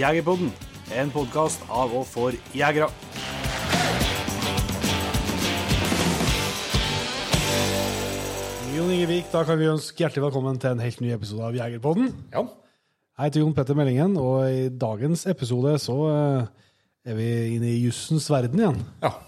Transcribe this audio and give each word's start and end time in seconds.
Jegerpodden, 0.00 0.48
en 0.96 1.10
podkast 1.12 1.60
av 1.68 1.90
og 1.92 2.06
for 2.08 2.32
jegere. 2.56 2.86
Jon 8.72 8.92
Ingevik, 8.94 9.26
da 9.28 9.42
kan 9.44 9.58
vi 9.60 9.68
ønske 9.68 10.00
hjertelig 10.00 10.24
velkommen 10.24 10.60
til 10.62 10.72
en 10.72 10.80
helt 10.80 11.02
ny 11.04 11.10
episode 11.12 11.50
av 11.50 11.58
Jegerpodden. 11.58 12.14
Ja. 12.32 12.46
Jeg 12.46 13.28
heter 13.28 13.42
Jon 13.42 13.52
Petter 13.58 13.76
Meldingen, 13.76 14.14
og 14.16 14.46
i 14.48 14.70
dagens 14.72 15.26
episode 15.28 15.74
så 15.84 15.96
eh, 16.14 16.70
er 17.12 17.18
vi 17.18 17.28
inne 17.58 17.68
i 17.68 17.82
jussens 17.82 18.30
verden 18.32 18.62
igjen. 18.62 18.80
ja. 19.04 19.18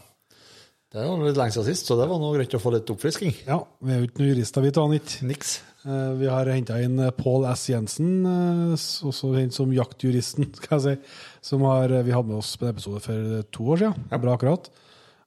Det 0.93 1.01
er 1.01 1.07
jo 1.09 1.15
litt 1.25 1.39
lenge 1.41 1.55
siden 1.55 1.65
sist, 1.71 1.87
så 1.89 1.97
det 1.97 2.05
var 2.05 2.19
noe 2.21 2.35
greit 2.37 2.53
å 2.53 2.59
få 2.61 2.69
litt 2.75 2.91
oppfrisking. 2.93 3.31
Ja, 3.47 3.63
vi 3.81 3.95
er 3.95 4.03
jo 4.03 4.09
ikke 4.11 4.21
noen 4.21 4.35
jurister, 4.35 4.61
vi 4.61 4.73
to. 4.77 4.83
Niks. 5.25 5.55
Eh, 5.87 6.13
Vi 6.21 6.29
har 6.31 6.47
henta 6.47 6.77
inn 6.83 6.97
Paul 6.97 7.43
Pål 7.43 7.47
S. 7.53 7.65
Jensen, 7.73 8.11
eh, 8.27 8.75
også 9.09 9.33
kjent 9.35 9.53
som 9.57 9.73
Jaktjuristen, 9.75 10.47
skal 10.61 10.79
jeg 10.79 10.85
si. 10.85 11.17
Som 11.43 11.65
har, 11.67 11.91
eh, 11.91 12.05
vi 12.07 12.13
hadde 12.15 12.29
med 12.31 12.39
oss 12.39 12.55
på 12.57 12.69
en 12.69 12.75
episode 12.75 13.03
for 13.03 13.13
eh, 13.39 13.43
to 13.51 13.65
år 13.75 13.83
siden. 13.83 14.07
Bra 14.23 14.37
akkurat. 14.39 14.71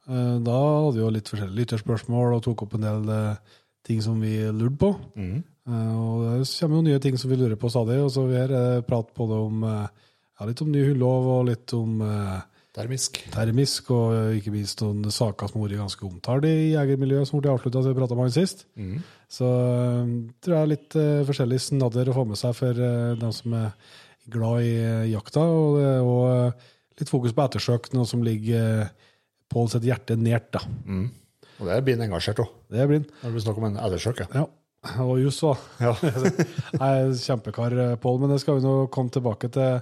Eh, 0.07 0.37
Da 0.45 0.55
hadde 0.85 0.95
vi 0.95 1.03
jo 1.03 1.11
litt 1.11 1.27
forskjellige 1.31 1.59
lytterspørsmål 1.59 2.37
og 2.37 2.43
tok 2.45 2.63
opp 2.67 2.75
en 2.79 2.87
del 2.87 3.11
eh, 3.11 3.35
ting 3.85 4.01
som 4.01 4.21
vi 4.21 4.37
lurte 4.51 4.79
på. 4.81 4.93
Mm. 5.19 5.43
Og 5.65 6.23
det 6.39 6.47
kommer 6.61 6.77
jo 6.77 6.85
nye 6.85 6.99
ting 7.01 7.15
som 7.17 7.29
vi 7.31 7.37
lurer 7.41 7.57
på 7.57 7.69
stadig. 7.73 7.97
Og 8.05 8.11
så 8.13 8.23
vi 8.29 8.37
har 8.37 8.51
eh, 8.53 8.81
prat 8.85 9.09
både 9.17 9.39
om 9.47 9.63
eh, 9.65 9.87
ja, 10.39 10.45
litt 10.49 10.61
om 10.61 10.69
ny 10.71 10.83
hullov 10.91 11.27
og 11.39 11.47
litt 11.49 11.73
om 11.77 11.99
eh, 12.05 12.43
Termisk. 12.75 13.21
termisk, 13.31 13.87
og 13.95 14.13
eh, 14.13 14.33
ikke 14.41 14.51
minst 14.51 14.81
noen 14.83 15.05
saker 15.09 15.47
som 15.47 15.61
har 15.61 15.69
vært 15.69 15.79
ganske 15.85 16.05
omtalt 16.09 16.43
i 16.49 16.73
jegermiljøet, 16.73 17.29
som 17.29 17.39
ble 17.39 17.53
avslutta 17.53 17.79
da 17.81 17.87
vi 17.93 17.97
prata 18.01 18.17
med 18.19 18.27
han 18.27 18.33
sist. 18.35 18.65
Så 19.31 19.47
eh, 19.49 20.09
tror 20.43 20.55
jeg 20.55 20.61
er 20.65 20.71
litt 20.71 20.95
eh, 20.99 21.23
forskjellig 21.27 21.59
snadder 21.63 22.11
å 22.11 22.15
få 22.15 22.25
med 22.29 22.39
seg 22.39 22.55
for 22.57 22.77
eh, 22.77 23.13
dem 23.19 23.31
som 23.35 23.55
er 23.57 23.71
glad 24.31 24.65
i 24.65 24.75
jakta. 25.11 25.43
Og 25.45 25.79
og 26.05 26.99
litt 26.99 27.11
fokus 27.11 27.33
på 27.35 27.43
ettersøk, 27.43 27.89
noe 27.91 28.07
som 28.07 28.21
ligger 28.23 28.85
uh, 28.85 28.91
Pål 29.51 29.67
sitt 29.73 29.83
hjerte 29.85 30.15
nært. 30.17 30.47
da. 30.55 30.61
Og 31.59 31.67
det 31.67 31.75
blir 31.83 31.97
han 31.97 32.05
engasjert 32.07 32.39
òg, 32.41 32.53
Det 32.71 32.79
er 32.81 32.87
blind. 32.87 33.09
når 33.19 33.27
det 33.27 33.33
blir 33.35 33.43
snakk 33.43 33.59
om 33.59 33.65
en 33.67 33.75
ettersøk. 33.83 34.21
Ja. 34.23 34.45
Ja. 34.45 34.45
Og 35.03 35.19
juss 35.19 35.41
òg. 35.43 35.59
Ja. 35.83 35.91
Jeg 36.01 36.79
er 36.79 37.11
kjempekar, 37.19 37.75
Pål, 38.01 38.21
men 38.23 38.31
det 38.31 38.39
skal 38.41 38.57
vi 38.57 38.65
nå 38.65 38.87
komme 38.95 39.11
tilbake 39.11 39.51
til 39.53 39.81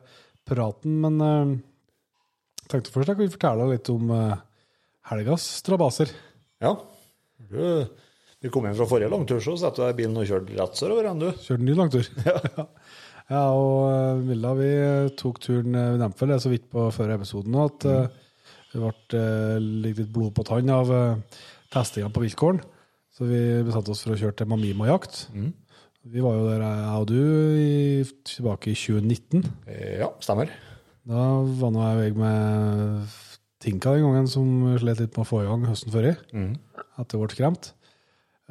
praten. 0.50 0.98
Men 1.06 1.22
jeg 1.24 2.72
tenkte 2.74 2.94
først 2.96 3.14
jeg 3.14 3.20
kunne 3.22 3.36
fortelle 3.36 3.70
litt 3.72 3.94
om 3.94 4.12
uh, 4.12 4.36
helgas 5.14 5.46
strabaser. 5.62 6.12
ja. 6.64 6.74
Du, 7.54 7.60
vi 8.44 8.52
kom 8.52 8.66
hjem 8.68 8.76
fra 8.76 8.88
forrige 8.90 9.12
langtur, 9.14 9.40
så 9.44 9.56
satte 9.60 9.80
du 9.80 9.86
deg 9.88 9.94
i 9.96 10.00
bilen 10.02 10.20
og 10.20 10.28
kjørte 10.28 10.58
rett 10.60 10.80
sørover 10.80 11.08
igjen, 11.08 11.22
du. 11.24 11.30
Kjørte 11.46 11.68
ny 11.70 11.78
langtur. 11.80 12.10
Ja. 13.34 13.40
ja, 13.40 13.42
og 13.56 13.86
eh, 13.88 14.18
Milla, 14.28 14.50
vi 14.60 14.70
tok 15.16 15.38
turen 15.40 15.72
Vi 15.72 16.00
nevnte 16.02 16.20
vel 16.26 16.34
det 16.34 16.42
så 16.44 16.50
vidt 16.52 16.66
på 16.74 16.90
før 16.92 17.14
episoden 17.16 17.56
at 17.64 17.86
eh, 17.88 18.08
det 18.74 18.82
ble 18.82 18.92
eh, 19.22 19.58
litt 19.86 20.02
blod 20.12 20.34
på 20.36 20.44
tann 20.50 20.70
av 20.76 20.92
testinga 21.72 22.12
på 22.14 22.24
viltkåren. 22.26 22.60
Så 23.16 23.28
vi 23.30 23.40
bestemte 23.64 23.94
oss 23.94 24.02
for 24.04 24.16
å 24.16 24.20
kjøre 24.20 24.36
til 24.42 24.50
Mamima 24.52 24.90
jakt. 24.92 25.22
Vi 26.04 26.20
var 26.26 26.36
jo 26.36 26.48
der, 26.50 26.64
jeg 26.66 27.00
og 27.00 27.06
du, 27.08 27.20
i, 27.64 28.04
tilbake 28.28 28.74
i 28.74 28.76
2019. 28.76 29.46
Eh, 29.72 30.02
Ja, 30.02 30.10
stemmer. 30.26 30.52
Da 31.08 31.30
var 31.62 31.72
nå 31.76 31.84
jeg 31.86 32.00
vei 32.02 32.10
med 32.20 33.16
Tinka 33.64 33.94
den 33.96 34.04
gangen, 34.04 34.28
som 34.28 34.76
slet 34.82 35.00
litt 35.00 35.16
med 35.16 35.24
å 35.24 35.30
få 35.30 35.42
i 35.46 35.48
gang 35.48 35.64
høsten 35.70 35.94
før 35.96 36.10
i. 36.12 36.14
Etter 37.00 37.22
ble 37.22 37.32
skremt. 37.32 37.72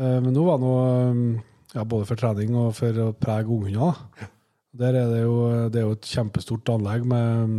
Eh, 0.02 0.18
Men 0.24 0.34
nå 0.34 0.44
var 0.46 0.58
det 0.58 0.66
noe, 0.66 1.40
ja, 1.76 1.84
både 1.88 2.08
for 2.08 2.18
trening 2.20 2.54
og 2.58 2.74
for 2.76 2.98
å 3.04 3.12
prege 3.16 3.48
unghunder. 3.48 4.02
Der 4.82 4.96
er 4.96 5.10
det 5.12 5.22
jo, 5.22 5.34
det 5.68 5.80
er 5.82 5.86
jo 5.86 5.96
et 5.98 6.08
kjempestort 6.08 6.70
anlegg 6.72 7.04
med 7.08 7.48
mm, 7.48 7.56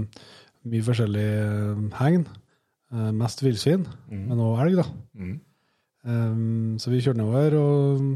mye 0.74 0.86
forskjellig 0.88 1.28
eh, 1.40 1.84
hegn. 2.02 2.24
Eh, 2.94 3.12
Mest 3.18 3.44
villsvin, 3.46 3.86
men 4.10 4.40
også 4.42 4.66
elg, 4.68 4.80
da. 4.82 4.88
Um, 6.04 6.74
så 6.84 6.92
vi 6.92 7.00
kjørte 7.00 7.22
nedover, 7.22 7.54
og 7.56 8.02
mm, 8.02 8.16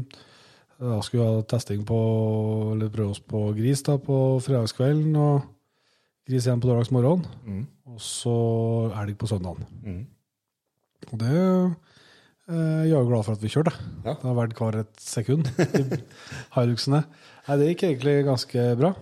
da 0.82 0.98
skulle 1.00 1.22
vi 1.24 1.28
ha 1.38 1.44
testing 1.48 1.86
på 1.88 1.96
Eller 2.74 2.90
prøve 2.92 3.14
oss 3.14 3.22
på 3.24 3.46
gris 3.56 3.80
da, 3.86 3.94
på 3.96 4.18
fredagskvelden, 4.44 5.16
og 5.16 5.46
gris 6.28 6.44
igjen 6.44 6.60
på 6.60 6.68
lørdagsmorgen. 6.68 7.24
Og 7.88 8.02
så 8.04 8.34
elg 9.00 9.16
på 9.18 9.30
søndagen. 9.30 9.64
Og 11.08 11.16
det 11.22 11.32
eh, 11.32 11.72
jeg 12.48 12.88
er 12.94 13.02
jo 13.02 13.08
glad 13.10 13.24
for 13.26 13.36
at 13.36 13.42
vi 13.44 13.50
kjørte. 13.52 13.72
Ja. 14.06 14.14
Det 14.16 14.24
har 14.24 14.36
vært 14.38 14.56
hver 14.56 14.78
et 14.80 15.00
sekund 15.04 15.48
i 15.60 15.82
Hiluxene. 16.56 17.02
Nei, 17.48 17.56
det 17.60 17.66
gikk 17.72 17.84
egentlig 17.90 18.14
ganske 18.28 18.64
bra. 18.80 18.94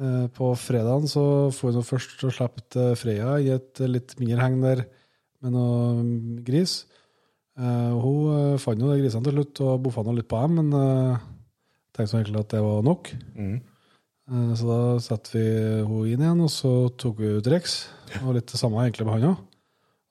Eh, 0.00 0.26
På 0.36 0.50
fredagen 0.60 1.08
så 1.08 1.22
får 1.56 1.70
vi 1.70 1.76
nå 1.76 1.84
først 1.88 2.24
og 2.28 2.34
slapp 2.36 2.76
eh, 2.80 2.94
Freya 3.00 3.36
i 3.44 3.50
et 3.54 3.80
litt 3.88 4.16
mindre 4.20 4.42
heng 4.44 4.58
der 4.64 4.82
med 5.44 5.52
noe 5.52 6.02
mm, 6.02 6.42
gris. 6.48 6.78
Eh, 7.60 7.92
hun 8.00 8.34
eh, 8.36 8.58
fant 8.60 8.80
jo 8.80 8.92
grisene 8.96 9.24
til 9.28 9.36
slutt 9.38 9.62
og 9.64 9.80
boffa 9.86 10.04
litt 10.16 10.28
på 10.28 10.40
dem, 10.44 10.58
men 10.60 10.76
eh, 10.80 11.24
tenkte 11.96 12.20
egentlig 12.22 12.42
at 12.44 12.52
det 12.56 12.64
var 12.64 12.84
nok. 12.88 13.12
Eh, 13.40 14.52
Så 14.58 14.66
da 14.68 14.78
satte 15.00 15.36
vi 15.36 15.44
henne 15.46 16.00
inn 16.12 16.24
igjen, 16.24 16.40
og 16.44 16.50
så 16.50 16.72
tok 16.98 17.20
vi 17.22 17.34
ut 17.36 17.46
Rex. 17.52 17.76
Og 18.24 18.32
litt 18.36 18.48
det 18.52 18.58
samme 18.60 18.80
egentlig 18.84 19.06
med 19.06 19.20
han 19.20 19.28
òg. 19.34 19.44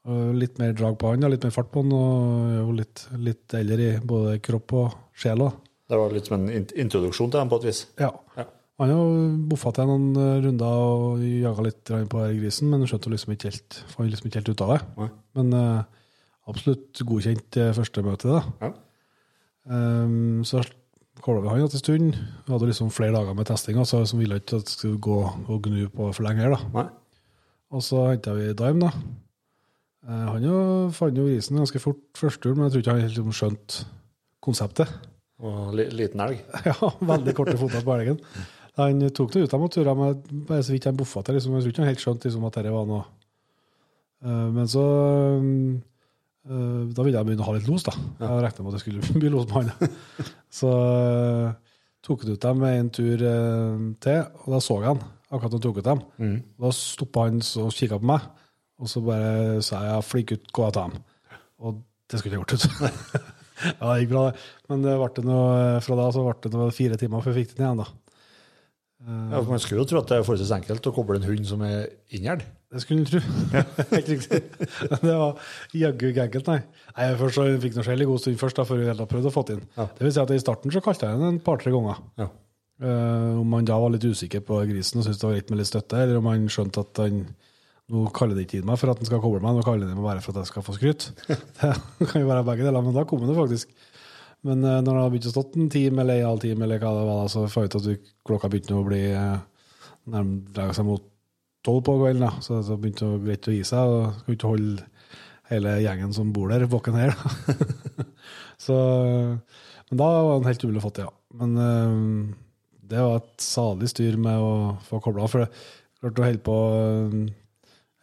Litt 0.06 0.60
mer 0.62 0.76
drag 0.78 1.00
på 1.02 1.10
han, 1.10 1.24
litt 1.32 1.46
mer 1.48 1.54
fart 1.56 1.72
på 1.74 1.82
han, 1.82 1.94
og 1.98 2.50
er 2.52 2.60
jo 2.60 2.74
litt, 2.78 3.06
litt 3.26 3.56
eldre 3.58 3.88
i 3.88 3.96
både 4.06 4.36
kropp 4.46 4.76
og 4.78 5.00
sjel. 5.18 5.42
Det 5.90 5.98
var 5.98 6.14
litt 6.14 6.30
som 6.30 6.38
en 6.38 6.52
introduksjon 6.54 7.32
til 7.32 7.40
dem 7.40 7.50
på 7.50 7.58
et 7.62 7.68
vis. 7.72 7.82
Ja. 8.02 8.12
Ja. 8.38 8.46
Han 8.82 8.92
har 8.92 9.36
boffa 9.48 9.72
til 9.72 9.88
noen 9.88 10.08
eh, 10.20 10.40
runder 10.44 10.80
og 10.84 11.22
jaga 11.24 11.64
litt 11.64 11.92
på 12.12 12.24
grisen, 12.36 12.72
men 12.72 12.84
skjønte 12.90 13.12
liksom 13.14 13.36
ikke 13.36 13.52
helt, 13.54 13.78
fant 13.94 14.12
liksom 14.12 14.28
ikke 14.28 14.42
helt 14.42 14.52
ut 14.52 14.64
av 14.66 14.74
det. 14.74 14.80
Nei. 15.00 15.08
Men 15.40 15.54
uh, 15.56 16.10
absolutt 16.52 17.04
godkjent 17.08 17.60
eh, 17.62 17.72
første 17.78 18.04
møte, 18.04 18.36
da. 18.36 18.42
Ja. 18.66 18.74
Um, 19.66 20.44
så 20.46 20.62
kåla 21.24 21.46
vi 21.46 21.54
han 21.54 21.64
etter 21.64 21.80
en 21.80 21.86
stund. 21.86 22.20
Vi 22.46 22.52
hadde 22.52 22.68
liksom 22.70 22.92
flere 22.94 23.16
dager 23.16 23.38
med 23.38 23.48
testing, 23.48 23.80
altså, 23.80 24.04
som 24.10 24.20
ville 24.20 24.42
ikke 24.42 24.60
at 24.60 24.68
det 24.68 24.76
skulle 24.76 25.00
gå 25.08 25.22
og 25.24 25.70
gnu 25.70 25.88
på 25.96 26.10
for 26.12 26.28
lenge 26.28 26.44
her. 26.44 26.58
da. 26.58 26.74
Nei. 26.76 26.88
Og 27.72 27.84
så 27.84 28.10
henta 28.12 28.36
vi 28.36 28.52
Dime, 28.60 28.90
da. 28.90 29.16
Eh, 30.06 30.26
han 30.30 30.46
jo 30.46 30.58
fant 30.94 31.18
jo 31.18 31.26
isen 31.32 31.58
ganske 31.58 31.82
fort 31.82 32.04
første 32.18 32.44
tur, 32.44 32.54
men 32.54 32.68
jeg 32.68 32.76
tror 32.76 32.84
ikke 32.84 32.94
han 32.94 33.04
helt 33.06 33.16
liksom 33.16 33.34
skjønte 33.36 33.88
konseptet. 34.46 34.92
Og 35.42 35.74
liten 35.76 36.22
elg. 36.24 36.44
ja, 36.70 36.76
veldig 37.02 37.34
korte 37.36 37.58
føtter 37.60 37.86
på 37.86 37.96
elgen. 37.98 38.22
Han 38.80 39.02
tok 39.16 39.34
det 39.34 39.46
ut 39.46 39.56
av 39.56 39.66
turer 39.72 39.98
med 39.98 40.30
bare 40.48 40.64
så 40.64 40.76
vidt 40.76 40.86
han 40.88 41.00
boffa 41.00 41.24
til. 41.26 41.38
Liksom. 41.38 41.56
Jeg 41.58 41.66
tror 41.66 41.74
ikke 41.74 41.84
han 41.84 41.92
helt 41.92 42.04
skjønte 42.04 42.30
liksom, 42.30 42.46
at 42.48 42.60
dette 42.60 42.76
var 42.76 42.88
noe. 42.90 43.04
Eh, 44.26 44.48
men 44.56 44.70
så 44.72 44.86
eh, 45.42 46.82
Da 46.94 47.06
ville 47.06 47.18
jeg 47.18 47.28
begynne 47.28 47.46
å 47.46 47.50
ha 47.50 47.58
litt 47.58 47.70
los, 47.72 47.88
da. 47.88 47.96
Jeg 48.22 48.46
regna 48.46 48.66
med 48.66 48.72
at 48.72 48.78
det 48.78 48.84
skulle 48.86 49.20
bli 49.24 49.34
los 49.34 49.50
på 49.50 49.64
han. 49.64 49.74
så 50.60 50.72
tok 52.06 52.24
han 52.24 52.36
ut 52.36 52.46
dem 52.46 52.66
en 52.70 52.94
tur 52.94 53.28
til, 54.06 54.26
og 54.46 54.50
da 54.54 54.62
så 54.62 54.82
jeg 54.84 54.92
han 54.94 55.06
akkurat 55.34 55.50
da 55.50 55.58
han 55.58 55.64
tok 55.64 55.80
ut 55.82 55.88
dem. 55.90 56.04
Da 56.62 56.72
stoppa 56.78 57.26
han 57.26 57.42
og 57.42 57.74
kikka 57.74 57.98
på 57.98 58.10
meg, 58.12 58.28
og 58.82 58.92
så 58.92 59.02
bare 59.06 59.62
sa 59.64 59.84
jeg 59.86 60.04
'flink 60.04 60.32
ut, 60.36 60.52
gå 60.52 60.64
og 60.66 60.74
ta 60.74 60.88
ham'. 60.88 61.02
Og 61.60 61.82
det 62.12 62.20
skulle 62.20 62.36
jeg 62.36 62.42
gjort. 62.44 62.54
ut. 62.54 62.66
ja, 63.80 63.94
det 63.94 64.00
gikk 64.04 64.12
bra. 64.12 64.26
Men 64.70 64.84
det 64.84 64.98
ble 65.00 65.24
noe, 65.26 65.82
fra 65.82 65.96
da 65.96 66.10
så 66.12 66.26
ble 66.26 66.36
det 66.44 66.54
noe 66.54 66.76
fire 66.76 67.00
timer 67.00 67.24
før 67.24 67.34
vi 67.34 67.46
fikk 67.46 67.56
den 67.56 67.66
igjen. 67.66 67.84
da. 67.84 67.88
Ja, 69.06 69.38
for 69.38 69.52
man 69.54 69.62
skulle 69.62 69.84
jo 69.84 69.90
tro 69.90 70.00
at 70.02 70.10
det 70.10 70.18
er 70.18 70.24
forholdsvis 70.26 70.54
enkelt 70.56 70.88
å 70.90 70.94
koble 70.96 71.20
en 71.20 71.28
hund 71.28 71.46
som 71.46 71.62
er 71.62 71.92
inngjerd. 72.16 72.42
Det 72.74 72.82
skulle 72.82 73.04
en 73.04 73.10
tro. 73.10 73.20
Helt 73.92 74.10
riktig. 74.10 74.40
Det 75.06 75.14
var 75.14 75.38
jaggu 75.78 76.08
ikke 76.10 76.26
enkelt, 76.26 76.50
nei. 76.50 76.58
nei 76.98 77.10
først 77.20 77.38
så 77.38 77.46
fikk 77.62 77.78
noe 77.78 77.86
skjell 77.86 78.02
i 78.02 78.08
god 78.10 78.24
stund 78.24 78.40
først, 78.42 78.58
da, 78.58 78.66
før 78.66 78.82
vi 78.82 78.90
hadde 78.90 79.08
prøvd 79.12 79.30
å 79.30 79.34
få 79.36 79.44
det 79.46 79.60
inn. 79.60 79.68
Ja. 79.78 79.86
Det 79.94 80.08
vil 80.08 80.16
si 80.16 80.22
at 80.24 80.34
I 80.34 80.42
starten 80.42 80.74
så 80.74 80.82
kalte 80.84 81.08
jeg 81.12 81.22
den 81.22 81.36
en 81.36 81.40
par-tre 81.46 81.74
ganger. 81.76 82.02
Ja. 82.20 82.28
Uh, 82.82 83.38
om 83.40 83.54
han 83.56 83.68
da 83.70 83.78
var 83.80 83.94
litt 83.94 84.04
usikker 84.04 84.42
på 84.44 84.58
grisen 84.68 85.00
og 85.00 85.06
syntes 85.06 85.22
det 85.22 85.30
var 85.30 85.38
greit 85.38 85.54
med 85.54 85.62
litt 85.62 85.70
støtte, 85.70 86.02
eller 86.02 86.20
om 86.20 86.32
han 86.32 86.50
skjønte 86.52 86.84
at 86.84 87.04
han 87.06 87.22
nå 87.94 88.06
kaller 88.16 88.34
det 88.38 88.48
ikke 88.48 88.60
inn 88.62 88.66
meg 88.70 88.80
for 88.82 88.90
at 88.90 88.98
han 89.02 89.06
skal 89.08 89.20
koble 89.22 89.42
meg, 89.44 89.58
nå 89.60 89.66
kaller 89.66 89.86
de 89.90 89.94
meg 89.98 90.06
bare 90.08 90.22
for 90.26 90.34
at 90.34 90.42
jeg 90.42 90.50
skal 90.54 90.64
få 90.66 90.74
skryt. 90.78 91.04
Det 92.00 92.08
kan 92.10 92.24
jo 92.24 92.30
være 92.32 92.46
begge 92.48 92.66
deler, 92.66 92.82
men 92.86 92.96
da 92.96 93.04
kom 93.06 93.22
det 93.28 93.36
faktisk. 93.38 93.74
Men 94.46 94.64
eh, 94.66 94.80
når 94.82 94.90
det 94.92 95.02
har 95.04 95.12
begynt 95.14 95.28
å 95.30 95.34
stått 95.36 95.56
en 95.60 95.70
time 95.74 96.02
eller 96.02 96.22
en 96.22 96.28
halv 96.32 96.42
time, 96.46 96.66
eller 96.66 96.82
hva 96.82 96.94
det 96.98 97.04
var, 97.12 97.28
så 97.34 97.44
får 97.50 97.64
jeg 97.66 97.72
ut 97.72 97.78
at 97.80 97.86
du- 97.90 98.10
klokka 98.30 98.50
begynte 98.54 98.78
å 98.80 98.86
bli 98.88 99.04
eh, 99.12 99.38
nærmere 100.16 100.74
seg 100.78 100.86
mot 100.90 101.06
tolv 101.66 101.82
på 101.88 101.96
kvelden. 102.02 102.26
Da. 102.28 102.42
Så 102.46 102.60
det 102.66 102.78
begynte 102.82 103.08
å 103.10 103.20
greit 103.22 103.50
å 103.50 103.56
gi 103.56 103.62
seg. 103.66 103.94
og 103.96 104.20
Skulle 104.22 104.38
ikke 104.40 104.52
holde 104.56 104.90
hele 105.50 105.76
gjengen 105.86 106.14
som 106.18 106.34
bor 106.34 106.50
der, 106.54 106.66
våken 106.70 106.98
her. 106.98 107.14
Så, 108.66 108.74
men 109.90 110.00
da 110.00 110.06
var 110.10 110.32
han 110.40 110.48
helt 110.50 110.64
umulig 110.66 110.82
å 110.82 110.86
få 110.88 110.94
til, 110.98 111.06
ja. 111.10 111.14
Men 111.38 111.58
eh, 111.62 112.36
det 112.90 113.02
var 113.02 113.18
et 113.22 113.42
salig 113.44 113.90
styr 113.92 114.18
med 114.22 114.42
å 114.42 114.54
få 114.88 115.02
kobla. 115.06 115.26
For 115.30 115.46
det 115.46 115.50
klart 116.02 116.22
å 116.22 116.28
holde 116.30 116.46
på, 116.46 116.58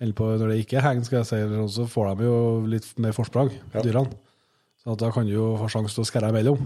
holde 0.02 0.16
på 0.18 0.28
når 0.34 0.52
det 0.52 0.58
ikke 0.64 0.78
er 0.80 0.86
heng, 0.88 1.00
skal 1.06 1.20
jeg 1.20 1.28
si, 1.30 1.38
eller 1.46 1.70
så 1.72 1.86
får 1.90 2.12
de 2.18 2.28
jo 2.28 2.36
litt 2.70 2.90
mer 3.02 3.14
forsprang, 3.16 3.50
dyrene. 3.78 4.12
Så 4.82 4.92
at 4.96 5.00
da 5.02 5.12
kan 5.14 5.26
du 5.28 5.32
jo 5.36 5.52
få 5.60 5.68
sjanse 5.70 5.94
til 5.94 6.02
å 6.02 6.08
skære 6.08 6.32
imellom. 6.34 6.60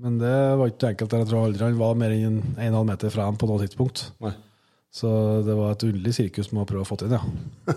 Men 0.00 0.16
det 0.20 0.36
var 0.60 0.70
ikke 0.70 0.94
enkelt. 0.94 1.12
Jeg 1.16 1.28
tror 1.28 1.46
aldri 1.46 1.64
han 1.66 1.78
var 1.80 1.96
mer 2.00 2.12
enn 2.14 2.38
en 2.40 2.40
en 2.68 2.76
halv 2.78 2.88
meter 2.88 3.12
fra 3.12 3.26
dem 3.28 3.36
på 3.40 3.48
noe 3.48 3.60
tidspunkt. 3.64 4.06
Nei. 4.24 4.32
Så 4.92 5.08
det 5.46 5.54
var 5.54 5.72
et 5.76 5.84
underlig 5.86 6.12
sirkus 6.16 6.50
med 6.52 6.64
å 6.64 6.68
prøve 6.68 6.82
å 6.84 6.88
få 6.88 6.96
til 7.00 7.12
ja. 7.14 7.20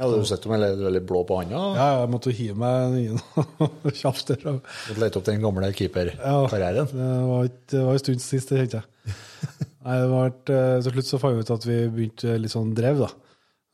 Ja, 0.00 0.06
du 0.08 0.22
sett 0.24 0.40
dem 0.46 0.54
eller 0.56 0.78
veldig 0.80 1.02
blå 1.04 1.18
på 1.28 1.36
handa 1.42 1.58
Ja, 1.76 1.86
jeg 2.00 2.08
måtte 2.08 2.30
jo 2.30 2.36
hive 2.38 2.54
meg 2.56 2.94
inn 3.02 3.18
kjapt 4.00 4.30
der. 4.30 4.46
og 4.54 5.00
lete 5.02 5.20
opp 5.20 5.26
den 5.26 5.42
gamle 5.42 5.68
keeperkarrieren. 5.76 6.88
Det 6.88 7.08
var, 7.28 7.50
det 7.74 7.82
var 7.84 7.98
en 7.98 8.00
stund 8.00 8.22
sist, 8.24 8.48
det 8.48 8.62
kjente 8.62 8.80
jeg. 8.80 9.18
Nei, 9.84 9.98
det 10.00 10.08
var, 10.14 10.30
eh, 10.54 10.76
til 10.86 10.94
slutt 10.94 11.10
så 11.10 11.20
fant 11.20 11.36
vi 11.36 11.44
ut 11.44 11.52
at 11.52 11.66
vi 11.68 11.76
begynte 11.92 12.38
litt 12.40 12.54
sånn 12.54 12.72
drev, 12.78 13.02
da. 13.04 13.10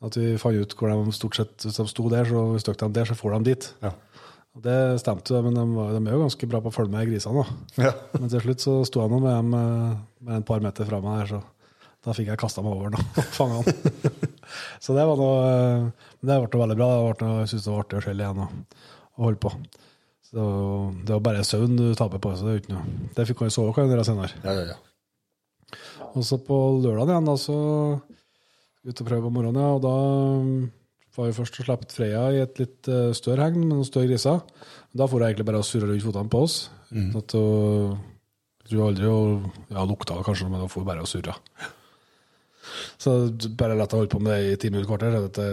At 0.05 0.17
vi 0.19 0.35
fant 0.41 0.59
ut 0.61 0.75
hvor 0.77 0.93
de 0.93 1.15
stort 1.17 1.39
sett, 1.39 1.55
hvis 1.65 1.79
de 1.79 1.87
sto 1.89 2.11
der, 2.13 2.29
så 2.29 2.43
hvis 2.53 2.67
de 2.69 2.75
der, 2.93 3.09
så 3.09 3.17
for 3.17 3.33
de 3.33 3.49
dit. 3.49 3.69
Ja. 3.85 3.95
Og 4.57 4.63
det 4.65 4.77
stemte, 5.03 5.41
men 5.45 5.57
de, 5.57 5.65
de 5.93 6.01
er 6.01 6.17
jo 6.17 6.23
ganske 6.25 6.49
bra 6.49 6.63
på 6.65 6.71
å 6.73 6.75
følge 6.75 6.93
med 6.95 7.09
grisene. 7.11 7.45
Ja. 7.77 7.93
Men 8.21 8.31
til 8.33 8.41
slutt 8.41 8.65
så 8.65 8.79
sto 8.89 9.03
jeg 9.03 9.13
nå 9.13 9.19
med 9.21 9.35
dem 9.35 9.57
eh, 9.59 9.99
med 10.25 10.39
en 10.39 10.47
par 10.49 10.65
meter 10.65 10.89
fra 10.89 11.01
meg 11.05 11.19
der, 11.21 11.35
så 11.35 11.41
da 12.07 12.15
fikk 12.17 12.31
jeg 12.31 12.41
kasta 12.41 12.63
meg 12.65 12.73
over 12.73 12.95
den 12.95 13.03
og 13.21 13.35
fanga 13.37 13.61
den. 13.67 14.31
så 14.85 14.97
det 14.97 15.05
var 15.11 15.21
noe 15.21 15.51
eh, 15.51 16.07
det 16.25 16.39
ble 16.47 16.63
veldig 16.63 16.79
bra. 16.79 16.89
Det 16.95 17.03
ble 17.05 17.29
noe, 17.29 17.43
jeg 17.43 17.53
syns 17.53 17.67
det 17.67 17.75
var 17.75 17.85
artig 17.85 18.01
å 18.01 18.07
skjelle 18.07 18.25
igjen 18.25 18.43
og, 18.47 18.81
og 19.19 19.29
holde 19.29 19.43
på. 19.45 19.53
Så 20.27 20.49
det 21.05 21.15
var 21.15 21.25
bare 21.29 21.47
søvn 21.47 21.77
du 21.77 21.87
taper 21.99 22.23
på. 22.23 22.33
så 22.33 22.49
Det 22.49 22.55
er 22.55 22.65
uten 22.65 22.77
noe. 22.79 22.97
Det 23.17 23.29
fikk 23.29 23.45
jo 23.45 23.53
sove 23.53 23.77
kan 23.77 23.85
jeg 23.85 23.93
gjøre 23.93 24.09
senere. 24.09 24.41
Ja, 24.41 24.57
ja, 24.57 24.73
ja. 24.73 25.77
Og 26.17 26.25
så 26.25 26.41
på 26.41 26.57
lørdag 26.81 27.13
igjen, 27.13 27.29
da, 27.29 27.37
så 27.41 27.57
ut 28.87 29.01
og 29.03 29.09
prøve 29.09 29.27
på 29.27 29.35
morgenen, 29.35 29.63
ja, 29.63 29.71
og 29.77 29.83
da 29.85 29.95
mm, 30.47 30.59
var 31.17 31.31
vi 31.31 31.37
først 31.37 31.61
og 31.61 31.69
slapp 31.69 31.87
Freya 31.93 32.27
i 32.35 32.43
et 32.45 32.61
litt 32.61 32.91
eh, 32.93 33.15
større 33.17 33.47
hegn 33.49 33.63
med 33.63 33.73
noen 33.75 33.89
større 33.89 34.11
griser. 34.11 34.43
Da 34.97 35.09
får 35.11 35.23
jeg 35.23 35.35
egentlig 35.35 35.49
bare 35.49 35.65
surre 35.67 35.89
rundt 35.91 36.07
fotene 36.07 36.33
på 36.33 36.43
oss. 36.47 36.59
Mm. 36.91 37.11
At 37.19 37.35
hun 37.37 37.97
jeg 38.67 38.73
tror 38.75 38.89
aldri 38.89 39.07
hun 39.07 39.43
ja, 39.71 39.83
lukta 39.87 40.17
kanskje, 40.27 40.49
men 40.51 40.65
hun 40.65 40.71
får 40.71 40.87
bare 40.89 41.05
og 41.05 41.07
surra. 41.07 41.37
Så 42.99 43.13
bare 43.55 43.77
la 43.79 43.85
jeg 43.87 43.95
holde 43.95 44.11
på 44.11 44.19
med 44.19 44.33
det 44.35 44.57
i 44.57 44.57
ti 44.59 44.71
minutter, 44.73 44.89
kvarter. 44.91 45.15
Det, 45.31 45.45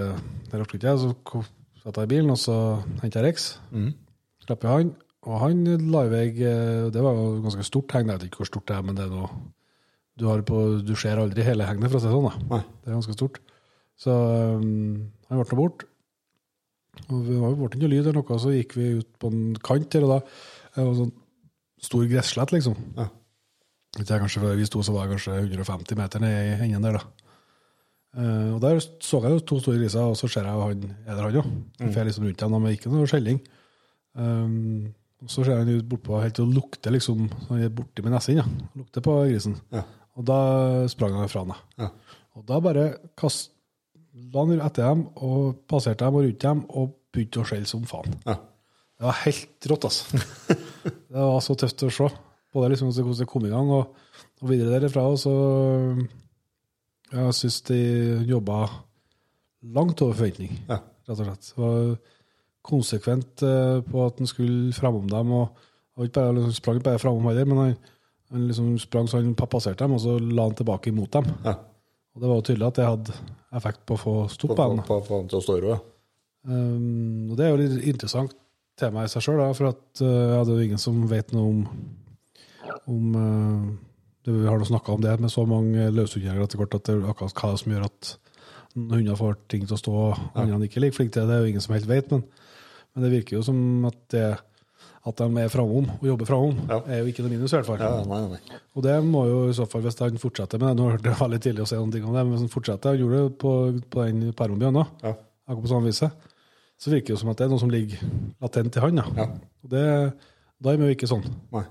det, 0.49 0.57
rakk 0.57 0.73
ikke 0.73 0.89
jeg. 0.89 1.01
Så 1.03 1.43
satt 1.83 1.99
jeg 2.01 2.09
i 2.09 2.11
bilen, 2.15 2.31
og 2.33 2.39
så 2.41 2.55
henta 3.03 3.21
jeg 3.21 3.27
Rex. 3.27 3.45
Slapp 4.47 4.65
jeg 4.65 4.79
han. 4.79 4.93
Og 5.29 5.37
han 5.39 5.61
la 5.93 6.01
i 6.03 6.09
vei 6.11 6.25
eh, 6.43 6.89
Det 6.91 7.03
var 7.05 7.15
jo 7.15 7.43
ganske 7.45 7.67
stort 7.69 7.93
hegn. 7.93 8.09
Jeg 8.09 8.17
vet 8.17 8.31
ikke 8.31 8.41
hvor 8.41 8.49
stort 8.49 8.65
det 8.71 8.79
er, 8.79 8.87
men 8.87 8.97
det 8.97 9.05
er 9.05 9.13
noe 9.13 9.29
du, 10.19 10.27
har 10.29 10.43
på, 10.45 10.59
du 10.85 10.93
ser 10.99 11.21
aldri 11.21 11.45
hele 11.45 11.65
hegnet, 11.67 11.89
for 11.89 11.99
å 11.99 12.03
si 12.03 12.09
det 12.09 12.13
sånn. 12.13 12.29
da. 12.29 12.45
Nei. 12.51 12.61
Det 12.83 12.91
er 12.91 12.97
ganske 12.97 13.17
stort. 13.17 13.41
Så 13.99 14.13
um, 14.13 15.09
han 15.29 15.41
ble 15.41 15.47
nå 15.49 15.59
bort. 15.59 15.87
Og 17.07 17.25
vi 17.25 17.39
var 17.41 17.53
jo 17.53 17.57
borte 17.57 17.77
ikke 17.77 17.87
noe 17.87 17.93
lyd 17.95 18.05
eller 18.05 18.19
noe, 18.19 18.39
så 18.41 18.53
gikk 18.53 18.77
vi 18.77 18.91
ut 18.99 19.09
på 19.21 19.31
en 19.33 19.57
kant 19.65 19.97
her, 19.97 20.05
og 20.05 20.13
da 20.13 20.19
det 20.73 20.85
var 20.85 20.95
sånn 20.97 21.13
stor 21.83 22.05
gresslett, 22.09 22.53
liksom. 22.55 22.77
Ja. 22.97 23.09
Jeg, 23.99 24.07
kanskje 24.09 24.53
vi 24.57 24.65
sto, 24.65 24.81
så 24.85 24.93
var 24.95 25.05
jeg 25.05 25.17
kanskje 25.17 25.35
150 25.43 25.99
meter 25.99 26.23
ned 26.23 26.37
i 26.37 26.53
enden 26.65 26.85
der, 26.87 26.97
da. 26.97 27.29
Uh, 28.13 28.49
og 28.53 28.59
der 28.61 28.77
så 28.81 29.19
jeg 29.23 29.33
jo 29.33 29.41
to 29.41 29.57
store 29.61 29.79
griser, 29.81 30.05
og 30.05 30.17
så 30.17 30.29
ser 30.29 30.45
jeg 30.45 30.53
han 30.53 30.83
er 30.85 31.15
der, 31.15 31.23
han 31.23 31.39
òg. 31.41 31.47
Mm. 31.81 31.89
Jeg 31.89 32.09
liksom 32.09 32.27
rundt 32.27 32.43
dem, 32.45 32.55
men 32.61 32.75
ikke 32.75 32.93
noe 32.93 33.09
skjelling. 33.09 33.41
Um, 34.13 34.93
og 35.23 35.31
så 35.31 35.45
ser 35.45 35.61
han 35.61 35.85
bortpå 35.89 36.19
helt 36.21 36.41
og 36.43 36.51
lukter 36.53 36.93
liksom 36.93 37.25
han 37.47 37.63
er 37.63 37.73
borti 37.73 38.03
med 38.05 38.13
nesen. 38.13 38.41
Ja. 38.41 38.45
Lukter 38.77 39.05
på 39.05 39.15
grisen. 39.23 39.57
Ja. 39.73 39.85
Og 40.17 40.25
da 40.27 40.39
sprang 40.91 41.15
han 41.17 41.29
fra 41.31 41.41
henne. 41.45 41.57
Ja. 41.81 41.89
Og 42.37 42.45
da 42.49 42.59
bare 42.61 42.85
kast, 43.17 43.51
la 44.33 44.43
han 44.45 44.61
etter 44.61 44.85
dem 44.91 45.07
og 45.25 45.63
passerte 45.69 46.05
dem 46.05 46.17
og 46.19 46.25
rundt 46.27 46.43
dem 46.43 46.63
og 46.69 46.91
begynte 47.13 47.41
å 47.41 47.47
skjelle 47.49 47.69
som 47.69 47.85
faen. 47.89 48.13
Ja. 48.27 48.37
Det 48.93 49.07
var 49.07 49.17
helt 49.25 49.67
rått, 49.71 49.87
altså. 49.89 50.21
det 50.85 51.17
var 51.17 51.41
så 51.43 51.55
tøft 51.59 51.85
å 51.85 51.91
se. 51.93 52.09
Både 52.53 52.69
liksom 52.71 52.91
hvordan 52.93 53.17
det 53.23 53.29
kom 53.31 53.45
i 53.47 53.51
gang, 53.51 53.69
og, 53.73 53.95
og 54.41 54.49
videre 54.51 54.75
derifra. 54.75 55.07
Og 55.09 55.17
så 55.21 55.33
Jeg 57.13 57.33
syns 57.37 57.59
de 57.69 57.79
jobba 58.29 58.63
langt 59.73 60.01
over 60.01 60.15
forventning, 60.17 60.57
Ja. 60.69 60.79
rett 61.07 61.19
og 61.19 61.25
slett. 61.27 61.49
Det 61.49 61.61
var 61.61 61.97
konsekvent 62.63 63.43
eh, 63.43 63.81
på 63.85 64.05
at 64.05 64.21
han 64.21 64.29
skulle 64.29 64.73
framom 64.73 65.09
dem. 65.09 65.31
og 65.31 66.05
ikke 66.05 66.15
bare, 66.21 66.33
liksom, 66.37 66.53
sprang 66.57 66.77
ikke 66.79 66.89
bare 66.91 67.01
framom 67.01 67.27
heller, 67.29 67.45
men 67.45 67.57
han, 67.61 67.75
han 68.33 68.47
liksom 68.49 68.73
sprang 68.81 69.07
så 69.07 69.21
han 69.21 69.33
passerte 69.37 69.83
dem, 69.83 69.95
og 69.95 70.01
så 70.01 70.17
la 70.19 70.47
han 70.49 70.57
tilbake 70.57 70.89
imot 70.89 71.13
dem. 71.13 71.29
Ja. 71.45 71.57
Og 72.13 72.21
det 72.21 72.29
var 72.29 72.39
jo 72.39 72.45
tydelig 72.49 72.67
at 72.67 72.77
det 72.77 72.87
hadde 72.87 73.17
effekt 73.57 73.83
på 73.89 73.97
å 73.97 74.01
få 74.01 74.13
stopp 74.33 74.55
På, 74.57 74.99
på, 75.05 75.19
til 75.29 75.39
å 75.39 75.43
stå 75.43 75.57
i 75.57 75.63
ro, 75.63 75.73
ja. 75.75 75.81
Um, 76.43 77.31
og 77.31 77.37
det 77.39 77.45
er 77.45 77.53
jo 77.53 77.59
litt 77.61 77.85
interessant 77.93 78.33
tema 78.79 79.05
i 79.05 79.11
seg 79.11 79.23
sjøl, 79.23 79.39
for 79.55 79.69
at, 79.69 79.83
uh, 80.01 80.33
ja, 80.33 80.41
det 80.43 80.51
er 80.51 80.57
jo 80.59 80.65
ingen 80.67 80.81
som 80.81 80.97
vet 81.07 81.31
noe 81.31 81.53
om, 81.53 81.61
om 82.91 83.15
uh, 83.15 83.69
det, 84.25 84.33
Vi 84.33 84.49
har 84.49 84.59
nå 84.59 84.67
snakka 84.67 84.97
om 84.97 85.05
det 85.05 85.13
med 85.23 85.31
så 85.31 85.45
mange 85.47 85.87
løshundjegere 85.93 86.47
etter 86.47 86.59
hvert 86.59 86.75
at 86.75 86.89
det 86.89 86.97
er 86.97 87.07
akkurat 87.13 87.39
hva 87.39 87.53
som 87.61 87.73
gjør 87.73 87.87
at 87.87 88.13
hunder 88.73 89.19
får 89.19 89.37
ting 89.53 89.63
til 89.67 89.77
å 89.77 89.79
stå 89.79 89.93
og 89.93 90.39
andre 90.39 90.65
ikke 90.67 90.79
er 90.81 90.87
like 90.87 90.97
flinke 90.97 91.13
til 91.13 91.23
det. 91.23 91.29
Det 91.29 91.35
er 91.35 91.45
jo 91.45 91.53
ingen 91.53 91.63
som 91.63 91.75
helt 91.75 91.89
vet, 91.89 92.11
men, 92.11 92.23
men 92.91 93.05
det 93.05 93.13
virker 93.13 93.37
jo 93.37 93.45
som 93.45 93.59
at 93.87 93.99
det 94.11 94.27
at 95.05 95.19
de 95.19 95.25
er 95.43 95.49
framom 95.51 95.87
og 95.99 96.03
jobber 96.07 96.25
framom, 96.29 96.59
Ja. 96.69 96.77
er 96.87 97.01
jo 97.03 97.11
ikke 97.11 97.23
noe 97.25 97.33
minus, 97.33 97.51
i 97.51 97.57
hvert 97.57 97.65
fall. 97.67 97.79
ja 97.83 98.03
nei, 98.07 98.19
nei. 98.31 98.59
Og 98.75 98.83
det 98.85 98.93
må 99.03 99.25
jo 99.27 99.39
i 99.49 99.53
så 99.57 99.65
fall, 99.69 99.81
hvis 99.83 99.99
han 99.99 100.17
fortsetter 100.21 100.59
med 100.61 100.69
det 100.71 100.77
Nå 100.79 100.91
hørte 100.93 101.09
jeg 101.11 101.19
veldig 101.19 101.39
tidlig 101.43 101.63
å 101.65 101.67
si 101.67 101.75
noen 101.75 101.91
ting 101.91 102.05
om 102.05 102.13
det, 102.15 102.23
men 102.23 102.33
hvis 102.37 102.45
han 102.45 102.53
fortsetter, 102.53 102.93
han 102.93 103.01
gjorde 103.01 103.23
det 103.23 103.37
på, 103.43 103.53
på 103.91 104.05
den 104.07 104.79
òg, 104.79 104.87
Ja. 105.03 105.13
akkurat 105.47 105.63
på 105.65 105.73
samme 105.73 105.89
viset, 105.91 106.11
så 106.79 106.89
virker 106.91 107.07
det 107.07 107.15
jo 107.15 107.21
som 107.21 107.29
at 107.29 107.37
det 107.37 107.45
er 107.45 107.49
noe 107.49 107.59
som 107.59 107.69
ligger 107.69 107.99
latent 108.41 108.75
i 108.77 108.79
han. 108.79 108.95
Ja. 108.95 109.27
Og 109.63 109.69
det, 109.69 109.85
da 110.63 110.69
er 110.71 110.77
vi 110.77 110.87
jo 110.87 110.95
ikke 110.95 111.11
sånn. 111.11 111.27
nei. 111.51 111.65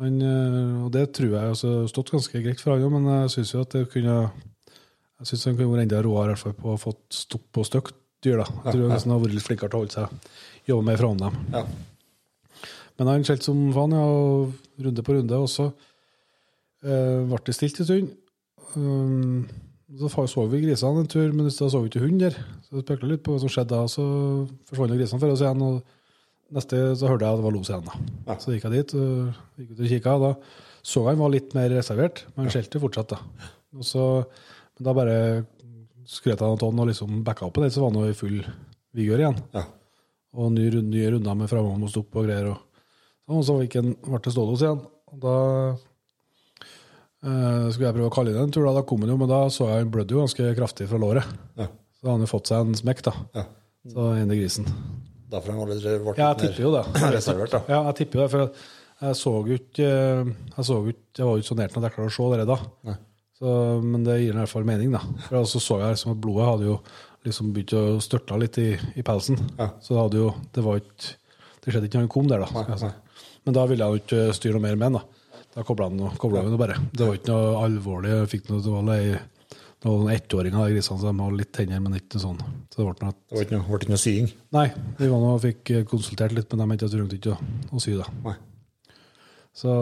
Han, 0.00 0.22
eh, 0.22 0.84
og 0.84 0.90
det 0.92 1.12
tror 1.14 1.30
jeg 1.30 1.40
har 1.54 1.86
stått 1.86 2.10
ganske 2.10 2.42
greit 2.42 2.60
for 2.60 2.74
han 2.74 2.82
òg, 2.82 2.92
men 2.96 3.04
jeg 3.22 3.30
syns 3.30 3.52
jo 3.54 3.60
at 3.62 3.70
det 3.70 3.88
kunne 3.92 4.32
jeg 5.20 5.26
synes 5.30 5.44
han 5.44 5.56
kunne 5.56 5.70
vært 5.74 5.84
enda 5.86 6.02
råere 6.02 6.24
i 6.24 6.34
hvert 6.34 6.42
fall 6.42 6.56
på 6.58 6.72
å 6.74 6.80
fått 6.80 7.02
stopp 7.14 7.44
på 7.54 7.62
stygt 7.64 7.94
dyr. 8.24 8.40
da. 8.42 8.46
Jeg 8.64 8.72
tror 8.74 8.82
ja. 8.82 8.88
ja. 8.90 8.98
han 8.98 9.12
har 9.14 9.20
vært 9.22 9.34
litt 9.36 9.46
flinkere 9.46 9.70
til 9.70 9.78
å 9.78 9.82
holde 9.84 9.94
seg, 9.94 10.30
jobbe 10.66 10.86
mer 10.88 10.96
fra 11.00 11.12
dem. 11.14 11.38
Ja. 11.54 11.62
Men 12.98 13.10
han 13.10 13.26
skjelte 13.26 13.48
som 13.48 13.60
faen, 13.74 13.94
ja, 13.96 14.04
og 14.04 14.84
runde 14.86 15.04
på 15.06 15.16
runde. 15.16 15.38
Og 15.40 15.50
så 15.50 15.68
eh, 16.84 17.22
ble 17.30 17.40
det 17.46 17.56
stilt 17.56 17.80
en 17.82 17.88
stund. 17.88 18.12
Um, 18.74 19.46
så 19.94 20.10
så 20.10 20.44
vi 20.50 20.62
grisene 20.64 21.04
en 21.04 21.10
tur, 21.10 21.30
men 21.30 21.46
da 21.46 21.52
så 21.54 21.80
vi 21.82 21.90
ikke 21.90 22.04
hund 22.04 22.22
der. 22.22 22.36
Så 22.66 22.78
jeg 22.78 22.86
spekla 22.86 23.10
litt 23.10 23.24
på 23.26 23.34
hva 23.34 23.42
som 23.42 23.52
skjedde 23.52 23.74
da. 23.74 23.88
Så 23.90 24.04
forsvant 24.70 24.94
grisene 24.96 25.22
for 25.22 25.34
oss 25.34 25.42
igjen. 25.44 25.62
Og 25.62 26.54
neste 26.54 26.84
så 26.98 27.10
hørte 27.10 27.26
jeg 27.26 27.34
at 27.34 27.42
det 27.42 27.48
var 27.48 27.56
los 27.56 27.72
igjen. 27.72 27.90
da. 27.90 28.14
Ja. 28.28 28.38
Så 28.42 28.54
gikk 28.54 28.68
jeg 28.68 28.78
dit 28.78 28.94
og 28.98 29.58
gikk 29.58 29.74
ut 29.74 29.82
og 29.82 29.92
kikka. 29.94 30.20
Da 30.22 30.32
så 30.84 31.00
jeg 31.06 31.14
han 31.14 31.22
var 31.22 31.32
litt 31.32 31.54
mer 31.56 31.72
reservert, 31.72 32.26
men 32.34 32.44
han 32.44 32.52
skjelte 32.52 32.80
fortsatt. 32.82 33.14
da. 33.14 33.48
Og 33.74 33.86
så, 33.88 34.04
men 34.76 34.86
da 34.86 34.92
bare 34.96 35.16
skrøt 36.04 36.42
han 36.42 36.50
av 36.50 36.58
Anton 36.58 36.82
og 36.82 36.90
liksom 36.90 37.22
backa 37.24 37.46
opp 37.46 37.56
på 37.56 37.64
det, 37.64 37.72
så 37.72 37.80
var 37.80 37.94
han 37.94 38.10
i 38.10 38.18
full 38.18 38.42
vigør 38.94 39.22
igjen. 39.24 39.40
Ja. 39.56 39.64
Og 40.36 40.52
nye, 40.52 40.82
nye 40.84 41.14
runder 41.14 41.38
med 41.40 41.48
framom 41.48 41.86
og 41.86 41.92
stopp 41.92 42.18
og 42.20 42.28
greier. 42.28 42.50
Og, 42.52 42.73
og 43.30 43.44
så 43.46 43.56
gikk 43.62 43.78
han, 43.80 43.94
ble 44.04 44.20
det 44.24 44.34
stående 44.34 44.54
hos 44.56 44.64
igjen. 44.64 44.82
Og 45.14 45.22
da 45.22 45.36
eh, 47.24 47.66
skulle 47.72 47.88
jeg 47.88 47.96
prøve 47.96 48.10
å 48.10 48.14
kalle 48.14 48.34
inn 48.34 48.42
en 48.42 48.52
tur, 48.54 48.66
da, 48.66 48.74
da 48.76 48.84
kom 48.86 49.04
han 49.04 49.14
jo, 49.14 49.18
men 49.20 49.30
da 49.30 49.40
så 49.52 49.70
jeg 49.70 49.84
han 49.84 49.92
blødde 49.94 50.16
jo 50.16 50.24
ganske 50.24 50.50
kraftig 50.58 50.88
fra 50.90 51.00
låret. 51.00 51.34
Ja. 51.60 51.68
Så 51.96 52.08
han 52.08 52.18
hadde 52.18 52.30
fått 52.30 52.50
seg 52.52 52.64
en 52.66 52.78
smekk, 52.78 53.04
da. 53.06 53.14
Ja. 53.36 53.46
Så 53.94 54.06
i 54.16 54.38
grisen. 54.38 54.68
Derfor 55.32 55.52
han 55.52 55.60
var 55.62 55.72
litt, 55.72 55.84
ble 55.84 56.14
Ja, 56.18 56.30
jeg 56.32 56.40
tipper 56.44 56.66
jo 56.66 56.72
det. 56.76 56.84
reservert, 57.18 57.56
da. 57.56 57.62
Ja, 57.68 57.80
jeg 57.88 57.98
tipper 58.00 58.20
jo 58.20 58.24
det, 58.24 58.30
for 58.32 58.44
jeg, 58.44 58.68
jeg 59.04 59.18
så 59.18 59.32
jo 59.34 59.56
ikke 59.58 59.88
eh, 59.88 60.28
Jeg 60.54 60.68
så 60.68 60.76
ut, 60.84 61.02
jeg 61.18 61.26
var 61.26 61.34
jo 61.34 61.42
ikke 61.42 61.50
så 61.50 61.58
nært 61.58 61.74
når 61.76 61.88
jeg 61.88 61.96
klarte 61.96 62.12
å 62.12 62.16
se 62.18 62.38
det 62.40 62.48
da. 62.52 62.60
Nei. 62.90 62.96
Så, 63.34 63.52
men 63.82 64.04
det 64.06 64.20
gir 64.20 64.30
i 64.30 64.38
hvert 64.38 64.52
fall 64.52 64.68
mening, 64.68 64.94
da. 64.94 65.00
For 65.26 65.48
så 65.50 65.60
så 65.62 65.80
jeg 65.82 65.96
liksom 65.96 66.12
at 66.14 66.20
blodet 66.22 66.46
hadde 66.48 66.68
jo 66.68 66.76
liksom 67.24 67.50
begynt 67.56 67.74
å 67.76 67.84
størte 68.04 68.38
litt 68.38 68.60
i, 68.62 68.68
i 69.00 69.04
pelsen. 69.06 69.40
Ja. 69.58 69.72
Så 69.82 69.96
det 69.96 70.02
hadde 70.02 70.20
jo 70.20 70.28
Det 70.54 70.64
var 70.64 70.78
ikke 70.80 71.16
Det 71.64 71.72
skjedde 71.72 71.88
ikke 71.88 71.98
når 71.98 72.04
han 72.06 72.12
kom 72.14 72.30
der, 72.30 72.44
da. 72.44 72.48
skal 72.52 72.72
jeg 72.74 72.82
si. 72.84 72.92
Men 73.44 73.56
da 73.56 73.66
ville 73.68 73.84
jeg 73.84 73.94
jo 73.94 74.02
ikke 74.02 74.36
styre 74.36 74.56
noe 74.56 74.64
mer 74.64 74.80
med 74.80 74.88
han, 74.88 74.98
da. 75.00 75.44
Da 75.54 75.62
kobla 75.66 75.86
han 75.90 76.00
han 76.00 76.50
jo 76.54 76.58
bare. 76.58 76.80
Det 76.90 77.06
var 77.06 77.18
ikke 77.18 77.30
noe 77.30 77.62
alvorlig. 77.62 78.10
Jeg 78.10 78.30
fikk 78.32 78.50
noe, 78.50 78.64
det 78.64 78.74
var 78.74 78.86
lei 78.88 79.00
det 79.84 79.90
var 79.90 79.98
noen 80.00 80.14
ettåringer 80.14 80.62
av 80.62 80.70
grisene, 80.72 80.96
så 80.96 81.10
de 81.10 81.20
hadde 81.20 81.36
litt 81.36 81.50
tenner, 81.52 81.80
men 81.84 81.98
ikke 81.98 82.16
sånn. 82.16 82.38
Så 82.72 82.78
det 82.80 82.84
ble 82.86 83.10
Det 83.12 83.36
var 83.36 83.42
ikke 83.44 83.58
noe, 83.58 83.80
ble 83.82 83.90
noe 83.92 84.00
sying. 84.00 84.30
Nei, 84.56 84.62
vi 84.96 85.08
var 85.10 85.20
nå 85.20 85.32
og 85.34 85.42
fikk 85.42 85.72
konsultert 85.90 86.32
litt, 86.32 86.48
men 86.48 86.62
de 86.62 86.68
vi 86.70 86.88
trengte 86.94 87.18
ikke 87.18 87.34
å, 87.36 87.80
sy 87.84 87.98
det. 87.98 88.06
Nei. 88.24 88.32
Så, 89.52 89.74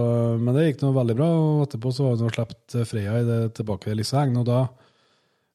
men 0.42 0.58
det 0.58 0.64
gikk 0.66 0.82
noe 0.82 0.96
veldig 0.96 1.16
bra, 1.20 1.28
og 1.38 1.62
etterpå 1.68 1.92
så 1.94 2.08
var 2.08 2.18
hun 2.18 2.26
nå 2.26 2.32
sluppet 2.34 2.76
Freya 2.90 3.14
i 3.20 3.28
det 3.30 3.38
tilbake 3.60 3.92
i 3.92 3.96
Lisehengen. 4.00 4.42
Og 4.42 4.48
da, 4.50 4.64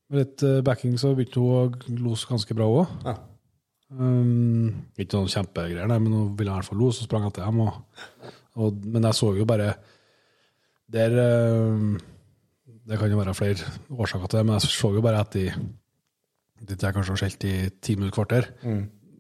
med 0.08 0.24
litt 0.24 0.48
eh, 0.48 0.62
backing, 0.64 0.96
så 0.96 1.12
begynte 1.12 1.44
hun 1.44 1.52
å 1.52 2.00
lose 2.08 2.32
ganske 2.32 2.56
bra 2.56 2.70
òg. 2.72 2.96
Ja. 3.04 3.18
Um, 3.88 4.84
ikke 5.00 5.16
noen 5.16 5.32
kjempegreier, 5.32 5.88
men 5.88 6.12
hun 6.12 6.34
ville 6.36 6.52
i 6.52 6.56
hvert 6.58 6.68
fall 6.68 6.82
lo, 6.82 6.90
så 6.92 7.06
sprang 7.06 7.28
etter 7.28 7.46
dem. 7.48 7.62
Og, 7.64 7.78
og, 8.60 8.82
men 8.84 9.08
jeg 9.08 9.16
så 9.16 9.30
jo 9.38 9.46
bare 9.48 9.70
Der 10.92 11.14
um, 11.72 11.94
Det 12.88 12.98
kan 13.00 13.12
jo 13.12 13.20
være 13.20 13.36
flere 13.38 13.70
årsaker 13.92 14.28
til 14.28 14.40
det, 14.40 14.46
men 14.48 14.58
jeg 14.58 14.72
så 14.74 14.92
jo 14.96 15.04
bare 15.04 15.24
at 15.24 15.34
de 15.36 15.48
Ditt 16.68 16.82
jeg 16.82 16.96
kanskje 16.96 17.14
har 17.14 17.20
skjelt 17.22 17.44
i 17.46 17.56
ti 17.86 17.94
minutter, 17.96 18.16
kvarter. 18.16 18.48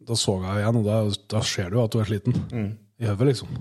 Da 0.07 0.15
så 0.17 0.39
jeg 0.41 0.63
igjen, 0.63 0.79
og 0.79 0.87
da, 0.87 0.95
da 1.29 1.41
ser 1.45 1.69
du 1.69 1.77
at 1.83 1.93
hun 1.93 2.01
er 2.01 2.07
sliten 2.09 2.37
i 2.97 3.05
hodet, 3.05 3.27
liksom. 3.29 3.51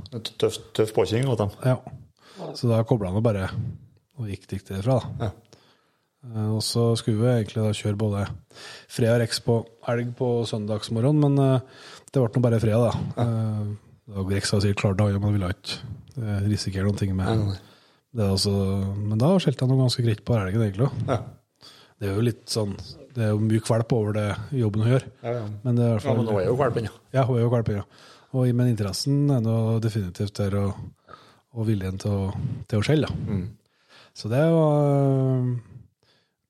Tøff, 0.40 0.56
tøff 0.72 0.94
påkjenning 0.96 1.28
dem. 1.36 1.52
Ja. 1.60 1.74
Så 2.56 2.70
da 2.70 2.78
kobla 2.88 3.10
han 3.10 3.20
og 3.20 3.26
bare 3.26 3.50
og 4.16 4.30
gikk, 4.30 4.46
gikk 4.48 4.64
derfra. 4.70 4.96
da. 4.96 5.26
Ja. 5.26 5.45
Eh, 6.34 6.48
Og 6.56 6.62
så 6.64 6.88
skulle 6.98 7.20
vi 7.22 7.30
egentlig 7.32 7.62
da 7.64 7.74
kjøre 7.76 7.98
både 8.00 8.24
fred 8.92 9.12
og 9.14 9.20
Rex 9.22 9.40
på 9.44 9.60
elg 9.92 10.12
på 10.18 10.30
søndagsmorgen, 10.50 11.20
men 11.22 11.38
eh, 11.42 11.60
det 12.12 12.22
ble 12.22 12.30
nå 12.34 12.42
bare 12.46 12.60
fred, 12.62 12.80
da. 12.80 12.92
Ja. 13.16 13.26
Da 14.06 14.22
Rex 14.30 14.52
var 14.54 14.62
sikkert 14.62 14.82
klar 14.82 14.98
da, 14.98 15.08
men 15.18 15.34
ville 15.34 15.48
ikke 15.54 15.80
eh, 16.22 16.44
risikere 16.50 16.86
noen 16.86 16.98
ting 17.00 17.14
med 17.18 17.26
nei. 17.26 17.56
det. 18.14 18.22
er 18.24 18.30
Altså, 18.36 18.52
men 18.96 19.18
da 19.20 19.32
skjelte 19.42 19.64
jeg 19.66 19.72
noe 19.72 19.82
ganske 19.84 20.04
greit 20.06 20.22
på 20.26 20.36
elgen, 20.38 20.62
egentlig. 20.66 20.90
Ja. 21.10 21.18
Det 21.96 22.10
er 22.10 22.18
jo 22.18 22.24
litt 22.26 22.42
sånn 22.52 22.74
Det 23.16 23.22
er 23.24 23.30
jo 23.32 23.38
mye 23.40 23.62
kvalp 23.64 23.92
over 23.96 24.12
det 24.12 24.26
jobben 24.60 24.82
hun 24.84 24.90
gjør. 24.92 25.04
Ja, 25.24 25.30
ja. 25.38 25.44
Men 25.64 25.78
det 25.78 25.84
er 25.86 25.94
ja, 25.94 26.02
fall 26.04 26.18
men 26.20 26.26
nå 26.28 26.34
er 26.42 26.46
jo 26.50 26.56
kvalpen, 26.58 26.88
ja. 26.90 26.94
Ja, 27.16 27.22
hun 27.24 27.38
er 27.38 27.46
jo 27.46 27.52
kvalp, 27.54 27.70
ja. 27.72 27.84
Og, 28.36 28.50
men 28.58 28.68
interessen 28.68 29.30
er 29.32 29.40
nå 29.40 29.54
definitivt 29.80 30.36
der, 30.36 30.58
og, 30.60 31.16
og 31.56 31.64
viljen 31.70 31.96
til 32.02 32.12
å, 32.12 32.26
til 32.68 32.82
å 32.82 32.84
skjelle. 32.84 33.08
da. 33.08 33.38
Mm. 33.38 33.46
Så 34.16 34.28
det 34.32 34.42
var 34.52 35.48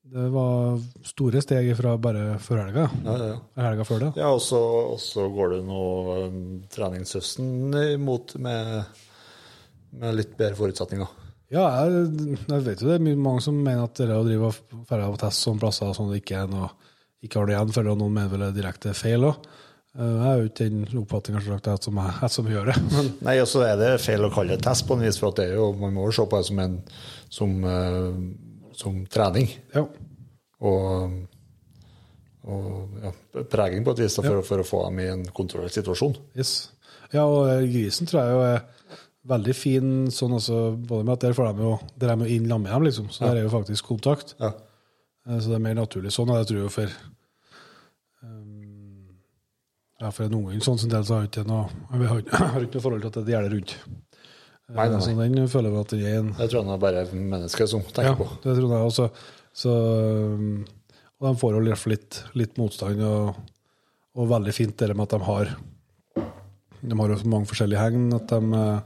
Det 0.07 0.25
var 0.31 0.77
store 1.03 1.41
steg 1.43 1.69
fra 1.75 1.97
bare 1.99 2.37
før 2.39 2.61
helga. 2.63 2.87
Ja, 3.03 3.15
ja, 3.19 3.29
ja. 3.33 3.37
Helga 3.65 3.85
før 3.87 4.05
det. 4.05 4.11
Ja, 4.19 4.31
og 4.31 4.41
så, 4.43 5.27
går 5.35 5.57
det 5.57 5.61
nå 5.67 5.83
um, 6.27 6.41
treningshøsten 6.71 7.75
imot 7.97 8.37
med, 8.39 9.01
med 9.99 10.15
litt 10.15 10.37
bedre 10.39 10.55
forutsetninger. 10.59 11.15
Ja, 11.51 11.67
jeg, 11.87 12.37
jeg 12.43 12.63
vet 12.65 12.81
jo 12.83 12.89
det 12.89 12.97
er 12.97 13.19
mange 13.19 13.43
som 13.43 13.59
mener 13.59 13.85
at 13.87 13.99
det 13.99 14.15
å 14.15 14.25
drive 14.25 14.51
ferde 14.87 15.11
på 15.13 15.21
test 15.21 15.45
sånne 15.45 15.63
plasser 15.63 15.93
sånn 15.95 16.11
det 16.11 16.21
ikke 16.23 16.41
er 16.43 16.49
noe 16.51 16.71
ikke 17.23 17.39
har 17.39 17.47
det 17.47 17.55
igjen, 17.55 17.71
for 17.73 17.87
noen 17.87 18.13
mener 18.13 18.31
vel 18.31 18.43
er 18.47 18.55
direkte 18.55 18.93
feil 18.95 19.25
òg. 19.27 19.45
Jeg 19.97 20.25
er 20.29 20.35
jo 20.37 20.49
ikke 20.51 20.65
den 20.69 20.99
oppfatninga 20.99 21.39
som, 21.41 21.95
jeg, 21.97 22.17
jeg 22.21 22.33
som 22.35 22.49
gjør 22.51 22.67
det. 22.69 22.75
Men 22.93 23.07
Nei, 23.25 23.39
og 23.41 23.47
så 23.49 23.63
er 23.65 23.79
det 23.79 23.93
feil 24.03 24.27
å 24.27 24.33
kalle 24.33 24.53
det 24.53 24.65
test 24.67 24.85
på 24.85 24.93
en 24.93 25.05
vis, 25.07 25.17
for 25.17 25.33
at 25.33 25.39
det 25.39 25.47
er 25.49 25.55
jo, 25.57 25.71
man 25.79 25.95
må 25.95 26.05
jo 26.05 26.13
se 26.19 26.27
på 26.29 26.37
det 26.37 26.49
som, 26.51 26.61
en, 26.61 26.75
som, 27.39 27.55
eh, 27.65 28.19
som 28.77 29.01
trening. 29.11 29.49
ja, 29.73 29.83
Og, 30.67 31.17
og 32.47 33.01
ja, 33.03 33.11
preging 33.51 33.83
på 33.85 33.93
et 33.95 34.03
vis 34.05 34.15
for, 34.21 34.41
for 34.47 34.63
å 34.63 34.67
få 34.67 34.83
dem 34.87 35.01
i 35.03 35.09
en 35.11 35.25
kontrollert 35.35 35.75
situasjon. 35.75 36.15
yes. 36.37 36.53
ja, 37.13 37.25
og 37.25 37.49
grisen 37.71 38.07
tror 38.09 38.21
jeg 38.23 38.35
jo 38.37 38.45
er 38.47 38.61
veldig 39.27 39.53
fin 39.57 39.89
sånn 40.13 40.37
også, 40.37 40.61
både 40.87 41.03
med 41.03 41.17
at 41.17 41.25
der 41.25 41.35
får 41.35 41.51
de 41.57 41.65
jo 41.65 41.73
der 41.99 42.13
er 42.13 42.21
de 42.21 42.29
inn 42.37 42.45
sammen 42.47 42.63
med 42.69 42.71
dem, 42.77 42.85
liksom. 42.87 43.09
Så 43.11 43.25
der 43.25 43.41
er 43.41 43.43
jo 43.47 43.51
faktisk 43.51 43.89
kontakt. 43.89 44.35
Ja. 44.39 44.53
Eh, 45.27 45.39
Så 45.41 45.49
det 45.51 45.57
er 45.57 45.65
mer 45.65 45.75
naturlig 45.75 46.13
sånn. 46.15 46.29
og 46.31 46.39
Jeg 46.39 46.47
tror 46.53 46.61
jo 46.61 46.69
for 46.71 46.93
um, 48.23 49.17
ja, 49.99 50.11
for 50.13 50.23
en 50.27 50.37
unge 50.39 50.61
sånn 50.63 50.79
som 50.79 50.89
del 50.93 51.03
så 51.03 51.17
har 51.17 51.25
jeg 51.25 51.33
ikke 51.33 51.47
noe 51.49 51.67
jeg 51.91 52.07
har 52.07 52.63
ikke 52.63 52.77
noe 52.79 52.85
forhold 52.85 53.03
til 53.03 53.11
at 53.11 53.25
det 53.27 53.33
gjelder 53.35 53.55
rundt. 53.57 53.75
Nei, 54.67 54.87
nei, 54.89 54.97
nei. 54.97 54.99
Så 55.05 55.13
den 55.15 55.47
føler 55.47 55.71
jeg 55.71 55.79
at 55.85 55.91
det 55.93 55.99
er 56.09 56.17
en 56.19 56.31
Det 56.35 56.49
tror 56.51 56.59
jeg 56.65 56.73
er 56.73 56.81
bare 56.83 57.03
mennesker 57.15 57.69
som 57.71 57.81
tenker 57.87 58.09
Ja, 58.11 58.15
på. 58.19 58.27
det 58.43 58.55
tror 58.57 58.73
jeg 58.73 58.89
også. 58.91 59.05
Så, 59.57 59.71
um, 60.35 60.65
og 61.19 61.27
de 61.29 61.39
får 61.39 61.53
jo 61.55 61.61
litt, 61.89 62.17
litt 62.37 62.57
motstand, 62.59 62.99
og, 63.01 63.37
og 64.17 64.27
veldig 64.29 64.53
fint 64.53 64.75
det 64.77 64.91
med 64.95 65.07
at 65.07 65.15
de 65.15 65.23
har 65.25 65.53
De 66.83 66.99
har 66.99 67.09
jo 67.13 67.17
så 67.17 67.31
mange 67.31 67.47
forskjellige 67.49 67.79
hegn 67.81 68.11
at 68.13 68.27
de 68.29 68.59
eh, 68.59 68.81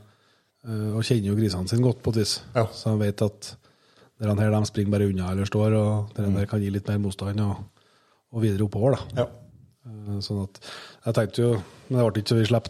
eh, 0.69 0.91
Og 0.95 1.03
kjenner 1.03 1.31
jo 1.33 1.35
grisene 1.39 1.67
sine 1.67 1.83
godt, 1.83 1.99
på 2.05 2.13
et 2.13 2.21
vis. 2.21 2.37
Ja. 2.55 2.67
Så 2.71 2.93
de 2.93 3.01
vet 3.03 3.21
at 3.25 3.55
der 4.21 4.35
her 4.37 4.51
de 4.53 4.65
springer 4.69 4.91
bare 4.93 5.09
unna 5.09 5.31
eller 5.33 5.45
står, 5.49 5.73
og 5.81 6.13
der, 6.15 6.27
Mm. 6.29 6.35
der 6.37 6.45
kan 6.45 6.61
gi 6.61 6.69
litt 6.69 6.87
mer 6.87 6.99
motstand, 7.01 7.39
og, 7.41 7.57
og 8.31 8.41
videre 8.43 8.63
oppover. 8.69 8.95
da. 9.15 9.23
Ja. 9.23 9.27
Eh, 9.89 10.19
Sånn 10.21 10.43
at 10.45 10.61
Jeg 11.07 11.13
tenkte 11.17 11.41
jo 11.41 11.51
Men 11.89 11.97
det 11.97 12.05
ble 12.13 12.21
ikke 12.21 12.29
så 12.35 12.37
vi 12.37 12.45
slapp 12.45 12.69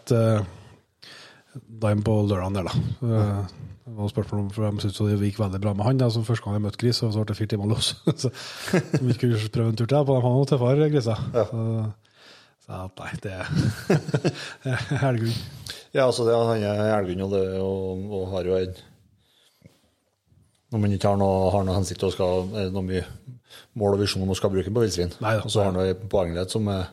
Dime 1.54 2.04
på 2.06 2.14
lørdagen 2.30 2.56
der, 2.56 2.70
da. 2.70 2.74
Eh, 3.04 3.58
Det 3.92 3.96
var 3.98 4.08
spørsmål 4.12 4.40
om 4.46 4.50
for 4.56 4.64
De 4.72 4.80
syntes 4.86 5.00
det 5.20 5.26
gikk 5.32 5.40
veldig 5.42 5.60
bra 5.62 5.74
med 5.76 5.84
han. 5.86 5.98
da, 6.00 6.08
som 6.14 6.24
Første 6.24 6.46
gang 6.46 6.54
jeg 6.56 6.62
møtte 6.64 6.80
gris, 6.80 7.00
så 7.02 7.10
ble 7.12 7.26
det 7.28 7.36
fire 7.36 7.48
timer 7.52 7.68
los. 7.74 7.90
så 8.16 8.30
vi 9.02 9.14
kunne 9.20 9.40
prøve 9.52 9.70
en 9.74 9.76
tur 9.76 9.90
til 9.90 10.06
på 10.06 10.14
De 10.16 10.22
han 10.22 10.32
var 10.32 10.38
noe 10.38 10.48
tøffere 10.48 10.88
griser. 10.94 11.20
Ja. 11.34 11.44
Så 12.62 12.78
at 12.78 13.02
nei, 13.02 13.12
det 13.26 13.34
er 13.34 13.50
helgrunn. 15.04 15.42
Ja, 15.92 16.06
altså 16.06 16.24
det, 16.24 16.38
han 16.38 16.64
er 16.64 16.94
elghund 17.02 17.26
og, 17.26 17.32
det- 17.36 17.60
og, 17.60 18.06
og 18.16 18.28
har 18.36 18.48
jo 18.48 18.56
en 18.62 18.76
Når 20.72 20.80
man 20.80 20.92
ikke 20.96 21.10
har 21.12 21.18
noe, 21.20 21.50
har 21.52 21.66
noe 21.68 21.76
hensikt 21.76 22.04
og 22.08 22.14
skal, 22.16 22.46
noe 22.72 22.86
mye 22.88 23.04
mål 23.76 23.98
og 23.98 24.04
visjon 24.06 24.24
om 24.24 24.32
å 24.32 24.38
skal 24.40 24.54
bruke 24.54 24.72
på 24.72 24.84
villsvin. 24.86 25.12
Og 25.44 25.50
så 25.52 25.66
har 25.66 25.74
han 25.74 25.82
en 25.84 26.06
poenglighet 26.08 26.54
som 26.54 26.70
er 26.72 26.86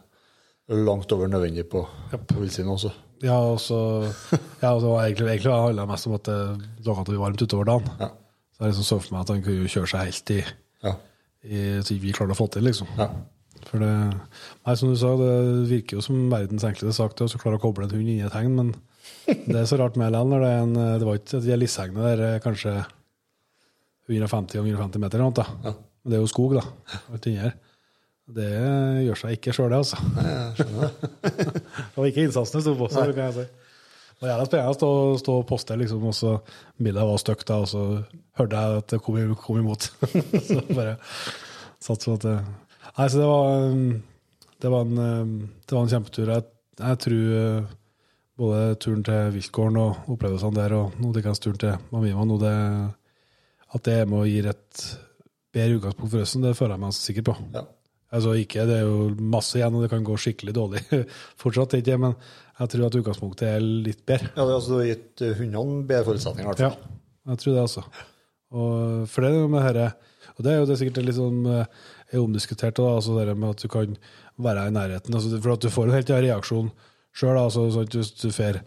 langt 0.75 1.13
over 1.15 1.31
nødvendig 1.31 1.69
på, 1.71 1.85
på 2.11 2.41
villsvin 2.41 2.73
også. 2.75 2.91
Ja, 3.25 3.37
og 3.53 3.59
så 3.63 3.79
ja, 4.63 4.71
og 4.75 4.81
så 4.83 4.93
var 4.93 5.07
egentlig, 5.09 5.27
egentlig 5.33 5.53
handla 5.55 5.85
det 5.85 5.91
mest 5.91 6.07
om 6.11 6.15
at 6.19 6.29
det 6.29 6.39
laga 6.87 7.05
til 7.09 7.19
varmt 7.23 7.43
utover 7.43 7.67
dagen. 7.67 7.89
Ja. 7.99 8.11
Så 8.55 8.63
jeg 8.65 8.73
liksom 8.73 8.87
så 8.89 8.99
for 9.03 9.15
meg 9.17 9.25
at 9.25 9.33
han 9.35 9.43
kunne 9.47 9.65
jo 9.65 9.73
kjøre 9.75 9.91
seg 9.93 10.05
helt 10.07 10.31
i, 10.35 10.39
Ja. 10.87 10.93
i 11.47 11.65
så 11.87 11.97
vi 12.03 12.13
klarte 12.15 12.35
å 12.37 12.39
få 12.39 12.47
til, 12.55 12.67
liksom. 12.69 12.91
ja. 12.99 13.09
For 13.69 13.83
det, 13.83 13.91
nei, 14.65 14.75
som 14.79 14.93
du 14.93 14.97
sa, 14.97 15.11
det 15.19 15.33
virker 15.69 15.99
jo 15.99 16.03
som 16.05 16.29
verdens 16.31 16.63
enkleste 16.65 16.95
sak 16.95 17.17
det 17.19 17.27
å 17.27 17.41
klare 17.43 17.59
å 17.59 17.63
koble 17.63 17.85
en 17.89 17.91
hund 17.97 18.07
inn 18.07 18.21
i 18.21 18.27
et 18.27 18.33
hegn, 18.39 18.55
men 18.55 18.71
det 19.27 19.57
er 19.59 19.67
så 19.69 19.77
rart 19.81 19.99
med 19.99 20.15
når 20.15 20.41
det 20.45 20.49
er 20.55 20.63
en 20.63 20.75
Det 21.01 21.05
var 21.09 21.19
ikke 21.19 21.41
de 21.45 21.57
lisshegnet 21.59 22.07
der 22.07 22.23
er 22.29 22.41
kanskje 22.45 22.73
150 24.09 24.57
ganger 24.57 24.79
150 24.79 25.03
meter, 25.03 25.19
eller 25.19 25.29
noe, 25.29 25.37
da. 25.37 25.47
Ja. 25.69 25.75
Men 26.05 26.13
det 26.13 26.19
er 26.19 26.23
jo 26.23 26.31
skog, 26.31 26.55
da. 26.57 26.63
Alt 27.13 27.27
inni 27.29 27.43
her. 27.43 27.57
Det 28.29 28.49
gjør 29.07 29.21
seg 29.23 29.39
ikke 29.39 29.55
sjøl, 29.57 29.73
det, 29.73 29.79
altså. 29.81 29.99
Nei, 30.13 30.27
det. 30.59 30.91
Var 31.95 32.11
ikke 32.11 32.27
innsatsen 32.27 32.59
det 32.59 32.65
sto 32.67 32.75
på, 32.77 32.91
så 32.93 33.07
kan 33.09 33.25
jeg 33.25 33.37
si. 33.39 33.47
Det 34.19 34.27
var 34.27 34.33
jævla 34.33 34.47
spennende 34.49 34.75
å 34.75 34.77
stå, 34.77 34.91
stå 35.23 35.35
og 35.39 35.45
poste, 35.47 35.75
liksom, 35.79 36.05
og 36.11 36.15
så 36.19 36.31
bildet 36.75 37.07
var 37.07 37.21
stygt, 37.23 37.51
og 37.55 37.69
så 37.71 37.83
hørte 38.41 38.63
jeg 38.63 38.81
at 38.81 38.89
det 38.91 38.99
kom, 39.05 39.19
kom 39.39 39.61
imot. 39.61 39.87
så 40.49 40.59
bare 40.73 40.97
satt 41.79 42.03
sånn 42.03 42.19
at 42.19 42.27
det 42.27 42.39
Nei, 42.99 43.05
så 43.07 43.21
det 43.21 43.27
var 43.29 43.45
um, 43.63 43.83
Det 44.59 44.71
var 44.73 44.87
en, 44.89 44.99
um, 44.99 45.35
det 45.63 45.77
var 45.77 45.85
en 45.85 45.93
kjempetur. 45.93 46.33
Jeg, 46.35 46.47
jeg 46.81 47.01
tror 47.05 47.29
uh, 47.31 47.69
både 48.43 48.63
turen 48.83 49.05
til 49.07 49.33
viltgården 49.37 49.79
og 49.85 50.11
opplevelsene 50.17 50.59
der, 50.59 50.75
og 50.75 50.99
nå 50.99 51.13
Dickens 51.15 51.43
turen 51.45 51.63
til 51.63 51.79
Mamima, 51.95 52.27
nå 52.27 52.41
det, 52.43 52.55
at 53.71 53.87
det 53.87 54.01
er 54.01 54.11
med 54.11 54.25
å 54.25 54.27
gi 54.27 54.43
et 54.43 54.85
bedre 55.55 55.79
utgangspunkt 55.79 56.11
for 56.11 56.25
høsten, 56.25 56.43
det 56.43 56.57
føler 56.59 56.75
jeg 56.75 56.85
meg 56.89 56.99
sikker 56.99 57.29
på. 57.31 57.39
Ja. 57.55 57.69
Altså 58.09 58.33
ikke, 58.41 58.65
Det 58.69 58.77
er 58.79 58.87
jo 58.87 59.09
masse 59.21 59.59
igjen, 59.59 59.75
og 59.77 59.85
det 59.85 59.91
kan 59.93 60.05
gå 60.07 60.15
skikkelig 60.17 60.55
dårlig 60.57 60.81
fortsatt, 61.43 61.77
ikke, 61.77 61.99
men 62.01 62.15
jeg 62.59 62.73
tror 62.73 62.87
at 62.87 62.97
utgangspunktet 63.01 63.49
er 63.51 63.61
litt 63.65 64.01
bedre. 64.09 64.31
Ja, 64.33 64.47
det, 64.49 64.55
altså, 64.55 64.71
du 64.71 64.79
har 64.81 64.89
gitt 64.89 65.25
eh, 65.27 65.37
hundene 65.39 65.83
bedre 65.89 66.07
forutsetninger, 66.09 66.63
Ja, 66.65 66.73
jeg 67.29 67.43
tror 67.43 67.53
det, 67.53 67.67
altså. 67.67 67.85
Og 68.57 69.05
for 69.13 69.25
det 69.25 69.31
er 69.31 69.43
jo 69.43 69.49
med 69.53 69.61
herre 69.61 69.91
Og 70.39 70.39
det 70.41 70.53
er 70.55 70.55
jo 70.57 70.65
det 70.65 70.73
er 70.73 70.79
sikkert 70.81 71.05
litt 71.05 71.19
sånn 71.19 71.43
eh, 71.53 71.67
er 72.09 72.23
omdiskutert, 72.23 72.79
da, 72.79 72.95
altså 72.97 73.19
det 73.19 73.37
med 73.37 73.51
at 73.53 73.61
du 73.61 73.69
kan 73.69 73.97
være 74.41 74.69
i 74.71 74.73
nærheten. 74.73 75.15
Altså, 75.15 75.37
for 75.43 75.57
at 75.59 75.65
du 75.65 75.69
får 75.73 75.91
jo 75.91 75.97
helt 75.99 76.09
den 76.09 76.23
reaksjon 76.25 76.71
sjøl. 77.13 77.37
Altså, 77.37 77.67
sånn 77.75 77.91
hvis 77.93 78.15
du 78.23 78.31
får 78.33 78.63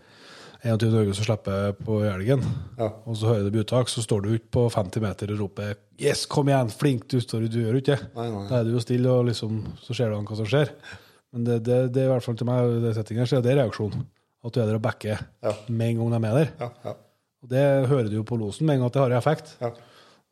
21 0.63 0.93
august 0.99 1.19
så 1.21 1.25
slipper 1.25 1.71
på 1.81 1.99
elgen, 2.05 2.43
Ja. 2.77 2.91
og 3.05 3.15
så 3.17 3.31
hører 3.31 3.49
du 3.51 3.59
uttak, 3.63 3.89
så 3.89 4.01
står 4.05 4.21
du 4.23 4.29
ikke 4.35 4.51
på 4.51 4.65
50 4.71 5.01
meter 5.01 5.31
og 5.33 5.39
roper 5.39 5.75
'Yes, 5.99 6.25
kom 6.27 6.47
igjen, 6.49 6.69
flink 6.69 7.07
du 7.07 7.17
står, 7.19 7.47
du 7.49 7.59
gjør 7.65 7.79
ikke 7.81 7.97
det'. 7.97 8.49
Da 8.49 8.59
er 8.59 8.63
du 8.63 8.71
jo 8.73 8.79
stille, 8.79 9.07
og 9.09 9.25
liksom, 9.25 9.63
så 9.81 9.93
ser 9.95 10.09
du 10.09 10.15
an 10.17 10.25
hva 10.25 10.35
som 10.37 10.45
skjer. 10.45 10.69
Men 11.33 11.43
det, 11.45 11.63
det, 11.63 11.93
det 11.93 12.01
er 12.03 12.09
i 12.09 12.13
hvert 12.13 12.23
fall 12.23 12.35
til 12.35 12.45
meg, 12.47 12.81
det 12.81 12.95
settingen, 12.95 13.25
så 13.25 13.37
er 13.37 13.41
det 13.41 13.57
reaksjon. 13.57 14.05
At 14.43 14.53
du 14.53 14.59
er 14.61 14.65
der 14.65 14.75
og 14.75 14.81
backer 14.81 15.19
Ja. 15.43 15.53
med 15.69 15.89
en 15.89 15.97
gang 15.97 16.09
de 16.09 16.15
er 16.15 16.19
med 16.19 16.33
der. 16.33 16.49
Ja, 16.59 16.69
ja, 16.85 16.93
Og 17.43 17.49
det 17.49 17.87
hører 17.89 18.09
du 18.09 18.15
jo 18.17 18.23
på 18.23 18.37
losen 18.37 18.65
med 18.67 18.75
en 18.75 18.79
gang 18.81 18.87
at 18.87 18.93
det 18.93 19.01
har 19.01 19.17
effekt. 19.17 19.55
ja. 19.61 19.71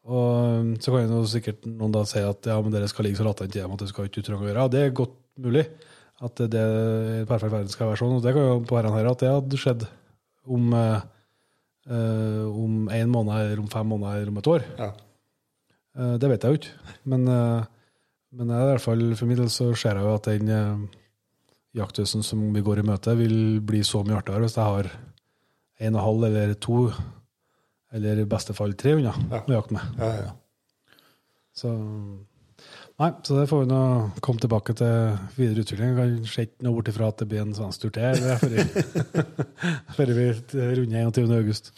Og 0.10 0.78
så 0.82 0.92
kan 0.92 1.10
jo 1.10 1.24
sikkert 1.26 1.66
noen 1.68 1.92
da 1.92 2.04
si 2.08 2.20
at 2.20 2.42
ja, 2.46 2.60
men 2.62 2.72
dere 2.72 2.88
skal 2.88 3.06
ligge 3.06 3.18
så 3.18 3.26
latent 3.28 3.56
i 3.56 3.60
dem 3.62 3.72
at 3.72 3.80
det 3.80 3.90
skal 3.90 4.06
ikke 4.08 4.22
utrang 4.24 4.42
å 4.42 4.48
gjøre. 4.48 4.62
Ja, 4.64 4.68
det 4.68 4.80
er 4.86 4.90
godt 4.96 5.12
mulig 5.38 5.68
at 6.22 6.36
det, 6.36 6.54
i 7.22 7.26
perfekt 7.30 7.52
verden 7.52 7.70
skal 7.70 7.88
være 7.92 7.98
sånn. 8.02 8.16
Og 8.18 8.24
det 8.24 8.34
kan 8.34 8.42
jo 8.48 8.60
på 8.66 8.76
herren 8.80 8.94
her 8.94 9.10
at 9.12 9.20
det 9.20 9.30
hadde 9.30 9.58
skjedd 9.60 9.88
om, 10.50 10.74
eh, 10.74 11.02
eh, 11.90 12.46
om 12.50 12.88
en 12.90 13.10
måned, 13.14 13.36
eller 13.46 13.60
om 13.64 13.68
fem 13.72 13.88
måneder, 13.88 14.22
eller 14.24 14.34
om 14.34 14.42
et 14.42 14.48
år. 14.56 14.66
ja. 14.80 14.92
Eh, 16.00 16.16
det 16.22 16.30
vet 16.30 16.44
jeg 16.46 16.52
jo 16.54 16.58
ikke. 16.60 16.96
Men, 17.12 17.28
eh, 17.28 17.64
men 18.32 18.52
jeg, 18.54 18.62
i 18.62 18.70
hvert 18.70 18.84
fall 18.86 19.16
for 19.18 19.26
min 19.30 19.38
del 19.40 19.50
så 19.50 19.72
ser 19.76 19.98
jeg 19.98 20.06
jo 20.06 20.14
at 20.16 20.28
den 20.30 20.50
uh, 20.54 20.88
jakthøsten 21.76 22.22
som 22.24 22.44
vi 22.54 22.62
går 22.62 22.80
i 22.84 22.86
møte, 22.86 23.16
vil 23.18 23.60
bli 23.66 23.82
så 23.84 24.04
mye 24.06 24.20
artigere 24.22 24.44
hvis 24.46 24.56
jeg 24.60 24.68
har 24.70 24.92
en 25.88 25.96
og 25.98 26.04
halv 26.06 26.28
eller 26.30 26.54
to, 26.62 26.92
eller 27.92 28.22
i 28.22 28.28
beste 28.30 28.54
fall 28.54 28.74
tre 28.78 28.94
hunder 28.94 29.18
Ja. 29.32 29.42
å 29.42 29.56
jakte 29.58 29.74
med. 29.74 29.98
ja, 29.98 30.12
ja. 30.28 30.32
Så 31.58 31.72
Nei, 33.00 33.14
så 33.24 33.38
det 33.38 33.46
får 33.48 33.62
vi 33.64 33.70
nå 33.70 33.82
komme 34.26 34.42
tilbake 34.44 34.74
til 34.76 35.14
videre 35.38 35.64
utvikling. 35.64 35.94
Kanskje 35.96 36.44
ikke 36.50 36.66
noe 36.66 36.76
bort 36.76 36.90
ifra 36.92 37.08
at 37.14 37.22
det 37.22 37.30
blir 37.32 37.46
en 37.46 37.54
svensk 37.56 37.86
tur 37.86 37.94
til 37.96 38.20
før 39.96 40.12
vi- 40.18 40.28
runder 40.82 41.06
21. 41.08 41.32
august. 41.38 41.72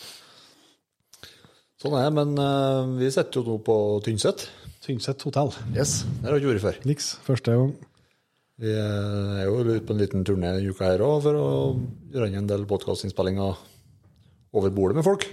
Sånn 1.82 1.94
er 1.98 2.08
det, 2.08 2.16
men 2.18 2.34
uh, 2.42 2.90
vi 2.98 3.10
sitter 3.14 3.42
jo 3.42 3.54
nå 3.54 3.60
på 3.66 3.76
Tynset. 4.06 4.48
Tynset 4.82 5.22
hotell. 5.28 5.54
Yes, 5.76 6.00
det 6.22 6.26
har 6.30 6.36
vi 6.38 6.42
ikke 6.42 6.56
vært 6.56 6.66
før. 6.66 6.80
Niks. 6.90 7.12
Første 7.26 7.54
gang. 7.58 7.72
Vi 8.62 8.70
eh, 8.70 9.38
er 9.42 9.48
jo 9.48 9.62
ute 9.66 9.80
på 9.86 9.94
en 9.96 10.02
liten 10.02 10.26
turné 10.26 10.52
denne 10.54 10.70
uka 10.74 10.86
her 10.92 11.02
òg 11.02 11.24
for 11.26 11.38
å 11.38 11.46
gjøre 12.14 12.28
en 12.38 12.50
del 12.50 12.66
podkastinnspillinger 12.70 13.58
over 14.58 14.74
bordet 14.74 15.00
med 15.00 15.06
folk. 15.08 15.26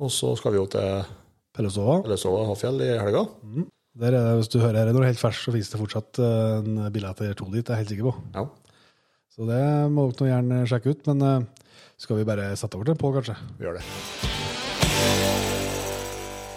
Og 0.00 0.10
så 0.14 0.32
skal 0.38 0.54
vi 0.56 0.58
jo 0.58 0.66
til 0.72 1.04
Pellesova, 1.54 2.00
Pellesova 2.06 2.48
Hafjell 2.48 2.82
i 2.86 2.90
helga. 2.98 3.22
Der 3.98 4.14
er 4.14 4.22
det, 4.22 4.34
Hvis 4.38 4.50
du 4.52 4.60
hører 4.62 4.84
her 4.84 4.92
når 4.92 5.02
det 5.02 5.06
er 5.08 5.12
helt 5.14 5.22
fersk, 5.24 5.42
så 5.42 5.52
finnes 5.54 5.70
det 5.72 5.78
fortsatt 5.80 6.18
eh, 6.22 6.58
en 6.62 6.82
billett 6.94 7.20
eller 7.20 7.34
to 7.38 7.48
dit, 7.50 7.64
det 7.66 7.72
er 7.72 7.80
jeg 7.80 7.82
helt 7.82 7.94
sikker 7.94 8.06
på. 8.06 8.12
Ja. 8.36 8.44
Så 9.34 9.46
det 9.48 9.62
må 9.90 10.04
dere 10.12 10.28
gjerne 10.30 10.60
sjekke 10.70 10.94
ut. 10.94 11.08
Men 11.10 11.24
eh, 11.26 11.72
skal 11.98 12.20
vi 12.20 12.26
bare 12.28 12.52
sette 12.58 12.78
over 12.78 12.86
til 12.86 13.00
Pål, 13.00 13.16
kanskje? 13.18 13.34
Vi 13.58 13.66
gjør 13.66 13.80
det. 13.80 13.86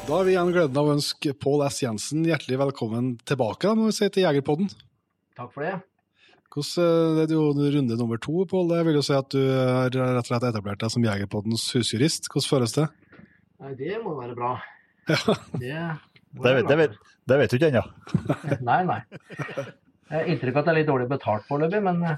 Da 0.03 0.19
har 0.19 0.27
vi 0.27 0.35
igjen 0.35 0.53
gleden 0.53 0.77
av 0.77 0.91
å 0.91 0.93
ønske 0.93 1.33
Pål 1.41 1.65
S. 1.71 1.81
Jensen 1.85 2.27
hjertelig 2.27 2.59
velkommen 2.59 3.15
tilbake 3.25 3.73
må 3.79 3.89
vi 3.89 3.97
si, 3.97 4.11
til 4.13 4.27
Jegerpodden. 4.27 4.69
Takk 5.39 5.49
for 5.55 5.65
det. 5.65 5.73
Hvordan, 6.53 7.17
er 7.17 7.25
det 7.25 7.33
er 7.33 7.39
jo 7.39 7.69
runde 7.79 7.97
nummer 7.97 8.21
to, 8.21 8.45
Pål. 8.51 8.75
Jeg 8.77 8.91
vil 8.91 8.99
jo 8.99 9.05
si 9.09 9.17
at 9.17 9.33
du 9.33 9.41
har 9.49 9.89
rett 9.89 10.21
og 10.21 10.29
slett 10.29 10.49
etablert 10.51 10.85
deg 10.85 10.93
som 10.93 11.09
Jegerpoddens 11.09 11.65
husjurist. 11.73 12.29
Hvordan 12.29 12.51
føles 12.51 12.77
det? 12.77 12.89
Nei, 13.63 13.73
det 13.79 13.97
må 14.05 14.13
være 14.21 14.37
bra. 14.37 14.57
Ja. 15.09 15.39
Det, 15.57 15.79
Det 16.33 16.53
vet, 16.57 16.67
det 16.67 16.77
vet, 16.79 16.99
det 17.29 17.39
vet 17.39 17.51
du 17.51 17.57
ikke 17.59 17.69
ennå. 17.69 17.85
Nei, 18.69 18.81
nei. 18.89 19.01
Jeg 20.13 20.19
har 20.19 20.29
inntrykk 20.29 20.57
av 20.57 20.59
at 20.59 20.67
det 20.67 20.71
er 20.73 20.77
litt 20.77 20.89
dårlig 20.89 21.05
betalt 21.09 21.45
foreløpig, 21.47 21.79
men 21.81 22.03
eh, 22.05 22.17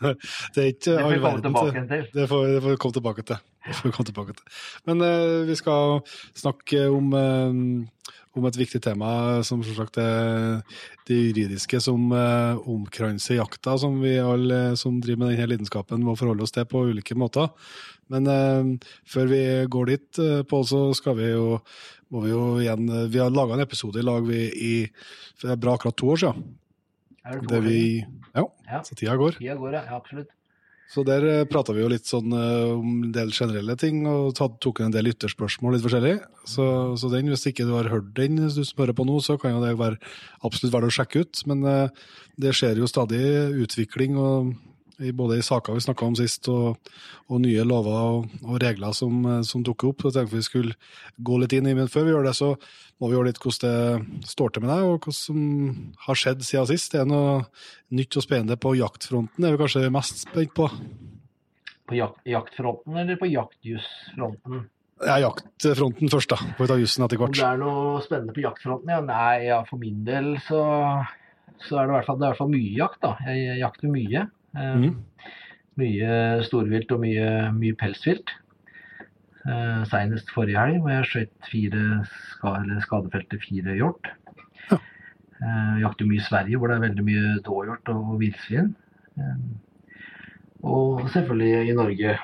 Det 0.54 0.60
er 0.60 0.68
ikke 0.74 0.96
får 0.98 1.06
all 1.06 1.22
verden 1.24 1.86
til. 1.88 2.02
Det 2.12 2.26
får, 2.28 2.48
vi 2.66 2.74
komme 2.82 2.96
tilbake 2.98 3.24
til. 3.30 3.38
Komme 3.86 4.08
tilbake 4.08 4.34
til. 4.36 4.58
Men 4.88 5.04
uh, 5.04 5.46
vi 5.48 5.56
skal 5.56 6.00
snakke 6.36 6.82
om, 6.92 7.14
eh, 7.16 8.10
om 8.36 8.48
et 8.50 8.58
viktig 8.60 8.82
tema, 8.84 9.40
som 9.46 9.62
selvsagt 9.64 10.00
er 10.02 10.60
det 11.08 11.20
juridiske 11.20 11.80
som 11.84 12.12
uh, 12.12 12.60
omkranser 12.68 13.38
jakta, 13.38 13.78
som 13.80 14.02
vi 14.04 14.18
alle 14.20 14.76
som 14.80 15.00
driver 15.00 15.24
med 15.24 15.32
denne 15.36 15.48
lidenskapen 15.54 16.04
må 16.04 16.16
forholde 16.18 16.44
oss 16.44 16.56
til 16.56 16.68
på 16.68 16.84
ulike 16.90 17.16
måter. 17.16 17.48
Men 18.10 18.26
eh, 18.26 18.90
før 19.08 19.30
vi 19.30 19.40
går 19.70 19.90
dit, 19.94 20.08
uh, 20.18 20.42
Pål, 20.50 20.66
så 20.66 20.82
skal 20.98 21.18
vi 21.20 21.30
jo 21.30 21.60
må 22.10 22.24
vi 22.24 22.32
jo 22.32 22.42
igjen 22.62 22.88
eh, 22.90 23.06
Vi 23.12 23.22
har 23.22 23.30
laga 23.34 23.56
en 23.56 23.64
episode 23.64 24.00
i 24.00 24.06
lag 24.06 24.26
vi, 24.26 24.42
i 24.50 24.74
for 25.38 25.48
det 25.48 25.54
er 25.56 25.62
bra 25.62 25.76
akkurat 25.78 25.96
to 25.96 26.10
år 26.12 26.20
siden. 26.24 26.50
Er 27.24 27.38
det 27.38 27.48
to 27.48 27.56
år 27.60 27.64
vi, 27.64 27.78
siden? 28.00 28.20
ja, 28.34 28.44
Ja. 28.70 28.82
så 28.84 28.98
tida 28.98 29.16
går. 29.16 29.38
Tida 29.38 29.56
går, 29.60 29.78
ja. 29.78 29.86
Absolutt. 29.96 30.34
Så 30.90 31.04
der 31.06 31.22
uh, 31.22 31.44
prata 31.46 31.72
vi 31.72 31.84
jo 31.84 31.90
litt 31.92 32.08
sånn 32.10 32.34
eh, 32.34 32.72
om 32.74 33.04
en 33.06 33.12
del 33.14 33.30
generelle 33.30 33.76
ting, 33.78 34.02
og 34.10 34.34
tatt, 34.34 34.56
tok 34.58 34.82
en 34.82 34.90
del 34.90 35.06
lytterspørsmål 35.06 35.76
litt 35.76 35.84
forskjellig. 35.84 36.16
Så, 36.50 36.66
så 36.98 37.10
den, 37.12 37.30
hvis 37.30 37.46
ikke 37.46 37.68
du 37.68 37.76
har 37.76 37.92
hørt 37.92 38.10
den, 38.16 38.40
hvis 38.42 38.58
du 38.58 38.66
spør 38.66 38.90
på 38.98 39.06
nå, 39.06 39.20
så 39.22 39.38
kan 39.38 39.54
jo 39.54 39.62
det 39.62 39.76
være 39.78 40.00
absolutt 40.42 40.74
være 40.74 40.90
å 40.90 40.96
sjekke 40.96 41.22
ut. 41.22 41.44
Men 41.46 41.62
eh, 41.62 42.08
det 42.42 42.56
skjer 42.58 42.82
jo 42.82 42.90
stadig 42.90 43.22
utvikling, 43.62 44.18
og, 44.18 44.50
både 45.16 45.38
i 45.40 45.44
saker 45.44 45.76
vi 45.76 45.82
snakka 45.84 46.06
om 46.06 46.16
sist, 46.18 46.48
og, 46.52 46.76
og 47.32 47.40
nye 47.42 47.64
lover 47.66 47.96
og, 48.20 48.34
og 48.44 48.58
regler 48.62 48.92
som, 48.96 49.20
eh, 49.24 49.40
som 49.48 49.64
dukker 49.66 49.90
opp. 49.90 50.04
Så 50.04 50.12
tenkte 50.14 50.36
vi 50.36 50.44
skulle 50.46 50.76
gå 51.16 51.38
litt 51.40 51.54
inn 51.56 51.68
i, 51.70 51.74
men 51.78 51.88
før 51.90 52.04
vi 52.06 52.12
gjør 52.14 52.28
det, 52.28 52.34
så 52.38 52.50
må 53.00 53.08
vi 53.08 53.16
gjøre 53.16 53.30
litt 53.30 53.40
hvordan 53.40 54.10
det 54.20 54.28
står 54.28 54.52
til 54.52 54.66
med 54.66 54.72
deg, 54.74 54.88
og 54.90 55.06
hva 55.08 55.14
som 55.16 55.38
har 56.06 56.20
skjedd 56.20 56.44
siden 56.44 56.68
sist. 56.68 56.92
Det 56.92 57.00
er 57.02 57.08
noe 57.08 57.38
nytt 57.96 58.20
og 58.20 58.26
spennende 58.26 58.58
på 58.60 58.74
jaktfronten, 58.78 59.40
det 59.40 59.48
er 59.48 59.56
vi 59.56 59.62
kanskje 59.64 59.86
mest 59.94 60.26
spent 60.26 60.52
på. 60.58 60.68
På 61.90 61.96
jak 61.98 62.20
jaktfronten 62.28 63.00
eller 63.02 63.16
på 63.18 63.26
jaktjusfronten? 63.26 64.66
Ja, 65.00 65.16
jaktfronten 65.22 66.10
først, 66.12 66.28
da. 66.30 66.36
Får 66.58 66.66
vi 66.66 66.68
ta 66.68 66.76
jussen 66.76 67.06
etter 67.06 67.16
Om 67.16 67.24
hvert. 67.24 67.38
det 67.40 67.46
er 67.48 67.62
noe 67.62 68.02
spennende 68.04 68.34
på 68.36 68.42
jaktfronten? 68.44 68.92
Ja, 68.92 69.00
nei, 69.00 69.46
ja, 69.48 69.62
for 69.66 69.80
min 69.80 70.02
del 70.04 70.34
så, 70.44 70.60
så 71.64 71.80
er 71.80 71.88
det 71.88 71.94
i 71.94 71.94
hvert 71.96 72.10
fall, 72.10 72.20
det 72.20 72.26
er 72.26 72.28
i 72.28 72.34
hvert 72.34 72.42
fall 72.42 72.52
mye 72.52 72.74
jakt, 72.76 73.00
da. 73.06 73.14
Jeg 73.26 73.56
jakter 73.62 73.94
mye. 73.94 74.26
Eh, 74.56 74.74
Mhm. 74.76 74.96
Mye 75.80 76.42
storvilt 76.44 76.90
og 76.92 77.00
mye, 77.00 77.28
mye 77.56 77.76
pelsvilt. 77.78 78.28
Eh, 79.46 79.84
Senest 79.88 80.28
forrige 80.34 80.58
helg 80.60 80.80
hvor 80.82 80.90
jeg 80.92 81.06
skjøt 81.08 81.48
fire 81.48 81.84
skadefelte 82.84 83.38
fire 83.40 83.76
hjort. 83.78 84.10
Ja. 84.70 84.76
Eh, 85.40 85.80
jakter 85.80 86.04
mye 86.10 86.20
i 86.20 86.26
Sverige 86.26 86.58
hvor 86.58 86.68
det 86.68 86.76
er 86.76 86.84
veldig 86.88 87.04
mye 87.06 87.40
dåhjort 87.46 87.88
og 87.94 88.18
villsvin. 88.20 88.74
Og 90.62 91.08
selvfølgelig 91.14 91.70
i 91.70 91.76
Norge 91.78 92.18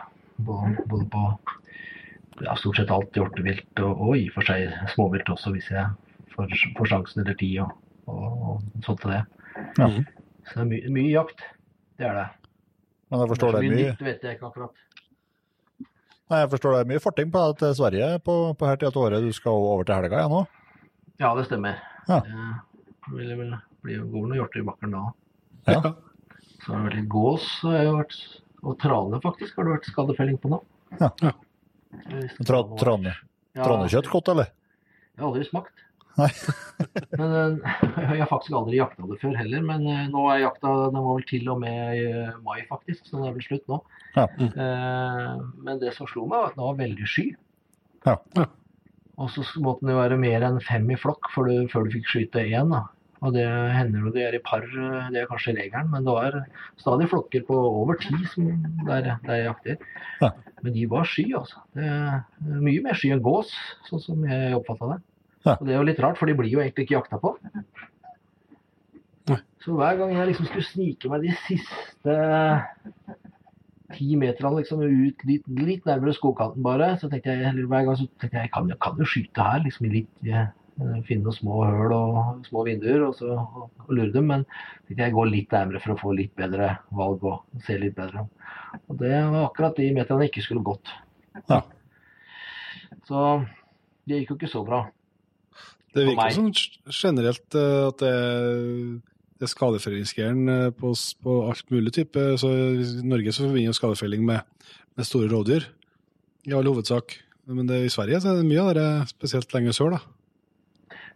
både, 0.44 0.76
både 0.88 1.06
på 1.12 1.22
ja, 2.44 2.54
stort 2.60 2.76
sett 2.76 2.90
alt 2.92 3.16
hjortevilt 3.16 3.80
og, 3.80 4.00
og 4.10 4.18
i 4.18 4.26
og 4.28 4.34
for 4.36 4.44
seg 4.50 4.74
småvilt 4.92 5.30
også, 5.32 5.54
hvis 5.54 5.70
jeg 5.72 5.86
får, 6.34 6.52
får 6.76 6.90
sjansen 6.92 7.22
eller 7.24 7.38
tid 7.40 7.62
og, 7.64 7.72
og, 8.12 8.26
og 8.52 8.84
sånt 8.84 9.00
til 9.00 9.14
det. 9.14 9.22
Ja. 9.80 9.88
Så 10.46 10.58
det 10.58 10.64
er 10.66 10.70
mye, 10.74 10.92
mye 10.98 11.12
jakt. 11.14 11.46
Det 11.96 12.06
er 12.08 12.18
det. 12.18 12.26
Men 13.10 13.22
jeg 13.22 13.30
forstår 13.32 13.54
det 13.54 13.58
er 13.60 13.66
mye 13.66 13.76
mye, 13.76 13.90
nytt 13.92 14.04
vet 14.06 14.24
jeg 14.26 14.36
ikke 14.36 14.48
akkurat. 14.50 14.82
nei, 16.30 16.40
jeg 16.42 16.50
forstår 16.54 16.74
det 16.74 16.80
er 16.80 16.90
mye 16.90 17.02
farting 17.04 17.30
på 17.34 17.44
til 17.60 17.76
Sverige 17.78 18.08
på, 18.26 18.34
på 18.58 18.68
her 18.70 18.80
tida 18.80 18.90
av 18.92 18.98
året. 19.04 19.26
Du 19.26 19.36
skal 19.36 19.68
over 19.70 19.86
til 19.86 19.98
helga 19.98 20.22
igjen 20.22 20.34
nå? 20.34 20.42
Ja, 21.22 21.30
det 21.38 21.46
stemmer. 21.48 21.78
Ja. 22.10 22.20
Det 23.06 23.14
vil 23.14 23.32
vel 23.38 23.54
bli 23.86 24.00
går 24.02 24.26
noen 24.26 24.40
hjorter 24.40 24.60
i 24.60 24.66
bakken 24.66 24.96
da. 24.96 25.04
Ja. 25.70 25.80
Så 26.64 26.72
har 26.72 26.82
det 26.82 26.88
vært 26.88 26.98
litt 26.98 27.08
gås 27.14 27.46
og, 27.64 27.76
vært, 28.00 28.18
og 28.66 28.78
trane 28.82 29.22
faktisk 29.22 29.56
har 29.56 29.68
det 29.68 29.76
vært 29.76 29.88
skadefelling 29.92 30.40
på 30.42 30.50
nå. 30.52 30.60
Ja. 31.00 31.12
Ja. 31.22 31.32
Tra, 32.44 32.60
trane 32.76 33.14
tranekjøtt 33.56 34.10
godt, 34.12 34.28
eller? 34.34 34.50
Jeg 35.14 35.22
har 35.22 35.30
aldri 35.30 35.46
smakt. 35.48 35.85
Men 37.18 37.34
eh, 37.36 37.72
jeg 38.00 38.20
har 38.22 38.30
faktisk 38.30 38.56
aldri 38.56 38.78
jakta 38.78 39.08
det 39.08 39.18
før 39.20 39.36
heller. 39.38 39.64
Men 39.68 39.86
eh, 39.90 40.04
nå 40.12 40.26
er 40.32 40.44
jakta 40.44 40.72
Den 40.90 41.00
var 41.04 41.18
vel 41.18 41.26
til 41.28 41.48
og 41.52 41.60
med 41.62 42.00
i 42.00 42.04
eh, 42.10 42.36
mai, 42.46 42.60
faktisk. 42.70 43.04
Så 43.04 43.18
den 43.18 43.28
er 43.28 43.36
vel 43.36 43.46
slutt 43.46 43.66
nå. 43.70 43.80
Ja. 44.16 44.26
Eh, 44.46 45.32
men 45.66 45.82
det 45.82 45.94
som 45.96 46.08
slo 46.10 46.26
meg, 46.26 46.38
var 46.40 46.52
at 46.52 46.58
den 46.58 46.66
var 46.66 46.80
veldig 46.80 47.10
sky. 47.12 47.26
Ja. 48.06 48.18
Ja. 48.38 48.50
Og 49.16 49.32
så 49.32 49.44
måtte 49.64 49.84
den 49.84 49.94
jo 49.94 50.02
være 50.02 50.20
mer 50.20 50.44
enn 50.44 50.60
fem 50.64 50.88
i 50.92 50.98
flokk 51.00 51.30
før 51.32 51.48
du, 51.48 51.56
før 51.72 51.86
du 51.86 51.96
fikk 51.96 52.10
skyte 52.12 52.44
én. 52.44 52.72
da. 52.72 52.84
Og 53.24 53.32
det 53.32 53.46
hender 53.72 54.04
jo 54.04 54.10
de 54.12 54.22
er 54.26 54.34
i 54.36 54.42
par, 54.44 54.64
det 55.08 55.22
er 55.22 55.28
kanskje 55.30 55.54
regelen, 55.56 55.88
men 55.88 56.04
det 56.04 56.12
var 56.12 56.34
stadig 56.76 57.08
flokker 57.08 57.46
på 57.48 57.56
over 57.56 57.96
ti 58.02 58.12
som 58.28 58.50
der, 58.84 59.14
der 59.24 59.38
jeg 59.38 59.46
jakter. 59.46 59.78
Ja. 60.20 60.30
Men 60.60 60.74
de 60.76 60.84
var 60.92 61.08
sky, 61.08 61.24
altså. 61.38 61.62
Det 61.76 61.88
er 61.88 62.60
mye 62.60 62.84
mer 62.84 62.98
sky 62.98 63.14
enn 63.16 63.24
gås, 63.24 63.54
sånn 63.88 64.04
som 64.04 64.26
jeg 64.28 64.52
oppfatta 64.58 64.92
det. 64.92 65.00
Ja. 65.46 65.54
Og 65.54 65.66
det 65.66 65.74
er 65.74 65.78
jo 65.78 65.86
litt 65.86 66.02
rart, 66.02 66.18
for 66.18 66.28
de 66.28 66.34
blir 66.38 66.50
jo 66.50 66.62
egentlig 66.62 66.86
ikke 66.86 66.98
jakta 66.98 67.20
på. 67.22 67.36
Nei. 69.30 69.40
Så 69.62 69.76
hver 69.78 69.98
gang 70.00 70.12
jeg 70.14 70.32
liksom 70.32 70.48
skulle 70.50 70.66
snike 70.66 71.10
meg 71.10 71.26
de 71.26 71.32
siste 71.46 72.16
ti 73.94 74.16
meterne 74.18 74.60
liksom 74.60 74.82
ut 74.82 75.24
litt, 75.28 75.46
litt 75.46 75.84
nærmere 75.86 76.14
skogkanten 76.16 76.64
bare, 76.64 76.92
så 77.00 77.10
tenkte 77.10 77.34
jeg 77.34 77.50
eller 77.52 77.68
hver 77.70 77.86
gang 77.86 77.98
så 77.98 78.06
tenkte 78.18 78.40
jeg 78.40 78.48
jeg 78.48 78.54
kan, 78.54 78.70
jeg 78.72 78.80
kan 78.82 78.98
jo 78.98 79.08
skyte 79.08 79.46
her, 79.46 79.60
liksom 79.62 79.88
i 79.88 79.98
litt 80.00 80.30
eh, 80.30 80.46
Finne 80.76 81.24
noen 81.24 81.32
små 81.32 81.62
høl 81.64 81.92
og 81.96 82.42
små 82.44 82.60
vinduer 82.66 83.06
og 83.06 83.14
så 83.16 83.30
og 83.32 83.86
lure 83.88 84.10
dem, 84.12 84.26
men 84.28 84.42
tenkte 84.84 85.06
jeg 85.06 85.14
går 85.14 85.30
litt 85.30 85.54
nærmere 85.56 85.80
for 85.80 85.94
å 85.94 86.00
få 86.02 86.12
litt 86.18 86.34
bedre 86.36 86.74
valg 86.98 87.24
og 87.24 87.62
se 87.64 87.78
litt 87.80 87.94
bedre. 87.96 88.26
Og 88.84 88.98
det 89.00 89.14
var 89.14 89.46
akkurat 89.46 89.78
de 89.80 89.86
meterne 89.96 90.26
jeg 90.26 90.34
ikke 90.34 90.44
skulle 90.44 90.66
gått. 90.66 90.92
Ja. 91.48 91.62
Så 93.08 93.22
det 94.04 94.20
gikk 94.20 94.34
jo 94.34 94.36
ikke 94.36 94.52
så 94.52 94.66
bra. 94.68 94.82
Det 95.96 96.04
virker 96.10 96.22
meg. 96.22 96.34
som 96.36 96.50
generelt 96.92 97.56
eh, 97.58 97.86
at 97.88 98.02
det, 98.02 98.12
det 99.40 99.46
er 99.48 99.52
skadefellingsgæren 99.52 100.48
eh, 100.52 100.70
på, 100.76 100.92
på 101.24 101.36
alt 101.48 101.70
mulig 101.72 101.92
type. 101.96 102.26
Så 102.40 102.50
I 102.52 102.86
Norge 103.06 103.32
så 103.34 103.46
forbinder 103.48 103.76
skadefelling 103.76 104.24
med, 104.28 104.44
med 104.96 105.08
store 105.08 105.30
rovdyr, 105.32 105.66
i 106.46 106.54
all 106.56 106.68
hovedsak. 106.68 107.16
Men 107.46 107.66
det, 107.70 107.84
i 107.86 107.92
Sverige 107.92 108.20
så 108.20 108.32
er 108.32 108.40
det 108.40 108.48
mye 108.48 108.62
av 108.64 108.72
det, 108.78 108.86
spesielt 109.12 109.52
lenger 109.54 109.74
sør. 109.76 109.96
da. 109.96 110.00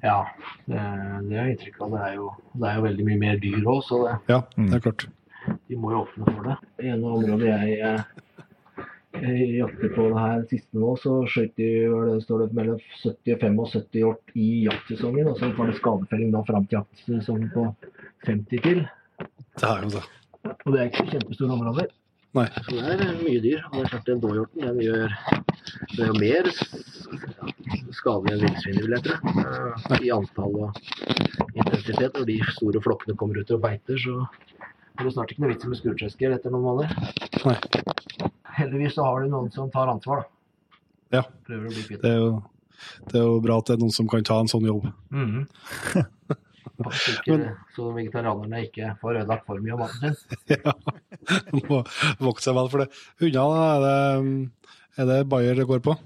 Ja, 0.01 0.19
det, 0.65 0.81
det 1.29 1.37
har 1.37 1.49
jeg 1.51 1.57
inntrykk 1.57 1.81
av. 1.85 1.91
Det 1.97 2.03
er, 2.07 2.13
jo, 2.17 2.29
det 2.57 2.69
er 2.71 2.77
jo 2.79 2.85
veldig 2.87 3.07
mye 3.09 3.19
mer 3.21 3.41
dyr 3.43 3.59
òg, 3.69 3.81
så 3.85 3.99
det, 4.07 4.15
Ja, 4.33 4.39
Mm. 4.57 4.69
det 4.71 4.77
er 4.79 4.85
klart. 4.87 5.07
de 5.69 5.77
må 5.77 5.91
jo 5.93 6.05
åpne 6.05 6.25
for 6.35 6.43
det. 6.47 6.57
Ene 6.87 7.11
området 7.19 7.49
jeg, 7.51 7.75
eh, 7.81 8.03
jeg 8.15 8.30
jakter 9.13 9.93
på 9.95 10.07
det 10.13 10.23
her 10.23 10.45
siste 10.51 10.79
nå, 10.79 10.95
så 11.03 11.17
skjøt 11.29 11.57
de 11.59 11.69
det, 11.91 12.19
står 12.25 12.45
det 12.45 12.57
mellom 12.57 12.81
70 13.03 13.35
og 13.35 13.43
75 13.43 14.01
hjort 14.01 14.35
i 14.35 14.49
jaktsesongen. 14.67 15.31
Og 15.31 15.39
så 15.39 15.51
var 15.59 15.71
det 15.71 15.79
skadefelling 15.81 16.35
da 16.35 16.45
fram 16.47 16.67
til 16.71 16.81
jaktsesongen 16.81 17.51
på 17.55 17.67
50 18.29 18.67
til. 18.67 18.85
Det 19.61 19.71
er 19.71 19.87
jo 19.87 19.95
det. 19.97 20.05
Og 20.51 20.73
det 20.73 20.81
er 20.81 20.93
ikke 20.93 21.11
kjempestore 21.11 21.57
områder. 21.59 21.91
Nei. 22.39 22.47
Så 22.63 22.77
det 22.77 22.87
er 22.87 23.01
eh, 23.05 23.17
mye 23.25 23.43
dyr. 23.43 23.63
Og 23.71 23.77
det 23.77 23.83
er 23.83 23.93
klart 23.93 24.09
den 24.09 24.23
dåhjorten 24.23 24.69
den 24.69 24.83
gjør 24.85 25.17
det 25.97 26.07
er 26.07 26.19
mer 26.21 26.49
skade 27.97 28.33
enn 28.33 28.43
villsvinet, 28.45 28.85
vil 28.85 28.95
jeg 28.95 29.05
tro. 29.07 29.17
Eh, 29.43 30.05
I 30.07 30.13
antall 30.15 30.59
og 30.67 30.79
intensitet. 31.57 32.15
Når 32.15 32.29
de 32.29 32.39
store 32.55 32.83
flokkene 32.85 33.17
kommer 33.19 33.41
ut 33.43 33.51
og 33.57 33.63
beiter, 33.65 33.99
så 33.99 34.23
er 35.01 35.09
det 35.09 35.15
snart 35.17 35.33
ikke 35.33 35.43
noe 35.45 35.53
vits 35.55 35.67
med 35.69 35.79
skurtresker 35.81 36.35
etter 36.37 36.53
noen 36.53 36.67
måneder. 36.67 36.93
Nei. 37.49 37.57
Heldigvis 38.61 38.97
så 38.99 39.07
har 39.07 39.23
du 39.25 39.33
noen 39.33 39.51
som 39.55 39.71
tar 39.73 39.89
ansvar, 39.93 40.23
da. 40.23 40.77
Ja. 41.19 41.23
Prøver 41.49 41.67
å 41.71 41.73
bli 41.75 41.83
kvitt 41.89 42.05
Det 42.05 42.11
er, 42.13 42.21
jo, 42.23 42.43
det 43.11 43.19
er 43.19 43.25
jo 43.27 43.41
bra 43.43 43.57
at 43.59 43.71
det 43.71 43.75
er 43.77 43.83
noen 43.83 43.95
som 43.97 44.09
kan 44.11 44.23
ta 44.27 44.39
en 44.43 44.51
sånn 44.53 44.69
jobb. 44.69 44.87
Mhm. 45.11 45.49
Så 46.81 47.13
ikke- 47.13 47.57
Så 47.77 47.91
vegetarianerne 47.93 48.63
ikke 48.65 48.95
får 49.03 49.19
ødelagt 49.21 49.45
for 49.45 49.61
mye 49.61 49.75
av 49.75 49.81
maten 49.83 50.15
sin. 50.17 50.39
ja. 50.55 50.73
Må 51.69 51.83
vokte 52.21 52.47
seg 52.47 52.57
vel 52.57 52.71
for 52.73 52.85
det. 52.85 52.89
Hundene, 53.21 53.67
er 53.67 53.83
det, 53.85 53.97
er 55.03 55.11
det 55.11 55.19
Bayer 55.29 55.59
det 55.61 55.67
går 55.69 55.83
på? 55.85 55.97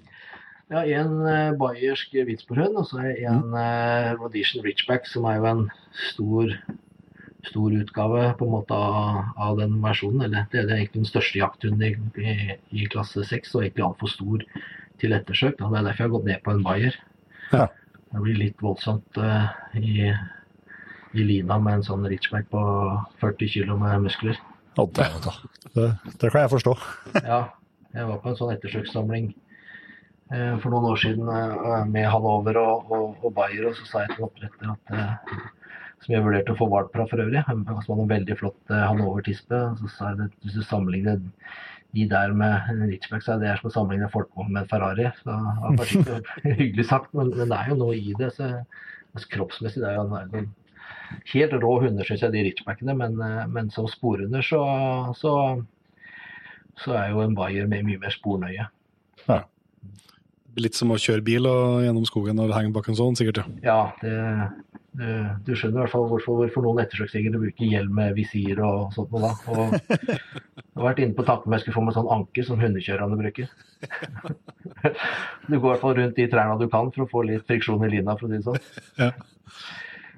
Ja, 0.73 0.81
en 0.99 1.21
uh, 1.23 1.53
bayersk 1.61 2.15
hvitsporhund, 2.17 2.75
og 2.81 2.89
så 2.89 3.05
en 3.05 3.53
uh, 3.55 4.15
Rhodesian 4.19 4.65
Ridgeback, 4.65 5.07
som 5.07 5.27
er 5.31 5.37
jo 5.39 5.47
en 5.51 5.63
stor, 6.11 6.55
stor 7.49 7.75
utgave 7.77 8.27
på 8.39 8.47
en 8.47 8.55
måte 8.55 8.77
av, 8.77 9.21
av 9.37 9.59
den 9.61 9.77
versjonen. 9.83 10.25
Eller 10.27 10.47
det 10.53 10.63
er 10.63 10.77
egentlig 10.77 11.03
den 11.03 11.11
største 11.11 11.41
jakthunden 11.41 11.85
i, 11.87 12.23
i, 12.23 12.59
i 12.83 12.87
klasse 12.93 13.25
6, 13.27 13.55
og 13.55 13.65
egentlig 13.65 13.87
altfor 13.87 14.13
stor 14.13 14.47
til 15.03 15.17
ettersøk. 15.17 15.59
Da. 15.59 15.71
Det 15.71 15.81
er 15.81 15.89
derfor 15.89 16.05
jeg 16.05 16.09
har 16.09 16.15
gått 16.17 16.31
ned 16.31 16.45
på 16.45 16.55
en 16.55 16.65
bayer. 16.67 16.99
Ja. 17.53 17.67
Det 18.15 18.23
blir 18.23 18.39
litt 18.39 18.63
voldsomt 18.63 19.19
uh, 19.19 19.49
i, 19.75 20.11
i 21.15 21.27
lina 21.27 21.59
med 21.63 21.81
en 21.81 21.87
sånn 21.87 22.07
Ridgeback 22.07 22.47
på 22.53 22.63
40 23.23 23.51
kg 23.57 23.75
med 23.81 24.05
muskler. 24.07 24.39
Ja, 24.75 24.87
det, 24.87 25.09
det, 25.75 25.89
det 26.21 26.31
kan 26.31 26.45
jeg 26.45 26.53
forstå. 26.55 26.77
Ja, 27.33 27.41
jeg 27.95 28.07
var 28.11 28.23
på 28.23 28.31
en 28.31 28.39
sånn 28.39 28.55
ettersøkssamling 28.55 29.33
uh, 30.31 30.55
for 30.63 30.71
noen 30.71 30.89
år 30.93 31.03
siden 31.03 31.27
uh, 31.27 31.83
med 31.91 32.07
Hanover 32.11 32.63
og, 32.63 32.95
og, 32.95 33.21
og 33.27 33.35
Bayer, 33.35 33.69
og 33.71 33.77
så 33.79 33.91
sa 33.91 34.07
jeg 34.07 34.15
til 34.15 34.29
oppretter 34.29 34.75
at 34.77 34.97
som 36.05 36.15
jeg 36.15 36.25
vurderte 36.25 36.53
å 36.53 36.59
få 36.59 36.69
valp 36.73 36.91
fra 36.95 37.07
for 37.09 37.23
øvrig. 37.23 37.43
Han 37.49 37.63
hadde 37.69 37.95
en 37.97 38.11
veldig 38.11 38.37
flott 38.41 38.73
eh, 38.73 38.83
Hanover-tispe. 38.85 39.61
Så 39.81 39.93
sa 39.93 40.11
jeg 40.13 40.29
at 40.29 40.35
hvis 40.45 40.59
du 40.59 40.67
sammenligner 40.67 41.23
de 41.95 42.09
der 42.11 42.35
med 42.37 42.69
en 42.73 42.83
Richback, 42.91 43.23
så 43.23 43.37
er 43.37 43.45
det 43.45 43.55
som 43.61 43.71
å 43.71 43.75
sammenligne 43.75 44.11
folkevogn 44.13 44.51
med 44.53 44.65
en 44.65 44.71
Ferrari. 44.73 45.07
Så 45.23 45.31
det 45.31 45.79
var 45.79 45.95
ikke 45.95 46.19
hyggelig 46.61 46.89
sagt, 46.91 47.15
men, 47.17 47.33
men 47.39 47.49
det 47.53 47.61
er 47.61 47.73
jo 47.73 47.79
noe 47.81 47.97
i 47.97 48.13
det. 48.19 48.33
Så, 48.37 48.51
altså, 49.15 49.31
kroppsmessig 49.37 49.85
det 49.85 49.93
er 49.93 50.01
jo 50.01 50.21
en, 50.21 50.53
helt 51.33 51.57
rå 51.63 51.73
hunder, 51.87 52.07
syns 52.09 52.27
jeg, 52.27 52.35
de 52.35 52.45
Richbackene. 52.51 52.99
Men, 53.01 53.17
eh, 53.25 53.41
men 53.55 53.73
som 53.75 53.89
sporhunder 53.91 54.45
så, 54.45 54.61
så, 55.17 55.35
så 56.85 57.01
er 57.01 57.15
jo 57.15 57.25
en 57.25 57.39
Bayer 57.39 57.71
med 57.71 57.89
mye 57.89 58.03
mer 58.05 58.15
spornøye. 58.15 58.69
Litt 60.61 60.77
som 60.79 60.93
å 60.95 61.01
kjøre 61.01 61.25
bil 61.27 61.49
og 61.51 61.83
gjennom 61.83 62.05
skogen 62.07 62.39
og 62.43 62.53
henge 62.55 62.71
bak 62.75 62.89
en 62.89 62.99
sånn, 62.99 63.17
sikkert. 63.19 63.43
ja. 63.43 63.47
Ja, 63.65 63.79
det, 64.03 64.15
du, 64.95 65.07
du 65.43 65.53
skjønner 65.59 65.81
i 65.81 65.83
hvert 65.83 65.91
fall 65.91 66.05
hvorfor, 66.07 66.37
hvorfor 66.39 66.63
noen 66.63 66.85
ettersøksjegere 66.85 67.41
bruker 67.43 67.67
hjelm 67.67 67.97
med 67.99 68.13
visir 68.15 68.61
og 68.63 68.93
sånt 68.95 69.11
noe 69.11 69.27
da. 69.27 69.33
Og 69.51 69.73
jeg 69.75 70.79
har 70.79 70.85
vært 70.87 71.01
inne 71.03 71.17
på 71.19 71.25
tanken 71.27 71.51
om 71.51 71.57
jeg 71.57 71.65
skulle 71.65 71.79
få 71.79 71.83
meg 71.89 71.97
sånn 71.97 72.11
anker 72.15 72.47
som 72.47 72.63
hundekjørerne 72.63 73.19
bruker. 73.19 73.51
Du 75.49 75.57
går 75.57 75.65
i 75.65 75.71
hvert 75.73 75.83
fall 75.83 75.97
rundt 75.99 76.19
de 76.21 76.29
trærne 76.31 76.59
du 76.61 76.69
kan 76.71 76.93
for 76.95 77.05
å 77.05 77.11
få 77.11 77.25
litt 77.27 77.47
friksjon 77.51 77.83
i 77.87 77.91
lina, 77.97 78.15
for 78.21 78.29
å 78.29 78.31
si 78.31 78.39
det 78.39 78.47
sånn. 78.47 78.61
Ja. 79.03 79.11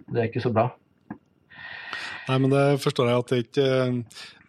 Det 0.07 0.21
er 0.21 0.29
ikke 0.29 0.45
så 0.45 0.53
bra. 0.55 0.69
Nei, 2.27 2.37
men 2.43 2.53
det 2.53 2.67
forstår 2.83 3.09
jeg 3.09 3.23
at 3.23 3.33
det 3.33 3.39
ikke 3.45 3.71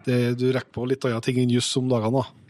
det, 0.07 0.19
Du 0.39 0.45
rekker 0.51 0.73
på 0.75 0.85
litt 0.89 1.07
andre 1.07 1.21
ting 1.23 1.39
enn 1.41 1.51
juss 1.55 1.69
om 1.79 1.87
dagene, 1.91 2.19
da. 2.19 2.46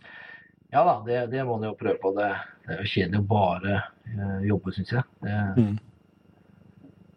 Ja 0.74 0.82
da, 0.84 0.94
det, 1.08 1.20
det 1.32 1.44
må 1.48 1.56
en 1.58 1.70
jo 1.70 1.76
prøve 1.80 1.98
på. 2.02 2.12
Det, 2.18 2.28
det 2.68 2.74
er 2.76 2.82
jo 2.84 2.90
kjedelig 2.92 3.22
å 3.22 3.28
bare 3.30 3.76
eh, 3.78 4.40
jobbe, 4.50 4.74
syns 4.76 4.92
jeg. 4.98 5.04
Det, 5.24 5.38
Mm. 5.58 5.78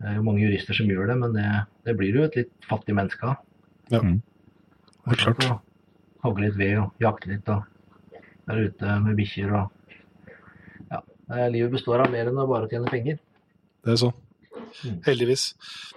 det 0.00 0.08
er 0.08 0.14
jo 0.16 0.22
mange 0.24 0.44
jurister 0.44 0.76
som 0.78 0.88
gjør 0.88 1.10
det, 1.10 1.16
men 1.20 1.34
det, 1.36 1.46
det 1.88 1.96
blir 1.98 2.14
jo 2.16 2.22
et 2.28 2.36
litt 2.38 2.52
fattig 2.70 2.94
menneske 2.96 3.26
av. 3.26 3.40
Ja. 3.92 4.00
Mm. 4.06 4.20
Det 5.04 5.16
er 5.16 5.20
klart. 5.24 5.44
Og 5.50 5.66
Hogge 6.24 6.44
litt 6.46 6.56
ved 6.60 6.78
og 6.78 7.00
jakte 7.02 7.30
litt 7.32 7.48
og 7.48 7.66
være 8.46 8.68
ute 8.70 8.94
med 9.06 9.16
bikkjer 9.18 9.52
og 9.56 9.76
Ja. 10.90 11.00
det 11.00 11.38
er- 11.40 11.50
Livet 11.54 11.72
består 11.72 12.00
av 12.04 12.10
mer 12.12 12.28
enn 12.28 12.38
å 12.38 12.46
bare 12.48 12.68
tjene 12.68 12.90
penger. 12.92 13.18
Det 13.84 13.92
er 13.94 13.96
sånn. 13.96 14.14
Heldigvis. 15.06 15.54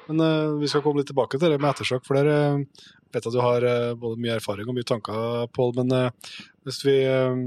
Men 0.08 0.20
uh, 0.24 0.58
vi 0.60 0.68
skal 0.72 0.82
komme 0.82 1.02
litt 1.04 1.08
tilbake 1.12 1.38
til 1.40 1.52
det 1.52 1.60
med 1.62 1.70
ettersøk, 1.74 2.06
for 2.08 2.16
dere 2.16 2.38
uh, 2.56 2.86
vet 3.14 3.28
at 3.30 3.36
du 3.36 3.42
har 3.44 3.66
eh, 3.68 3.94
både 4.00 4.22
mye 4.22 4.38
erfaring 4.40 4.70
og 4.70 4.78
mye 4.78 4.88
tanker, 4.88 5.48
Pål. 5.54 5.76
Men 5.82 5.94
eh, 5.98 6.32
hvis 6.66 6.82
vi 6.88 6.98
eh, 7.06 7.44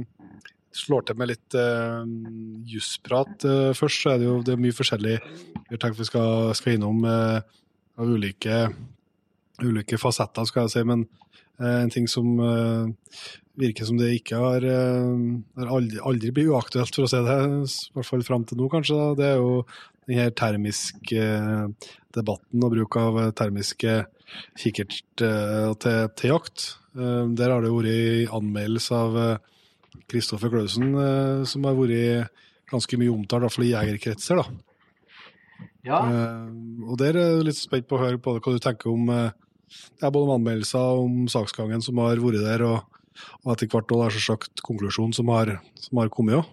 slår 0.76 1.06
til 1.08 1.16
med 1.16 1.30
litt 1.30 1.56
uh, 1.56 2.04
jussprat 2.68 3.46
uh, 3.48 3.70
først, 3.76 4.02
så 4.02 4.10
er 4.12 4.18
det 4.20 4.26
jo 4.28 4.34
det 4.44 4.52
er 4.52 4.60
mye 4.60 4.76
forskjellig 4.76 5.14
vi 5.22 5.70
har 5.70 5.80
tenkt 5.80 6.02
vi 6.02 6.04
skal, 6.04 6.50
skal 6.58 6.76
innom 6.76 6.98
uh, 7.08 7.38
av 7.96 8.10
ulike, 8.12 8.58
ulike 9.64 9.96
fasetter, 9.96 10.44
skal 10.44 10.66
jeg 10.66 10.74
si. 10.74 10.82
Men 10.84 11.06
en 11.56 11.88
ting 11.88 12.04
som 12.12 12.26
virker 13.56 13.86
som 13.88 13.96
det 13.96 14.10
ikke 14.18 14.36
har, 14.36 14.66
har 14.68 15.70
aldri, 15.72 15.96
aldri 16.04 16.32
blir 16.36 16.50
uaktuelt, 16.52 16.92
for 16.92 17.06
å 17.06 17.08
si 17.08 17.22
det, 17.24 17.36
i 17.40 17.94
hvert 17.96 18.08
fall 18.10 18.26
fram 18.26 18.44
til 18.44 18.60
nå, 18.60 18.68
kanskje, 18.74 18.98
da, 19.00 19.06
det 19.16 19.30
er 19.30 19.40
jo 19.40 19.54
den 20.04 20.20
her 20.20 20.34
termiske 20.36 21.30
debatten 22.12 22.68
og 22.68 22.76
bruk 22.76 23.00
av 23.00 23.22
termiske 23.40 23.96
kikkert 24.58 25.24
eh, 25.24 25.72
til, 25.82 26.08
til 26.18 26.32
jakt. 26.34 26.66
Eh, 26.96 27.24
der 27.38 27.52
har 27.52 27.64
det 27.64 27.72
vært 27.74 28.34
anmeldelse 28.36 28.98
av 28.98 29.18
Kristoffer 30.10 30.52
Klausen, 30.52 30.92
eh, 31.00 31.44
som 31.48 31.66
har 31.68 31.76
vært 31.78 32.32
ganske 32.70 32.98
mye 33.00 33.14
omtalt, 33.14 33.40
i 33.40 33.46
hvert 33.46 33.56
fall 33.56 33.68
i 33.68 33.74
jegerkretser. 33.74 34.42
da. 34.42 34.62
Ja, 35.86 36.00
og 36.82 36.96
der 36.98 37.14
er 37.14 37.28
jeg 37.36 37.44
litt 37.46 37.58
spent 37.60 37.86
på 37.86 37.94
å 37.94 38.00
høre 38.02 38.18
på 38.18 38.32
hva 38.34 38.52
du 38.52 38.58
tenker 38.58 38.90
om 38.90 39.06
ja, 39.06 40.08
både 40.10 40.24
om 40.24 40.32
anmeldelser, 40.34 40.98
om 40.98 41.28
saksgangen 41.30 41.84
som 41.84 42.00
har 42.02 42.18
vært 42.18 42.42
der, 42.42 42.64
og, 42.66 42.98
og 43.44 43.52
etter 43.54 43.70
hvert 43.70 43.94
også, 43.94 44.16
selvsagt 44.18 44.64
konklusjonen 44.66 45.14
som 45.14 45.30
har, 45.30 45.54
som 45.78 46.02
har 46.02 46.10
kommet 46.12 46.40
òg. 46.40 46.50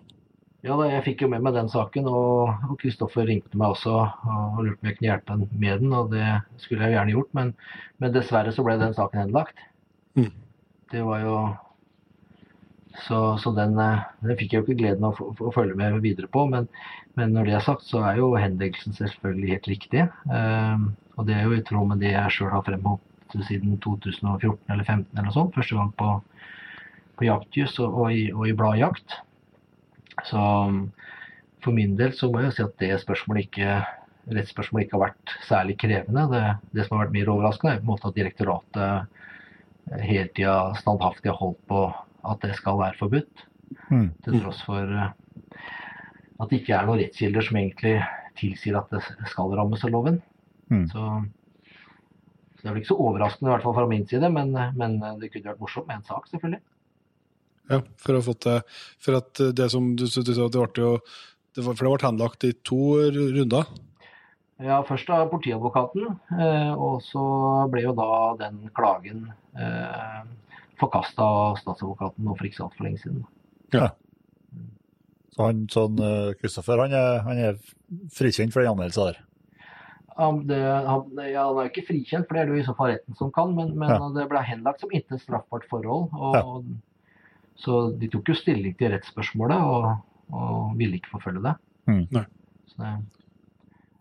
Ja 0.64 0.78
da, 0.80 0.86
jeg 0.88 1.04
fikk 1.04 1.26
jo 1.26 1.30
med 1.34 1.44
meg 1.44 1.58
den 1.58 1.70
saken, 1.72 2.08
og 2.08 2.78
Kristoffer 2.80 3.28
ringte 3.28 3.60
meg 3.60 3.74
også 3.74 3.98
og 4.00 4.62
lurte 4.64 4.78
på 4.80 4.86
om 4.86 4.90
jeg 4.90 4.98
kunne 4.98 5.10
hjelpe 5.10 5.36
ham 5.36 5.44
med 5.52 5.84
den, 5.84 5.92
og 5.98 6.14
det 6.14 6.28
skulle 6.64 6.86
jeg 6.86 6.94
jo 6.94 6.98
gjerne 6.98 7.16
gjort, 7.18 7.34
men, 7.36 7.52
men 8.00 8.16
dessverre 8.16 8.54
så 8.56 8.64
ble 8.64 8.78
den 8.80 8.96
saken 8.96 9.26
henlagt. 9.26 9.60
Mm. 10.16 10.32
Det 10.94 11.04
var 11.04 11.24
jo 11.26 11.36
Så, 12.94 13.18
så 13.42 13.50
den, 13.58 13.72
eh, 13.82 14.04
den 14.22 14.38
fikk 14.38 14.52
jeg 14.54 14.62
jo 14.62 14.66
ikke 14.68 14.78
gleden 14.78 15.06
av 15.08 15.18
å, 15.18 15.32
å 15.34 15.52
følge 15.52 15.74
med 15.74 15.96
videre 16.04 16.28
på, 16.30 16.44
men, 16.46 16.68
men 17.18 17.32
når 17.34 17.48
det 17.50 17.56
er 17.58 17.64
sagt, 17.66 17.88
så 17.90 18.04
er 18.06 18.20
jo 18.20 18.28
henleggelsen 18.38 18.94
selvfølgelig 18.94 19.50
helt 19.50 19.70
riktig. 19.72 20.04
Um, 20.30 20.92
og 21.18 21.26
det 21.26 21.34
er 21.34 21.48
jo 21.48 21.58
i 21.58 21.64
tråd 21.66 21.90
med 21.90 22.04
det 22.06 22.12
jeg 22.14 22.36
sjøl 22.36 22.52
har 22.54 22.62
fremholdt 22.68 23.34
siden 23.48 23.80
2014 23.82 24.30
eller 24.30 24.86
2015 24.86 25.10
eller 25.18 25.34
sånt. 25.34 25.58
Første 25.58 25.80
gang 25.80 25.90
på, 25.98 26.12
på 27.18 27.26
Jaktjus 27.26 27.80
og, 27.82 27.98
og, 27.98 28.14
i, 28.14 28.28
og 28.30 28.46
i 28.52 28.56
bladet 28.62 28.84
Jakt. 28.84 29.18
Så 30.28 30.40
um, 30.40 30.86
for 31.64 31.76
min 31.76 31.98
del 32.00 32.14
så 32.18 32.30
må 32.32 32.44
jeg 32.44 32.56
si 32.58 32.66
at 32.66 32.80
det 32.82 32.96
spørsmålet 33.02 33.48
ikke 33.48 33.82
rettsspørsmålet 34.32 34.88
ikke 34.88 34.98
har 34.98 35.06
vært 35.10 35.34
særlig 35.48 35.78
krevende. 35.82 36.26
Det, 36.32 36.44
det 36.78 36.86
som 36.86 36.96
har 36.96 37.06
vært 37.06 37.16
mer 37.18 37.32
overraskende, 37.34 37.74
er 37.74 37.82
på 37.82 37.88
en 37.88 37.92
måte 37.92 38.10
at 38.10 38.18
direktoratet 38.18 38.84
eh, 38.88 40.04
hele 40.08 40.30
tida 40.32 40.58
standhaftig 40.80 41.32
har 41.32 41.40
holdt 41.42 41.62
på 41.72 41.86
at 42.32 42.46
det 42.46 42.56
skal 42.60 42.80
være 42.80 43.00
forbudt. 43.00 43.46
Mm. 43.90 44.10
Til 44.24 44.40
tross 44.40 44.62
for 44.68 44.96
eh, 44.96 45.14
at 46.40 46.52
det 46.52 46.62
ikke 46.62 46.76
er 46.78 46.88
noen 46.88 47.02
rettskilder 47.04 47.46
som 47.46 47.60
egentlig 47.60 47.96
tilsier 48.40 48.80
at 48.80 48.92
det 48.94 49.04
skal 49.32 49.56
rammes 49.58 49.84
av 49.86 49.94
loven. 49.94 50.22
Mm. 50.72 50.86
Så, 50.92 51.10
så 52.56 52.62
det 52.62 52.70
er 52.70 52.72
vel 52.72 52.84
ikke 52.84 52.94
så 52.94 53.02
overraskende, 53.10 53.52
i 53.52 53.54
hvert 53.54 53.68
fall 53.68 53.78
fra 53.78 53.90
min 53.92 54.08
side, 54.10 54.32
men, 54.34 54.56
men 54.80 54.98
det 55.22 55.34
kunne 55.34 55.52
vært 55.52 55.64
morsomt 55.64 55.90
med 55.90 56.00
en 56.00 56.08
sak, 56.08 56.32
selvfølgelig. 56.32 56.64
Ja, 57.72 57.80
for 57.98 58.20
det 58.20 58.58
For 59.00 59.16
at 59.18 59.40
det 59.56 59.70
som 59.72 59.96
du, 59.96 60.04
du 60.06 60.34
sa, 60.34 60.50
det 60.52 60.64
ble 60.74 60.84
jo 60.84 60.94
det 61.56 61.64
var, 61.64 61.76
For 61.78 61.86
det 61.86 61.92
ble 61.94 62.08
henlagt 62.10 62.44
i 62.48 62.54
to 62.66 62.80
runder. 63.14 63.68
Ja, 64.64 64.80
først 64.86 65.10
av 65.12 65.28
politiadvokaten, 65.32 66.06
eh, 66.40 66.72
og 66.74 67.02
så 67.04 67.24
ble 67.74 67.84
jo 67.88 67.94
da 67.98 68.10
den 68.40 68.70
klagen 68.78 69.26
eh, 69.58 70.22
forkasta 70.80 71.26
av 71.26 71.58
statsadvokaten 71.60 72.24
nå 72.24 72.36
for 72.38 72.48
ikke 72.48 72.64
altfor 72.68 72.88
lenge 72.88 73.02
siden. 73.02 73.26
Ja. 73.74 73.90
Så 75.34 75.48
han, 75.50 75.64
sånn, 75.74 75.98
Kristoffer 76.40 76.84
han 76.84 76.94
er, 76.94 77.20
han 77.26 77.42
er 77.42 77.60
frikjent 78.14 78.54
for 78.54 78.62
den 78.62 78.72
anmeldelsen 78.76 79.10
der. 79.10 79.22
Han, 80.20 80.44
det, 80.48 80.62
han, 80.62 81.08
ja, 81.26 81.48
han 81.50 81.58
er 81.58 81.68
jo 81.68 81.72
ikke 81.72 81.88
frikjent, 81.88 82.28
for 82.30 82.38
det 82.38 82.44
er 82.44 82.50
det 82.52 82.54
jo 82.54 82.62
i 82.62 82.68
så 82.68 82.76
fall 82.78 82.92
retten 82.94 83.18
som 83.18 83.32
kan, 83.34 83.56
men, 83.58 83.74
men 83.82 83.96
Ja. 83.96 84.10
det 84.14 84.28
ble 84.30 84.44
henlagt 84.46 84.84
som 84.86 84.94
ikke 84.94 85.18
straffbart 85.22 85.66
forhold. 85.72 86.14
Og, 86.14 86.68
Så 87.60 87.84
de 88.00 88.10
tok 88.12 88.32
jo 88.32 88.38
stilling 88.38 88.76
til 88.80 88.94
rettsspørsmålet 88.94 89.68
og, 89.68 89.90
og 90.34 90.74
ville 90.80 90.98
ikke 90.98 91.14
forfølge 91.14 91.44
det. 91.46 91.54
Mm. 91.90 92.06
Nei. 92.16 92.26
Så 92.72 92.82
det 92.82 92.94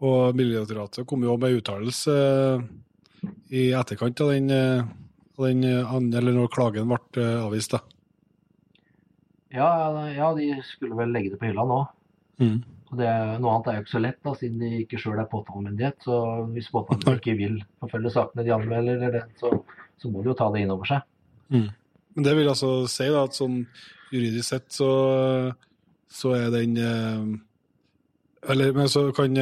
Og 0.03 0.37
Miljødirektoratet 0.39 1.07
kom 1.07 1.23
jo 1.23 1.37
med 1.39 1.59
uttalelse 1.61 2.15
eh, 2.19 2.63
i 3.55 3.69
etterkant 3.79 4.23
av 4.25 4.33
den, 4.33 4.51
eh, 4.51 4.85
av 5.39 5.47
den 5.47 5.65
eh, 5.69 5.97
eller 6.19 6.35
når 6.35 6.51
klagen 6.55 6.91
ble 6.91 7.27
avvist. 7.45 7.77
da. 7.77 7.83
ja, 9.53 9.69
ja, 10.17 10.33
de 10.35 10.55
skulle 10.65 10.97
vel 10.99 11.13
legge 11.13 11.35
det 11.35 11.39
på 11.39 11.51
hylla 11.51 11.67
nå. 11.69 11.83
Mm. 12.41 12.57
Og 12.93 12.99
det, 12.99 13.13
noe 13.41 13.53
annet 13.55 13.69
er 13.69 13.77
jo 13.77 13.85
ikke 13.85 13.95
så 13.95 14.03
lett, 14.03 14.19
da, 14.25 14.35
siden 14.37 14.59
de 14.65 14.71
ikke 14.83 14.99
sjøl 15.01 15.21
er 15.21 15.29
påtalemyndighet. 15.31 16.03
Så 16.05 16.17
hvis 16.53 16.73
påtalemyndigheten 16.73 17.21
ikke 17.23 17.39
vil 17.39 17.61
forfølge 17.81 18.13
sakene 18.17 18.45
de 18.45 18.57
anmelder, 18.57 18.99
eller 18.99 19.15
det, 19.15 19.23
så, 19.41 19.53
så 20.03 20.11
må 20.11 20.25
de 20.25 20.33
jo 20.33 20.37
ta 20.37 20.51
det 20.53 20.65
inn 20.65 20.75
over 20.75 20.91
seg. 20.91 21.07
Men 22.15 22.25
det 22.27 22.35
vil 22.37 22.49
altså 22.53 22.73
si 22.93 23.07
da, 23.09 23.23
at 23.25 23.37
sånn 23.39 23.63
juridisk 24.13 24.49
sett 24.51 24.73
så, 24.77 24.89
så 26.13 26.35
er 26.37 26.51
den 26.53 26.75
eh, 26.77 27.23
Eller 28.53 28.73
men 28.77 28.89
så 28.91 29.07
kan, 29.17 29.37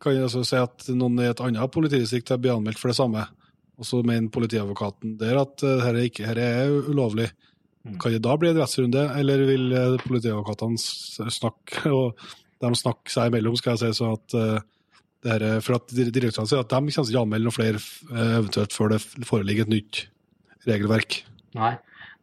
kan 0.00 0.14
jeg 0.14 0.22
altså 0.28 0.44
si 0.46 0.56
at 0.60 0.86
noen 0.94 1.18
i 1.20 1.26
et 1.28 1.42
annet 1.44 1.72
politidistrikt 1.74 2.32
blir 2.40 2.54
anmeldt 2.56 2.78
for 2.80 2.92
det 2.92 2.98
samme. 3.00 3.26
Og 3.76 3.84
så 3.84 3.98
mener 4.06 4.30
politiadvokaten 4.32 5.18
der 5.20 5.36
at 5.42 5.60
eh, 5.66 5.82
dette 5.84 6.06
ikke, 6.08 6.28
dette 6.30 6.46
er 6.62 6.72
ulovlig. 6.92 7.28
Kan 8.02 8.14
det 8.16 8.22
da 8.24 8.32
bli 8.40 8.48
en 8.50 8.56
rettsrunde, 8.58 9.02
eller 9.20 9.44
vil 9.46 9.66
eh, 9.76 9.98
politiadvokatene 10.06 10.80
snakke 10.80 11.90
og 11.98 12.24
de 12.64 12.70
snakke 12.80 13.12
seg 13.12 13.28
imellom, 13.28 13.54
skal 13.60 13.74
jeg 13.76 13.82
si, 13.92 13.98
så 14.00 14.14
at 14.16 14.32
det 14.32 15.28
her, 15.34 15.42
er- 15.44 15.60
For 15.64 15.76
at 15.76 15.92
dir- 15.92 16.08
direktøren 16.14 16.48
sier 16.48 16.62
at 16.62 16.70
de 16.70 16.78
kommer 16.78 16.94
ikke 16.94 17.04
til 17.10 17.18
å 17.18 17.24
anmelde 17.26 17.44
noe 17.50 17.54
flere 17.54 17.82
eventuelt 18.38 18.72
før 18.72 18.94
det 18.94 19.02
foreligger 19.28 19.66
et 19.66 19.72
nytt 19.74 20.00
regelverk. 20.66 21.18
Nei. 21.58 21.74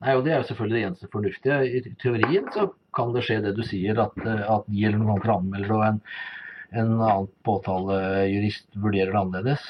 Nei, 0.04 0.14
og 0.18 0.24
det 0.26 0.34
er 0.34 0.42
jo 0.42 0.48
selvfølgelig 0.50 0.78
det 0.80 0.86
eneste 0.90 1.10
fornuftige. 1.14 1.58
I 1.64 1.96
teorien 2.02 2.48
så 2.54 2.68
kan 2.96 3.14
det 3.16 3.24
skje 3.26 3.40
det 3.46 3.56
du 3.58 3.64
sier, 3.66 4.00
at, 4.04 4.18
eh, 4.28 4.46
at 4.52 4.68
de 4.68 4.86
eller 4.86 5.00
noen 5.00 5.16
andre 5.16 5.38
anmelder 5.40 5.76
og 5.78 5.84
en, 5.88 6.00
en 6.74 6.94
annen 6.98 7.30
påtalejurist 7.48 8.68
vurderer 8.84 9.14
det 9.14 9.22
annerledes. 9.22 9.66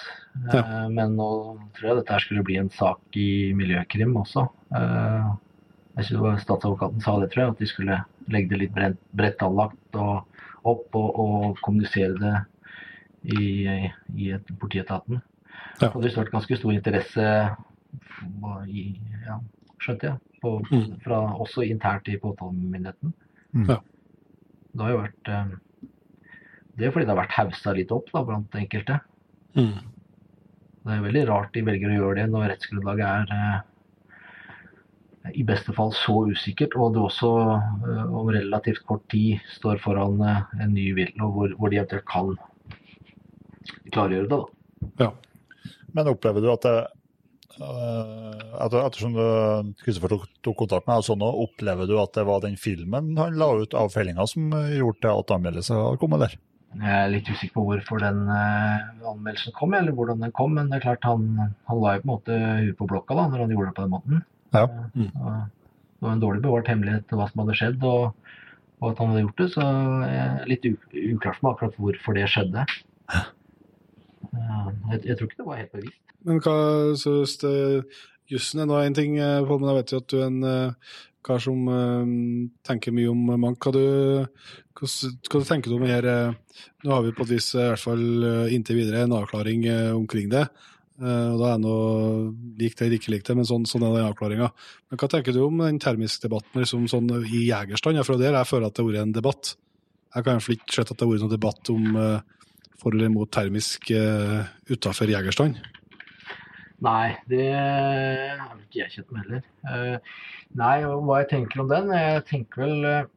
Ja. 0.49 0.63
Men 0.89 1.13
nå 1.19 1.29
tror 1.77 1.89
jeg 1.91 1.99
dette 2.01 2.15
her 2.15 2.23
skulle 2.25 2.45
bli 2.47 2.57
en 2.57 2.71
sak 2.73 3.19
i 3.19 3.53
Miljøkrim 3.57 4.15
også. 4.23 4.47
Eh, 4.73 5.33
Jeg 5.93 6.07
synes 6.07 6.41
Statsadvokaten 6.41 7.03
sa 7.05 7.19
det, 7.21 7.27
tror 7.29 7.43
jeg, 7.43 7.53
at 7.53 7.59
de 7.61 7.67
skulle 7.69 7.97
legge 8.33 8.49
det 8.49 8.57
litt 8.63 8.71
bredt, 8.73 8.97
bredt 9.13 9.43
anlagt 9.45 9.99
og 10.01 10.23
opp 10.65 10.95
og, 10.97 11.19
og 11.21 11.59
kommunisere 11.61 12.15
det 12.17 12.33
i, 13.37 13.77
i 14.17 14.31
et, 14.33 14.49
politietaten. 14.57 15.21
Ja. 15.83 15.91
Og 15.91 16.01
det 16.01 16.15
har 16.15 16.23
vært 16.23 16.33
ganske 16.33 16.57
stor 16.57 16.73
interesse 16.73 17.27
i, 18.73 18.87
ja, 19.27 19.37
skjønte 19.83 20.09
jeg, 20.09 20.19
på, 20.43 20.53
Mm. 20.71 20.99
fra, 21.03 21.19
også 21.39 21.63
internt 21.67 22.07
i 22.11 22.17
påtalemyndigheten. 22.19 23.13
Mm. 23.55 23.67
Ja. 23.69 23.77
Det 24.73 24.81
har 24.81 24.91
jo 24.91 25.01
vært 25.03 25.29
eh, 25.29 25.51
Det 26.73 26.87
er 26.87 26.91
fordi 26.95 27.05
det 27.05 27.13
har 27.13 27.19
vært 27.21 27.35
haussa 27.37 27.73
litt 27.77 27.91
opp 27.93 28.07
da, 28.11 28.23
blant 28.25 28.55
enkelte. 28.57 28.95
Mm. 29.53 29.75
Det 30.83 30.95
er 30.95 31.03
veldig 31.05 31.27
rart 31.29 31.53
de 31.53 31.61
velger 31.67 31.91
å 31.93 31.99
gjøre 31.99 32.15
det 32.17 32.31
når 32.33 32.49
rettsgrunnlaget 32.49 33.05
er 33.07 33.35
eh, 33.37 33.59
i 35.39 35.43
beste 35.47 35.71
fall 35.77 35.93
så 35.95 36.25
usikkert, 36.27 36.73
og 36.75 36.95
det 36.95 37.03
også 37.05 37.29
eh, 37.53 38.15
om 38.17 38.31
relativt 38.33 38.81
kort 38.89 39.05
tid 39.13 39.39
står 39.53 39.79
foran 39.85 40.17
en 40.25 40.73
ny 40.73 40.89
viltlov 40.97 41.31
hvor, 41.37 41.53
hvor 41.59 41.71
de 41.71 41.79
eventuelt 41.79 42.09
kan 42.09 42.33
klargjøre 43.93 44.27
det. 44.33 44.41
da. 44.97 45.11
Men 45.93 46.09
opplever 46.09 46.41
du 46.41 46.49
at 46.51 46.65
det 46.65 46.75
etter, 47.57 48.79
Ettersom 48.81 49.13
du 49.17 49.73
Kristoffer 49.83 50.15
tok, 50.15 50.25
tok 50.45 50.57
kontakt 50.63 50.87
med 50.87 50.97
deg, 50.97 51.05
sånn, 51.07 51.25
opplever 51.27 51.89
du 51.89 51.97
at 52.01 52.15
det 52.17 52.25
var 52.27 52.41
den 52.45 52.57
filmen 52.59 53.13
han 53.19 53.37
la 53.37 53.51
ut 53.61 53.75
av 53.77 53.93
fellinga 53.93 54.25
som 54.29 54.53
eh, 54.57 54.79
gjorde 54.79 55.03
til 55.03 55.21
at 55.21 55.33
anmeldelse 55.37 55.77
har 55.77 55.99
kommet 56.01 56.25
der? 56.25 56.35
Jeg 56.73 56.93
er 56.97 57.11
litt 57.13 57.27
usikker 57.29 57.53
på 57.59 57.65
hvorfor 57.67 58.01
den 58.01 58.23
eh, 58.33 58.87
anmeldelsen 59.05 59.53
kom, 59.57 59.75
eller 59.77 59.93
hvordan 59.93 60.23
den 60.25 60.33
kom, 60.33 60.55
men 60.57 60.71
det 60.71 60.79
er 60.79 60.87
klart 60.87 61.05
han, 61.05 61.27
han 61.69 61.83
la 61.83 61.97
jo 61.97 62.01
på 62.01 62.07
en 62.07 62.13
måte 62.13 62.39
huet 62.39 62.79
på 62.79 62.89
blokka 62.89 63.17
da, 63.19 63.27
når 63.29 63.45
han 63.45 63.53
gjorde 63.53 63.69
det 63.69 63.77
på 63.77 63.85
den 63.85 63.93
måten. 63.93 64.23
Ja. 64.53 64.65
Mm. 64.97 65.11
Og 65.21 65.29
Det 65.29 66.07
var 66.07 66.15
en 66.15 66.25
dårlig 66.25 66.43
bevart 66.43 66.73
hemmelighet 66.73 67.13
hva 67.13 67.29
som 67.29 67.43
hadde 67.43 67.59
skjedd, 67.59 67.85
og, 67.85 68.33
og 68.81 68.89
at 68.89 69.03
han 69.03 69.13
hadde 69.13 69.23
gjort 69.27 69.43
det, 69.43 69.49
så 69.53 69.69
jeg 70.09 70.25
er 70.25 70.49
litt 70.49 70.67
u 70.67 70.73
uklart 71.13 71.37
for 71.37 71.45
meg 71.45 71.53
akkurat 71.53 71.79
hvorfor 71.85 72.17
det 72.17 72.27
skjedde. 72.33 72.65
Jeg, 74.31 75.03
jeg 75.03 75.17
tror 75.17 75.29
ikke 75.29 75.41
det 75.41 75.47
var 75.47 75.61
helt 75.61 75.75
bevisst. 75.75 76.01
Men 76.23 76.39
hva 76.43 76.57
synes 76.99 77.37
du, 77.41 77.49
Jussen 78.31 78.63
er 78.63 78.69
nå 78.69 78.79
en 78.79 78.95
ting, 78.95 79.17
eh, 79.19 79.41
Pål, 79.45 79.61
men 79.61 79.71
jeg 79.71 79.79
vet 79.81 79.93
jo 79.93 80.01
at 80.01 80.11
du 80.11 80.19
er 80.19 80.27
en 80.29 80.43
eh, 80.47 80.91
kar 81.23 81.41
som 81.43 81.71
eh, 81.71 82.11
tenker 82.67 82.95
mye 82.95 83.11
om 83.11 83.23
mangt. 83.39 83.63
Hva, 83.63 84.27
hva, 84.79 85.41
tenker 85.47 85.69
du 85.71 85.77
om 85.77 85.87
her 85.87 86.07
Nå 86.83 86.91
har 86.91 87.03
vi 87.03 87.15
på 87.15 87.25
et 87.25 87.33
vis, 87.35 87.53
i 87.55 87.63
hvert 87.63 87.81
fall 87.81 88.49
inntil 88.53 88.79
videre, 88.79 89.03
en 89.03 89.15
avklaring 89.17 89.65
omkring 89.95 90.27
det. 90.31 90.43
Og 91.01 91.39
da 91.39 91.53
er 91.53 91.61
nå 91.63 91.75
lik 92.59 92.75
det 92.77 92.85
eller 92.85 92.99
ikke 92.99 93.13
lik 93.13 93.23
det, 93.25 93.35
men 93.39 93.47
sånn, 93.47 93.63
sånn 93.65 93.85
er 93.87 93.95
den 93.95 94.09
avklaringa. 94.11 94.49
Men 94.91 94.99
hva 95.01 95.09
tenker 95.09 95.33
du 95.33 95.39
om 95.45 95.63
den 95.63 95.79
termiske 95.81 96.27
debatten 96.27 96.61
liksom 96.61 96.85
sånn 96.91 97.09
i 97.23 97.45
jegerstand? 97.47 97.97
Ja, 97.97 98.05
fra 98.05 98.19
er 98.19 98.25
der 98.27 98.37
jeg 98.41 98.51
føler 98.51 98.67
at 98.67 98.75
det 98.75 98.83
har 98.83 98.89
vært 98.91 99.07
en 99.07 99.15
debatt. 99.15 99.53
Jeg 100.13 100.27
kan 100.27 100.43
ikke 100.43 100.75
se 100.75 100.83
at 100.83 100.93
det 100.93 101.01
har 101.01 101.09
vært 101.09 101.25
noen 101.25 101.33
debatt 101.33 101.73
om 101.73 101.99
eh, 102.03 102.42
for 102.83 102.95
eller 102.95 103.09
imot 103.09 103.31
termisk 103.33 103.89
uh, 103.95 104.43
utafor 104.69 105.11
jegerstand. 105.11 105.57
Nei, 106.83 107.15
det 107.31 107.47
har 107.55 108.53
vel 108.53 108.63
ikke 108.65 108.81
jeg 108.81 108.93
kjent 108.97 109.11
med 109.15 109.25
heller. 109.25 109.43
Uh, 109.63 110.15
nei, 110.59 110.77
og 110.87 111.05
hva 111.07 111.21
jeg 111.21 111.31
tenker 111.33 111.63
om 111.63 111.71
den? 111.71 111.91
Jeg 111.95 112.25
tenker 112.29 112.65
vel 112.65 112.87
uh, 112.87 113.11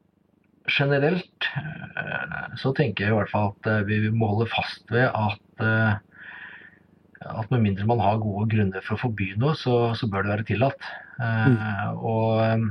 generelt 0.71 1.51
uh, 1.59 2.55
så 2.59 2.73
tenker 2.75 3.07
jeg 3.07 3.15
i 3.15 3.19
hvert 3.19 3.31
fall 3.31 3.53
at 3.55 3.87
vi 3.87 4.01
må 4.11 4.33
holde 4.33 4.49
fast 4.51 4.87
ved 4.91 5.11
at 5.11 5.67
at 7.27 7.51
med 7.51 7.63
mindre 7.65 7.87
man 7.89 8.01
har 8.03 8.21
gode 8.23 8.47
grunner 8.53 8.85
for 8.85 8.97
å 8.97 9.03
forby 9.07 9.33
noe, 9.41 9.55
så, 9.59 9.95
så 9.99 10.09
bør 10.11 10.27
det 10.27 10.33
være 10.35 10.47
tillatt. 10.51 10.89
Eh, 11.23 11.89
og, 11.97 12.69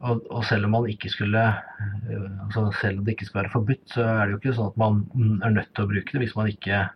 og, 0.00 0.22
og 0.32 0.44
selv 0.48 0.68
om 0.68 0.76
skulle 1.12 1.42
eh, 1.42 2.30
altså 2.46 2.70
selv 2.80 2.98
om 3.00 3.04
det 3.04 3.16
ikke 3.16 3.28
skal 3.28 3.42
være 3.42 3.52
forbudt, 3.52 3.84
så 3.92 4.06
er 4.06 4.24
det 4.24 4.32
jo 4.32 4.40
ikke 4.40 4.56
sånn 4.56 4.72
at 4.72 4.80
man 4.80 5.02
mm, 5.12 5.36
er 5.44 5.54
nødt 5.58 5.74
til 5.74 5.84
å 5.84 5.90
bruke 5.90 6.14
det 6.14 6.22
hvis 6.24 6.36
man 6.38 6.48
ikke 6.48 6.86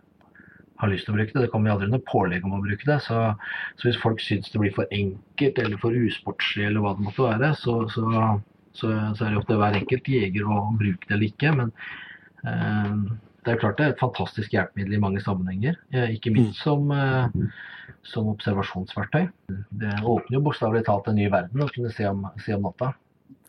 har 0.81 0.91
lyst 0.91 1.07
til 1.07 1.13
å 1.13 1.17
bruke 1.19 1.33
det. 1.33 1.43
Det 1.45 1.51
kommer 1.53 1.69
jo 1.69 1.75
aldri 1.77 1.91
noe 1.91 2.07
pålegg 2.07 2.47
om 2.47 2.57
å 2.57 2.63
bruke 2.63 2.87
det. 2.87 2.97
Så, 3.05 3.19
så 3.79 3.87
hvis 3.87 4.01
folk 4.01 4.23
syns 4.23 4.49
det 4.51 4.61
blir 4.61 4.73
for 4.75 4.89
enkelt 4.95 5.61
eller 5.61 5.79
for 5.81 5.95
usportslig 5.95 6.67
eller 6.69 6.83
hva 6.83 6.95
det 6.97 7.05
måtte 7.05 7.29
være, 7.29 7.51
så, 7.61 7.77
så, 7.93 8.07
så, 8.75 8.91
er 8.91 9.29
det 9.29 9.39
opp 9.39 9.47
til 9.51 9.61
hver 9.61 9.79
enkelt 9.79 10.11
jeger 10.15 10.49
å 10.49 10.65
bruke 10.81 11.07
det 11.07 11.15
eller 11.15 11.29
ikke. 11.29 11.53
Men 11.61 11.71
eh, 12.43 12.91
det 13.45 13.53
er 13.53 13.61
klart 13.61 13.79
det 13.79 13.87
er 13.87 13.95
et 13.95 14.03
fantastisk 14.03 14.57
hjelpemiddel 14.57 14.97
i 14.97 15.03
mange 15.05 15.23
sammenhenger. 15.23 15.79
Eh, 15.93 16.17
ikke 16.17 16.33
minst 16.35 16.65
som, 16.65 16.91
eh, 16.91 17.29
som 18.03 18.27
observasjonsverktøy. 18.31 19.27
Det 19.81 19.93
åpner 20.03 20.37
jo 20.37 20.43
bokstavelig 20.47 20.85
talt 20.87 21.07
en 21.11 21.17
ny 21.19 21.27
verden 21.33 21.61
å 21.65 21.69
kunne 21.73 21.91
se 21.93 22.07
om, 22.09 22.25
se 22.43 22.55
om 22.57 22.65
natta. 22.69 22.93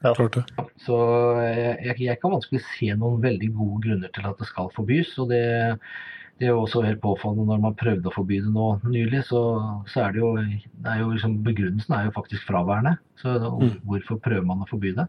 Det. 0.03 0.13
Så 0.85 0.97
jeg, 1.41 1.73
jeg, 1.87 1.97
jeg 2.05 2.21
kan 2.21 2.35
vanskelig 2.37 2.61
se 2.77 2.93
noen 3.01 3.23
veldig 3.25 3.49
gode 3.57 3.81
grunner 3.87 4.13
til 4.15 4.29
at 4.29 4.39
det 4.39 4.47
skal 4.49 4.69
forbys. 4.77 5.15
og 5.19 5.31
det, 5.33 5.43
det 6.39 6.47
er 6.47 6.53
jo 6.53 6.63
også 6.67 6.83
helt 6.85 7.01
påfallende 7.01 7.47
når 7.49 7.63
man 7.65 7.77
prøvde 7.81 8.11
å 8.11 8.15
forby 8.15 8.43
det 8.45 8.53
nå 8.53 8.67
nylig, 8.85 9.23
så, 9.29 9.41
så 9.89 10.05
er 10.07 10.13
det 10.13 10.21
jo, 10.21 10.33
det 10.37 10.93
er 10.93 11.01
jo 11.01 11.13
liksom, 11.15 11.39
Begrunnelsen 11.47 11.97
er 11.97 12.09
jo 12.11 12.17
faktisk 12.19 12.45
fraværende. 12.49 12.97
Så 13.23 13.37
Mm. 13.41 13.79
hvorfor 13.89 14.21
prøver 14.21 14.45
man 14.45 14.65
å 14.65 14.69
forby 14.69 14.93
det? 14.97 15.09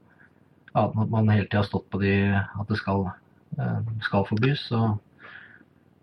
Annet 0.78 0.96
enn 0.96 1.04
at 1.04 1.10
man 1.12 1.30
hele 1.34 1.48
tida 1.48 1.64
har 1.64 1.68
stått 1.68 1.90
på 1.92 2.00
de, 2.02 2.14
at 2.38 2.68
det 2.70 2.78
skal, 2.80 3.08
eh, 3.60 3.80
skal 4.08 4.26
forbys. 4.30 4.68
Så, 4.72 4.82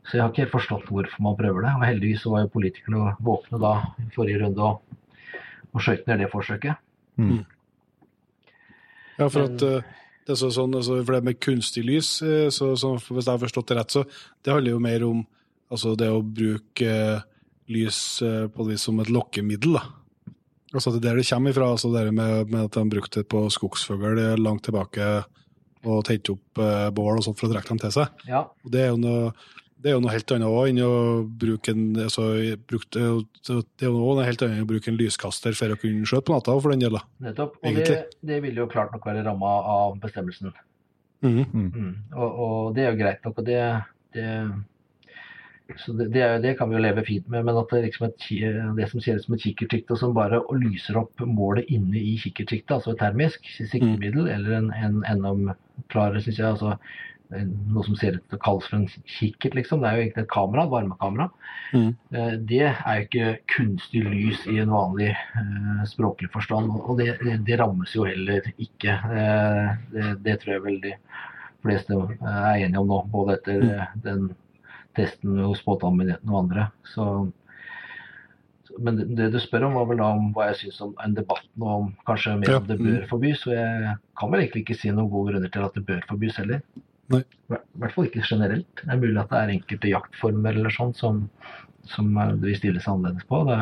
så 0.05 0.17
jeg 0.17 0.23
har 0.23 0.31
ikke 0.33 0.45
helt 0.45 0.55
forstått 0.55 0.89
hvorfor 0.93 1.25
man 1.25 1.37
prøver 1.39 1.65
det. 1.67 1.73
Og 1.79 1.87
heldigvis 1.89 2.23
så 2.25 2.33
var 2.35 2.45
jo 2.45 2.53
politikerne 2.55 3.17
våkne 3.25 3.61
da 3.63 3.75
i 4.03 4.09
forrige 4.15 4.43
runde 4.43 4.71
og, 4.71 5.03
og 5.73 5.85
skjøt 5.85 6.07
ned 6.11 6.25
det 6.25 6.31
forsøket. 6.33 6.81
Ja, 9.19 9.29
for 9.29 9.47
at 9.47 9.65
eh, 9.65 9.93
det 10.25 10.35
er 10.35 10.41
så, 10.41 10.51
sånn, 10.53 10.75
altså, 10.77 10.99
for 11.05 11.17
det 11.17 11.25
med 11.29 11.41
kunstig 11.43 11.85
lys, 11.87 12.17
eh, 12.27 12.49
så, 12.55 12.73
så 12.81 12.95
hvis 12.99 13.25
jeg 13.25 13.33
har 13.33 13.43
forstått 13.43 13.71
det 13.71 13.79
rett, 13.79 13.95
så 13.95 14.05
det 14.45 14.53
handler 14.53 14.75
jo 14.75 14.83
mer 14.83 15.07
om 15.07 15.23
altså, 15.73 15.95
det 15.99 16.11
å 16.11 16.23
bruke 16.25 16.91
eh, 16.91 17.27
lys 17.73 18.01
eh, 18.25 18.47
på 18.53 18.67
det 18.67 18.77
vis 18.77 18.89
som 18.89 19.01
et 19.01 19.13
lokkemiddel. 19.13 19.79
da. 19.79 19.85
Altså 20.75 20.91
det 20.91 21.05
er 21.05 21.07
der 21.13 21.23
det 21.23 21.29
kommer 21.29 21.55
ifra, 21.55 21.71
altså 21.71 21.93
det 21.95 22.09
med, 22.11 22.51
med 22.51 22.67
at 22.67 22.77
de 22.77 22.85
brukte 22.91 23.23
det 23.23 23.31
på 23.31 23.45
skogsfugl 23.55 24.19
eh, 24.19 24.37
langt 24.41 24.65
tilbake 24.67 25.11
og 25.85 26.01
tente 26.09 26.35
opp 26.35 26.63
eh, 26.65 26.89
bål 26.95 27.21
og 27.21 27.27
sånt 27.27 27.39
for 27.39 27.49
å 27.49 27.55
trekke 27.55 27.71
dem 27.71 27.83
til 27.85 27.95
seg. 27.95 28.25
Ja, 28.29 28.47
Og 28.65 28.73
det 28.75 28.83
er 28.83 28.91
jo 28.91 28.99
noe, 29.01 29.31
det 29.85 29.91
er 29.91 29.99
jo 29.99 30.01
noe 30.01 30.15
helt 30.15 30.33
annet 30.33 30.49
også 30.49 30.69
enn 30.71 30.79
å 30.81 30.93
bruke 31.45 31.73
en 31.75 31.83
altså, 32.07 32.27
brukt, 32.71 32.97
det 32.97 33.03
er 33.05 33.91
jo- 33.91 33.93
noe 33.93 34.25
helt 34.25 34.43
annet 34.43 34.57
enn 34.57 34.65
å 34.65 34.71
bruke 34.71 34.89
en 34.89 34.97
lyskaster 34.97 35.53
for 35.59 35.75
å 35.75 35.77
kunne 35.77 36.09
skjøte 36.09 36.25
på 36.31 36.33
natta, 36.33 36.55
for 36.57 36.73
den 36.73 36.81
del. 36.87 36.97
nettopp. 37.21 37.59
Og 37.61 37.75
det, 37.77 37.99
det 38.25 38.39
vil 38.47 38.63
jo 38.63 38.67
klart 38.73 38.95
nok 38.97 39.05
være 39.05 39.27
ramma 39.27 39.51
av 39.75 39.99
bestemmelsen. 40.01 40.55
Mm. 41.21 41.45
Mm. 41.53 41.93
Og, 42.17 42.41
og 42.47 42.75
det 42.77 42.87
er 42.87 42.95
jo 42.95 43.03
greit 43.03 43.29
nok, 43.29 43.39
og 43.43 43.45
det, 43.45 43.61
det 44.17 44.31
så 45.81 45.93
det, 45.97 46.11
det, 46.13 46.25
det 46.45 46.57
kan 46.59 46.69
vi 46.69 46.77
jo 46.77 46.83
leve 46.85 47.05
fint 47.07 47.29
med, 47.33 47.45
men 47.47 47.57
at 47.57 47.71
det, 47.73 47.85
liksom 47.87 48.07
et, 48.11 48.27
det 48.77 48.89
som 48.91 49.01
ser 49.01 49.17
ut 49.17 49.25
som 49.25 49.37
et 49.37 49.45
kikkertsikte, 49.45 49.95
og 49.95 50.01
som 50.01 50.17
bare 50.17 50.43
lyser 50.61 50.99
opp 51.01 51.25
målet 51.25 51.71
inne 51.73 51.97
i 52.01 52.19
kikkertsiktet, 52.21 52.75
altså 52.77 52.93
et 52.93 53.01
termisk 53.01 53.49
siktemiddel, 53.57 54.29
eller 54.29 54.59
en, 54.59 54.69
en 54.77 55.01
enda 55.09 55.57
klarere, 55.93 56.21
syns 56.25 56.41
jeg, 56.41 56.51
altså 56.51 56.77
noe 57.43 57.85
som 57.87 57.97
ser 57.99 58.19
ut 58.19 58.25
til 58.31 58.39
å 58.39 58.43
kalles 58.45 58.69
for 58.71 58.79
en 58.79 58.87
kikkert, 59.17 59.57
liksom. 59.59 59.83
Det 59.83 59.91
er 59.91 59.97
jo 59.97 60.05
egentlig 60.05 60.25
et 60.25 60.33
kamera, 60.33 60.65
et 60.65 60.75
varmekamera. 60.75 61.29
Mhm. 61.73 61.91
Eh, 62.15 62.37
Det 62.55 62.63
er 62.69 62.97
jo 63.01 63.07
ikke 63.09 63.39
kunstig 63.57 64.05
lys 64.07 64.47
i 64.47 64.59
en 64.63 64.75
vanlig 64.75 65.11
eh, 65.11 65.85
språklig 65.91 66.31
forstand, 66.33 66.71
og 66.71 66.99
det, 66.99 67.19
det, 67.47 67.59
rammes 67.61 67.95
jo 67.95 68.05
heller 68.05 68.43
ikke. 68.59 68.95
Eh, 68.95 69.77
det, 69.93 70.25
det 70.25 70.41
tror 70.41 70.55
jeg 70.55 70.67
vel 70.69 70.81
de 70.81 70.95
fleste 71.65 71.95
er 71.95 72.65
enige 72.65 72.81
om 72.81 72.91
nå, 72.91 73.01
både 73.13 73.39
etter 73.39 73.65
eh, 73.71 73.95
den 74.05 74.29
testen 74.97 75.41
hos 75.43 75.63
påtalemyndigheten 75.67 76.31
og 76.31 76.41
andre. 76.45 76.69
Så, 76.93 77.07
men 78.79 79.01
det, 79.17 79.31
du 79.35 79.41
spør 79.43 79.69
om, 79.69 79.79
var 79.79 79.89
vel 79.91 80.03
da 80.03 80.11
om 80.17 80.33
hva 80.37 80.51
jeg 80.51 80.61
syns 80.65 80.81
om 80.87 80.95
en 81.05 81.17
debatt 81.17 81.47
nå 81.61 81.71
om 81.81 81.93
kanskje 82.09 82.37
mer 82.41 82.59
om 82.61 82.69
det 82.69 82.79
mm. 82.79 82.85
bør 82.87 83.07
forbys. 83.11 83.47
Og 83.49 83.57
jeg 83.57 83.95
kan 84.21 84.33
vel 84.33 84.45
egentlig 84.45 84.65
ikke 84.67 84.79
si 84.81 84.93
noen 84.93 85.11
gode 85.13 85.33
grunner 85.33 85.55
til 85.55 85.67
at 85.67 85.79
det 85.79 85.87
bør 85.89 86.05
forbys 86.11 86.39
heller. 86.43 86.63
Nei. 87.13 87.21
I 87.21 87.53
hvert- 87.53 87.93
fall 87.95 88.07
ikke 88.09 88.25
generelt. 88.25 88.81
Det 88.81 88.89
er 88.95 89.01
mulig 89.03 89.21
at 89.21 89.31
det 89.33 89.41
er 89.43 89.53
enkelte 89.59 89.91
jaktformer 89.93 90.57
eller 90.57 90.73
sånn 90.73 90.95
som, 90.97 91.19
som 91.91 92.15
eh, 92.17 92.33
det 92.41 92.49
vil 92.53 92.57
stilles 92.63 92.89
annerledes 92.89 93.27
på. 93.29 93.43
Det, 93.51 93.59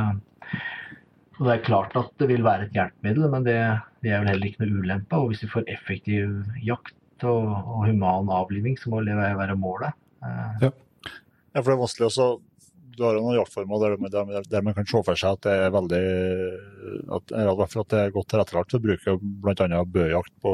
Og 1.40 1.46
det 1.48 1.54
er 1.56 1.64
klart 1.66 1.96
at 1.98 2.10
det 2.20 2.28
vil 2.30 2.44
være 2.46 2.68
et 2.68 2.76
hjelpemiddel, 2.76 3.30
men 3.32 3.46
det, 3.48 3.56
det 4.04 4.12
er 4.12 4.20
vel 4.22 4.30
heller 4.34 4.50
ikke 4.50 4.62
noe 4.66 4.84
ulempe. 4.84 5.18
Og 5.18 5.32
hvis 5.32 5.42
vi 5.42 5.50
får 5.56 5.66
effektiv 5.74 6.36
jakt 6.62 7.26
og, 7.26 7.48
og 7.50 7.84
human 7.88 8.30
avliving, 8.30 8.76
så 8.78 8.92
må 8.92 9.02
det 9.06 9.16
være, 9.18 9.38
være 9.40 9.56
målet. 9.58 9.96
Ja. 10.22 10.70
Ja, 10.70 11.60
for 11.60 11.68
det 11.68 11.74
er 11.74 11.80
vanskelig 11.82 12.06
også 12.06 12.26
Du 12.96 13.02
har 13.04 13.16
jo 13.16 13.22
noen 13.24 13.34
jaktformer 13.40 13.80
der, 13.82 13.96
der, 14.12 14.44
der 14.52 14.62
man 14.64 14.74
kan 14.76 14.86
se 14.86 15.00
for 15.04 15.18
seg 15.18 15.34
at 15.34 15.42
det 15.48 15.52
er 15.64 15.72
veldig 15.74 16.00
at, 17.16 17.32
at 17.32 17.90
det 17.90 17.98
er 17.98 18.12
godt 18.14 18.28
tilrettelagt 18.30 18.74
for 18.74 18.78
å 18.78 18.84
bruke 18.84 19.14
bl.a. 19.42 19.82
bøjakt 19.96 20.34
på, 20.44 20.52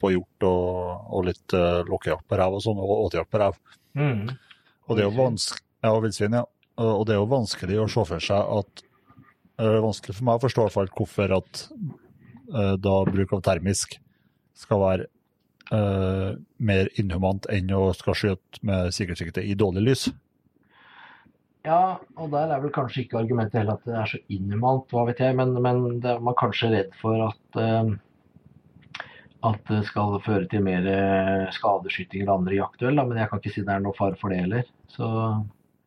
på 0.00 0.12
hjort 0.14 0.46
og, 0.48 1.06
og 1.16 1.26
litt 1.28 1.56
uh, 1.56 1.82
på 1.86 2.40
rev 2.40 2.58
og 2.58 2.62
sånn, 2.64 2.82
og 2.82 3.06
åtejakt 3.06 3.32
på 3.32 3.42
rev. 3.42 3.58
mm. 3.98 4.26
Og 4.86 4.94
det 4.94 5.02
er 5.02 5.08
jo 5.08 5.16
vanskelig, 5.18 5.64
ja, 5.82 5.90
og 5.90 6.02
villsvin, 6.04 6.36
ja. 6.38 6.44
Og 6.78 7.00
det 7.08 7.14
er 7.14 7.18
jo 7.18 7.30
vanskelig 7.30 7.78
å 7.82 7.88
se 7.90 8.02
for 8.06 8.22
seg 8.22 8.50
at 8.58 8.82
Det 9.56 9.64
er 9.64 9.80
vanskelig 9.80 10.14
for 10.18 10.26
meg 10.28 10.36
å 10.36 10.42
forstå 10.44 10.60
i 10.60 10.66
hvert 10.66 10.74
fall 10.74 10.90
hvorfor 10.98 11.32
at 11.38 11.62
uh, 12.52 12.74
da 12.76 12.96
bruk 13.08 13.32
av 13.32 13.44
termisk 13.48 13.96
skal 14.56 14.82
være 14.84 15.12
Uh, 15.66 16.36
mer 16.62 16.86
inhumant 16.94 17.48
enn 17.50 17.72
å 17.74 17.88
skal 17.98 18.14
skyte 18.14 18.60
med 18.62 18.92
sikkerhetssikte 18.94 19.42
i 19.42 19.56
dårlig 19.58 19.82
lys. 19.82 20.04
Ja, 21.66 21.98
og 22.14 22.30
der 22.30 22.52
er 22.54 22.60
vel 22.62 22.70
kanskje 22.74 23.02
ikke 23.02 23.18
argumentet 23.18 23.58
heller 23.58 23.80
at 23.80 23.88
det 23.88 23.96
er 23.98 24.10
så 24.12 24.20
inhumant, 24.30 24.86
hva 24.94 25.08
vet 25.08 25.22
jeg, 25.24 25.34
men, 25.38 25.56
men 25.62 25.98
det 26.04 26.12
er 26.12 26.22
man 26.22 26.36
kanskje 26.38 26.70
redd 26.70 26.92
for 27.00 27.24
at 27.26 27.58
eh, 27.58 27.90
at 29.44 29.60
det 29.68 29.82
skal 29.88 30.16
føre 30.24 30.46
til 30.50 30.64
mer 30.64 30.86
eh, 30.88 31.44
skadeskyting 31.54 32.24
eller 32.24 32.38
andre 32.38 32.56
jaktduell, 32.56 33.02
men 33.02 33.20
jeg 33.20 33.30
kan 33.30 33.42
ikke 33.42 33.52
si 33.54 33.66
det 33.66 33.74
er 33.74 33.84
noe 33.84 33.96
fare 33.98 34.18
for 34.20 34.32
det 34.32 34.40
heller. 34.44 34.64
Så 34.92 35.10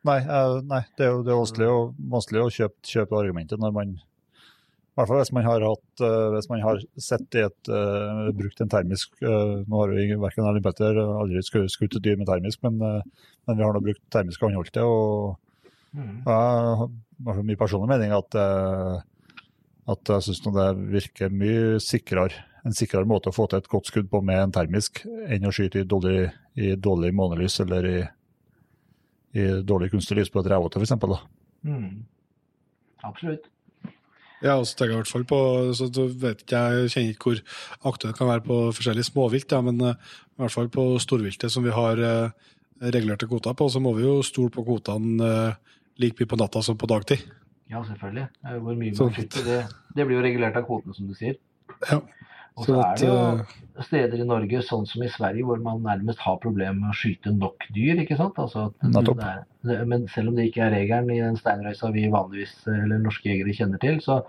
Nei, 0.07 0.19
eh, 0.23 0.59
nei 0.63 0.83
det 0.95 1.07
er 1.07 1.11
jo 1.11 1.23
det 1.27 1.33
er 1.33 1.41
vanskelig, 1.41 1.67
å, 1.67 1.79
vanskelig 2.13 2.45
å 2.45 2.53
kjøpe, 2.55 2.77
kjøpe 2.87 3.17
argumentet 3.19 3.59
når 3.59 3.73
man 3.75 3.97
i 3.97 4.99
hvert 4.99 5.11
fall 5.11 5.19
hvis 5.21 5.33
man 5.35 5.45
har 5.47 5.63
hatt, 5.63 6.03
eh, 6.03 6.27
hvis 6.35 6.49
man 6.51 6.63
har 6.63 6.79
sett 6.99 7.35
i 7.39 7.43
et, 7.45 7.71
uh, 7.71 8.31
brukt 8.35 8.59
en 8.59 8.71
termisk 8.71 9.13
uh, 9.23 9.61
Nå 9.63 9.79
har 9.79 9.93
vi 9.95 10.07
verken 10.11 10.47
Erling 10.47 10.65
Petter 10.65 10.97
aldri 10.99 11.43
sku- 11.45 11.69
skutt 11.71 11.95
et 11.95 12.03
dyr 12.03 12.17
med 12.19 12.27
termisk, 12.27 12.59
men, 12.67 12.81
uh, 12.83 13.29
men 13.47 13.59
vi 13.59 13.63
har 13.63 13.75
nå 13.75 13.83
brukt 13.85 14.03
termisk 14.11 14.43
og 14.43 14.57
mm. 14.57 16.17
og 16.25 16.27
Jeg 16.27 17.37
har 17.37 17.47
mye 17.47 17.59
personlig 17.59 17.91
mening 17.93 18.15
at, 18.15 18.35
at 19.93 20.11
jeg 20.13 20.25
syns 20.27 20.43
det 20.43 20.67
virker 20.91 21.31
mye 21.31 21.79
sikrere 21.83 22.43
en 22.67 22.75
sikrere 22.75 23.07
måte 23.07 23.31
å 23.31 23.35
få 23.35 23.47
til 23.49 23.61
et 23.61 23.69
godt 23.71 23.89
skudd 23.89 24.09
på 24.11 24.21
med 24.25 24.41
en 24.43 24.55
termisk 24.55 25.03
enn 25.05 25.47
å 25.47 25.53
skyte 25.55 25.83
i 25.83 25.87
dårlig, 25.87 26.29
i 26.59 26.73
dårlig 26.75 27.13
månelys 27.15 27.59
eller 27.63 27.87
i, 27.89 27.99
i 29.39 29.45
dårlig 29.63 29.91
kunstig 29.93 30.19
lys 30.19 30.33
på 30.33 30.43
et 30.43 30.51
revåte, 30.51 30.81
f.eks. 30.81 31.23
Mm. 31.67 32.03
Absolutt. 33.07 33.47
Ja, 34.39 34.55
og 34.55 34.67
så 34.67 34.77
tenker 34.77 34.93
jeg 34.93 34.95
i 34.95 35.01
hvert 35.01 35.11
fall 35.11 35.25
på 35.27 35.39
så 35.75 35.89
vet 36.21 36.45
ikke 36.45 36.59
jeg, 36.59 36.91
kjenner 36.93 37.15
ikke 37.15 37.27
hvor 37.27 37.41
aktuelt 37.91 38.13
det 38.13 38.19
kan 38.21 38.29
være 38.29 38.45
på 38.45 38.59
forskjellige 38.77 39.09
småvilt, 39.09 39.51
ja, 39.51 39.59
men 39.65 39.81
eh, 39.83 39.97
i 40.37 40.43
hvert 40.43 40.55
fall 40.55 40.69
på 40.71 40.85
storviltet 41.03 41.51
som 41.51 41.65
vi 41.65 41.73
har 41.75 41.99
eh, 41.99 42.53
regulerte 42.79 43.27
kvoter 43.27 43.57
på, 43.59 43.67
så 43.67 43.81
må 43.83 43.91
vi 43.97 44.05
jo 44.05 44.21
stole 44.23 44.53
på 44.55 44.63
kvotene 44.63 45.27
eh, 45.27 45.75
like 45.99 46.15
mye 46.21 46.31
på 46.31 46.39
natta 46.39 46.63
som 46.63 46.79
på 46.79 46.87
dagtid. 46.87 47.25
Ja, 47.69 47.83
selvfølgelig. 47.85 48.29
Hvor 48.63 48.79
mye 48.79 48.95
man 48.95 49.13
skyter, 49.17 49.43
det, 49.45 49.59
det 49.97 50.07
blir 50.07 50.17
jo 50.17 50.23
regulert 50.25 50.55
av 50.57 50.63
kvoten, 50.65 50.95
som 50.95 51.11
du 51.11 51.17
sier. 51.19 51.35
Ja. 51.89 51.99
Og 52.57 52.65
Så 52.65 52.73
så 52.73 52.81
er 52.83 52.97
det 52.99 53.07
jo 53.07 53.17
eh, 53.17 53.83
steder 53.85 54.21
i 54.21 54.27
Norge, 54.27 54.61
sånn 54.67 54.87
som 54.89 55.03
i 55.05 55.11
Sverige, 55.11 55.45
hvor 55.47 55.61
man 55.63 55.81
nærmest 55.85 56.19
har 56.23 56.39
problemer 56.43 56.75
med 56.79 56.91
å 56.91 56.97
skyte 56.97 57.31
nok 57.35 57.67
dyr. 57.75 58.01
ikke 58.03 58.17
sant? 58.19 58.39
Altså 58.41 58.69
det 58.81 59.15
er, 59.15 59.85
men 59.87 60.07
selv 60.11 60.31
om 60.31 60.39
det 60.39 60.49
ikke 60.49 60.65
er 60.65 60.75
regelen 60.75 61.11
i 61.13 61.21
den 61.21 61.39
steinrøysa 61.39 61.91
vi 61.95 62.07
vanligvis, 62.11 62.55
eller 62.67 63.01
norske 63.03 63.31
jegere 63.31 63.55
kjenner 63.55 63.81
til, 63.83 64.01
så, 64.03 64.21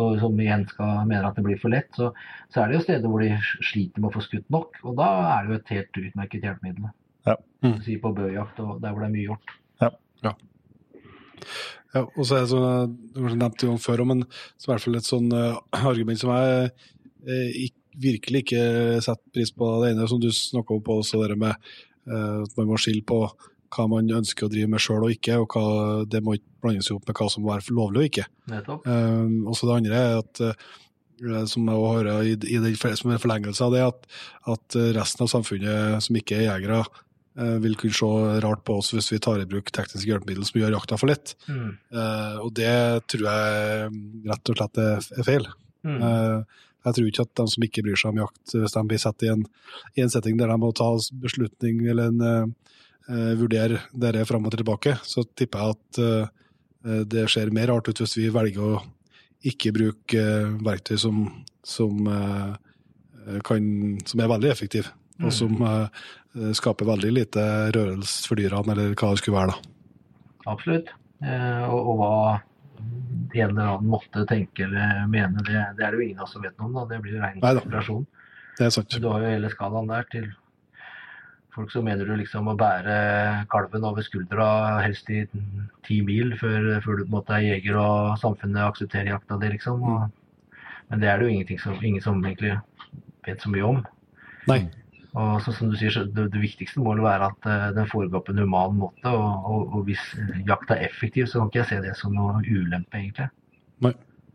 og 0.00 0.18
som 0.22 0.40
igjen 0.40 0.66
skal 0.70 1.04
mener 1.04 1.28
at 1.28 1.36
det 1.38 1.44
blir 1.46 1.60
for 1.60 1.74
lett, 1.74 1.90
så, 1.96 2.12
så 2.54 2.62
er 2.62 2.70
det 2.70 2.78
jo 2.78 2.86
steder 2.86 3.12
hvor 3.12 3.24
de 3.24 3.34
sliter 3.58 4.00
med 4.00 4.10
å 4.10 4.16
få 4.16 4.24
skutt 4.24 4.48
nok. 4.54 4.80
Og 4.84 4.96
da 5.00 5.10
er 5.34 5.44
det 5.44 5.52
jo 5.52 5.60
et 5.60 5.76
helt 5.76 6.02
utmerket 6.06 6.48
hjelpemiddel. 6.48 6.90
Ja. 7.28 7.38
Mm. 7.64 7.78
Si 7.84 7.96
på 8.00 8.12
bøjakt 8.16 8.58
og 8.64 8.80
der 8.82 8.92
hvor 8.92 9.04
det 9.04 9.10
er 9.10 9.14
mye 9.14 9.28
hjort. 9.28 9.54
Ja, 9.82 9.90
ja. 10.24 10.34
og 12.02 12.24
så 12.24 12.36
er 12.36 12.44
det 12.44 12.50
sånn, 12.52 12.98
Du 13.14 13.22
nevnte 13.28 13.68
jo 13.68 13.76
før, 13.80 14.04
men 14.08 14.24
så 14.56 14.68
i 14.68 14.72
hvert 14.72 14.84
fall 14.84 14.98
et 15.00 15.08
sånn 15.08 15.30
uh, 15.32 15.60
argument 15.84 16.20
som 16.20 16.32
jeg 16.34 16.72
virkelig 18.00 18.44
ikke 18.44 18.62
setter 19.04 19.34
pris 19.34 19.52
på. 19.54 19.70
Det 19.82 19.92
ene 19.92 20.06
som 20.10 20.20
du 20.22 20.30
snakka 20.34 20.76
om 20.76 20.84
på, 20.84 21.00
også 21.02 21.22
det 21.24 21.38
med 21.40 21.54
eh, 21.54 22.38
at 22.44 22.56
man 22.58 22.70
må 22.70 22.78
skille 22.80 23.04
på 23.06 23.24
hva 23.74 23.86
man 23.90 24.10
ønsker 24.20 24.46
å 24.46 24.52
drive 24.52 24.70
med 24.70 24.82
sjøl 24.82 25.06
og 25.06 25.14
ikke, 25.14 25.40
og 25.42 25.54
hva, 25.54 25.66
det 26.06 26.22
må 26.22 26.36
ikke 26.36 26.62
blandes 26.62 26.90
opp 26.94 27.08
med 27.08 27.18
hva 27.18 27.30
som 27.30 27.42
må 27.42 27.50
være 27.50 27.74
lovlig 27.74 28.02
og 28.02 28.10
ikke. 28.10 28.26
Um, 28.86 29.40
og 29.50 29.56
så 29.58 29.66
det 29.66 29.78
andre 29.80 30.02
er 30.02 30.18
at 30.20 30.42
eh, 30.44 30.68
som 31.50 31.70
jeg 31.70 31.88
hører 31.94 32.28
i, 32.28 32.36
i 32.36 32.60
den, 32.62 32.76
som 32.78 33.10
en 33.10 33.22
forlengelse 33.22 33.66
av 33.66 33.74
det, 33.74 33.82
at, 33.86 34.06
at 34.54 34.78
resten 34.94 35.26
av 35.26 35.32
samfunnet 35.32 36.06
som 36.06 36.20
ikke 36.20 36.38
er 36.38 36.46
jegere, 36.46 36.84
eh, 37.40 37.56
vil 37.64 37.74
kunne 37.80 37.98
se 37.98 38.12
rart 38.44 38.62
på 38.66 38.78
oss 38.78 38.92
hvis 38.94 39.10
vi 39.10 39.20
tar 39.26 39.42
i 39.42 39.48
bruk 39.50 39.74
tekniske 39.74 40.10
hjelpemidler 40.10 40.46
som 40.46 40.60
gjør 40.60 40.78
jakta 40.78 41.00
for 41.00 41.10
lett. 41.10 41.34
Mm. 41.48 41.74
Uh, 41.90 42.38
og 42.44 42.54
det 42.58 42.76
tror 43.10 43.26
jeg 43.26 43.90
rett 44.30 44.54
og 44.54 44.60
slett 44.60 44.82
er, 44.84 45.10
er 45.18 45.30
feil. 45.32 45.50
Mm. 45.84 45.98
Eh, 46.00 46.62
jeg 46.84 46.96
tror 46.96 47.08
ikke 47.08 47.24
at 47.24 47.32
de 47.40 47.46
som 47.48 47.64
ikke 47.66 47.84
bryr 47.86 47.98
seg 48.00 48.12
om 48.12 48.22
jakt, 48.24 48.42
hvis 48.52 48.74
de 48.76 48.82
blir 48.90 49.00
satt 49.00 49.24
i 49.24 49.30
en, 49.32 49.44
i 49.96 50.04
en 50.04 50.12
setting 50.12 50.36
der 50.40 50.52
de 50.52 50.58
må 50.60 50.70
ta 50.76 50.90
beslutning 51.22 51.80
eller 51.88 52.12
en, 52.12 52.50
uh, 53.08 53.32
vurdere 53.40 53.80
dette 53.92 54.24
fram 54.28 54.44
og 54.44 54.56
tilbake, 54.56 54.96
så 55.04 55.24
tipper 55.36 55.60
jeg 55.60 55.78
at 55.78 56.02
uh, 56.04 57.04
det 57.08 57.26
ser 57.32 57.52
mer 57.56 57.72
rart 57.72 57.88
ut 57.88 58.02
hvis 58.02 58.18
vi 58.20 58.28
velger 58.32 58.60
å 58.64 58.82
ikke 59.48 59.72
bruke 59.76 60.20
uh, 60.20 60.52
verktøy 60.64 60.98
som, 61.00 61.24
som, 61.64 62.04
kan, 63.44 63.70
som 64.04 64.20
er 64.20 64.30
veldig 64.36 64.52
effektive, 64.52 64.92
og 65.22 65.30
Mm. 65.30 65.30
som 65.30 65.60
skaper 66.58 66.88
veldig 66.88 67.10
lite 67.14 67.42
rørelse 67.70 68.26
for 68.26 68.34
dyrene, 68.34 68.74
eller 68.74 68.96
hva 68.98 69.12
det 69.12 69.20
skulle 69.20 69.36
være. 69.38 69.52
da. 69.54 70.50
Absolutt. 70.50 70.88
Og, 71.22 71.78
og 71.78 72.00
hva 72.00 72.16
en 73.34 73.50
eller 73.50 73.66
annen 73.66 73.90
måte 73.90 74.24
tenke 74.30 74.66
eller 74.68 75.06
mene, 75.10 75.42
det, 75.46 75.60
det 75.78 75.84
er 75.84 75.92
det 75.92 75.98
jo 75.98 76.06
ingen 76.06 76.20
av 76.20 76.28
oss 76.28 76.34
som 76.36 76.44
vet 76.44 76.54
noe 76.58 76.68
om. 76.68 76.76
Da. 76.78 76.86
Det 76.92 77.00
blir 77.02 77.16
jo 77.16 77.22
ren 77.22 77.38
inspirasjon. 77.40 78.06
Det 78.58 78.66
er 78.68 78.74
sant. 78.74 78.96
Du 79.02 79.08
har 79.10 79.24
jo 79.24 79.32
hele 79.32 79.50
skalaen 79.50 79.90
der 79.90 80.06
til 80.12 80.28
folk 81.54 81.70
som 81.70 81.86
mener 81.86 82.06
du 82.06 82.14
liksom 82.18 82.48
å 82.50 82.56
bære 82.58 82.94
kalven 83.50 83.86
over 83.86 84.02
skuldra 84.06 84.46
helst 84.82 85.10
i 85.10 85.22
ti 85.86 86.00
mil 86.06 86.34
før, 86.38 86.80
før 86.82 86.98
du 86.98 87.04
på 87.04 87.08
en 87.08 87.14
måte 87.14 87.36
er 87.36 87.46
jeger 87.46 87.78
og 87.78 88.16
samfunnet 88.22 88.66
aksepterer 88.66 89.12
jakta 89.12 89.38
di, 89.42 89.52
liksom. 89.54 89.82
Og, 89.82 90.56
men 90.90 91.02
det 91.02 91.10
er 91.10 91.18
det 91.20 91.28
jo 91.28 91.34
ingenting 91.34 91.60
som, 91.62 91.76
ingen 91.82 92.02
som 92.02 92.18
egentlig 92.22 92.56
vet 93.26 93.42
så 93.42 93.52
mye 93.54 93.68
om. 93.68 93.84
Nei. 94.50 94.64
Og 95.14 95.36
så, 95.44 95.52
som 95.54 95.70
du 95.70 95.76
sier, 95.78 95.94
så 95.94 96.02
det, 96.10 96.26
det 96.34 96.40
viktigste 96.42 96.82
må 96.82 96.96
være 96.98 97.28
at 97.30 97.46
uh, 97.46 97.68
den 97.76 97.86
foregår 97.86 98.24
på 98.26 98.34
en 98.34 98.42
human 98.42 98.74
måte. 98.80 99.06
Og, 99.06 99.46
og, 99.46 99.76
og 99.78 99.84
hvis 99.86 100.02
jakta 100.48 100.74
er 100.74 100.88
effektiv, 100.88 101.28
så 101.30 101.38
kan 101.44 101.52
ikke 101.52 101.60
jeg 101.62 101.70
se 101.70 101.82
det 101.84 101.94
som 102.00 102.16
noe 102.16 102.42
ulempe, 102.42 102.98
egentlig. 102.98 103.30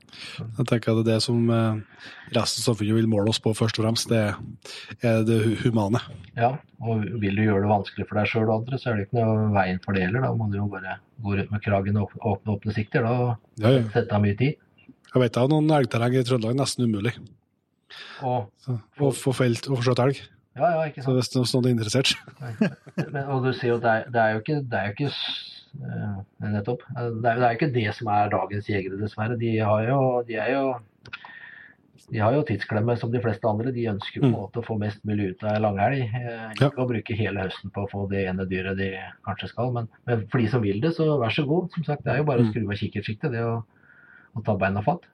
Jeg 0.09 0.65
tenker 0.67 0.93
at 0.93 1.03
det 1.05 1.13
er 1.13 1.17
det 1.17 1.23
som 1.23 1.49
eh, 1.53 2.05
resten 2.35 2.61
av 2.63 2.65
samfunnet 2.69 2.97
vil 2.97 3.09
måle 3.11 3.31
oss 3.31 3.41
på 3.43 3.53
først 3.57 3.79
og 3.79 3.85
fremst, 3.85 4.09
det 4.09 5.05
er 5.05 5.25
det 5.27 5.39
humane. 5.63 6.01
Ja, 6.37 6.55
og 6.81 7.03
vil 7.21 7.37
du 7.37 7.43
gjøre 7.43 7.63
det 7.65 7.71
vanskelig 7.71 8.07
for 8.09 8.19
deg 8.19 8.31
sjøl 8.31 8.47
og 8.47 8.55
andre, 8.61 8.79
så 8.81 8.91
er 8.91 8.99
det 8.99 9.07
ikke 9.07 9.19
noe 9.19 9.51
veien 9.55 9.81
for 9.83 9.97
det 9.97 10.07
heller. 10.07 10.25
Da 10.25 10.31
må 10.35 10.49
du 10.51 10.57
jo 10.59 10.69
bare 10.71 10.97
gå 11.23 11.35
rundt 11.37 11.53
med 11.53 11.63
kragen 11.65 12.01
og 12.01 12.15
åpne 12.17 12.55
åpne 12.55 12.75
sikter 12.75 13.05
da, 13.05 13.13
og 13.27 13.61
Ja, 13.63 13.75
ja. 13.77 13.85
sette 13.93 14.17
av 14.17 14.25
mye 14.25 14.37
tid. 14.39 14.57
Jeg 15.09 15.23
vet 15.25 15.39
av 15.41 15.49
noen 15.51 15.71
elgterreng 15.73 16.17
i 16.19 16.25
Trøndelag 16.25 16.57
nesten 16.59 16.85
umulig 16.85 17.15
Og, 18.21 18.49
å 19.01 19.07
få 19.15 19.33
felt 19.33 19.65
og 19.69 19.79
få 19.79 19.87
skjøtt 19.87 20.03
elg. 20.03 20.19
Ja, 20.57 20.71
ja, 20.75 20.81
ikke 20.89 21.03
Så 21.03 21.13
hvis 21.13 21.29
det 21.29 21.39
er 21.41 21.59
er 21.59 21.69
interessert 21.75 22.15
Men, 23.13 23.23
og 23.29 23.43
du 23.45 23.51
sier 23.53 23.73
jo 23.75 23.79
det 23.79 23.89
er, 23.91 24.03
det 24.09 24.21
er 24.21 24.31
jo 24.33 24.39
ikke, 24.43 24.57
det 24.69 24.79
er 24.79 24.85
jo 24.87 24.95
ikke 24.97 25.11
eh, 25.13 26.49
Nettopp. 26.51 26.81
Det 26.89 27.03
er, 27.05 27.11
det 27.21 27.43
er 27.45 27.51
jo 27.53 27.57
ikke 27.59 27.73
det 27.73 27.95
som 27.95 28.07
er 28.07 28.29
dagens 28.33 28.67
jegere, 28.69 28.99
dessverre. 28.99 29.37
De 29.39 29.57
har 29.59 29.83
jo, 29.89 29.99
de 30.27 30.35
er 30.41 30.51
jo 30.55 30.63
de 32.09 32.17
har 32.23 32.33
jo 32.33 32.41
tidsklemme 32.41 32.95
som 32.97 33.11
de 33.13 33.19
fleste 33.21 33.45
andre. 33.45 33.69
De 33.75 33.83
ønsker 33.91 34.21
på 34.23 34.25
en 34.25 34.31
Mm. 34.33 34.39
måte 34.39 34.59
å 34.63 34.65
få 34.65 34.79
mest 34.81 35.03
mulig 35.05 35.27
ut 35.35 35.43
av 35.43 35.51
ei 35.53 35.59
langhelg. 35.61 35.99
Ikke 36.55 36.61
Ja. 36.65 36.69
Å 36.81 36.87
bruke 36.89 37.13
hele 37.15 37.43
høsten 37.45 37.69
på 37.71 37.83
å 37.85 37.89
få 37.91 38.07
det 38.09 38.23
ene 38.27 38.47
dyret 38.49 38.77
de 38.77 38.87
kanskje 39.27 39.49
skal. 39.51 39.71
Men, 39.71 39.87
men 40.07 40.23
for 40.31 40.39
de 40.41 40.47
som 40.49 40.61
vil 40.63 40.81
det, 40.81 40.95
så 40.95 41.05
vær 41.21 41.29
så 41.29 41.45
god. 41.45 41.69
Som 41.75 41.83
sagt, 41.83 42.03
Det 42.03 42.13
er 42.13 42.17
jo 42.17 42.23
bare 42.23 42.39
å 42.41 42.45
Mm. 42.47 42.51
skru 42.51 42.65
av 42.65 42.77
kikkertsiktet, 42.81 43.31
det 43.31 43.43
å, 43.45 43.63
å 44.35 44.43
ta 44.43 44.55
beina 44.57 44.81
fatt. 44.81 45.05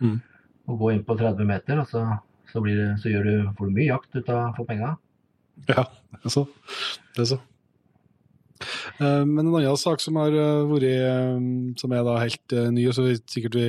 Mm. 0.00 0.20
Og 0.68 0.78
gå 0.78 0.92
inn 0.94 1.02
på 1.04 1.18
30 1.18 1.44
meter, 1.44 1.80
og 1.80 1.88
så, 1.88 2.20
så, 2.50 2.62
blir 2.64 2.76
det, 2.78 2.90
så 3.02 3.12
du, 3.24 3.32
får 3.56 3.70
du 3.70 3.78
mye 3.78 3.88
jakt 3.88 4.16
ut 4.16 4.28
av 4.34 4.52
for 4.58 4.68
penga. 4.68 4.96
Ja, 5.68 5.86
det 5.86 6.24
er 6.24 6.34
så. 6.34 6.44
Det 7.14 7.24
er 7.24 7.30
så. 7.34 7.40
Eh, 9.00 9.24
Men 9.24 9.46
en 9.46 9.54
annen 9.54 9.80
sak 9.80 10.02
som 10.04 10.18
har 10.20 10.34
eh, 10.34 10.68
vært 10.68 10.86
eh, 10.90 11.40
som 11.80 11.96
er 11.96 12.04
da 12.06 12.18
helt 12.20 12.56
ny, 12.74 12.86
og 12.90 12.96
så 12.96 13.06
sikkert 13.30 13.58
vi 13.58 13.66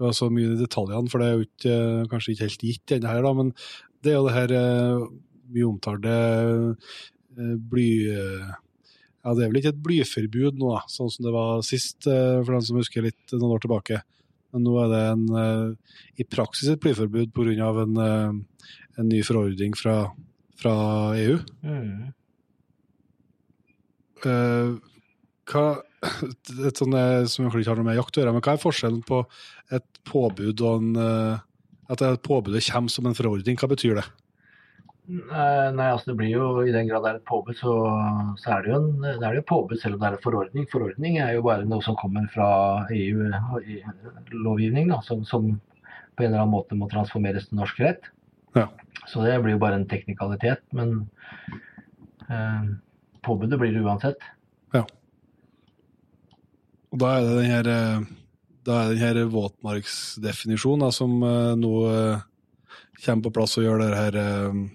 var 0.00 0.16
så 0.16 0.30
mye 0.32 0.54
i 0.54 0.60
detaljene, 0.60 1.12
for 1.12 1.20
det 1.20 1.28
er 1.28 1.36
jo 1.36 1.46
ikke, 1.46 1.76
kanskje 2.12 2.34
ikke 2.34 2.48
helt 2.48 2.66
gitt 2.70 2.96
ennå 2.96 3.10
her, 3.10 3.22
da, 3.26 3.34
men 3.36 3.52
det 4.00 4.12
er 4.12 4.16
jo 4.16 4.26
det 4.28 4.36
her 4.38 4.54
mye 5.50 5.68
omtalte 5.68 6.16
bly... 7.70 7.88
Ja, 9.20 9.34
det 9.36 9.42
er 9.44 9.50
vel 9.50 9.58
ikke 9.60 9.74
et 9.74 9.82
blyforbud 9.84 10.56
nå, 10.56 10.70
sånn 10.88 11.10
som 11.12 11.26
det 11.26 11.32
var 11.34 11.60
sist, 11.66 12.06
for 12.08 12.48
den 12.48 12.64
som 12.64 12.78
husker 12.80 13.04
litt 13.04 13.34
noen 13.34 13.52
år 13.52 13.60
tilbake. 13.60 13.98
Men 14.50 14.64
nå 14.66 14.76
er 14.82 14.88
det 14.90 15.02
en, 15.12 15.26
eh, 15.40 15.98
i 16.22 16.26
praksis 16.26 16.70
et 16.72 16.80
blyforbud 16.82 17.34
pga. 17.36 17.70
En, 17.84 17.96
eh, 17.96 18.32
en 18.98 19.08
ny 19.08 19.20
forordning 19.26 19.76
fra, 19.78 20.12
fra 20.58 20.74
EU. 21.18 21.38
Mm. 21.62 22.12
Eh, 24.26 24.72
hva, 25.50 25.66
et 26.66 26.80
sånt, 26.80 26.96
som 27.30 27.46
ikke 27.46 27.68
har 27.68 27.78
noe 27.78 27.90
med 27.90 27.98
jakt 27.98 28.16
å 28.16 28.22
gjøre, 28.22 28.34
men 28.34 28.44
hva 28.44 28.56
er 28.56 28.64
forskjellen 28.64 29.04
på 29.06 29.22
et 29.70 30.02
påbud 30.08 30.66
og 30.66 30.82
en 30.82 31.40
At 31.90 31.98
det 31.98 32.22
påbudet 32.22 32.62
kommer 32.70 32.88
som 32.88 33.06
en 33.06 33.16
forordning, 33.18 33.56
hva 33.58 33.66
betyr 33.66 33.96
det? 33.98 34.04
Eh, 35.10 35.68
Nei, 35.74 35.88
altså 35.90 36.12
det 36.12 36.16
blir 36.20 36.30
jo, 36.30 36.44
I 36.62 36.74
den 36.74 36.86
grad 36.86 37.02
det 37.02 37.10
er 37.10 37.18
et 37.18 37.26
påbud, 37.26 37.56
så, 37.58 37.72
så 38.38 38.52
er 38.54 38.62
det 38.62 38.70
jo 38.70 38.76
en, 38.78 38.90
det 39.02 39.26
er 39.26 39.38
jo 39.40 39.48
påbud 39.48 39.80
selv 39.82 39.96
om 39.96 40.02
det 40.02 40.08
er 40.10 40.16
en 40.18 40.22
forordning. 40.22 40.68
Forordning 40.70 41.18
er 41.18 41.34
jo 41.34 41.42
bare 41.46 41.66
noe 41.66 41.82
som 41.82 41.98
kommer 41.98 42.28
fra 42.30 42.50
EU-lovgivning, 42.94 44.92
som, 45.06 45.24
som 45.26 45.50
på 46.14 46.22
en 46.22 46.30
eller 46.30 46.44
annen 46.44 46.54
måte 46.54 46.78
må 46.78 46.86
transformeres 46.92 47.48
til 47.48 47.58
norsk 47.58 47.82
rett. 47.82 48.06
Ja. 48.54 48.68
Så 49.10 49.24
det 49.26 49.34
blir 49.42 49.56
jo 49.56 49.62
bare 49.62 49.80
en 49.80 49.88
teknikalitet. 49.90 50.62
Men 50.76 51.10
eh, 52.28 52.64
påbudet 53.26 53.58
blir 53.58 53.74
det 53.74 53.82
uansett. 53.82 54.22
Ja. 54.76 54.86
Og 56.90 57.02
da 57.02 57.14
er 57.16 57.26
det 57.26 57.38
den 57.38 57.50
her, 57.50 57.70
eh, 57.74 58.10
da 58.68 58.82
er 58.82 58.92
den 58.92 59.02
her 59.02 59.24
våtmarksdefinisjonen 59.34 60.86
da, 60.86 60.94
som 60.94 61.22
eh, 61.22 61.54
nå 61.58 61.72
eh, 61.90 62.28
kommer 63.00 63.26
på 63.26 63.38
plass 63.40 63.58
og 63.58 63.66
gjør 63.66 63.82
det 63.82 63.96
her 63.96 64.20
eh, 64.20 64.68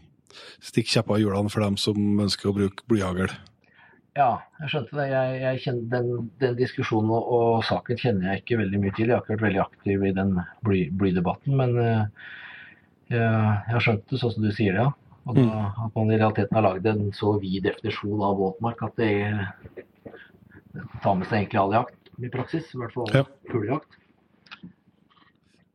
Stikk 0.64 0.90
kjepper 0.92 1.20
i 1.20 1.26
hjulene 1.26 1.52
for 1.54 1.66
dem 1.66 1.78
som 1.82 2.00
ønsker 2.26 2.52
å 2.52 2.56
bruke 2.58 2.88
blyhagl. 2.92 3.34
Ja, 4.16 4.30
jeg 4.62 4.72
skjønte 4.72 4.96
det. 4.96 5.06
Jeg, 5.12 5.40
jeg 5.42 5.62
kjenner, 5.66 5.88
den, 5.92 6.28
den 6.40 6.54
diskusjonen 6.60 7.12
og, 7.12 7.32
og 7.36 7.64
saken 7.68 8.00
kjenner 8.00 8.30
jeg 8.32 8.44
ikke 8.44 8.60
veldig 8.62 8.80
mye 8.84 8.94
til. 8.96 9.10
Jeg 9.10 9.18
har 9.18 9.26
ikke 9.26 9.36
vært 9.36 9.48
veldig 9.50 9.64
aktiv 9.66 10.06
i 10.08 10.14
den 10.16 10.38
bly, 10.64 10.84
blydebatten, 11.02 11.58
men 11.60 11.76
uh, 11.76 12.30
jeg, 13.12 13.20
jeg 13.20 13.74
har 13.76 13.84
skjønt 13.84 14.06
det 14.14 14.22
sånn 14.22 14.34
som 14.38 14.46
du 14.46 14.54
sier 14.56 14.78
det, 14.78 14.86
ja. 14.86 14.94
Og 15.26 15.40
da, 15.40 15.72
at 15.82 15.96
man 15.98 16.12
i 16.14 16.18
realiteten 16.22 16.54
har 16.54 16.64
lagd 16.68 16.86
en 16.86 17.08
så 17.18 17.32
vid 17.42 17.64
definisjon 17.66 18.22
av 18.22 18.36
våtmark 18.38 18.84
at 18.86 19.00
det, 19.02 19.14
det 19.74 20.84
tar 21.02 21.16
med 21.18 21.26
seg 21.26 21.40
egentlig 21.40 21.62
all 21.64 21.74
jakt 21.74 22.12
i 22.22 22.30
praksis. 22.30 22.68
I 22.76 22.82
hvert 22.84 22.94
fall 22.94 23.10
Ja. 23.10 23.24
fuglejakt. 23.50 23.98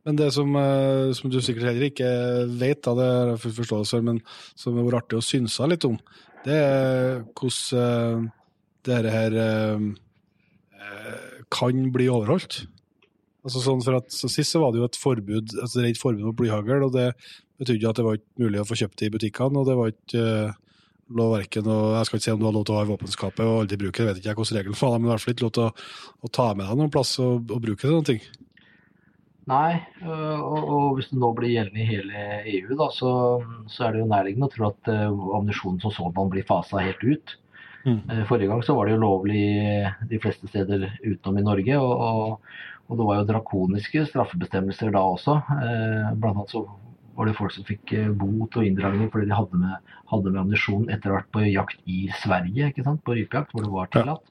Men 0.07 0.17
det 0.17 0.31
som, 0.33 0.49
eh, 0.57 1.11
som 1.13 1.29
du 1.29 1.37
sikkert 1.41 1.69
heller 1.69 1.87
ikke 1.91 2.09
vet, 2.57 2.81
da, 2.87 2.95
det 2.97 3.09
jeg 3.09 3.41
full 3.43 3.57
forståelse 3.61 3.97
for, 3.97 4.05
men 4.07 4.21
som 4.57 4.77
har 4.79 4.87
vært 4.87 5.03
artig 5.03 5.19
å 5.19 5.25
synse 5.25 5.67
litt 5.69 5.85
om, 5.85 5.99
det 6.45 6.57
er 6.57 7.19
hvordan 7.37 8.29
det 8.81 8.95
dette 8.97 9.13
her 9.13 9.35
eh, 9.37 9.83
eh, 10.81 11.43
kan 11.53 11.83
bli 11.93 12.09
overholdt. 12.09 12.63
Altså 13.45 13.61
sånn 13.63 13.81
for 13.85 13.97
at 13.97 14.09
så 14.13 14.29
Sist 14.29 14.53
så 14.53 14.61
var 14.61 14.73
det 14.73 14.81
jo 14.81 14.89
et 14.89 14.99
forbud 15.01 15.55
altså 15.57 15.81
rent 15.81 15.99
forbud 16.01 16.25
mot 16.27 16.37
blyhagl, 16.37 16.85
og 16.85 16.93
det 16.93 17.11
betydde 17.61 17.89
at 17.89 17.99
det 17.99 18.05
var 18.05 18.17
ikke 18.17 18.43
mulig 18.43 18.61
å 18.61 18.67
få 18.69 18.77
kjøpt 18.81 18.99
det 19.01 19.09
i 19.09 19.13
butikkene. 19.15 19.61
og 19.61 19.69
det 19.69 19.77
var 19.77 19.93
ikke 19.93 20.25
eh, 20.25 20.59
lov 21.11 21.33
verken 21.35 21.69
å, 21.69 21.79
Jeg 21.97 22.07
skal 22.07 22.19
ikke 22.19 22.25
si 22.25 22.33
om 22.33 22.41
du 22.41 22.47
har 22.47 22.55
lov 22.57 22.65
til 22.65 22.75
å 22.75 22.79
ha 22.79 22.85
i 22.85 22.91
våpenskapet 22.91 23.45
og 23.45 23.63
aldri 23.63 23.81
bruke 23.81 24.01
det, 24.01 24.07
vet 24.09 24.21
ikke 24.21 24.31
jeg 24.31 24.39
hvordan 24.39 24.59
regelen 24.59 24.81
var, 24.81 24.97
men 24.97 25.09
i 25.09 25.11
hvert 25.11 25.25
fall 25.25 25.35
ikke 25.35 25.47
lov 25.47 25.55
til 25.57 25.65
å, 25.65 25.71
å 26.21 26.31
ta 26.39 26.47
med 26.53 26.65
deg 26.65 26.79
noen 26.81 26.93
plass 26.93 27.13
og, 27.21 27.51
og 27.51 27.65
bruke 27.65 27.85
det 27.85 27.93
noen 27.93 28.09
ting. 28.13 28.23
Nei, 29.49 29.81
øh, 30.05 30.39
og, 30.39 30.65
og 30.69 30.87
hvis 30.97 31.09
det 31.09 31.17
nå 31.19 31.31
blir 31.37 31.49
gjeldende 31.55 31.81
i 31.81 31.87
hele 31.89 32.25
EU, 32.45 32.75
da, 32.77 32.87
så, 32.93 33.11
så 33.73 33.87
er 33.87 33.95
det 33.95 34.03
jo 34.03 34.09
nærliggende 34.11 34.49
å 34.49 34.53
tro 34.53 34.67
at 34.67 34.89
uh, 34.93 35.23
ammunisjonen 35.39 35.79
som 35.81 35.93
sådan 35.95 36.29
blir 36.29 36.45
fasa 36.45 36.83
helt 36.85 37.01
ut. 37.01 37.33
Mm. 37.81 37.97
Eh, 37.97 38.21
Forrige 38.29 38.51
gang 38.51 38.61
så 38.61 38.75
var 38.77 38.85
det 38.85 38.93
jo 38.93 39.01
lovlig 39.01 39.45
de 40.11 40.19
fleste 40.21 40.45
steder 40.51 40.85
utenom 41.01 41.39
i 41.41 41.45
Norge, 41.47 41.79
og, 41.81 42.35
og, 42.85 42.91
det 42.99 43.07
var 43.07 43.17
jo 43.17 43.29
drakoniske 43.31 44.03
straffebestemmelser 44.11 44.93
da 44.93 45.01
også. 45.15 45.39
Eh, 45.55 46.11
Blant 46.21 46.35
annet 46.35 46.53
så 46.53 46.61
var 47.17 47.27
det 47.27 47.33
folk 47.39 47.55
som 47.55 47.65
fikk 47.65 47.95
bot 48.19 48.59
og 48.59 48.67
inndragning 48.67 49.09
fordi 49.11 49.27
de 49.31 49.35
hadde 49.35 49.57
med, 49.59 49.95
hadde 50.11 50.29
med 50.29 50.41
ammunisjon 50.43 50.85
etter 50.93 51.15
vært 51.15 51.31
på 51.33 51.47
jakt 51.47 51.81
i 51.89 52.03
Sverige, 52.21 52.69
ikke 52.69 52.85
sant? 52.85 53.01
på 53.07 53.17
rypejakt, 53.17 53.55
hvor 53.55 53.65
det 53.65 53.73
var 53.73 53.89
tillatt. 53.95 54.29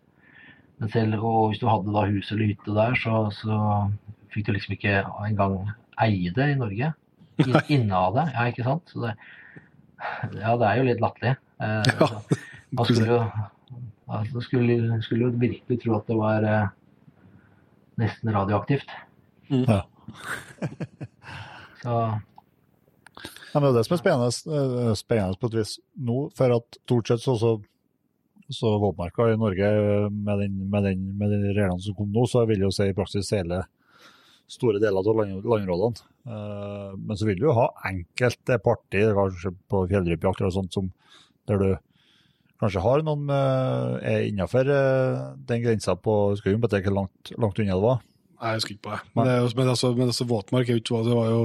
Men 0.81 0.95
selv 0.95 1.27
og 1.27 1.51
hvis 1.51 1.61
du 1.61 1.67
hadde 1.69 1.93
da 1.93 2.07
hus 2.09 2.31
eller 2.31 2.53
hytte 2.53 2.77
der, 2.79 2.97
så, 3.03 3.27
så 3.37 3.59
fikk 4.35 4.47
du 4.49 4.53
liksom 4.57 4.75
ikke 4.77 4.97
engang 5.27 5.59
eie 6.01 6.33
det 6.37 6.49
i 6.55 6.59
Norge. 6.59 6.93
Inne 7.73 7.97
av 7.97 8.17
det, 8.19 8.27
ja, 8.35 8.47
ikke 8.51 8.67
sant? 8.67 8.91
Så 8.93 9.01
det, 9.05 9.15
ja, 10.41 10.57
det 10.61 10.67
er 10.69 10.81
jo 10.81 10.89
litt 10.91 11.01
latterlig. 11.03 11.37
Eh, 11.61 11.95
Ja, 12.01 12.09
man 12.79 12.87
skulle 12.87 13.07
jo 13.11 13.21
altså, 14.07 14.41
skulle, 14.45 14.77
skulle 15.05 15.31
virkelig 15.41 15.81
tro 15.83 15.97
at 15.99 16.07
det 16.09 16.17
var 16.19 16.45
eh, 16.47 16.69
nesten 18.01 18.33
radioaktivt. 18.35 18.93
Ja. 19.51 19.81
Så 21.83 21.95
Ja, 23.51 23.59
men 23.59 23.65
det 23.67 23.71
er 23.73 23.77
det 23.81 23.87
som 23.89 23.97
er 23.97 24.01
spennende, 24.01 24.31
eh, 24.31 24.93
spennende 24.99 25.39
på 25.41 25.49
et 25.51 25.57
vis 25.59 25.73
nå, 25.99 26.21
for 26.39 26.55
at 26.55 26.77
stort 26.85 27.11
sett 27.11 27.23
så, 27.25 27.35
så, 27.41 27.51
så 28.55 28.77
våtmarka 28.79 29.27
i 29.33 29.39
Norge 29.41 29.67
eh, 29.75 30.07
med, 30.13 30.45
den, 30.45 30.61
med, 30.71 30.87
den, 30.87 31.03
med 31.19 31.35
de 31.35 31.41
reglene 31.57 31.81
som 31.83 31.97
kom 31.99 32.13
nå, 32.15 32.29
så 32.31 32.45
vil 32.47 32.63
jo 32.69 32.71
si 32.75 32.87
i 32.93 32.95
praksis 32.97 33.33
hele 33.35 33.65
store 34.51 34.81
deler 34.83 34.99
av 34.99 35.21
land, 35.21 35.45
landområdene. 35.45 36.09
Eh, 36.27 36.91
men 36.99 37.19
så 37.19 37.29
vil 37.29 37.39
du 37.41 37.47
jo 37.49 37.57
ha 37.59 37.69
enkelte 37.91 38.59
partier, 38.65 39.15
kanskje 39.17 39.55
på 39.71 39.87
fjellrypejakt 39.93 40.43
eller 40.43 40.55
sånt, 40.55 40.75
som, 40.77 40.91
der 41.51 41.63
du 41.63 41.71
kanskje 42.61 42.83
har 42.85 43.03
noen 43.07 43.31
er 43.33 44.27
innenfor 44.27 44.69
eh, 44.69 45.21
den 45.49 45.63
grensa 45.65 45.95
på 45.97 46.37
Skal 46.37 46.53
jo 46.53 46.61
ikke 46.61 46.83
hvor 46.91 46.97
langt, 46.99 47.33
langt 47.41 47.63
unna 47.63 47.77
det 47.79 47.85
var. 47.87 48.03
Nei, 48.41 48.55
jeg 48.55 48.61
husker 48.61 48.75
ikke 48.75 48.87
på 48.87 48.93
det. 48.95 49.01
Men, 49.13 49.27
det 49.27 49.33
er 49.33 49.43
jo, 49.43 49.49
men, 49.59 49.69
altså, 49.69 49.89
men 49.97 50.11
altså, 50.11 50.27
våtmark 50.29 50.71
er 50.73 50.79
jo 50.79 51.01
Det 51.05 51.17
var 51.17 51.27
jo 51.29 51.41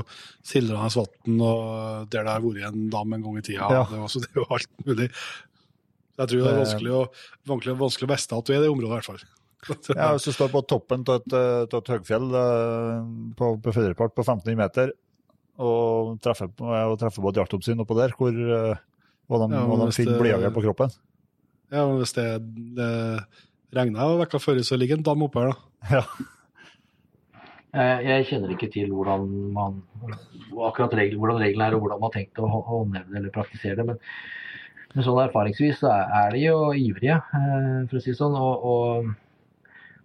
Sildranes 0.47 0.95
vann, 0.95 1.41
og 1.43 2.11
der 2.11 2.23
det 2.23 2.31
har 2.31 2.45
vært 2.45 2.69
en 2.69 2.85
dam 2.93 3.15
en 3.17 3.25
gang 3.25 3.39
i 3.39 3.43
tida. 3.43 3.67
Ja. 3.67 3.81
Det, 3.89 3.99
var, 3.99 4.11
så 4.11 4.21
det 4.23 4.29
er 4.31 4.39
jo 4.39 4.45
alt 4.55 4.85
mulig. 4.87 5.09
Jeg 6.15 6.31
tror 6.31 6.39
det 6.39 6.51
er 6.53 6.61
vanskelig 6.61 6.93
å, 6.95 7.01
vanskelig, 7.51 7.75
vanskelig 7.81 8.07
å 8.07 8.11
vite 8.13 8.39
at 8.39 8.47
du 8.47 8.53
er 8.53 8.61
i 8.61 8.63
det 8.63 8.71
området, 8.71 8.91
i 8.91 8.95
hvert 8.95 9.09
fall. 9.09 9.25
Ja, 9.95 10.11
Hvis 10.13 10.27
du 10.27 10.33
står 10.35 10.51
på 10.53 10.61
toppen 10.69 11.01
av 11.09 11.21
et, 11.23 11.33
eh, 11.33 11.63
et 11.65 11.89
høgfjell 11.95 12.27
eh, 12.37 12.99
på, 13.39 13.51
på 13.63 13.73
Førerpark 13.73 14.13
på 14.17 14.21
1500 14.25 14.59
meter 14.59 14.91
og 15.57 16.17
treffer, 16.21 16.49
og 16.59 16.97
treffer 16.99 17.23
på 17.23 17.31
et 17.31 17.39
jaktoppsyn 17.39 17.79
oppå 17.81 17.95
der, 17.97 18.11
hvor 18.19 18.35
eh, 18.35 18.75
og 19.25 19.41
de, 19.41 19.55
Ja, 19.55 19.63
og 19.65 19.79
de 19.81 19.91
finner 19.95 20.19
blyhagl 20.21 20.51
på 20.53 20.61
kroppen. 20.67 20.91
Ja, 21.73 21.85
men 21.87 21.97
hvis 22.01 22.13
det, 22.13 22.25
det 22.77 22.89
regner 23.73 24.19
vekka 24.21 24.37
før, 24.43 24.59
så 24.67 24.77
ligger 24.77 24.99
en 24.99 25.07
dam 25.07 25.23
oppe 25.25 25.41
her, 25.41 25.55
da. 25.55 25.95
Ja. 25.95 26.03
eh, 27.73 28.05
jeg 28.05 28.27
kjenner 28.29 28.53
ikke 28.53 28.69
til 28.73 28.91
hvordan 28.93 29.25
man 29.55 29.81
akkurat 30.67 30.93
regler, 30.99 31.17
hvordan 31.19 31.41
reglene 31.41 31.71
er 31.71 31.75
og 31.77 31.85
hvordan 31.87 31.99
man 32.03 32.11
har 32.11 32.17
tenkt 32.19 32.39
å 32.43 32.51
hå- 32.51 32.65
håndheve 32.69 33.09
det 33.11 33.19
eller 33.23 33.33
praktisere 33.35 33.79
det. 33.81 33.87
Men, 33.89 33.99
men 34.95 35.07
sånn 35.07 35.23
erfaringsvis 35.25 35.81
så 35.81 35.91
er, 35.91 36.29
de 36.35 36.45
jo 36.45 36.59
ivrige, 36.77 37.17
eh, 37.17 37.79
for 37.89 37.97
å 37.97 38.03
si 38.03 38.13
det 38.13 38.19
sånn. 38.21 38.37
Og, 38.39 38.67
og 38.75 39.13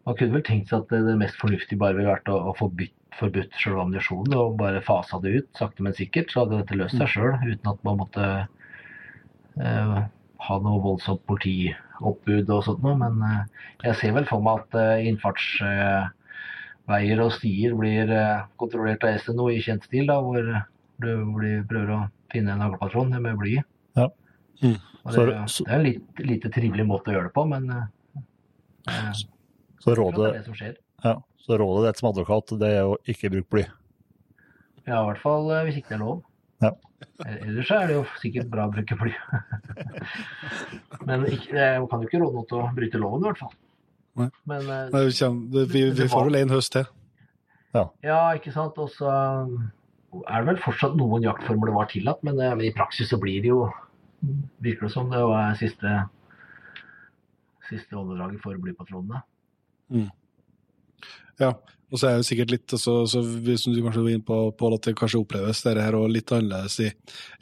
man 0.09 0.17
kunne 0.17 0.39
vel 0.39 0.47
tenkt 0.47 0.71
seg 0.71 0.85
at 0.85 0.93
det, 0.93 1.19
mest 1.21 1.37
fornuftige 1.41 1.81
bare 1.81 1.97
ville 1.99 2.13
vært 2.13 2.31
å, 2.33 2.37
å 2.51 2.53
forbytt, 2.59 2.97
forbudt 3.19 3.53
selve 3.61 3.83
ammunisjonen 3.83 4.39
og 4.39 4.59
bare 4.61 4.87
fasa 4.87 5.17
det 5.23 5.31
ut 5.37 5.49
sakte, 5.59 5.85
men 5.85 5.97
sikkert. 5.97 6.29
Så 6.33 6.45
hadde 6.45 6.61
dette 6.63 6.79
løst 6.79 6.99
seg 6.99 7.09
sjøl 7.13 7.35
uten 7.45 7.73
at 7.73 7.81
man 7.87 8.01
måtte 8.01 8.25
eh, 9.61 9.99
ha 10.47 10.55
noe 10.65 10.79
voldsomt 10.85 11.23
politioppbud 11.29 12.47
og 12.55 12.61
sånt 12.67 12.83
noe. 12.87 12.97
Men 13.01 13.15
eh, 13.27 13.43
jeg 13.91 13.95
ser 14.01 14.13
vel 14.17 14.27
for 14.31 14.41
meg 14.45 14.55
at 14.65 14.71
eh, 14.81 15.07
innfartsveier 15.11 17.19
og 17.27 17.33
stier 17.37 17.71
blir 17.79 18.05
eh, 18.15 18.47
kontrollert 18.61 19.03
av 19.05 19.11
SNO 19.25 19.45
i 19.53 19.65
kjent 19.65 19.83
stil, 19.89 20.05
da, 20.09 20.17
hvor 20.25 20.41
du 20.41 21.13
blir, 21.37 21.57
prøver 21.69 21.91
å 21.97 21.99
finne 22.33 22.51
en 22.55 22.65
haglpatron 22.65 23.11
med 23.19 23.35
bly. 23.41 23.55
Ja. 23.99 24.07
Mm. 24.63 24.79
Det, 25.01 25.25
det 25.27 25.35
er 25.67 25.77
en 25.77 25.87
litt, 25.87 26.07
lite 26.25 26.49
trivelig 26.53 26.87
måte 26.89 27.11
å 27.11 27.15
gjøre 27.17 27.29
det 27.31 27.37
på, 27.37 27.43
men 27.49 27.65
eh, 29.89 29.97
rådet, 29.97 30.17
Så 30.17 30.23
det 30.23 30.29
er 30.29 30.39
det 30.39 30.45
som 30.45 30.55
skjer. 30.61 30.75
ja, 31.05 31.15
så 31.41 31.57
rådet 31.59 31.87
ditt 31.89 31.99
som 32.03 32.09
advokat 32.11 32.53
det 32.61 32.69
er 32.77 32.85
å 32.85 32.99
ikke 33.09 33.31
bruke 33.33 33.51
bly. 33.55 33.65
Ja, 34.87 35.01
i 35.01 35.07
hvert 35.09 35.23
fall 35.23 35.51
eh, 35.55 35.65
hvis 35.69 35.79
ikke 35.81 35.95
det 35.95 35.99
er 36.01 36.05
lov. 36.05 36.21
Ja. 36.61 36.71
Eh, 37.25 37.37
Ellers 37.47 37.69
så 37.71 37.79
er 37.81 37.87
det 37.89 37.95
jo 37.97 38.05
sikkert 38.21 38.51
bra 38.53 38.67
å 38.69 38.73
bruke 38.75 38.97
bly. 39.01 39.13
Men 41.09 41.25
ikke, 41.31 41.57
jeg 41.57 41.89
kan 41.91 42.03
jo 42.03 42.09
ikke 42.09 42.21
råde 42.23 42.37
noe 42.37 42.49
til 42.51 42.61
å 42.61 42.71
bryte 42.77 43.01
loven, 43.01 43.25
i 43.25 43.31
hvert 43.31 43.41
fall. 43.45 43.55
Nei. 44.21 44.29
Men 44.51 44.67
eh, 44.69 44.89
Nei, 44.93 45.05
vi, 45.09 45.65
vi, 45.73 45.85
vi 46.03 46.09
får 46.13 46.27
vel 46.29 46.41
en 46.43 46.53
høst 46.57 46.75
til. 46.77 46.89
ja, 48.05 48.21
ikke 48.37 48.53
sant. 48.53 48.77
Og 48.83 48.91
så 48.93 49.09
er 49.11 50.43
det 50.43 50.47
vel 50.51 50.61
fortsatt 50.65 50.97
noen 50.99 51.23
jaktformer 51.25 51.71
det 51.71 51.77
var 51.77 51.89
tillatt, 51.93 52.25
men, 52.27 52.37
men 52.37 52.67
i 52.67 52.73
praksis 52.75 53.09
så 53.13 53.21
blir 53.23 53.41
det 53.45 53.53
jo 53.55 53.63
Virker 54.61 54.85
det 54.85 54.93
som 54.93 55.07
det 55.09 55.21
var 55.25 55.55
siste 55.57 55.89
siste 57.71 57.97
åndedraget 57.97 58.43
for 58.43 58.59
blypatronene. 58.61 59.23
Ja, 61.41 61.55
og 61.91 61.99
så 61.99 62.07
er 62.07 62.19
det 62.21 62.27
sikkert 62.29 62.53
litt 62.53 62.73
så, 62.79 62.93
så 63.09 63.23
vi- 63.25 63.57
som 63.59 63.73
du 63.75 63.81
kanskje 63.83 64.03
var 64.05 64.11
inne 64.13 64.27
på, 64.27 64.37
Pål, 64.57 64.75
at 64.77 64.83
det 64.87 64.93
kanskje 64.99 65.23
oppleves 65.25 65.63
dette 65.65 65.83
her 65.83 65.97
og 65.99 66.11
litt 66.13 66.31
annerledes 66.31 66.77
i 66.85 66.91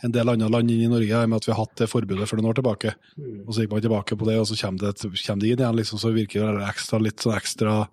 en 0.06 0.12
del 0.14 0.30
andre 0.32 0.48
land 0.48 0.70
enn 0.70 0.84
i 0.86 0.88
Norge, 0.88 1.26
med 1.28 1.36
at 1.36 1.48
vi 1.48 1.52
har 1.52 1.60
hatt 1.60 1.76
det 1.76 1.90
forbudet 1.90 2.28
for 2.30 2.38
noen 2.38 2.48
år 2.52 2.60
tilbake. 2.60 2.94
Mm. 3.18 3.42
Og 3.46 3.52
så 3.52 3.60
gikk 3.64 3.72
man 3.74 3.82
tilbake 3.84 4.16
på 4.16 4.28
det, 4.30 4.38
og 4.40 4.46
så 4.48 4.56
kommer 4.56 4.78
det, 4.86 4.94
kommer 5.02 5.42
det 5.42 5.50
inn 5.50 5.60
igjen, 5.60 5.76
liksom, 5.76 6.00
så 6.00 6.14
virker 6.14 6.56
det 6.56 6.68
ekstra, 6.70 7.02
litt 7.02 7.20
sånn 7.20 7.36
ekstra 7.36 7.88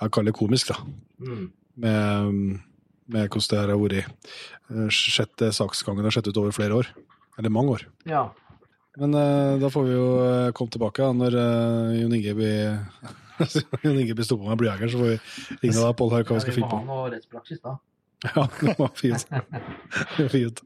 Jeg 0.00 0.10
kaller 0.10 0.32
det 0.32 0.38
komisk, 0.40 0.72
da. 0.72 0.80
Mm. 1.22 1.52
med, 1.76 2.60
med 3.06 3.28
hvordan 3.30 3.50
det 3.50 3.60
her 3.60 3.70
har 3.70 3.78
vært. 3.78 4.30
Sjette 4.90 5.12
Sett 5.14 5.36
det 5.38 5.52
saksgangen 5.54 6.02
har 6.08 6.10
sett 6.10 6.26
ut 6.26 6.40
over 6.40 6.50
flere 6.56 6.74
år. 6.80 6.88
Eller 7.38 7.50
mange 7.50 7.76
år. 7.76 7.84
Ja. 8.08 8.32
Men 8.98 9.14
uh, 9.14 9.58
da 9.58 9.70
får 9.70 9.84
vi 9.86 9.94
jo 9.94 10.06
eh, 10.22 10.50
komme 10.54 10.70
tilbake 10.70 11.02
da, 11.02 11.12
når 11.12 11.34
uh, 11.34 11.94
Jon 11.98 12.12
Inge 12.14 12.34
blir 12.38 12.76
Jon 13.38 13.98
ingen 13.98 14.16
blir 14.16 14.26
stoppa 14.26 14.50
med 14.50 14.60
blyhagl, 14.62 14.90
så 14.90 15.00
får 15.00 15.12
vi 15.12 15.18
ringe 15.62 15.78
deg, 15.78 15.96
Pål, 15.98 16.12
hva 16.14 16.22
vi 16.36 16.44
skal 16.44 16.58
vi 16.58 16.66
må 16.66 16.72
ha 16.74 16.82
noe 16.88 17.08
rettspraksis, 17.14 17.62
da. 17.64 17.78
Ja, 18.24 18.44
det 18.60 18.76
var 18.78 18.92
fint. 18.96 19.26
Fint. 20.32 20.62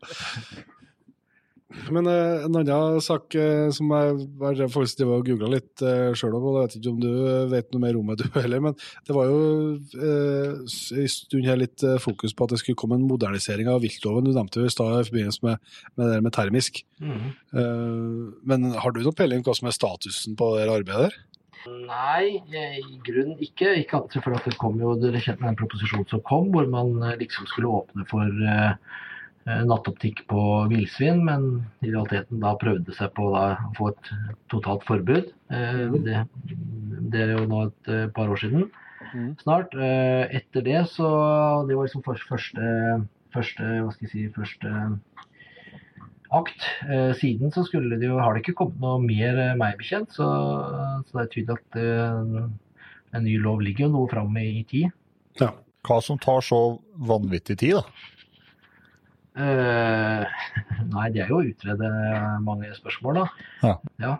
Men 1.92 2.08
eh, 2.08 2.44
en 2.46 2.56
annen 2.56 3.00
sak 3.04 3.34
eh, 3.36 3.68
som 3.76 3.90
jeg 3.92 4.14
har 4.40 4.70
faktisk 4.72 5.02
og 5.04 5.26
googla 5.26 5.50
litt 5.52 5.82
uh, 5.84 6.14
sjøl 6.16 6.38
om, 6.38 6.46
og 6.48 6.56
jeg 6.56 6.64
vet 6.64 6.76
ikke 6.78 6.92
om 6.94 7.00
du 7.02 7.10
vet 7.52 7.68
noe 7.74 7.82
mer 7.82 7.98
om 7.98 8.08
det 8.08 8.16
du 8.24 8.38
heller, 8.38 8.62
men 8.64 8.76
det 9.06 9.16
var 9.16 9.28
jo 9.28 9.42
eh, 9.76 10.54
en 10.64 11.12
stund 11.12 11.48
her 11.48 11.60
litt 11.60 11.84
eh, 11.84 11.98
fokus 12.00 12.32
på 12.32 12.48
at 12.48 12.54
det 12.54 12.62
skulle 12.62 12.80
komme 12.80 12.96
en 12.98 13.06
modernisering 13.08 13.68
av 13.68 13.82
viltloven. 13.84 14.24
Du 14.24 14.32
nevnte 14.32 14.62
jo 14.62 14.68
i 14.68 14.72
stad 14.72 14.94
i 14.96 15.08
forbindelse 15.10 15.44
med, 15.44 15.72
med 16.00 16.12
det 16.14 16.22
med 16.24 16.36
termisk. 16.38 16.80
Eh, 17.04 18.02
men 18.48 18.70
har 18.72 18.94
du 18.94 19.02
noen 19.02 19.18
peiling 19.18 19.44
på 19.44 19.52
hva 19.52 19.60
som 19.60 19.68
er 19.68 19.76
statusen 19.76 20.40
på 20.40 20.54
det 20.56 20.70
arbeidet 20.72 21.10
der? 21.10 21.20
Nei, 21.88 22.38
i 22.52 22.98
grunnen 23.06 23.38
ikke. 23.44 23.74
Ikke 23.80 23.98
annet 23.98 24.16
selvfølgelig 24.16 24.42
at 24.42 24.48
det 24.50 24.60
kom 24.60 24.80
jo 24.82 24.94
dere 25.00 25.20
kjente 25.22 25.42
med 25.42 25.52
den 25.52 25.60
proposisjonen 25.60 26.08
som 26.10 26.24
kom, 26.28 26.50
hvor 26.54 26.68
man 26.70 26.96
eh, 27.02 27.18
liksom 27.20 27.48
skulle 27.50 27.70
åpne 27.80 28.06
for 28.10 28.42
eh, 28.54 28.72
eh, 29.48 29.62
nattoptikk 29.68 30.24
på 30.30 30.42
villsvin, 30.72 31.22
men 31.28 31.48
i 31.84 31.92
realiteten 31.92 32.42
da 32.44 32.54
prøvde 32.60 32.96
seg 32.96 33.14
på 33.16 33.30
da, 33.34 33.46
å 33.68 33.72
få 33.78 33.92
et 33.94 34.12
totalt 34.52 34.84
forbud. 34.88 35.32
Uh, 35.48 35.96
det, 36.04 36.20
det 37.12 37.24
er 37.24 37.34
jo 37.38 37.46
nå 37.48 37.62
et 37.70 37.92
uh, 37.92 38.04
par 38.16 38.28
år 38.32 38.44
siden 38.44 38.68
Mhm. 39.08 39.36
snart. 39.40 39.72
Etter 39.78 40.64
det 40.66 40.80
så 40.90 41.08
Det 41.68 41.76
var 41.76 41.86
liksom 41.86 42.02
første, 42.02 43.06
første 43.32 43.62
Hva 43.62 43.92
skal 43.94 44.08
jeg 44.08 44.10
si 44.10 44.24
første 44.34 44.72
akt. 46.34 46.66
Eh, 46.88 47.12
siden 47.16 47.52
så 47.54 47.64
skulle 47.66 47.96
det 48.00 48.08
jo, 48.08 48.18
har 48.20 48.34
det 48.34 48.44
ikke 48.44 48.58
kommet 48.62 48.80
noe 48.82 49.00
mer 49.02 49.38
eh, 49.40 49.56
meg 49.58 49.78
bekjent, 49.80 50.12
så, 50.14 50.28
så 51.06 51.16
det 51.16 51.24
er 51.24 51.32
tydelig 51.32 51.56
at 51.56 51.80
eh, 51.80 52.44
en 53.16 53.24
ny 53.24 53.38
lov 53.40 53.64
ligger 53.64 53.86
jo 53.86 53.94
noe 53.94 54.10
fram 54.10 54.36
i, 54.40 54.62
tid. 54.68 54.92
Ja. 55.40 55.54
Hva 55.86 56.00
som 56.04 56.18
tar 56.20 56.42
så 56.44 56.60
vanvittig 57.08 57.56
tid, 57.62 57.78
da? 57.78 58.14
Uh, 59.38 60.24
nei, 60.96 61.04
det 61.14 61.22
er 61.22 61.28
jo 61.30 61.38
å 61.38 61.46
utrede 61.46 61.88
mange 62.44 62.72
spørsmål, 62.74 63.20
da. 63.20 63.52
Ja. 63.62 63.74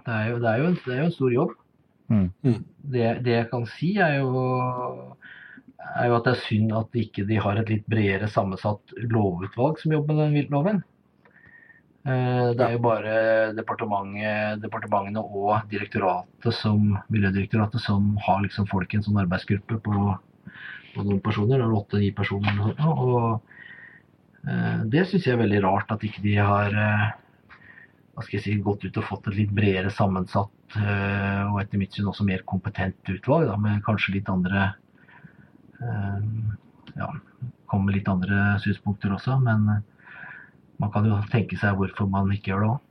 det, 0.06 0.12
er 0.14 0.28
jo, 0.30 0.36
det, 0.38 0.52
er 0.52 0.60
jo 0.62 0.68
en, 0.68 0.76
det 0.84 0.94
er 0.94 1.00
jo 1.00 1.08
en 1.08 1.16
stor 1.16 1.34
jobb. 1.34 1.56
Mm. 2.08 2.28
Mm. 2.46 2.60
Det, 2.94 3.08
det 3.26 3.34
jeg 3.34 3.48
kan 3.50 3.66
si, 3.74 3.90
er 4.00 4.20
jo, 4.22 4.44
er 5.90 6.08
jo 6.08 6.16
at 6.20 6.28
det 6.28 6.36
er 6.36 6.44
synd 6.46 6.76
at 6.78 7.00
ikke 7.02 7.26
de 7.28 7.40
har 7.42 7.60
et 7.60 7.74
litt 7.74 7.90
bredere 7.90 8.30
sammensatt 8.32 8.94
lovutvalg 9.10 9.82
som 9.82 9.92
jobber 9.98 10.14
med 10.14 10.24
den 10.28 10.38
viltloven. 10.38 10.80
Eh, 12.06 12.54
Det 12.54 12.64
er 12.64 12.72
jo 12.76 12.80
bare 12.84 13.14
departementet, 13.56 14.62
departementene 14.62 15.20
og 15.20 15.68
direktoratet 15.70 16.54
som, 16.54 16.94
Miljødirektoratet 17.10 17.82
som 17.82 18.16
har 18.26 18.42
liksom 18.44 18.68
folk 18.70 18.94
i 18.94 19.00
en 19.00 19.06
sånn 19.06 19.18
arbeidsgruppe 19.24 19.80
på, 19.82 20.04
på 20.94 21.04
noen 21.04 21.22
personer, 21.24 21.58
eller 21.58 21.80
åtte-ni 21.80 22.12
personer. 22.14 22.70
Og 22.86 23.42
eh, 24.46 24.84
det 24.86 25.06
syns 25.08 25.26
jeg 25.26 25.34
er 25.34 25.42
veldig 25.42 25.64
rart 25.66 25.90
at 25.94 26.06
ikke 26.06 26.22
de 26.24 26.36
har 26.38 26.78
eh, 26.86 27.08
hva 28.14 28.24
skal 28.24 28.38
jeg 28.38 28.46
si, 28.46 28.56
gått 28.62 28.86
ut 28.86 29.02
og 29.02 29.08
fått 29.10 29.28
et 29.30 29.36
litt 29.42 29.52
bredere 29.54 29.92
sammensatt 29.94 30.54
og 30.74 31.54
etter 31.62 31.78
mitt 31.80 31.94
syn 31.94 32.08
også 32.10 32.26
mer 32.26 32.42
kompetent 32.44 32.98
utvalg, 33.08 33.46
da, 33.48 33.54
med 33.56 33.78
kanskje 33.86 34.16
litt 34.16 34.26
andre 34.28 34.64
ja, 36.98 37.06
kommer 37.70 37.86
med 37.86 37.94
litt 37.94 38.10
andre 38.10 38.58
synspunkter 38.60 39.14
også, 39.14 39.38
men 39.38 39.70
man 40.78 40.92
kan 40.94 41.06
jo 41.08 41.18
tenke 41.32 41.58
seg 41.60 41.76
hvorfor 41.78 42.08
man 42.10 42.30
ikke 42.34 42.52
gjør 42.52 42.64
det 42.64 42.70
òg. 42.74 42.84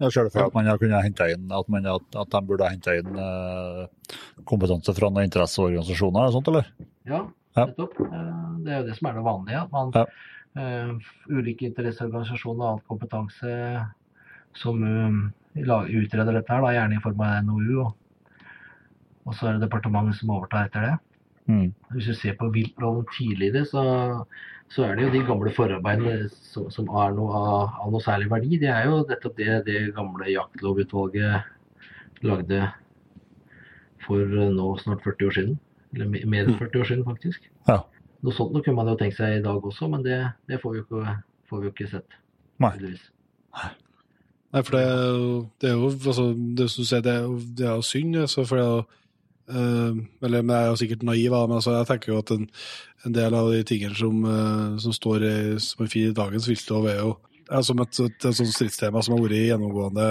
Jeg 0.00 0.14
ser 0.14 0.24
det 0.24 0.32
for 0.32 0.46
at 0.48 0.54
man 0.56 0.64
kunne 0.64 0.78
kunnet 0.80 1.04
hente 1.04 1.26
inn, 1.34 1.50
at, 1.52 1.66
man, 1.68 1.86
at, 1.92 2.06
at 2.16 2.32
de 2.32 2.40
burde 2.48 2.68
hente 2.70 2.94
henta 2.94 2.94
inn 2.96 3.18
eh, 3.20 4.14
kompetanse 4.48 4.94
fra 4.96 5.10
noen 5.12 5.28
interesseorganisasjoner 5.28 6.30
og 6.30 6.36
sånt, 6.38 6.48
eller? 6.52 6.70
Ja, 7.10 7.26
Ja. 7.58 7.66
nettopp. 7.66 7.98
Ja. 8.00 8.20
Det 8.64 8.72
er 8.72 8.78
jo 8.80 8.86
det 8.86 8.96
som 8.96 9.08
er 9.10 9.18
det 9.18 9.24
vanlige. 9.26 9.60
At 9.66 9.72
man 9.74 9.90
Ja. 9.94 10.06
uh, 10.56 11.10
ulike 11.28 11.66
interesseorganisasjoner 11.68 12.64
og 12.64 12.70
annen 12.70 12.86
kompetanse 12.88 13.52
som 14.56 14.80
eh, 14.86 15.94
utreder 16.00 16.32
dette 16.32 16.52
her, 16.54 16.62
da, 16.64 16.72
gjerne 16.78 16.96
i 16.96 17.02
form 17.04 17.20
av 17.26 17.44
NOU. 17.44 17.84
Og, 17.84 17.92
og 19.26 19.34
så 19.36 19.48
er 19.50 19.58
det 19.58 19.66
departementet 19.68 20.16
som 20.18 20.32
overtar 20.32 20.70
etter 20.70 20.86
det. 20.86 20.96
Mm. 21.50 21.68
Hvis 21.92 22.08
du 22.08 22.14
ser 22.14 22.38
på 22.38 22.48
viltloven 22.54 23.04
tidligere, 23.16 23.66
så, 23.66 23.84
så 24.70 24.84
er 24.86 24.94
det 24.96 25.04
jo 25.08 25.12
de 25.16 25.22
gamle 25.26 25.50
forarbeidene 25.54 26.28
som, 26.30 26.68
som 26.70 26.86
er 27.02 27.14
noe 27.16 27.30
av, 27.34 27.72
av 27.84 27.90
noe 27.90 28.02
særlig 28.04 28.28
verdi. 28.30 28.58
Det 28.62 28.68
er 28.70 28.84
jo 28.86 29.00
nettopp 29.08 29.34
det 29.40 29.56
det 29.66 29.80
gamle 29.96 30.28
jaktlovutvalget 30.30 32.22
lagde 32.22 32.60
for 34.06 34.20
eh, 34.22 34.52
nå 34.54 34.68
snart 34.82 35.02
40 35.06 35.26
år 35.30 35.36
siden. 35.38 35.58
Eller 35.94 36.06
mer 36.12 36.46
enn 36.46 36.54
40 36.60 36.80
år 36.84 36.88
siden, 36.92 37.04
faktisk. 37.08 37.48
Ja. 37.66 37.80
Noe 38.22 38.36
sånt 38.36 38.52
noe 38.54 38.62
kunne 38.62 38.78
man 38.78 38.92
jo 38.92 38.98
tenkt 39.00 39.18
seg 39.18 39.38
i 39.38 39.42
dag 39.44 39.64
også, 39.66 39.88
men 39.90 40.04
det, 40.06 40.20
det 40.50 40.60
får, 40.62 40.74
vi 40.76 40.82
jo 40.82 40.86
ikke, 40.86 41.14
får 41.50 41.62
vi 41.64 41.66
jo 41.70 41.74
ikke 41.74 41.90
sett. 41.90 42.18
Nei. 42.62 42.74
Nei, 44.50 44.62
for 44.66 44.76
det, 44.76 44.82
er 44.86 45.04
jo- 45.16 45.44
det 45.62 45.70
er 45.70 45.76
jo 45.78 45.90
altså, 45.90 46.24
det 46.58 46.66
som 46.70 46.82
du 46.84 46.88
sier, 46.90 47.02
det 47.06 47.12
er 47.16 47.22
jo, 47.26 47.36
det 47.58 47.66
er 47.66 47.74
jo 47.78 47.86
synd. 47.90 48.16
Altså, 48.22 48.44
for 48.46 48.60
det 48.60 48.64
er 48.66 48.72
jo, 48.76 48.86
eller, 49.50 50.42
men 50.42 50.54
jeg 50.54 50.62
er 50.62 50.70
jo 50.70 50.78
sikkert 50.80 51.02
naiv, 51.06 51.34
men 51.34 51.56
altså, 51.58 51.74
jeg 51.78 51.88
tenker 51.88 52.12
jo 52.12 52.20
at 52.22 52.32
en, 52.34 52.46
en 53.06 53.16
del 53.16 53.36
av 53.36 53.50
de 53.52 53.64
tingene 53.66 53.98
som, 53.98 54.22
eh, 54.24 54.78
som 54.84 54.94
står 54.94 55.26
i, 55.26 55.36
som 55.64 55.86
i 55.86 56.06
dagens 56.16 56.48
viltlov, 56.50 56.88
er 56.90 57.02
jo 57.02 57.16
er 57.50 57.64
som 57.66 57.80
et, 57.82 58.00
et, 58.04 58.26
et 58.28 58.36
sånt 58.36 58.52
stridstema 58.54 59.02
som 59.02 59.16
har 59.16 59.24
vært 59.24 59.48
gjennomgående 59.48 60.04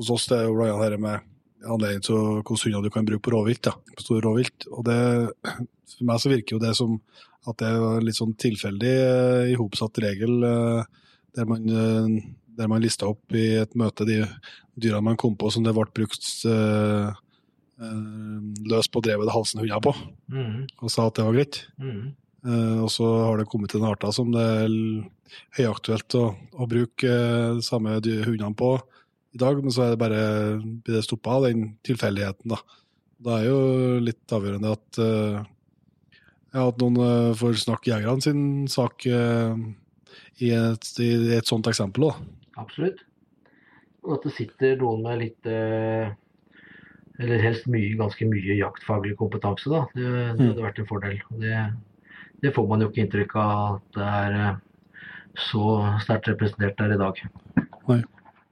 hos 0.00 0.10
oss. 0.10 0.26
Det 0.30 0.40
er 0.40 0.48
jo 0.48 0.56
blant 0.58 0.82
annet 0.82 1.02
med 1.04 1.28
anledning 1.70 2.04
til 2.04 2.18
hvilke 2.40 2.56
hunder 2.64 2.86
du 2.86 2.94
kan 2.94 3.06
bruke 3.06 3.22
på 3.26 3.34
rovvilt. 3.34 3.70
På 3.94 4.04
store 4.04 4.24
rovvilt. 4.26 4.66
Og 4.74 4.82
det, 4.88 4.98
for 5.94 6.08
meg 6.08 6.22
så 6.22 6.32
virker 6.32 6.56
jo 6.56 6.62
det 6.62 6.74
som 6.78 6.96
at 7.48 7.56
det 7.62 7.70
er 7.70 8.04
litt 8.04 8.18
sånn 8.18 8.34
tilfeldig 8.36 8.92
eh, 9.00 9.52
ihopsatt 9.54 10.02
regel 10.02 10.42
eh, 10.44 10.82
der 11.38 11.46
man, 11.48 11.64
eh, 11.64 12.18
der 12.58 12.68
man 12.68 12.82
lista 12.84 13.08
opp 13.08 13.32
i 13.36 13.46
et 13.62 13.76
møte 13.80 14.04
de 14.08 14.20
dyrene 14.80 15.06
man 15.08 15.20
kom 15.20 15.38
på 15.40 15.48
som 15.52 15.64
det 15.64 15.72
ble 15.76 15.86
brukt 15.96 16.26
eh, 16.48 17.08
eh, 17.08 17.14
løs 17.80 18.90
på 18.92 19.00
drevet 19.04 19.28
det 19.28 19.34
halsen 19.34 19.62
hunder 19.62 19.80
på, 19.84 19.94
mm. 20.28 20.56
og 20.84 20.92
sa 20.92 21.06
at 21.08 21.16
det 21.16 21.24
var 21.24 21.38
greit. 21.38 21.62
Mm. 21.80 22.10
Uh, 22.40 22.86
og 22.86 22.90
så 22.92 23.06
har 23.26 23.40
det 23.40 23.48
kommet 23.52 23.72
til 23.72 23.82
en 23.82 23.90
arter 23.90 24.12
som 24.16 24.30
det 24.32 24.40
er 24.40 24.74
høyaktuelt 25.58 26.16
å, 26.16 26.24
å 26.56 26.66
bruke 26.66 27.08
eh, 27.08 27.56
de 27.58 27.64
samme 27.64 27.98
hundene 28.00 28.54
på 28.56 28.72
i 29.30 29.38
dag, 29.38 29.60
men 29.62 29.70
så 29.70 29.84
er 29.84 29.92
det 29.92 30.00
bare 30.00 30.22
blir 30.58 30.96
det 30.96 31.04
stoppa 31.06 31.36
av 31.36 31.46
den 31.46 31.68
tilfeldigheten, 31.86 32.50
da. 32.50 32.58
Da 33.20 33.36
er 33.36 33.50
jo 33.50 33.60
litt 34.02 34.32
avgjørende 34.32 34.72
at, 34.72 34.98
uh, 34.98 35.44
ja, 36.50 36.64
at 36.64 36.80
noen 36.80 36.96
uh, 36.98 37.36
får 37.38 37.60
snakke 37.62 37.92
jegerne 37.92 38.24
sin 38.24 38.42
sak 38.72 39.04
eh, 39.06 39.60
i, 40.40 40.50
et, 40.56 40.90
i 41.04 41.10
et 41.36 41.46
sånt 41.46 41.68
eksempel. 41.70 42.08
Da. 42.08 42.64
Absolutt. 42.64 43.04
Og 44.02 44.16
at 44.16 44.26
det 44.26 44.34
sitter 44.34 44.80
noen 44.80 45.04
med 45.04 45.20
litt 45.20 45.50
eh, 45.52 46.08
Eller 47.20 47.42
helst 47.44 47.66
mye, 47.68 47.92
ganske 48.00 48.24
mye 48.30 48.54
jaktfaglig 48.56 49.12
kompetanse, 49.20 49.68
da. 49.68 49.82
Det, 49.94 50.08
det 50.38 50.46
hadde 50.48 50.64
vært 50.64 50.78
en 50.80 50.86
fordel. 50.88 51.18
Det, 51.42 51.58
det 52.40 52.54
får 52.56 52.68
man 52.70 52.80
jo 52.80 52.88
ikke 52.88 53.02
inntrykk 53.04 53.34
av 53.36 53.74
at 53.74 53.98
det 53.98 54.06
er 54.08 54.36
eh, 54.38 54.54
så 55.50 55.64
sterkt 56.02 56.30
representert 56.32 56.78
der 56.80 56.94
i 56.96 57.00
dag. 57.00 57.20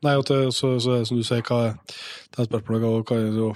Nei, 0.05 0.13
at 0.15 0.29
det, 0.31 0.37
så, 0.55 0.75
så, 0.79 0.99
som 1.09 1.19
du 1.19 1.25
sier, 1.27 1.41
hva 1.49 1.73
det 1.73 2.43
er 2.45 2.47
spørsmålet, 2.47 3.07
kan 3.09 3.25
jo, 3.35 3.49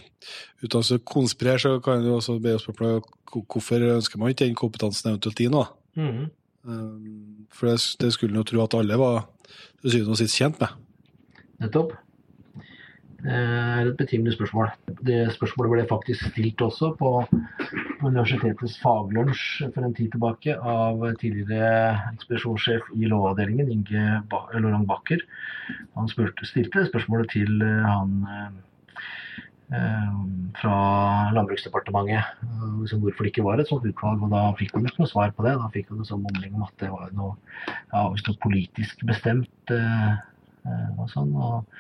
uten 0.65 0.81
å 0.81 0.99
konspirere, 1.07 1.61
så 1.63 1.77
kan 1.85 2.03
du 2.03 2.09
også 2.17 2.39
be 2.43 2.57
spørsmålet 2.59 3.05
hvor- 3.31 3.45
hvorfor 3.53 3.85
ønsker 3.95 4.19
man 4.21 4.33
ikke 4.33 4.45
den 4.49 4.57
kompetansen 4.59 5.13
eventuelt 5.13 5.41
inn? 5.45 5.55
da? 5.55 5.63
Mm. 5.97 6.25
Um, 6.65 7.47
For 7.53 7.69
det, 7.71 7.77
det 8.01 8.11
skulle 8.17 8.33
en 8.35 8.41
jo 8.43 8.49
tro 8.49 8.65
at 8.65 8.75
alle 8.81 8.99
var 9.01 9.23
til 9.83 9.95
syvende 9.95 10.17
og 10.17 10.19
sist 10.21 10.37
kjent 10.41 10.59
med. 10.61 10.75
Nettopp. 11.63 11.95
Det 13.23 13.31
er 13.39 13.87
et 13.87 13.97
betimelig 13.99 14.33
spørsmål. 14.35 14.73
Det 15.07 15.19
spørsmålet 15.37 15.73
ble 15.77 15.83
faktisk 15.91 16.25
stilt 16.33 16.63
også 16.65 16.89
på 16.99 17.11
universitetets 18.03 18.81
faglunsj 18.83 19.69
for 19.77 19.87
en 19.87 19.95
tid 19.95 20.11
tilbake 20.11 20.57
av 20.59 21.05
tidligere 21.21 21.93
ekspedisjonssjef 22.17 22.91
i 22.99 23.07
Lovavdelingen, 23.13 23.71
Inge 23.77 24.03
Lorang 24.59 24.89
Bakker. 24.91 25.23
Han 25.95 26.11
spurte, 26.11 26.49
stilte 26.51 26.83
spørsmålet 26.89 27.31
til 27.37 27.63
eh, 27.63 27.87
han 27.87 28.19
eh, 28.27 28.51
eh, 29.79 30.21
fra 30.59 30.77
Landbruksdepartementet 31.39 32.19
eh, 32.43 32.69
liksom 32.83 33.07
hvorfor 33.07 33.23
det 33.23 33.35
ikke 33.37 33.47
var 33.47 33.63
et 33.63 33.71
sånt 33.71 33.87
utvalg. 33.87 34.27
og 34.27 34.35
Da 34.35 34.45
fikk 34.59 34.75
han 34.75 34.91
ikke 34.91 35.05
noe 35.05 35.15
svar 35.15 35.31
på 35.37 35.47
det. 35.47 35.55
Da 35.63 35.71
fikk 35.79 35.95
han 35.95 36.03
en 36.03 36.11
sånn 36.11 36.27
mumling 36.27 36.59
om 36.59 36.67
at 36.67 36.75
det 36.83 36.91
var 36.91 37.15
noe, 37.15 37.37
ja, 37.71 38.09
noe 38.11 38.39
politisk 38.43 39.07
bestemt. 39.07 39.53
eh, 39.71 40.15
eh, 40.67 40.89
og 40.99 41.07
sånn, 41.15 41.37
og 41.39 41.71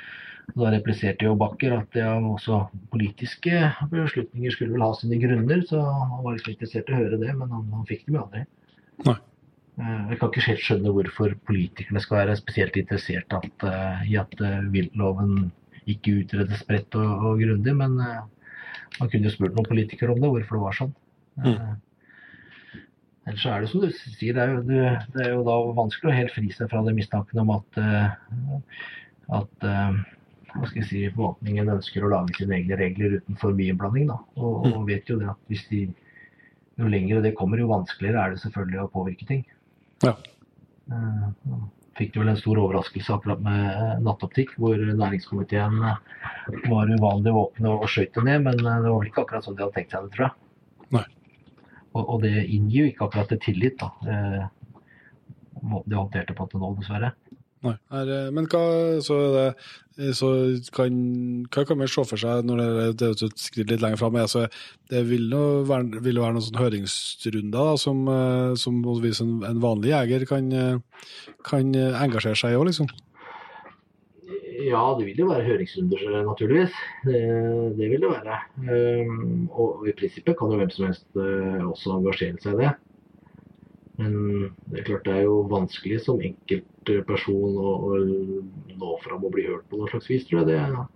Da 0.52 0.70
repliserte 0.74 1.24
jo 1.24 1.36
Bakker 1.38 1.72
at 1.78 1.94
ja, 1.96 2.12
også 2.18 2.64
politiske 2.92 3.70
beslutninger 3.92 4.52
skulle 4.52 4.74
vel 4.74 4.84
ha 4.84 4.90
sine 4.98 5.16
grunner, 5.22 5.62
så 5.68 5.80
han 5.80 6.18
var 6.24 6.34
litt 6.36 6.50
interessert 6.50 6.90
i 6.90 6.96
å 6.96 6.98
høre 6.98 7.20
det, 7.22 7.30
men 7.38 7.52
han, 7.54 7.68
han 7.72 7.86
fikk 7.88 8.04
dem 8.08 8.18
jo 8.18 8.24
aldri. 8.26 8.42
Nei. 9.06 9.16
Eh, 9.80 10.02
Jeg 10.10 10.18
kan 10.20 10.28
ikke 10.32 10.44
helt 10.50 10.64
skjønne 10.66 10.92
hvorfor 10.98 11.36
politikerne 11.48 12.02
skal 12.04 12.18
være 12.20 12.36
spesielt 12.40 12.76
interessert 12.76 13.38
at, 13.38 13.66
eh, 13.70 14.02
i 14.12 14.18
at 14.20 14.34
eh, 14.44 14.58
viltloven 14.74 15.46
ikke 15.88 16.18
utredes 16.20 16.66
bredt 16.68 16.98
og, 17.00 17.24
og 17.30 17.40
grundig, 17.40 17.74
men 17.78 17.96
eh, 18.02 18.20
man 18.98 19.08
kunne 19.08 19.30
jo 19.30 19.32
spurt 19.32 19.56
noen 19.56 19.70
politikere 19.70 20.12
om 20.12 20.20
det, 20.20 20.34
hvorfor 20.34 20.58
det 20.58 20.66
var 20.66 20.78
sånn. 20.82 20.92
Mm. 21.40 21.80
Ellers 23.30 23.46
er 23.46 23.62
det 23.62 23.70
som 23.70 23.84
du 23.84 23.88
sier, 23.94 24.34
det 24.34 24.42
er, 24.42 24.52
jo, 24.52 24.62
det 25.14 25.22
er 25.24 25.30
jo 25.36 25.44
da 25.46 25.54
vanskelig 25.78 26.10
å 26.10 26.16
helt 26.18 26.34
fri 26.34 26.50
seg 26.52 26.68
fra 26.72 26.82
det 26.84 26.96
mistanken 26.98 27.40
om 27.44 27.54
at, 27.54 27.78
eh, 27.78 28.68
at 29.38 29.66
eh, 29.70 30.02
hva 30.52 30.68
skal 30.68 30.82
jeg 30.82 30.88
si, 30.88 31.02
forvaltningen 31.14 31.70
ønsker 31.72 32.04
å 32.04 32.10
lage 32.12 32.36
sine 32.36 32.58
egne 32.58 32.76
regler 32.80 33.18
uten 33.20 33.38
for 33.40 33.56
mye 33.56 33.72
innblanding. 33.72 34.08
Da. 34.10 34.18
Og, 34.36 34.66
og 34.72 34.82
vet 34.88 35.08
jo 35.08 35.18
det 35.20 35.30
at 35.32 35.52
hvis 35.52 35.64
de, 35.70 35.84
jo 36.80 36.90
lenger 36.92 37.22
det 37.24 37.34
kommer, 37.38 37.60
jo 37.60 37.70
vanskeligere 37.70 38.20
er 38.24 38.34
det 38.34 38.42
selvfølgelig 38.42 38.82
å 38.82 38.90
påvirke 38.92 39.28
ting. 39.28 39.46
Ja. 40.04 40.16
Eh, 40.90 41.56
Fikk 41.98 42.14
du 42.14 42.22
vel 42.22 42.30
en 42.32 42.40
stor 42.40 42.56
overraskelse 42.56 43.12
akkurat 43.12 43.40
med 43.44 43.64
eh, 43.68 43.96
nattoptikk, 44.04 44.54
hvor 44.60 44.80
næringskomiteen 44.80 45.76
eh, 45.88 45.98
var 46.72 46.92
uvanlig 46.92 47.34
våkne 47.36 47.74
og 47.74 47.88
skjøt 47.92 48.16
det 48.16 48.24
ned, 48.28 48.46
men 48.46 48.60
det 48.60 48.68
var 48.68 48.86
vel 48.86 49.10
ikke 49.10 49.26
akkurat 49.26 49.48
sånn 49.48 49.58
de 49.58 49.66
hadde 49.66 49.76
tenkt 49.76 49.92
seg 49.92 50.06
det, 50.06 50.14
tror 50.16 50.28
jeg. 50.28 50.88
Nei. 50.96 51.04
Og, 51.92 52.02
og 52.02 52.22
det 52.24 52.34
inngir 52.46 52.86
jo 52.86 52.92
ikke 52.92 53.08
akkurat 53.08 53.32
til 53.32 53.42
tillit, 53.44 53.80
da. 53.82 54.48
Måten 55.62 55.92
de 55.92 56.00
håndterte 56.00 56.34
på 56.36 56.48
til 56.48 56.64
nå, 56.64 56.72
dessverre. 56.80 57.12
Nei. 57.62 57.76
Er, 57.94 58.08
eh, 58.10 58.30
men 58.34 58.48
hva, 58.50 58.62
så 59.06 59.16
er 59.22 59.34
det, 59.36 59.44
eh, 60.00 60.10
så 60.18 60.30
kan, 60.74 60.96
hva 61.46 61.62
kan 61.68 61.78
man 61.78 61.90
se 61.90 62.02
for 62.08 62.18
seg 62.18 62.48
når 62.48 62.58
det, 62.62 62.88
det 62.98 63.10
er 63.10 63.22
et 63.28 63.38
skritt 63.44 63.70
litt 63.70 63.84
lenger 63.84 64.00
fram? 64.00 64.18
Altså, 64.18 64.48
det 64.90 65.04
vil 65.10 65.28
jo 65.30 65.44
være, 65.68 66.02
vil 66.02 66.18
jo 66.18 66.24
være 66.24 66.36
noen 66.38 66.46
sånne 66.48 66.64
høringsrunder 66.64 67.54
da, 67.54 67.78
som, 67.78 68.02
eh, 68.10 68.56
som 68.58 68.82
en, 68.82 69.32
en 69.46 69.62
vanlig 69.62 69.94
jeger 69.94 70.26
kan, 70.30 70.50
kan 71.46 71.72
engasjere 71.78 72.38
seg 72.38 72.56
i 72.56 72.58
òg, 72.58 72.66
liksom? 72.72 72.90
Ja, 74.62 74.82
det 74.98 75.06
vil 75.08 75.22
jo 75.22 75.30
være 75.30 75.46
høringsrunder, 75.46 76.02
naturligvis. 76.26 76.74
Det, 77.06 77.20
det 77.78 77.88
vil 77.90 78.02
det 78.02 78.10
være. 78.10 78.36
Um, 78.62 79.48
og 79.50 79.86
i 79.90 79.94
prinsippet 79.98 80.36
kan 80.38 80.52
jo 80.54 80.60
hvem 80.60 80.70
som 80.70 80.86
helst 80.86 81.18
også 81.18 81.96
engasjere 81.96 82.38
seg 82.42 82.54
i 82.54 82.66
det. 82.66 82.74
Men 84.02 84.14
det 84.72 84.80
er 84.82 84.86
klart 84.88 85.04
det 85.06 85.14
er 85.20 85.24
jo 85.28 85.36
vanskelig 85.52 86.00
som 86.02 86.18
enkeltperson 86.26 87.58
å, 87.62 87.72
å 87.86 88.00
nå 88.80 88.90
fram 89.04 89.22
og 89.28 89.34
bli 89.36 89.44
hørt 89.46 89.68
på 89.70 89.78
noe 89.78 89.90
slags 89.92 90.08
vis, 90.10 90.24
tror 90.26 90.42
jeg. 90.42 90.48
Det, 90.50 90.58
er- 90.58 90.90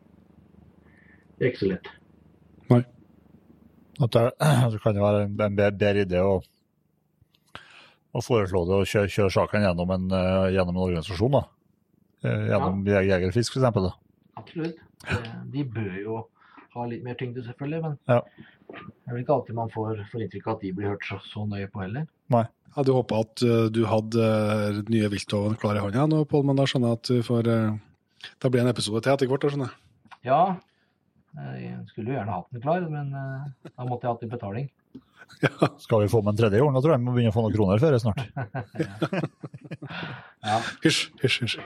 det 1.36 1.44
er 1.46 1.52
ikke 1.52 1.62
så 1.62 1.70
lett. 1.70 1.90
At 3.96 4.12
det, 4.12 4.22
det 4.74 4.80
kan 4.82 4.98
jo 4.98 5.04
være 5.07 5.22
en, 5.24 5.36
bedre, 5.57 6.02
idé 6.04 6.20
å, 6.20 6.34
å 8.16 8.22
foreslå 8.24 8.64
det 8.68 8.80
og 8.82 8.90
kjøre, 8.90 9.12
kjøre 9.14 9.32
saken 9.38 9.64
gjennom 9.64 9.92
en, 9.94 10.09
eh, 10.12 10.48
gjennom 10.57 10.76
en 10.76 10.82
organisasjon. 10.88 11.36
da. 11.38 11.44
Eh, 12.26 12.42
Gjennom 12.50 12.82
ja. 12.90 13.00
Jegerfisk. 13.07 13.57
Da. 13.62 13.70
Absolutt. 14.36 14.82
De 15.54 15.64
bør 15.64 15.94
jo 16.02 16.18
ha 16.76 16.84
litt 16.90 17.04
mer 17.07 17.16
tyngde, 17.16 17.44
selvfølgelig. 17.46 17.82
Men 17.86 17.98
Ja. 18.11 18.20
Det 18.66 19.10
er 19.12 19.14
vel 19.14 19.22
ikke 19.22 19.34
alltid 19.36 19.56
man 19.56 19.72
får, 19.72 20.00
får 20.10 20.22
inntrykk 20.24 20.46
av 20.48 20.54
at 20.56 20.62
de 20.64 20.70
blir 20.74 20.90
hørt 20.90 21.04
så, 21.06 21.18
så 21.30 21.44
nøye 21.46 21.68
på 21.70 21.82
heller. 21.84 22.06
Nei. 22.34 22.44
Jeg 22.66 22.82
hadde 22.82 22.96
håpa 22.96 23.18
at 23.22 23.42
uh, 23.46 23.66
du 23.72 23.84
hadde 23.88 24.24
uh, 24.28 24.78
nye 24.92 25.10
viltloven 25.12 25.54
klar 25.60 25.78
i 25.78 25.82
hånda 25.84 26.08
nå, 26.10 26.24
Pål, 26.28 26.42
men 26.48 26.58
da 26.58 26.66
skjønner 26.68 26.90
jeg 26.90 26.98
at 26.98 27.08
du 27.08 27.22
får 27.24 27.48
uh, 27.48 27.76
Det 28.42 28.50
blir 28.52 28.64
en 28.64 28.72
episode 28.72 29.00
til 29.04 29.14
etter 29.14 29.30
hvert, 29.30 29.46
da 29.46 29.52
skjønner 29.52 29.70
jeg. 29.70 30.18
Ja, 30.26 30.40
jeg 31.56 31.78
skulle 31.92 32.10
jo 32.10 32.16
gjerne 32.18 32.34
hatt 32.34 32.50
den 32.52 32.64
klar, 32.64 32.84
men 32.90 33.14
da 33.14 33.86
måtte 33.86 34.08
jeg 34.08 34.12
hatt 34.12 34.26
i 34.26 34.30
betaling. 34.32 34.68
Skal 35.84 36.02
vi 36.02 36.10
få 36.10 36.22
med 36.24 36.34
en 36.34 36.40
tredje 36.40 36.60
gang, 36.60 36.74
da 36.74 36.82
tror 36.82 36.96
jeg 36.96 37.02
vi 37.02 37.06
må 37.06 37.14
begynne 37.14 37.30
å 37.30 37.36
få 37.36 37.44
noen 37.46 37.56
kroner 37.56 37.82
før 37.82 37.98
snart. 38.02 38.26
Ja. 40.46 40.60
Hysj, 40.82 41.00
hysj, 41.22 41.36
hysj. 41.42 41.56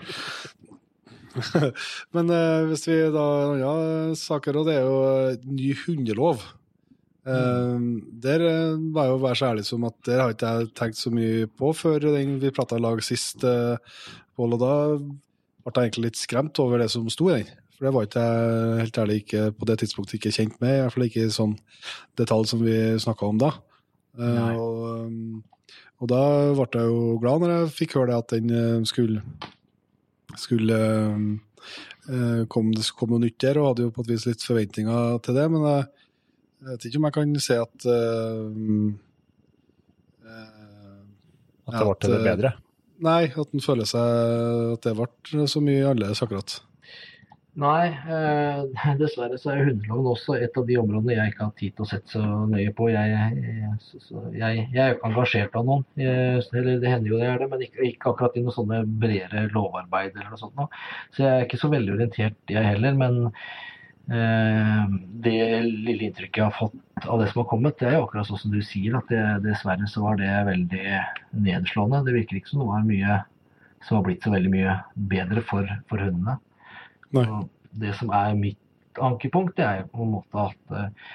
Men 2.16 2.30
hvis 2.70 2.86
vi 2.88 2.96
da 3.12 3.26
Ja, 3.60 3.72
saker, 4.16 4.60
og 4.60 4.68
det 4.68 4.78
er 4.78 4.86
jo 4.88 5.52
ny 5.52 5.74
hundelov. 5.82 6.44
Eh, 7.26 7.78
Der 8.22 8.40
eh, 8.40 8.76
var 8.94 9.08
jeg 9.08 9.14
jo 9.14 9.22
være 9.24 9.36
så 9.36 9.50
ærlig 9.50 9.64
som 9.68 9.84
at 9.84 9.96
der 10.06 10.22
har 10.22 10.34
ikke 10.34 10.52
jeg 10.52 10.70
tenkt 10.78 11.00
så 11.00 11.12
mye 11.12 11.46
på 11.46 11.72
før 11.76 12.06
vi 12.40 12.50
prata 12.50 12.76
i 12.76 12.80
lag 12.80 13.02
sist, 13.04 13.44
Pål, 14.36 14.54
og 14.56 14.60
da 14.62 14.74
ble 14.96 15.72
jeg 15.74 15.90
egentlig 15.90 16.06
litt 16.06 16.16
skremt 16.20 16.58
over 16.62 16.80
det 16.80 16.88
som 16.90 17.08
sto 17.12 17.28
i 17.28 17.40
den. 17.40 17.50
For 17.76 17.86
det 17.86 17.92
var 17.94 18.06
ikke 18.06 18.22
jeg 18.24 18.80
helt 18.80 18.98
ærlig 19.02 19.16
ikke 19.20 19.42
på 19.56 19.68
det 19.68 19.76
tidspunktet 19.80 20.16
ikke 20.16 20.32
kjent 20.32 20.56
med, 20.60 20.74
i 20.74 20.80
hvert 20.80 20.94
fall 20.94 21.06
ikke 21.06 21.26
i 21.26 21.34
sånn 21.34 21.54
detalj 22.20 22.48
som 22.48 22.64
vi 22.64 22.76
snakka 23.00 23.28
om 23.28 23.40
da. 23.40 23.54
Uh, 24.18 24.48
og, 24.58 24.80
um, 25.06 25.42
og 26.00 26.10
da 26.10 26.22
ble 26.56 26.66
jeg 26.74 26.90
jo 26.90 27.04
glad 27.22 27.40
når 27.40 27.54
jeg 27.54 27.72
fikk 27.78 27.94
høre 27.96 28.10
det 28.10 28.18
at 28.18 28.34
den 28.34 28.84
skulle, 28.88 29.22
skulle 30.40 30.80
uh, 30.80 32.44
det 32.44 32.48
skulle 32.48 32.98
komme 32.98 33.14
noe 33.14 33.24
nytt 33.26 33.40
der, 33.44 33.60
og 33.60 33.70
hadde 33.70 33.88
jo 33.88 33.94
på 33.96 34.04
et 34.04 34.12
vis 34.12 34.28
litt 34.28 34.44
forventninger 34.44 35.20
til 35.24 35.36
det. 35.36 35.46
Men 35.52 35.68
jeg, 35.68 35.99
jeg 36.60 36.68
vet 36.70 36.88
ikke 36.88 37.00
om 37.00 37.06
jeg 37.08 37.16
kan 37.16 37.36
si 37.40 37.56
at 37.56 37.86
uh, 37.88 38.90
eh, 40.28 41.04
At 41.70 41.78
det 41.78 41.86
ble 41.86 41.94
til 42.00 42.14
det 42.16 42.18
eh, 42.20 42.26
bedre. 42.30 42.54
Nei, 43.00 43.20
at 43.32 43.54
en 43.56 43.64
føler 43.64 43.88
seg 43.88 44.74
at 44.74 44.84
det 44.84 44.96
ble 44.98 45.46
så 45.48 45.62
mye 45.64 45.86
annerledes 45.88 46.20
akkurat. 46.24 46.58
Nei, 47.60 47.86
eh, 47.90 48.92
dessverre 49.00 49.38
så 49.40 49.50
er 49.54 49.64
hundeloven 49.66 50.12
også 50.12 50.36
et 50.38 50.54
av 50.56 50.66
de 50.68 50.76
områdene 50.78 51.16
jeg 51.16 51.32
ikke 51.32 51.46
har 51.48 51.54
tid 51.58 51.74
til 51.74 51.86
å 51.86 51.88
sette 51.90 52.12
så 52.14 52.22
nøye 52.52 52.74
på. 52.76 52.90
Jeg, 52.92 53.16
jeg, 53.16 53.72
så- 53.86 54.02
så 54.04 54.22
jeg, 54.36 54.66
jeg 54.74 54.82
er 54.84 54.92
jo 54.92 54.98
ikke 54.98 55.10
engasjert 55.10 55.56
av 55.58 55.66
noen, 55.66 55.86
jeg, 55.98 56.44
eller 56.60 56.78
det 56.84 56.92
hender 56.92 57.10
jo 57.14 57.18
det 57.22 57.30
er 57.32 57.42
det, 57.42 57.50
men 57.50 57.64
ikke, 57.66 57.88
ikke 57.88 58.12
akkurat 58.12 58.38
i 58.38 58.44
noe 58.44 58.54
sånne 58.54 58.84
bredere 59.02 59.48
lovarbeid 59.56 60.12
eller 60.14 60.30
noe 60.30 60.40
sånt. 60.44 60.54
Nå. 60.60 60.68
Så 61.16 61.24
jeg 61.26 61.32
er 61.32 61.48
ikke 61.48 61.62
så 61.64 61.72
veldig 61.74 61.96
orientert, 61.96 62.38
jeg 62.52 62.70
heller. 62.70 63.00
Men 63.02 63.20
det 64.10 65.34
lille 65.62 66.08
inntrykket 66.08 66.40
jeg 66.40 66.46
har 66.48 66.56
fått 66.56 67.06
av 67.06 67.20
det 67.20 67.28
som 67.30 67.44
har 67.44 67.48
kommet, 67.52 67.76
det 67.78 67.86
er 67.88 67.94
jo 67.98 68.06
akkurat 68.08 68.26
sånn 68.26 68.40
som 68.42 68.54
du 68.54 68.58
sier, 68.66 68.96
at 68.98 69.06
det, 69.12 69.20
dessverre 69.44 69.86
så 69.88 70.02
var 70.02 70.18
det 70.18 70.30
veldig 70.48 70.86
nedslående. 71.46 72.02
Det 72.08 72.16
virker 72.16 72.40
ikke 72.40 72.50
som 72.50 72.64
det 72.64 72.70
var 72.72 72.88
mye 72.88 73.20
som 73.86 73.96
har 73.96 74.04
blitt 74.08 74.26
så 74.26 74.32
veldig 74.34 74.50
mye 74.52 74.74
bedre 75.12 75.44
for, 75.46 75.68
for 75.88 76.02
hundene. 76.02 76.36
Det 77.80 77.94
som 77.96 78.10
er 78.12 78.34
mitt 78.36 79.00
ankepunkt, 79.00 79.54
det 79.56 79.64
er 79.64 79.82
jo 79.82 79.90
på 79.94 80.04
en 80.04 80.14
måte 80.16 80.46
at, 80.50 80.74
eh, 80.74 81.12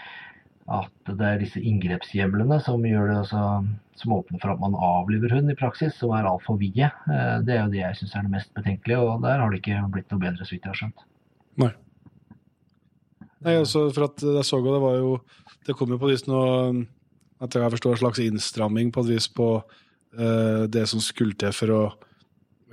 at 0.80 1.12
det 1.12 1.28
er 1.28 1.41
disse 1.43 1.62
inngrepshjemlene 1.62 2.58
som 2.64 2.86
gjør 2.88 3.12
det 3.12 3.18
også, 3.26 3.43
som 4.00 4.16
åpner 4.16 4.41
for 4.41 4.56
at 4.56 4.64
man 4.64 4.78
avliver 4.80 5.36
hund 5.36 5.52
i 5.52 5.58
praksis, 5.60 5.93
som 6.00 6.16
er 6.16 6.26
altfor 6.32 6.58
vide. 6.64 6.89
Eh, 7.12 7.36
Det 7.46 7.54
er 7.58 7.66
jo 7.66 7.74
det 7.76 7.84
jeg 7.84 8.00
syns 8.00 8.16
er 8.16 8.26
det 8.26 8.34
mest 8.39 8.54
betenkelige, 8.58 9.04
og 9.04 9.22
der 9.28 9.43
har 9.43 9.52
det 9.52 9.62
ikke 9.62 9.84
blitt 9.93 10.10
noe 10.16 10.24
bedre, 10.24 10.48
så 10.48 10.56
vidt 10.56 10.64
jeg 10.66 10.74
har 10.74 10.82
skjønt. 10.82 11.06
Nei, 11.62 11.74
altså, 13.46 13.93
for 13.93 14.08
at 14.08 14.22
jeg 14.26 14.46
så 14.48 14.58
jo 14.60 14.74
det 14.74 14.82
var 14.82 14.96
jo 14.98 15.12
Det 15.68 15.76
kom 15.78 15.89
jo 15.93 16.00
på 16.02 16.10
et 16.10 16.16
vis 16.16 16.28
noe 16.28 16.86
At 17.41 17.54
jeg 17.54 17.72
forstår 17.76 17.91
en 17.91 18.02
slags 18.02 18.20
innstramming 18.24 18.91
på 18.91 19.04
et 19.06 19.12
vis 19.16 19.28
på 19.28 19.48
uh, 19.62 20.66
det 20.68 20.88
som 20.89 21.00
skulle 21.00 21.38
til 21.38 21.54
for 21.54 21.74
å 21.76 21.82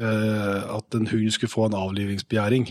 uh, 0.01 0.77
At 0.79 0.95
en 0.95 1.07
hund 1.07 1.33
skulle 1.33 1.53
få 1.53 1.67
en 1.69 1.77
avlivingsbegjæring. 1.77 2.69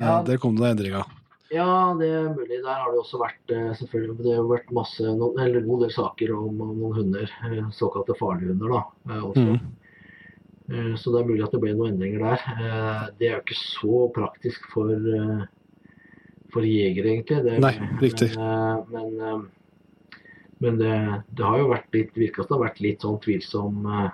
Ja. 0.00 0.20
Uh, 0.20 0.24
Der 0.24 0.38
kom 0.38 0.56
det 0.56 0.62
noen 0.62 0.76
endringer. 0.76 1.04
Ja, 1.50 1.92
det 1.98 2.06
er 2.06 2.28
mulig. 2.30 2.60
Der 2.62 2.78
har 2.78 2.92
det 2.92 3.00
også 3.00 3.18
vært 3.18 3.50
eh, 3.50 3.72
selvfølgelig, 3.74 4.20
det 4.22 4.36
har 4.36 4.44
vært 4.46 4.68
masse, 4.70 5.02
noen, 5.02 5.34
eller 5.42 5.64
god 5.66 5.80
del 5.82 5.90
saker 5.90 6.30
om, 6.36 6.60
om 6.62 6.76
noen 6.78 6.94
hunder, 7.00 7.32
eh, 7.48 7.64
såkalte 7.74 8.14
farlige 8.20 8.52
hunder 8.52 8.70
da, 8.76 8.82
eh, 9.10 9.24
også. 9.26 9.56
Eh, 10.70 10.92
Så 10.94 11.10
det 11.10 11.18
er 11.18 11.26
mulig 11.26 11.42
at 11.42 11.56
det 11.56 11.60
ble 11.64 11.72
noen 11.74 11.96
endringer 11.96 12.22
der. 12.22 12.44
Eh, 12.54 13.08
Det 13.18 13.26
er 13.26 13.34
jo 13.34 13.42
ikke 13.42 13.58
så 13.58 13.98
praktisk 14.14 14.70
for, 14.70 14.94
eh, 14.94 15.42
for 16.52 16.66
jegere, 16.66 17.14
egentlig. 17.16 17.40
Det, 17.46 17.58
Nei, 17.62 17.72
riktig. 18.02 18.30
Men, 18.36 18.46
eh, 18.46 18.84
men, 18.90 19.20
eh, 19.20 20.20
men 20.60 20.78
det, 20.80 20.94
det 21.38 21.44
har 21.46 21.58
jo 21.62 21.68
vært 21.72 21.94
litt, 21.96 22.12
virka 22.20 22.42
som 22.42 22.50
det 22.50 22.56
har 22.58 22.64
vært 22.68 22.80
litt 22.84 23.00
sånn 23.06 23.20
tvilsom 23.24 23.86
eh, 23.86 24.10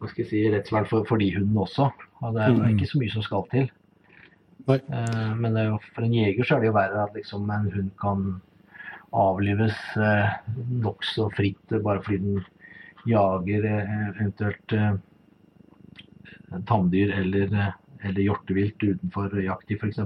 hva 0.00 0.08
skal 0.08 0.22
jeg 0.24 0.30
si, 0.30 0.42
rettsvern 0.52 0.86
for, 0.88 1.04
for 1.08 1.20
de 1.20 1.30
hundene 1.34 1.64
også. 1.66 1.90
Og 2.22 2.34
det 2.36 2.42
er 2.46 2.54
Mhm. 2.56 2.70
ikke 2.74 2.88
så 2.90 2.98
mye 3.00 3.12
som 3.12 3.22
skal 3.26 3.44
til. 3.52 3.70
Nei. 4.68 4.78
Men 5.40 5.56
jo, 5.56 5.78
for 5.94 6.04
en 6.04 6.12
jeger 6.14 6.44
så 6.44 6.56
er 6.56 6.60
det 6.60 6.68
jo 6.68 6.76
verre 6.76 7.02
at 7.06 7.14
liksom 7.16 7.48
en 7.50 7.70
hund 7.72 7.90
kan 8.00 8.24
avlives 9.12 9.76
eh, 9.96 10.28
nokså 10.84 11.30
fritt 11.34 11.72
bare 11.82 12.02
fordi 12.04 12.18
den 12.22 12.44
jager 13.08 13.64
eventuelt 13.66 14.72
eh, 14.76 14.92
tamdyr 16.68 17.12
eller, 17.16 17.72
eller 18.04 18.22
hjortevilt 18.22 18.82
utenfor 18.82 19.34
jakttid 19.42 19.80
f.eks. 19.82 20.00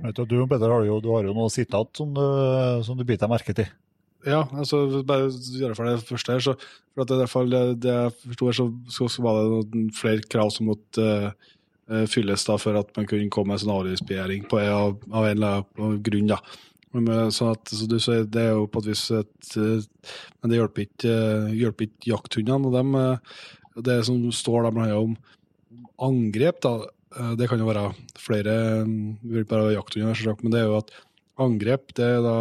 Vet 0.00 0.16
du, 0.16 0.24
du 0.26 0.46
Peter, 0.48 0.72
har 0.72 0.86
jo, 0.86 0.98
du 1.02 1.10
har 1.14 1.28
jo 1.28 1.36
noe 1.36 1.52
sitat 1.52 1.96
som 1.96 2.12
du, 2.16 2.24
som 2.86 2.98
du 2.98 3.04
biter 3.08 3.30
merke 3.30 3.54
til. 3.56 3.68
Ja, 4.26 4.42
altså 4.52 5.00
bare 5.08 5.30
gjøre 5.32 5.76
for 5.76 5.88
det 5.88 6.00
første 6.04 6.34
her, 6.34 6.42
så 6.44 6.54
for 6.92 7.06
at 7.06 7.12
i 7.14 7.50
det, 7.52 7.62
det 7.86 7.94
jeg 7.94 8.16
forsto 8.26 8.48
her, 8.50 8.56
så, 8.58 8.66
så, 8.92 9.08
så 9.08 9.24
var 9.24 9.38
det 9.38 9.52
noen 9.54 9.86
flere 9.96 10.26
krav 10.28 10.50
som 10.52 10.68
måtte 10.68 11.06
uh, 11.30 12.04
fylles 12.10 12.44
da 12.44 12.58
for 12.60 12.76
at 12.80 12.90
man 12.98 13.08
kunne 13.08 13.30
komme 13.32 13.54
med 13.54 13.62
sånn 13.62 13.72
avgiftsbegjæring 13.72 14.44
av, 14.50 14.98
av 15.08 15.24
en 15.24 15.38
eller 15.38 15.64
annen 15.78 16.02
grunn. 16.04 16.28
da. 16.34 16.40
Men, 16.92 17.32
sånn 17.32 17.54
at, 17.54 17.70
så 17.70 17.86
du, 17.88 17.96
sier, 18.02 18.26
det 18.26 18.44
er 18.44 18.54
jo 18.58 18.68
på 18.68 18.82
et 18.82 18.90
vis 18.90 19.04
et 19.14 19.52
eh, 19.62 19.84
Men 20.42 20.50
det 20.50 20.56
hjelper 20.58 20.86
ikke, 20.88 21.12
hjelper 21.54 21.86
ikke 21.86 22.10
jakthundene. 22.10 22.66
og 22.66 22.74
dem, 22.74 23.84
Det 23.86 24.00
som 24.08 24.24
står 24.34 24.66
der 24.66 24.72
annet 24.72 24.96
om 24.98 25.14
angrep, 26.02 26.58
da, 26.64 26.72
det 27.38 27.48
kan 27.50 27.58
jo 27.58 27.66
være 27.66 27.88
flere 28.20 28.56
mm, 28.86 29.06
vil 29.32 29.46
bare 29.50 29.72
jakthunder, 29.74 30.36
men 30.44 30.52
det 30.52 30.60
er 30.60 30.68
jo 30.68 30.76
at 30.78 30.92
angrep 31.40 31.94
det 31.96 32.10
da 32.24 32.34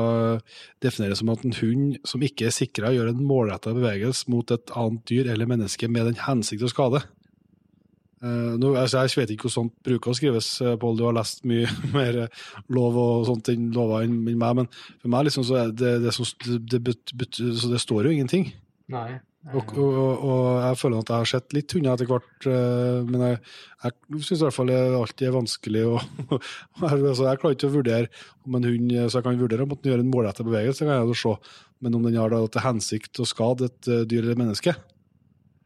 defineres 0.84 1.22
som 1.22 1.32
at 1.34 1.46
en 1.48 1.56
hund 1.62 2.00
som 2.08 2.24
ikke 2.26 2.50
er 2.50 2.56
sikra, 2.56 2.92
gjør 2.94 3.14
en 3.14 3.24
målretta 3.26 3.74
bevegelse 3.76 4.30
mot 4.32 4.52
et 4.54 4.74
annet 4.78 5.06
dyr 5.10 5.32
eller 5.34 5.50
menneske 5.50 5.90
med 5.92 6.10
den 6.10 6.22
hensikt 6.26 6.66
å 6.68 6.72
skade. 6.72 7.02
Eh, 8.20 8.56
nå, 8.60 8.74
altså 8.76 9.06
jeg 9.06 9.16
vet 9.22 9.32
ikke 9.32 9.48
hvordan 9.48 9.70
sånt 9.70 9.76
bruker 9.86 10.12
å 10.12 10.18
skrives, 10.18 10.50
eh, 10.66 10.76
Pål. 10.80 10.98
Du 11.00 11.06
har 11.08 11.16
lest 11.16 11.46
mye 11.48 11.70
mer 11.96 12.26
eh, 12.26 12.42
lov 12.76 12.98
og 13.00 13.28
sånt 13.30 13.52
enn 13.54 13.70
lover 13.76 14.04
enn 14.04 14.18
meg, 14.28 14.58
men 14.60 14.68
for 15.00 15.14
meg 15.14 15.30
liksom 15.30 15.48
så 15.48 15.70
det, 15.72 15.96
det, 16.04 16.14
som, 16.16 16.28
det, 16.44 16.82
det 16.84 17.82
står 17.86 18.10
jo 18.10 18.16
ingenting. 18.18 18.50
Nei. 18.92 19.22
Og, 19.48 19.72
og, 19.80 19.94
og, 20.20 20.48
jeg 20.60 20.78
føler 20.82 21.00
at 21.00 21.10
jeg 21.10 21.24
har 21.24 21.30
sett 21.32 21.54
litt 21.56 21.72
hunder 21.72 21.94
etter 21.96 22.10
hvert, 22.10 22.48
eh, 22.52 22.98
men 23.08 23.22
jeg, 23.24 23.38
jeg 23.86 24.24
syns 24.28 24.42
i 24.42 24.44
hvert 24.44 24.56
fall 24.58 24.68
det 24.70 24.80
alltid 24.98 25.30
er 25.30 25.38
vanskelig 25.38 25.84
å 25.88 25.94
altså 26.90 27.30
Jeg 27.30 27.40
klarer 27.40 27.56
ikke 27.56 27.70
å 27.70 27.76
vurdere 27.78 28.10
om 28.44 28.58
en 28.60 28.68
hund 28.68 28.92
Så 28.98 29.22
jeg 29.22 29.26
kan 29.26 29.40
vurdere 29.40 29.64
om 29.64 29.72
at 29.74 29.80
den 29.80 29.94
gjør 29.94 30.04
en 30.04 30.12
målrettet 30.12 30.50
bevegelse, 30.50 30.84
kan 30.84 31.00
jeg 31.00 31.22
se, 31.22 31.34
men 31.80 31.96
om 31.96 32.04
den 32.04 32.20
har 32.20 32.36
da 32.36 32.44
til 32.52 32.66
hensikt 32.66 33.24
å 33.24 33.30
skade 33.32 33.72
et 33.72 33.90
eh, 33.90 34.04
dyr 34.12 34.28
eller 34.28 34.44
menneske, 34.44 34.76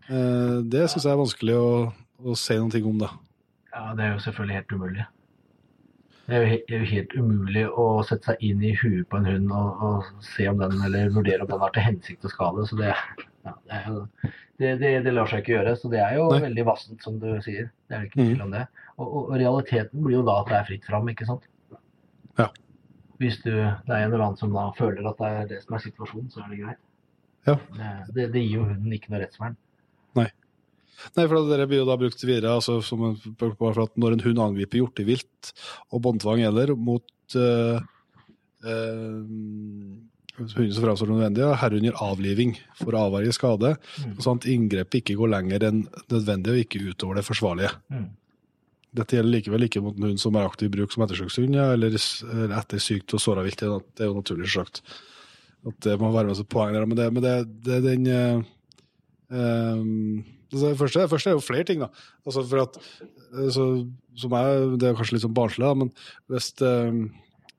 eh, 0.05 0.55
det 0.61 0.85
syns 0.93 1.09
jeg 1.09 1.15
er 1.15 1.21
vanskelig 1.23 1.57
å, 1.57 1.73
å 2.21 2.37
si 2.37 2.61
ting 2.77 2.87
om, 2.93 3.01
da. 3.01 3.09
Ja, 3.73 3.89
det 3.97 4.05
er 4.05 4.13
jo 4.13 4.23
selvfølgelig 4.27 4.59
helt 4.59 4.77
umulig. 4.77 5.09
Det 6.29 6.39
jo 6.39 6.47
helt, 6.53 6.65
det 6.69 6.75
er 6.77 6.83
jo 6.85 6.91
helt 6.93 7.13
umulig 7.17 7.63
å 7.67 7.85
sette 8.07 8.31
seg 8.31 8.45
inn 8.47 8.61
i 8.63 8.77
huet 8.79 9.07
på 9.09 9.17
en 9.19 9.25
hund 9.27 9.49
og, 9.51 9.81
og 9.83 10.25
se 10.29 10.45
om 10.47 10.61
den, 10.61 10.77
eller 10.85 11.09
vurdere 11.11 11.43
om 11.43 11.49
den 11.49 11.63
har 11.65 11.73
til 11.75 11.89
hensikt 11.89 12.29
å 12.29 12.31
skade. 12.31 12.69
Så 12.69 12.77
det, 12.79 12.93
ja, 13.43 13.53
det, 13.67 13.77
er 13.79 13.87
jo, 13.91 14.01
det, 14.61 14.69
det, 14.81 14.91
det 15.05 15.13
lar 15.13 15.27
seg 15.31 15.41
ikke 15.43 15.55
gjøre. 15.57 15.75
Så 15.79 15.89
det 15.91 15.99
er 16.03 16.15
jo 16.17 16.29
Nei. 16.31 16.41
veldig 16.45 16.65
vassent, 16.69 17.01
som 17.03 17.17
du 17.19 17.29
sier. 17.43 17.69
Det 17.89 17.97
er 17.97 18.05
ikke 18.07 18.21
Mhm. 18.21 18.29
tvil 18.31 18.45
om 18.45 18.53
det. 18.55 18.65
Og, 18.97 19.07
og, 19.07 19.17
og 19.23 19.33
realiteten 19.41 20.03
blir 20.05 20.19
jo 20.19 20.23
da 20.27 20.39
at 20.41 20.51
det 20.51 20.57
er 20.59 20.69
fritt 20.69 20.85
fram, 20.87 21.09
ikke 21.11 21.27
sant? 21.29 21.49
Ja. 22.39 22.47
Hvis 23.21 23.37
du, 23.43 23.51
det 23.51 23.91
er 23.93 24.05
en 24.05 24.13
eller 24.13 24.23
annen 24.25 24.39
som 24.39 24.53
da 24.55 24.69
føler 24.77 25.05
at 25.09 25.19
det 25.19 25.31
er 25.41 25.49
det 25.51 25.59
som 25.65 25.75
er 25.77 25.83
situasjonen, 25.83 26.31
så 26.33 26.43
er 26.43 26.53
det 26.53 26.61
greit. 26.63 26.81
Ja. 27.47 27.57
Det, 28.13 28.29
det, 28.31 28.39
gir 28.45 28.61
jo 28.61 28.67
hunden 28.69 28.95
ikke 28.95 29.11
noe 29.11 29.19
rettsvern. 29.25 29.57
Nei, 30.15 30.29
Nei, 31.17 31.25
for 31.27 31.49
det 31.49 31.65
blir 31.67 31.81
jo 31.81 31.87
da 31.89 31.97
brukt 31.99 32.21
videre 32.23 32.53
altså, 32.55 32.77
som 32.85 33.01
en, 33.09 33.15
for 33.41 33.81
at 33.83 33.97
når 33.99 34.15
en 34.15 34.23
hund 34.27 34.39
angriper 34.39 34.79
hjortevilt 34.79 35.51
og 35.91 36.03
båndtvang 36.05 36.43
gjelder 36.45 36.75
mot 36.79 37.35
uh, 37.35 37.81
hunden 40.37 40.73
som 40.73 40.83
framstår 40.83 41.05
som 41.07 41.13
nødvendig, 41.13 41.43
og 41.45 41.57
herunder 41.61 41.99
avliving 42.01 42.55
for 42.79 42.91
å 42.97 43.03
avverge 43.09 43.33
skade, 43.35 43.75
Mm. 44.01 44.17
sånn 44.23 44.39
at 44.41 44.47
inngrepet 44.49 45.01
ikke 45.01 45.15
går 45.19 45.29
lenger 45.29 45.63
enn 45.69 45.87
nødvendig 46.09 46.51
og 46.55 46.61
ikke 46.65 46.81
utover 46.89 47.15
det 47.15 47.25
forsvarlige. 47.25 47.71
Mm. 47.91 48.09
Dette 48.93 49.15
gjelder 49.17 49.33
likevel 49.39 49.63
ikke 49.67 49.81
mot 49.81 49.95
en 49.97 50.03
hund 50.03 50.19
som 50.19 50.35
er 50.35 50.45
aktiv 50.45 50.67
i 50.69 50.75
bruk 50.75 50.91
som 50.93 51.03
ettersøkshund, 51.03 51.55
ja, 51.55 51.71
eller, 51.73 51.89
etter 51.93 52.77
sykt 52.81 53.13
og 53.13 53.19
såra 53.21 53.43
vilt. 53.45 53.57
Det 53.57 53.69
er 53.69 54.03
er 54.03 54.09
jo 54.11 54.21
naturlig 54.21 54.49
sagt. 54.53 54.81
At 55.65 55.79
det 55.81 55.99
må 55.99 56.11
være 56.13 56.27
med 56.27 56.35
som 56.35 56.45
poeng 56.45 56.73
der. 56.73 56.85
Men 56.85 56.97
det, 56.97 57.07
men 57.13 57.23
det, 57.23 57.63
det 57.63 57.73
er 57.77 57.81
den 57.81 58.05
eh, 58.07 58.43
ehm, 59.31 60.23
altså 60.51 60.69
det, 60.69 60.77
første, 60.77 60.99
det 61.01 61.09
første 61.09 61.29
er 61.31 61.37
jo 61.37 61.43
flere 61.45 61.65
ting, 61.65 61.79
da. 61.83 61.89
Altså 62.27 62.43
for 62.49 62.63
at, 62.65 62.77
eh, 63.33 63.49
så, 63.49 63.67
som 64.15 64.35
er, 64.37 64.77
Det 64.77 64.89
er 64.89 64.97
kanskje 64.97 65.13
litt 65.17 65.25
sånn 65.25 65.33
barnslig, 65.37 65.71
men 65.77 65.91
hvis, 66.29 66.51
det- 66.59 67.11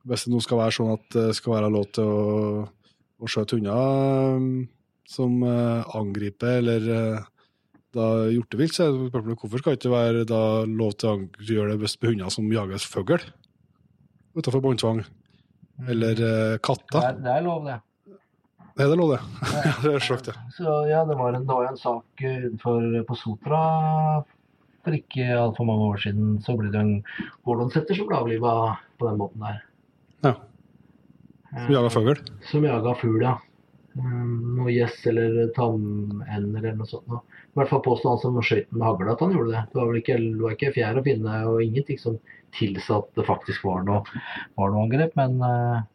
hvis 0.05 0.25
det 0.25 0.33
nå 0.33 0.41
skal 0.43 0.61
være 0.61 0.75
sånn 0.77 0.93
at 0.95 1.05
det 1.15 1.29
skal 1.37 1.55
være 1.57 1.71
lov 1.73 1.87
til 1.97 2.09
å, 2.09 2.65
å 3.21 3.29
skjøte 3.31 3.57
hunder 3.57 3.79
eh, 3.79 4.67
som 5.09 5.39
eh, 5.45 5.95
angriper 5.97 6.59
eller 6.61 6.91
eh, 6.97 7.31
da 7.95 8.05
hjortevilt, 8.27 8.75
så 8.75 8.85
er 8.85 8.93
det 8.93 9.09
spørsmålet 9.09 9.41
hvorfor 9.41 9.61
skal 9.61 9.73
det 9.75 9.79
ikke 9.79 9.93
være 9.93 10.23
da 10.27 10.41
lov 10.67 10.95
til 10.99 11.11
å 11.11 11.45
gjøre 11.47 11.73
det 11.73 11.81
hvis 11.83 11.97
hunder 12.03 12.33
som 12.33 12.49
jager 12.51 12.87
fugl 12.91 13.21
utenfor 14.35 14.63
båndtvang? 14.63 15.03
Eller 15.89 16.15
eh, 16.19 16.55
Det 16.55 16.63
katter? 16.63 17.01
er, 17.01 17.19
det 17.23 17.35
er 17.37 17.45
lov, 17.45 17.65
det. 17.67 17.79
Er 18.75 18.89
det 18.91 18.97
lov, 18.99 19.13
det? 19.15 19.21
Det 19.83 19.91
er 19.95 20.03
slakt, 20.03 20.27
ja. 20.27 20.33
Så 20.51 20.71
ja, 20.89 21.05
det 21.07 21.15
var 21.15 21.35
en, 21.37 21.45
det 21.47 21.55
var 21.55 21.69
en 21.69 21.79
sak 21.79 22.19
utenfor 22.19 22.89
på 23.07 23.15
Sotra 23.15 23.61
for 24.85 24.93
ikke 24.97 25.29
altfor 25.39 25.65
mange 25.65 25.87
år 25.93 26.01
siden. 26.03 26.35
Så 26.43 26.57
ble 26.59 26.71
det 26.73 26.81
en 26.81 26.97
gordonsetter 27.47 27.95
som 27.97 28.09
ble 28.09 28.19
avliva 28.19 28.51
på 28.99 29.07
den 29.07 29.21
måten 29.21 29.45
der. 29.47 29.63
Ja. 30.25 30.35
Som 31.55 31.73
jaga 31.75 31.89
fugl? 31.93 32.15
Som 32.51 32.65
jaga 32.67 32.95
fugl, 32.99 33.21
ja. 33.23 33.35
Um, 33.95 34.57
Noe 34.57 34.73
gjess 34.75 34.97
eller 35.07 35.53
tamender 35.55 36.65
eller 36.65 36.73
noe 36.81 36.89
sånt. 36.89 37.07
I 37.07 37.55
hvert 37.55 37.69
fall 37.71 37.83
påstod 37.85 38.09
han 38.11 38.19
som 38.19 38.39
skøyt 38.43 38.73
med 38.75 38.83
hagle 38.83 39.13
at 39.13 39.21
han 39.23 39.31
gjorde 39.31 39.53
det. 39.53 39.61
Det 39.71 39.79
var 39.79 39.87
vel 39.87 39.99
ikke, 40.01 40.17
det 40.19 40.41
var 40.43 40.55
ikke 40.57 40.73
fjær 40.75 40.99
å 40.99 41.03
finne 41.05 41.35
og 41.47 41.61
ingenting 41.63 42.01
som 42.01 42.17
tilsa 42.57 42.97
at 42.99 43.07
det 43.15 43.27
faktisk 43.29 43.63
var 43.67 43.85
noe, 43.87 44.01
var 44.59 44.73
noe 44.73 44.83
angrep. 44.83 45.15
Men 45.15 45.37
uh, 45.39 45.85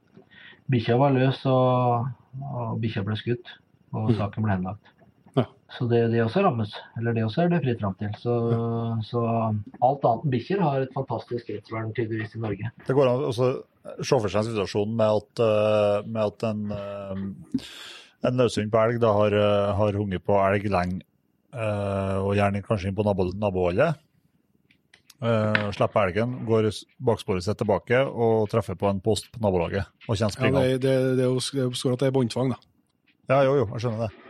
bikkja 0.72 0.97
var 1.03 1.12
løs, 1.18 1.43
og, 1.51 2.09
og 2.41 2.81
bikkja 2.81 3.05
ble 3.05 3.18
skutt. 3.20 3.53
Og 3.93 4.07
Mhm. 4.12 4.16
saken 4.22 4.45
ble 4.47 4.55
henlagt. 4.55 4.95
Så 5.76 5.86
det, 5.90 6.00
det 6.10 6.22
også 6.24 6.42
rammes. 6.42 6.72
Eller 6.98 7.14
det 7.14 7.24
også 7.24 7.44
er 7.44 7.52
det 7.52 7.60
fritt 7.62 7.82
fram 7.82 7.94
til. 8.00 8.10
Så, 8.18 8.36
så 9.06 9.22
alt 9.30 10.06
annet 10.08 10.24
enn 10.26 10.32
bikkjer 10.34 10.64
har 10.64 10.82
et 10.82 10.96
fantastisk 10.96 11.52
rettsvern 11.52 11.92
tydeligvis 11.94 12.34
i 12.34 12.42
Norge. 12.42 12.72
Det 12.86 12.96
går 12.96 13.10
an 13.10 13.28
å 13.28 13.32
se 13.34 14.16
for 14.16 14.28
seg 14.28 14.42
en 14.42 14.48
situasjon 14.50 14.96
med 14.98 15.20
at, 15.20 15.42
eh, 15.46 16.10
med 16.10 16.20
at 16.24 16.46
en, 16.50 16.64
eh, 16.74 17.70
en 18.28 18.42
løshund 18.42 18.72
på 18.72 18.82
elg 18.82 19.00
da 19.02 19.12
har, 19.16 19.36
eh, 19.38 19.72
har 19.78 19.98
hunget 20.00 20.26
på 20.26 20.36
elg 20.42 20.66
lenge, 20.74 21.02
eh, 21.54 22.16
og 22.18 22.34
gjerne 22.34 22.64
kanskje 22.66 22.90
inn 22.90 22.98
på 22.98 23.06
nabo, 23.06 23.30
naboholdet. 23.32 24.06
Uh, 25.20 25.68
slipper 25.76 26.08
elgen, 26.08 26.46
går 26.48 26.70
baksporet 27.04 27.44
sitt 27.44 27.58
tilbake 27.60 27.98
og 28.08 28.48
treffer 28.48 28.72
på 28.72 28.88
en 28.88 29.02
post 29.04 29.28
på 29.28 29.42
nabolaget. 29.44 29.84
og 30.08 30.16
ja 30.16 30.30
det, 30.32 30.80
det, 30.80 30.94
det 31.18 31.26
er 31.26 31.28
jo 31.28 31.36
det 31.36 31.66
jo 31.66 31.72
står 31.76 31.92
at 31.92 31.98
det 32.00 32.08
er 32.08 32.14
båndtvang, 32.16 32.54
da. 32.54 32.56
Ja, 33.28 33.42
jo, 33.44 33.58
jo, 33.60 33.66
jeg 33.74 33.84
skjønner 33.84 34.08
det. 34.08 34.30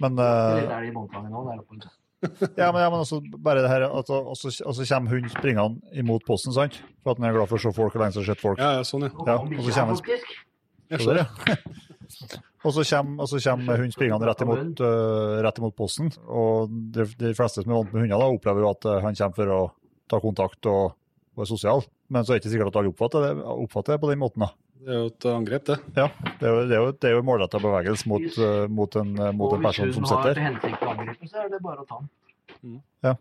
Men, 0.00 0.16
Det 0.16 0.28
er 0.66 0.86
det 0.86 0.94
båndtvangen 0.96 1.34
nå. 1.34 1.42
der 1.48 1.60
oppe. 1.62 1.80
ja, 2.20 2.68
men, 2.72 2.80
ja, 2.82 2.88
men 2.92 2.98
også 3.00 3.20
bare 3.40 3.62
det 3.64 3.70
her, 3.72 3.86
at, 3.88 4.10
også, 4.12 4.52
og 4.66 4.74
så 4.76 4.84
kommer 4.84 5.14
hunden 5.14 5.32
springende 5.32 5.96
imot 5.96 6.26
posten, 6.28 6.52
sant? 6.52 6.76
For 7.00 7.14
at 7.14 7.20
han 7.20 7.30
er 7.30 7.38
glad 7.38 7.48
for 7.48 7.56
å 7.56 7.64
se 7.64 7.72
folk 7.76 7.96
og 7.96 8.02
lenge 8.02 8.16
så 8.16 8.24
har 8.24 8.32
sett 8.34 8.42
folk. 8.42 8.60
Ja, 8.60 8.74
ja, 8.80 8.84
sånn, 8.84 9.06
ja. 9.08 9.38
Og 9.40 9.54
Ja, 10.90 10.98
og 11.00 11.04
så 11.06 11.14
kommer-. 11.16 11.78
Og 12.60 12.74
så 12.76 12.84
kommer, 12.84 13.22
og 13.24 13.28
så 13.30 13.38
kommer 13.40 13.80
hunden 13.80 13.94
springende 13.94 14.26
rett 14.28 14.42
imot, 14.44 14.80
uh, 14.84 15.38
rett 15.46 15.60
imot 15.62 15.76
posten. 15.78 16.10
Og 16.28 16.72
de, 16.92 17.06
de 17.22 17.32
fleste 17.36 17.64
som 17.64 17.72
er 17.72 17.78
vant 17.78 17.94
med 17.94 18.04
hunder, 18.04 18.20
da, 18.20 18.28
opplever 18.28 18.66
jo 18.66 18.72
at 18.74 18.88
eh, 18.90 18.98
han 19.06 19.16
kommer 19.16 19.38
for 19.38 19.54
å 19.54 19.60
ta 20.10 20.20
kontakt 20.20 20.68
og, 20.68 20.96
være 21.38 21.48
sosial. 21.48 21.84
Men 22.12 22.26
så 22.26 22.34
er 22.34 22.36
det 22.36 22.42
ikke 22.42 22.52
sikkert 22.52 22.72
at 22.72 22.80
alle 22.82 22.92
oppfatter 22.92 23.24
det, 23.24 23.30
oppfatter 23.64 23.94
det 23.94 24.02
på 24.02 24.10
den 24.10 24.20
måten. 24.20 24.44
da. 24.44 24.50
Det 24.80 24.94
er 24.94 24.96
jo 24.96 25.08
et 25.10 25.24
angrep, 25.28 25.64
det. 25.68 25.76
Ja, 25.96 26.06
Det 26.40 26.46
er 26.48 26.54
jo, 26.54 26.60
det 26.68 26.76
er 26.76 26.80
jo, 26.80 26.92
det 26.96 27.08
er 27.10 27.14
jo 27.18 27.24
målretta 27.28 27.58
bevegelse 27.60 28.08
mot, 28.08 28.26
uh, 28.40 28.64
mot, 28.72 28.96
en, 28.96 29.10
uh, 29.20 29.30
mot 29.36 29.52
en 29.52 29.64
person 29.66 29.90
som 29.92 30.06
sitter. 30.08 30.08
hvis 30.08 30.10
hun 30.10 30.24
har 30.24 30.38
til 30.38 30.46
hensikt 30.46 30.84
å 30.86 30.92
angripe, 30.94 31.28
så 31.28 31.42
er 31.44 31.50
det 31.52 31.60
bare 31.66 31.84
å 31.84 31.88
ta 31.90 31.98
den. 32.00 32.78
Ja, 33.04 33.14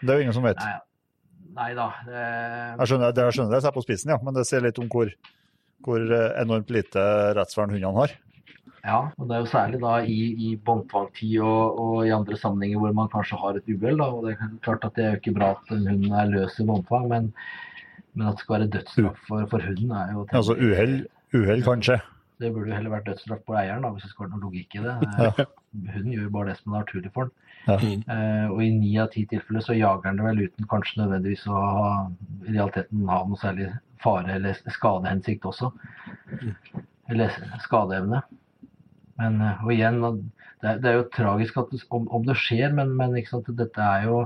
Det 0.00 0.12
er 0.14 0.20
jo 0.20 0.24
ingen 0.24 0.36
som 0.36 0.46
vet. 0.46 0.62
Nei, 0.64 0.78
nei 1.58 1.70
da. 1.76 1.88
Det, 2.06 2.22
Jeg 2.80 2.92
skjønner 2.92 3.12
det, 3.12 3.26
jeg 3.28 3.36
skjønner 3.36 3.52
det, 3.52 3.58
jeg 3.60 3.66
ser 3.66 3.76
på 3.76 3.84
spissen, 3.84 4.14
ja, 4.14 4.18
men 4.24 4.38
det 4.38 4.46
sier 4.48 4.64
litt 4.64 4.80
om 4.80 4.88
hvor, 4.92 5.12
hvor 5.84 6.00
eh, 6.00 6.30
enormt 6.42 6.72
lite 6.72 7.04
rettsvern 7.36 7.76
hundene 7.76 7.92
har. 8.00 8.16
ja, 8.86 8.98
og 9.18 9.28
det 9.28 9.36
er 9.36 9.44
jo 9.44 9.52
særlig 9.52 9.82
da 9.84 9.94
i, 10.00 10.18
i 10.48 10.50
båndtvangtid 10.56 11.38
og, 11.44 11.78
og 11.84 11.94
i 12.06 12.12
andre 12.16 12.40
sammenhenger 12.40 12.80
hvor 12.80 12.96
man 12.96 13.12
kanskje 13.12 13.40
har 13.44 13.60
et 13.60 13.68
uhell. 13.68 14.00
og 14.00 14.24
Det 14.26 14.36
er 14.36 14.52
klart 14.64 14.84
at 14.88 14.96
det 14.96 15.04
er 15.04 15.14
jo 15.14 15.20
ikke 15.20 15.36
bra 15.40 15.52
at 15.56 15.72
en 15.76 15.88
hund 15.92 16.08
er 16.12 16.32
løs 16.32 16.60
i 16.60 16.68
båndtvang, 16.72 17.08
men, 17.12 17.32
men 18.16 18.30
at 18.30 18.38
det 18.38 18.44
skal 18.44 18.56
være 18.56 18.72
dødsstraff 18.72 19.24
for, 19.28 19.46
for 19.52 19.64
hunden 19.64 19.92
er 19.92 20.12
jo 20.14 20.26
Altså 20.32 20.56
uhell, 20.56 20.94
uhell 21.36 21.64
kanskje? 21.66 21.98
Det 22.40 22.50
burde 22.52 22.68
jo 22.68 22.76
heller 22.76 22.92
vært 22.92 23.08
dødsstraff 23.08 23.44
på 23.48 23.56
eieren, 23.56 23.84
da, 23.84 23.90
hvis 23.94 24.04
det 24.04 24.12
skal 24.12 24.26
være 24.26 24.34
noe 24.34 24.44
logikk 24.48 24.76
i 24.76 24.84
det. 24.84 25.46
Hunden 25.94 26.12
gjør 26.12 26.26
jo 26.26 26.32
bare 26.34 26.50
det 26.50 26.56
som 26.58 26.72
er 26.74 26.84
naturlig 26.84 27.12
for 27.14 27.28
den. 27.28 27.42
Ja. 27.66 27.76
Eh, 28.14 28.46
og 28.52 28.60
i 28.62 28.68
ni 28.70 28.92
av 29.02 29.08
ti 29.14 29.24
tilfeller 29.30 29.64
så 29.64 29.74
jager 29.74 30.04
den 30.06 30.20
det 30.20 30.26
vel 30.28 30.42
uten 30.44 30.68
kanskje 30.70 31.00
nødvendigvis 31.00 31.46
å 31.50 31.62
ha 31.64 31.88
i 32.46 32.52
realiteten 32.52 33.08
ha 33.10 33.22
noe 33.26 33.40
særlig 33.40 33.70
fare 34.04 34.36
eller 34.36 34.60
skadehensikt 34.70 35.48
også. 35.48 35.72
Eller 37.10 37.34
skadeevne. 37.64 38.20
Men, 39.20 39.40
eh, 39.40 39.64
og 39.64 39.72
igjen, 39.72 40.00
det 40.62 40.70
er, 40.70 40.78
det 40.82 40.92
er 40.92 41.00
jo 41.00 41.08
tragisk 41.16 41.58
at 41.62 41.72
det, 41.72 41.82
om, 41.94 42.06
om 42.12 42.28
det 42.28 42.36
skjer, 42.40 42.76
men, 42.76 42.92
men 43.00 43.16
ikke 43.18 43.34
sant, 43.34 43.50
dette 43.58 43.88
er 43.96 44.06
jo 44.10 44.22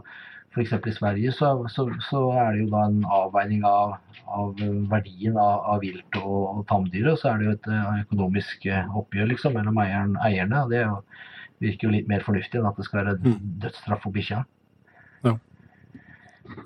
F.eks. 0.51 0.73
i 0.87 0.93
Sverige 0.93 1.33
så, 1.33 1.49
så, 1.71 1.87
så 2.03 2.21
er 2.35 2.55
det 2.55 2.65
jo 2.65 2.71
da 2.73 2.87
en 2.89 3.03
avveining 3.07 3.63
av, 3.67 3.93
av 4.27 4.57
verdien 4.91 5.37
av, 5.39 5.61
av 5.75 5.85
vilt 5.85 6.17
og, 6.19 6.41
og 6.51 6.65
tamdyret. 6.71 7.21
Så 7.21 7.31
er 7.31 7.39
det 7.39 7.47
jo 7.47 7.53
et 7.55 7.69
eh, 7.71 8.01
økonomisk 8.05 8.67
eh, 8.67 8.97
oppgjør 8.99 9.31
liksom, 9.31 9.55
mellom 9.55 9.79
eieren, 9.83 10.17
eierne. 10.27 10.65
og 10.65 10.73
Det 10.73 10.81
er 10.81 10.89
jo, 10.89 10.97
virker 11.63 11.87
jo 11.87 11.93
litt 11.95 12.11
mer 12.11 12.27
fornuftig 12.27 12.59
enn 12.59 12.67
at 12.67 12.81
det 12.81 12.89
skal 12.89 13.03
være 13.05 13.37
dødsstraff 13.63 14.03
for 14.03 14.17
bikkja. 14.17 14.43
Ja. 15.29 15.37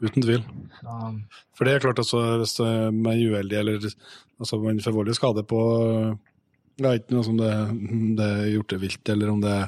uten 0.00 0.22
tvil. 0.22 0.40
Så, 0.78 0.96
For 1.58 1.68
det 1.68 1.74
er 1.74 1.84
klart 1.84 2.00
altså, 2.00 2.22
hvis 2.40 2.56
man 2.62 3.12
er 3.12 3.34
uheldig 3.34 3.60
eller 3.60 3.84
altså, 3.84 4.62
man 4.64 4.80
får 4.80 4.96
voldelig 4.96 5.18
skade 5.18 5.44
på 5.50 5.60
Det 6.78 6.88
er 6.88 7.02
ikke 7.02 7.18
noe 7.18 7.26
som 7.26 7.36
det, 7.38 7.52
det 8.16 8.32
er 8.38 8.50
hjortevilt 8.54 9.12
eller 9.12 9.34
om 9.34 9.44
det 9.44 9.58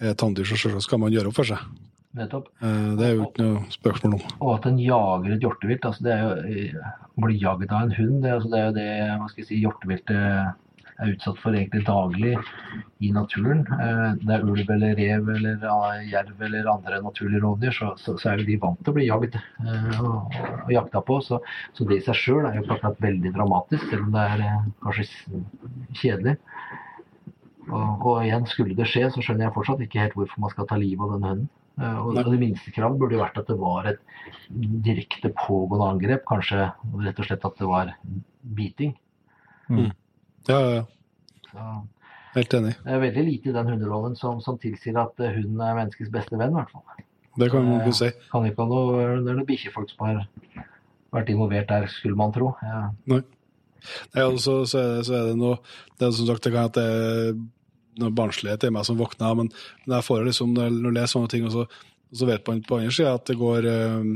er 0.00 0.16
tanndyr, 0.18 0.48
så 0.48 0.80
skal 0.80 1.02
man 1.02 1.12
gjøre 1.12 1.28
opp 1.28 1.42
for 1.42 1.52
seg. 1.52 1.89
Nettopp. 2.16 2.48
Eh, 2.62 2.94
Det 2.98 3.06
er 3.06 3.14
jo 3.16 3.26
ikke 3.28 3.44
noe 3.46 3.74
spørsmål 3.74 4.16
om. 4.18 4.24
Og 4.40 4.54
at 4.56 4.66
en 4.70 4.78
jager 4.82 5.36
et 5.36 5.44
hjortevilt, 5.44 5.84
altså 5.86 6.06
det 6.06 6.16
er 6.16 6.24
jo 6.24 6.32
eh, 6.54 6.88
å 7.16 7.26
bli 7.26 7.38
jaget 7.42 7.72
av 7.76 7.86
en 7.86 7.94
hund, 7.98 8.18
det, 8.24 8.32
altså 8.38 8.50
det 8.50 8.58
er 8.60 8.66
jo 8.66 8.74
det 8.80 8.90
hva 9.20 9.28
skal 9.30 9.42
jeg 9.44 9.48
si, 9.52 9.60
hjorteviltet 9.62 10.56
er 11.00 11.14
utsatt 11.14 11.38
for 11.40 11.56
egentlig 11.56 11.80
daglig 11.86 12.34
i 13.00 13.08
naturen. 13.16 13.62
Eh, 13.72 14.18
Det 14.20 14.34
er 14.34 14.42
ulv 14.44 14.68
eller 14.74 14.98
rev 14.98 15.30
eller 15.36 15.62
eh, 15.70 16.10
jerv 16.10 16.42
eller 16.48 16.68
andre 16.74 16.98
naturlige 17.06 17.40
rovdyr, 17.40 17.72
så, 17.72 17.94
så, 17.96 18.18
så 18.20 18.32
er 18.34 18.42
jo 18.42 18.48
de 18.50 18.58
vant 18.60 18.82
til 18.84 18.92
å 18.92 18.96
bli 18.98 19.06
jagd 19.08 19.38
eh, 19.38 20.00
og, 20.02 20.36
og 20.66 20.74
jakta 20.74 21.00
på. 21.00 21.20
Så, 21.24 21.40
så 21.72 21.86
det 21.88 22.02
i 22.02 22.04
seg 22.04 22.18
sjøl 22.20 22.50
er 22.50 22.58
jo 22.60 22.66
faktisk 22.68 23.00
veldig 23.06 23.32
dramatisk, 23.38 23.86
selv 23.88 24.10
om 24.10 24.12
det 24.18 24.26
er 24.34 24.44
eh, 24.50 24.68
kanskje 24.84 25.08
kjedelig. 26.02 26.36
Og, 27.70 28.04
og 28.10 28.20
igjen, 28.26 28.44
skulle 28.50 28.74
det 28.76 28.88
skje, 28.90 29.06
så 29.14 29.22
skjønner 29.22 29.46
jeg 29.46 29.54
fortsatt 29.56 29.82
ikke 29.84 30.02
helt 30.02 30.14
hvorfor 30.18 30.42
man 30.42 30.50
skal 30.52 30.66
ta 30.68 30.76
livet 30.80 31.06
av 31.06 31.16
den 31.16 31.26
hunden. 31.30 31.48
Eh, 31.78 31.98
Og 32.00 32.16
det 32.16 32.40
minste 32.40 32.72
krav 32.74 32.96
burde 32.98 33.14
jo 33.16 33.22
vært 33.22 33.38
at 33.40 33.46
det 33.48 33.56
var 33.60 33.86
et 33.92 34.00
direkte 34.84 35.30
pågående 35.36 35.92
angrep. 35.94 36.24
Kanskje 36.28 36.66
rett 37.04 37.20
og 37.22 37.28
slett 37.28 37.46
at 37.46 37.56
det 37.60 37.68
var 37.70 37.94
biting. 38.56 38.96
Ja, 39.70 40.58
ja, 40.58 40.82
ja. 41.54 41.70
Helt 42.34 42.54
enig. 42.54 42.76
det 42.84 42.92
er 42.94 43.00
veldig 43.02 43.22
lite 43.26 43.50
i 43.50 43.54
den 43.54 43.66
hundeloven 43.72 44.12
som, 44.18 44.38
som 44.42 44.58
tilsier 44.58 44.98
at 45.02 45.18
eh, 45.18 45.32
hunden 45.34 45.60
er 45.66 45.74
menneskets 45.78 46.12
beste 46.14 46.38
venn, 46.38 46.52
i 46.54 46.60
hvert 46.60 46.70
fall. 46.70 47.06
Det 47.40 47.48
kan 47.50 47.64
man 47.66 47.80
ikke 47.80 47.96
si. 47.96 48.10
Kan 48.30 48.46
ikke 48.46 48.62
ha 48.62 48.68
noe, 48.70 49.00
det 49.22 49.32
er 49.32 49.38
noen 49.38 49.46
bikkjefolk 49.48 49.90
som 49.90 50.04
har 50.06 50.20
vært 51.14 51.30
involvert 51.32 51.70
der, 51.70 51.86
skulle 51.90 52.18
man 52.18 52.34
tro. 52.34 52.52
Ja. 52.62 52.84
Nei, 53.10 53.22
altså, 54.22 54.60
så, 54.68 54.78
er 54.78 54.92
det, 54.98 55.06
så 55.08 55.14
er 55.16 55.28
det 55.30 55.36
noe 55.40 55.54
Det 55.96 56.04
er 56.04 56.10
som 56.12 56.26
sagt 56.28 56.44
det 56.44 56.50
kan 56.52 56.66
at 56.68 56.76
det 56.76 56.82
er 56.84 57.30
noe 58.00 58.14
barnslighet 58.14 58.66
i 58.66 58.72
meg 58.74 58.86
som 58.88 58.98
våkner, 59.00 59.36
men, 59.38 59.52
jeg 59.88 60.06
får 60.06 60.24
liksom, 60.28 60.56
når 60.56 60.70
jeg 60.70 60.96
leser 60.96 61.14
sånne 61.14 61.32
ting, 61.34 61.46
og 61.48 61.54
så, 61.54 61.66
og 62.10 62.22
så 62.22 62.30
vet 62.30 62.48
man 62.48 62.64
på 62.66 62.80
andre 62.80 62.94
sida 62.94 63.14
at 63.18 63.28
det 63.30 63.38
går 63.40 63.68
eh, 63.70 64.08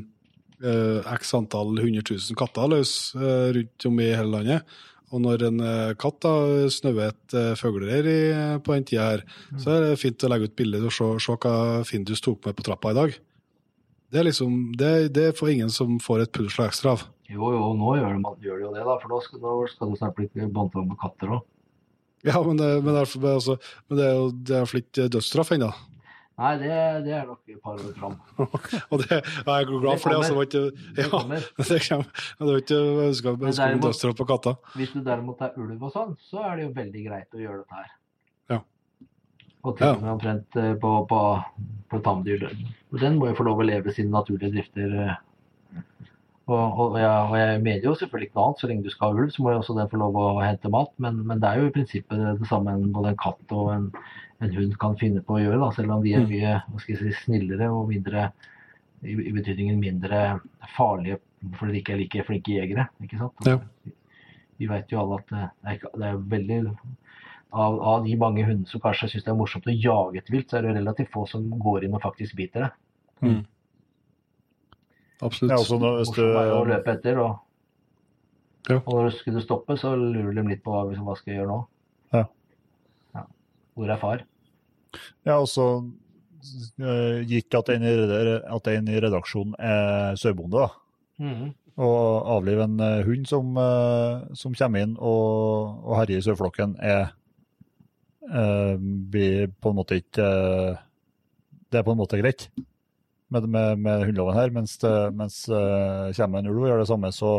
eh, 0.64 1.12
x 1.14 1.34
antall 1.38 1.76
hundre 1.78 2.02
tusen 2.06 2.38
katter 2.38 2.70
løs 2.72 2.96
eh, 3.18 3.52
rundt 3.58 3.88
om 3.90 4.02
i 4.02 4.10
hele 4.10 4.32
landet. 4.38 4.74
Og 5.14 5.20
når 5.22 5.44
en 5.46 5.60
katt 6.00 6.16
da 6.24 6.32
snauer 6.74 7.12
et 7.12 7.34
fuglereir 7.60 8.56
på 8.66 8.72
den 8.74 8.86
tida 8.88 9.04
her, 9.12 9.20
så 9.62 9.76
er 9.76 9.84
det 9.84 10.00
fint 10.00 10.24
å 10.26 10.30
legge 10.32 10.48
ut 10.48 10.56
bilde 10.58 10.80
og 10.80 10.90
se, 10.96 11.06
se 11.22 11.36
hva 11.44 11.84
Findus 11.86 12.24
tok 12.24 12.40
med 12.48 12.56
på 12.58 12.64
trappa 12.66 12.90
i 12.90 12.96
dag. 12.98 13.14
Det 14.10 14.18
er 14.18 14.26
liksom, 14.26 14.56
det, 14.80 14.90
det 15.14 15.28
får 15.38 15.52
ingen 15.52 15.70
som 15.70 16.00
får 16.02 16.24
et 16.24 16.32
puddelsslag 16.34 16.72
ekstra 16.72 16.96
av. 16.96 17.04
Jo, 17.30 17.48
jo, 17.54 17.70
nå 17.78 17.94
gjør, 18.00 18.18
man, 18.20 18.36
gjør 18.44 18.58
de 18.60 18.66
jo 18.66 18.72
det, 18.74 18.82
da, 18.84 18.94
for 19.00 19.10
nå 19.10 19.20
skal, 19.24 19.40
nå 19.44 19.54
skal 19.70 19.92
det 19.92 20.00
snart 20.00 20.18
bli 20.18 20.48
båndtvang 20.54 20.90
på 20.90 20.98
katter 21.00 21.36
òg. 21.38 21.46
Ja, 22.30 22.40
men 22.40 22.56
det, 22.56 22.68
men 22.80 22.94
det, 22.94 23.02
er, 23.04 23.34
altså, 23.34 23.58
men 23.88 23.98
det 23.98 24.06
er 24.06 24.14
jo 24.16 24.28
det 24.32 24.54
er 24.54 24.62
iallfall 24.62 25.10
dødsstraff 25.12 25.52
ennå. 25.52 25.74
Nei, 26.34 26.52
det, 26.58 26.76
det 27.04 27.12
er 27.14 27.26
nok 27.28 27.50
et 27.52 27.58
par 27.62 27.76
år 27.78 27.90
fram. 27.94 28.14
Og 28.90 29.02
det, 29.04 29.18
jeg 29.20 29.54
er 29.54 29.68
glad 29.68 30.00
for 30.02 30.10
det. 30.10 30.16
Altså, 30.18 30.34
det 30.34 30.46
ikke, 30.48 30.62
ja, 30.96 31.10
kommer. 31.12 31.44
det 31.58 31.78
kommer. 31.84 32.22
Det 32.40 32.48
var 32.48 32.62
ikke 32.62 32.78
ønska 33.06 33.68
dødsstraff 33.84 34.16
på 34.18 34.26
katter. 34.32 34.56
Hvis 34.74 34.94
du 34.96 35.02
derimot 35.06 35.44
er 35.46 35.60
ulv 35.62 35.84
og 35.84 35.92
sånn, 35.94 36.16
så 36.30 36.42
er 36.48 36.56
det 36.56 36.66
jo 36.66 36.72
veldig 36.80 37.04
greit 37.06 37.36
å 37.38 37.42
gjøre 37.44 37.60
dette 37.60 37.82
her. 37.82 37.92
Ja. 38.50 38.58
Og 39.62 39.78
til 39.78 39.92
og 39.92 40.02
med 40.02 40.14
omtrent 40.16 40.58
eh, 40.64 40.72
på, 40.80 40.96
på, 41.12 41.20
på 41.92 42.02
tamdyr. 42.08 42.48
Den 43.04 43.20
må 43.20 43.30
jo 43.30 43.38
få 43.38 43.46
lov 43.52 43.62
å 43.62 43.68
leve 43.68 43.94
sine 43.94 44.10
naturlige 44.16 44.56
drifter. 44.56 44.96
Og, 46.46 46.78
og, 46.78 46.96
jeg, 47.00 47.08
og 47.08 47.34
jeg 47.40 47.60
mener 47.64 47.86
jo 47.86 47.94
selvfølgelig 47.96 48.26
ikke 48.28 48.36
noe 48.36 48.46
annet. 48.50 48.60
Så 48.60 48.68
lenge 48.68 48.84
du 48.84 48.90
skal 48.92 49.08
ha 49.14 49.16
ulv, 49.22 49.30
så 49.32 49.42
må 49.42 49.52
jo 49.54 49.60
også 49.62 49.76
den 49.78 49.88
få 49.88 50.00
lov 50.02 50.18
å 50.20 50.24
hente 50.44 50.68
mat. 50.72 50.90
Men, 51.00 51.22
men 51.26 51.40
det 51.40 51.48
er 51.48 51.60
jo 51.62 51.70
i 51.70 51.72
prinsippet 51.72 52.20
det 52.42 52.48
samme 52.50 52.74
en, 52.76 52.90
både 52.92 53.14
en 53.14 53.20
katt 53.22 53.54
og 53.56 53.70
en, 53.72 53.86
en 54.44 54.52
hund 54.58 54.74
kan 54.82 54.98
finne 55.00 55.22
på 55.24 55.38
å 55.38 55.40
gjøre. 55.40 55.60
Da, 55.62 55.70
selv 55.78 55.94
om 55.96 56.02
de 56.04 56.12
er 56.18 56.26
Mm. 56.26 56.28
mye 56.34 56.82
si, 56.84 57.12
snillere 57.24 57.70
og 57.72 57.88
mindre 57.88 58.26
i, 59.04 59.14
i 59.16 59.32
betydningen 59.32 59.80
mindre 59.80 60.20
farlige 60.76 61.20
fordi 61.58 61.72
de 61.74 61.80
ikke 61.82 61.92
er 61.94 61.98
like 62.02 62.24
flinke 62.28 62.52
jegere. 62.58 62.86
ikke 63.04 63.18
sant? 63.20 63.48
Ja. 63.48 63.58
Vi 64.60 64.68
vet 64.70 64.92
jo 64.92 65.00
alle 65.00 65.18
at 65.20 65.26
det 65.32 65.40
er, 65.44 65.74
ikke- 65.78 65.94
det 66.00 66.06
er 66.10 66.20
veldig 66.36 66.58
av, 67.54 67.80
av 67.80 68.04
de 68.04 68.16
mange 68.20 68.44
hundene 68.44 68.66
som 68.68 68.80
kanskje 68.80 69.08
syns 69.12 69.24
det 69.24 69.32
er 69.32 69.36
morsomt 69.40 69.66
å 69.68 69.74
jage 69.76 70.18
et 70.20 70.30
vilt, 70.32 70.48
så 70.50 70.58
er 70.58 70.62
det 70.68 70.76
relativt 70.78 71.12
få 71.12 71.24
som 71.30 71.44
går 71.60 71.84
inn 71.84 71.94
og 71.94 72.02
faktisk 72.02 72.36
biter 72.36 72.66
det. 72.68 72.70
Absolutt. 75.22 75.52
Ja, 75.52 75.58
også 75.60 75.78
nå, 75.78 75.90
hvis 76.00 76.12
du, 76.16 76.22
det 76.24 76.46
å 76.54 76.64
løpe 76.68 76.94
etter. 76.98 77.18
Og, 77.22 77.40
Ja. 78.70 78.78
og 78.80 78.94
når 78.94 79.10
du 79.10 79.16
skulle 79.18 79.42
stoppe, 79.44 79.76
så 79.76 79.92
lurer 79.96 80.32
de 80.34 80.46
litt 80.48 80.62
på 80.64 80.72
hva, 80.72 80.86
hva 80.88 81.16
skal 81.18 81.34
jeg 81.34 81.42
gjøre 81.42 81.50
nå. 81.52 81.58
Ja. 82.16 82.24
Ja. 83.14 83.26
Hvor 83.76 83.90
er 83.92 84.00
far? 84.00 84.24
ja, 85.26 85.34
altså, 85.40 85.84
så 86.38 87.58
at 87.58 87.68
en, 87.74 87.82
i, 87.82 87.92
at 88.56 88.68
en 88.70 88.88
i 88.88 89.00
redaksjonen 89.02 89.54
er 89.58 90.14
sauebonde, 90.20 90.60
da, 90.60 90.68
og 91.74 92.28
avlive 92.36 92.62
en 92.68 92.78
eh, 92.80 93.00
hund 93.06 93.26
som, 93.26 93.56
eh, 93.58 94.20
som 94.38 94.54
kommer 94.54 94.84
inn 94.84 94.92
og, 94.98 95.80
og 95.82 95.96
herjer 95.98 96.20
i 96.20 96.26
saueflokken, 96.26 96.76
er 96.78 97.08
eh, 98.30 98.76
blir 99.10 99.48
på 99.58 99.72
en 99.72 99.78
måte 99.80 99.98
ikke 99.98 100.22
eh, 100.28 100.76
Det 101.70 101.80
er 101.80 101.86
på 101.88 101.94
en 101.96 101.98
måte 101.98 102.20
greit 102.20 102.46
med, 103.34 103.46
med, 103.50 103.80
med 103.84 104.04
hundeloven 104.08 104.38
her, 104.38 104.52
mens, 104.54 104.76
det, 104.82 104.92
mens 105.18 105.42
uh, 105.50 106.08
kommer 106.16 106.40
en 106.40 106.50
ulv 106.52 106.62
og 106.64 106.70
gjør 106.70 106.82
det 106.84 106.90
samme, 106.90 107.10
så, 107.14 107.32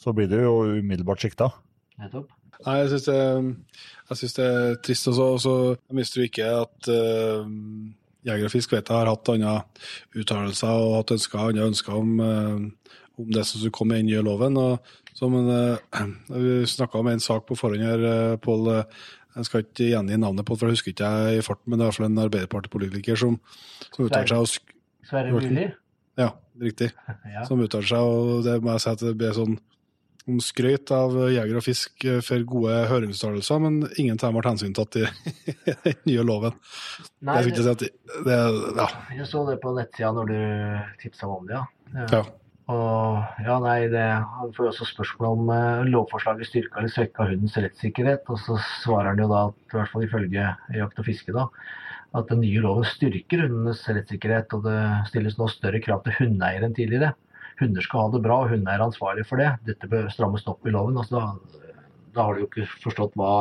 så 0.00 0.12
blir 0.16 0.28
det 0.30 0.42
jo 0.42 0.56
umiddelbart 0.80 1.22
sikta. 1.24 1.52
Nettopp. 2.02 2.32
Nei, 2.64 2.78
jeg 2.80 2.90
syns 2.94 3.06
det, 3.10 3.18
synes 4.16 4.36
det 4.38 4.44
er 4.46 4.76
trist. 4.86 5.08
også, 5.10 5.24
og 5.34 5.40
så 5.42 5.54
mister 5.96 6.22
vi 6.22 6.28
ikke 6.30 6.46
at 6.62 6.88
uh, 6.88 7.48
Jeger 8.24 8.46
og 8.48 8.52
Fisk 8.54 8.72
vet 8.72 8.88
jeg 8.88 8.96
har 8.96 9.10
hatt 9.10 9.30
andre 9.34 9.56
uttalelser 10.16 10.70
og 10.70 10.94
hatt 11.00 11.12
ønsker, 11.16 11.42
andre 11.50 11.66
ønsker 11.68 11.96
om, 11.98 12.14
uh, 12.22 12.94
om 13.20 13.32
det 13.34 13.42
som 13.44 13.58
skulle 13.60 13.74
komme 13.74 13.98
inn 14.00 14.08
i 14.08 14.14
nye 14.14 14.22
loven. 14.24 14.56
og 14.56 14.94
som 15.18 15.34
en, 15.38 15.50
uh, 15.50 16.06
Vi 16.30 16.62
snakka 16.72 17.02
om 17.02 17.10
en 17.12 17.20
sak 17.22 17.44
på 17.50 17.58
forhånd 17.58 17.84
her, 17.84 18.06
uh, 18.06 18.36
Pål. 18.40 18.70
jeg 19.34 19.48
skal 19.50 19.64
ikke 19.66 19.90
gjengi 19.90 20.16
navnet 20.22 20.46
på 20.46 20.54
det, 20.54 20.60
for 20.62 20.70
jeg 20.70 20.78
husker 20.78 20.94
ikke 20.94 21.10
jeg 21.10 21.38
i 21.42 21.44
farten, 21.44 21.68
men 21.68 21.78
det 21.78 21.84
er 21.84 21.88
i 21.88 21.90
hvert 21.90 22.00
fall 22.00 22.10
en 22.12 22.24
Arbeiderpartipolitiker 22.24 23.18
som, 23.18 23.36
som 23.90 24.06
uttaler 24.06 24.30
seg. 24.30 24.38
Og, 24.40 24.50
sk- 24.54 24.73
Sverre 25.08 25.34
Myrli? 25.34 25.68
ja, 26.20 26.32
riktig. 26.60 26.92
Ja. 27.34 27.44
Som 27.48 27.62
uttaler 27.64 27.88
seg, 27.88 27.98
og 28.04 28.44
det 28.46 28.60
må 28.62 28.74
jeg 28.74 28.84
si 28.84 28.92
at 28.92 29.02
det 29.02 29.16
blir 29.18 29.34
sånn 29.36 29.56
om 30.24 30.38
skrøyt 30.40 30.88
av 30.94 31.12
jeger 31.28 31.58
og 31.58 31.64
fisk 31.66 32.04
eh, 32.08 32.22
for 32.24 32.44
gode 32.48 32.76
høringsuttalelser, 32.88 33.58
men 33.60 33.74
ingen 34.00 34.20
tar 34.20 34.32
ble 34.32 34.44
hensyntatt 34.46 34.96
i 35.02 35.04
den 35.66 35.98
nye 36.08 36.24
loven. 36.24 36.56
Nei, 37.20 37.42
jeg 37.42 37.58
si 37.58 37.66
det, 37.66 37.90
det 38.24 38.38
ja, 38.78 38.88
jeg 39.18 39.28
så 39.28 39.44
det 39.50 39.58
på 39.60 39.74
nettsida 39.76 40.14
når 40.16 40.32
du 40.32 40.38
tipsa 41.02 41.28
om 41.28 41.44
det, 41.50 41.58
ja. 41.58 42.06
ja. 42.16 42.22
Og 42.72 43.44
ja, 43.44 43.58
nei, 43.60 43.90
det, 43.92 44.02
Han 44.24 44.52
får 44.56 44.70
også 44.70 44.86
spørsmål 44.88 45.26
om 45.34 45.50
eh, 45.52 45.82
lovforslaget 45.92 46.48
styrka 46.48 46.80
eller 46.80 46.92
svekka 46.92 47.26
hundens 47.28 47.58
rettssikkerhet. 47.60 48.24
Og 48.32 48.40
så 48.40 48.56
svarer 48.80 49.10
han 49.10 49.20
jo 49.20 49.28
da, 49.28 49.42
at, 49.50 49.58
i 49.68 49.76
hvert 49.76 49.92
fall 49.92 50.06
ifølge 50.06 50.46
Jakt 50.78 51.02
og 51.02 51.08
fiske, 51.10 51.34
da, 51.36 51.44
at 52.14 52.30
den 52.30 52.42
nye 52.44 52.62
loven 52.62 52.86
styrker 52.86 53.44
hundenes 53.44 53.82
rettssikkerhet. 53.88 54.54
Og 54.56 54.66
det 54.68 54.78
stilles 55.10 55.38
nå 55.40 55.48
større 55.52 55.82
krav 55.84 56.04
til 56.04 56.16
hundeeier 56.20 56.66
enn 56.66 56.76
tidligere. 56.76 57.14
Hunder 57.60 57.86
skal 57.86 58.06
ha 58.06 58.12
det 58.14 58.22
bra, 58.24 58.40
og 58.42 58.54
hundeeier 58.54 58.80
er 58.80 58.86
ansvarlig 58.88 59.26
for 59.28 59.42
det. 59.42 59.50
Dette 59.66 59.90
bør 59.90 60.08
strammes 60.12 60.46
opp 60.50 60.66
i 60.66 60.74
loven. 60.74 60.98
Altså, 61.00 61.20
da, 61.20 61.74
da 62.14 62.28
har 62.28 62.34
du 62.34 62.44
jo 62.44 62.50
ikke 62.50 62.70
forstått 62.82 63.18
hva 63.18 63.34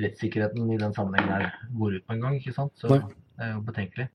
rettssikkerheten 0.00 0.72
i 0.72 0.80
den 0.80 0.96
sammenhengen 0.96 1.36
her 1.36 1.54
går 1.78 1.98
ut 1.98 2.08
på 2.08 2.16
engang. 2.16 2.40
ikke 2.40 2.56
sant? 2.56 2.74
Så 2.80 2.90
Nei. 2.92 3.00
det 3.38 3.46
er 3.48 3.54
jo 3.54 3.62
betenkelig. 3.68 4.08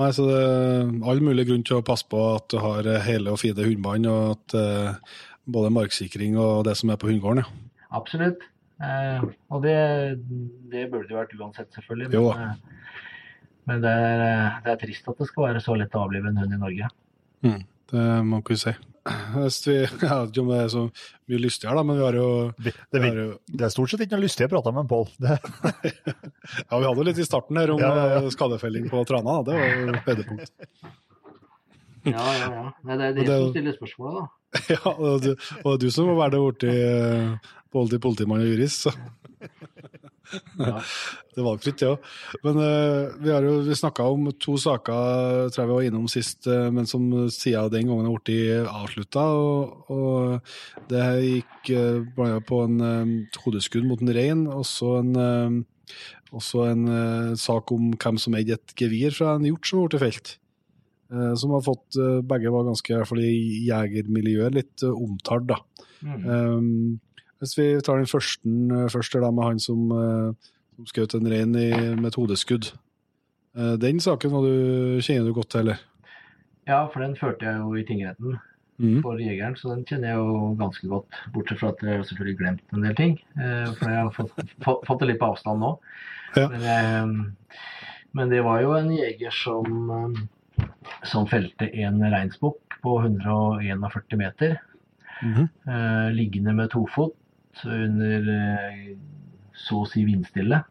Nei, 0.00 0.08
så 0.16 0.24
det 0.24 0.38
er 0.40 0.92
all 1.12 1.20
mulig 1.20 1.44
grunn 1.50 1.64
til 1.68 1.82
å 1.82 1.84
passe 1.84 2.06
på 2.08 2.20
at 2.38 2.46
du 2.48 2.56
har 2.64 2.86
hele 3.04 3.34
og 3.34 3.42
fine 3.42 3.66
hundebånd, 3.66 4.08
og 4.08 4.38
at 4.38 4.54
eh, 4.56 5.18
både 5.52 5.72
marksikring 5.74 6.38
og 6.40 6.64
det 6.68 6.78
som 6.80 6.92
er 6.92 7.00
på 7.00 7.10
hundegården. 7.10 7.44
Ja. 7.44 7.68
Absolutt. 7.92 8.40
Eh, 8.82 9.24
og 9.52 9.66
det, 9.66 9.76
det 10.72 10.86
burde 10.90 11.06
det 11.10 11.12
jo 11.12 11.18
vært 11.20 11.34
uansett, 11.36 11.68
selvfølgelig. 11.76 12.08
Jo 12.16 12.30
Men, 12.32 12.54
eh, 12.54 13.10
men 13.68 13.82
det, 13.84 13.90
er, 13.90 14.22
eh, 14.28 14.56
det 14.64 14.72
er 14.74 14.80
trist 14.86 15.08
at 15.12 15.18
det 15.22 15.28
skal 15.30 15.48
være 15.50 15.60
så 15.64 15.76
lett 15.78 15.94
å 15.98 16.06
avlive 16.06 16.30
en 16.32 16.40
hund 16.42 16.56
i 16.56 16.62
Norge. 16.62 16.88
Det 17.92 18.06
må 18.24 18.38
man 18.38 18.42
kunne 18.46 18.62
si. 18.62 18.72
Hvis 19.34 19.56
vi, 19.66 19.74
jeg 19.82 19.98
vet 19.98 20.28
ikke 20.30 20.42
om 20.44 20.50
det 20.52 20.58
er 20.62 20.68
så 20.70 20.82
mye 20.86 21.38
lystigere, 21.42 21.74
da, 21.74 21.82
men 21.88 21.96
vi 21.98 22.04
har 22.06 22.14
jo, 22.20 22.26
Det, 22.54 22.70
vi 22.70 22.98
det, 22.98 23.00
har 23.08 23.16
jo 23.18 23.28
det 23.50 23.64
er 23.66 23.72
stort 23.74 23.90
sett 23.90 24.04
ikke 24.04 24.14
noe 24.14 24.22
lystig 24.24 24.46
å 24.46 24.52
prate 24.52 24.72
med 24.76 24.84
en 24.84 24.90
Pål. 24.92 25.08
Ja, 25.26 26.78
vi 26.78 26.86
hadde 26.86 27.00
jo 27.00 27.06
litt 27.08 27.18
i 27.18 27.26
starten 27.26 27.58
her 27.58 27.72
om 27.74 27.82
Ja, 27.82 27.88
ja, 27.98 28.04
ja. 28.12 28.20
eh, 28.22 28.28
skadefelling 28.34 28.86
på 28.92 29.02
Trana. 29.10 29.40
da. 29.42 29.50
Det 29.50 29.58
var 29.58 29.66
jo 29.66 29.88
punkt. 29.90 30.04
høydepunkt. 30.06 30.52
Ja, 32.02 32.18
ja, 32.34 32.46
ja. 32.50 32.62
Nei, 32.82 32.94
det 32.98 33.04
er 33.06 33.12
de 33.14 33.24
som 33.30 33.50
stiller 33.52 33.74
spørsmålet, 33.76 34.14
da. 34.22 34.62
Ja, 34.74 34.90
og 34.90 35.20
du, 35.22 35.28
og 35.62 35.76
du 35.82 35.84
som 35.94 36.08
må 36.10 36.16
være 36.18 36.34
der 36.34 36.42
borti 36.42 36.70
eh, 36.72 37.52
både 37.74 37.92
til 37.94 38.00
politimann 38.02 38.42
og 38.42 38.48
jurist, 38.50 38.88
så. 38.88 38.94
Det 41.32 41.40
er 41.40 41.46
valgfritt, 41.46 41.78
det 41.80 41.88
òg. 41.88 42.08
Men 42.44 42.58
uh, 42.60 43.12
vi 43.24 43.30
har 43.32 43.44
jo 43.46 43.54
vi 43.64 43.76
snakka 43.78 44.04
om 44.12 44.26
to 44.36 44.58
saker 44.60 45.46
tror 45.48 45.62
jeg 45.62 45.70
vi 45.70 45.76
var 45.78 45.86
innom 45.86 46.10
sist, 46.12 46.44
uh, 46.44 46.68
men 46.68 46.84
som 46.88 47.06
siden 47.32 47.72
den 47.72 47.88
gangen 47.88 48.04
har 48.10 48.18
blitt 48.18 48.68
avslutta. 48.68 49.24
Og, 49.40 49.88
og 49.96 50.90
det 50.92 51.00
her 51.00 51.22
gikk 51.24 51.72
uh, 51.72 52.02
blant 52.18 52.44
på 52.50 52.60
en 52.66 52.84
eh, 52.84 53.14
hodeskudd 53.46 53.88
mot 53.88 54.04
en 54.04 54.12
rein, 54.12 54.44
og 54.52 54.66
så 54.68 54.98
en, 54.98 55.16
eh, 55.16 55.88
også 56.36 56.68
en 56.68 56.84
uh, 56.92 57.32
sak 57.40 57.72
om 57.72 57.94
hvem 57.96 58.20
som 58.20 58.36
eide 58.36 58.58
et 58.58 58.76
gevir 58.76 59.16
fra 59.16 59.38
en 59.38 59.48
hjort 59.48 59.72
som 59.72 59.86
ble 59.88 60.04
felt. 60.04 60.36
Eh, 61.12 61.34
som 61.34 61.52
har 61.52 61.64
fått 61.64 61.96
eh, 62.00 62.20
Begge 62.24 62.52
var 62.52 62.64
ganske, 62.68 62.92
i 62.92 62.96
hvert 62.96 63.10
fall 63.10 63.24
i 63.24 63.64
jegermiljøet, 63.66 64.56
litt 64.56 64.84
eh, 64.86 65.00
omtalt, 65.06 65.50
da. 65.50 65.58
Mm. 66.02 66.22
Um, 66.26 67.00
hvis 67.42 67.56
vi 67.58 67.68
tar 67.82 67.98
den 67.98 68.06
første, 68.06 68.88
først, 68.92 69.18
da, 69.18 69.30
med 69.34 69.48
han 69.48 69.62
som, 69.62 69.88
eh, 69.90 70.50
som 70.76 70.90
skjøt 70.90 71.16
en 71.18 71.30
rein 71.32 71.56
i, 71.58 71.70
med 71.98 72.12
et 72.12 72.18
hodeskudd. 72.20 72.70
Eh, 73.58 73.74
den 73.82 73.98
saken 74.00 74.36
du, 74.46 74.54
kjenner 75.02 75.26
du 75.26 75.34
godt 75.36 75.50
til, 75.54 75.66
eller? 75.66 75.82
ja, 76.68 76.84
for 76.92 77.02
den 77.02 77.16
førte 77.18 77.48
jeg 77.48 77.58
jo 77.58 77.74
i 77.74 77.84
tingretten 77.86 78.36
mm. 78.78 78.98
for 79.02 79.20
jegeren, 79.20 79.56
så 79.58 79.72
den 79.72 79.84
kjenner 79.88 80.12
jeg 80.12 80.20
jo 80.20 80.50
ganske 80.60 80.90
godt. 80.90 81.20
Bortsett 81.34 81.60
fra 81.60 81.72
at 81.72 81.82
jeg 81.82 81.98
har 81.98 82.04
selvfølgelig 82.08 82.38
glemt 82.38 82.76
en 82.76 82.86
del 82.86 82.98
ting. 82.98 83.16
eh, 83.38 83.72
For 83.78 83.90
jeg 83.90 83.98
har 83.98 84.12
fått, 84.14 84.36
fått, 84.62 85.00
det 85.02 85.10
litt 85.10 85.22
på 85.22 85.32
avstand 85.32 85.62
nå. 85.64 85.72
Ja. 86.38 86.46
Men, 86.52 86.68
eh, 86.74 87.56
men 88.18 88.32
det 88.32 88.44
var 88.46 88.62
jo 88.62 88.76
en 88.76 88.92
jeger 88.94 89.34
som, 89.34 89.90
eh, 89.98 90.68
som 91.08 91.26
felte 91.26 91.68
en 91.82 91.98
reinsbukk 92.02 92.78
på 92.82 92.98
141 93.02 94.20
meter. 94.20 94.60
Mhm. 95.22 95.48
eh, 95.70 96.08
liggende 96.10 96.52
med 96.52 96.70
tofot 96.72 97.14
under 97.66 98.28
eh, 98.34 98.92
så 99.64 99.82
å 99.82 99.88
si 99.88 100.04
vindstille. 100.08 100.62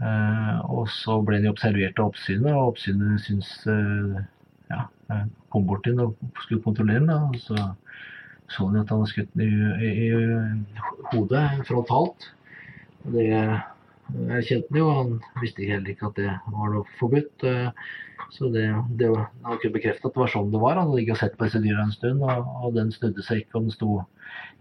Eh, 0.00 0.56
og 0.72 0.88
så 0.94 1.18
ble 1.26 1.42
de 1.42 1.50
observert 1.52 2.00
av 2.00 2.12
oppsynet, 2.12 2.52
og 2.54 2.74
oppsynet 2.74 3.20
syns 3.26 3.50
eh, 3.68 4.22
ja, 4.70 4.86
kom 5.52 5.66
bort 5.68 5.84
til 5.84 5.98
den 5.98 6.06
og 6.08 6.42
skulle 6.44 6.64
kontrollere 6.64 7.04
den. 7.04 7.28
Og 7.30 7.40
Så 7.42 7.58
så 8.50 8.66
han 8.66 8.80
at 8.80 8.90
han 8.90 8.98
hadde 8.98 9.10
skutt 9.12 9.34
den 9.38 9.46
i, 9.46 9.86
i, 9.86 10.08
i 10.10 10.84
hodet 11.12 11.44
frontalt. 11.68 12.26
Og 13.04 13.12
det 13.14 13.28
erkjente 14.36 14.70
han 14.72 14.80
jo, 14.80 14.90
han 14.94 15.42
visste 15.42 15.66
heller 15.68 15.92
ikke 15.92 16.08
at 16.10 16.18
det 16.20 16.30
var 16.52 16.72
noe 16.74 16.86
forbudt. 17.00 17.44
eh, 17.48 17.70
Så 18.30 18.50
det, 18.54 18.66
det 19.00 19.08
var, 19.10 19.30
han 19.42 19.58
kunne 19.58 19.74
bekrefte 19.74 20.06
at 20.06 20.14
det 20.14 20.22
var 20.22 20.30
sånn 20.30 20.52
det 20.52 20.60
var. 20.62 20.78
Han 20.78 20.90
hadde 20.92 21.02
ikke 21.02 21.18
sett 21.18 21.36
på 21.38 21.48
disse 21.48 21.62
dyra 21.64 21.86
en 21.86 21.94
stund, 21.94 22.22
og, 22.22 22.50
og 22.62 22.74
den 22.76 22.92
snudde 22.94 23.24
seg 23.26 23.42
ikke, 23.42 23.56
og 23.58 23.66
den 23.66 23.74
sto 23.74 23.90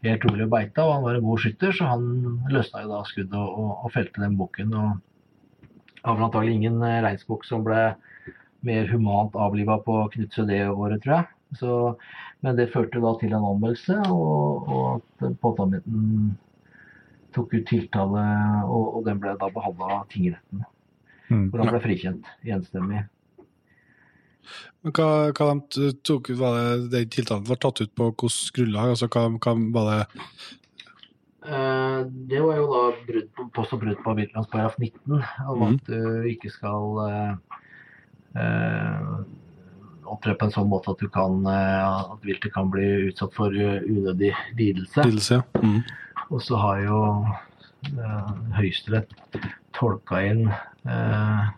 helt 0.06 0.26
rolig 0.26 0.48
og 0.48 0.54
beita. 0.56 0.86
Og 0.86 0.94
han 0.96 1.06
var 1.06 1.20
en 1.20 1.28
god 1.28 1.44
skytter, 1.44 1.76
så 1.76 1.92
han 1.92 2.08
løsna 2.50 2.86
jo 2.86 2.94
da 2.94 3.04
skuddet 3.06 3.38
og, 3.38 3.50
og, 3.62 3.72
og 3.86 3.94
felte 3.94 4.24
den 4.24 4.40
bukken. 4.40 4.74
Og 4.74 4.90
har 6.06 6.16
vel 6.16 6.28
antagelig 6.30 6.56
ingen 6.58 6.82
eh, 6.88 7.02
reinsbukk 7.06 7.46
som 7.46 7.66
ble 7.68 7.84
mer 8.66 8.90
humant 8.92 9.36
avliva 9.40 9.78
på 9.86 10.02
Knutsø 10.16 10.48
det 10.50 10.64
året, 10.72 11.04
tror 11.04 11.20
jeg. 11.20 11.30
Så, 11.60 11.76
men 12.46 12.58
det 12.58 12.72
førte 12.74 13.02
da 13.04 13.14
til 13.20 13.34
en 13.34 13.46
anmeldelse, 13.54 13.96
og, 14.12 14.70
og 14.70 14.84
at 14.98 15.40
påtalemyndigheten 15.44 16.38
tok 17.36 17.54
ut 17.54 17.68
tiltale, 17.70 18.26
og, 18.66 18.98
og 18.98 19.08
den 19.08 19.22
ble 19.22 19.36
da 19.40 19.50
behandla 19.54 20.02
av 20.02 20.10
tingretten. 20.14 20.66
Mm. 21.30 21.48
Hvor 21.50 21.64
han 21.64 21.74
ble 21.74 21.82
frikjent 21.84 22.30
enstemmig. 22.46 23.04
Men 24.82 24.96
hva, 24.96 25.10
hva 25.36 25.50
de 25.52 25.92
tok 26.08 26.32
ut, 26.32 26.40
var 26.40 26.56
det 26.58 26.90
den 26.96 27.12
tiltalen 27.14 27.46
var 27.46 27.60
tatt 27.62 27.84
ut 27.84 27.92
på 27.94 28.10
hvilket 28.10 28.56
grunnlag? 28.56 28.96
Altså, 28.96 29.10
hva, 29.14 29.28
hva 29.38 29.56
var 29.76 29.92
det 29.92 30.00
Eh, 31.50 32.00
det 32.30 32.40
var 32.44 32.58
jo 32.60 32.66
da 32.68 32.82
brudd 33.08 33.30
på, 33.36 33.46
påstått 33.56 33.82
brudd 33.82 34.02
på 34.04 34.14
paragraf 34.52 34.76
19, 34.78 35.22
om 35.48 35.62
mm. 35.62 35.68
at 35.70 35.88
du 35.88 36.28
ikke 36.30 36.52
skal 36.52 37.00
eh, 37.06 37.62
eh, 38.44 39.14
opptre 40.10 40.36
på 40.36 40.50
en 40.50 40.54
sånn 40.54 40.70
måte 40.70 40.92
at 40.92 41.00
du 41.00 41.08
kan 41.14 41.40
eh, 41.48 42.12
at 42.14 42.28
viltet 42.28 42.54
kan 42.54 42.70
bli 42.74 42.86
utsatt 43.08 43.34
for 43.38 43.56
eh, 43.56 43.80
unødig 43.88 44.34
lidelse. 44.60 45.08
lidelse? 45.08 45.40
Ja. 45.40 45.74
Og 46.30 46.42
så 46.46 46.58
har 46.62 46.82
jo 46.86 47.00
eh, 47.90 48.30
Høyesterett 48.60 49.14
tolka 49.78 50.22
inn 50.28 50.46
eh, 50.50 51.50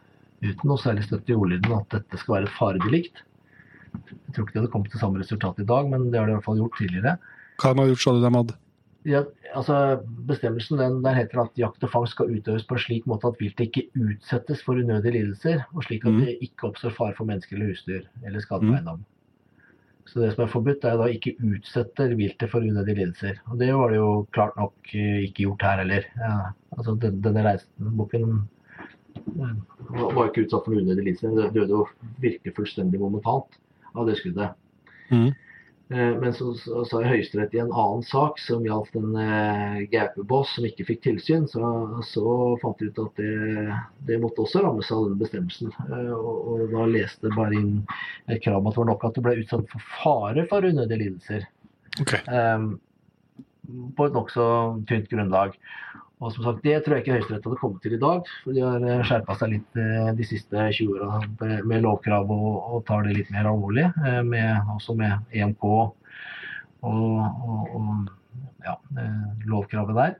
uten 0.45 0.69
noe 0.69 0.79
særlig 0.81 1.03
støtte 1.07 1.33
i 1.33 1.37
ordlyden 1.37 1.75
at 1.75 1.89
dette 1.97 2.19
skal 2.21 2.37
være 2.39 2.47
et 2.49 2.55
faredelikt. 2.57 3.23
Jeg 3.91 4.33
tror 4.35 4.45
ikke 4.47 4.55
de 4.55 4.59
hadde 4.61 4.71
kommet 4.71 4.91
til 4.93 5.01
samme 5.03 5.19
resultat 5.19 5.59
i 5.59 5.67
dag, 5.67 5.89
men 5.91 6.09
det 6.11 6.19
har 6.21 6.29
de 6.29 6.33
i 6.33 6.37
hvert 6.39 6.47
fall 6.47 6.61
gjort 6.61 6.77
tidligere. 6.79 7.17
Hva 7.61 7.73
de 7.75 7.83
har 7.83 7.91
gjort, 7.91 8.03
sa 8.05 8.13
du 8.15 8.21
de 8.23 8.31
hadde? 8.37 8.55
Ja, 9.09 9.23
altså 9.57 9.75
Bestemmelsen 10.29 10.77
den, 10.77 10.99
der 11.03 11.15
heter 11.17 11.41
at 11.43 11.55
jakt 11.57 11.83
og 11.83 11.89
fangst 11.91 12.13
skal 12.15 12.29
utøves 12.31 12.63
på 12.69 12.77
en 12.77 12.83
slik 12.83 13.07
måte 13.09 13.31
at 13.31 13.39
viltet 13.41 13.67
ikke 13.67 13.87
utsettes 13.97 14.61
for 14.63 14.77
unødige 14.77 15.15
lidelser, 15.17 15.63
og 15.73 15.83
slik 15.87 16.05
at 16.05 16.13
Mhm. 16.13 16.21
det 16.21 16.37
ikke 16.47 16.69
oppstår 16.69 16.93
fare 16.95 17.15
for 17.17 17.25
mennesker 17.25 17.57
eller 17.57 17.73
husdyr 17.73 18.03
eller 18.25 18.39
skade 18.39 18.61
på 18.61 18.69
Mhm. 18.71 18.75
eiendom. 18.77 19.03
Så 20.09 20.21
det 20.21 20.31
som 20.33 20.45
er 20.45 20.51
forbudt, 20.51 20.85
er 20.87 20.97
da 20.99 21.07
ikke 21.11 21.35
utsette 21.45 22.07
viltet 22.17 22.49
for 22.51 22.65
unødige 22.65 22.97
lidelser. 22.97 23.37
Og 23.51 23.59
det 23.61 23.69
var 23.75 23.93
det 23.93 23.99
jo 23.99 24.09
klart 24.33 24.57
nok 24.59 24.93
eh, 24.95 25.27
ikke 25.27 25.45
gjort 25.45 25.67
her 25.67 25.83
heller. 25.83 26.07
Ja, 26.17 26.33
altså 26.77 26.95
den, 27.01 27.21
Denne 27.23 27.45
reisebukken 27.45 28.25
eh, 29.21 29.53
var 29.91 30.25
ikke 30.25 30.47
utsatt 30.47 30.65
for 30.65 30.73
unødige 30.73 31.05
lidelser. 31.11 31.37
Den 31.37 31.53
døde 31.55 31.77
jo 31.77 31.85
virkelig 32.23 32.55
fullstendig 32.57 33.01
momentant 33.01 33.61
av 33.95 34.09
det 34.09 34.17
skuddet. 34.19 34.57
Mhm. 35.11 35.31
Eh, 35.91 36.13
Men 36.21 36.31
så 36.33 36.53
så- 36.55 36.85
sa 36.87 37.01
Høyesterett 37.03 37.53
i 37.53 37.59
en 37.59 37.71
annen 37.71 38.03
sak 38.03 38.39
som 38.39 38.63
gjaldt 38.63 38.95
en 38.95 39.15
eh, 39.19 39.81
gaupeboss 39.91 40.53
som 40.55 40.63
ikke 40.65 40.85
fikk 40.87 41.01
tilsyn, 41.03 41.47
så, 41.51 41.59
så 42.07 42.57
fant 42.61 42.79
de 42.79 42.87
ut 42.91 42.99
at 43.03 43.15
det, 43.19 43.75
det 44.07 44.19
måtte 44.21 44.45
også 44.45 44.63
rammes 44.63 44.91
av 44.91 45.03
denne 45.09 45.19
bestemmelsen. 45.19 45.73
Eh, 45.89 46.13
Og, 46.15 46.37
og 46.47 46.71
da 46.71 46.85
leste 46.87 47.27
det 47.27 47.35
bare 47.35 47.57
inn 47.59 47.73
et 48.29 48.41
krav 48.45 48.61
om 48.61 48.67
at 48.71 48.77
det 48.77 48.83
var 48.85 48.91
nok 48.93 49.03
at 49.09 49.15
det 49.19 49.23
ble 49.25 49.35
utsatt 49.43 49.67
for 49.73 49.89
fare 49.99 50.47
for 50.47 50.61
unødige 50.63 51.01
lidelser. 51.03 51.47
Okay. 51.99 52.21
eh, 52.31 52.71
på 53.97 54.05
et 54.07 54.13
nokså 54.15 54.45
tynt 54.89 55.09
grunnlag. 55.11 55.53
Og 56.21 56.29
som 56.35 56.43
sagt, 56.45 56.61
Det 56.63 56.75
tror 56.85 56.95
jeg 56.95 57.01
ikke 57.03 57.15
Høyesterett 57.17 57.45
hadde 57.47 57.57
kommet 57.57 57.81
til 57.81 57.95
i 57.97 58.01
dag, 58.01 58.27
for 58.43 58.53
de 58.53 58.61
har 58.61 59.03
skjerpa 59.09 59.35
seg 59.39 59.55
litt 59.55 59.79
eh, 59.81 60.11
de 60.19 60.27
siste 60.29 60.65
20 60.77 60.99
åra 61.01 61.21
med- 61.65 61.81
lovkrav 61.81 62.29
og, 62.29 62.49
og 62.75 62.83
tar 62.85 63.07
det 63.07 63.15
litt 63.17 63.31
mer 63.33 63.49
alvorlig. 63.49 63.87
eh, 64.05 64.21
Med, 64.27 64.69
også 64.75 64.93
med 64.99 65.33
EMK 65.33 65.65
og, 65.65 65.95
og, 66.85 67.73
og 67.73 68.11
ja, 68.67 68.75
eh, 69.01 69.23
lovkravet 69.49 69.97
der. 69.97 70.15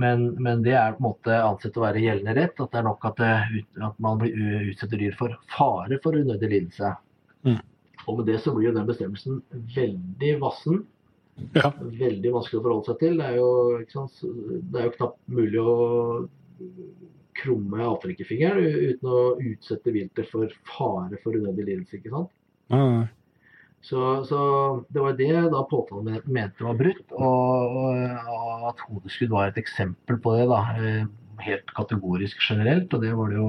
Men, 0.00 0.28
men 0.40 0.62
det 0.62 0.76
er 0.78 0.94
på 0.94 1.02
en 1.02 1.08
måte 1.10 1.34
ansett 1.42 1.76
å 1.76 1.82
være 1.88 2.00
gjeldende 2.06 2.36
rett. 2.38 2.62
At 2.62 2.70
det 2.72 2.78
er 2.80 2.86
nok 2.86 3.04
at, 3.10 3.18
det, 3.18 3.64
at 3.82 3.98
man 4.00 4.22
blir 4.22 4.70
utsetter 4.70 5.02
dyr 5.02 5.18
for 5.18 5.34
fare 5.52 5.98
for 6.06 6.16
unødig 6.16 6.48
lidelse. 6.54 6.94
Mm. 7.42 7.58
Og 8.06 8.18
med 8.18 8.30
det 8.30 8.38
så 8.46 8.54
blir 8.54 8.70
jo 8.70 8.76
den 8.78 8.86
bestemmelsen 8.88 9.42
veldig 9.74 10.36
vassen 10.42 10.84
Ja. 11.56 11.72
veldig 11.80 12.32
vanskelig 12.34 12.60
å 12.60 12.64
forholde 12.64 12.90
seg 12.90 13.00
til. 13.00 13.16
Det 13.18 13.30
er 13.30 13.38
jo, 13.40 13.48
det 14.72 14.80
er 14.80 14.86
jo 14.88 14.96
knapt 14.98 15.18
mulig 15.32 15.62
å 15.62 15.76
krumme 17.42 17.80
avtrykkefingeren 17.88 18.76
uten 18.92 19.08
å 19.08 19.22
utsette 19.40 19.94
viltet 19.94 20.28
for 20.30 20.52
fare 20.68 21.18
for 21.24 21.36
unødig 21.36 21.66
lidelse. 21.70 21.98
ikke 21.98 22.12
sant? 22.12 22.30
Nei. 22.72 23.08
Så, 23.82 23.98
så 24.28 24.38
det 24.94 25.02
var 25.02 25.16
det 25.18 25.32
da 25.50 25.64
påtalen 25.66 26.20
mente 26.30 26.62
var 26.62 26.76
brutt, 26.78 27.08
og, 27.16 27.78
og, 27.80 28.68
at 28.70 28.84
hodeskudd 28.86 29.32
var 29.32 29.50
et 29.50 29.58
eksempel 29.58 30.20
på 30.22 30.36
det. 30.38 30.46
da, 30.52 30.62
eh, 30.78 31.02
Helt 31.42 31.72
kategorisk 31.74 32.38
generelt. 32.44 32.92
Og 32.94 33.02
det 33.02 33.10
var 33.18 33.32
det 33.32 33.40
jo 33.40 33.48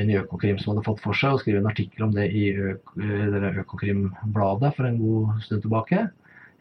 en 0.00 0.10
i 0.10 0.16
Økokrim 0.16 0.56
som 0.62 0.72
hadde 0.72 0.86
fått 0.86 1.02
for 1.04 1.18
seg, 1.18 1.34
og 1.34 1.42
skrev 1.42 1.58
en 1.60 1.68
artikkel 1.68 2.06
om 2.06 2.14
det 2.14 2.30
i 2.32 2.46
Øk 2.54 2.94
Økokrim-bladet 3.64 4.70
for 4.78 4.88
en 4.88 5.00
god 5.02 5.42
stund 5.44 5.66
tilbake. 5.66 6.06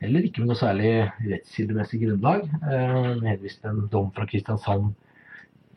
Heller 0.03 0.25
ikke 0.27 0.43
med 0.43 0.51
noe 0.51 0.59
særlig 0.59 0.89
rettskildemessig 1.23 2.01
grunnlag. 2.01 2.41
Eh, 2.67 3.11
henvist 3.23 3.63
en 3.69 3.85
dom 3.91 4.09
fra 4.15 4.25
Kristiansand 4.27 4.89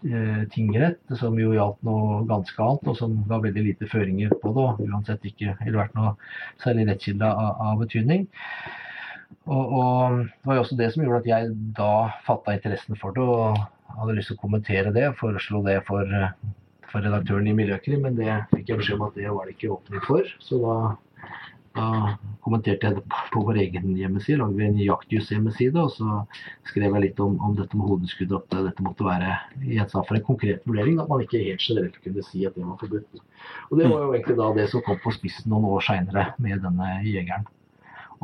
eh, 0.03 0.41
tingrett, 0.51 0.99
som 1.21 1.37
jo 1.39 1.53
gjaldt 1.55 1.85
noe 1.87 2.25
ganske 2.27 2.65
annet, 2.65 2.91
og 2.91 2.99
som 2.99 3.15
ga 3.31 3.39
veldig 3.45 3.63
lite 3.69 3.91
føringer 3.93 4.35
på 4.43 4.51
det, 4.57 4.65
og 4.67 4.83
uansett 4.89 5.31
ikke 5.31 5.55
eller 5.61 5.79
vært 5.85 5.95
noe 5.99 6.17
særlig 6.65 6.89
rettskilde 6.91 7.31
av, 7.31 7.63
av 7.69 7.79
betydning. 7.85 8.27
Og, 9.47 9.63
og 9.63 10.19
det 10.25 10.51
var 10.51 10.59
jo 10.59 10.67
også 10.67 10.81
det 10.83 10.91
som 10.91 11.07
gjorde 11.07 11.23
at 11.23 11.31
jeg 11.31 11.57
da 11.79 11.95
fatta 12.27 12.59
interessen 12.59 12.99
for 12.99 13.15
det, 13.15 13.23
og 13.23 13.63
hadde 13.95 14.19
lyst 14.19 14.33
til 14.33 14.41
å 14.41 14.43
kommentere 14.43 14.95
det, 14.95 15.07
foreslo 15.21 15.63
det 15.67 15.79
for, 15.87 16.03
eh, 16.03 16.35
for 16.91 17.07
redaktøren 17.07 17.47
i 17.47 17.55
Miljøkrim, 17.55 18.03
men 18.09 18.19
det 18.19 18.43
fikk 18.57 18.75
jeg 18.75 18.83
beskjed 18.83 18.99
om 18.99 19.07
at 19.07 19.19
det 19.23 19.31
var 19.31 19.47
det 19.47 19.55
ikke 19.55 19.75
åpning 19.79 20.03
for. 20.11 20.35
Så 20.43 20.59
da, 20.67 20.79
da 21.77 21.89
kommenterte 22.45 22.89
jeg 22.89 22.97
det 22.99 23.03
på, 23.33 23.43
vår 23.47 23.59
egen 23.65 23.97
hjemmeside, 23.99 24.39
lagde 24.41 24.59
vi 24.59 24.67
en 24.67 24.79
jaktjus-hjemmeside, 24.81 25.83
og 25.83 25.93
så 25.95 26.23
skrev 26.71 26.95
jeg 26.97 27.05
litt 27.05 27.21
om, 27.23 27.37
om 27.43 27.57
dette 27.59 27.79
med 27.79 27.91
hodeskudd, 27.91 28.33
at 28.39 28.57
dette 28.69 28.87
måtte 28.87 29.07
være 29.07 29.35
gjenstand 29.63 30.09
for 30.09 30.19
en 30.19 30.27
konkret 30.27 30.65
vurdering, 30.69 31.01
at 31.03 31.11
man 31.11 31.25
ikke 31.25 31.43
helt 31.45 31.65
generelt 31.65 31.99
kunne 32.05 32.25
si 32.27 32.47
at 32.49 32.57
det 32.57 32.65
var 32.67 32.81
forbudt. 32.81 33.23
Og 33.71 33.81
det 33.81 33.91
var 33.91 34.07
jo 34.07 34.15
egentlig 34.15 34.39
da 34.41 34.49
det 34.57 34.67
som 34.73 34.85
kom 34.87 34.99
på 35.03 35.15
spissen 35.17 35.53
noen 35.53 35.69
år 35.77 35.87
seinere 35.87 36.27
med 36.43 36.65
denne 36.65 36.91
jegeren. 37.07 37.47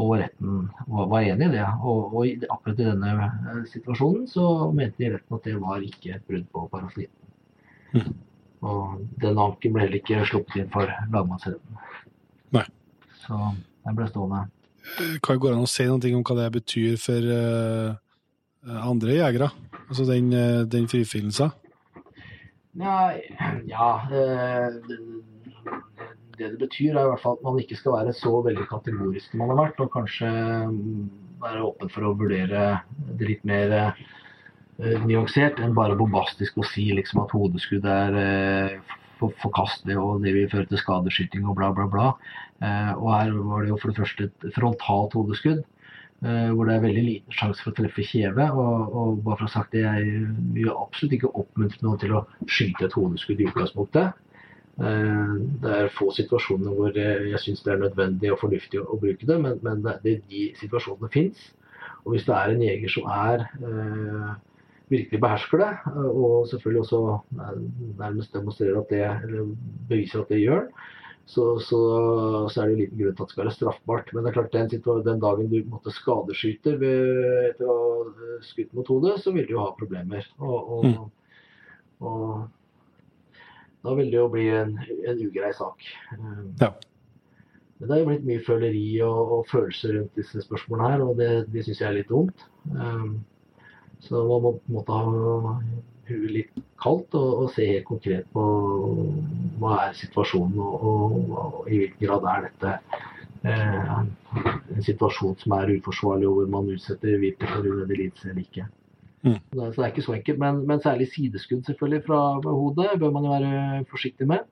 og 0.01 0.15
retten 0.17 0.69
var, 0.87 1.09
var 1.13 1.27
enig 1.29 1.49
i 1.51 1.55
det. 1.59 1.65
Og, 1.85 2.15
og 2.17 2.45
akkurat 2.55 2.81
i 2.81 2.87
denne 2.87 3.11
eh, 3.27 3.65
situasjonen 3.73 4.29
så 4.31 4.47
mente 4.73 5.03
de 5.03 5.11
retten 5.17 5.37
at 5.37 5.49
det 5.49 5.59
var 5.61 5.85
ikke 5.85 6.15
et 6.17 6.29
brudd 6.29 6.47
på 6.55 6.69
parafin. 6.73 7.11
Og 8.63 9.03
den 9.21 9.41
anken 9.43 9.75
ble 9.75 9.85
heller 9.85 9.99
ikke 9.99 10.23
sluppet 10.31 10.63
inn 10.63 10.71
for 10.73 10.89
lagmannsretten. 11.13 11.83
Nei. 12.57 12.65
Så 13.23 13.39
den 13.87 13.99
ble 13.99 14.09
stående. 14.11 14.45
Kan 15.23 15.37
det 15.37 15.43
gå 15.43 15.51
an 15.53 15.63
å 15.63 15.71
si 15.71 15.87
noe 15.87 16.15
om 16.19 16.25
hva 16.27 16.39
det 16.41 16.49
betyr 16.57 16.97
for 17.01 17.29
uh, 17.31 17.93
andre 18.83 19.19
jegere? 19.21 19.51
Altså 19.87 20.07
den, 20.09 20.33
uh, 20.35 20.63
den 20.67 20.89
frifinnelsen? 20.91 21.55
Ja, 22.81 23.13
ja 23.69 23.87
det, 24.09 24.23
det 24.89 24.97
det 26.39 26.57
betyr, 26.57 26.97
er 26.97 27.05
i 27.05 27.11
hvert 27.11 27.21
fall 27.21 27.37
at 27.37 27.45
man 27.45 27.59
ikke 27.61 27.77
skal 27.77 27.99
være 27.99 28.15
så 28.17 28.31
veldig 28.47 28.65
kategorisk 28.71 29.29
som 29.29 29.43
man 29.43 29.53
har 29.53 29.59
vært, 29.59 29.83
og 29.85 29.93
kanskje 29.93 30.31
mm, 30.73 31.03
være 31.43 31.67
åpen 31.67 31.93
for 31.93 32.09
å 32.09 32.15
vurdere 32.17 32.63
det 33.19 33.29
litt 33.29 33.45
mer 33.47 33.75
uh, 33.77 35.05
nyansert 35.05 35.61
enn 35.61 35.77
bare 35.77 35.99
bombastisk 36.01 36.59
å 36.59 36.67
si 36.67 36.89
liksom, 36.97 37.21
at 37.27 37.37
hodeskudd 37.37 37.85
er 37.85 38.17
for, 38.17 39.02
forkastelig 39.43 39.97
og 39.99 40.23
det 40.25 40.33
vil 40.35 40.51
føre 40.53 40.67
til 40.71 40.81
skadeskyting 40.81 41.47
og 41.49 41.57
bla, 41.59 41.71
bla, 41.77 41.87
bla. 41.93 42.09
Eh, 42.63 42.93
og 42.97 43.09
her 43.15 43.33
var 43.51 43.63
det 43.63 43.71
jo 43.73 43.79
for 43.83 43.93
det 43.93 43.99
første 44.01 44.29
et 44.31 44.57
frontalt 44.57 45.15
hodeskudd. 45.19 45.63
eh, 46.25 46.51
hvor 46.55 46.65
det 46.69 46.75
er 46.77 46.85
veldig 46.85 47.03
liten 47.07 47.33
sjanse 47.35 47.63
for 47.63 47.73
å 47.73 47.79
treffe 47.81 48.05
kjeve. 48.07 48.45
Og, 48.55 48.93
og 48.95 49.23
bare 49.25 49.39
for 49.41 49.47
å 49.47 49.51
ha 49.51 49.55
sagt 49.57 49.73
det, 49.75 49.83
jeg 49.83 50.27
vil 50.55 50.71
absolutt 50.75 51.17
ikke 51.19 51.33
oppmuntre 51.43 51.83
noen 51.87 51.99
til 52.03 52.15
å 52.19 52.27
skyte 52.47 52.87
et 52.87 52.95
hodeskudd 52.99 53.41
i 53.43 53.49
utgangspunktet. 53.51 54.13
Eh, 54.83 55.33
Det 55.63 55.73
er 55.79 55.91
få 55.97 56.11
situasjoner 56.17 56.77
hvor 56.79 56.95
jeg 56.97 57.41
syns 57.43 57.65
det 57.67 57.75
er 57.75 57.83
nødvendig 57.87 58.31
og 58.33 58.41
fornuftig 58.45 58.81
å, 58.85 59.01
bruke 59.03 59.27
det, 59.29 59.41
men, 59.43 59.59
men 59.63 59.83
det, 60.05 60.21
de 60.31 60.47
situasjonene 60.61 61.11
fins. 61.13 61.51
Og 62.05 62.15
hvis 62.15 62.25
det 62.27 62.35
er 62.35 62.55
en 62.55 62.63
jeger 62.65 62.91
som 62.91 63.11
er 63.11 63.45
virkelig 64.93 65.21
behersker 65.23 65.63
det, 65.63 65.71
og 66.13 66.49
selvfølgelig 66.51 66.85
også 66.85 67.03
eh, 67.41 67.63
nærmest 68.01 68.35
demonstrerer 68.37 68.83
at 68.83 68.93
det, 68.93 69.07
eller 69.27 69.55
beviser 69.89 70.23
at 70.23 70.35
det 70.35 70.43
gjør 70.45 70.67
så, 71.27 71.59
så, 71.61 71.79
så 72.51 72.63
er 72.63 72.67
det 72.67 72.73
jo 72.73 72.81
liten 72.81 72.99
grunn 72.99 73.15
til 73.17 73.23
at 73.23 73.29
det 73.29 73.35
skal 73.35 73.45
være 73.45 73.55
straffbart. 73.57 74.11
Men 74.13 74.25
det 74.25 74.31
er 74.31 74.37
klart 74.37 74.57
den, 74.57 75.05
den 75.07 75.23
dagen 75.23 75.51
du 75.53 75.59
måtte 75.71 75.95
skadeskyte 75.95 76.75
ved, 76.81 77.11
etter 77.53 77.71
å 77.71 77.77
ha 77.79 78.39
skutt 78.45 78.73
mot 78.77 78.91
hodet, 78.91 79.19
så 79.23 79.35
vil 79.35 79.47
du 79.49 79.55
jo 79.55 79.63
ha 79.63 79.71
problemer. 79.79 80.27
Og, 80.43 80.73
og, 80.77 80.89
og 82.03 82.25
da 83.83 83.99
vil 83.99 84.11
det 84.13 84.19
jo 84.19 84.31
bli 84.33 84.49
en, 84.55 84.77
en 85.09 85.23
ugrei 85.29 85.53
sak. 85.57 85.87
Ja. 86.61 86.73
Men 87.79 87.89
det 87.89 87.95
er 87.95 88.03
jo 88.03 88.11
blitt 88.13 88.27
mye 88.29 88.47
føleri 88.47 88.87
og, 89.03 89.37
og 89.39 89.47
følelser 89.51 89.97
rundt 89.97 90.19
disse 90.19 90.43
spørsmålene 90.45 90.91
her, 90.93 91.07
og 91.07 91.17
det, 91.19 91.31
det 91.55 91.65
syns 91.67 91.81
jeg 91.83 91.89
er 91.89 92.01
litt 92.01 92.13
dumt. 92.13 92.45
Um, 92.71 93.23
så 94.03 94.23
man 94.27 94.45
må 94.45 94.53
på 94.57 94.71
en 94.71 94.77
måte 94.79 94.99
ha 94.99 95.55
huet 96.09 96.35
litt 96.35 96.61
kaldt 96.83 97.15
og, 97.19 97.31
og 97.45 97.51
se 97.55 97.67
helt 97.69 97.87
konkret 97.89 98.29
på 98.35 98.45
hva 99.63 99.79
er 99.87 99.97
situasjonen, 99.99 100.59
og, 100.59 100.87
og, 100.91 101.35
og 101.39 101.71
i 101.71 101.83
hvilken 101.83 102.07
grad 102.07 102.29
er 102.33 102.47
dette 102.49 102.75
eh, 103.47 103.93
en 104.77 104.87
situasjon 104.87 105.39
som 105.43 105.57
er 105.59 105.75
uforsvarlig, 105.79 106.29
og 106.29 106.41
hvor 106.41 106.55
man 106.57 106.71
utsetter 106.75 107.21
Viper 107.23 107.51
for 107.55 107.69
unødig 107.69 107.99
lidelse 108.05 108.31
eller 108.31 108.43
ikke. 108.43 108.69
Mm. 109.23 109.39
Så 109.39 109.59
det, 109.71 109.85
er 109.85 109.93
ikke 109.93 110.07
så 110.09 110.17
enkelt, 110.17 110.39
men, 110.43 110.65
men 110.67 110.83
særlig 110.83 111.11
sideskudd 111.13 111.69
selvfølgelig 111.69 112.07
fra 112.09 112.23
hodet 112.43 112.97
bør 112.99 113.13
man 113.15 113.29
jo 113.29 113.37
være 113.37 113.85
forsiktig 113.91 114.27
med. 114.27 114.49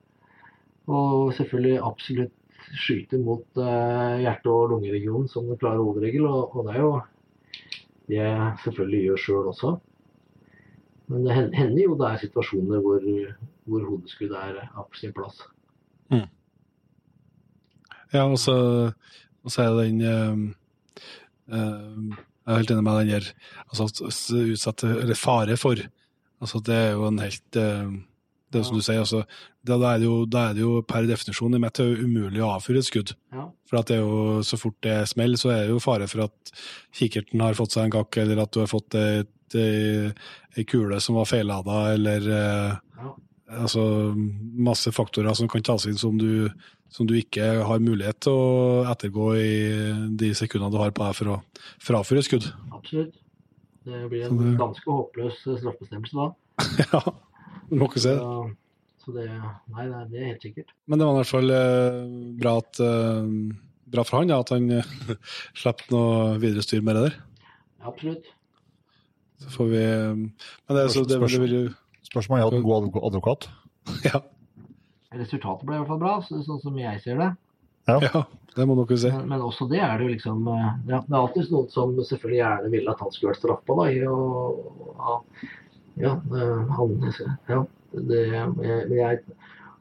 Og 0.87 1.33
selvfølgelig 1.35 1.81
absolutt 1.83 2.37
skyte 2.79 3.19
mot 3.19 3.59
eh, 3.59 4.21
hjerte- 4.23 4.51
og 4.51 4.71
lungeregionen 4.71 5.27
som 5.27 5.49
en 5.49 5.59
klar 5.59 5.75
hovedregel. 5.75 6.25
Og, 6.29 6.55
og 6.55 6.67
det 6.67 6.75
er 6.75 6.85
jo 6.85 6.93
jeg 8.11 8.57
selvfølgelig 8.63 9.01
gjør 9.07 9.21
sjøl 9.25 9.47
også. 9.53 9.71
Men 11.11 11.25
det 11.25 11.35
hender 11.57 11.83
jo 11.83 11.95
det 11.99 12.07
er 12.07 12.21
situasjoner 12.21 12.79
hvor, 12.83 13.03
hvor 13.67 13.85
hodeskudd 13.89 14.31
er 14.37 14.61
på 14.75 14.99
sin 14.99 15.13
plass. 15.15 15.41
Ja, 18.13 18.25
og 18.27 18.37
så, 18.39 18.55
er 19.63 19.75
den 19.79 20.01
eh, 20.03 20.41
eh, 21.55 22.17
Jeg 22.41 22.51
er 22.51 22.57
helt 22.59 22.71
enig 22.73 22.83
med 22.83 22.97
den 22.99 23.11
der 23.13 23.27
altså, 23.69 23.87
s- 24.11 24.31
Eller 24.83 25.15
fare 25.15 25.55
for. 25.57 25.79
Altså, 26.41 26.59
det 26.65 26.75
er 26.75 26.91
jo 26.97 27.07
en 27.07 27.19
helt 27.23 27.55
eh, 27.61 27.91
Det 28.51 28.59
er 28.59 28.65
ja. 28.65 28.67
som 28.67 28.77
du 28.77 28.83
sier, 28.83 28.99
altså, 28.99 29.21
da, 29.63 29.77
da, 29.77 29.93
er 29.93 30.01
det 30.01 30.07
jo, 30.09 30.15
da 30.27 30.43
er 30.49 30.57
det 30.57 30.63
jo 30.65 30.81
per 30.87 31.07
definisjon 31.07 31.55
i 31.55 31.61
mitt 31.63 31.79
hode 31.79 32.03
umulig 32.03 32.43
å 32.43 32.51
avfyre 32.57 32.81
et 32.83 32.89
skudd. 32.89 33.13
Ja. 33.31 33.45
For 33.69 33.79
at 33.79 33.87
det 33.91 33.97
er 33.97 34.03
jo, 34.03 34.41
så 34.43 34.59
fort 34.59 34.77
det 34.83 34.97
smeller, 35.11 35.39
så 35.39 35.53
er 35.53 35.65
det 35.65 35.75
jo 35.75 35.81
fare 35.83 36.09
for 36.11 36.25
at 36.27 36.53
kikkerten 36.99 37.43
har 37.43 37.55
fått 37.55 37.77
seg 37.77 37.87
en 37.87 37.95
kakk, 37.95 38.19
eller 38.25 38.43
at 38.43 38.51
du 38.51 38.59
har 38.63 38.71
fått 38.71 38.99
ei 39.55 40.65
kule 40.67 40.99
som 41.03 41.15
var 41.19 41.29
feillada, 41.31 41.81
eller 41.95 42.27
eh, 42.27 42.75
Ja. 43.01 43.15
altså, 43.63 44.13
masse 44.15 44.91
faktorer 44.91 45.33
som 45.35 45.47
kan 45.51 45.63
tas 45.63 45.87
inn 45.87 45.97
som 45.99 46.17
du, 46.19 46.49
som 46.91 47.07
du 47.07 47.15
ikke 47.15 47.63
har 47.67 47.79
mulighet 47.83 48.19
til 48.27 48.35
å 48.35 48.85
ettergå 48.91 49.31
i 49.39 49.55
de 50.19 50.33
sekundene 50.35 50.71
du 50.71 50.79
har 50.79 50.91
på 50.91 51.07
deg 51.07 51.15
for 51.17 51.33
å 51.37 51.41
fraføre 51.79 52.19
et 52.19 52.27
skudd. 52.27 52.51
Absolutt. 52.71 53.15
Det 53.87 54.05
blir 54.11 54.27
en 54.27 54.57
ganske 54.59 54.85
håpløs 54.85 55.39
straffebestemmelse 55.41 56.13
da. 56.13 56.27
ja, 56.93 57.01
du 57.71 57.77
må 57.79 57.87
ikke 57.89 58.03
se 58.03 58.11
det. 58.13 58.21
Så, 58.21 59.05
så 59.05 59.13
det 59.15 59.25
Nei, 59.31 59.85
det 59.87 59.95
er- 59.95 60.09
det 60.11 60.19
er 60.21 60.27
helt 60.33 60.43
sikkert. 60.45 60.73
Men 60.91 60.99
det 61.01 61.07
var 61.07 61.15
i 61.15 61.19
hvert 61.21 61.31
fall 61.31 61.53
eh, 61.55 61.99
bra, 62.43 62.53
at, 62.61 62.81
eh, 62.83 63.31
bra 63.95 64.03
for 64.05 64.19
han 64.21 64.29
ja, 64.33 64.39
at 64.43 64.51
han 64.53 64.67
eh, 64.77 64.91
slapp 65.57 65.81
noe 65.93 66.35
videre 66.43 66.61
styr 66.67 66.83
med 66.85 66.99
det 66.99 67.05
der. 67.09 67.15
Ja, 67.81 67.87
Absolutt. 67.95 68.27
Så 69.41 69.49
får 69.55 69.71
vi 69.71 69.79
Men 69.81 70.75
det, 70.75 70.81
er 70.83 70.91
så, 70.93 71.01
det, 71.09 71.17
det 71.17 71.39
vil 71.41 71.55
jo 71.55 71.63
Spørsmålet 72.11 72.43
er 72.43 72.45
om 72.45 72.51
han 72.51 72.61
hadde 72.61 72.89
en 72.89 72.91
god 72.93 73.07
advokat. 73.07 73.47
ja, 74.11 74.19
Resultatet 75.15 75.65
ble 75.65 75.75
i 75.75 75.79
hvert 75.81 75.89
fall 75.89 75.99
bra, 76.03 76.11
så, 76.27 76.37
sånn 76.45 76.59
som 76.61 76.77
jeg 76.79 76.99
ser 77.03 77.17
det. 77.19 77.29
ja, 77.89 78.21
det 78.55 78.65
må 78.69 78.75
dere 78.83 78.97
si. 79.01 79.09
Men, 79.15 79.25
men 79.31 79.41
også 79.47 79.65
det 79.71 79.79
er 79.81 79.95
det 79.97 80.05
jo 80.05 80.11
liksom 80.11 80.43
ja, 80.51 80.99
Det 81.07 81.15
er 81.15 81.17
alltid 81.17 81.49
noen 81.55 81.71
som 81.73 81.95
selvfølgelig 81.97 82.37
gjerne 82.43 82.69
ville 82.75 82.93
at 82.93 83.01
han 83.01 83.11
skulle 83.15 83.31
vært 83.33 83.41
straffa, 83.41 83.77
da. 83.79 83.87
i 83.89 84.03
å- 84.05 85.23
Ja, 86.01 86.15
han, 86.77 87.13
ja 87.49 87.61
det, 87.91 88.19
jeg, 88.31 88.91
jeg 88.95 89.19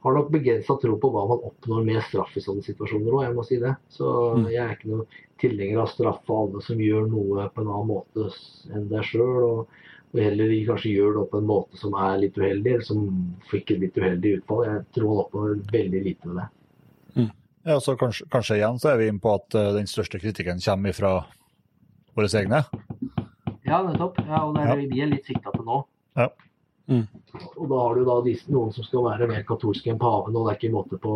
har 0.03 0.15
nok 0.17 0.31
begrensa 0.33 0.77
tro 0.81 0.97
på 1.01 1.11
hva 1.13 1.27
man 1.29 1.43
oppnår 1.51 1.85
med 1.87 2.03
straff 2.09 2.33
i 2.37 2.43
sånne 2.45 2.65
situasjoner 2.65 3.13
òg, 3.13 3.25
jeg 3.27 3.35
må 3.37 3.45
si 3.47 3.59
det. 3.61 3.75
Så 3.93 4.07
Mm. 4.37 4.47
jeg 4.51 4.63
er 4.65 4.73
ikke 4.77 4.89
noen 4.91 5.07
tilhenger 5.41 5.81
av 5.83 5.89
straff 5.93 6.21
for 6.27 6.47
alle 6.47 6.63
som 6.65 6.79
gjør 6.81 7.09
noe 7.11 7.49
på 7.55 7.61
en 7.63 7.69
annen 7.71 7.91
måte 7.91 8.31
enn 8.75 8.89
deg 8.89 9.05
sjøl. 9.05 9.43
Og, 9.45 9.67
og 10.13 10.19
heller 10.21 10.55
kanskje 10.67 10.95
gjør 10.97 11.13
det 11.21 11.27
på 11.31 11.39
en 11.39 11.47
måte 11.47 11.77
som 11.79 11.95
er 11.95 12.17
litt 12.19 12.39
uheldig, 12.41 12.73
eller 12.73 12.87
som 12.87 13.05
fikk 13.51 13.71
et 13.77 13.81
litt 13.85 13.97
uheldig 14.01 14.33
utfall. 14.41 14.65
Jeg 14.67 14.85
tror 14.97 15.07
man 15.13 15.21
oppnår 15.25 15.55
veldig 15.73 16.03
lite 16.09 16.27
med 16.33 16.41
det. 16.43 16.49
Ja, 17.69 17.77
så 17.81 17.93
kanskje, 18.01 18.25
kanskje 18.33 18.57
igjen 18.57 18.79
så 18.81 18.89
er 18.95 18.97
vi 18.99 19.07
inne 19.13 19.21
på 19.21 19.35
at 19.37 19.55
eh, 19.55 19.73
den 19.77 19.87
største 19.87 20.19
kritikken 20.19 20.59
kommer 20.65 20.97
fra 20.97 21.11
våre 22.17 22.31
egne. 22.41 22.65
Ja, 23.69 23.83
nettopp. 23.85 24.17
Ja, 24.27 24.47
og 24.49 24.55
det 24.57 24.63
er 24.65 24.69
Ja. 24.71 24.77
det 24.81 24.89
vi 24.91 25.03
er 25.05 25.11
litt 25.13 25.27
sikta 25.29 25.53
til 25.53 25.67
nå. 25.69 25.83
Ja. 26.19 26.31
Mm. 26.91 27.05
Og 27.55 27.67
da 27.71 27.83
har 27.85 27.95
du 27.95 28.07
da 28.09 28.17
disse, 28.27 28.51
noen 28.51 28.73
som 28.75 28.87
skal 28.87 29.07
være 29.07 29.29
mer 29.31 29.45
katolske 29.47 29.93
enn 29.93 30.01
paven, 30.01 30.35
og 30.35 30.49
det 30.49 30.53
er 30.53 30.59
ikke 30.59 30.73
måte 30.75 30.99
på 31.03 31.13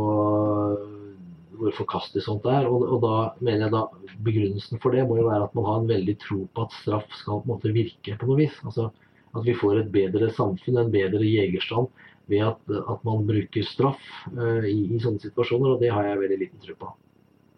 øh, 0.76 1.14
hvor 1.58 1.74
forkastelig 1.80 2.24
sånt 2.26 2.46
er. 2.50 2.68
Og, 2.70 2.84
og 2.96 3.00
da 3.02 3.14
mener 3.40 3.66
jeg 3.66 3.74
da 3.74 3.84
begrunnelsen 4.26 4.82
for 4.82 4.94
det 4.94 5.06
må 5.08 5.18
jo 5.18 5.28
være 5.28 5.48
at 5.48 5.56
man 5.58 5.66
har 5.68 5.80
en 5.80 5.90
veldig 5.90 6.16
tro 6.22 6.44
på 6.46 6.66
at 6.66 6.76
straff 6.80 7.08
skal 7.18 7.40
på 7.40 7.48
en 7.48 7.54
måte 7.54 7.74
virke 7.74 8.18
på 8.20 8.30
noe 8.30 8.42
vis. 8.44 8.58
Altså 8.66 8.90
at 9.34 9.46
vi 9.46 9.56
får 9.58 9.80
et 9.80 9.90
bedre 9.94 10.28
samfunn, 10.34 10.78
en 10.78 10.92
bedre 10.94 11.26
jegerstand 11.26 11.90
ved 12.30 12.44
at, 12.46 12.60
at 12.70 13.00
man 13.04 13.26
bruker 13.26 13.66
straff 13.66 14.04
uh, 14.32 14.62
i, 14.62 14.76
i 14.94 15.00
sånne 15.02 15.20
situasjoner, 15.20 15.74
og 15.74 15.82
det 15.82 15.90
har 15.92 16.06
jeg 16.06 16.20
veldig 16.22 16.38
liten 16.40 16.62
tro 16.62 16.76
på. 16.80 16.92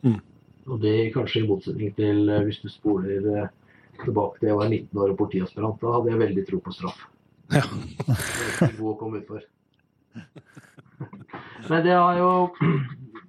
Mm. 0.08 0.16
Og 0.72 0.80
det 0.82 0.94
kanskje 1.14 1.42
i 1.42 1.50
motsetning 1.50 1.92
til 1.98 2.24
uh, 2.32 2.40
hvis 2.46 2.62
du 2.64 2.70
spoler 2.72 3.28
uh, 3.28 3.52
tilbake 4.02 4.40
til 4.40 4.50
jeg 4.50 4.58
var 4.58 4.72
19 4.72 5.02
år 5.04 5.12
og 5.12 5.20
politiaspirant. 5.20 5.78
Da 5.84 5.92
hadde 5.98 6.12
jeg 6.14 6.22
veldig 6.24 6.46
tro 6.48 6.62
på 6.64 6.74
straff. 6.74 7.04
Ja. 7.54 7.62
God 8.78 8.88
å 8.90 8.96
komme 8.98 9.20
utfor. 9.22 9.44
Men 11.68 11.82
det 11.84 11.94
har 11.94 12.18
jo 12.18 12.30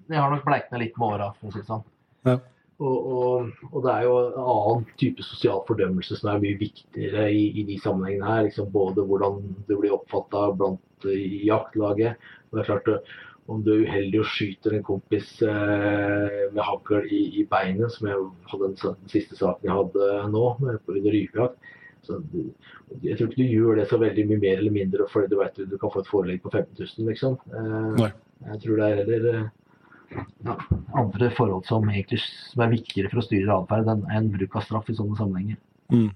Det 0.07 0.15
har 0.15 0.31
nok 0.31 0.45
bleikna 0.47 0.79
litt 0.79 0.95
med 0.97 1.07
åra, 1.17 1.33
for 1.35 1.49
å 1.49 1.51
si 1.51 1.59
det 1.59 1.67
sånn. 1.67 1.83
Ja. 2.27 2.37
Og, 2.77 2.97
og, 3.11 3.63
og 3.71 3.81
det 3.83 3.91
er 3.91 4.03
jo 4.05 4.17
en 4.21 4.35
annen 4.53 4.83
type 5.01 5.23
sosial 5.25 5.63
fordømmelse 5.67 6.19
som 6.19 6.29
er 6.31 6.43
mye 6.43 6.59
viktigere 6.59 7.25
i, 7.33 7.47
i 7.59 7.65
de 7.67 7.75
sammenhengene 7.81 8.29
her. 8.29 8.45
Liksom 8.47 8.69
både 8.71 9.03
hvordan 9.09 9.41
du 9.67 9.73
blir 9.73 9.95
oppfatta 9.97 10.45
blant 10.55 11.09
i 11.11 11.41
jaktlaget. 11.49 12.29
Og 12.47 12.55
det 12.55 12.63
er 12.63 12.69
klart, 12.69 13.11
om 13.51 13.63
du 13.65 13.73
er 13.73 13.83
uheldig 13.87 14.21
og 14.21 14.29
skyter 14.31 14.77
en 14.77 14.85
kompis 14.85 15.33
eh, 15.43 16.37
med 16.53 16.63
hagl 16.69 17.09
i, 17.09 17.23
i 17.41 17.47
beinet, 17.49 17.91
som 17.95 18.07
jeg 18.07 18.29
hadde 18.53 18.69
den, 18.69 18.79
den 18.85 19.11
siste 19.11 19.39
saken 19.39 19.67
jeg 19.67 19.79
hadde 19.81 20.11
nå, 20.31 20.45
under 20.61 21.11
rypejakt 21.17 21.73
så 22.07 22.17
du- 22.31 22.53
Jeg 23.03 23.17
tror 23.17 23.27
ikke 23.27 23.41
du 23.43 23.53
gjør 23.53 23.75
det 23.81 23.87
så 23.89 23.99
veldig 23.99 24.25
mye 24.29 24.39
mer 24.41 24.57
eller 24.61 24.71
mindre 24.71 25.07
fordi 25.11 25.29
du 25.29 25.37
vet 25.41 25.55
du, 25.59 25.65
du 25.65 25.77
kan 25.77 25.91
få 25.91 25.99
et 26.01 26.07
forelegg 26.11 26.41
på 26.41 26.51
15 26.51 26.75
000, 26.79 27.07
liksom. 27.11 27.37
Eh, 27.51 28.01
Nei. 28.01 28.11
jeg 28.51 28.61
tror 28.63 28.75
det 28.81 28.87
er 28.87 28.99
heller 29.01 29.29
eh, 29.33 29.47
ja, 30.47 30.55
andre 30.95 31.29
forhold 31.35 31.65
som 31.67 31.83
egentlig 31.91 32.21
som 32.23 32.63
er 32.63 32.71
viktigere 32.71 33.11
for 33.11 33.19
å 33.21 33.25
styre 33.27 33.57
atferd 33.59 33.89
enn 33.91 34.05
enn 34.15 34.29
bruk 34.31 34.55
av 34.55 34.63
straff 34.63 34.89
i 34.89 34.95
sånne 34.95 35.17
sammenhenger. 35.19 35.57
Mm. 35.91 36.11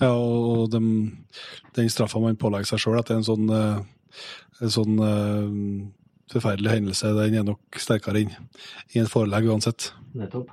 Ja, 0.00 0.10
og 0.14 0.70
den, 0.72 0.86
den 1.76 1.88
straffa 1.92 2.20
man 2.22 2.38
pålegger 2.40 2.66
seg 2.72 2.78
sjøl 2.82 2.98
etter 2.98 3.18
en 3.18 3.26
sånn, 3.26 3.50
eh, 3.50 3.82
en 4.62 4.72
sånn 4.74 4.96
forferdelig 6.30 6.70
hendelse, 6.76 7.10
den 7.18 7.34
er 7.40 7.46
nok 7.46 7.78
sterkere 7.82 8.22
inn 8.22 8.32
i 8.94 9.00
en 9.02 9.10
forelegg 9.10 9.48
uansett. 9.50 9.90
Nettopp. 10.14 10.50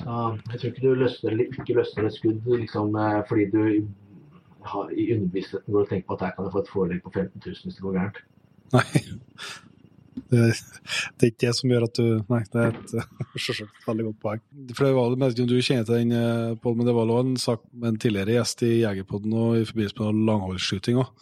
Så 0.00 0.18
jeg 0.50 0.60
tror 0.60 0.68
ikke 0.70 0.84
du 0.84 1.00
løsner, 1.02 1.34
eller 1.34 1.50
ikke 1.60 1.76
løsner 1.76 2.06
et 2.08 2.16
skudd 2.16 2.46
liksom, 2.56 2.94
eh, 2.96 3.18
fordi 3.28 3.48
du 3.52 3.64
har, 4.70 4.92
i 4.92 5.08
underbevisstheten 5.14 5.72
går 5.74 5.84
og 5.86 5.90
tenker 5.90 6.08
på 6.08 6.16
at 6.16 6.22
her 6.26 6.36
kan 6.36 6.46
jeg 6.46 6.54
få 6.54 6.62
et 6.64 6.70
forelegg 6.74 7.02
på 7.04 7.12
15 7.12 7.42
000 7.44 7.66
hvis 7.66 7.76
det 7.76 7.84
går 7.84 7.98
gærent. 7.98 8.22
Nei. 8.76 8.86
Det, 10.30 10.38
det 11.18 11.24
er 11.26 11.30
ikke 11.30 11.42
det 11.46 11.52
som 11.56 11.70
gjør 11.72 11.84
at 11.86 11.98
du 11.98 12.06
Nei, 12.30 12.40
det 12.52 12.60
er 12.62 12.74
et 12.76 12.92
selvsagt 13.44 13.86
veldig 13.86 14.06
godt 14.10 14.18
poeng. 14.24 14.42
For 14.76 14.86
det 14.86 14.90
var, 14.96 15.14
jeg 15.14 15.20
vet 15.22 15.42
om 15.44 15.48
du 15.50 15.54
kjenner 15.58 15.86
til 15.88 15.96
den, 16.00 16.16
eh, 16.16 16.56
Pål, 16.62 16.76
men 16.78 16.88
det 16.88 16.96
var 16.96 17.12
også 17.14 17.26
en 17.26 17.38
sak 17.44 17.64
med 17.72 17.92
en 17.92 18.00
tidligere 18.04 18.36
gjest 18.38 18.64
i 18.66 18.72
Jegerpodden 18.82 19.36
og 19.36 19.56
i 19.58 19.64
forbindelse 19.68 20.00
med 20.00 20.20
langholdsskyting 20.28 21.00
òg. 21.02 21.12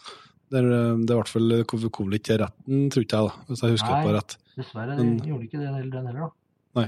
Det, 0.48 0.64
eh, 0.64 0.92
det 1.04 1.14
i 1.14 1.18
hvert 1.20 1.32
fall 1.34 1.56
kom 1.68 1.88
kom 1.94 2.12
ikke 2.16 2.30
til 2.30 2.42
retten, 2.44 2.84
tror 2.92 3.06
ikke 3.06 3.22
jeg, 3.22 3.30
da, 3.30 3.46
hvis 3.48 3.64
jeg 3.64 3.76
husker 3.76 3.92
Nei. 3.94 3.98
det 4.00 4.08
på 4.08 4.16
rett. 4.18 4.36
Dessverre 4.58 4.98
Men- 4.98 5.16
gjorde 5.24 5.48
ikke 5.48 5.62
det 5.62 5.68
den 5.68 6.10
heller, 6.10 6.20
da. 6.26 6.86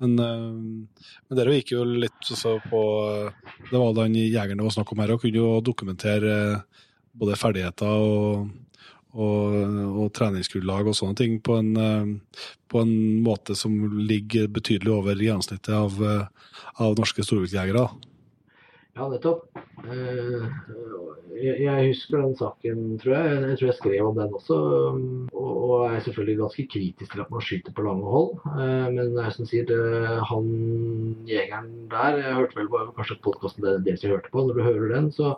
Men, 0.00 0.16
eh, 0.18 0.86
men 1.28 1.38
dere 1.38 1.58
gikk 1.58 1.74
jo 1.74 1.84
litt 1.84 2.30
på 2.70 2.82
eh, 3.04 3.52
Det 3.68 3.76
var 3.76 4.00
han 4.00 4.16
jegeren 4.16 4.60
det 4.60 4.66
var 4.66 4.74
snakk 4.78 4.92
om 4.94 5.02
her, 5.04 5.12
og 5.14 5.22
kunne 5.24 5.42
jo 5.42 5.60
dokumentere 5.64 6.36
eh, 6.54 6.84
både 7.20 7.36
ferdigheter 7.36 7.90
og, 7.90 8.50
og, 9.12 9.56
og 10.04 10.12
treningsgrunnlag 10.16 10.88
og 10.88 10.96
sånne 10.96 11.18
ting 11.18 11.40
på 11.44 11.58
en, 11.58 12.20
på 12.70 12.84
en 12.84 12.92
måte 13.26 13.56
som 13.58 13.74
ligger 13.98 14.46
betydelig 14.54 14.92
over 14.94 15.18
gjennomsnittet 15.18 15.74
av, 15.74 15.98
av 16.78 16.94
norske 16.96 17.26
storviltjegere. 17.26 17.82
Ja, 18.96 19.06
nettopp. 19.08 19.44
Eh, 19.86 20.46
Jeg, 21.40 21.56
jeg 21.62 21.86
husker 21.88 22.20
den 22.20 22.34
saken, 22.36 22.80
tror 23.00 23.14
jeg. 23.14 23.36
Jeg 23.48 23.58
tror 23.58 23.68
jeg 23.70 23.76
skrev 23.78 24.06
om 24.10 24.16
den 24.18 24.34
også. 24.36 24.56
um, 24.90 25.28
Og, 25.32 25.86
jeg 25.86 25.96
er 25.96 26.04
selvfølgelig 26.04 26.38
ganske 26.40 26.64
kritisk 26.74 27.12
til 27.14 27.22
at 27.22 27.30
man 27.30 27.44
skyter 27.46 27.72
på 27.76 27.84
lange 27.86 28.04
hold. 28.14 28.32
Eh, 28.50 28.88
Men 28.92 29.14
det 29.14 29.22
er 29.24 29.30
som 29.36 29.46
sier, 29.48 29.64
det, 29.70 29.78
han 30.30 30.50
jegeren 31.30 31.70
der 31.92 32.18
Jeg 32.18 32.34
hørte 32.40 32.58
vel 32.58 32.68
på 32.72 32.82
kanskje 32.98 33.20
podkasten 33.24 33.68
deres 33.86 34.02
jeg 34.04 34.10
hørte 34.12 34.32
på. 34.34 34.42
Når 34.44 34.58
du 34.58 34.62
hører 34.66 34.92
den, 34.96 35.08
så, 35.14 35.36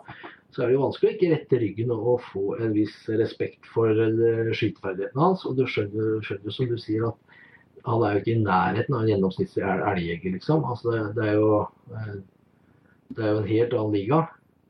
så 0.51 0.63
er 0.63 0.67
det 0.67 0.75
jo 0.79 0.83
vanskelig 0.87 1.11
å 1.11 1.15
ikke 1.15 1.31
rette 1.35 1.61
ryggen 1.63 1.95
og, 1.95 2.19
få 2.33 2.57
en 2.59 2.73
viss 2.75 2.97
respekt 3.07 3.69
for 3.73 3.93
skyteferdighetene 3.93 4.57
skyteferdigheten 4.59 5.23
hans. 5.23 5.45
Og 5.45 5.55
du 5.61 5.63
skjønner, 5.69 6.19
skjønner 6.25 6.57
som 6.57 6.73
du 6.73 6.77
sier, 6.81 7.07
at 7.13 7.39
han 7.85 8.03
er 8.03 8.17
jo 8.17 8.23
ikke 8.25 8.35
i 8.35 8.43
nærheten 8.43 8.95
av 8.95 9.01
en 9.05 9.09
gjennomsnittlig 9.13 9.63
elgjeger, 9.63 10.35
liksom. 10.37 10.65
Altså 10.65 10.91
det, 10.91 11.01
det 11.17 11.25
er 11.31 11.35
jo 11.39 11.49
eh, 11.95 12.13
det 13.17 13.23
er 13.25 13.33
jo 13.35 13.41
en 13.43 13.47
helt 13.51 13.73
annen 13.77 13.93
liga. 13.97 14.21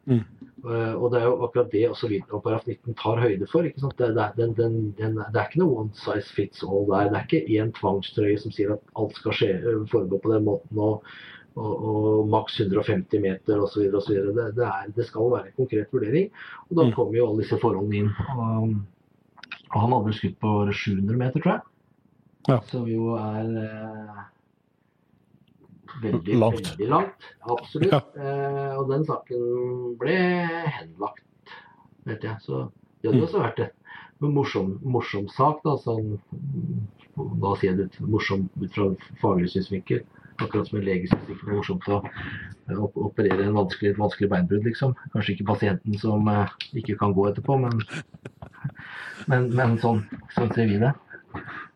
Mm. 0.05 0.23
Eh, 0.63 0.93
og 0.95 1.11
det 1.11 1.19
er 1.21 1.25
jo 1.29 1.35
akkurat 1.45 1.69
det 1.71 1.83
også 1.89 2.09
viltlovparagraf 2.11 2.65
19 2.67 2.95
tar 2.99 3.21
høyde 3.23 3.47
for. 3.51 3.63
ikke 3.67 3.79
sant? 3.83 3.97
Det, 3.99 4.09
det, 4.15 4.25
den, 4.39 4.53
den, 4.57 4.73
den, 4.99 5.15
det 5.19 5.39
er 5.39 5.47
ikke 5.49 5.61
noe 5.63 5.77
one 5.83 5.93
size 5.95 6.31
fits 6.35 6.63
all 6.63 6.87
der. 6.89 7.11
Det 7.11 7.19
er 7.21 7.27
ikke 7.27 7.59
én 7.63 7.71
tvangstrøye 7.79 8.39
som 8.41 8.51
sier 8.55 8.73
at 8.75 8.83
alt 8.99 9.15
skal 9.19 9.37
skje, 9.37 9.51
eh, 9.61 9.83
foregå 9.91 10.19
på 10.23 10.33
den 10.33 10.43
måten. 10.49 10.79
og, 10.79 11.07
og, 11.55 11.73
og 11.85 12.29
maks 12.33 12.55
150 12.63 13.19
meter 13.21 13.59
osv. 13.61 13.83
Det, 13.93 14.47
det, 14.57 14.65
er- 14.65 14.89
det 14.95 15.05
skal 15.05 15.29
være 15.35 15.51
en 15.51 15.57
konkret 15.59 15.91
vurdering. 15.93 16.31
Og 16.69 16.77
da 16.79 16.87
Mm. 16.87 16.93
kommer 16.95 17.17
jo 17.19 17.27
alle 17.29 17.43
disse 17.43 17.59
forholdene 17.61 17.99
inn. 18.03 18.09
Og, 18.33 18.73
og 19.73 19.77
han 19.81 19.91
hadde 19.93 20.05
vel 20.07 20.17
skutt 20.17 20.39
på 20.41 20.53
700 20.73 21.17
meter, 21.19 21.39
tror 21.43 21.53
jeg. 21.53 21.61
Ja. 22.49 22.57
Som 22.71 22.87
jo 22.89 23.13
er 23.15 23.51
eh, 23.61 24.23
veldig, 26.01 26.37
Langt. 26.39 26.67
veldig 26.71 26.87
langt. 26.89 27.27
Absolutt. 27.49 27.91
Ja. 27.91 28.01
Eh, 28.17 28.77
og 28.79 28.89
den 28.89 29.05
saken 29.05 29.97
ble 29.99 30.17
henlagt, 30.79 31.23
vet 32.05 32.23
jeg. 32.23 32.37
Så 32.41 32.69
det 33.01 33.11
hadde 33.11 33.19
Mm. 33.21 33.27
også 33.27 33.43
vært 33.43 33.59
en 33.67 34.33
morsom, 34.33 34.79
morsom 34.83 35.27
sak. 35.29 35.61
Da, 35.63 35.75
sånn, 35.77 36.19
da 37.17 37.55
sier 37.59 37.73
jeg 37.75 37.77
det 37.77 37.99
morsom 38.01 38.49
ut 38.61 38.71
fra 38.73 38.89
faglig 39.21 39.49
synsvinkel. 39.51 40.03
Akkurat 40.41 40.65
som 40.67 40.79
en 40.79 40.85
lege 40.85 41.07
syns 41.07 41.27
det 41.27 41.35
er 41.35 41.53
morsomt 41.53 41.85
å 41.93 41.99
eh, 42.03 42.79
operere 42.95 43.43
en 43.45 43.53
vanskelig, 43.53 43.91
et 43.91 43.99
vanskelig 44.01 44.29
beinbrudd, 44.31 44.63
liksom. 44.65 44.95
Kanskje 45.13 45.35
ikke 45.35 45.45
pasienten 45.51 45.93
som 45.99 46.27
eh, 46.27 46.47
ikke 46.73 46.97
kan 46.97 47.13
gå 47.13 47.27
etterpå, 47.29 47.59
men, 47.61 47.77
men, 49.27 49.49
men 49.55 49.77
sånn, 49.77 50.01
sånn 50.33 50.51
ser 50.55 50.65
vi 50.71 50.79
det. 50.81 50.93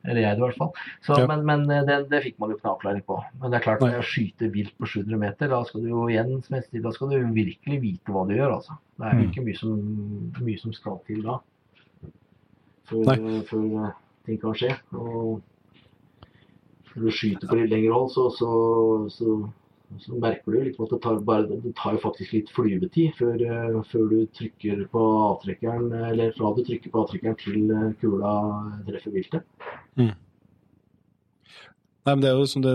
Eller 0.08 0.24
jeg 0.24 0.38
i 0.38 0.40
hvert 0.40 0.56
fall. 0.58 0.70
Så, 1.04 1.18
Ja. 1.20 1.26
Men, 1.28 1.42
men 1.46 1.66
eh, 1.74 1.82
det, 1.88 1.98
det 2.10 2.22
fikk 2.24 2.38
man 2.40 2.50
jo 2.54 2.56
ikke 2.56 2.64
noen 2.70 2.76
avklaring 2.78 3.04
på. 3.10 3.18
Men 3.42 3.52
det 3.52 3.58
er 3.60 3.66
klart, 3.66 3.82
når 3.84 3.98
jeg 3.98 4.08
skyter 4.12 4.52
vilt 4.54 4.74
på 4.80 4.88
700 4.88 5.20
meter, 5.20 5.52
da 5.52 5.60
skal 5.68 5.84
du 5.84 5.90
jo 5.92 6.06
igjen 6.08 6.38
som 6.46 6.56
jeg 6.56 6.84
da 6.86 6.94
skal 6.96 7.12
du 7.12 7.18
virkelig 7.36 7.80
vite 7.84 8.16
hva 8.16 8.24
du 8.30 8.34
gjør, 8.38 8.56
altså. 8.62 8.78
Det 8.98 9.06
er 9.06 9.14
jo 9.18 9.20
Mm. 9.20 9.30
ikke 9.30 9.46
mye 9.46 9.60
som, 9.60 9.78
mye 10.48 10.62
som 10.64 10.74
skal 10.74 10.98
til 11.10 11.22
da. 11.28 11.38
Før, 12.88 13.22
før 13.52 13.66
eh, 13.84 13.92
ting 14.26 14.40
kan 14.42 14.56
skje. 14.56 14.72
Og 14.96 15.42
når 16.96 17.04
du 17.04 17.12
skyter 17.14 17.48
på 17.52 17.60
litt 17.60 17.70
lengre 17.74 17.94
hold, 17.94 18.10
så, 18.16 18.30
så, 18.40 18.52
så, 19.12 19.36
så 20.04 20.20
merker 20.20 20.52
du 20.52 20.60
liksom 20.62 20.86
at 20.86 20.94
det 20.94 21.00
tar, 21.04 21.20
bare, 21.26 21.48
det 21.48 21.74
tar 21.80 21.96
jo 21.96 22.04
faktisk 22.04 22.34
litt 22.36 22.50
flyvetid 22.54 23.16
før, 23.18 23.36
eh, 23.40 23.78
før 23.92 24.08
du 24.12 24.18
trykker 24.36 24.84
på 24.92 25.04
avtrekkeren, 25.32 25.92
eller 26.12 26.34
fra 26.36 26.52
du 26.58 26.64
trykker 26.68 26.92
på 26.94 27.04
avtrekkeren 27.04 27.38
til 27.42 27.72
eh, 27.72 27.94
kula 28.02 28.34
treffer 28.88 29.16
viltet. 29.16 29.48
Nei, 32.08 32.14
men 32.16 32.24
det 32.24 32.30
er 32.30 32.38
jo, 32.40 32.46
som 32.48 32.64
det, 32.64 32.74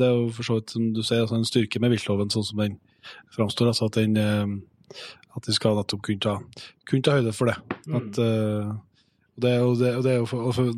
det 0.00 0.06
er 0.06 0.14
jo 0.16 0.28
for 0.36 0.46
så 0.46 0.58
vidt 0.58 0.76
som 0.76 0.92
du 0.96 1.02
sier, 1.04 1.24
altså 1.24 1.36
en 1.36 1.48
styrke 1.48 1.80
med 1.82 1.92
viltloven 1.94 2.32
sånn 2.32 2.46
som 2.48 2.62
den 2.62 2.78
framstår. 3.34 3.72
Altså 3.72 3.90
at 3.90 3.98
den, 3.98 4.16
eh, 4.20 5.00
at 5.36 5.46
den 5.46 5.56
skal 5.56 5.76
nettopp 5.76 6.04
kunne 6.06 6.24
ta, 6.24 6.38
kunne 6.88 7.04
ta 7.04 7.16
høyde 7.18 7.34
for 7.36 7.50
det. 7.50 7.58
At, 7.96 8.20
uh, 8.20 8.76
og 9.40 9.44
det 9.44 9.50
er 9.50 9.60
jo, 9.62 9.74
det, 9.78 9.90
og 9.96 10.04
det 10.04 10.12
er 10.12 10.18
jo 10.18 10.28
for, 10.28 10.52
for, 10.52 10.70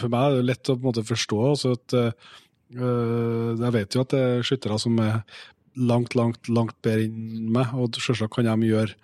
for 0.00 0.12
meg 0.12 0.26
er 0.26 0.38
det 0.38 0.48
lett 0.48 0.70
å 0.70 0.76
på 0.76 0.84
en 0.84 0.88
måte 0.88 1.04
forstå 1.04 1.40
også 1.50 1.72
at 1.76 1.96
eh, 1.98 2.06
eh, 2.06 2.36
Jeg 2.74 3.72
vet 3.76 3.94
jo 3.94 4.02
at 4.02 4.10
det 4.14 4.20
er 4.22 4.42
skyttere 4.46 4.78
som 4.82 4.98
er 5.02 5.20
langt, 5.76 6.14
langt, 6.16 6.48
langt 6.48 6.74
bedre 6.82 7.04
enn 7.06 7.50
meg, 7.52 7.74
og 7.76 7.94
selvsagt 8.00 8.32
kan 8.34 8.48
de 8.48 8.70
gjøre 8.72 8.94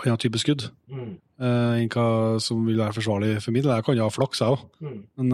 annen 0.00 0.16
type 0.22 0.38
skudd 0.40 0.62
Mm. 0.88 1.16
eh, 1.40 1.80
enn 1.82 1.88
hva 1.92 2.40
som 2.40 2.62
vil 2.64 2.78
være 2.78 2.94
forsvarlig 2.96 3.42
for 3.42 3.52
min 3.52 3.62
del. 3.62 3.74
Jeg 3.76 3.84
kan 3.84 3.96
jo 3.98 4.06
ha 4.06 4.08
flaks, 4.14 4.40
jeg 4.40 4.48
òg, 4.54 4.62
Mm. 4.80 5.02
men, 5.18 5.28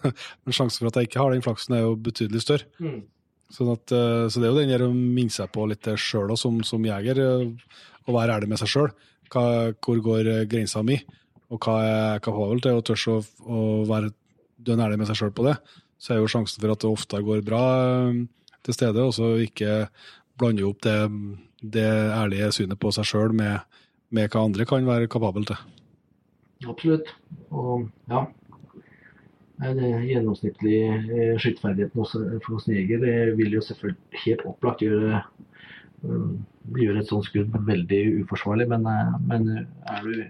men 0.46 0.52
sjansen 0.56 0.78
for 0.78 0.88
at 0.88 0.94
jeg 0.96 1.08
ikke 1.10 1.20
har 1.20 1.32
den 1.34 1.42
flaksen, 1.44 1.74
er 1.76 1.82
jo 1.84 1.96
betydelig 1.96 2.40
større. 2.42 2.64
Mm. 2.80 3.02
Sånn 3.52 3.72
at, 3.74 3.92
eh, 3.92 4.26
så 4.32 4.40
det 4.40 4.46
er 4.48 4.54
jo 4.54 4.60
den 4.60 4.72
der 4.72 4.86
å 4.86 4.92
minne 4.94 5.30
seg 5.30 5.50
på 5.52 5.66
litt 5.68 5.82
sjøl 6.00 6.30
òg, 6.32 6.38
som, 6.38 6.62
som 6.64 6.82
jeger, 6.82 7.18
eh, 7.20 7.52
å 8.08 8.14
være 8.16 8.38
ærlig 8.40 8.48
med 8.48 8.58
seg 8.62 8.68
sjøl. 8.72 8.90
Hvor 9.28 10.00
går 10.02 10.26
eh, 10.32 10.44
grensa 10.46 10.82
mi, 10.86 10.96
og 11.50 11.60
hva 11.60 11.76
er 11.82 11.92
jeg 12.14 12.22
kapabel 12.22 12.60
til, 12.62 12.78
og 12.78 12.84
tørs 12.86 13.06
å, 13.12 13.18
å 13.46 13.60
være 13.86 14.14
dønn 14.62 14.80
ærlig 14.80 14.98
med 15.02 15.06
seg 15.10 15.16
sjøl 15.20 15.34
på 15.36 15.44
det. 15.50 15.58
Så 15.98 16.14
er 16.14 16.20
jo 16.20 16.30
sjansen 16.30 16.60
for 16.60 16.74
at 16.74 16.82
det 16.82 16.90
ofte 16.90 17.22
går 17.24 17.44
bra 17.46 17.62
eh, 18.10 18.22
til 18.66 18.76
stede, 18.76 19.02
og 19.02 19.14
så 19.16 19.34
ikke 19.42 19.86
blande 20.36 20.66
opp 20.68 20.82
det, 20.84 20.98
det 21.62 21.86
ærlige 21.86 22.52
synet 22.58 22.80
på 22.80 22.92
seg 22.94 23.08
sjøl 23.08 23.36
med, 23.36 23.62
med 24.14 24.28
hva 24.32 24.44
andre 24.44 24.66
kan 24.68 24.86
være 24.86 25.10
kapabel 25.10 25.46
til. 25.48 25.60
Absolutt. 26.66 27.12
Og 27.52 27.88
ja. 28.10 28.26
Den 29.56 29.78
det 29.80 29.90
Gjennomsnittlig 30.10 30.78
eh, 30.84 31.88
for 31.94 32.56
oss 32.58 32.66
det 32.68 33.36
vil 33.38 33.54
jo 33.56 33.62
selvfølgelig 33.64 34.20
helt 34.24 34.42
opplagt 34.44 34.84
gjøre, 34.84 35.22
eh, 36.04 36.26
gjøre 36.76 37.00
et 37.00 37.08
sånt 37.08 37.24
skudd 37.24 37.56
veldig 37.64 38.02
uforsvarlig. 38.22 38.68
Men, 38.68 38.84
eh, 38.84 39.14
men 39.24 39.48
er, 39.88 40.02
du, 40.04 40.26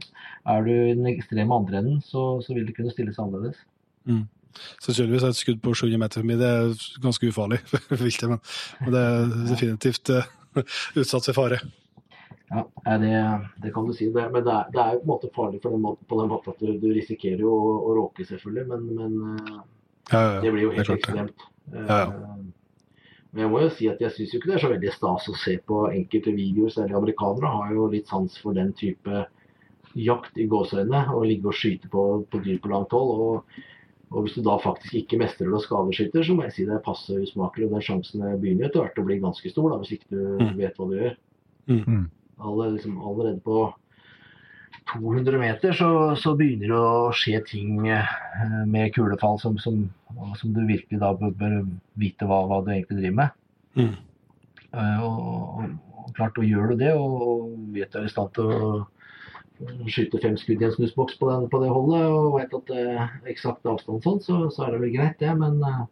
er 0.47 0.63
du 0.63 0.71
i 0.71 0.95
den 0.95 1.11
ekstreme 1.11 1.59
andre 1.59 1.83
enden, 1.83 2.01
så, 2.07 2.41
så 2.41 2.55
vil 2.55 2.69
det 2.69 2.77
kunne 2.77 2.95
stilles 2.95 3.19
annerledes. 3.19 3.59
Sannsynligvis 4.85 5.27
er 5.27 5.35
et 5.35 5.41
skudd 5.41 5.63
på 5.65 5.75
700 5.75 6.03
meter 6.03 6.23
for 6.23 6.29
meg 6.29 6.41
det 6.43 6.53
er 6.53 6.87
ganske 7.05 7.33
ufarlig, 7.33 7.61
viltet, 8.05 8.29
men, 8.33 8.41
men 8.85 8.95
det 8.97 9.03
er 9.09 9.35
definitivt 9.53 10.13
eh, 10.15 10.31
utsatt 10.97 11.29
for 11.31 11.41
fare. 11.43 11.61
Ja, 12.47 12.63
det, 13.03 13.13
det 13.63 13.73
kan 13.75 13.89
du 13.89 13.93
si. 13.97 14.07
Det, 14.15 14.29
men 14.31 14.45
det 14.47 14.53
er, 14.55 14.69
det 14.71 14.83
er 14.83 14.93
jo 14.95 15.01
på 15.01 15.07
en 15.07 15.11
måte 15.11 15.31
farlig 15.35 15.63
den 15.65 15.81
måten, 15.83 16.07
på 16.07 16.21
den 16.21 16.31
måten 16.31 16.55
at 16.55 16.63
du, 16.63 16.77
du 16.79 16.93
risikerer 16.95 17.43
å, 17.43 17.57
å 17.89 17.97
råke, 17.99 18.27
selvfølgelig. 18.29 18.67
Men, 18.71 18.87
men 19.01 19.17
eh, 19.33 19.57
Ja, 20.13 20.21
ja. 20.21 20.41
Det 20.45 20.53
blir 20.55 20.69
jo 20.69 20.75
helt 20.77 20.93
ekstremt. 20.95 21.49
Ja, 21.75 22.05
Eh, 22.07 22.13
Men 23.33 23.43
jeg 23.43 23.51
må 23.51 23.59
jo 23.61 23.71
si 23.75 23.89
at 23.91 23.99
jeg 24.01 24.15
syns 24.15 24.35
ikke 24.37 24.49
det 24.49 24.55
er 24.57 24.63
så 24.63 24.69
veldig 24.71 24.93
stas 24.95 25.25
å 25.29 25.35
se 25.37 25.57
på 25.67 25.81
enkelte 25.91 26.33
videoer. 26.33 26.71
Særlig 26.73 26.95
amerikanere 26.97 27.51
har 27.53 27.73
jo 27.75 27.89
litt 27.93 28.07
sans 28.09 28.37
for 28.41 28.57
den 28.57 28.71
type 28.79 29.25
jakt 29.99 30.39
i 30.39 30.47
gåseøynene. 30.49 31.03
Å 31.13 31.25
ligge 31.27 31.51
og 31.51 31.59
skyte 31.59 31.91
på, 31.93 32.05
på 32.31 32.41
dyr 32.45 32.63
på 32.63 32.71
langt 32.73 32.95
hold. 32.97 33.11
Og, 33.27 33.59
og 34.13 34.23
hvis 34.23 34.37
du 34.39 34.43
da 34.47 34.55
faktisk 34.63 34.95
ikke 35.01 35.19
mestrer 35.19 35.49
det 35.51 35.57
og 35.59 35.65
skadeskyter, 35.65 36.23
så 36.25 36.35
må 36.37 36.45
jeg 36.47 36.53
si 36.55 36.65
det 36.69 36.77
er 36.77 36.85
passe 36.85 37.11
usmakelig. 37.19 37.67
Og 37.67 37.73
den 37.75 37.83
sjansen 37.83 38.23
begynner 38.41 38.69
etter 38.69 38.85
hvert 38.85 39.01
å 39.03 39.07
bli 39.09 39.17
ganske 39.23 39.51
stor, 39.51 39.73
da, 39.73 39.81
hvis 39.83 39.97
ikke 39.97 40.13
du 40.15 40.21
Mm. 40.45 40.53
vet 40.61 40.77
hva 40.79 40.87
du 40.91 40.95
gjør. 41.01 41.17
Mm. 41.67 41.83
Mm. 41.87 42.05
Alle, 42.47 42.69
liksom, 42.77 43.01
allerede 43.03 43.41
på 43.43 43.65
200 44.93 45.39
meter 45.41 45.73
så, 45.75 45.89
så 46.21 46.35
begynner 46.39 46.71
det 46.71 46.79
å 46.79 47.11
skje 47.17 47.41
ting 47.49 47.89
eh, 47.91 48.13
med 48.71 48.93
kulefall 48.95 49.41
som, 49.43 49.57
som, 49.59 49.81
som 50.39 50.53
du 50.55 50.63
virkelig 50.69 51.01
da 51.03 51.11
bør, 51.19 51.33
bør 51.41 51.57
vite 51.99 52.29
hva, 52.31 52.45
hva 52.47 52.61
du 52.63 52.71
egentlig 52.71 53.01
driver 53.01 53.19
med. 53.25 53.41
Mm. 53.81 53.95
Eh, 54.71 55.01
Og, 55.03 55.19
og, 55.27 55.73
og 56.07 56.13
klart, 56.15 56.39
og 56.39 56.47
gjør 56.47 56.71
du 56.71 56.85
det, 56.85 56.93
og, 56.95 57.17
og 57.27 57.75
vet 57.75 57.91
du 57.91 57.99
er 57.99 58.07
i 58.07 58.13
stand 58.15 58.31
til 58.37 58.53
å 58.55 58.71
skyte 59.91 60.21
fem 60.23 60.37
skudd 60.41 60.63
i 60.63 60.67
en 60.69 60.75
snusboks 60.75 61.19
på, 61.21 61.29
den, 61.31 61.47
på 61.53 61.61
det 61.63 61.71
holdet, 61.73 62.09
og 62.13 62.37
vet 62.37 62.57
at 62.59 62.73
det 62.73 62.83
er 62.83 63.31
eksakt 63.33 63.69
avstand 63.69 64.05
sånn, 64.05 64.21
så, 64.25 64.41
så 64.53 64.67
er 64.67 64.75
det 64.75 64.83
vel 64.85 64.95
greit, 64.97 65.17
det. 65.23 65.33
Men 65.39 65.61
uh, 65.65 65.87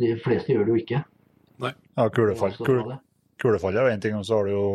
de 0.00 0.14
fleste 0.24 0.54
gjør 0.54 0.66
det 0.66 0.74
jo 0.74 0.80
ikke. 0.82 1.04
Nei. 1.62 1.74
Ja, 1.98 2.08
kulefall, 2.14 2.56
kule, 2.66 2.98
kulefall 3.42 3.78
er 3.78 3.86
jo 3.86 3.94
én 3.94 4.02
ting, 4.02 4.18
og 4.18 4.26
så 4.26 4.40
har 4.40 4.50
du 4.50 4.56
jo, 4.56 4.66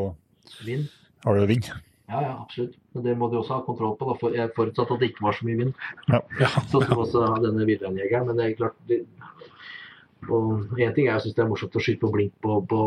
Vind. 0.63 0.87
har 1.25 1.35
du 1.35 1.43
jo 1.43 1.51
vind. 1.51 1.69
Ja, 2.07 2.21
ja, 2.23 2.33
absolutt. 2.39 2.77
Men 2.95 3.03
det 3.03 3.17
må 3.19 3.27
du 3.27 3.41
også 3.41 3.57
ha 3.57 3.63
kontroll 3.65 3.97
på. 3.99 4.07
Da. 4.07 4.15
For 4.21 4.35
jeg 4.35 4.53
forutsatte 4.55 4.95
at 4.95 5.01
det 5.03 5.09
ikke 5.11 5.25
var 5.25 5.35
så 5.35 5.47
mye 5.47 5.59
vind. 5.59 5.73
Ja. 6.07 6.21
du 6.71 6.77
må 6.79 7.01
også 7.03 7.25
ha 7.25 7.39
denne 7.43 7.67
villreinjegeren. 7.67 8.29
Men 8.29 8.39
det 8.39 8.45
er 8.45 8.59
klart 8.61 8.77
det, 8.87 9.01
og 10.27 10.79
En 10.79 10.93
ting 10.95 11.07
er 11.07 11.17
jeg 11.17 11.27
syns 11.27 11.35
det 11.37 11.43
er 11.43 11.49
morsomt 11.51 11.75
å 11.77 11.81
skyte 11.83 12.01
på 12.01 12.09
blink 12.15 12.33
på, 12.43 12.55
på, 12.69 12.79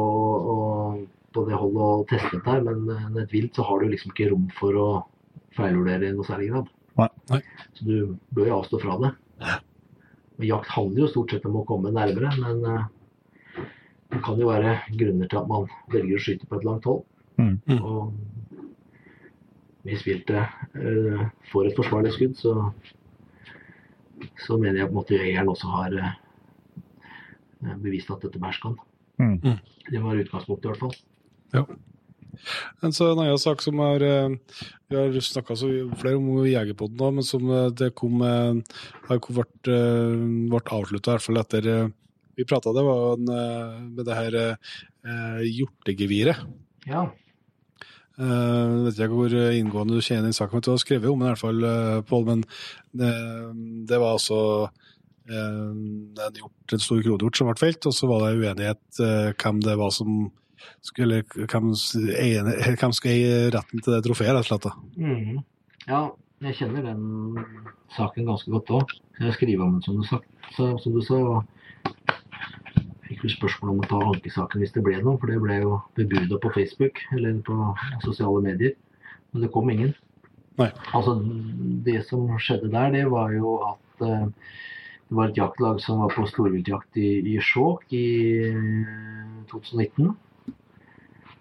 og, 0.55 1.05
på 1.35 1.45
det 1.47 1.59
holdet 1.59 1.83
og 1.87 2.07
testet 2.11 2.45
der, 2.47 2.63
men 2.67 2.79
eh, 2.91 3.23
et 3.23 3.35
vilt 3.35 3.57
så 3.57 3.67
har 3.67 3.81
du 3.81 3.91
liksom 3.91 4.13
ikke 4.13 4.31
rom 4.33 4.47
for 4.57 4.79
å 4.79 4.89
feilvurdere 5.57 6.09
i 6.09 6.15
noe 6.15 6.27
særlig 6.27 6.51
grad. 6.53 6.71
Nei. 7.31 7.41
Så 7.79 7.87
du 7.87 7.95
bør 8.35 8.51
jo 8.51 8.57
avstå 8.61 8.81
fra 8.83 8.97
det. 9.01 9.13
Og 10.41 10.45
jakt 10.49 10.73
handler 10.75 11.05
jo 11.05 11.13
stort 11.13 11.33
sett 11.35 11.47
om 11.49 11.61
å 11.61 11.67
komme 11.69 11.93
nærmere, 11.95 12.31
men 12.41 12.57
eh, 12.67 12.85
det 14.11 14.21
kan 14.27 14.41
jo 14.41 14.51
være 14.51 14.73
grunner 14.99 15.31
til 15.31 15.41
at 15.43 15.51
man 15.51 15.69
velger 15.95 16.19
å 16.19 16.25
skyte 16.25 16.49
på 16.51 16.59
et 16.59 16.67
langt 16.67 16.89
hold. 16.91 17.05
Mm. 17.41 17.57
Mm. 17.71 17.81
Og 17.81 18.01
hvis 19.89 20.05
viltet 20.05 20.45
eh, 20.77 21.23
får 21.53 21.71
et 21.71 21.79
forsvarlig 21.79 22.13
skudd, 22.17 22.35
så, 22.41 22.53
så 24.45 24.59
mener 24.61 24.83
jeg 24.83 24.91
på 24.91 24.95
en 24.95 25.01
måte 25.01 25.17
jegeren 25.17 25.53
også 25.55 25.71
har 25.77 25.91
bevist 27.85 28.11
at 28.13 28.25
dette 28.25 28.41
bæsj 28.41 28.61
kan. 28.65 28.77
Mm. 29.21 29.39
Mm. 29.45 29.59
Det 29.91 30.03
var 30.03 30.21
utgangspunktet 30.21 30.67
i 30.67 30.73
hvert 30.73 30.85
fall. 30.85 30.95
En 31.55 32.93
så 32.97 33.11
en 33.11 33.21
annen 33.21 33.41
sak 33.41 33.61
som 33.61 33.79
har 33.83 34.01
eh, 34.01 34.33
Vi 34.89 34.97
har 34.97 35.17
snakka 35.21 35.57
flere 36.01 36.17
om 36.17 36.47
Jegerpodden, 36.49 36.97
da, 36.97 37.11
men 37.13 37.27
som 37.27 37.51
eh, 37.53 37.69
det 37.77 37.93
kom 37.99 38.23
eh, 38.25 38.79
har 39.09 39.21
vært 39.21 39.71
ble 39.71 40.63
avslutta, 40.79 41.13
i 41.13 41.19
hvert 41.19 41.27
fall 41.27 41.43
etter 41.43 41.69
eh, 41.69 41.89
vi 42.41 42.47
prata, 42.49 42.73
det 42.73 42.85
var 42.87 43.19
en, 43.19 43.29
eh, 43.29 43.81
med 43.91 44.07
det 44.09 44.17
her 44.17 44.37
eh, 44.41 45.43
hjortegeviret. 45.45 46.47
Ja. 46.89 47.11
Uh, 48.21 48.85
vet 48.85 48.99
ikke 48.99 49.17
hvor 49.17 49.33
inngående 49.33 49.97
du 49.97 50.05
kjenner 50.05 50.29
den 50.29 50.37
saken, 50.37 50.61
du 50.61 50.75
har 50.75 50.81
skrevet 50.83 51.09
om 51.09 51.23
den 51.23 51.31
i 51.31 51.31
hvert 51.31 51.41
fall, 51.41 51.63
eh, 51.65 52.01
Pål. 52.09 52.27
Men 52.27 52.43
det, 52.97 53.13
det 53.89 54.01
var 54.01 54.19
altså 54.19 54.41
eh, 55.29 55.37
en, 55.37 56.37
hjort, 56.37 56.75
en 56.77 56.83
stor 56.85 57.01
kronhjort 57.05 57.41
som 57.41 57.49
ble 57.49 57.57
felt, 57.61 57.89
og 57.89 57.97
så 57.97 58.11
var 58.11 58.27
det 58.27 58.43
uenighet 58.43 59.01
eh, 59.05 59.31
hvem 59.41 59.63
det 59.65 59.79
var 59.81 59.95
som 59.97 60.19
skulle, 60.85 61.23
hvem, 61.37 61.71
hvem 61.75 62.97
skulle 62.97 63.15
eie 63.15 63.51
retten 63.55 63.83
til 63.83 63.95
det 63.95 64.03
trofeet, 64.07 64.33
rett 64.35 64.45
og 64.45 64.51
slett. 64.51 64.83
Mhm. 64.97 65.41
ja, 65.87 66.03
jeg 66.41 66.57
kjenner 66.57 66.87
den 66.89 67.41
saken 67.97 68.29
ganske 68.29 68.51
godt 68.53 68.71
òg. 68.73 68.93
Jeg 69.21 69.37
skriver 69.37 69.65
om 69.65 69.75
den, 69.77 69.83
som 69.85 69.99
du, 70.01 70.07
sagt, 70.09 70.29
så, 70.57 70.71
som 70.81 70.95
du 70.97 71.03
sa. 71.05 71.19
Fikk 73.11 73.27
jo 73.27 73.33
spørsmål 73.35 73.73
om 73.75 73.83
å 73.83 73.89
ta 73.91 73.99
ankesaken 74.13 74.63
hvis 74.63 74.73
det 74.73 74.85
ble 74.87 75.01
noe, 75.03 75.19
for 75.21 75.33
det 75.33 75.41
ble 75.43 75.59
jo 75.61 75.81
bebuda 75.99 76.39
på 76.41 76.53
Facebook 76.55 77.03
eller 77.17 77.41
på 77.45 77.57
sosiale 78.07 78.41
medier. 78.47 78.77
Men 79.33 79.45
det 79.45 79.53
kom 79.53 79.69
ingen. 79.73 79.93
Nei. 80.61 80.71
Altså, 80.97 81.17
det 81.87 82.01
som 82.09 82.27
skjedde 82.41 82.71
der, 82.73 82.93
det 82.95 83.07
var 83.11 83.35
jo 83.35 83.59
at 83.67 84.05
uh, 84.05 84.29
det 85.11 85.19
var 85.19 85.29
et 85.29 85.39
jaktlag 85.41 85.81
som 85.83 86.05
var 86.05 86.13
på 86.15 86.23
storviltjakt 86.31 86.99
i, 87.03 87.09
i 87.33 87.37
Skjåk 87.43 87.89
i 87.99 88.07
eh, 88.47 89.31
2019. 89.51 90.13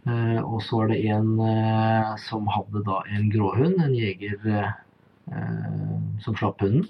Eh, 0.08 0.40
og 0.40 0.62
så 0.64 0.84
var 0.84 0.94
det 0.94 1.02
en 1.12 1.34
eh, 1.44 2.14
som 2.24 2.48
hadde 2.48 2.84
da 2.88 3.02
en 3.12 3.28
gråhund, 3.34 3.82
en 3.84 3.96
jeger 3.98 4.38
eh, 4.48 4.70
som 6.24 6.38
slapp 6.40 6.62
hunden. 6.64 6.88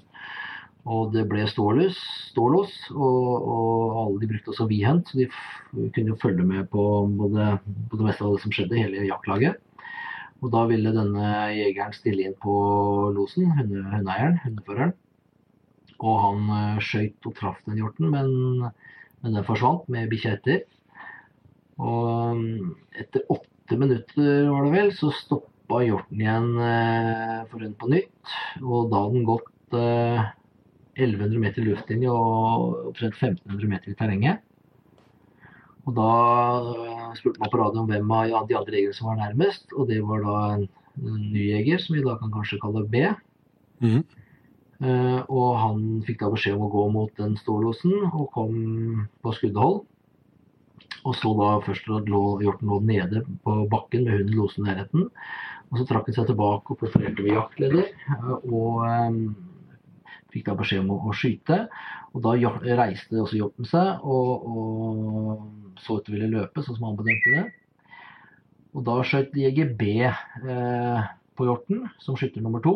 Og 0.90 1.10
det 1.12 1.26
ble 1.28 1.44
ståløs, 1.50 1.98
stålås, 2.30 2.72
og, 2.94 3.48
og 3.54 3.96
alle 4.00 4.22
de 4.22 4.30
brukte 4.30 4.52
også 4.54 4.68
vihunt, 4.70 5.10
så 5.10 5.18
de 5.20 5.26
kunne 5.92 6.14
jo 6.14 6.20
følge 6.22 6.46
med 6.46 6.70
på 6.72 6.84
både, 7.18 7.50
på 7.90 8.00
det 8.00 8.06
meste 8.06 8.24
av 8.24 8.36
det 8.36 8.44
som 8.46 8.54
skjedde, 8.54 8.78
hele 8.80 9.04
jaktlaget. 9.10 9.60
Og 10.40 10.48
da 10.54 10.64
ville 10.70 10.94
denne 10.96 11.26
jegeren 11.52 11.92
stille 11.92 12.24
inn 12.24 12.38
på 12.40 12.54
losen, 13.12 13.50
hunde, 13.58 13.82
hundeeieren, 13.92 14.40
hundeføreren. 14.46 14.94
Og 16.00 16.16
han 16.22 16.80
skøyt 16.80 17.28
og 17.28 17.36
traff 17.36 17.60
den 17.66 17.76
hjorten, 17.76 18.08
men, 18.14 18.30
men 19.20 19.36
den 19.36 19.44
forsvant 19.44 19.84
med 19.92 20.08
bikkja 20.08 20.38
etter. 20.38 20.62
Og 21.80 22.42
etter 23.00 23.24
åtte 23.32 23.78
minutter, 23.80 24.50
var 24.50 24.66
det 24.66 24.74
vel, 24.74 24.92
så 24.96 25.12
stoppa 25.16 25.80
hjorten 25.86 26.20
igjen 26.20 26.50
eh, 26.60 27.40
for 27.48 27.64
en 27.64 27.76
på 27.78 27.88
nytt. 27.92 28.36
Og 28.60 28.90
da 28.90 29.04
hadde 29.04 29.16
den 29.16 29.26
gått 29.28 29.78
eh, 29.78 30.28
1100 31.00 31.40
meter 31.40 31.64
i 31.64 31.70
luftlinje 31.70 32.12
og 32.12 32.90
omtrent 32.90 33.16
1500 33.16 33.72
meter 33.72 33.92
i 33.92 33.98
terrenget. 33.98 34.44
Og 35.88 35.96
da 35.96 36.12
eh, 36.74 37.06
spurte 37.18 37.40
man 37.40 37.52
på 37.52 37.62
radioen 37.62 37.88
hvem 37.88 38.14
av 38.16 38.48
de 38.50 38.58
andre 38.58 38.76
jegerne 38.76 38.98
som 38.98 39.10
var 39.10 39.20
nærmest, 39.22 39.70
og 39.72 39.88
det 39.90 40.02
var 40.06 40.24
da 40.26 40.38
en, 40.56 40.66
en 41.00 41.20
ny 41.32 41.46
jeger, 41.54 41.80
som 41.80 41.96
vi 41.96 42.04
da 42.04 42.18
kan 42.20 42.34
kanskje 42.34 42.60
kalle 42.62 42.84
B. 42.90 43.06
Mm. 43.80 44.02
Uh, 44.80 45.20
og 45.28 45.48
han 45.60 45.80
fikk 46.06 46.22
da 46.22 46.30
beskjed 46.32 46.54
om 46.56 46.62
å 46.64 46.72
gå 46.72 46.82
mot 46.94 47.10
den 47.20 47.34
stålåsen, 47.36 47.92
og 48.10 48.30
kom 48.32 48.54
på 49.20 49.32
skuddehold. 49.36 49.82
Og 51.06 51.14
så 51.16 51.30
da 51.38 51.52
først 51.64 51.86
lå, 51.88 52.22
hjorten 52.44 52.68
lå 52.68 52.80
nede 52.84 53.22
på 53.44 53.54
bakken 53.72 54.04
med 54.04 54.18
hunden 54.18 54.36
losende 54.36 54.68
i 54.68 54.74
nærheten. 54.74 55.06
Og 55.70 55.78
så 55.78 55.86
trakk 55.88 56.10
han 56.10 56.16
seg 56.18 56.28
tilbake 56.28 56.74
og 56.74 56.80
profilerte 56.82 57.24
ved 57.24 57.36
jaktleder. 57.38 57.88
eh, 58.16 58.34
Og 58.50 58.84
eh, 58.88 59.20
fikk 60.34 60.50
da 60.50 60.58
beskjed 60.58 60.84
om 60.84 60.92
å, 60.96 61.00
å 61.08 61.16
skyte. 61.16 61.62
Og 62.12 62.24
da 62.26 62.34
reiste 62.82 63.22
også 63.22 63.38
hjorten 63.38 63.68
seg 63.70 64.02
og, 64.02 64.46
og 64.50 65.80
så 65.80 65.96
ut 65.96 66.04
til 66.06 66.14
å 66.14 66.18
ville 66.18 66.32
løpe, 66.34 66.64
sånn 66.66 66.76
som 66.76 66.90
han 66.90 66.98
bedømte 66.98 67.34
det. 67.36 67.46
Og 68.76 68.84
da 68.86 69.00
skjøt 69.06 69.34
jeger 69.38 69.72
B 69.78 69.92
eh, 70.04 71.10
på 71.38 71.46
hjorten, 71.48 71.86
som 72.02 72.18
skytter 72.18 72.44
nummer 72.44 72.62
to. 72.62 72.74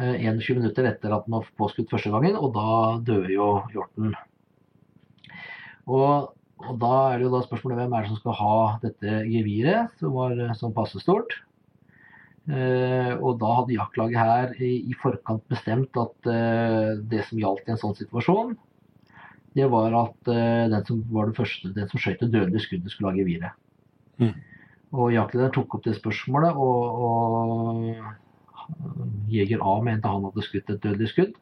Eh, 0.00 0.16
21 0.24 0.62
minutter 0.62 0.88
etter 0.88 1.12
at 1.14 1.26
den 1.26 1.36
var 1.36 1.50
påskutt 1.60 1.90
første 1.92 2.12
gangen, 2.14 2.38
og 2.38 2.54
da 2.56 2.68
døde 3.04 3.34
jo 3.34 3.52
hjorten. 3.74 4.14
Og, 5.90 6.30
og 6.68 6.74
da 6.80 6.94
er 7.10 7.18
det 7.18 7.24
jo 7.26 7.34
da 7.34 7.40
spørsmålet 7.44 7.78
hvem 7.80 7.94
er 7.94 8.00
det 8.04 8.10
som 8.10 8.20
skal 8.20 8.34
ha 8.40 8.56
dette 8.82 9.08
geviret, 9.30 9.88
som 10.00 10.10
var 10.16 10.30
eh, 10.36 10.56
sånn 10.58 10.76
passe 10.76 10.98
stort. 11.02 11.30
Eh, 12.50 13.12
og 13.14 13.38
da 13.40 13.48
hadde 13.60 13.76
jaktlaget 13.76 14.18
her 14.18 14.46
i, 14.58 14.72
i 14.90 14.92
forkant 14.98 15.44
bestemt 15.52 15.92
at 16.00 16.16
eh, 16.30 16.90
det 17.10 17.22
som 17.28 17.40
gjaldt 17.40 17.68
i 17.68 17.72
en 17.74 17.80
sånn 17.80 17.98
situasjon, 17.98 18.50
det 19.56 19.66
var 19.70 19.90
at 19.98 20.20
eh, 20.30 20.66
den 20.70 20.84
som 20.86 20.96
var 21.10 21.24
det 21.30 21.38
første, 21.38 21.74
den 21.74 21.88
som 21.90 21.98
skøyt 22.02 22.22
det 22.22 22.34
dødelige 22.34 22.64
skuddet, 22.66 22.92
skulle 22.94 23.10
ha 23.12 23.18
geviret. 23.18 23.52
Mm. 24.20 24.36
Og 25.00 25.06
jaktlederen 25.14 25.54
tok 25.54 25.74
opp 25.78 25.84
det 25.86 25.94
spørsmålet, 25.98 26.52
og, 26.58 26.80
og 27.06 27.14
jeger 29.30 29.58
A 29.62 29.82
mente 29.86 30.10
han 30.10 30.26
hadde 30.28 30.46
skutt 30.46 30.70
et 30.70 30.82
dødelig 30.82 31.08
skudd. 31.12 31.34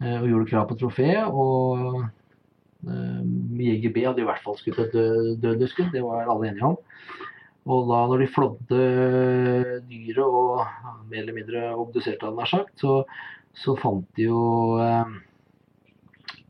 Eh, 0.00 0.16
og 0.16 0.30
gjorde 0.30 0.48
krav 0.48 0.64
på 0.70 0.78
trofé. 0.80 1.10
Og 1.28 2.00
eh, 2.00 2.06
jeger 2.84 3.92
B 3.92 4.04
hadde 4.06 4.22
i 4.22 4.28
hvert 4.28 4.42
fall 4.44 4.56
skutt 4.58 4.78
et 4.80 4.94
dø- 4.94 5.36
dødelig 5.42 5.68
skudd, 5.72 5.90
det 5.92 6.04
var 6.04 6.28
alle 6.28 6.48
enige 6.48 6.70
om. 6.72 6.78
Og 7.70 7.90
da 7.90 7.98
når 8.08 8.22
de 8.22 8.28
flådde 8.32 8.78
dyret 9.90 10.22
og 10.24 10.62
mer 11.10 11.20
eller 11.20 11.36
mindre 11.36 11.66
obduserte 11.76 12.24
han 12.24 12.38
nær 12.40 12.48
sagt, 12.48 12.72
så, 12.80 13.02
så 13.52 13.76
fant 13.78 14.06
de 14.16 14.30
jo 14.30 14.40
eh, 14.80 15.12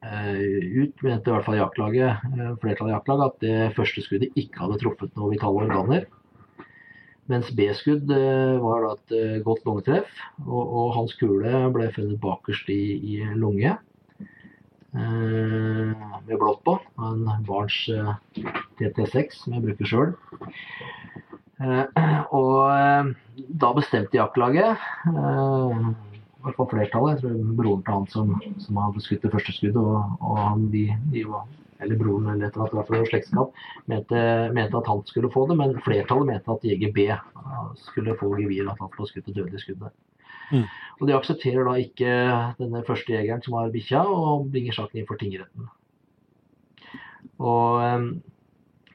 eh, 0.07 0.71
ut, 0.85 1.03
mente 1.03 1.29
i 1.29 1.35
hvert 1.35 1.49
fall 1.49 1.59
jaktlaget, 1.59 2.25
eh, 2.31 2.55
flertallet 2.63 2.93
i 2.93 2.97
jaktlaget, 2.97 3.27
at 3.27 3.45
det 3.45 3.75
første 3.77 4.07
skuddet 4.07 4.39
ikke 4.39 4.63
hadde 4.63 4.79
truffet 4.85 5.19
noen 5.19 5.35
vitale 5.35 5.67
organer. 5.67 6.09
Mens 7.31 7.51
B-skudd 7.59 8.11
eh, 8.15 8.57
var 8.63 8.87
da 8.87 8.95
et 8.95 9.19
eh, 9.19 9.37
godt 9.45 9.67
lungetreff, 9.67 10.15
og, 10.47 10.63
og 10.63 10.95
hans 10.97 11.13
kule 11.19 11.67
ble 11.75 11.91
funnet 11.95 12.23
bakerst 12.23 12.71
i, 12.73 12.81
i 12.97 13.21
lunge. 13.35 13.77
Eh, 14.95 15.93
med 16.27 16.39
blått 16.39 16.65
på. 16.65 16.79
En 16.99 17.45
Barents 17.47 17.89
eh, 17.89 18.15
TT6 18.81 19.37
som 19.45 19.55
jeg 19.55 19.65
bruker 19.69 19.91
sjøl. 19.91 20.15
Eh, 21.63 22.01
og 22.41 23.15
da 23.63 23.71
bestemte 23.77 24.19
jaktlaget, 24.19 24.83
i 25.07 26.43
hvert 26.43 26.57
fall 26.57 26.71
flertallet, 26.73 27.21
jeg 27.21 27.23
tror 27.23 27.55
broren 27.59 27.83
til 27.85 27.97
han 27.99 28.11
som, 28.11 28.35
som 28.65 28.81
hadde 28.81 29.03
skutt 29.05 29.27
det 29.27 29.33
første 29.35 29.55
skuddet, 29.55 29.81
og, 29.81 30.21
og 30.25 30.39
han, 30.41 30.69
de, 30.73 30.87
de 31.13 31.27
var 31.29 31.47
eller 31.81 31.97
broren 31.97 32.27
eller 32.29 32.49
et 32.51 32.57
eller 32.57 32.77
annet, 32.77 33.09
slektskap, 33.09 33.55
mente, 33.89 34.19
mente 34.53 34.77
at 34.77 34.89
han 34.91 35.01
skulle 35.09 35.31
få 35.33 35.47
det, 35.49 35.57
men 35.57 35.79
flertallet 35.85 36.29
mente 36.29 36.53
at 36.53 36.67
jeger 36.67 36.93
B 36.97 37.07
skulle 37.87 38.17
få 38.21 38.35
geviret, 38.37 38.69
at 38.73 38.83
han 38.83 38.91
skulle 38.93 39.09
skutt 39.09 39.31
det 39.31 39.37
dødelige 39.39 39.63
skuddet. 39.65 39.95
Mm. 40.51 40.67
Og 41.01 41.07
De 41.09 41.17
aksepterer 41.17 41.65
da 41.65 41.77
ikke 41.81 42.17
denne 42.59 42.83
første 42.87 43.15
jegeren 43.15 43.45
som 43.45 43.57
har 43.57 43.71
bikkja, 43.73 44.03
og 44.05 44.51
bringer 44.53 44.77
saken 44.77 45.01
inn 45.01 45.09
for 45.09 45.21
tingretten. 45.21 45.71
Og 47.41 47.81
um, 47.81 48.11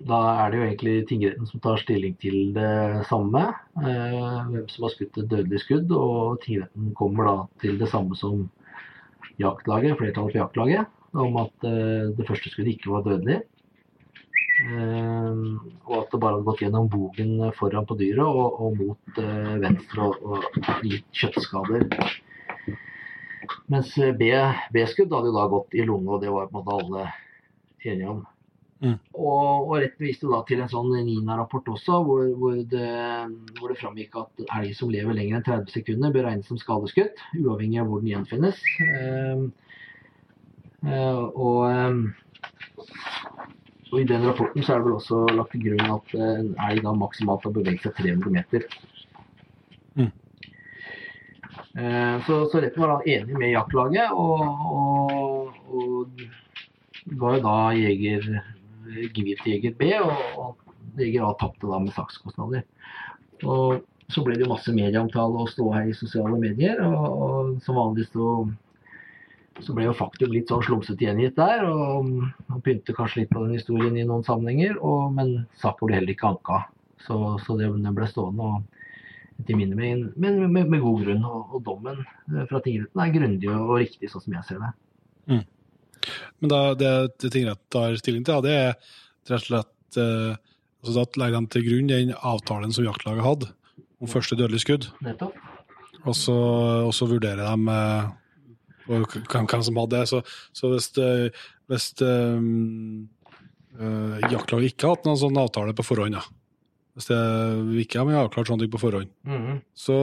da 0.04 0.20
er 0.44 0.52
det 0.52 0.60
jo 0.60 0.66
egentlig 0.66 0.96
tingretten 1.10 1.48
som 1.50 1.62
tar 1.64 1.80
stilling 1.80 2.18
til 2.20 2.52
det 2.56 3.06
samme. 3.10 3.46
Eh, 3.80 4.42
hvem 4.52 4.68
som 4.70 4.86
har 4.86 4.94
skutt 4.94 5.18
et 5.22 5.30
dødelig 5.32 5.62
skudd. 5.64 5.92
Og 5.96 6.42
tingretten 6.44 6.92
kommer 7.00 7.30
da 7.30 7.36
til 7.64 7.80
det 7.80 7.90
samme 7.94 8.18
som 8.20 8.46
jaktlaget, 9.40 9.96
flertallet 9.98 10.36
for 10.36 10.42
jaktlaget. 10.42 10.92
Om 11.16 11.40
at 11.46 11.68
eh, 11.70 12.12
det 12.18 12.28
første 12.28 12.52
skuddet 12.52 12.76
ikke 12.76 12.92
var 12.92 13.08
dødelig. 13.08 13.40
Eh, 14.56 15.32
og 15.84 15.96
at 16.00 16.14
det 16.14 16.20
bare 16.22 16.38
hadde 16.38 16.48
gått 16.48 16.62
gjennom 16.64 16.88
bogen 16.92 17.34
foran 17.58 17.88
på 17.90 17.98
dyret 18.00 18.24
og, 18.24 18.62
og 18.64 18.78
mot 18.80 19.20
eh, 19.20 19.56
venstre 19.64 20.06
og, 20.06 20.22
og 20.24 20.86
gitt 20.88 21.10
kjøttskader. 21.24 21.90
Mens 23.70 23.92
B-skudd 24.20 25.12
hadde 25.12 25.30
jo 25.30 25.36
da 25.36 25.50
gått 25.52 25.76
i 25.76 25.84
lunge, 25.86 26.16
og 26.16 26.24
det 26.24 26.32
var 26.32 26.48
på 26.50 26.62
en 26.62 26.64
måte 26.64 26.80
alle 26.80 27.04
enige 27.86 28.14
om. 28.14 28.24
Mm. 28.84 28.98
Og, 29.16 29.70
og 29.70 29.76
retten 29.80 30.04
viste 30.04 30.28
da 30.30 30.42
til 30.48 30.62
en 30.62 30.72
sånn 30.72 30.92
NINA-rapport 30.94 31.70
også, 31.74 32.00
hvor, 32.06 32.26
hvor, 32.40 32.58
det, 32.72 32.90
hvor 33.60 33.72
det 33.72 33.80
framgikk 33.80 34.18
at 34.20 34.44
elg 34.60 34.76
som 34.78 34.92
lever 34.94 35.16
lenger 35.18 35.40
enn 35.40 35.48
30 35.48 35.74
sekunder, 35.74 36.14
bør 36.14 36.28
regnes 36.30 36.50
som 36.52 36.60
skadeskutt, 36.62 37.24
uavhengig 37.40 37.80
av 37.82 37.90
hvor 37.90 38.04
den 38.04 38.12
gjenfinnes. 38.12 38.60
Eh, 38.86 39.46
eh, 40.92 41.24
og, 41.24 41.62
eh, 41.72 41.94
og 43.92 44.02
i 44.02 44.08
den 44.10 44.26
rapporten 44.26 44.66
så 44.66 44.74
er 44.74 44.82
det 44.82 44.88
vel 44.88 44.98
også 44.98 45.22
lagt 45.38 45.54
til 45.54 45.64
grunn 45.68 45.96
at 45.96 46.14
eh, 46.18 46.36
en 46.42 46.54
elg 46.68 46.84
da 46.86 46.94
maksimalt 46.98 47.46
har 47.46 47.54
beveget 47.56 47.86
seg 47.86 47.98
300 48.00 48.34
meter. 48.34 48.66
Mm. 49.96 50.12
Eh, 51.76 52.16
så, 52.26 52.40
så 52.52 52.64
retten 52.64 52.82
var 52.82 52.96
da 52.96 53.16
enig 53.16 53.38
med 53.38 53.54
jaktlaget, 53.54 54.12
og, 54.12 54.42
og, 54.80 55.58
og 55.70 57.16
ga 57.20 57.34
jo 57.36 57.42
da 57.46 57.58
jeger 57.78 58.30
gevir 59.16 59.42
til 59.42 59.56
jeger 59.56 59.76
B, 59.78 59.92
og, 60.00 60.40
og 60.40 61.02
jeger 61.02 61.28
A 61.28 61.34
tapte 61.40 61.70
da 61.70 61.82
med 61.84 61.94
sakskostnader. 61.96 62.66
Og 63.44 63.84
så 64.12 64.22
ble 64.24 64.38
det 64.38 64.46
jo 64.46 64.52
masse 64.54 64.74
medieomtale 64.74 65.42
og 65.42 65.50
ståhei 65.52 65.90
i 65.92 65.98
sosiale 65.98 66.38
medier, 66.42 66.82
og, 66.86 67.06
og 67.26 67.56
som 67.66 67.80
vanlig 67.80 68.08
så, 68.12 68.46
så 69.64 69.74
ble 69.76 69.88
jo 69.88 69.96
faktum 69.96 70.34
litt 70.34 70.52
sånn 70.52 70.64
slumsete 70.66 71.06
gjengitt 71.06 71.38
der, 71.40 71.64
og 71.70 72.10
man 72.12 72.64
pynte 72.66 72.96
kanskje 72.96 73.24
litt 73.24 73.32
på 73.32 73.44
den 73.46 73.56
historien 73.56 73.96
i 73.98 74.08
noen 74.08 74.26
sammenhenger, 74.28 74.76
og, 74.84 75.14
men 75.16 75.38
saken 75.62 75.88
ble 75.88 76.00
heller 76.00 76.16
ikke 76.16 76.32
anka. 76.34 76.64
Så, 77.06 77.20
så 77.46 77.56
det, 77.60 77.70
den 77.70 77.96
ble 77.96 78.08
stående. 78.10 78.50
og 78.50 78.76
etter 79.40 79.58
min 79.60 79.74
mening, 79.76 80.06
men 80.16 80.38
med, 80.52 80.70
med, 80.70 80.80
god 80.80 81.02
grunn. 81.04 81.24
Og, 81.28 81.56
og 81.58 81.64
dommen 81.66 82.02
fra 82.50 82.62
tingretten 82.64 83.02
er 83.04 83.14
grundig 83.16 83.52
og 83.52 83.78
riktig, 83.82 84.10
sånn 84.12 84.24
som 84.24 84.38
jeg 84.38 84.48
ser 84.48 84.62
det. 84.64 84.72
Men 86.40 86.52
da, 86.52 86.60
det, 86.78 86.92
det 87.22 87.32
tingretten 87.34 87.72
tar 87.74 87.98
stilling 88.00 88.26
til, 88.26 88.38
ja, 88.38 88.46
det 88.46 88.56
er 88.56 88.76
rett 89.32 89.42
og 89.42 89.48
slett 89.50 90.00
eh, 90.02 90.36
altså 90.86 90.94
Da 91.02 91.22
legger 91.24 91.42
de 91.42 91.52
til 91.54 91.66
grunn 91.66 91.90
den 91.90 92.12
avtalen 92.16 92.74
som 92.76 92.86
jaktlaget 92.86 93.26
hadde 93.26 93.50
om 94.04 94.12
første 94.12 94.38
dødelig 94.38 94.62
skudd. 94.62 94.90
Nettopp. 95.06 95.38
Og 96.06 96.14
så 96.14 97.08
vurderer 97.10 97.42
de 97.42 97.74
eh, 97.74 98.12
hvem, 98.88 99.06
hvem 99.50 99.66
som 99.68 99.82
hadde 99.82 100.00
det. 100.00 100.08
Så, 100.12 100.22
så 100.56 100.72
hvis, 100.74 100.90
hvis 101.72 101.90
um, 102.06 103.08
uh, 103.82 104.18
jaktlaget 104.32 104.74
ikke 104.74 104.88
har 104.88 104.98
hatt 104.98 105.10
noen 105.10 105.22
sånn 105.22 105.42
avtale 105.42 105.76
på 105.78 105.86
forhånd, 105.88 106.18
da. 106.18 106.24
hvis 106.96 107.12
det 107.12 107.22
ikke 107.86 108.02
har 108.06 108.24
avklart 108.26 108.52
sånne 108.52 108.66
ting 108.66 108.74
på 108.76 108.84
forhånd, 108.86 109.12
mm. 109.28 109.62
så, 109.86 110.00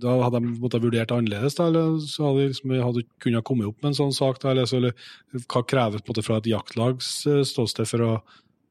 da 0.00 0.14
hadde 0.22 0.38
de 0.38 0.52
måttet 0.62 0.84
vurdert 0.84 1.10
det 1.10 1.16
annerledes, 1.16 1.56
da, 1.58 1.66
eller 1.70 1.98
så 2.04 2.28
hadde 2.28 2.44
de 2.44 2.52
liksom, 2.52 2.74
hadde 2.84 3.06
kunnet 3.22 3.46
komme 3.46 3.66
opp 3.68 3.80
med 3.80 3.90
en 3.90 3.98
sånn 3.98 4.14
sak? 4.14 4.38
Da, 4.42 4.52
eller, 4.52 4.68
så, 4.70 4.78
eller 4.78 4.94
hva 5.50 5.64
kreves 5.66 6.04
på 6.04 6.10
en 6.10 6.14
måte 6.14 6.26
fra 6.26 6.38
et 6.40 6.50
jaktlags 6.50 7.10
eh, 7.30 7.42
ståsted 7.46 7.90
for 7.90 8.06
å 8.06 8.12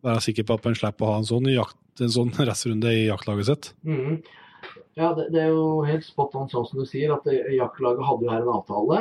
være 0.05 0.23
sikker 0.23 0.47
på 0.47 0.55
at 0.55 0.69
man 0.69 0.77
slipper 0.79 1.05
å 1.05 1.11
ha 1.11 1.19
en 1.19 1.27
sånn, 1.27 1.49
jakt, 1.51 1.77
en 2.05 2.13
sånn 2.13 2.35
restrunde 2.49 2.93
i 2.95 3.07
jaktlaget 3.07 3.51
sitt? 3.51 3.73
Mhm. 3.87 4.21
Ja, 4.99 5.13
det, 5.15 5.29
det 5.31 5.39
er 5.45 5.53
jo 5.53 5.83
helt 5.87 6.03
spot 6.03 6.33
on 6.35 6.49
sånn 6.51 6.65
som 6.67 6.81
du 6.81 6.87
sier, 6.87 7.13
at 7.13 7.27
jaktlaget 7.55 8.03
hadde 8.03 8.25
jo 8.25 8.31
her 8.33 8.41
en 8.43 8.51
avtale. 8.51 8.97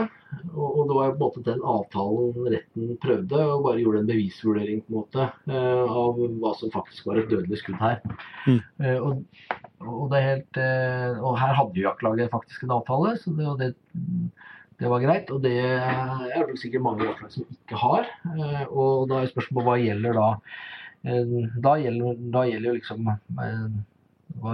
Og, 0.53 0.67
og 0.69 0.83
det 0.87 0.97
var 0.99 1.09
på 1.09 1.17
en 1.17 1.23
måte 1.25 1.43
den 1.47 1.65
avtalen 1.73 2.51
retten 2.53 2.93
prøvde, 3.03 3.41
og 3.41 3.65
bare 3.65 3.83
gjorde 3.83 4.03
en 4.05 4.11
bevisvurdering 4.11 4.85
på 4.85 4.93
en 4.93 4.99
måte 5.01 5.25
eh, 5.25 5.97
av 6.03 6.21
hva 6.39 6.53
som 6.61 6.71
faktisk 6.75 7.09
var 7.09 7.19
et 7.19 7.33
dødelig 7.33 7.59
skudd 7.63 7.81
her. 7.83 7.99
Mm. 8.47 8.61
Eh, 8.61 9.01
og, 9.01 9.25
og, 9.89 10.05
det 10.13 10.23
helt, 10.27 10.63
eh, 10.63 11.19
og 11.19 11.41
her 11.41 11.59
hadde 11.59 11.81
jo 11.81 11.89
jaktlaget 11.89 12.33
faktisk 12.37 12.69
en 12.69 12.77
avtale, 12.79 13.17
så 13.19 13.35
det, 13.35 13.51
og 13.51 13.59
det, 13.65 13.73
det 14.79 14.95
var 14.95 15.03
greit. 15.03 15.35
Og 15.35 15.43
det 15.43 15.57
er 15.59 16.47
det 16.47 16.61
sikkert 16.63 16.87
mange 16.87 17.09
jaktlag 17.09 17.35
som 17.35 17.49
ikke 17.59 17.83
har. 17.83 18.11
Eh, 18.37 18.65
og 18.69 19.09
da 19.11 19.25
er 19.25 19.33
spørsmålet 19.33 19.73
hva 19.73 19.79
gjelder 19.83 20.21
da? 20.21 20.33
Eh, 21.05 21.37
Da 21.63 21.77
gjelder, 21.79 22.17
da 22.35 22.43
gjelder 22.49 22.71
jo 22.73 22.79
liksom 22.79 23.09
eh, 23.09 23.69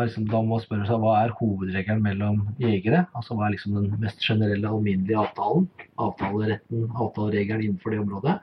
liksom, 0.04 0.26
da 0.30 0.40
må 0.42 0.54
man 0.54 0.62
spørre 0.64 0.86
seg 0.88 1.00
hva 1.02 1.14
er 1.24 1.32
hovedregelen 1.38 2.02
mellom 2.04 2.42
jegere? 2.62 3.04
Altså 3.16 3.36
hva 3.36 3.46
er 3.48 3.54
liksom 3.56 3.74
den 3.78 3.88
mest 4.02 4.22
generelle, 4.24 4.68
alminnelige 4.70 5.18
avtalen? 5.20 5.66
Avtaleretten, 6.00 6.84
avtaleregelen 6.94 7.64
innenfor 7.68 7.94
det 7.94 8.02
området. 8.04 8.36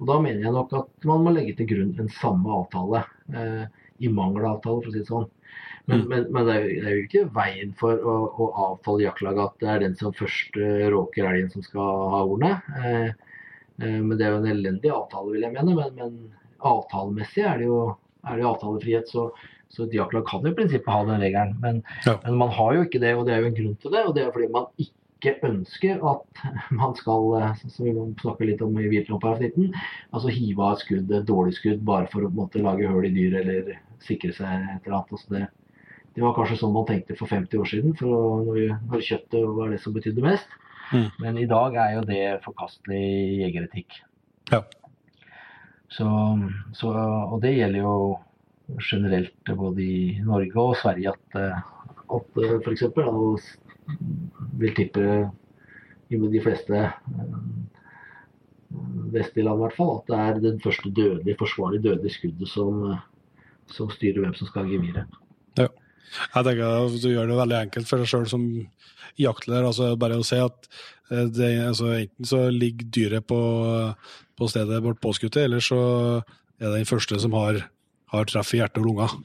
Og 0.00 0.10
da 0.10 0.18
mener 0.22 0.44
jeg 0.44 0.54
nok 0.56 0.74
at 0.80 1.08
man 1.10 1.24
må 1.24 1.32
legge 1.34 1.56
til 1.58 1.70
grunn 1.72 1.94
en 2.02 2.12
samme 2.20 2.50
avtale. 2.60 3.04
Eh, 3.34 3.64
I 4.04 4.10
mangel 4.10 4.44
av 4.44 4.56
avtale, 4.58 4.82
for 4.82 4.90
å 4.90 4.94
si 4.94 5.02
det 5.04 5.10
sånn. 5.10 5.30
Men, 5.86 6.00
Mm. 6.00 6.08
men, 6.08 6.22
men 6.32 6.46
det, 6.46 6.52
er 6.54 6.62
jo, 6.64 6.68
det 6.80 6.88
er 6.88 6.94
jo 6.96 7.02
ikke 7.04 7.22
veien 7.36 7.72
for 7.76 7.92
å, 8.08 8.12
å 8.40 8.44
avtale 8.70 9.04
jaktlaget 9.04 9.42
at 9.44 9.58
det 9.60 9.68
er 9.68 9.82
den 9.82 9.96
som 10.00 10.14
først 10.16 10.56
eh, 10.56 10.86
råker 10.94 11.26
elgen 11.28 11.50
som 11.52 11.62
skal 11.66 11.90
ha 12.14 12.22
hornet. 12.24 12.70
Eh, 12.80 13.10
eh, 13.84 13.98
men 14.00 14.16
det 14.16 14.24
er 14.24 14.32
jo 14.32 14.38
en 14.40 14.48
elendig 14.54 14.90
avtale, 14.94 15.34
vil 15.34 15.44
jeg 15.44 15.52
mene. 15.52 15.74
Men, 15.76 15.92
men 16.00 16.16
avtalemessig 16.64 17.44
er 17.44 17.60
det 17.60 17.68
jo, 17.68 17.80
er 18.24 18.36
det 18.36 18.44
jo 18.46 18.52
avtalefrihet. 18.54 19.10
så 19.10 19.28
så 19.74 19.84
et 19.88 20.26
kan 20.28 20.44
jo 20.44 20.52
i 20.52 20.54
prinsippet 20.54 20.92
ha 20.92 21.04
den 21.04 21.20
regelen, 21.20 21.56
men, 21.60 21.82
Ja. 22.06 22.18
men 22.24 22.36
man 22.36 22.50
har 22.50 22.74
jo 22.74 22.84
ikke 22.84 23.00
det, 23.00 23.14
og 23.16 23.26
det 23.26 23.34
er 23.34 23.40
jo 23.40 23.46
en 23.46 23.56
grunn 23.56 23.76
til 23.80 23.90
det. 23.90 24.04
Og 24.06 24.14
det 24.14 24.22
er 24.22 24.30
fordi 24.30 24.52
man 24.52 24.66
ikke 24.78 25.34
ønsker 25.42 26.04
at 26.04 26.44
man 26.70 26.94
skal, 26.94 27.34
eh, 27.40 27.64
som 27.68 27.86
vi 27.86 27.94
snakker 28.20 28.46
litt 28.46 28.62
om 28.62 28.78
i 28.78 28.88
Viltloven§ 28.88 29.36
19, 29.40 29.74
altså 30.12 30.28
hive 30.30 30.62
av 30.62 30.76
et 30.76 30.84
skudd, 30.84 31.10
et 31.10 31.26
dårlig 31.26 31.56
skudd, 31.58 31.82
bare 31.84 32.06
for 32.12 32.22
å 32.26 32.30
måte, 32.30 32.62
lage 32.62 32.86
høl 32.86 33.08
i 33.08 33.14
dyr 33.14 33.40
eller 33.42 33.74
sikre 34.04 34.32
seg 34.36 34.46
et 34.46 34.86
eller 34.86 35.00
annet. 35.00 35.16
Altså 35.16 35.34
det, 35.34 35.48
det 36.14 36.22
var 36.22 36.36
kanskje 36.38 36.60
sånn 36.60 36.76
man 36.76 36.86
tenkte 36.86 37.18
for 37.18 37.26
50 37.26 37.58
år 37.58 37.72
siden, 37.72 37.96
for 37.98 38.44
når, 38.46 38.78
når 38.92 39.06
kjøttet 39.08 39.50
var 39.58 39.74
det 39.74 39.82
som 39.82 39.96
betydde 39.96 40.22
mest. 40.22 40.60
Mm. 40.92 41.10
Men 41.18 41.38
i 41.40 41.50
dag 41.50 41.74
er 41.80 41.94
jo 41.96 42.06
det 42.06 42.24
forkastelig 42.44 43.04
jegeretikk. 43.42 44.02
Ja. 44.52 44.62
Så, 45.92 46.06
så, 46.74 46.90
og 46.90 47.40
det 47.42 47.54
gjelder 47.56 47.84
jo 47.84 47.96
generelt 48.80 49.52
både 49.56 49.82
i 49.82 50.20
Norge 50.24 50.60
og 50.60 50.76
Sverige 50.80 51.12
at, 51.12 51.38
eh, 51.38 51.58
at 52.16 52.28
f.eks. 52.34 52.64
for 52.64 52.72
eksempel, 52.72 53.04
vil 54.58 54.74
tippe 54.74 55.08
i 56.10 56.20
de 56.20 56.42
fleste 56.42 56.76
eh, 56.80 56.92
vestlige 59.14 59.44
land 59.44 59.60
i 59.60 59.64
hvert 59.66 59.76
fall, 59.76 59.98
at 59.98 60.08
det 60.08 60.20
er 60.20 60.40
den 60.46 60.62
første 60.64 60.90
dødelige, 60.90 61.38
forsvarlig 61.38 61.82
dødelige 61.84 62.16
skuddet 62.16 62.48
som, 62.48 62.80
eh, 62.90 63.04
som 63.70 63.92
styrer 63.92 64.24
hvem 64.24 64.34
som 64.34 64.50
skal 64.50 64.64
ha 64.64 64.72
geviret. 64.72 65.20
Jeg 66.34 66.46
tenker 66.46 66.98
Du 67.02 67.08
gjør 67.10 67.30
det 67.30 67.38
veldig 67.38 67.60
enkelt 67.60 67.88
for 67.90 68.02
deg 68.02 68.10
sjøl 68.10 68.26
som 68.30 68.44
jaktleder. 69.20 69.68
altså 69.70 69.94
Bare 70.00 70.18
å 70.20 70.26
si 70.26 70.38
at 70.42 70.68
eh, 71.10 71.26
det, 71.30 71.50
altså, 71.68 71.92
enten 71.98 72.28
så 72.28 72.44
ligger 72.52 72.90
dyret 72.94 73.26
på, 73.30 73.40
på 74.38 74.50
stedet 74.50 74.82
vårt 74.84 75.02
påskutt, 75.04 75.38
eller 75.40 75.64
så 75.64 75.80
er 76.60 76.68
det 76.68 76.76
den 76.80 76.88
første 76.90 77.18
som 77.22 77.34
har, 77.38 77.64
har 78.14 78.30
treff 78.30 78.54
i 78.54 78.62
hjerte 78.62 78.82
og 78.82 78.88
lunger, 78.90 79.18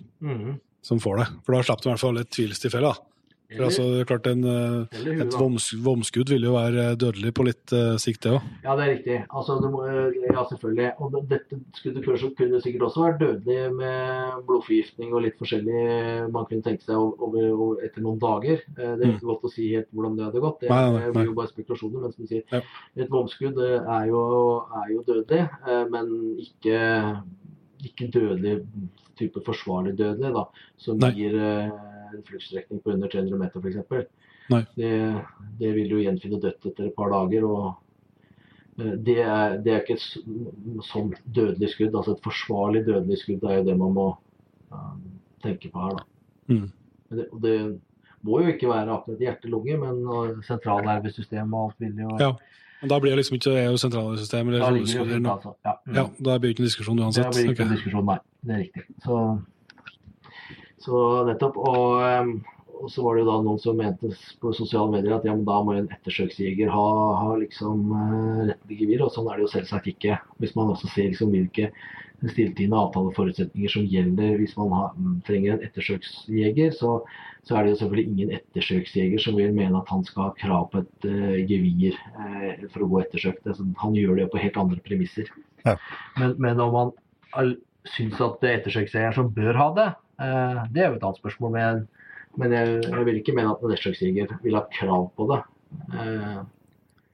som 0.85 1.01
får 1.01 1.21
det. 1.21 1.27
For 1.45 1.55
da 1.55 1.61
slipper 1.63 1.85
du 1.85 1.89
i 1.89 1.93
hvert 1.93 2.03
fall 2.05 2.21
et 2.21 2.33
tvilstilfelle. 2.33 2.93
For 3.49 3.65
altså, 3.65 3.83
det 3.89 4.01
er 4.03 4.05
klart 4.05 4.27
en, 4.29 4.43
eh, 4.45 4.99
huet, 5.01 5.21
Et 5.23 5.33
voms, 5.33 5.65
vomskudd 5.81 6.29
vil 6.29 6.43
jo 6.45 6.51
være 6.53 6.83
dødelig 7.01 7.31
på 7.33 7.45
litt 7.47 7.73
uh, 7.73 7.95
sikt, 7.97 8.21
det 8.27 8.33
òg. 8.35 8.43
Ja, 8.61 8.75
det 8.77 8.83
er 8.83 8.91
riktig. 8.93 9.15
Altså, 9.33 9.55
det 9.63 9.71
må, 9.73 9.79
ja, 9.89 10.43
selvfølgelig. 10.51 10.89
Og 11.01 11.15
det, 11.15 11.21
dette 11.31 11.59
skuddet 11.79 12.05
kunne, 12.37 12.61
sikkert 12.61 12.85
også 12.85 13.05
vært 13.07 13.23
dødelig 13.23 13.73
med 13.73 14.45
blodforgiftning 14.45 15.15
og 15.17 15.25
litt 15.25 15.39
forskjellig 15.41 15.81
man 16.29 16.45
kunne 16.45 16.65
tenke 16.67 16.85
seg 16.85 16.93
over, 16.99 17.49
over, 17.55 17.81
etter 17.87 18.05
noen 18.05 18.21
dager. 18.21 18.61
Eh, 18.77 18.93
Det 18.99 19.07
er 19.07 19.15
ikke 19.15 19.31
godt 19.31 19.49
å 19.49 19.53
si 19.55 19.71
helt 19.73 19.89
hvordan 19.97 20.17
det 20.19 20.27
hadde 20.29 20.45
gått. 20.45 20.61
Det 20.61 20.69
Nei, 20.69 20.79
nei, 20.85 21.01
nei. 21.07 21.11
blir 21.17 21.31
jo 21.31 21.37
bare 21.41 21.53
spekulasjoner. 21.55 22.05
Men 22.05 22.13
som 22.13 22.23
du 22.25 22.29
sier, 22.35 22.45
Ja. 22.53 22.61
et 23.01 23.09
vomskudd 23.09 23.57
eh, 23.65 23.91
er 23.97 24.07
jo, 24.13 24.23
er 24.83 24.93
jo 24.93 25.03
dødelig, 25.09 25.43
eh, 25.65 25.85
men 25.89 26.13
ikke, 26.45 26.79
ikke 27.89 28.11
dødelig 28.13 28.59
type 29.19 29.41
forsvarlig 29.43 29.97
dødelig, 29.97 30.31
da, 30.37 30.45
som 30.77 30.99
Nei. 31.01 31.11
gir 31.17 31.33
eh, 31.35 31.71
en 32.15 32.25
fluktstrekning 32.27 32.81
på 32.83 32.93
under 32.95 33.11
300 33.11 33.37
meter 33.39 33.59
f.eks. 33.59 34.07
Det, 34.75 34.93
det 35.59 35.73
vil 35.75 35.91
du 35.91 35.99
gjenfinne 36.01 36.39
dødt 36.41 36.65
etter 36.71 36.87
et 36.89 36.95
par 36.97 37.11
dager. 37.13 37.45
og 37.45 37.67
eh, 38.79 38.95
det 39.09 39.17
er, 39.21 39.57
det 39.63 39.73
er 39.73 39.83
ikke 39.83 39.99
et 39.99 40.85
sånt 40.89 41.19
dødelig 41.25 41.69
skudd. 41.75 41.95
altså 41.95 42.15
Et 42.17 42.23
forsvarlig 42.25 42.85
dødelig 42.87 43.19
skudd 43.23 43.43
er 43.45 43.59
jo 43.59 43.67
det 43.69 43.77
man 43.77 43.93
må 43.93 44.07
um, 44.71 45.03
tenke 45.43 45.69
på 45.69 45.85
her. 45.85 45.99
da. 45.99 46.07
Mm. 46.49 46.71
Det, 47.09 47.27
det 47.43 47.57
må 48.25 48.41
jo 48.41 48.55
ikke 48.55 48.69
være 48.69 48.95
akkurat 48.97 49.21
hjerte-lunge, 49.23 49.77
men 49.79 50.41
sentralnervesystem 50.47 51.53
og 51.53 51.69
alt 51.69 51.85
vil 51.85 52.01
jo 52.05 52.17
Ja. 52.19 52.33
Men 52.79 52.89
da 52.93 52.99
blir 52.99 53.11
det 53.11 53.19
liksom 53.19 53.35
ikke 53.35 53.51
det 53.51 53.59
er 53.59 53.65
jo 53.73 53.79
sentralsystemet 53.81 54.55
eller 54.55 54.71
det 54.71 54.93
jo 54.95 55.03
fint, 55.03 55.27
altså. 55.27 55.51
Ja. 55.67 55.73
Mm. 55.85 55.95
Ja, 55.97 56.03
da 56.25 56.37
blir 56.39 56.47
det 56.47 56.53
ikke 56.55 56.63
en 56.63 56.69
diskusjon 56.69 56.97
Det 56.97 57.05
uansett. 57.05 57.31
blir 57.33 57.49
ikke 57.51 57.63
Ok. 57.63 57.65
en 57.65 57.75
diskusjon, 57.75 58.05
nei. 58.07 58.17
Det 58.41 58.53
er 58.55 58.61
riktig. 58.63 58.83
Så, 59.03 59.15
så 60.83 61.03
nettopp. 61.27 61.57
Og, 61.57 62.33
og 62.79 62.91
så 62.91 63.03
var 63.03 63.15
det 63.15 63.23
jo 63.23 63.29
da 63.29 63.37
noen 63.45 63.61
som 63.61 63.79
mente 63.79 64.11
på 64.41 64.51
sosiale 64.55 64.91
medier 64.93 65.17
at 65.17 65.27
ja, 65.27 65.35
men 65.35 65.47
da 65.47 65.59
må 65.63 65.75
jo 65.75 65.83
en 65.83 65.93
ettersøksjeger 65.95 66.71
ha, 66.73 66.89
ha 67.21 67.31
liksom 67.41 67.89
uh, 67.91 68.43
retten 68.49 68.69
til 68.69 68.83
gevir. 68.83 69.05
Og 69.05 69.13
sånn 69.15 69.29
er 69.29 69.39
det 69.39 69.47
jo 69.47 69.55
selvsagt 69.55 69.89
ikke. 69.91 70.19
Hvis 70.43 70.55
man 70.59 70.71
også 70.75 70.91
ser 70.93 71.11
liksom 71.11 71.33
hvilke 71.35 71.71
stilltiende 72.19 72.75
avtaleforutsetninger 72.75 73.71
som 73.71 73.85
gjelder 73.87 74.33
hvis 74.41 74.57
man 74.59 74.73
har, 74.75 74.89
mm, 74.99 75.19
trenger 75.27 75.53
en 75.53 75.61
ettersøksjeger, 75.63 76.73
så, 76.75 76.97
så 77.47 77.55
er 77.55 77.63
det 77.63 77.73
jo 77.73 77.77
selvfølgelig 77.81 78.11
ingen 78.11 78.33
ettersøksjeger 78.35 79.23
som 79.23 79.37
vil 79.39 79.55
mene 79.55 79.79
at 79.79 79.93
han 79.93 80.03
skal 80.07 80.25
ha 80.27 80.33
krav 80.41 80.67
på 80.73 80.83
et 80.83 81.07
uh, 81.07 81.37
gevir 81.47 81.95
uh, 82.19 82.67
for 82.73 82.83
å 82.83 82.91
gå 82.91 83.05
ettersøkt. 83.05 83.47
Altså, 83.47 83.67
han 83.83 83.95
gjør 83.95 84.19
det 84.19 84.27
på 84.33 84.43
helt 84.43 84.59
andre 84.59 84.83
premisser. 84.83 85.31
Ja. 85.65 85.75
Men, 86.19 86.35
men 86.39 86.63
om 86.63 86.75
man 86.75 86.93
all- 87.39 87.59
syns 87.87 88.19
at 88.21 88.39
det 88.41 88.49
er 88.49 88.59
ettersøksjegeren 88.59 89.15
som 89.15 89.33
bør 89.33 89.59
ha 89.59 89.67
det, 89.77 89.87
eh, 89.87 89.97
det 90.19 90.83
er 90.83 90.89
jo 90.91 90.97
et 90.99 91.03
annet 91.07 91.21
spørsmål. 91.21 91.51
Men, 91.55 91.83
men 92.39 92.55
jeg, 92.55 92.79
jeg 92.85 93.05
vil 93.07 93.19
ikke 93.21 93.35
mene 93.37 93.53
at 93.55 93.63
en 93.63 93.73
ettersøksjeger 93.75 94.33
vil 94.43 94.57
ha 94.59 94.63
krav 94.75 95.09
på 95.17 95.29
det. 95.31 95.41
Eh, 95.93 96.41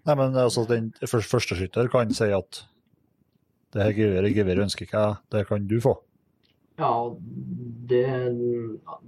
Nei, 0.06 0.16
men 0.20 0.36
altså, 0.38 0.66
den 0.70 0.92
første 1.02 1.30
førsteskytter 1.32 1.88
kan 1.94 2.12
si 2.14 2.28
at 2.34 2.60
det 3.74 3.84
her 3.84 3.96
geværet 3.98 4.36
geværet 4.36 4.62
ønsker 4.68 4.86
ikke 4.86 5.00
jeg, 5.02 5.16
det 5.34 5.48
kan 5.50 5.66
du 5.68 5.80
få. 5.84 5.96
Ja, 6.80 6.92
det, 7.90 8.04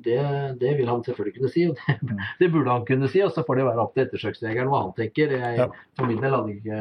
det, 0.06 0.18
det 0.62 0.72
vil 0.80 0.88
han 0.90 1.04
selvfølgelig 1.04 1.36
kunne 1.38 1.52
si, 1.52 1.66
og 1.68 1.76
det, 2.08 2.18
det 2.40 2.50
burde 2.54 2.72
han 2.72 2.86
kunne 2.88 3.10
si. 3.12 3.20
Og 3.26 3.34
så 3.36 3.44
får 3.48 3.60
det 3.60 3.66
være 3.68 3.84
opp 3.84 3.94
til 3.96 4.06
ettersøksjegeren 4.06 4.72
hva 4.72 4.86
han 4.86 4.96
tenker. 4.98 5.36
Jeg, 5.38 5.58
Ja. 5.60 5.68
For 6.00 6.08
min 6.10 6.22
del 6.24 6.36
hadde 6.36 6.56
ikke 6.56 6.80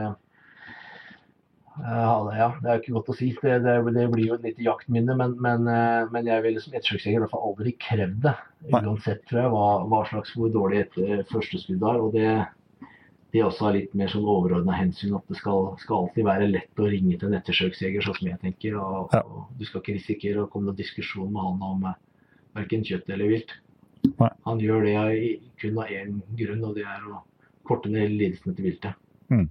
Ja, 1.78 2.12
det- 2.30 2.36
ja, 2.38 2.48
det 2.62 2.68
er 2.70 2.76
jo 2.78 2.82
ikke 2.82 2.94
godt 2.96 3.08
å 3.12 3.16
si. 3.18 3.26
Det, 3.42 3.56
det, 3.64 3.74
det 3.94 4.04
blir 4.12 4.26
jo 4.30 4.34
et 4.38 4.42
lite 4.46 4.62
jaktminne, 4.64 5.16
men, 5.16 5.34
men, 5.44 5.66
eh, 5.68 6.06
men 6.12 6.24
jeg 6.30 6.42
ville 6.42 6.60
som 6.64 6.72
ettersøksjeger 6.72 7.18
i 7.18 7.22
hvert 7.24 7.30
fall 7.34 7.48
aldri 7.50 7.74
krevd 7.76 8.22
det. 8.24 8.32
Uansett 8.88 9.26
tror 9.28 9.42
jeg 9.42 9.50
hva, 9.52 9.66
hva 9.90 10.00
slags 10.08 10.32
hvor 10.36 10.48
dårlig 10.54 10.86
etter 10.86 11.24
førsteskudd 11.28 11.82
er. 11.84 12.00
Og 12.00 12.14
det, 12.16 12.30
det 13.34 13.42
også 13.44 13.68
er 13.68 13.76
litt 13.80 13.94
mer 13.98 14.08
sånn 14.08 14.24
overordna 14.24 14.72
hensyn 14.78 15.12
at 15.18 15.26
det 15.28 15.36
skal, 15.36 15.74
skal 15.82 16.06
alltid 16.06 16.24
være 16.24 16.48
lett 16.48 16.80
å 16.80 16.88
ringe 16.88 17.18
til 17.20 17.28
en 17.28 17.36
ettersøksjeger, 17.42 18.00
sånn 18.06 18.16
som 18.22 18.28
jeg 18.32 18.40
tenker. 18.40 18.78
Og, 18.80 19.12
Ja. 19.12 19.20
og 19.26 19.52
du 19.58 19.64
skal 19.68 19.82
ikke 19.84 19.98
risikere 19.98 20.46
å 20.46 20.48
komme 20.50 20.70
noen 20.70 20.80
diskusjon 20.80 21.28
med 21.32 21.42
han 21.44 21.62
om 21.68 21.84
eh, 21.92 22.00
verken 22.56 22.84
kjøtt 22.88 23.10
eller 23.12 23.28
vilt. 23.34 23.52
Nei. 24.16 24.30
Han 24.46 24.60
gjør 24.62 24.84
det 24.86 25.40
kun 25.60 25.78
av 25.82 25.92
én 25.92 26.20
grunn, 26.38 26.64
og 26.64 26.74
det 26.78 26.84
er 26.88 27.04
å 27.10 27.20
korte 27.66 27.90
ned 27.90 28.12
lidelsene 28.16 28.54
til 28.56 28.64
viltet. 28.70 28.94
Mm. 29.28 29.48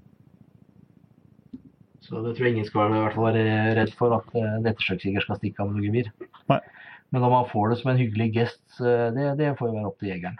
Så 2.05 2.21
det 2.21 2.35
tror 2.35 2.47
jeg 2.47 2.57
ingen 2.57 2.67
skal 2.67 2.83
være, 2.83 2.97
i 2.97 3.03
hvert 3.05 3.17
fall 3.17 3.29
være 3.31 3.77
redd 3.79 3.95
for, 3.97 4.17
at 4.17 4.35
eh, 4.37 4.51
en 4.59 4.69
ettersøksjeger 4.69 5.25
skal 5.25 5.39
stikke 5.41 5.63
av 5.63 5.71
med 5.71 5.79
noe 5.79 5.87
gevir. 5.89 6.11
Men 7.13 7.25
om 7.25 7.33
han 7.33 7.49
får 7.49 7.71
det 7.71 7.79
som 7.81 7.93
en 7.93 8.01
hyggelig 8.01 8.29
gest, 8.35 8.63
det, 8.79 9.31
det 9.39 9.55
får 9.57 9.71
jo 9.71 9.77
være 9.79 9.89
opp 9.89 9.99
til 10.01 10.11
jegeren. 10.11 10.39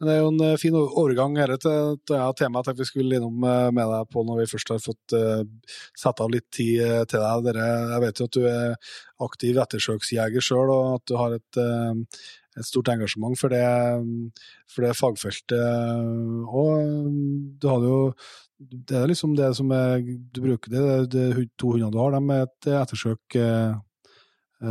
Det 0.00 0.14
er 0.14 0.22
jo 0.22 0.30
en 0.30 0.40
eh, 0.46 0.56
fin 0.60 0.76
overgang 0.80 1.34
her 1.36 1.52
til 1.60 1.96
et 1.98 2.12
annet 2.16 2.38
tema 2.40 2.60
jeg 2.60 2.70
tenkte 2.70 2.84
vi 2.86 2.88
skulle 2.88 3.18
innom 3.18 3.42
eh, 3.44 3.68
med 3.76 3.90
deg 3.92 4.08
på 4.08 4.22
når 4.24 4.38
vi 4.38 4.46
først 4.48 4.72
har 4.72 4.80
fått 4.80 5.14
uh, 5.16 5.42
satt 5.98 6.22
av 6.24 6.32
litt 6.32 6.46
tid 6.56 7.10
til 7.10 7.20
deg. 7.20 7.42
Dere, 7.44 7.66
jeg 7.92 8.04
vet 8.06 8.22
jo 8.22 8.28
at 8.28 8.38
du 8.38 8.46
er 8.48 8.94
aktiv 9.26 9.60
ettersøksjeger 9.60 10.46
sjøl, 10.46 10.72
og 10.72 10.94
at 10.94 11.04
du 11.10 11.14
har 11.20 11.36
et, 11.36 11.60
uh, 11.60 12.22
et 12.56 12.68
stort 12.68 12.88
engasjement 12.94 13.36
for 13.36 13.52
det, 13.52 13.66
for 14.72 14.86
det 14.86 14.96
fagfeltet. 14.96 15.68
Og 16.48 17.12
du 17.60 17.68
hadde 17.68 17.92
jo 17.92 18.00
Det 18.60 18.96
er 18.96 19.08
liksom 19.08 19.32
det 19.38 19.54
som 19.56 19.70
er 19.72 20.02
du 20.04 20.42
bruker 20.44 20.72
det, 20.72 20.80
det, 21.12 21.26
det 21.36 21.44
to 21.60 21.72
hundene 21.72 21.92
du 21.94 22.00
har, 22.00 22.12
de 22.12 22.34
er 22.34 22.42
et 22.44 22.66
ettersøk 22.82 23.36
eh, 23.40 23.78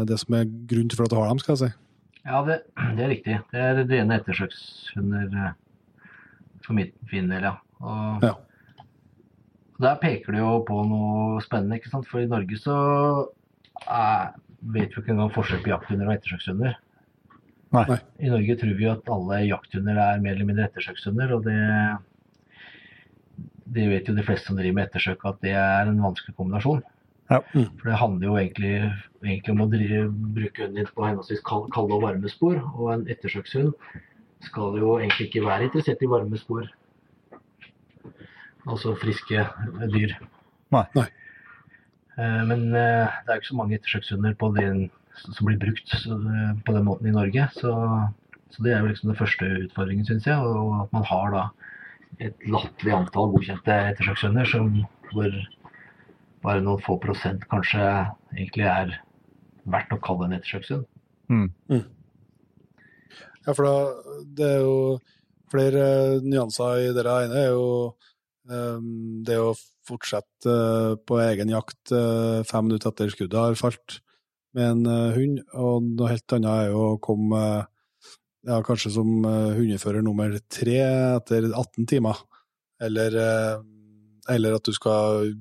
det 0.06 0.20
som 0.22 0.36
er 0.38 0.52
grunnen 0.70 0.92
til 0.92 1.02
at 1.02 1.10
du 1.10 1.18
har 1.18 1.32
dem, 1.32 1.40
skal 1.42 1.56
jeg 1.56 1.62
si. 1.64 1.70
Ja, 2.28 2.44
det, 2.46 2.60
det 2.98 3.06
er 3.06 3.10
riktig. 3.10 3.40
Det 3.50 3.64
er 3.64 3.80
rene 3.90 4.20
ettersøkshunder 4.20 5.34
eh, 5.34 5.56
for 6.66 6.78
min 6.78 6.92
min 7.10 7.32
del, 7.34 7.50
ja. 7.50 7.56
Og 7.82 8.28
Ja. 8.28 8.36
Der 9.80 9.96
peker 9.96 10.36
du 10.36 10.42
jo 10.42 10.52
på 10.68 10.76
noe 10.84 11.40
spennende, 11.42 11.78
ikke 11.80 11.90
sant. 11.90 12.08
For 12.12 12.20
i 12.20 12.28
Norge 12.28 12.58
så 12.60 12.76
er, 13.88 14.34
vet 14.76 14.92
vi 14.92 15.02
ikke 15.02 15.14
engang 15.14 15.32
forskjell 15.32 15.62
på 15.64 15.72
jakthunder 15.72 16.10
og 16.10 16.18
ettersøkshunder. 16.18 16.76
Nei. 17.78 17.86
Nei. 17.88 18.00
I 18.20 18.32
Norge 18.34 18.58
tror 18.60 18.76
vi 18.76 18.86
jo 18.86 18.92
at 18.98 19.12
alle 19.16 19.40
jakthunder 19.48 20.02
er 20.04 20.20
mer 20.20 20.36
eller 20.36 20.50
mindre 20.50 20.68
ettersøkshunder, 20.68 21.32
og 21.38 21.48
det, 21.48 21.56
det 23.76 23.90
vet 23.92 24.08
jo 24.10 24.16
de 24.18 24.26
fleste 24.26 24.50
som 24.50 24.58
driver 24.58 24.78
med 24.80 24.88
ettersøk 24.88 25.26
at 25.30 25.42
det 25.46 25.54
er 25.58 25.90
en 25.90 26.02
vanskelig 26.04 26.36
kombinasjon. 26.38 26.82
Ja. 27.30 27.44
For 27.54 27.86
det 27.86 27.98
handler 28.02 28.26
jo 28.26 28.38
egentlig, 28.42 28.74
egentlig 29.22 29.54
om 29.54 29.62
å 29.62 29.70
drive, 29.70 30.00
bruke 30.34 30.64
hunden 30.64 30.80
din 30.82 30.94
på 30.96 31.06
henholdsvis 31.06 31.44
kald- 31.46 31.70
kalde 31.76 31.94
og 31.98 32.02
varme 32.08 32.32
spor. 32.32 32.58
Og 32.74 32.94
en 32.96 33.06
ettersøkshund 33.06 33.76
skal 34.48 34.80
jo 34.80 34.96
egentlig 34.98 35.30
ikke 35.30 35.46
være 35.46 35.68
interessert 35.70 36.02
i 36.02 36.10
varme 36.10 36.40
spor. 36.42 36.66
Altså 38.70 38.96
friske 39.00 39.46
dyr. 39.94 40.16
Nei. 40.74 40.86
Nei. 40.98 41.08
Eh, 42.18 42.42
Men 42.50 42.66
eh, 42.74 43.20
det 43.26 43.30
er 43.30 43.38
jo 43.38 43.42
ikke 43.44 43.52
så 43.54 43.60
mange 43.62 43.78
ettersøkshunder 43.78 44.36
på 44.40 44.52
den, 44.58 44.90
som 45.22 45.46
blir 45.48 45.62
brukt 45.62 45.94
eh, 45.96 46.52
på 46.66 46.76
den 46.76 46.88
måten 46.88 47.10
i 47.10 47.16
Norge. 47.16 47.46
Så, 47.56 47.72
så 48.50 48.66
det 48.66 48.74
er 48.74 48.82
jo 48.82 48.90
liksom 48.90 49.14
den 49.14 49.22
første 49.22 49.54
utfordringen, 49.68 50.06
syns 50.10 50.28
jeg. 50.28 50.38
Og 50.38 50.76
at 50.84 50.98
man 50.98 51.08
har 51.14 51.36
da 51.36 51.46
et 52.20 52.48
latterlig 52.50 52.96
antall 52.96 53.32
godkjente 53.36 53.76
ettersøkshunder 53.94 54.50
som, 54.50 54.74
hvor 55.12 55.30
bare 56.44 56.64
noen 56.64 56.84
få 56.84 56.98
prosent 57.04 57.46
kanskje 57.52 57.86
egentlig 58.36 58.68
er 58.72 58.98
verdt 59.70 59.96
å 59.96 60.02
kalle 60.04 60.28
en 60.28 60.36
ettersøkshund. 60.40 60.86
Ja, 63.46 63.54
for 63.56 63.66
da, 63.66 63.76
det 64.38 64.48
er 64.48 64.62
jo 64.66 64.78
flere 65.52 65.84
nyanser 66.26 66.90
i 66.90 66.94
det 66.96 67.06
ene. 67.06 67.44
er 67.44 67.52
jo 67.54 67.70
um, 68.50 69.24
det 69.26 69.40
å 69.42 69.54
fortsette 69.90 70.54
eh, 70.54 70.94
på 71.02 71.18
egen 71.24 71.50
jakt 71.50 71.94
eh, 71.96 72.46
fem 72.46 72.68
minutter 72.68 72.92
etter 72.92 73.10
skuddet 73.10 73.40
har 73.40 73.58
falt 73.58 74.00
med 74.54 74.68
en 74.68 74.84
eh, 74.86 75.18
hund, 75.18 75.40
og 75.58 75.88
noe 75.88 76.12
helt 76.12 76.36
annet 76.38 76.52
er 76.52 76.70
jo 76.74 76.84
å 76.92 77.00
komme 77.02 77.42
ja, 78.48 78.60
kanskje 78.64 78.94
som 78.96 79.10
uh, 79.26 79.56
hundefører 79.58 80.04
nummer 80.06 80.36
tre 80.52 80.78
etter 81.18 81.50
18 81.50 81.88
timer, 81.90 82.22
eller, 82.80 83.16
eh, 83.20 83.64
eller 84.36 84.56
at 84.56 84.64
du 84.64 84.72
skal 84.72 85.34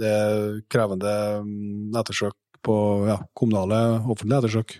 Det 0.00 0.62
krevende 0.70 1.10
mm, 1.44 1.96
ettersøk 1.98 2.36
på 2.64 2.76
ja, 3.08 3.16
kommunale, 3.34 3.98
offentlige 4.06 4.38
ettersøk. 4.38 4.76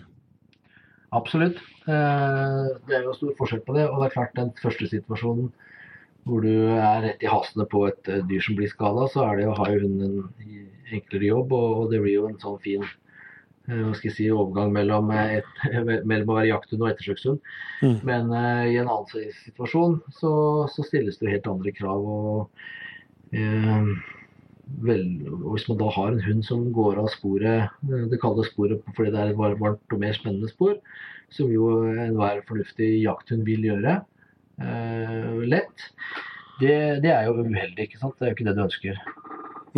Absolutt. 1.11 1.59
Eh, 1.85 2.69
Det 2.87 2.95
er 2.95 3.03
jo 3.03 3.13
stor 3.13 3.35
forskjell 3.37 3.61
på 3.67 3.75
det. 3.75 3.89
Og 3.89 3.99
det 3.99 4.07
er 4.07 4.15
klart 4.15 4.39
den 4.39 4.53
første 4.61 4.87
situasjonen 4.87 5.51
hvor 6.23 6.43
du 6.45 6.53
er 6.77 7.01
rett 7.01 7.23
i 7.25 7.29
hasene 7.29 7.65
på 7.65 7.87
et 7.89 8.09
eh, 8.09 8.23
dyr 8.29 8.43
som 8.45 8.57
blir 8.57 8.69
skada, 8.69 9.07
så 9.09 9.25
er 9.25 9.39
det 9.39 9.47
å 9.49 9.57
ha 9.57 9.69
hunden 9.71 10.19
en 10.21 10.67
enklere 10.93 11.31
jobb, 11.31 11.53
og, 11.57 11.87
det 11.91 12.01
blir 12.03 12.19
jo 12.19 12.27
en 12.29 12.37
sånn 12.41 12.59
fin 12.61 12.83
eh, 12.85 12.91
hva 13.71 13.91
skal 13.97 14.09
jeg 14.09 14.15
si, 14.17 14.29
overgang 14.33 14.71
mellom, 14.75 15.11
eh, 15.15 15.39
et, 15.39 15.65
mellom 16.09 16.31
å 16.31 16.37
være 16.39 16.51
jakthund 16.51 16.85
og 16.85 16.91
ettersøkshund. 16.91 17.51
Mm. 17.81 17.97
Men 18.07 18.31
uh, 18.33 18.63
i 18.67 18.79
en 18.81 18.89
annen 18.91 19.35
situasjon 19.45 19.99
så, 20.17 20.33
så 20.71 20.87
stilles 20.87 21.19
det 21.21 21.35
helt 21.35 21.49
andre 21.51 21.73
krav. 21.75 22.09
og 22.15 23.37
uh, 23.37 23.93
vel, 24.85 25.05
og 25.27 25.47
Hvis 25.55 25.67
man 25.69 25.79
da 25.81 25.89
har 25.95 26.13
en 26.13 26.25
hund 26.25 26.45
som 26.47 26.67
går 26.75 26.99
av 27.01 27.09
sporet, 27.15 27.71
eh, 27.89 28.05
det 28.11 28.21
kalde 28.21 28.47
sporet 28.47 28.83
fordi 28.95 29.13
det 29.13 29.23
er 29.23 29.33
et 29.33 29.39
varmt 29.39 29.95
og 29.95 30.03
mer 30.03 30.15
spennende 30.17 30.51
spor, 30.51 30.77
som 31.31 31.51
jo 31.51 31.71
enhver 31.91 32.43
fornuftig 32.47 32.93
jakthund 33.05 33.45
vil 33.47 33.63
gjøre 33.69 34.01
uh, 34.61 35.41
lett, 35.47 35.89
det, 36.59 36.75
det 37.03 37.11
er 37.13 37.27
jo 37.27 37.39
uheldig. 37.39 37.87
ikke 37.87 37.99
sant? 38.01 38.17
Det 38.19 38.27
er 38.27 38.33
jo 38.33 38.37
ikke 38.37 38.47
det 38.49 38.55
du 38.57 38.65
ønsker. 38.65 39.03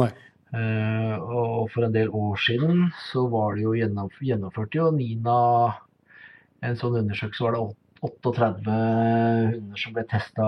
Nei. 0.01 0.09
Eh, 0.53 1.15
og 1.17 1.71
for 1.73 1.85
en 1.87 1.95
del 1.95 2.11
år 2.13 2.37
siden 2.37 2.91
så 3.07 3.25
var 3.31 3.55
det 3.55 3.63
jo 3.65 3.73
gjennomført 3.73 4.75
jo 4.77 4.91
NINA 4.93 5.39
en 6.63 6.77
sånn 6.77 6.99
undersøkelse. 6.99 7.43
var 7.43 7.55
det 7.57 7.63
38 8.03 8.75
hunder 9.55 9.79
som 9.79 9.95
ble 9.95 10.03
testa. 10.11 10.45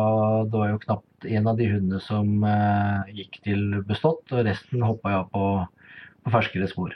Det 0.51 0.59
var 0.59 0.73
jo 0.73 0.83
knapt 0.83 1.27
en 1.37 1.49
av 1.49 1.57
de 1.57 1.69
hundene 1.71 2.01
som 2.03 2.45
eh, 2.45 3.15
gikk 3.21 3.41
til 3.47 3.81
bestått, 3.87 4.29
og 4.35 4.45
resten 4.45 4.85
hoppa 4.85 5.15
ja 5.15 5.25
på, 5.31 5.43
på 6.25 6.35
ferskere 6.35 6.69
spor. 6.69 6.93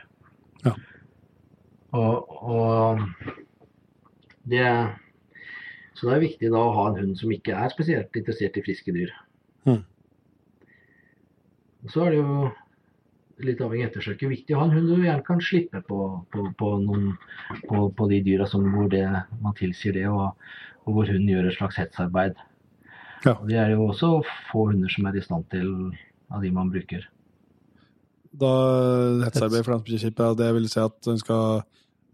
Ja. 0.68 0.76
Og, 1.98 2.34
og 2.46 3.00
det 4.50 4.66
Så 5.98 6.08
det 6.08 6.16
er 6.16 6.22
viktig 6.28 6.50
da 6.54 6.60
å 6.62 6.76
ha 6.76 6.90
en 6.90 7.00
hund 7.00 7.18
som 7.18 7.32
ikke 7.34 7.56
er 7.58 7.72
spesielt 7.74 8.14
interessert 8.16 8.60
i 8.60 8.64
friske 8.64 8.94
dyr. 8.96 9.10
Mm. 9.66 9.82
Så 11.90 12.06
er 12.06 12.14
det 12.14 12.20
jo 12.22 12.52
litt 13.46 13.62
avhengig 13.64 13.86
av 13.86 13.92
ettersøket 13.92 14.32
viktig 14.32 14.56
å 14.56 14.62
ha 14.62 14.68
en 14.68 14.76
hund 14.76 14.90
du 14.92 15.06
gjerne 15.06 15.26
kan 15.28 15.42
slippe 15.44 15.82
på, 15.88 16.00
på, 16.34 16.46
på, 16.60 16.72
noen, 16.84 17.12
på, 17.70 17.86
på 17.96 18.10
de 18.12 18.20
dyra 18.26 18.48
som 18.50 18.66
hvor 18.74 18.90
det, 18.92 19.06
man 19.44 19.56
tilsier 19.58 19.96
det, 19.96 20.06
og, 20.12 20.36
og 20.86 20.98
hvor 20.98 21.10
hunden 21.10 21.30
gjør 21.32 21.50
et 21.50 21.58
slags 21.58 21.80
hetsarbeid. 21.80 22.40
Ja. 23.26 23.36
Det 23.48 23.58
er 23.60 23.74
jo 23.74 23.90
også 23.90 24.12
få 24.52 24.70
hunder 24.72 24.92
som 24.92 25.08
er 25.10 25.20
i 25.20 25.24
stand 25.24 25.48
til 25.54 25.72
av 26.30 26.44
de 26.44 26.52
man 26.56 26.72
bruker. 26.72 27.08
Da 28.40 28.54
hetsarbeid 29.26 29.66
for 29.66 29.84
kjipper, 29.90 30.38
det 30.38 30.52
vil 30.56 30.70
si 30.70 30.80
at 30.84 31.10
en 31.10 31.20
skal 31.20 31.64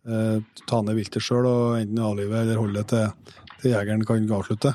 eh, 0.08 0.40
ta 0.70 0.82
ned 0.82 0.98
viltet 0.98 1.24
sjøl 1.24 1.48
og 1.50 1.80
enten 1.82 2.02
avlive 2.06 2.42
eller 2.42 2.62
holde 2.62 2.82
det 2.82 2.88
til, 2.94 3.36
til 3.62 3.76
jegeren 3.76 4.06
kan 4.08 4.30
avslutte. 4.38 4.74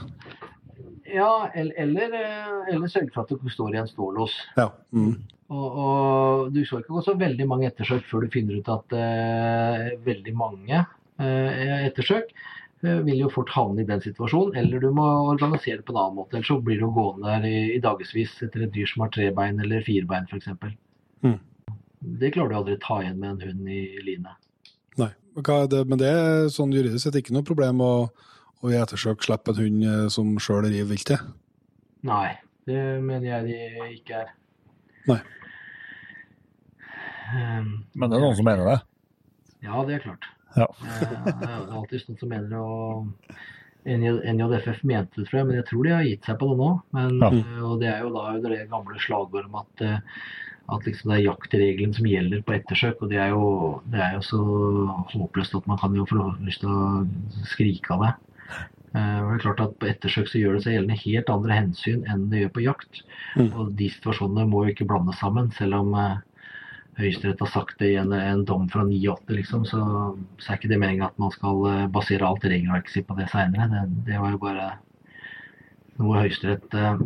Ja, 1.10 1.51
eller, 1.55 1.74
eller, 1.81 2.14
eh, 2.14 2.74
eller 2.74 2.90
sørge 2.93 3.10
for 3.14 3.24
at 3.24 3.32
det 3.35 3.55
står 3.55 3.74
i 3.74 3.81
en 3.81 3.90
stålås. 3.90 4.36
Ja. 4.59 4.70
Mm. 4.94 5.16
Og, 5.51 5.66
og 5.82 6.55
du 6.55 6.62
skal 6.62 6.82
ikke 6.82 6.94
gå 6.94 7.02
så 7.02 7.16
veldig 7.18 7.47
mange 7.51 7.66
ettersøk 7.66 8.05
før 8.06 8.24
du 8.24 8.32
finner 8.35 8.60
ut 8.60 8.70
at 8.70 8.94
eh, 8.94 9.86
veldig 10.06 10.35
mange 10.39 10.77
eh, 10.78 11.86
ettersøk 11.89 12.28
eh, 12.85 13.01
vil 13.06 13.24
jo 13.24 13.31
fort 13.35 13.51
havne 13.56 13.82
i 13.82 13.89
den 13.89 14.02
situasjonen. 14.05 14.55
Eller 14.60 14.82
du 14.82 14.93
må 14.94 15.06
organisere 15.32 15.81
det 15.81 15.89
på 15.89 15.97
en 15.97 16.02
annen 16.05 16.20
måte. 16.20 16.39
Ellers 16.39 16.52
så 16.52 16.60
blir 16.62 16.78
du 16.78 16.86
gående 16.94 17.32
der 17.32 17.48
i, 17.51 17.56
i 17.74 17.82
dagevis 17.82 18.36
etter 18.47 18.68
et 18.68 18.74
dyr 18.77 18.93
som 18.93 19.02
har 19.06 19.10
tre 19.16 19.27
bein 19.35 19.59
eller 19.64 19.82
fire 19.86 20.06
bein 20.10 20.31
f.eks. 20.31 20.52
Mm. 21.27 21.40
Det 22.20 22.31
klarer 22.36 22.55
du 22.55 22.59
aldri 22.60 22.78
å 22.78 22.85
ta 22.85 23.01
igjen 23.02 23.18
med 23.18 23.35
en 23.35 23.48
hund 23.48 23.74
i 23.74 23.82
line. 24.06 24.36
Nei. 25.01 25.10
Det, 25.40 25.82
men 25.86 25.98
det 25.98 26.09
er 26.10 26.48
sånn 26.52 26.72
juridisk 26.74 27.05
sett 27.05 27.18
ikke 27.18 27.35
noe 27.35 27.47
problem 27.47 27.82
å, 27.82 27.93
å 28.62 28.70
i 28.70 28.78
ettersøk 28.78 29.27
slippe 29.27 29.55
en 29.55 29.60
hund 29.64 29.90
eh, 29.90 30.06
som 30.14 30.31
sjøl 30.43 30.62
river 30.68 30.93
viltet? 30.94 31.27
Nei, 32.06 32.39
det 32.70 32.81
mener 33.02 33.27
jeg 33.27 33.51
de 33.51 33.90
ikke 33.98 34.22
er. 34.22 34.32
Nei. 35.10 35.20
Um, 37.31 37.85
Men 37.94 38.11
det 38.11 38.16
er 38.19 38.24
noen 38.24 38.36
som 38.39 38.44
mener 38.48 38.65
det. 38.70 38.78
Ja, 39.62 39.85
det 39.86 39.94
er 39.98 40.05
klart. 40.09 40.24
Ja. 40.57 40.66
Eh, 40.66 41.24
Det 41.24 41.48
er 41.48 41.73
alltid 41.77 42.09
noen 42.09 42.19
som 42.19 42.28
mener 42.32 42.48
det. 42.48 42.59
og 42.59 43.35
NJ 43.86 44.11
NJFF 44.35 44.82
mente 44.85 45.16
det, 45.20 45.28
tror 45.28 45.39
jeg, 45.40 45.47
men 45.47 45.57
jeg 45.57 45.66
tror 45.70 45.85
de 45.86 45.90
har 45.94 46.05
gitt 46.05 46.24
seg 46.28 46.39
på 46.40 46.48
det 46.51 46.57
nå. 46.61 46.70
Men, 46.93 47.19
Ja. 47.20 47.28
eh, 47.31 47.62
Og 47.65 47.81
det 47.81 47.89
er 47.89 48.01
jo 48.02 48.11
da 48.15 48.24
under 48.36 48.51
det 48.51 48.69
gamle 48.70 48.98
slagordet 48.98 49.47
om 49.47 49.55
at, 49.62 49.81
eh, 49.81 49.98
at 50.70 50.85
liksom 50.85 51.11
det 51.11 51.19
er 51.20 51.28
jaktreglene 51.31 51.94
som 51.94 52.05
gjelder 52.07 52.43
på 52.43 52.55
ettersøk. 52.59 53.02
Og 53.02 53.09
det 53.11 53.19
er 53.19 53.28
jo, 53.31 53.81
det 53.90 54.01
er 54.01 54.12
jo 54.15 54.20
så 54.20 54.40
håpløst 55.15 55.55
at 55.57 55.66
man 55.66 55.78
kan 55.78 55.94
jo 55.94 56.05
få 56.07 56.36
lyst 56.44 56.61
til 56.61 56.69
å 56.70 57.07
skrike 57.47 57.90
av 57.94 58.01
det. 58.05 58.15
Eh, 58.94 59.20
og 59.23 59.31
det 59.31 59.35
er 59.39 59.44
klart 59.55 59.61
at 59.61 59.78
På 59.78 59.86
ettersøk 59.86 60.27
så 60.28 60.40
gjør 60.43 60.55
det 60.59 60.62
seg 60.65 60.73
gjeldende 60.74 60.98
helt 61.05 61.31
andre 61.31 61.52
hensyn 61.55 62.05
enn 62.11 62.28
det 62.31 62.40
gjør 62.43 62.52
på 62.57 62.65
jakt. 62.65 63.02
Mm. 63.36 63.52
Og 63.55 63.77
de 63.77 63.89
situasjonene 63.89 64.48
må 64.51 64.65
jo 64.66 64.74
ikke 64.74 64.89
blandes 64.89 65.19
sammen, 65.20 65.52
selv 65.55 65.74
om 65.78 65.94
Høyesterett 66.98 67.40
har 67.40 67.50
sagt 67.52 67.78
det 67.80 67.92
i 67.92 67.98
en, 68.00 68.12
en 68.12 68.44
dom 68.44 68.66
fra 68.72 68.82
98, 68.84 69.30
liksom, 69.36 69.64
så, 69.68 69.80
så 70.40 70.50
er 70.50 70.58
ikke 70.58 70.70
det 70.72 70.80
meningen 70.82 71.06
at 71.06 71.18
man 71.22 71.32
skal 71.34 71.62
eh, 71.70 71.88
basere 71.92 72.26
alt 72.26 72.44
regelverket 72.44 72.96
sitt 72.96 73.08
på 73.08 73.16
det 73.18 73.28
seinere. 73.32 73.68
Det, 73.70 74.04
det 74.10 74.18
var 74.20 74.34
jo 74.34 74.42
bare 74.42 74.70
noe 76.00 76.22
Høyesterett 76.22 76.74
eh, 76.74 77.00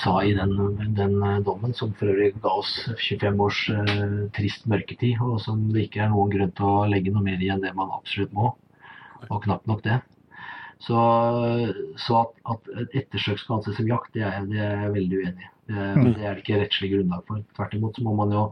sa 0.00 0.14
i 0.24 0.32
den, 0.36 0.54
den 0.96 1.16
eh, 1.22 1.38
dommen, 1.46 1.74
som 1.76 1.92
for 1.98 2.12
øvrig 2.12 2.32
ga 2.42 2.54
oss 2.62 2.72
25 2.96 3.42
års 3.46 3.60
eh, 3.74 4.16
trist 4.36 4.66
mørketid, 4.70 5.20
og 5.24 5.40
som 5.44 5.68
det 5.74 5.88
ikke 5.88 6.04
er 6.06 6.12
noen 6.12 6.32
grunn 6.32 6.54
til 6.56 6.70
å 6.70 6.88
legge 6.90 7.12
noe 7.14 7.24
mer 7.26 7.42
i 7.42 7.50
enn 7.52 7.64
det 7.64 7.74
man 7.76 7.92
absolutt 7.96 8.32
må. 8.36 8.54
Og 9.28 9.44
knapt 9.44 9.68
nok 9.68 9.84
det. 9.84 10.00
Så, 10.80 10.96
så 12.00 12.22
at, 12.22 12.36
at 12.54 12.68
et 12.80 12.94
ettersøk 13.02 13.40
skal 13.42 13.58
anses 13.58 13.76
som 13.76 13.88
jakt, 13.90 14.14
det 14.14 14.24
er, 14.24 14.46
det 14.48 14.62
er 14.64 14.86
jeg 14.86 14.94
veldig 14.94 15.18
uenig 15.24 15.44
i. 15.44 15.50
Det, 15.70 15.88
det 16.18 16.24
er 16.26 16.34
det 16.34 16.42
ikke 16.44 16.60
rettslig 16.60 16.90
grunnlag 16.94 17.26
for. 17.28 17.42
Tvert 17.56 17.76
imot 17.78 17.98
så 17.98 18.04
må 18.06 18.14
man 18.18 18.34
jo 18.34 18.46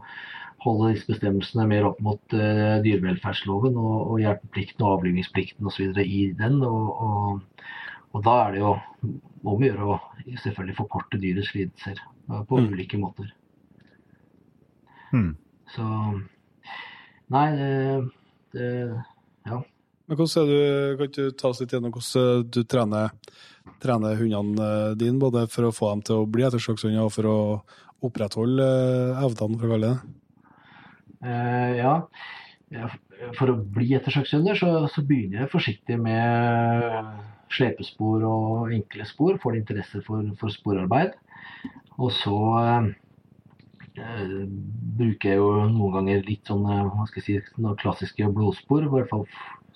holde 0.63 0.93
disse 0.93 1.07
bestemmelsene 1.07 1.65
mer 1.71 1.87
opp 1.87 1.99
mot 2.03 2.35
uh, 2.35 2.79
dyrevelferdsloven 2.83 3.77
og, 3.79 3.97
og 4.11 4.23
hjelpeplikten 4.23 4.83
og 4.85 4.97
avlivningsplikten 4.97 5.69
osv. 5.71 5.93
i 6.03 6.21
den. 6.39 6.57
Og, 6.67 6.89
og, 7.05 7.67
og 8.15 8.23
da 8.25 8.35
er 8.45 8.55
det 8.55 8.63
jo 8.63 8.73
om 9.47 9.53
å 9.53 9.59
gjøre 9.63 9.87
å 9.93 9.99
selvfølgelig 10.43 10.77
forkorte 10.81 11.19
dyrets 11.21 11.53
lidelser 11.55 12.01
uh, 12.31 12.41
på 12.47 12.59
Mm. 12.59 12.71
ulike 12.73 12.99
måter. 12.99 13.31
Mm. 15.13 15.31
Så 15.75 15.85
Nei, 17.29 17.45
det, 17.55 18.09
det 18.57 18.69
Ja. 19.45 19.59
Men 20.09 20.17
hvordan 20.17 20.41
er 20.41 20.49
du, 20.49 20.97
kan 20.97 21.11
du 21.13 21.31
ta 21.37 21.51
oss 21.51 21.59
litt 21.61 21.73
gjennom 21.75 21.93
hvordan 21.93 22.47
du 22.49 22.63
trener, 22.65 23.11
trener 23.83 24.17
hundene 24.19 24.69
dine, 24.99 25.19
både 25.21 25.45
for 25.51 25.69
å 25.69 25.75
få 25.75 25.93
dem 25.93 26.05
til 26.07 26.21
å 26.21 26.29
bli 26.29 26.45
ettersøkshunder 26.47 27.05
og 27.05 27.13
for 27.15 27.29
å 27.29 27.39
opprettholde 28.05 28.65
eh, 28.65 29.23
evnene, 29.25 29.59
for 29.59 29.67
å 29.67 29.73
kalle 29.75 29.91
det? 29.91 30.15
Eh, 31.25 31.79
ja. 31.79 31.95
For 33.35 33.51
å 33.51 33.57
bli 33.57 33.91
ettersøkshunder 33.97 34.57
så, 34.57 34.71
så 34.93 35.03
begynner 35.05 35.43
jeg 35.43 35.53
forsiktig 35.53 35.97
med 35.99 37.09
slepespor 37.53 38.23
og 38.27 38.73
enkle 38.75 39.07
spor. 39.09 39.37
Får 39.41 39.59
interesse 39.59 40.01
for, 40.05 40.25
for 40.39 40.53
sporarbeid. 40.53 41.15
Og 41.99 42.13
så 42.15 42.37
eh, 42.61 42.89
eh, 43.99 44.35
bruker 44.99 45.33
jeg 45.33 45.41
jo 45.41 45.49
noen 45.73 45.95
ganger 45.97 46.27
litt 46.27 46.49
sånn 46.49 46.63
eh, 46.69 46.85
hva 46.93 47.07
skal 47.09 47.23
jeg 47.25 47.43
si, 47.43 47.63
klassiske 47.83 48.29
blodspor. 48.35 48.85
I 48.85 48.93
hvert 48.93 49.11
fall 49.11 49.25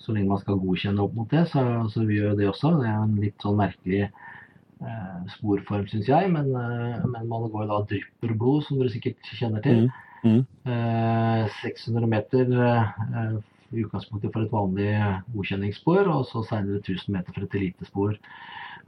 så 0.04 0.14
lenge 0.14 0.30
man 0.30 0.40
skal 0.42 0.60
godkjenne 0.60 1.04
opp 1.04 1.14
mot 1.16 1.30
det, 1.32 1.46
så, 1.52 1.64
så 1.92 2.04
vi 2.04 2.18
gjør 2.20 2.36
det 2.38 2.48
også. 2.50 2.74
Det 2.80 2.88
er 2.90 2.98
en 3.00 3.14
litt 3.22 3.44
sånn 3.44 3.56
merkelig 3.58 4.02
eh, 4.04 5.20
sporform, 5.36 5.86
syns 5.90 6.10
jeg. 6.10 6.32
Men, 6.34 6.50
eh, 6.60 7.06
men 7.08 7.30
man 7.30 7.48
går 7.52 7.70
da 7.70 7.80
og 7.80 7.88
drypper 7.92 8.34
blod, 8.40 8.66
som 8.66 8.80
dere 8.80 8.92
sikkert 8.92 9.32
kjenner 9.38 9.64
til. 9.64 9.86
Mm. 10.24 10.42
Eh, 10.72 11.56
600 11.62 12.10
meter 12.10 12.52
eh, 12.68 13.38
i 13.74 13.84
utgangspunktet 13.84 14.32
for 14.32 14.44
et 14.44 14.52
vanlig 14.52 14.90
godkjenningsspor, 15.34 16.04
og 16.12 16.28
så 16.28 16.44
senere 16.48 16.82
1000 16.82 17.16
meter 17.16 17.34
for 17.34 17.46
et 17.46 17.56
elitespor. 17.60 18.20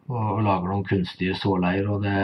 Og, 0.06 0.20
og 0.20 0.44
lager 0.46 0.70
noen 0.70 0.86
kunstige 0.86 1.34
såleier. 1.40 1.88
og 1.90 2.04
det, 2.04 2.20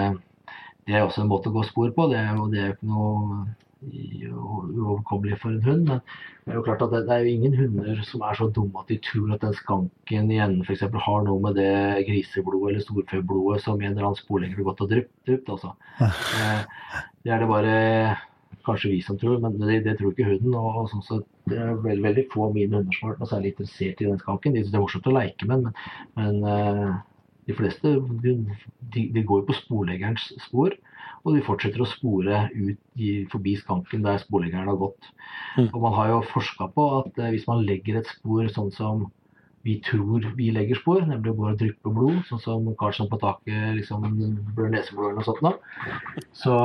det 0.86 0.94
er 0.94 1.06
også 1.06 1.24
en 1.24 1.32
måte 1.32 1.50
å 1.50 1.56
gå 1.56 1.64
spor 1.66 1.90
på. 1.96 2.08
Det 2.12 2.22
og 2.36 2.52
det 2.52 2.60
er 2.60 2.70
jo 2.70 2.76
ikke 2.76 2.92
noe 2.92 3.42
uoverkommelig 3.82 5.38
for 5.42 5.50
en 5.50 5.62
hund. 5.62 5.88
Men 5.88 6.00
det 6.44 6.52
er 6.52 6.58
jo 6.58 6.64
klart 6.66 6.82
at 6.86 6.92
det, 6.94 7.02
det 7.08 7.14
er 7.14 7.24
jo 7.26 7.34
ingen 7.36 7.56
hunder 7.58 8.02
som 8.06 8.24
er 8.26 8.38
så 8.38 8.48
dumme 8.54 8.82
at 8.82 8.90
de 8.90 8.98
tror 9.02 9.34
at 9.34 9.44
den 9.44 9.56
skanken 9.58 10.32
i 10.32 10.40
enden 10.42 10.64
f.eks. 10.66 10.84
har 11.06 11.24
noe 11.26 11.42
med 11.42 11.58
det 11.58 11.72
griseblodet 12.08 12.72
eller 12.72 12.84
storfeblodet 12.86 13.62
som 13.64 13.80
en 13.80 13.90
eller 13.92 14.10
annen 14.10 14.20
sporlegger 14.20 14.60
har 14.60 14.70
gått 14.70 14.84
og 14.86 14.92
drypt. 14.94 15.14
drypt 15.28 15.54
altså. 15.56 15.74
Eh, 16.42 17.00
det 17.22 17.30
er 17.30 17.42
det 17.42 17.48
bare 17.50 17.74
kanskje 18.66 18.90
vi 18.92 18.98
som 19.04 19.18
tror, 19.18 19.38
men 19.42 19.54
det, 19.60 19.82
det 19.84 19.96
tror 19.98 20.12
ikke 20.12 20.26
hunden. 20.26 20.54
og, 20.58 20.88
sånn 20.90 21.04
sett 21.06 21.28
Det 21.50 21.58
er 21.58 21.72
veldig, 21.74 22.02
veldig 22.04 22.26
få 22.32 22.48
av 22.48 22.56
mine 22.56 22.78
hunder 22.78 22.96
som 22.96 23.08
har 23.08 23.14
vært 23.14 23.22
noe 23.22 23.30
særlig 23.30 23.52
interessert 23.52 24.02
i 24.02 24.08
den 24.08 24.20
skanken. 24.20 24.54
De 24.54 24.62
syns 24.62 24.74
det 24.74 24.78
er 24.78 24.84
morsomt 24.84 25.08
å 25.10 25.14
leke 25.16 25.48
med, 25.50 25.66
men, 25.66 25.80
men 26.18 26.52
eh, 26.52 26.92
de 27.50 27.56
fleste 27.58 27.94
de, 28.22 28.34
de, 28.94 29.06
de 29.16 29.24
går 29.26 29.42
jo 29.42 29.48
på 29.48 29.58
sporleggerens 29.58 30.28
spor. 30.44 30.76
Og 31.22 31.36
de 31.36 31.42
fortsetter 31.46 31.82
å 31.82 31.86
spore 31.86 32.44
ut 32.50 32.78
i, 32.98 33.10
forbi 33.30 33.54
skanken 33.60 34.02
der 34.06 34.18
sporleggeren 34.22 34.70
har 34.72 34.80
gått. 34.80 35.10
Mm. 35.56 35.68
Og 35.70 35.80
man 35.84 35.96
har 35.98 36.12
jo 36.12 36.22
forska 36.32 36.70
på 36.74 36.86
at 37.00 37.18
eh, 37.22 37.32
hvis 37.34 37.48
man 37.50 37.62
legger 37.66 38.00
et 38.00 38.10
spor 38.10 38.48
sånn 38.50 38.72
som 38.74 39.06
vi 39.62 39.76
tror 39.86 40.24
vi 40.34 40.48
legger 40.50 40.74
spor, 40.80 41.04
nemlig 41.06 41.36
bare 41.38 41.54
å 41.54 41.58
dryppe 41.58 41.90
blod, 41.94 42.16
sånn 42.26 42.40
som 42.42 42.64
Karlsson 42.78 43.06
på 43.10 43.18
taket 43.22 43.76
liksom 43.76 44.02
blør 44.56 44.72
neseblod 44.72 45.12
eller 45.12 45.26
sånt, 45.26 45.42
da, 45.44 45.52
så, 46.34 46.56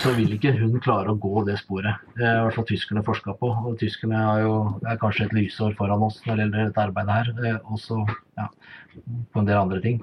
så 0.00 0.14
vil 0.16 0.32
ikke 0.38 0.54
hun 0.56 0.78
klare 0.80 1.12
å 1.12 1.18
gå 1.20 1.44
det 1.48 1.58
sporet. 1.60 2.00
Det 2.16 2.24
er 2.24 2.38
i 2.38 2.46
hvert 2.46 2.56
fall 2.56 2.68
tyskerne 2.70 3.04
forska 3.04 3.36
på. 3.42 3.52
Og 3.68 3.76
tyskerne 3.82 4.22
er 4.32 4.46
jo 4.46 4.54
er 4.88 5.00
kanskje 5.02 5.28
et 5.28 5.36
lysår 5.36 5.76
foran 5.76 6.06
oss 6.08 6.22
når 6.24 6.32
det 6.32 6.46
gjelder 6.46 6.70
dette 6.70 6.86
arbeidet 6.86 7.18
her. 7.18 7.32
eh, 7.44 7.72
Også 7.76 8.00
ja, 8.40 8.48
på 9.04 9.42
en 9.42 9.50
del 9.52 9.60
andre 9.60 9.82
ting. 9.84 10.00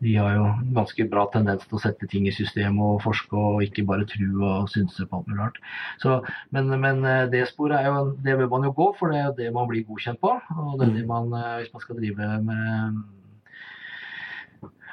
De 0.00 0.14
har 0.16 0.34
jo 0.36 0.46
ganske 0.76 1.06
bra 1.12 1.26
tendens 1.32 1.66
til 1.68 1.76
å 1.76 1.82
sette 1.82 2.08
ting 2.10 2.26
i 2.28 2.34
system 2.34 2.80
og 2.80 3.02
forske 3.04 3.36
og 3.36 3.64
ikke 3.66 3.84
bare 3.88 4.08
tro 4.08 4.28
og 4.48 4.70
synse 4.72 5.04
på 5.06 5.20
alt 5.20 5.28
mulig 5.28 5.40
rart. 5.42 5.62
Så, 6.02 6.18
men, 6.56 6.72
men 6.80 7.04
eh, 7.04 7.26
det 7.32 7.46
sporet 7.52 7.80
er 7.80 7.90
jo, 7.90 8.16
det 8.24 8.38
bør 8.40 8.52
man 8.56 8.68
jo 8.68 8.74
gå, 8.80 8.90
for 8.98 9.12
det 9.12 9.20
er 9.20 9.28
jo 9.28 9.38
det 9.42 9.54
man 9.56 9.68
blir 9.70 9.84
godkjent 9.88 10.22
på. 10.24 10.34
Og 10.56 10.76
det 10.80 10.88
er 10.88 10.98
det 10.98 11.08
man, 11.08 11.32
eh, 11.36 11.56
hvis 11.60 11.72
man 11.76 11.84
skal 11.84 12.00
drive 12.00 12.34
med 12.48 13.00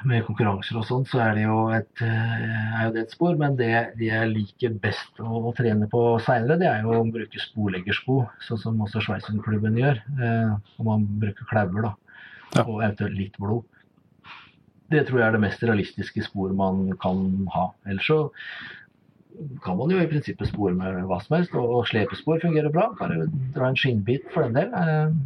med 0.06 0.22
konkurranser 0.26 0.78
og 0.78 0.84
sånn, 0.86 1.06
så 1.08 1.20
er 1.24 1.32
det 1.34 1.44
jo 1.44 1.56
et, 1.74 2.02
eh, 2.04 2.42
er 2.78 2.84
jo 2.86 2.92
det 2.94 3.02
et 3.04 3.14
spor. 3.14 3.34
Men 3.40 3.56
det, 3.58 3.72
det 3.98 4.10
jeg 4.10 4.30
liker 4.30 4.76
best 4.82 5.22
å, 5.22 5.40
å 5.48 5.54
trene 5.56 5.88
på 5.90 6.02
seinere, 6.24 6.58
det 6.60 6.68
er 6.70 6.84
jo 6.84 7.00
å 7.00 7.06
bruke 7.08 7.42
sporleggersko, 7.42 8.20
sånn 8.46 8.62
som 8.62 8.84
også 8.84 9.02
Schweizerklubben 9.04 9.78
gjør. 9.80 10.02
Eh, 10.18 10.54
og 10.78 10.86
man 10.90 11.08
bruker 11.22 11.48
klauer, 11.50 11.90
da. 11.90 11.94
Ja. 12.54 12.64
Og 12.64 12.78
eventuelt 12.80 13.18
litt 13.18 13.36
blod. 13.40 13.66
Det 14.88 15.04
tror 15.08 15.20
jeg 15.20 15.28
er 15.28 15.36
det 15.36 15.44
mest 15.44 15.64
realistiske 15.64 16.24
spor 16.24 16.52
man 16.56 16.86
kan 17.02 17.24
ha. 17.54 17.70
Ellers 17.88 18.08
så 18.08 18.20
kan 19.62 19.76
man 19.78 19.92
jo 19.92 19.98
i 20.00 20.08
prinsippet 20.10 20.48
spore 20.50 20.74
med 20.74 21.04
hva 21.06 21.20
som 21.22 21.36
helst, 21.36 21.52
og, 21.54 21.84
slepespor 21.86 22.40
fungerer 22.42 22.72
bra. 22.74 22.88
Bare 22.98 23.28
dra 23.54 23.68
en 23.68 23.76
skinnbit 23.78 24.30
for 24.32 24.48
den 24.48 24.56
del. 24.56 24.72
Eh, 24.74 25.18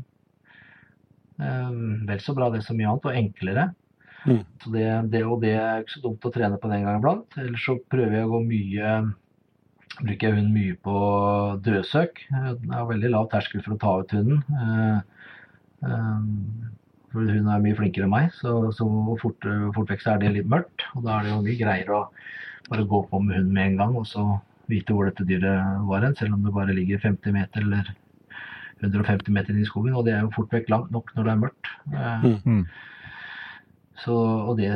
Eh, 1.43 1.71
vel 2.09 2.21
så 2.21 2.35
bra 2.37 2.51
det 2.53 2.63
som 2.67 2.79
mye 2.79 2.91
annet, 2.91 3.09
og 3.09 3.19
enklere. 3.19 3.71
Mm. 4.23 4.43
Så 4.63 4.73
det, 4.75 4.87
det, 5.15 5.25
og 5.27 5.41
det 5.43 5.57
er 5.59 5.83
ikke 5.83 5.97
så 5.97 6.05
dumt 6.05 6.29
å 6.29 6.35
trene 6.35 6.61
på 6.63 6.71
den 6.71 6.85
gang 6.87 7.01
iblant. 7.01 7.39
Ellers 7.41 7.67
så 7.67 7.79
prøver 7.91 8.21
jeg 8.21 8.29
å 8.29 8.33
gå 8.37 8.47
mye 8.53 8.95
Bruker 9.93 10.25
jeg 10.25 10.39
hunden 10.39 10.55
mye 10.55 10.75
på 10.81 10.99
dødsøk. 11.67 12.23
Det 12.33 12.71
er 12.73 12.87
veldig 12.89 13.11
lav 13.13 13.27
terskel 13.29 13.61
for 13.61 13.75
å 13.75 13.81
ta 13.83 13.91
ut 14.01 14.15
hunden. 14.17 14.39
For 17.13 17.29
hun 17.29 17.49
er 17.53 17.65
mye 17.65 17.77
flinkere 17.77 18.07
enn 18.09 18.15
meg, 18.15 18.31
så, 18.39 18.55
så 18.75 18.87
fort, 19.21 19.45
fort 19.77 19.91
vekk 19.93 20.05
så 20.05 20.15
er 20.15 20.23
det 20.23 20.33
litt 20.39 20.49
mørkt. 20.51 20.87
Og 20.97 21.05
da 21.07 21.19
er 21.19 21.27
det 21.27 21.35
jo 21.35 21.43
mye 21.45 21.59
greier 21.61 21.93
å 21.93 22.07
bare 22.71 22.87
gå 22.89 23.03
på 23.11 23.21
med 23.21 23.37
hunden 23.37 23.53
med 23.57 23.73
en 23.73 23.81
gang, 23.83 23.99
og 24.01 24.07
så 24.09 24.25
vite 24.71 24.95
hvor 24.95 25.09
dette 25.11 25.27
dyret 25.29 25.83
var 25.89 26.07
hen, 26.07 26.17
selv 26.17 26.39
om 26.39 26.47
det 26.47 26.55
bare 26.55 26.77
ligger 26.77 27.03
50 27.03 27.35
meter 27.37 27.67
eller 27.67 27.93
150 28.83 29.35
meter 29.35 29.55
inn 29.55 29.63
i 29.63 29.69
skogen. 29.69 29.95
Og 29.99 30.07
det 30.07 30.17
er 30.17 30.25
jo 30.25 30.33
fort 30.35 30.55
vekk 30.55 30.73
langt 30.73 30.95
nok 30.95 31.13
når 31.17 31.29
det 31.29 31.35
er 31.35 31.45
mørkt. 31.45 31.71
Eh, 31.93 32.27
Mm. 32.49 32.65
Så, 34.03 34.15
og 34.17 34.57
det, 34.59 34.73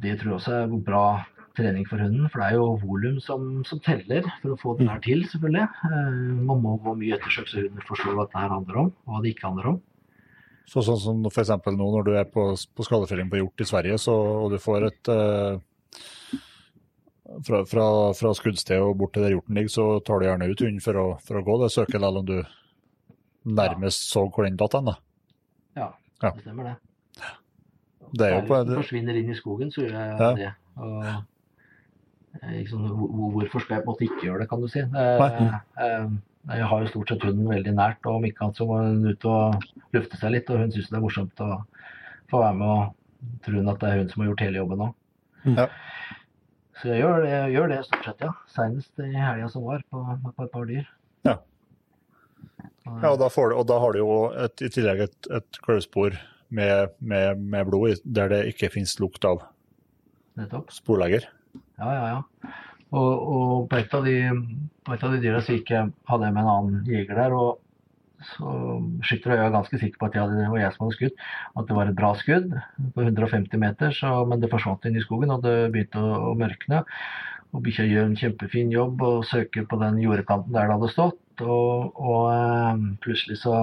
det 0.00 0.14
tror 0.20 0.30
jeg 0.30 0.36
også 0.38 0.52
er 0.62 0.70
bra 0.86 1.04
trening 1.58 1.84
for 1.88 2.00
hunden, 2.00 2.28
for 2.30 2.40
det 2.40 2.46
er 2.46 2.56
jo 2.56 2.78
volum 2.80 3.18
som, 3.20 3.64
som 3.68 3.80
teller 3.84 4.24
for 4.40 4.54
å 4.54 4.58
få 4.60 4.76
den 4.78 4.88
her 4.88 5.02
til, 5.04 5.26
selvfølgelig. 5.28 5.66
Eh, 5.90 6.20
man 6.48 6.62
må 6.62 6.76
gå 6.80 6.94
mye 6.96 7.18
ettersøk 7.18 7.50
så 7.50 7.60
hunden 7.64 7.84
forstår 7.88 8.16
hva 8.16 8.28
det 8.30 8.38
her 8.38 8.54
handler 8.54 8.78
om, 8.86 8.92
og 9.04 9.12
hva 9.16 9.22
det 9.24 9.34
ikke 9.34 9.48
handler 9.50 9.72
om. 9.74 9.80
Så 10.66 10.82
sånn 10.86 11.00
som 11.00 11.22
eksempel 11.24 11.74
nå 11.76 11.86
når 11.96 12.04
du 12.04 12.12
er 12.16 12.24
på, 12.24 12.54
på 12.76 12.84
skadefelling 12.86 13.30
på 13.30 13.40
hjort 13.40 13.60
i 13.60 13.64
Sverige, 13.66 13.96
så, 13.98 14.12
og 14.44 14.50
du 14.52 14.58
får 14.62 14.86
et 14.86 15.08
eh, 15.08 15.58
fra, 17.46 17.64
fra, 17.66 17.86
fra 18.14 18.32
skuddsted 18.34 18.80
og 18.82 18.96
bort 19.00 19.12
til 19.14 19.22
der 19.24 19.34
hjorten 19.34 19.54
ligger, 19.58 19.72
så 19.72 19.86
tar 20.06 20.20
du 20.20 20.26
gjerne 20.28 20.48
ut 20.50 20.60
hunden 20.64 20.80
for 20.84 20.98
for 21.24 21.40
å 21.40 21.44
gå 21.46 21.56
det 21.64 21.72
søket, 21.74 22.00
selv 22.00 22.20
om 22.22 22.26
du 22.28 22.36
nærmest 23.50 24.10
så 24.12 24.26
hvor 24.28 24.44
den 24.46 24.56
datt 24.60 24.74
hen. 24.78 24.84
da. 24.92 24.96
Ja, 25.76 25.88
Ja. 26.22 26.30
det 26.36 26.42
stemmer 26.44 26.64
det. 26.64 26.76
Det 28.12 28.26
er 28.26 28.34
jo 28.40 28.46
på 28.48 28.56
det... 28.66 28.76
forsvinner 28.82 29.14
inn 29.16 29.30
i 29.30 29.34
skogen, 29.38 29.70
så 29.70 29.84
gjør 29.86 29.94
jeg 29.94 30.18
Ja. 30.20 30.32
det. 30.34 30.52
Og, 30.76 31.04
hvor- 32.70 33.32
hvorfor 33.34 33.60
skal 33.60 33.76
jeg 33.76 33.84
på 33.84 33.90
en 33.90 33.94
måte 33.94 34.04
ikke 34.06 34.22
gjøre 34.26 34.38
det, 34.40 34.48
kan 34.50 34.60
du 34.60 34.68
si. 34.68 34.80
Eh, 34.80 36.10
Jeg 36.48 36.64
har 36.70 36.80
jo 36.80 36.88
stort 36.88 37.10
sett 37.12 37.22
hunden 37.28 37.48
veldig 37.50 37.72
nært, 37.76 38.06
og 38.08 38.16
om 38.16 38.24
ikke 38.24 38.46
annet 38.46 38.56
så 38.56 38.66
må 38.66 38.78
hun 38.80 39.02
ut 39.10 39.24
og 39.28 39.66
lufte 39.92 40.16
seg 40.16 40.32
litt. 40.32 40.48
Og 40.50 40.62
hun 40.62 40.70
syns 40.72 40.88
det 40.88 40.96
er 40.96 41.02
morsomt 41.04 41.42
å 41.44 41.50
få 42.32 42.40
være 42.40 42.56
med 42.56 42.70
og 42.72 43.42
tror 43.44 43.58
hun 43.60 43.68
at 43.74 43.82
det 43.82 43.90
er 43.90 43.98
hun 44.00 44.08
som 44.08 44.22
har 44.22 44.30
gjort 44.30 44.44
hele 44.46 44.62
jobben 44.62 44.80
nå. 44.80 44.88
Ja. 45.58 45.66
Så 46.80 46.88
jeg 46.88 47.02
gjør 47.02 47.20
det, 47.26 47.30
jeg 47.34 47.52
gjør 47.58 47.68
det 47.74 47.78
stort 47.84 48.06
sett, 48.08 48.24
ja. 48.24 48.30
Senest 48.48 49.02
i 49.04 49.10
helga 49.12 49.50
som 49.52 49.66
var, 49.68 49.82
på, 49.92 50.00
på 50.24 50.46
et 50.46 50.52
par 50.54 50.64
dyr. 50.70 50.88
Ja. 51.28 51.36
Og- 52.88 53.02
Ja, 53.04 53.10
og 53.12 53.18
da, 53.20 53.28
får 53.28 53.50
du, 53.52 53.56
og 53.60 53.66
da 53.68 53.76
har 53.82 53.92
du 53.92 53.98
jo 54.00 54.14
et, 54.32 54.62
i 54.64 54.70
tillegg 54.72 55.02
et, 55.04 55.28
et 55.36 55.58
kløvspor 55.66 56.16
med, 56.48 56.94
med, 57.04 57.38
med 57.52 57.68
blod 57.68 57.90
i, 57.92 57.94
der 58.04 58.32
det 58.32 58.40
ikke 58.54 58.72
finnes 58.72 58.96
lukt 58.98 59.24
av 59.28 59.44
Nettopp. 60.40 60.72
sporlegger. 60.72 61.28
Ja, 61.78 61.92
ja, 61.92 62.08
ja. 62.16 62.50
Og, 62.90 63.10
og 63.34 63.66
på, 63.70 63.78
et 63.78 63.92
av 63.94 64.06
de, 64.06 64.16
et 64.90 65.04
av 65.06 65.12
de 65.14 65.20
dyra 65.22 65.42
gikk 65.46 65.74
jeg, 65.74 65.92
hadde 66.10 66.30
med 66.34 66.42
en 66.42 66.52
annen 66.54 66.88
jeger 66.90 67.18
der, 67.18 67.34
og 67.36 67.60
så 68.34 68.50
skytter 69.06 69.32
jeg 69.32 69.44
var 69.46 69.54
ganske 69.54 69.78
sikker 69.80 70.00
på 70.00 70.08
at 70.10 70.16
jeg 70.16 70.26
hadde, 70.26 70.48
var 70.52 70.60
jeg 70.60 70.74
som 70.74 70.84
hadde 70.84 70.96
skutt, 70.98 71.22
at 71.56 71.68
det 71.68 71.76
var 71.78 71.90
et 71.90 71.96
bra 71.96 72.10
skudd 72.18 72.50
på 72.96 73.04
150 73.06 73.62
meter, 73.62 73.94
så, 73.96 74.12
men 74.28 74.42
det 74.42 74.50
forsvant 74.52 74.84
inn 74.88 74.98
i 74.98 75.04
skogen, 75.04 75.32
og 75.32 75.46
det 75.46 75.70
begynte 75.72 76.02
å, 76.02 76.18
å 76.30 76.34
mørkne. 76.38 76.82
Og 77.50 77.64
bikkja 77.66 77.86
gjør 77.88 78.10
en 78.10 78.18
kjempefin 78.18 78.74
jobb 78.74 79.00
og 79.02 79.24
søker 79.26 79.64
på 79.66 79.78
den 79.80 79.98
jordekanten 80.02 80.54
der 80.54 80.68
det 80.68 80.76
hadde 80.76 80.92
stått. 80.92 81.18
Og, 81.44 81.96
og 81.96 82.26
eh, 82.32 82.82
plutselig 83.04 83.40
så 83.42 83.54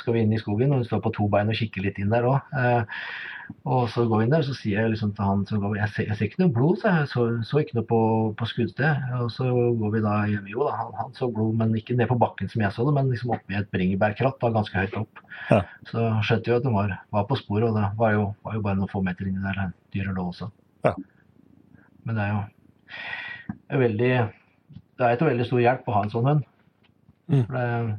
skal 0.00 0.16
vi 0.16 0.24
inn 0.24 0.32
i 0.36 0.40
skogen, 0.40 0.72
og 0.72 0.80
hun 0.80 0.88
står 0.88 1.02
på 1.04 1.12
to 1.16 1.28
bein 1.32 1.50
og 1.52 1.58
kikker 1.58 1.84
litt 1.84 2.00
inn 2.00 2.12
der 2.12 2.28
òg. 2.28 2.56
Eh, 2.56 3.04
og 3.66 3.88
så 3.90 4.04
går 4.08 4.20
vi 4.20 4.26
inn 4.26 4.32
der, 4.32 4.44
så 4.46 4.54
sier 4.54 4.84
jeg 4.84 4.92
liksom 4.92 5.12
til 5.16 5.26
han 5.26 5.42
som 5.48 5.60
går, 5.62 5.74
jeg 5.80 5.92
ser, 5.94 6.06
jeg 6.08 6.18
ser 6.18 6.28
ikke 6.28 6.42
noe 6.42 6.54
blod, 6.54 6.78
så 6.80 6.92
jeg 6.94 7.08
så, 7.10 7.24
så 7.46 7.60
ikke 7.60 7.76
noe 7.78 7.88
på, 7.90 8.00
på 8.38 8.48
skuddstedet. 8.52 9.10
Og 9.20 9.30
så 9.34 9.48
går 9.80 9.94
vi 9.96 10.02
da 10.04 10.14
hjem, 10.30 10.48
jo 10.52 10.66
da, 10.68 10.74
han, 10.78 10.92
han 11.00 11.14
så 11.18 11.28
blod, 11.34 11.56
men 11.60 11.74
ikke 11.78 11.96
ned 11.98 12.10
på 12.10 12.18
bakken 12.20 12.50
som 12.52 12.64
jeg 12.64 12.76
så 12.76 12.86
det, 12.86 12.94
men 12.96 13.10
liksom 13.12 13.34
oppi 13.36 13.58
et 13.58 13.70
bringebærkratt, 13.74 14.38
da 14.42 14.52
ganske 14.54 14.84
høyt 14.84 14.98
opp. 15.02 15.24
Ja. 15.50 15.62
Så 15.90 16.06
skjønte 16.28 16.52
jo 16.52 16.60
at 16.60 16.66
de 16.66 16.74
var, 16.74 16.96
var 17.16 17.26
på 17.28 17.38
sporet, 17.40 17.68
og 17.68 17.78
det 17.78 17.88
var 18.00 18.14
jo, 18.16 18.28
var 18.46 18.58
jo 18.58 18.64
bare 18.68 18.80
noen 18.80 18.92
få 18.92 19.02
meter 19.06 19.28
inni 19.28 19.44
der 19.44 19.74
dyret 19.94 20.16
lå 20.16 20.28
også. 20.30 20.50
Ja. 20.86 20.94
Men 22.06 22.16
det 22.16 22.26
er 22.26 22.36
jo 22.36 23.82
veldig, 23.82 24.14
det 25.00 25.08
er 25.08 25.18
til 25.18 25.30
veldig 25.32 25.48
stor 25.48 25.64
hjelp 25.66 25.90
å 25.90 25.98
ha 25.98 26.06
en 26.06 26.14
sånn 26.14 26.30
hund. 26.30 26.46
Mm. 27.30 27.44
For 27.46 27.56
det, 27.56 27.98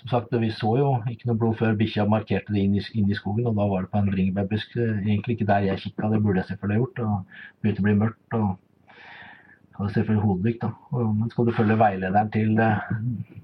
som 0.00 0.12
sagt, 0.12 0.36
vi 0.42 0.52
så 0.54 0.74
jo 0.80 0.90
ikke 1.10 1.30
noe 1.30 1.40
blod 1.40 1.56
før 1.58 1.78
bikkja 1.78 2.04
markerte 2.10 2.54
det 2.54 2.66
inn 2.66 2.76
i, 2.78 2.84
inn 2.98 3.10
i 3.10 3.16
skogen, 3.18 3.46
og 3.48 3.56
da 3.58 3.66
var 3.70 3.86
det 3.86 3.92
på 3.94 4.02
en 4.02 4.12
bringebærbusk. 4.12 4.76
Egentlig 4.82 5.38
ikke 5.38 5.48
der 5.48 5.70
jeg 5.70 5.82
kikka, 5.86 6.12
det 6.12 6.22
burde 6.22 6.42
jeg 6.42 6.50
selvfølgelig 6.52 6.82
gjort. 6.82 7.02
og 7.06 7.42
begynte 7.62 7.84
å 7.84 7.88
bli 7.88 7.98
mørkt. 8.04 8.38
og 8.38 8.54
hadde 9.76 9.92
selvfølgelig 9.92 10.24
hodelykt, 10.24 10.62
da. 10.62 11.00
Men 11.18 11.30
skal 11.30 11.48
du 11.48 11.52
følge 11.56 11.78
veilederen 11.80 12.30
til 12.32 12.60
eh, 12.64 12.92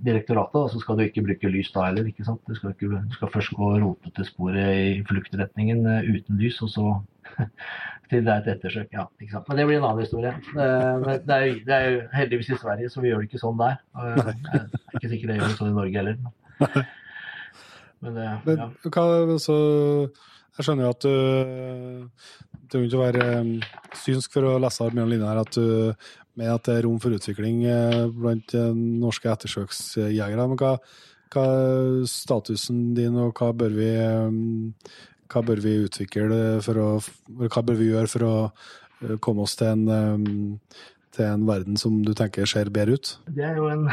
direktoratet, 0.07 0.59
da, 0.59 0.69
så 0.73 0.81
skal 0.81 0.99
du 0.99 1.05
ikke 1.05 1.25
bruke 1.27 1.51
lys 1.53 1.73
da 1.75 1.89
heller. 1.89 2.09
ikke 2.09 2.25
sant? 2.25 2.41
Du 2.49 2.57
skal, 2.57 2.73
ikke, 2.73 3.03
du 3.09 3.17
skal 3.17 3.33
først 3.35 3.53
gå 3.57 3.69
og 3.69 3.83
rote 3.85 4.13
til 4.17 4.29
sporet 4.29 4.79
i 4.79 5.03
fluktretningen 5.09 5.85
eh, 5.87 6.09
uten 6.15 6.41
lys, 6.41 6.61
og 6.65 6.73
så 6.73 6.87
til 8.11 8.27
det 8.27 8.33
er 8.33 8.43
et 8.43 8.51
ettersøk. 8.55 8.91
Ja? 8.93 9.07
Men 9.49 9.61
det 9.61 9.67
blir 9.69 9.79
en 9.81 9.89
annen 9.89 10.05
historie. 10.05 10.33
Eh, 10.53 11.09
det 11.27 11.37
er, 11.37 11.47
jo, 11.47 11.55
det 11.67 11.77
er 11.77 11.89
jo 11.89 12.01
heldigvis 12.13 12.53
i 12.53 12.61
Sverige, 12.61 12.93
så 12.93 13.05
vi 13.05 13.13
gjør 13.13 13.23
det 13.23 13.31
ikke 13.31 13.43
sånn 13.43 13.61
der. 13.61 13.79
Jeg 13.97 14.25
jeg 14.27 14.63
er 14.63 15.01
ikke 15.01 15.13
sikker 15.15 15.33
det 15.33 15.39
gjør 15.39 15.49
det 15.49 15.59
sånn 15.61 15.73
i 15.73 15.77
Norge 15.79 16.01
heller. 16.03 16.21
Men, 16.23 16.89
men 18.03 18.19
det, 18.21 18.31
Men 18.47 18.65
hva, 18.89 19.07
altså, 19.37 19.59
jeg 20.59 20.67
skjønner 20.67 20.89
jo 20.89 20.97
at 20.97 21.07
du 21.07 21.15
trenger 22.73 22.89
ikke 22.89 22.99
å 22.99 23.07
være 23.07 23.29
synsk 24.03 24.35
for 24.35 24.49
å 24.49 24.59
lese 24.63 24.91
mellom 24.91 25.13
linjene 25.13 25.31
her 25.33 25.43
at 25.43 25.57
du 25.57 25.67
mener 26.39 26.57
at 26.57 26.67
det 26.69 26.77
er 26.79 26.87
rom 26.87 27.01
for 27.03 27.15
utvikling 27.17 27.65
eh, 27.69 28.05
blant 28.17 28.55
eh, 28.57 28.73
norske 28.75 29.29
ettersøksjegere. 29.33 30.47
Men 30.49 30.61
hva, 30.61 30.75
hva 31.33 31.47
er 31.57 32.05
statusen 32.09 32.93
din, 32.97 33.19
og 33.21 33.37
hva 33.37 33.51
bør 33.57 33.77
vi 33.77 33.91
hva 35.33 35.43
bør 35.47 35.63
vi 35.65 35.79
utvikle 35.87 36.39
for 36.65 36.81
å 36.81 36.89
Hva 37.43 37.63
bør 37.65 37.79
vi 37.79 37.91
gjøre 37.93 38.11
for 38.13 38.27
å 38.29 38.35
eh, 38.45 39.17
komme 39.25 39.47
oss 39.47 39.57
til 39.59 39.73
en, 39.73 39.87
um, 39.89 40.59
til 41.13 41.27
en 41.29 41.47
verden 41.49 41.79
som 41.81 42.01
du 42.05 42.13
tenker 42.17 42.49
ser 42.49 42.71
bedre 42.75 42.99
ut? 42.99 43.15
Det 43.33 43.45
er 43.49 43.59
jo 43.61 43.69
en 43.73 43.89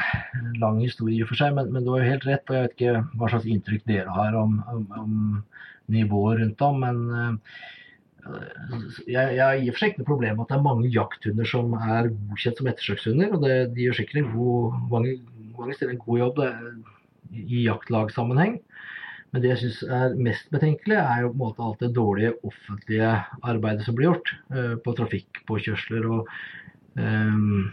lang 0.61 0.79
historie 0.83 1.17
i 1.17 1.23
og 1.25 1.31
for 1.31 1.39
seg, 1.41 1.55
men, 1.57 1.71
men 1.73 1.85
du 1.85 1.93
har 1.93 2.03
jo 2.03 2.11
helt 2.13 2.29
rett. 2.29 2.45
og 2.49 2.57
Jeg 2.57 2.67
vet 2.67 2.77
ikke 2.77 3.01
hva 3.19 3.31
slags 3.33 3.49
inntrykk 3.49 3.89
dere 3.89 4.15
har 4.15 4.37
om, 4.39 4.59
om, 4.73 4.85
om 5.03 5.19
nivået 5.91 6.43
rundt 6.43 6.63
om. 6.67 6.79
Men 6.85 7.01
eh, 7.15 7.59
jeg, 9.07 9.35
jeg 9.37 9.43
har 9.43 9.57
i 9.57 9.67
og 9.67 9.75
for 9.75 9.81
seg 9.81 9.93
ikke 9.93 10.03
noe 10.03 10.11
problem 10.11 10.37
med 10.37 10.45
at 10.45 10.53
det 10.53 10.59
er 10.59 10.67
mange 10.69 10.93
jakthunder 10.93 11.49
som 11.49 11.75
er 11.79 12.13
godkjent 12.13 12.61
som 12.61 12.71
ettersøkshunder. 12.71 13.35
Og 13.35 13.45
det, 13.45 13.59
de 13.75 13.87
gjør 13.87 13.99
sikkert 14.01 14.23
en 14.23 14.31
god, 14.35 14.79
mange, 14.93 15.17
mange 15.57 15.77
steder 15.77 15.95
en 15.95 16.03
god 16.05 16.23
jobb 16.23 16.41
det, 16.43 16.53
i 17.39 17.65
jaktlagsammenheng. 17.67 18.59
Men 19.29 19.43
det 19.43 19.51
jeg 19.51 19.61
syns 19.63 19.81
er 19.85 20.15
mest 20.17 20.47
betenkelig, 20.53 20.97
er 20.97 21.21
jo 21.23 21.29
på 21.29 21.35
en 21.35 21.43
måte 21.43 21.65
alt 21.65 21.83
det 21.83 21.91
dårlige 21.97 22.31
offentlige 22.49 23.11
arbeidet 23.45 23.85
som 23.85 23.97
blir 23.97 24.09
gjort 24.09 24.31
eh, 24.55 24.73
på 24.81 24.95
trafikkpåkjørsler 24.97 26.07
og 26.09 26.31
um, 26.97 27.69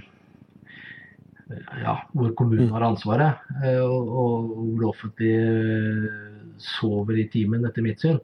ja, 1.80 1.94
hvor 2.12 2.34
kommunen 2.36 2.72
har 2.74 2.84
ansvaret, 2.84 3.48
eh, 3.62 3.80
og, 3.80 4.10
og 4.10 4.52
hvor 4.52 4.82
det 4.82 4.90
offentlige 4.90 6.12
sover 6.60 7.22
i 7.22 7.28
timen, 7.32 7.64
etter 7.68 7.84
mitt 7.84 8.04
syn. 8.04 8.20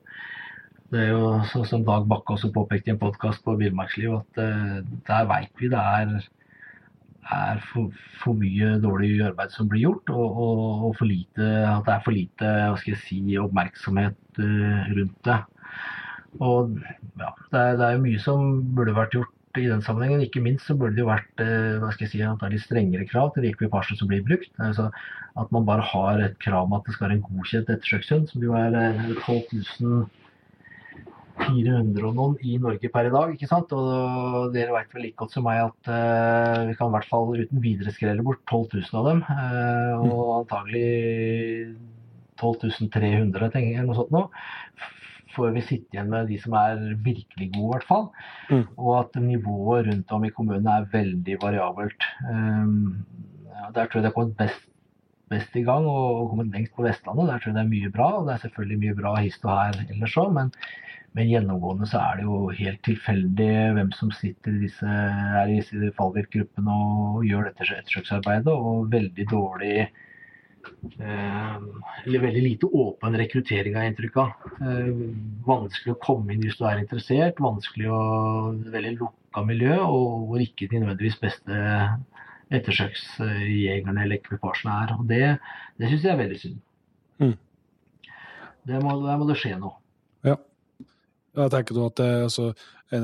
Det 0.93 1.07
er 1.07 1.15
jo 1.15 1.33
sånn 1.49 1.69
som 1.69 1.85
Dag 1.89 2.05
Bakke 2.11 2.35
også 2.35 2.53
påpekte 2.53 2.91
i 2.91 2.95
en 2.95 3.01
podkast 3.01 3.41
på 3.47 3.57
Villmarksliv, 3.61 4.19
at 4.19 4.43
uh, 4.45 4.81
der 5.09 5.29
veit 5.31 5.53
vi 5.61 5.73
det 5.73 5.81
er, 5.81 6.19
er 7.31 7.61
for, 7.71 7.93
for 8.23 8.39
mye 8.39 8.77
dårlig 8.83 9.13
arbeid 9.25 9.53
som 9.55 9.69
blir 9.71 9.87
gjort, 9.87 10.11
og, 10.11 10.41
og, 10.47 10.63
og 10.89 10.97
for 10.99 11.09
lite, 11.09 11.51
at 11.69 11.87
det 11.87 11.95
er 11.95 12.07
for 12.07 12.17
lite 12.17 12.55
hva 12.57 12.81
skal 12.81 12.95
jeg 12.95 13.03
si, 13.05 13.21
oppmerksomhet 13.41 14.43
eh, 14.43 14.91
rundt 14.97 15.29
det. 15.29 15.39
Og 16.41 16.75
ja, 17.21 17.31
det 17.53 17.61
er, 17.61 17.79
det 17.79 17.87
er 17.89 18.03
mye 18.03 18.21
som 18.23 18.59
burde 18.77 18.97
vært 18.97 19.15
gjort 19.19 19.61
i 19.61 19.69
den 19.69 19.83
sammenhengen. 19.85 20.23
Ikke 20.25 20.41
minst 20.41 20.67
så 20.67 20.77
burde 20.79 20.97
det 20.97 21.05
jo 21.05 21.11
vært 21.11 21.43
eh, 21.45 21.77
hva 21.83 21.93
skal 21.93 22.07
jeg 22.07 22.15
si, 22.15 22.23
antagelig 22.25 22.63
strengere 22.65 23.09
krav 23.09 23.35
til 23.35 23.47
rekvipasjer 23.47 24.01
som 24.01 24.11
blir 24.11 24.25
brukt. 24.27 24.51
Altså 24.65 24.89
At 25.39 25.53
man 25.55 25.69
bare 25.69 25.85
har 25.93 26.25
et 26.25 26.39
krav 26.43 26.67
om 26.67 26.75
at 26.79 26.89
det 26.89 26.97
skal 26.97 27.09
være 27.09 27.21
en 27.21 27.27
godkjent 27.29 27.71
ettersøkshund, 27.77 28.29
som 28.33 28.45
jo 28.45 28.57
er 28.59 28.79
eh, 28.81 29.15
12 29.21 30.09
400 31.41 32.07
og 32.09 32.17
noen 32.17 32.35
i 32.45 32.57
Norge 32.61 32.91
per 32.93 33.09
i 33.09 33.13
dag. 33.13 33.33
ikke 33.35 33.49
sant? 33.51 33.73
Og 33.77 34.53
dere 34.55 34.75
vet 34.75 34.95
vel 34.95 35.07
like 35.07 35.19
godt 35.23 35.37
som 35.37 35.47
meg 35.49 35.63
at 35.65 35.91
uh, 35.91 36.69
vi 36.69 36.77
kan 36.79 36.91
i 36.91 36.97
hvert 36.97 37.09
fall 37.11 37.33
uten 37.37 37.63
videre 37.65 37.95
skrelle 37.95 38.25
bort 38.27 38.43
12 38.51 38.79
000 38.93 39.01
av 39.01 39.09
dem. 39.11 39.23
Uh, 39.29 40.09
og 40.09 40.33
antagelig 40.43 40.89
12 42.43 42.91
300, 42.91 43.53
tenker 43.55 43.71
jeg, 43.71 43.79
eller 43.79 43.93
noe 43.93 44.01
sånt 44.01 44.15
nå. 44.15 44.25
Får 45.33 45.55
vi 45.55 45.63
sitte 45.65 45.97
igjen 45.97 46.11
med 46.13 46.29
de 46.29 46.37
som 46.43 46.57
er 46.61 46.83
virkelig 47.05 47.49
gode, 47.55 47.63
i 47.63 47.71
hvert 47.73 47.89
fall. 47.89 48.11
Mm. 48.51 48.67
Og 48.77 48.93
at 48.99 49.17
nivået 49.23 49.89
rundt 49.89 50.13
om 50.13 50.27
i 50.29 50.35
kommunene 50.35 50.77
er 50.83 50.91
veldig 50.93 51.39
variabelt. 51.41 52.11
Um, 52.29 53.07
ja, 53.49 53.71
der 53.73 53.87
tror 53.87 54.01
jeg 54.01 54.05
det 54.05 54.13
har 54.13 54.19
kommet 54.19 54.39
best 54.41 54.69
best 55.33 55.57
i 55.57 55.65
gang 55.67 55.87
og, 55.89 56.09
og 56.21 56.31
kommet 56.33 56.53
lengst 56.53 56.75
på 56.77 56.85
Vestlandet. 56.87 57.29
Der 57.31 57.41
tror 57.41 57.53
jeg 57.53 57.59
det 57.59 57.65
er 57.65 57.73
mye 57.73 57.93
bra. 57.95 58.09
Og 58.19 58.27
det 58.27 58.35
er 58.35 58.43
selvfølgelig 58.47 58.81
mye 58.83 58.99
bra 58.99 59.15
hist 59.21 59.47
og 59.47 59.55
her 59.57 59.79
ellers 59.89 60.17
òg, 60.21 60.33
men, 60.37 60.53
men 61.13 61.29
gjennomgående 61.29 61.87
så 61.89 62.01
er 62.01 62.21
det 62.21 62.25
jo 62.25 62.37
helt 62.57 62.81
tilfeldig 62.87 63.51
hvem 63.77 63.91
som 63.97 64.13
sitter 64.17 64.55
i 64.55 64.63
disse, 64.65 64.93
er 65.43 65.51
i 65.51 65.59
disse 65.59 65.91
fallvirkgruppene 65.99 66.77
og 66.87 67.27
gjør 67.29 67.51
dette 67.51 67.67
ettersøksarbeidet, 67.77 68.53
og 68.53 68.89
veldig 68.93 69.27
dårlig 69.29 69.75
eh, 69.83 71.59
eller 72.07 72.25
veldig 72.25 72.45
lite 72.47 72.71
åpen 72.85 73.19
rekruttering 73.21 73.77
har 73.77 73.85
jeg 73.85 73.93
inntrykk 73.93 74.17
av. 74.23 74.47
Eh, 74.65 74.89
vanskelig 75.49 75.93
å 75.93 76.01
komme 76.07 76.33
inn 76.33 76.47
hvis 76.47 76.57
du 76.61 76.65
er 76.69 76.81
interessert, 76.81 77.43
vanskelig 77.45 77.93
å 77.93 78.01
Veldig 78.73 78.95
lukka 78.97 79.45
miljø, 79.45 79.77
og 79.85 80.31
hvor 80.31 80.45
ikke 80.45 80.71
de 80.71 80.81
nødvendigvis 80.81 81.21
beste 81.21 81.61
ettersøksjegerne 82.53 84.05
eller 84.05 84.21
ekvipasjene 84.21 84.79
er. 84.85 84.95
Og 84.97 85.05
det, 85.11 85.23
det 85.81 85.93
syns 85.93 86.09
jeg 86.09 86.15
er 86.15 86.21
veldig 86.21 86.41
synd. 86.41 86.59
Mm. 87.21 87.37
Der 88.69 88.81
må, 88.85 88.97
der 89.05 89.21
må 89.21 89.29
det 89.29 89.39
skje 89.41 89.59
noe. 89.61 89.77
Ja. 90.25 90.39
Jeg 91.33 91.53
tenker 91.55 91.79
at 91.87 91.97
det 91.97 92.11
altså, 92.27 92.51
jeg 92.93 93.03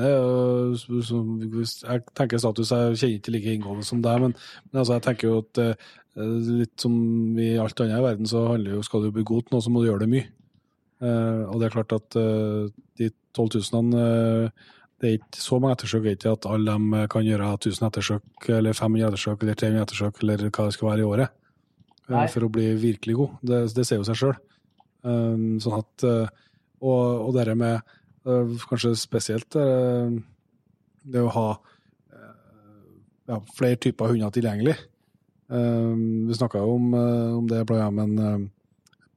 tenker 2.13 2.41
status, 2.41 2.71
jeg 2.71 2.97
kjenner 2.99 3.15
ikke 3.17 3.33
like 3.33 3.53
inngående 3.55 3.85
som 3.87 4.03
deg, 4.05 4.19
men, 4.21 4.35
men 4.69 4.81
altså, 4.81 4.99
jeg 4.99 5.05
tenker 5.07 5.31
jo 5.31 5.39
at 5.41 5.61
eh, 5.63 5.87
litt 6.59 6.75
som 6.83 6.93
i 7.41 7.55
alt 7.61 7.81
annet 7.81 7.97
i 7.97 8.03
verden, 8.03 8.29
så 8.29 8.43
handler 8.51 8.77
jo, 8.77 8.83
skal 8.85 9.05
du 9.05 9.13
bli 9.15 9.25
god 9.25 9.47
til 9.47 9.55
noe, 9.55 9.65
så 9.65 9.73
må 9.73 9.81
du 9.81 9.89
gjøre 9.89 10.03
det 10.05 10.11
mye. 10.11 10.27
Eh, 10.99 11.43
og 11.47 11.61
det 11.61 11.69
er 11.69 11.75
klart 11.77 11.95
at 11.95 12.17
eh, 12.19 12.67
de 12.99 13.07
12 13.37 13.61
000 13.71 13.95
eh, 13.95 14.67
det 14.99 15.07
er 15.07 15.15
ikke 15.15 15.39
så 15.39 15.59
mange 15.63 15.77
ettersøk, 15.77 16.05
er 16.05 16.17
ikke 16.17 16.33
at 16.35 16.47
alle 16.49 16.75
de 16.75 17.03
kan 17.11 17.23
gjøre 17.23 17.53
1000 17.55 17.85
ettersøk, 17.87 18.49
eller 18.51 18.75
500 18.75 19.07
ettersøk, 19.07 19.45
eller 19.45 19.59
300 19.61 19.85
ettersøk, 19.85 20.19
eller 20.21 20.43
hva 20.49 20.65
det 20.67 20.75
skal 20.75 20.89
være 20.89 21.05
i 21.05 21.07
året, 21.07 21.37
Nei. 22.11 22.25
for 22.33 22.43
å 22.43 22.51
bli 22.51 22.65
virkelig 22.81 23.15
god. 23.15 23.37
Det, 23.39 23.61
det 23.77 23.85
ser 23.87 24.01
jo 24.01 24.07
seg 24.09 24.19
sjøl. 24.19 24.35
Sånn 24.99 25.77
at, 25.77 26.03
og, 26.83 26.99
og 27.29 27.31
det 27.37 27.55
med 27.55 27.95
kanskje 28.23 28.95
spesielt 28.99 29.55
eh, 29.55 30.15
det 31.09 31.23
å 31.23 31.33
ha 31.33 31.49
eh, 32.13 32.31
ja, 33.31 33.41
flere 33.55 33.79
typer 33.81 34.11
hunder 34.11 34.33
tilgjengelig. 34.35 34.77
Vi 35.49 36.35
snakka 36.37 36.61
jo 36.61 36.75
om, 36.75 36.91
eh, 36.93 37.37
om 37.39 37.47
det 37.49 37.63
blant 37.65 37.97
annet 37.97 38.19
eh, 38.21 38.47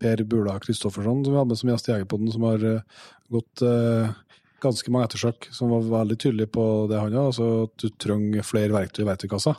Per 0.03 0.25
Bula 0.25 0.59
Kristoffersson, 0.59 1.25
som 1.25 1.33
vi 1.33 1.39
hadde 1.39 1.53
med 1.53 1.61
som 1.61 1.71
gjest 1.71 1.89
i 1.89 1.93
Jegerpodden, 1.93 2.31
som 2.35 2.47
har 2.49 2.65
eh, 2.67 3.03
gått 3.33 3.63
eh, 3.67 4.15
ganske 4.63 4.95
mange 4.95 5.11
ettersøk, 5.11 5.51
som 5.55 5.71
var 5.73 5.87
veldig 5.91 6.19
tydelig 6.19 6.49
på 6.55 6.65
det 6.91 6.99
han 6.99 7.15
gjør, 7.15 7.29
altså 7.31 7.51
at 7.67 7.85
du 7.85 7.89
trenger 8.03 8.47
flere 8.47 8.75
verktøy 8.75 9.05
i 9.05 9.11
verktøykassa 9.11 9.57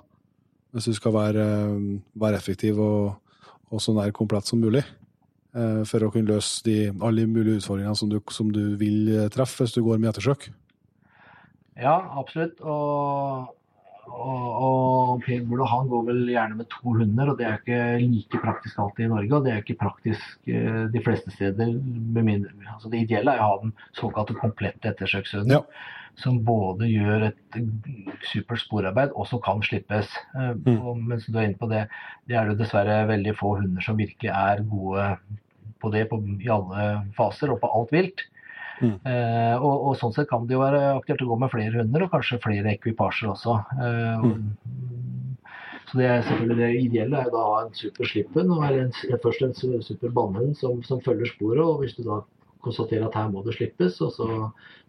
hvis 0.73 0.87
du 0.89 0.95
skal 0.97 1.13
være, 1.13 1.43
eh, 1.45 1.87
være 2.17 2.39
effektiv 2.39 2.81
og, 2.81 3.37
og 3.69 3.83
så 3.83 3.93
nær 3.95 4.13
komplett 4.15 4.49
som 4.49 4.61
mulig. 4.63 4.83
Eh, 5.55 5.81
For 5.89 6.05
å 6.05 6.11
kunne 6.13 6.35
løse 6.35 6.63
de, 6.67 6.77
alle 7.03 7.25
mulige 7.29 7.61
utfordringene 7.61 7.97
som 7.97 8.11
du, 8.11 8.19
som 8.33 8.51
du 8.53 8.75
vil 8.79 9.09
eh, 9.13 9.31
treffe 9.33 9.65
hvis 9.65 9.75
du 9.77 9.83
går 9.85 10.01
med 10.01 10.13
ettersøk. 10.13 10.49
Ja, 11.79 11.95
absolutt. 12.19 12.59
Og, 12.61 13.53
og, 14.13 14.43
og 14.67 15.23
Per 15.25 15.41
Bula 15.49 15.65
han 15.71 15.89
går 15.89 16.05
vel 16.11 16.21
gjerne 16.29 16.59
med 16.59 16.69
to 16.73 16.93
hunder, 16.99 17.31
og 17.31 17.39
det 17.39 17.47
er 17.49 17.57
ikke 17.61 17.81
like 18.03 18.43
praktisk 18.43 18.83
alltid 18.83 19.07
i 19.07 19.11
Norge. 19.15 19.33
Og 19.37 19.47
det 19.47 19.53
er 19.53 19.63
ikke 19.63 19.79
praktisk 19.81 20.53
eh, 20.53 20.85
de 20.93 21.03
fleste 21.05 21.33
steder. 21.33 21.73
Med 21.73 22.23
mindre, 22.29 22.53
altså 22.75 22.93
det 22.93 23.05
ideelle 23.07 23.33
er 23.33 23.43
å 23.43 23.51
ha 23.51 23.59
den 23.65 23.75
såkalte 23.97 24.37
komplette 24.37 24.93
ettersøkshunden. 24.93 25.57
Ja. 25.57 25.63
Som 26.21 26.41
både 26.45 26.85
gjør 26.91 27.29
et 27.31 27.55
supert 28.29 28.61
sporarbeid 28.61 29.15
og 29.17 29.25
som 29.27 29.41
kan 29.41 29.63
slippes. 29.65 30.09
Eh, 30.35 30.51
Mm. 30.53 30.77
Og 30.81 30.97
mens 30.97 31.25
du 31.25 31.37
er 31.37 31.47
inne 31.47 31.57
på 31.57 31.69
det, 31.71 31.87
det 32.29 32.37
er 32.37 32.49
det 32.51 32.59
dessverre 32.59 33.07
veldig 33.09 33.33
få 33.39 33.55
hunder 33.61 33.81
som 33.81 33.97
virkelig 33.97 34.29
er 34.29 34.61
gode 34.69 35.07
på 35.81 35.89
det 35.91 36.05
på, 36.09 36.19
i 36.39 36.49
alle 36.53 36.85
faser 37.17 37.51
og 37.51 37.59
på 37.59 37.71
alt 37.73 37.91
vilt. 37.91 38.21
Mm. 38.81 38.95
Eh, 39.05 39.55
og, 39.57 39.89
og 39.89 39.97
sånn 39.99 40.13
sett 40.15 40.29
kan 40.29 40.45
det 40.47 40.55
jo 40.55 40.61
være 40.63 40.95
aktuelt 40.97 41.21
å 41.25 41.31
gå 41.31 41.39
med 41.39 41.51
flere 41.51 41.81
hunder, 41.81 42.05
og 42.05 42.13
kanskje 42.13 42.39
flere 42.43 42.71
ekvipasjer 42.73 43.33
også. 43.33 43.57
Eh, 43.79 44.23
og, 44.23 44.37
Så 45.91 45.99
det 45.99 46.07
er 46.09 46.23
selvfølgelig 46.25 46.57
det 46.57 46.81
ideelle 46.81 47.19
er 47.21 47.27
da 47.29 47.41
å 47.41 47.51
ha 47.53 47.57
en 47.65 47.73
super 47.77 48.07
slipphund, 48.09 48.49
og 48.55 48.63
en, 48.65 48.93
først 49.21 49.43
en 49.45 49.83
super 49.83 50.09
bannhund 50.15 50.55
som, 50.57 50.79
som 50.87 51.01
følger 51.03 51.29
sporet. 51.29 51.61
Og 51.61 51.83
hvis 51.83 51.93
du 51.97 52.01
da 52.07 52.21
konstaterer 52.63 53.05
at 53.07 53.15
her 53.19 53.29
må 53.31 53.41
det 53.45 53.53
slippes, 53.57 53.97
og 54.05 54.11
så, 54.15 54.27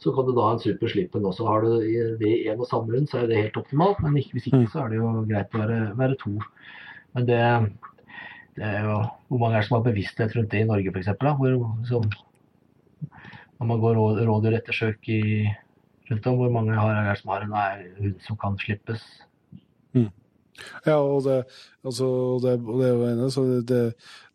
så 0.02 0.12
kan 0.14 0.26
du 0.28 0.32
da 0.36 0.44
ha 0.48 0.52
en 0.56 0.62
super 0.62 0.88
slippen 0.92 1.26
også. 1.26 1.46
Har 1.48 1.64
du 1.64 1.72
det 2.20 2.30
i 2.30 2.48
en 2.52 2.60
og 2.62 2.68
samme 2.70 2.94
hund, 2.94 3.08
så 3.10 3.22
er 3.22 3.26
det 3.30 3.40
helt 3.42 3.58
optimalt, 3.60 3.98
men 4.04 4.16
ikke, 4.20 4.36
hvis 4.36 4.46
ikke 4.50 4.62
Mm. 4.64 4.70
så 4.72 4.84
er 4.84 4.88
det 4.94 5.00
jo 5.00 5.10
greit 5.30 5.54
å 5.54 5.62
være, 5.64 5.80
være 5.98 6.16
to. 6.22 6.34
Men 7.14 7.26
det, 7.28 7.40
det 8.56 8.64
er 8.70 8.80
jo 8.86 8.96
Hvor 9.28 9.38
mange 9.42 9.56
er 9.56 9.60
det 9.62 9.68
som 9.68 9.76
har 9.80 9.86
bevissthet 9.90 10.36
rundt 10.36 10.50
det 10.54 10.60
i 10.62 10.68
Norge, 10.70 10.90
f.eks.? 10.94 11.12
Når 13.58 13.66
man 13.68 13.80
går 13.82 13.94
rå- 13.98 14.24
rådyrettersøk 14.28 15.08
i 15.14 15.20
rundt 16.10 16.26
om, 16.26 16.36
hvor 16.40 16.50
mange 16.52 16.74
har, 16.76 16.90
er 17.00 17.12
det 17.14 17.20
som 17.22 17.30
har 17.34 17.44
en 17.46 17.54
hund 18.00 18.16
som 18.26 18.36
kan 18.40 18.58
slippes? 18.60 19.02
Ja, 20.86 21.00
og 21.02 21.24
det, 21.24 21.40
altså, 21.82 22.06
det, 22.42 22.52
det 22.62 22.84
er 22.86 22.92
jo 22.94 23.06
ene, 23.08 23.30
så 23.34 23.42
det, 23.48 23.56
det, 23.66 23.80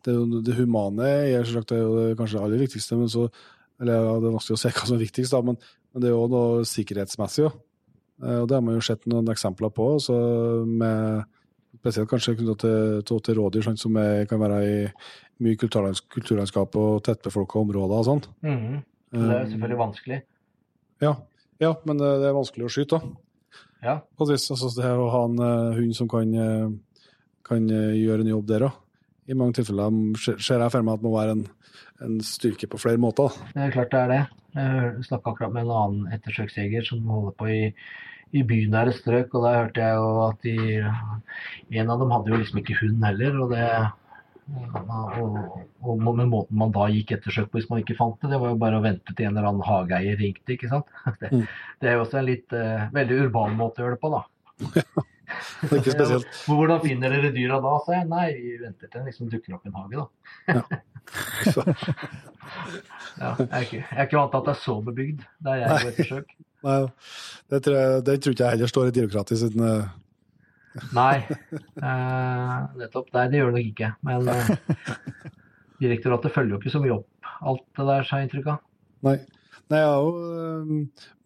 det, 0.06 0.42
det 0.46 0.58
humane 0.58 1.08
er 1.08 1.44
selvsagt 1.44 1.72
det 1.72 1.80
er 1.80 1.84
jo 1.84 2.18
kanskje 2.18 2.38
det 2.38 2.44
aller 2.44 2.62
viktigste, 2.64 2.98
men 3.00 3.10
så 3.12 3.26
eller 3.80 3.96
ja, 3.96 4.16
Det 4.20 4.28
er 4.28 4.34
vanskelig 4.34 4.56
å 4.58 4.60
se 4.60 4.70
hva 4.76 4.86
som 4.86 4.96
er 4.98 5.04
viktigst, 5.06 5.32
da, 5.32 5.40
men, 5.40 5.56
men 5.90 6.02
det 6.02 6.08
er 6.10 6.12
jo 6.12 6.24
noe 6.28 6.64
sikkerhetsmessig. 6.68 7.46
Jo. 7.46 7.50
Eh, 8.20 8.40
Og 8.42 8.48
Det 8.48 8.58
har 8.58 8.64
man 8.66 8.76
jo 8.76 8.82
sett 8.84 9.06
noen 9.08 9.30
eksempler 9.32 9.72
på, 9.72 9.86
så 10.04 10.16
med, 10.68 11.24
spesielt 11.80 12.10
kanskje 12.10 12.36
knyttet 12.36 12.60
til, 12.66 13.00
til, 13.08 13.22
til 13.24 13.38
rådyr, 13.38 13.64
sånn 13.64 13.80
som 13.80 13.96
er, 14.00 14.26
kan 14.28 14.42
være 14.42 14.60
i 14.66 14.76
mye 15.40 15.56
kulturlands, 15.60 16.02
kulturlandskap 16.12 16.76
og 16.76 17.00
tettbefolka 17.06 17.62
områder 17.62 18.02
og 18.02 18.06
sånn. 18.10 18.22
Mm 18.44 18.58
-hmm. 18.58 18.82
det 19.16 19.36
er 19.38 19.48
selvfølgelig 19.48 19.78
vanskelig. 19.78 20.22
Ja, 21.00 21.16
ja, 21.60 21.74
men 21.84 21.98
det, 21.98 22.28
er 22.28 22.36
vanskelig 22.36 22.66
å 22.66 22.72
skyte, 22.72 22.98
da. 22.98 23.00
Ja. 23.82 24.00
Altså 24.18 24.68
det 24.76 24.92
å 24.92 25.08
ha 25.08 25.24
en 25.24 25.38
eh, 25.38 25.78
hund 25.78 25.96
som 25.96 26.08
kan, 26.08 26.34
eh, 26.34 26.68
kan 27.42 27.70
eh, 27.70 27.96
gjøre 27.96 28.20
en 28.20 28.32
jobb 28.34 28.46
der 28.46 28.66
òg. 28.68 28.72
I 29.30 29.36
mange 29.38 29.54
tilfeller 29.60 29.94
ser 30.18 30.40
ser 30.42 30.62
jeg 30.64 30.72
for 30.74 30.82
meg 30.86 30.96
at 30.96 31.02
det 31.02 31.06
må 31.08 31.14
være 31.14 31.34
en, 31.38 31.42
en 32.06 32.20
styrke 32.26 32.66
på 32.70 32.80
flere 32.82 32.98
måter. 33.00 33.30
Det 33.54 33.62
er 33.68 33.74
klart 33.76 33.92
det 33.94 34.00
er 34.04 34.12
det. 34.14 34.20
Jeg 34.58 35.04
snakka 35.06 35.30
akkurat 35.30 35.52
med 35.54 35.62
en 35.68 35.74
annen 35.78 36.14
ettersøksjeger 36.16 36.86
som 36.88 37.04
holder 37.06 37.36
på 37.38 37.46
i, 37.54 37.60
i 38.34 38.42
bynære 38.46 38.96
strøk, 38.98 39.36
og 39.38 39.46
da 39.46 39.52
hørte 39.60 39.84
jeg 39.84 40.00
jo 40.00 40.10
at 40.26 40.42
de 40.42 40.56
En 41.78 41.92
av 41.94 42.02
dem 42.02 42.10
hadde 42.16 42.32
jo 42.34 42.40
liksom 42.42 42.58
ikke 42.64 42.78
hund 42.82 43.04
heller, 43.06 43.38
og 43.44 43.54
det 43.54 43.64
og, 44.50 45.36
og 45.86 46.00
med 46.02 46.26
måten 46.26 46.58
man 46.58 46.72
da 46.74 46.88
gikk 46.90 47.12
ettersøk 47.14 47.52
på 47.52 47.60
hvis 47.60 47.68
man 47.70 47.84
ikke 47.84 47.94
fant 47.98 48.16
det, 48.18 48.32
det 48.32 48.40
var 48.42 48.50
jo 48.50 48.58
bare 48.58 48.80
å 48.80 48.82
vente 48.82 49.14
til 49.14 49.28
en 49.28 49.36
eller 49.36 49.46
annen 49.52 49.62
hageeier 49.62 50.18
ringte, 50.18 50.56
ikke 50.56 50.70
sant. 50.72 50.90
Det, 51.20 51.30
Mm. 51.30 51.44
det 51.80 51.88
er 51.88 51.94
jo 51.94 52.02
også 52.02 52.18
en 52.18 52.26
litt 52.26 52.50
uh, 52.56 52.88
veldig 52.90 53.20
urban 53.28 53.54
måte 53.58 53.78
å 53.78 53.86
gjøre 53.86 53.94
det 53.94 54.02
på, 54.02 54.10
da. 54.16 54.22
Det 55.60 55.70
er 55.72 55.80
ikke 55.80 55.94
spesielt. 55.94 56.28
Ja, 56.30 56.54
Hvordan 56.54 56.82
finner 56.84 57.14
dere 57.14 57.30
dyra 57.34 57.60
da? 57.64 57.72
sa 57.84 57.96
jeg. 57.96 58.08
Nei, 58.10 58.26
vi 58.36 58.52
venter 58.60 58.86
til 58.90 58.98
den 58.98 59.08
liksom 59.10 59.30
dukker 59.32 59.56
opp 59.56 59.64
i 59.64 59.70
en 59.70 59.78
hage, 59.80 59.96
da. 59.96 60.06
Ja, 63.20 63.30
jeg, 63.40 63.48
er 63.48 63.64
ikke, 63.64 63.80
jeg 63.80 63.96
er 63.96 64.06
ikke 64.06 64.20
vant 64.20 64.32
til 64.34 64.40
at 64.40 64.46
det 64.46 64.54
er 64.54 64.62
så 64.66 64.76
bebygd 64.86 65.26
der 65.46 65.60
jeg 65.62 65.72
går 65.72 65.90
ettersøk. 65.94 66.36
Nei, 66.68 66.78
det 67.50 67.62
tror, 67.64 67.76
jeg, 67.80 68.04
det 68.06 68.14
tror 68.20 68.34
ikke 68.36 68.44
jeg 68.46 68.56
heller 68.56 68.72
står 68.74 68.90
i 68.90 68.96
direktoratet 68.98 69.40
siden 69.40 69.64
uh... 69.64 69.90
Nei, 70.94 71.16
eh, 71.26 72.56
nettopp. 72.78 73.08
Nei, 73.16 73.24
det 73.32 73.40
gjør 73.40 73.48
det 73.50 73.56
nok 73.56 73.70
ikke. 73.72 73.88
Men 74.06 74.28
eh, 74.30 74.50
direktoratet 75.82 76.34
følger 76.34 76.54
jo 76.54 76.60
ikke 76.60 76.74
så 76.76 76.82
mye 76.84 76.98
opp 77.00 77.30
alt 77.40 77.64
det 77.78 77.86
der, 77.88 78.06
har 78.06 78.20
jeg 78.20 78.28
inntrykk 78.28 78.50
av. 78.52 78.60
Nei. 79.08 79.16
Nei, 79.70 79.78
jeg 79.78 79.90
òg 80.02 80.16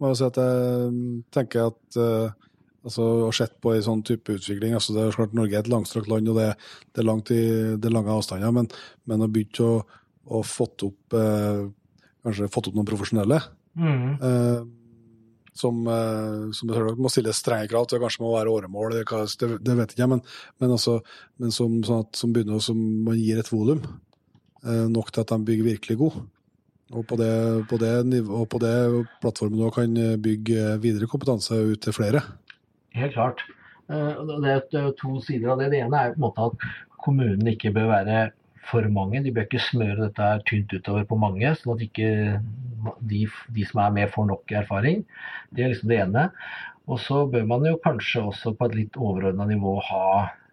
må 0.01 0.11
jo 0.11 0.17
si 0.19 0.25
at 0.27 0.39
jeg 0.41 0.89
mm, 0.93 1.13
tenker 1.33 1.71
at 1.71 1.99
eh, 2.01 2.44
altså, 2.85 3.07
og 3.29 3.35
sett 3.37 3.57
på 3.65 3.75
en 3.75 3.85
sånn 3.85 4.05
type 4.07 4.37
utvikling 4.37 4.77
altså 4.77 4.95
det 4.95 5.03
er 5.03 5.11
jo 5.11 5.17
klart 5.19 5.37
Norge 5.37 5.59
er 5.59 5.65
et 5.65 5.73
langstrakt 5.73 6.11
land, 6.13 6.31
og 6.31 6.39
det, 6.41 6.51
det, 6.93 7.03
er, 7.03 7.09
langt 7.09 7.33
i, 7.35 7.43
det 7.81 7.91
er 7.91 7.97
lange 7.97 8.15
avstander, 8.15 8.55
men, 8.55 8.71
men 9.11 9.25
å 9.25 9.31
begynne 9.33 9.69
å, 9.69 9.83
å 10.39 10.45
fått 10.47 10.87
opp 10.87 11.19
eh, 11.19 11.65
kanskje 12.25 12.51
fått 12.53 12.71
opp 12.71 12.79
noen 12.79 12.89
profesjonelle 12.89 13.41
mm. 13.77 14.09
eh, 14.29 14.61
som, 15.55 15.83
eh, 15.87 16.47
som 16.57 16.73
jeg 16.73 16.97
må 16.99 17.13
stille 17.13 17.35
strenge 17.37 17.71
krav 17.71 17.89
til, 17.91 18.03
kanskje 18.03 18.25
må 18.25 18.35
være 18.35 18.53
åremål, 18.53 18.99
det, 18.99 19.51
det 19.65 19.79
vet 19.81 19.95
ikke 19.95 20.05
jeg, 20.05 20.13
men, 20.17 20.25
men, 20.63 20.77
altså, 20.77 20.99
men 21.41 21.55
som, 21.55 21.81
sånn 21.87 22.07
at, 22.07 22.15
som 22.19 22.35
begynner 22.35 22.63
som 22.65 22.81
man 23.07 23.19
gir 23.21 23.41
et 23.41 23.53
volum 23.53 23.83
eh, 23.85 24.87
nok 24.91 25.13
til 25.13 25.25
at 25.25 25.35
de 25.35 25.51
bygger 25.51 25.71
virkelig 25.75 26.01
god. 26.01 26.23
Og 26.95 27.03
på 27.09 27.17
det, 27.19 27.35
på 27.67 27.79
det, 27.81 27.93
nivå, 28.07 28.43
og 28.43 28.49
på 28.53 28.59
det 28.63 28.75
plattformen 29.23 29.59
nå 29.59 29.71
kan 29.75 29.95
bygge 30.23 30.75
videre 30.83 31.09
kompetanse 31.11 31.57
ut 31.57 31.81
til 31.83 31.95
flere. 31.97 32.21
Helt 32.95 33.15
klart. 33.17 33.43
Eh, 33.91 34.23
Det 34.43 34.75
er 34.81 34.93
to 35.01 35.21
sider 35.21 35.51
av 35.53 35.59
det. 35.61 35.71
Det 35.75 35.81
ene 35.85 36.01
er 36.01 36.15
på 36.15 36.21
en 36.21 36.27
måte 36.29 36.47
at 36.51 36.69
kommunen 37.05 37.47
ikke 37.51 37.73
bør 37.75 37.91
være 37.91 38.19
for 38.71 38.87
mange. 38.89 39.23
De 39.23 39.33
bør 39.35 39.45
ikke 39.49 39.61
smøre 39.61 40.07
dette 40.09 40.23
her 40.23 40.41
tynt 40.49 40.73
utover 40.73 41.05
på 41.05 41.19
mange, 41.21 41.51
sånn 41.61 41.75
at 41.75 41.83
ikke 41.85 42.41
de, 43.05 43.27
de 43.53 43.65
som 43.69 43.83
er 43.85 43.91
med, 43.93 44.11
får 44.15 44.27
nok 44.31 44.55
erfaring. 44.63 45.05
Det 45.53 45.65
er 45.65 45.75
liksom 45.75 45.91
det 45.93 45.99
ene. 46.01 46.31
Og 46.89 46.99
så 47.01 47.25
bør 47.33 47.45
man 47.49 47.65
jo 47.69 47.77
kanskje 47.85 48.23
også 48.31 48.55
på 48.57 48.67
et 48.71 48.75
litt 48.79 48.97
overordna 48.97 49.47
nivå 49.49 49.77
ha 49.91 50.07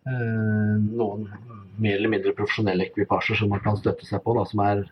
eh, 0.07 0.76
noen 0.81 1.27
mer 1.77 1.97
eller 1.99 2.09
mindre 2.11 2.35
profesjonelle 2.35 2.88
ekvipasjer 2.89 3.38
som 3.39 3.51
man 3.51 3.63
kan 3.63 3.77
støtte 3.80 4.07
seg 4.07 4.23
på, 4.23 4.35
da, 4.38 4.45
som 4.49 4.63
er 4.65 4.85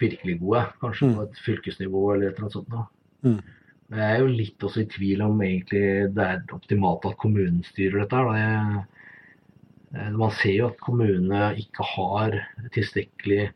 virkelig 0.00 0.38
gode. 0.40 0.64
Kanskje 0.80 1.08
Mm. 1.08 1.14
på 1.16 1.22
et 1.22 1.40
fylkesnivå 1.44 2.02
eller 2.14 2.28
et 2.30 2.36
eller 2.38 2.46
annet 2.46 2.52
sånt. 2.56 2.70
Da. 2.70 2.86
Mm. 3.24 3.40
Men 3.90 3.98
Jeg 4.04 4.14
er 4.14 4.20
jo 4.22 4.26
litt 4.38 4.64
også 4.66 4.84
i 4.84 4.90
tvil 4.90 5.22
om 5.26 5.40
egentlig 5.42 5.84
det 6.14 6.26
er 6.26 6.42
optimalt 6.54 7.06
at 7.08 7.16
kommunen 7.18 7.62
styrer 7.66 8.04
dette. 8.04 8.16
her, 8.16 8.84
eh, 9.96 10.10
man 10.14 10.30
ser 10.38 10.54
jo 10.54 10.68
at 10.70 10.78
kommunene 10.84 11.56
ikke 11.58 11.86
har 11.96 12.36
tilstrekkelig 12.76 13.48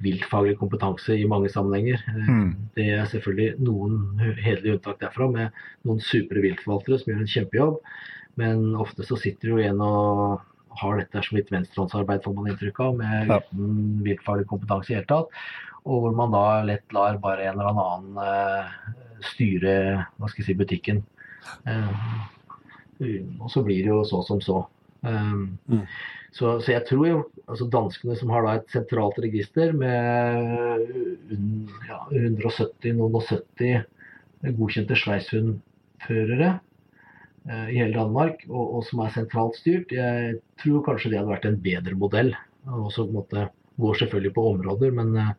viltfaglig 0.00 0.54
kompetanse 0.60 1.12
i 1.18 1.26
mange 1.28 1.50
sammenhenger. 1.52 2.00
Mm. 2.08 2.54
Det 2.76 2.86
er 2.94 3.04
selvfølgelig 3.10 3.58
noen 3.66 3.98
hederlige 4.40 4.78
unntak 4.78 5.00
derfra, 5.02 5.26
med 5.30 5.50
noen 5.84 6.00
supre 6.00 6.40
viltforvaltere 6.40 7.00
som 7.02 7.10
gjør 7.12 7.20
en 7.24 7.34
kjempejobb. 7.34 7.80
Men 8.40 8.62
ofte 8.80 9.04
så 9.04 9.18
sitter 9.20 9.52
jo 9.52 9.58
en 9.60 9.82
og 9.84 10.46
har 10.80 11.00
dette 11.02 11.20
som 11.26 11.36
litt 11.36 11.50
venstrehåndsarbeid, 11.52 12.22
får 12.24 12.34
man 12.38 12.48
inntrykk 12.52 12.80
av, 12.80 12.96
med 12.96 13.28
Ja. 13.28 13.40
uten 13.42 14.00
viltfaglig 14.06 14.46
kompetanse 14.46 14.88
i 14.88 14.94
det 14.94 15.02
hele 15.02 15.10
tatt. 15.10 15.28
Og 15.84 16.00
hvor 16.04 16.14
man 16.16 16.30
da 16.32 16.62
lett 16.64 16.92
lar 16.92 17.18
bare 17.18 17.44
en 17.50 17.58
eller 17.58 17.74
annen 17.74 18.16
eh, 18.24 18.64
styre 19.26 19.74
hva 20.16 20.30
skal 20.30 20.42
jeg 20.42 20.50
si, 20.50 20.58
butikken. 20.58 21.02
Eh, 21.68 22.04
og 23.40 23.48
så 23.52 23.62
blir 23.64 23.84
det 23.84 23.92
jo 23.92 24.02
så 24.04 24.22
som 24.26 24.42
så. 24.44 24.64
Um, 25.00 25.56
Mm. 25.64 25.86
så, 26.36 26.58
så 26.60 26.74
jeg 26.74 26.84
tror 26.84 27.06
jo 27.08 27.20
altså 27.48 27.66
danskene 27.72 28.16
som 28.20 28.28
har 28.34 28.44
da 28.44 28.50
et 28.58 28.74
sentralt 28.74 29.16
register 29.24 29.72
med 29.72 30.90
ja, 31.88 32.02
170, 32.12 32.98
noen 32.98 33.16
og 33.16 33.24
70 33.24 33.80
godkjente 34.58 34.96
sveishundførere 34.96 36.50
eh, 37.48 37.66
i 37.72 37.80
hele 37.80 37.96
Danmark, 37.96 38.44
og, 38.48 38.76
og 38.76 38.86
som 38.88 39.02
er 39.04 39.14
sentralt 39.16 39.58
styrt, 39.60 39.92
jeg 39.92 40.38
tror 40.62 40.84
kanskje 40.86 41.12
det 41.12 41.20
hadde 41.20 41.32
vært 41.32 41.48
en 41.50 41.60
bedre 41.64 41.98
modell. 41.98 42.32
Og 42.68 42.90
så 42.92 43.06
går 43.08 44.00
selvfølgelig 44.00 44.34
på 44.36 44.46
områder 44.52 44.92
men, 44.96 45.14
eh, 45.16 45.32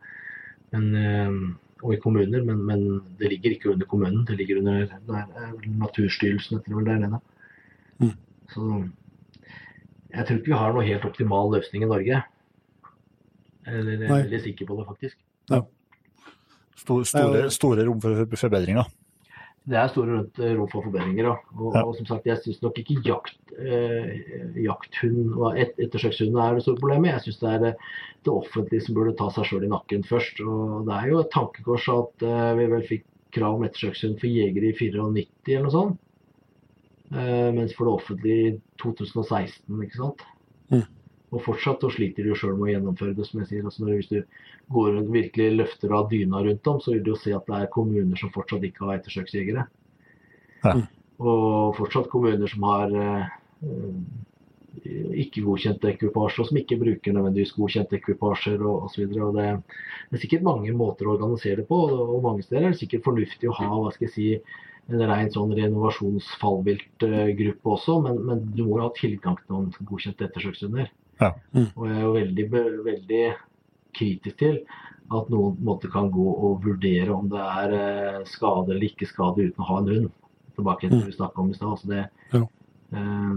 men, 0.74 0.88
eh, 0.98 1.36
og 1.82 1.94
i 1.94 2.00
kommuner, 2.02 2.44
men, 2.46 2.62
men 2.66 2.82
det 3.18 3.30
ligger 3.32 3.56
ikke 3.56 3.70
under 3.72 3.86
kommunen. 3.90 4.24
Det 4.28 4.36
ligger 4.38 4.60
under 4.62 4.84
der, 4.86 5.26
er 5.42 5.52
vel 5.56 5.70
Naturstyrelsen 5.82 6.58
etter 6.58 6.76
vel 6.76 6.86
der 6.86 7.00
nede. 7.02 7.20
Mm. 7.98 8.12
Så 8.54 8.68
jeg 10.12 10.26
tror 10.26 10.36
ikke 10.38 10.52
vi 10.52 10.58
har 10.60 10.74
noe 10.76 10.86
helt 10.86 11.06
optimal 11.08 11.52
løsning 11.56 11.84
i 11.84 11.90
Norge. 11.90 12.22
Eller 13.66 13.92
jeg 13.92 14.08
er 14.08 14.14
veldig 14.26 14.42
sikker 14.46 14.68
på 14.68 14.78
det, 14.78 14.86
faktisk. 14.90 15.18
Ja. 15.50 15.62
store, 16.76 17.04
Ja. 17.38 17.48
store 17.48 17.86
rom 17.86 18.00
for 18.02 18.26
forbedringer. 18.36 18.88
Det 19.62 19.78
er 19.78 19.90
store 19.92 20.24
eh, 20.42 20.54
rom 20.58 20.66
for 20.70 20.82
forbedringer. 20.82 21.28
Og, 21.30 21.38
Og, 21.54 21.74
Ja. 21.76 21.82
og 21.86 21.94
som 21.96 22.06
sagt, 22.08 22.26
jeg 22.26 22.40
syns 22.42 22.62
nok 22.64 22.78
ikke 22.80 22.96
jakt, 23.06 23.36
eh, 23.58 24.56
jakthund 24.64 25.36
og 25.38 25.58
et, 25.58 25.72
ettersøkshund 25.78 26.34
er 26.34 26.54
det 26.56 26.64
store 26.64 26.80
problemet. 26.80 27.12
Jeg 27.12 27.22
syns 27.28 27.38
det 27.38 27.50
er 27.52 27.58
det, 27.66 27.74
det 28.26 28.32
offentlige 28.32 28.82
som 28.86 28.94
burde 28.96 29.16
ta 29.16 29.28
seg 29.30 29.46
sjøl 29.46 29.64
i 29.64 29.70
nakken 29.70 30.02
først. 30.02 30.40
Og 30.42 30.86
det 30.88 30.94
er 30.98 31.10
jo 31.12 31.20
et 31.22 31.30
tankekors 31.30 31.86
at 31.94 32.26
eh, 32.26 32.54
vi 32.58 32.66
vel 32.74 32.82
fikk 32.88 33.04
krav 33.32 33.54
om 33.54 33.64
ettersøkshund 33.64 34.18
for 34.20 34.26
jegere 34.28 34.72
i 34.72 34.74
94 34.76 35.54
eller 35.54 35.68
noe 35.68 35.76
sånt. 35.76 36.00
Eh, 37.12 37.50
mens 37.52 37.74
for 37.76 37.86
det 37.86 37.94
offentlige 37.94 38.50
i 38.50 38.60
2016, 38.82 39.82
ikke 39.84 40.00
sant. 40.00 40.26
Mm. 40.72 40.86
Og 41.32 41.40
fortsatt 41.46 41.80
så 41.80 41.88
sliter 41.94 42.26
de 42.26 42.32
jo 42.32 42.36
sjøl 42.36 42.58
med 42.58 42.66
å 42.66 42.72
gjennomføre 42.74 43.16
det, 43.16 43.24
som 43.28 43.40
jeg 43.40 43.48
sier. 43.48 43.68
Altså 43.68 43.86
hvis 43.88 44.10
du 44.10 44.18
går 44.74 44.88
rundt, 44.96 45.12
virkelig 45.14 45.58
løfter 45.62 45.94
av 45.96 46.10
dyna 46.10 46.42
rundt 46.44 46.68
om, 46.68 46.80
så 46.82 46.92
vil 46.92 47.04
du 47.06 47.10
jo 47.14 47.22
se 47.22 47.32
at 47.36 47.46
det 47.48 47.56
er 47.56 47.72
kommuner 47.72 48.16
som 48.20 48.34
fortsatt 48.34 48.66
ikke 48.68 48.84
har 48.88 48.98
ettersøksjegere. 48.98 49.62
Ja. 50.66 50.72
Og 51.22 51.78
fortsatt 51.78 52.12
kommuner 52.12 52.48
som 52.52 52.62
har 52.68 52.88
eh, 52.92 53.24
eh, 53.64 53.96
ikke 55.24 55.44
godkjente 55.46 55.92
ekvipasjer, 55.94 56.40
og 56.44 56.48
som 56.50 56.60
ikke 56.60 56.80
bruker 56.80 57.10
nødvendigvis 57.16 57.56
godkjente 57.56 57.96
ekvipasjer 57.96 58.58
osv. 58.68 59.02
Det, 59.08 59.32
det 59.32 60.14
er 60.18 60.24
sikkert 60.26 60.48
mange 60.48 60.70
måter 60.76 61.04
å 61.08 61.14
organisere 61.16 61.62
det 61.62 61.68
på, 61.70 61.78
og 61.88 62.00
og 62.18 62.26
mange 62.28 62.42
steder 62.44 62.64
er 62.66 62.70
det 62.74 62.82
sikkert 62.82 63.08
fornuftig 63.08 63.46
å 63.48 63.56
ha 63.56 63.66
hva 63.72 63.90
skal 63.94 64.06
jeg 64.10 64.16
si, 64.18 64.28
en 64.90 65.02
rein 65.08 65.30
sånn 65.32 65.56
renovasjonsfallviltgruppe 65.56 67.66
også, 67.76 67.92
men, 68.04 68.14
men 68.28 68.38
du 68.52 68.62
må 68.66 68.72
jo 68.80 68.84
ha 68.84 68.90
tilgang 68.98 69.36
til 69.38 69.50
noen 69.54 69.68
godkjente 69.88 70.26
ettersøkshunder. 70.26 70.86
Ja. 71.22 71.32
Mm. 71.54 71.68
Og 71.76 71.84
jeg 71.88 71.96
er 71.96 72.02
jo 72.06 72.14
veldig, 72.16 72.46
veldig 72.86 73.22
kritisk 73.96 74.38
til 74.40 74.58
at 75.12 75.28
noen 75.32 75.56
på 75.56 75.60
en 75.60 75.66
måte 75.68 75.90
kan 75.92 76.08
gå 76.12 76.24
og 76.32 76.62
vurdere 76.64 77.12
om 77.12 77.26
det 77.32 77.42
er 77.42 77.74
eh, 77.76 78.20
skade 78.30 78.72
eller 78.72 78.86
ikke 78.88 79.08
skade 79.10 79.44
uten 79.50 79.64
å 79.64 79.68
ha 79.68 79.78
en 79.82 79.90
hund. 79.92 80.10
Tilbake 80.56 80.88
til 80.88 80.94
det 80.98 81.10
vi 81.10 81.16
snakka 81.16 81.40
om 81.42 81.50
i 81.52 81.56
stad. 81.56 81.74
Altså 81.74 81.90
det, 81.90 82.04
Ja. 82.32 82.42
eh, 82.96 83.34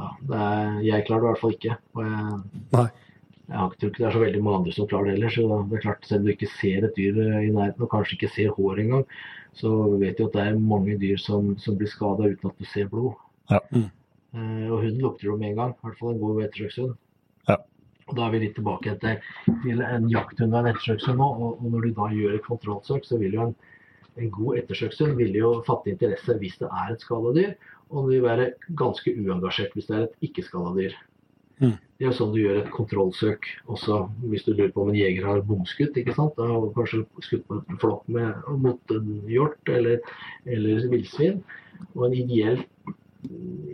ja, 0.00 0.08
det 0.28 0.40
er, 0.40 0.80
jeg 0.86 1.06
klarer 1.06 1.20
det 1.20 1.28
i 1.28 1.30
hvert 1.30 1.42
fall 1.42 1.54
ikke. 1.56 1.76
Og 1.96 2.02
jeg, 2.06 2.40
Nei. 2.72 2.86
jeg 3.50 3.76
tror 3.80 3.90
ikke 3.90 4.00
det 4.00 4.08
er 4.08 4.16
så 4.16 4.24
veldig 4.24 4.42
mange 4.46 4.60
andre 4.60 4.74
som 4.76 4.88
klarer 4.90 5.10
det 5.10 5.14
heller. 5.18 5.34
Så 5.34 5.60
det 5.68 5.78
er 5.78 5.84
klart, 5.84 6.08
selv 6.08 6.20
om 6.22 6.26
du 6.28 6.32
ikke 6.34 6.50
ser 6.56 6.86
et 6.88 6.96
dyr 6.96 7.20
i 7.20 7.52
nærheten, 7.52 7.84
og 7.84 7.92
kanskje 7.92 8.16
ikke 8.16 8.32
ser 8.34 8.54
hår 8.56 8.82
engang, 8.84 9.04
så 9.60 9.72
vet 10.00 10.16
du 10.18 10.26
at 10.28 10.36
det 10.36 10.44
er 10.46 10.60
mange 10.62 10.96
dyr 11.00 11.20
som, 11.20 11.54
som 11.60 11.76
blir 11.76 11.90
skada 11.90 12.30
uten 12.30 12.52
at 12.52 12.60
du 12.60 12.68
ser 12.70 12.88
blod. 12.92 13.18
Ja. 13.50 13.60
Mm. 13.74 13.88
Eh, 14.34 14.66
og 14.70 14.84
hunden 14.84 15.02
lukter 15.02 15.30
jo 15.30 15.36
med 15.40 15.52
en 15.52 15.60
gang. 15.60 15.74
I 15.74 15.86
hvert 15.86 15.98
fall 15.98 16.14
en 16.14 16.22
god 16.22 16.44
ettersøkshund. 16.44 16.94
Ja. 17.48 17.58
Og 18.06 18.16
da 18.18 18.26
er 18.26 18.34
vi 18.34 18.42
litt 18.44 18.56
tilbake 18.58 18.94
til, 19.02 19.26
til 19.64 19.82
en 19.86 20.08
jakthund 20.10 20.54
og 20.54 20.62
en 20.62 20.70
ettersøkshund 20.72 21.20
nå. 21.22 21.28
Og, 21.48 21.66
når 21.66 21.86
du 21.86 21.92
da 21.98 22.08
gjør 22.14 22.38
et 22.38 22.46
kontrollsøk, 22.46 23.06
så 23.06 23.20
vil 23.20 23.36
jo 23.38 23.48
en, 23.48 23.54
en 24.20 24.32
god 24.38 24.62
ettersøkshund 24.62 25.18
vil 25.18 25.36
jo 25.38 25.52
fatte 25.66 25.92
interesse 25.92 26.38
hvis 26.40 26.58
det 26.62 26.70
er 26.70 26.94
et 26.94 27.04
skada 27.04 27.34
dyr, 27.36 27.54
og 27.90 28.02
den 28.02 28.10
vil 28.14 28.26
være 28.26 28.50
ganske 28.78 29.14
uengasjert 29.18 29.74
hvis 29.74 29.88
det 29.90 29.96
er 29.96 30.08
et 30.08 30.28
ikke-skada 30.28 30.74
dyr. 30.78 30.98
Mm. 31.60 31.76
Det 32.00 32.06
er 32.06 32.08
jo 32.08 32.16
sånn 32.16 32.30
du 32.32 32.38
gjør 32.40 32.58
et 32.62 32.70
kontrollsøk 32.72 33.46
også 33.68 33.96
hvis 34.30 34.46
du 34.46 34.54
lurer 34.54 34.70
på 34.72 34.80
om 34.80 34.92
en 34.94 34.96
jeger 34.96 35.26
har 35.28 35.42
bomskutt. 35.44 35.98
ikke 36.00 36.14
sant? 36.16 36.32
Da 36.38 36.46
har 36.48 36.70
kanskje 36.76 37.02
skutt 37.26 37.44
på 37.50 37.58
en 37.60 37.80
flokk 37.82 38.06
mot 38.08 38.94
en 38.96 39.10
hjort 39.28 39.68
eller, 39.68 40.00
eller 40.48 40.86
villsvin. 40.88 41.42
Og 41.92 42.06
en 42.06 42.16
ideell 42.16 42.62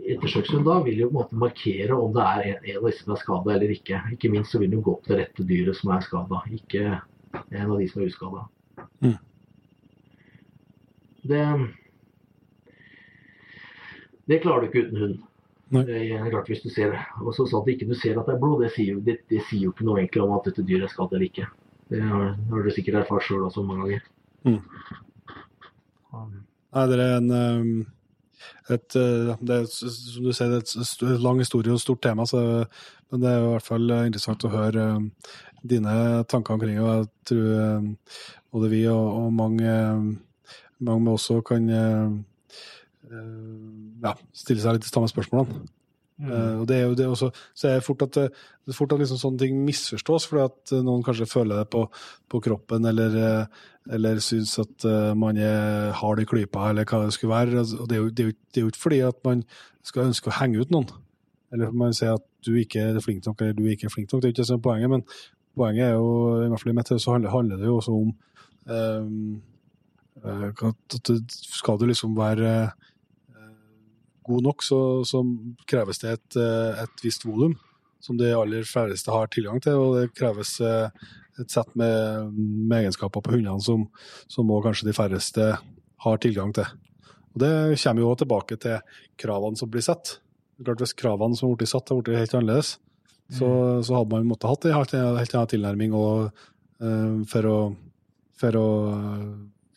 ettersøkshund 0.07 0.65
da 0.67 0.79
vil 0.85 1.01
jo 1.03 1.09
på 1.09 1.15
en 1.15 1.19
måte 1.21 1.39
markere 1.39 1.95
om 1.95 2.13
det 2.15 2.25
er 2.25 2.43
en, 2.51 2.59
en 2.63 2.79
av 2.79 2.89
disse 2.89 3.03
som 3.03 3.13
er 3.15 3.21
skada 3.21 3.53
eller 3.55 3.73
ikke. 3.75 4.01
Ikke 4.15 4.31
minst 4.33 4.53
så 4.53 4.61
vil 4.61 4.71
den 4.73 4.83
gå 4.85 4.95
opp 4.97 5.07
det 5.07 5.19
rette 5.21 5.47
dyret 5.47 5.79
som 5.79 5.93
er 5.95 6.05
skada, 6.05 6.41
ikke 6.53 6.83
en 7.35 7.71
av 7.71 7.77
de 7.77 7.87
som 7.91 8.01
er 8.01 8.11
uskada. 8.11 8.45
Mm. 9.03 9.17
Det, 11.27 11.45
det 14.31 14.41
klarer 14.43 14.63
du 14.63 14.69
ikke 14.69 14.85
uten 14.87 15.01
hund. 15.03 15.17
Det 15.87 15.97
er 15.99 16.29
klart 16.31 16.47
hvis 16.47 16.63
du 16.63 16.69
ser 16.71 16.93
og 17.19 17.33
så 17.35 17.43
sånn 17.43 17.65
at 17.65 17.73
ikke 17.73 17.89
du 17.89 17.95
ser 17.99 18.15
at 18.19 18.29
det 18.29 18.37
er 18.37 18.39
blod, 18.39 18.61
det 18.63 18.71
sier, 18.75 18.93
jo, 18.95 19.01
det, 19.03 19.17
det 19.27 19.41
sier 19.49 19.65
jo 19.65 19.73
ikke 19.73 19.87
noe 19.87 19.99
egentlig 19.99 20.23
om 20.23 20.37
at 20.37 20.47
dette 20.47 20.63
dyret 20.63 20.87
er 20.87 20.93
skadd 20.93 21.11
eller 21.11 21.27
ikke. 21.27 21.47
Det 21.91 21.99
har, 22.03 22.29
har 22.51 22.63
du 22.63 22.71
sikkert 22.75 23.01
erfart 23.01 23.25
sjøl 23.27 23.43
også 23.47 23.63
mange 23.67 23.83
ganger. 23.83 24.07
Mm. 24.47 24.61
Er 26.77 26.91
det 26.91 27.07
en 27.17 27.29
um, 27.35 27.73
et, 28.73 28.95
uh, 28.95 29.35
det 29.41 29.55
er, 29.55 29.65
som 29.71 30.23
du 30.25 30.31
sier, 30.35 30.49
det 30.53 30.59
er 30.63 30.67
et 31.15 31.23
lang 31.23 31.37
historie 31.41 31.71
og 31.73 31.77
et 31.79 31.83
stort 31.83 32.01
tema, 32.05 32.23
så, 32.29 32.39
men 33.11 33.17
det 33.23 33.29
er 33.31 33.37
i 33.43 33.51
hvert 33.53 33.67
fall 33.67 33.85
uh, 33.91 34.05
interessant 34.05 34.47
å 34.47 34.53
høre 34.53 34.81
um, 34.97 35.05
dine 35.67 35.93
tanker 36.29 36.53
omkring 36.55 36.77
og 36.79 36.89
jeg 36.91 37.03
tror 37.31 37.45
både 38.53 38.67
vi 38.71 38.81
og, 38.87 39.05
og 39.23 39.29
mange, 39.35 39.71
mange 40.79 41.01
med 41.03 41.13
også 41.15 41.35
kan 41.43 41.63
ja, 41.67 44.13
stille 44.37 44.61
seg 44.63 44.73
litt 44.77 44.85
de 44.85 44.91
samme 44.91 45.09
spørsmålene. 45.11 45.53
Eh, 46.17 46.53
og 46.61 46.65
det 46.69 46.77
er 46.79 46.85
jo 46.87 46.95
det 46.97 47.05
også, 47.05 47.29
så 47.53 47.67
er 47.69 47.77
det 47.77 47.85
fort 47.85 48.01
at, 48.07 48.15
det, 48.17 48.45
det 48.65 48.75
fort 48.75 48.93
at 48.95 49.01
liksom 49.03 49.19
sånne 49.21 49.41
ting 49.43 49.57
misforstås, 49.67 50.25
fordi 50.29 50.45
at 50.47 50.73
eh, 50.73 50.85
noen 50.85 51.03
kanskje 51.05 51.29
føler 51.29 51.61
det 51.61 51.67
på, 51.73 51.83
på 52.31 52.41
kroppen, 52.41 52.87
eller, 52.89 53.17
eh, 53.21 53.67
eller 53.93 54.21
syns 54.23 54.55
at 54.63 54.87
eh, 54.89 55.11
man 55.19 55.37
er 55.37 55.91
hard 55.99 56.23
i 56.23 56.27
klypa, 56.29 56.71
eller 56.71 56.89
hva 56.89 57.03
det 57.05 57.13
skulle 57.13 57.35
være. 57.35 57.59
Altså, 57.61 57.83
Og 57.83 57.91
det 57.91 57.99
er, 57.99 58.01
jo, 58.01 58.09
det, 58.09 58.23
er 58.23 58.31
jo, 58.31 58.37
det 58.49 58.61
er 58.61 58.65
jo 58.65 58.73
ikke 58.73 58.85
fordi 58.87 59.01
at 59.11 59.21
man 59.27 59.45
skal 59.85 60.09
ønske 60.09 60.31
å 60.31 60.37
henge 60.39 60.63
ut 60.63 60.73
noen, 60.73 60.89
eller 61.53 61.75
man 61.85 61.93
sier 61.95 62.17
at 62.17 62.25
du 62.47 62.55
ikke 62.57 62.89
er 62.89 63.01
flink 63.03 63.27
nok, 63.27 63.41
eller 63.41 63.53
du 63.53 63.67
ikke 63.69 63.87
er 63.87 63.93
flink 63.93 64.09
nok. 64.11 64.23
Det 64.23 64.27
er 64.27 64.31
jo 64.31 64.35
ikke 64.35 64.41
det 64.41 64.49
som 64.49 64.57
er 64.57 64.65
poenget, 64.65 64.91
men 64.91 65.05
poenget 65.57 65.85
er 65.85 65.95
jo, 65.99 66.09
i 66.41 66.49
hvert 66.49 66.63
fall 66.63 66.73
i 66.73 66.77
mitt 66.79 66.91
hode, 66.91 67.03
så 67.03 67.13
handler, 67.13 67.33
handler 67.33 67.61
det 67.61 67.69
jo 67.69 67.77
også 67.77 67.93
om 67.93 68.09
eh, 68.73 69.07
eh, 70.25 70.67
at 70.73 71.13
skal 71.29 71.79
du 71.79 71.87
liksom 71.89 72.17
være 72.17 72.51
eh, 72.65 72.86
god 74.27 74.49
nok, 74.49 74.65
så, 74.65 74.79
så 75.07 75.23
kreves 75.69 76.01
det 76.03 76.17
et, 76.17 76.39
eh, 76.41 76.83
et 76.83 77.05
visst 77.05 77.25
volum 77.27 77.55
som 78.03 78.17
de 78.19 78.29
aller 78.35 78.67
færreste 78.67 79.11
har 79.11 79.29
tilgang 79.33 79.61
til, 79.63 79.79
og 79.79 79.95
det 79.97 80.13
kreves 80.17 80.57
eh, 80.61 80.89
et 81.41 81.53
sett 81.53 81.69
med, 81.77 82.33
med 82.37 82.83
egenskaper 82.83 83.23
på 83.23 83.35
hundene 83.35 83.61
som, 83.63 83.87
som 84.29 84.49
også 84.49 84.67
kanskje 84.67 84.89
de 84.89 84.95
færreste 84.97 85.47
har 86.05 86.21
tilgang 86.23 86.53
til. 86.55 86.67
Og 87.33 87.41
Det 87.43 87.77
kommer 87.83 88.03
jo 88.03 88.15
tilbake 88.17 88.57
til 88.61 88.79
kravene 89.21 89.59
som 89.59 89.69
blir 89.69 89.85
satt. 89.85 90.17
Klart 90.57 90.81
Hvis 90.81 90.95
kravene 90.97 91.37
som 91.37 91.53
ble 91.53 91.67
satt, 91.69 91.89
har 91.89 92.01
blitt 92.01 92.17
helt 92.17 92.33
annerledes, 92.33 92.77
så, 93.29 93.47
så 93.83 93.97
hadde 93.97 94.13
man 94.15 94.29
måttet 94.29 94.49
hatt 94.49 94.65
en 94.65 94.77
helt, 94.77 94.93
helt 94.95 95.35
annen 95.35 95.51
tilnærming 95.51 95.95
og, 95.97 96.31
uh, 96.81 97.17
for 97.29 97.49
å, 97.49 97.57
for 98.39 98.57
å 98.57 98.67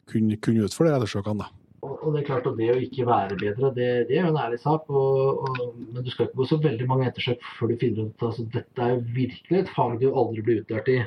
kunne, 0.08 0.38
kunne 0.40 0.68
utføre 0.68 0.92
de 0.92 1.00
ettersøkene. 1.00 1.48
Og, 1.86 2.12
det 2.12 2.20
er 2.20 2.26
klart 2.28 2.48
at 2.48 2.58
det 2.58 2.68
å 2.74 2.80
ikke 2.82 3.06
være 3.08 3.36
bedre, 3.40 3.70
det, 3.76 3.88
det 4.10 4.18
er 4.18 4.26
jo 4.26 4.32
en 4.34 4.42
ærlig 4.42 4.58
sak. 4.60 4.88
Og, 4.92 5.46
og, 5.46 5.78
men 5.94 6.04
du 6.04 6.10
skal 6.12 6.28
ikke 6.28 6.42
gå 6.42 6.48
så 6.50 6.58
veldig 6.60 6.88
mange 6.90 7.08
ettersøk 7.08 7.46
før 7.56 7.72
du 7.72 7.78
finner 7.80 8.10
ut 8.10 8.20
at 8.20 8.26
altså, 8.28 8.44
dette 8.52 8.84
er 8.84 8.92
jo 8.94 9.00
virkelig 9.16 9.62
et 9.62 9.72
fag 9.76 9.96
du 10.02 10.10
aldri 10.10 10.44
blir 10.44 10.60
utlært 10.60 10.92
i. 10.92 10.98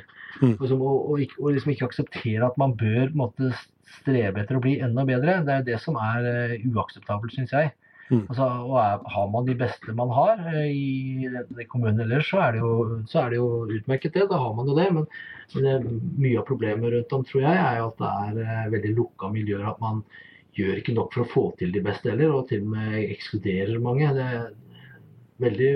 Mm. 0.41 0.55
Og, 0.57 1.13
og, 1.13 1.47
liksom 1.53 1.75
ikke 1.75 1.91
akseptere 1.91 2.49
at 2.49 2.57
man 2.61 2.73
bør 2.79 3.13
måtte 3.17 3.51
strebe 3.99 4.41
etter 4.41 4.57
å 4.57 4.63
bli 4.63 4.79
enda 4.81 5.05
bedre. 5.05 5.39
Det 5.45 5.53
er 5.53 5.61
jo 5.61 5.69
det 5.69 5.79
som 5.83 6.01
er 6.01 6.25
uh, 6.25 6.67
uakseptabelt, 6.73 7.35
syns 7.37 7.53
jeg. 7.53 7.71
Mm. 8.09 8.25
Altså, 8.27 8.49
og 8.65 8.75
er, 8.81 9.05
Har 9.13 9.29
man 9.31 9.45
de 9.47 9.53
beste 9.57 9.93
man 9.95 10.11
har 10.13 10.41
uh, 10.41 10.65
i 10.65 11.29
den- 11.29 11.53
den 11.53 11.69
kommunen 11.69 12.01
ellers, 12.03 12.33
så 12.33 12.41
er, 12.47 12.57
det 12.57 12.65
jo, 12.65 12.73
så 13.07 13.23
er 13.23 13.29
det 13.29 13.41
jo 13.43 13.47
utmerket, 13.77 14.17
det. 14.17 14.25
Da 14.33 14.41
har 14.41 14.57
man 14.57 14.73
jo 14.73 14.77
det. 14.81 14.89
Men, 14.97 15.05
men 15.53 15.69
det, 15.69 16.03
mye 16.17 16.41
av 16.41 16.49
problemet 16.49 16.97
rundt 16.97 17.13
om, 17.13 17.29
tror 17.29 17.45
jeg, 17.45 17.57
er 17.61 17.81
jo 17.83 17.89
at 17.93 18.01
det 18.01 18.13
er 18.25 18.45
uh, 18.65 18.71
veldig 18.73 18.95
lukka 18.97 19.33
miljøer. 19.37 19.69
At 19.69 19.81
man 19.83 20.01
gjør 20.57 20.79
ikke 20.79 20.95
nok 20.97 21.13
for 21.15 21.23
å 21.23 21.31
få 21.31 21.43
til 21.59 21.73
de 21.73 21.81
beste 21.83 22.11
heller, 22.11 22.33
og 22.33 22.47
til 22.49 22.63
og 22.65 22.73
med 22.75 22.97
ekskluderer 23.03 23.81
mange. 23.83 24.09
Det 24.15 24.25
er 24.25 24.49
veldig 25.43 25.69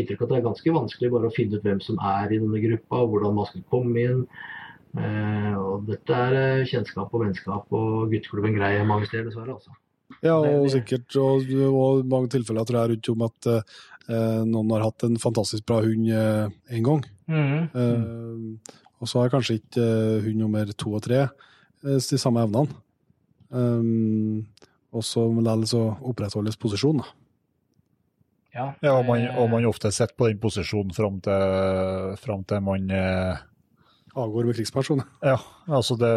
inntrykk 0.00 0.24
at 0.24 0.30
det 0.30 0.38
er 0.38 0.46
ganske 0.48 0.76
vanskelig 0.76 1.10
bare 1.14 1.30
å 1.30 1.34
finne 1.34 1.58
ut 1.58 1.66
hvem 1.66 1.82
som 1.84 1.98
er 2.00 2.32
i 2.32 2.40
denne 2.42 2.62
gruppa, 2.62 3.02
og 3.02 3.14
hvordan 3.14 3.36
man 3.38 3.50
skal 3.50 3.66
komme 3.72 4.04
inn. 4.04 4.22
Eh, 4.96 5.56
og 5.60 5.88
dette 5.90 6.20
er 6.28 6.38
eh, 6.40 6.68
kjennskap 6.68 7.12
og 7.12 7.26
vennskap 7.26 7.74
og 7.76 8.06
gutteklubben 8.12 8.56
greier 8.56 8.86
mange 8.88 9.08
steder, 9.10 9.28
dessverre. 9.28 9.58
altså. 9.58 9.76
Ja, 10.22 10.36
og 10.38 10.68
sikkert 10.70 11.16
og, 11.20 11.50
og 11.66 12.06
mange 12.08 12.30
tilfeller 12.32 12.64
tror 12.64 12.78
jeg 12.80 12.94
rundt 12.94 13.10
om 13.12 13.24
at 13.26 13.48
eh, 13.50 14.42
noen 14.46 14.72
har 14.76 14.86
hatt 14.86 15.04
en 15.04 15.18
fantastisk 15.20 15.66
bra 15.68 15.82
hund 15.84 16.08
eh, 16.08 16.46
en 16.78 16.86
gang. 16.86 17.04
Eh, 17.28 18.76
og 18.96 19.10
så 19.10 19.20
har 19.20 19.32
kanskje 19.34 19.58
ikke 19.60 19.82
eh, 19.84 20.24
hund 20.24 20.40
nummer 20.40 20.70
to 20.72 20.94
og 20.96 21.04
tre 21.04 21.26
eh, 21.26 21.98
de 21.98 22.20
samme 22.22 22.46
evnene. 22.46 22.80
Um, 23.50 24.46
og 24.96 25.04
så 25.04 25.26
må 25.30 25.42
det 25.44 25.52
altså 25.52 25.82
opprettholdes 26.02 26.56
posisjon, 26.58 27.02
da. 27.02 27.04
Ja, 28.56 28.66
Ja, 28.80 28.94
og 28.96 29.04
man, 29.04 29.26
og 29.36 29.50
man 29.52 29.66
ofte 29.68 29.90
sitter 29.92 30.14
på 30.16 30.30
den 30.30 30.38
posisjonen 30.40 30.94
fram 30.96 31.18
til, 31.20 32.16
fram 32.22 32.44
til 32.48 32.62
man 32.64 32.86
eh, 32.90 33.36
Avgår 34.16 34.46
med 34.48 34.56
krigsperson. 34.56 35.02
Ja, 35.20 35.34
altså 35.68 35.92
det 36.00 36.08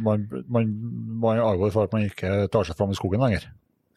man, 0.00 0.22
man, 0.48 0.70
man 1.20 1.38
avgår 1.44 1.74
for 1.74 1.84
at 1.84 1.92
man 1.92 2.06
ikke 2.08 2.46
tar 2.48 2.64
seg 2.64 2.78
fram 2.78 2.94
i 2.94 2.96
skogen 2.96 3.20
lenger. 3.20 3.44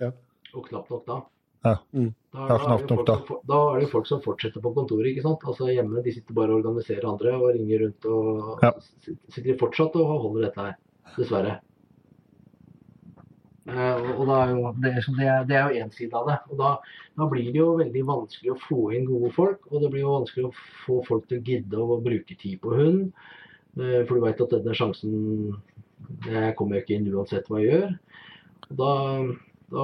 Og 0.04 0.66
knapt 0.66 0.90
nok 0.92 1.06
da. 1.08 1.20
Ja. 1.64 1.76
Mm. 1.94 2.10
Da, 2.34 2.40
Ja, 2.50 2.58
da, 2.58 2.74
er 2.74 2.84
folk 2.90 3.06
da. 3.08 3.16
som 3.30 3.40
da 3.48 3.58
er 3.70 3.80
det 3.80 3.86
jo 3.86 3.92
folk 3.94 4.08
som 4.10 4.22
fortsetter 4.26 4.64
på 4.64 4.74
kontoret. 4.76 5.08
ikke 5.14 5.22
sant? 5.24 5.44
Altså 5.48 5.70
Hjemme 5.72 6.02
de 6.04 6.12
sitter 6.18 6.34
bare 6.36 6.52
og 6.56 6.64
organiserer 6.66 7.06
andre 7.08 7.34
og 7.38 7.52
ringer 7.56 7.84
rundt 7.86 8.06
og 8.12 8.60
Ja. 8.66 8.72
sitter 9.06 9.52
de 9.54 9.58
fortsatt 9.62 9.96
og 9.96 10.10
holder 10.26 10.48
dette 10.50 10.66
her. 10.66 10.76
Dessverre. 11.16 11.60
Eh, 13.70 14.12
og- 14.18 14.26
da 14.28 14.38
er 14.44 14.54
jo, 14.56 14.74
det, 14.82 14.92
er, 14.98 15.44
det, 15.46 15.56
er, 15.56 15.68
jo 15.70 15.84
én 15.84 15.92
side 15.94 16.14
av 16.18 16.28
det. 16.28 16.38
og 16.50 16.58
da, 16.58 16.72
da 17.18 17.28
blir 17.30 17.52
det 17.52 17.62
jo 17.62 17.78
veldig 17.78 18.06
vanskelig 18.08 18.54
å 18.54 18.62
få 18.64 18.80
inn 18.98 19.06
gode 19.06 19.32
folk. 19.36 19.68
Og 19.72 19.84
det 19.84 19.92
blir 19.94 20.06
jo 20.06 20.16
vanskelig 20.18 20.48
å 20.50 20.56
få 20.86 21.02
folk 21.08 21.28
til 21.30 21.40
å 21.40 21.46
gidde 21.46 21.78
å 21.78 22.00
bruke 22.02 22.38
tid 22.40 22.60
på 22.64 22.74
hund. 22.76 23.12
Eh, 23.78 24.02
for 24.06 24.16
du 24.16 24.26
veit 24.26 24.42
at 24.42 24.56
denne 24.58 24.76
sjansen 24.76 25.56
det 26.26 26.56
kommer 26.58 26.78
jo 26.78 26.84
ikke 26.84 26.98
inn 26.98 27.10
uansett 27.14 27.50
hva 27.50 27.62
jeg 27.62 27.74
gjør. 27.76 27.96
Da, 28.70 28.94
da, 29.74 29.84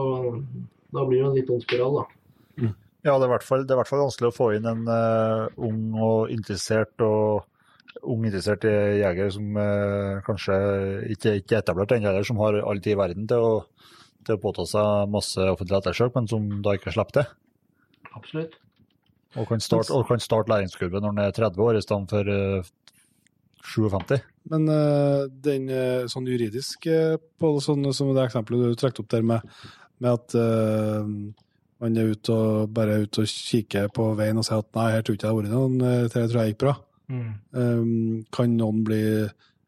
da 0.96 1.06
blir 1.06 1.22
det 1.22 1.28
en 1.30 1.38
litt 1.38 1.52
ond 1.54 1.64
spiral, 1.66 2.02
da. 2.02 2.06
Ja, 3.06 3.20
det 3.20 3.28
er 3.28 3.30
i 3.30 3.34
hvert 3.36 3.46
fall 3.46 4.02
vanskelig 4.02 4.32
å 4.32 4.34
få 4.34 4.48
inn 4.56 4.66
en 4.66 4.88
uh, 4.90 5.46
ung 5.62 5.94
og 6.02 6.32
interessert 6.34 7.04
og 7.06 7.46
ung 8.12 8.26
interessert 8.28 8.66
jeger 8.66 9.32
som 9.34 9.58
eh, 9.62 10.20
kanskje 10.26 10.58
ikke, 11.16 11.38
ikke 11.42 11.58
er 11.58 11.64
etablert 11.64 11.96
ennå, 11.96 12.12
eller 12.12 12.28
som 12.28 12.42
har 12.44 12.60
all 12.62 12.82
tid 12.84 12.96
i 12.96 13.00
verden 13.00 13.28
til 13.30 13.44
å, 13.44 13.56
til 14.26 14.38
å 14.38 14.42
påta 14.42 14.68
seg 14.70 15.12
masse 15.14 15.50
offentlig 15.52 15.80
ettersøk, 15.80 16.14
men 16.18 16.30
som 16.32 16.48
da 16.66 16.76
ikke 16.78 16.94
slipper 16.96 17.22
det. 17.22 17.26
Absolutt. 18.16 18.58
Og 19.36 19.50
kan 19.50 19.60
starte, 19.60 19.92
og 19.92 20.08
kan 20.08 20.22
starte 20.24 20.54
læringskurven 20.54 21.04
når 21.04 21.12
han 21.12 21.24
er 21.26 21.36
30 21.36 21.66
år 21.66 21.78
i 21.78 21.84
stedet 21.84 22.14
for 22.14 22.30
uh, 22.32 22.74
57. 23.66 24.22
Men 24.54 24.70
uh, 24.70 25.26
den 25.28 25.66
eh, 25.74 26.06
sånn 26.12 26.30
juridisk 26.30 26.86
eh, 26.88 27.18
på 27.18 27.50
sånn 27.66 27.90
som 27.98 28.14
det 28.16 28.28
eksempelet 28.28 28.76
du 28.76 28.80
trakk 28.80 29.02
opp 29.02 29.10
der 29.12 29.26
med, 29.26 29.44
med 30.00 30.14
at 30.14 30.36
uh, 30.38 31.02
man 31.82 31.98
er 32.00 32.14
ute 32.14 32.34
og 32.34 32.74
bare 32.76 32.96
er 32.96 33.08
ute 33.08 33.24
og 33.24 33.32
kikker 33.32 33.90
på 33.96 34.10
veien 34.18 34.40
og 34.40 34.48
sier 34.48 34.62
at 34.62 34.70
nei, 34.78 34.92
her 34.96 35.06
tror 35.06 35.18
ikke 35.18 35.28
jeg 35.28 35.32
det 35.32 35.34
har 35.34 35.40
vært 35.42 35.56
noen, 35.56 35.80
eh, 35.82 36.04
det 36.06 36.28
tror 36.32 36.42
jeg 36.42 36.54
gikk 36.54 36.62
bra. 36.64 36.76
Eh, 37.10 38.24
kan 38.36 38.56
noen 38.58 38.84
bli 38.88 39.02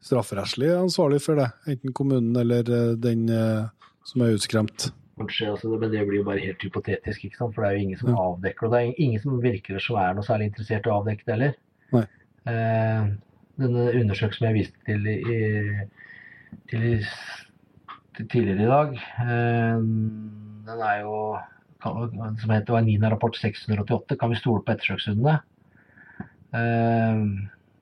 strafferettslig 0.03 0.71
ansvarlig 0.77 1.19
for 1.23 1.39
det? 1.39 1.49
Enten 1.73 1.93
kommunen 1.97 2.35
eller 2.39 2.69
eh, 2.69 2.93
den 3.01 3.27
uh, 3.29 3.67
som 4.07 4.23
er 4.23 4.37
utskremt. 4.37 4.89
Kanskje, 5.17 5.49
altså, 5.51 5.71
men 5.81 5.91
det 5.91 6.03
blir 6.05 6.21
jo 6.21 6.27
bare 6.27 6.43
helt 6.43 6.61
hypotetisk, 6.61 7.25
ikke 7.25 7.39
sant? 7.39 7.55
for 7.55 7.63
det 7.65 7.69
er 7.71 7.77
jo 7.79 7.85
ingen 7.87 7.99
som 7.99 8.13
avdekker 8.13 8.67
og 8.67 8.75
Det 8.75 8.81
er 8.81 8.99
ingen 9.01 9.23
som 9.23 9.39
virker 9.41 9.81
som 9.81 9.97
er 9.97 10.13
noe 10.13 10.25
særlig 10.27 10.51
interessert 10.51 10.85
i 10.85 10.91
å 10.93 10.99
avdekke 10.99 11.25
det 11.25 11.33
heller. 11.33 11.55
Nei. 11.95 12.03
Eh, 12.53 13.09
denne 13.57 13.87
undersøkelsen 13.97 14.47
jeg 14.47 14.57
viste 14.59 14.85
til, 14.85 15.07
i, 15.09 15.39
til, 16.69 16.85
i, 16.85 16.95
til 18.19 18.29
tidligere 18.29 18.67
i 18.67 18.71
dag, 18.71 18.93
eh, 19.25 19.81
den 20.69 20.85
er 20.91 21.01
jo 21.01 21.17
kan- 21.81 22.37
som 22.37 22.53
heter 22.53 22.77
var 22.77 22.85
NINA-rapport 22.85 23.37
688. 23.41 24.17
Kan 24.21 24.29
vi 24.29 24.39
stole 24.39 24.61
på 24.61 24.75
ettersøkshundene? 24.75 25.39
Eh, 26.55 27.21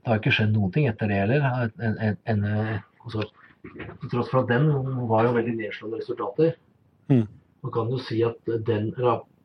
det 0.05 0.11
har 0.11 0.21
ikke 0.21 0.35
skjedd 0.37 0.53
noen 0.53 0.73
ting 0.73 0.89
etter 0.89 1.09
det 1.09 1.21
heller. 1.23 1.47
En, 1.81 2.45
altså, 2.45 3.25
til 3.65 4.11
tross 4.11 4.29
for 4.29 4.43
at 4.43 4.51
den 4.51 4.69
var 5.09 5.25
jo 5.25 5.33
veldig 5.37 5.55
nedslående 5.57 6.01
resultater. 6.01 6.53
Mm. 7.09 7.25
Man 7.65 7.73
kan 7.73 7.89
jo 7.89 8.01
si 8.01 8.19
at 8.25 8.37
den, 8.67 8.91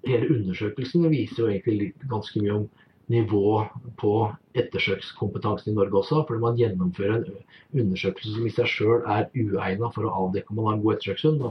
hele 0.05 0.29
undersøkelsen 0.35 1.09
viser 1.13 1.45
jo 1.45 1.51
egentlig 1.53 1.93
ganske 2.11 2.43
mye 2.45 2.59
om 2.59 2.69
nivå 3.11 3.65
på 3.99 4.13
ettersøkskompetansen 4.61 5.73
i 5.73 5.77
Norge 5.79 6.03
også. 6.03 6.21
Fordi 6.29 6.45
man 6.45 6.61
gjennomfører 6.61 7.25
en 7.25 7.81
undersøkelse 7.83 8.37
som 8.37 8.47
i 8.47 8.53
seg 8.55 8.71
sjøl 8.71 9.09
er 9.11 9.31
uegna 9.35 9.91
for 9.95 10.07
å 10.07 10.13
avdekke 10.27 10.53
om 10.53 10.61
man 10.61 10.69
har 10.69 10.79
en 10.79 10.85
god 10.85 10.99
ettersøkshund. 10.99 11.43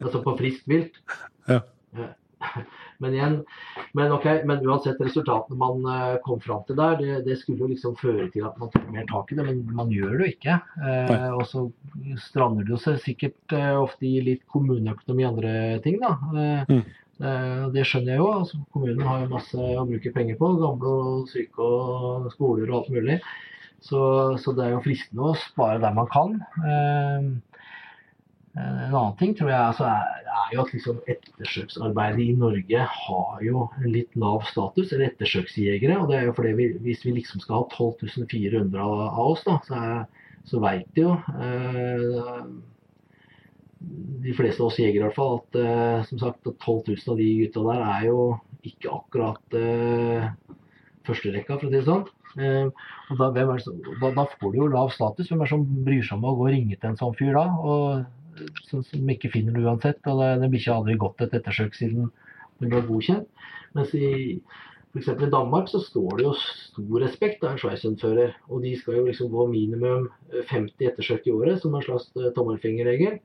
Altså 0.00 0.22
på 0.24 0.36
friskt 0.38 0.68
vilt. 0.70 1.00
Ja. 1.48 1.62
Eh, 3.00 3.02
Men 3.02 3.14
igjen, 3.14 3.36
men, 3.96 4.12
ok, 4.12 4.26
men 4.44 4.60
uansett 4.66 5.00
resultatene 5.00 5.56
man 5.56 5.80
eh, 5.88 6.18
kom 6.24 6.40
fram 6.40 6.62
til 6.68 6.76
der, 6.76 6.96
det, 7.00 7.24
det 7.24 7.38
skulle 7.40 7.64
jo 7.64 7.68
liksom 7.72 7.96
føre 7.96 8.28
til 8.30 8.44
at 8.44 8.58
man 8.60 8.68
tok 8.70 8.90
mer 8.92 9.06
tak 9.08 9.32
i 9.32 9.36
det, 9.38 9.44
men 9.46 9.62
man 9.74 9.88
gjør 9.90 10.18
det 10.18 10.26
jo 10.26 10.32
ikke. 10.34 10.56
Eh, 10.84 11.28
og 11.32 11.46
så 11.48 11.64
strander 12.20 12.64
det 12.68 12.74
jo 12.74 12.80
seg 12.84 12.98
sikkert 13.00 13.52
eh, 13.56 13.72
ofte 13.80 14.04
i 14.06 14.20
litt 14.20 14.44
kommuneøkonomi 14.52 15.24
og 15.24 15.30
andre 15.34 15.54
ting, 15.84 16.00
da. 16.00 16.12
Eh, 16.36 16.64
Mm. 16.70 16.84
eh, 17.24 17.64
det 17.72 17.86
skjønner 17.88 18.12
jeg 18.14 18.20
jo. 18.20 18.28
altså 18.32 18.58
Kommunen 18.72 19.00
har 19.06 19.20
jo 19.24 19.32
masse 19.34 19.56
å 19.56 19.86
bruke 19.88 20.12
penger 20.14 20.36
på. 20.40 20.52
Gamle 20.60 20.88
og 21.00 21.28
syke 21.28 21.58
og 21.64 22.30
skoler 22.32 22.68
og 22.70 22.82
alt 22.82 22.90
mulig. 22.94 23.20
Så, 23.80 24.36
så 24.36 24.52
det 24.56 24.66
er 24.66 24.74
jo 24.74 24.82
fristende 24.84 25.24
å 25.30 25.36
spare 25.40 25.80
der 25.80 25.94
man 25.96 26.08
kan. 26.12 26.34
Eh, 28.60 28.86
en 28.86 28.94
annen 28.94 29.16
ting 29.20 29.34
tror 29.38 29.50
jeg 29.52 29.60
altså, 29.60 29.88
er, 29.88 30.48
jo 30.54 30.64
at 30.64 30.72
liksom 30.74 30.98
ettersøksarbeidet 31.14 32.24
i 32.24 32.38
Norge 32.38 32.86
har 32.94 33.44
jo 33.44 33.66
litt 33.86 34.16
lav 34.18 34.44
status, 34.48 34.92
eller 34.92 35.10
ettersøksjegere. 35.10 35.98
og 36.00 36.10
det 36.10 36.18
er 36.18 36.26
jo 36.28 36.34
fordi 36.36 36.56
vi, 36.58 36.72
Hvis 36.86 37.04
vi 37.06 37.16
liksom 37.20 37.42
skal 37.44 37.62
ha 37.62 37.68
12 37.76 38.26
400 38.30 38.82
av, 38.82 39.22
oss, 39.24 39.44
da, 39.46 39.60
så, 39.68 39.80
så 40.50 40.62
veit 40.62 40.90
de 40.96 41.06
jo 41.06 41.16
eh, 41.16 42.44
de 43.80 44.36
fleste 44.36 44.60
av 44.60 44.68
oss 44.68 44.78
jegere 44.80 45.00
i 45.00 45.06
hvert 45.06 45.16
fall, 45.16 45.40
at 45.40 45.60
eh, 45.60 46.06
som 46.10 46.20
sagt, 46.20 46.46
at 46.46 46.56
12 46.60 46.92
000 46.92 47.12
av 47.14 47.20
de 47.20 47.28
gutta 47.44 47.66
der 47.70 47.84
er 47.88 48.08
jo 48.10 48.22
ikke 48.68 48.92
akkurat 48.92 49.56
eh, 49.56 50.26
førsterekka, 51.08 51.56
for 51.56 51.68
å 51.68 51.70
si 51.70 51.78
det 51.78 51.86
sånn. 51.88 52.08
Eh, 52.38 52.66
og 53.10 53.18
da, 53.18 53.58
som, 53.64 53.78
da, 54.02 54.12
da 54.18 54.26
får 54.36 54.52
du 54.52 54.60
jo 54.60 54.70
lav 54.70 54.92
status. 54.94 55.30
Hvem 55.30 55.40
er 55.40 55.48
det 55.48 55.54
som 55.54 55.64
bryr 55.86 56.04
seg 56.04 56.18
om 56.18 56.28
å 56.28 56.34
gå 56.38 56.46
og 56.46 56.52
ringe 56.52 56.76
til 56.76 56.90
en 56.90 57.00
sånn 57.00 57.16
fyr 57.18 57.32
da? 57.38 57.46
Og, 57.58 58.04
som, 58.68 58.82
som 58.86 59.12
ikke 59.14 59.32
finner 59.32 59.56
det 59.56 59.64
uansett. 59.66 60.00
Og 60.10 60.20
det, 60.22 60.48
blir 60.48 60.62
ikke 60.62 60.76
aldri 60.76 60.98
gått 61.00 61.24
et 61.24 61.38
ettersøk 61.40 61.78
siden 61.78 62.10
det 62.60 62.68
ble 62.68 62.82
godkjent. 62.88 63.46
Mens 63.76 63.94
i 63.96 64.10
f.eks. 64.90 65.08
i 65.14 65.30
Danmark 65.30 65.68
så 65.70 65.80
står 65.82 66.18
det 66.18 66.26
jo 66.26 66.32
stor 66.38 67.02
respekt 67.04 67.44
av 67.44 67.54
en 67.54 67.60
Schweizhund-fører. 67.62 68.34
Og 68.50 68.64
de 68.64 68.74
skal 68.78 68.98
jo 68.98 69.08
liksom 69.08 69.30
gå 69.32 69.46
minimum 69.52 70.08
50 70.50 70.90
ettersøk 70.90 71.28
i 71.28 71.34
året 71.34 71.62
som 71.62 71.74
en 71.74 71.84
slags 71.86 72.10
eh, 72.18 72.32
tommelfingerregel. 72.36 73.20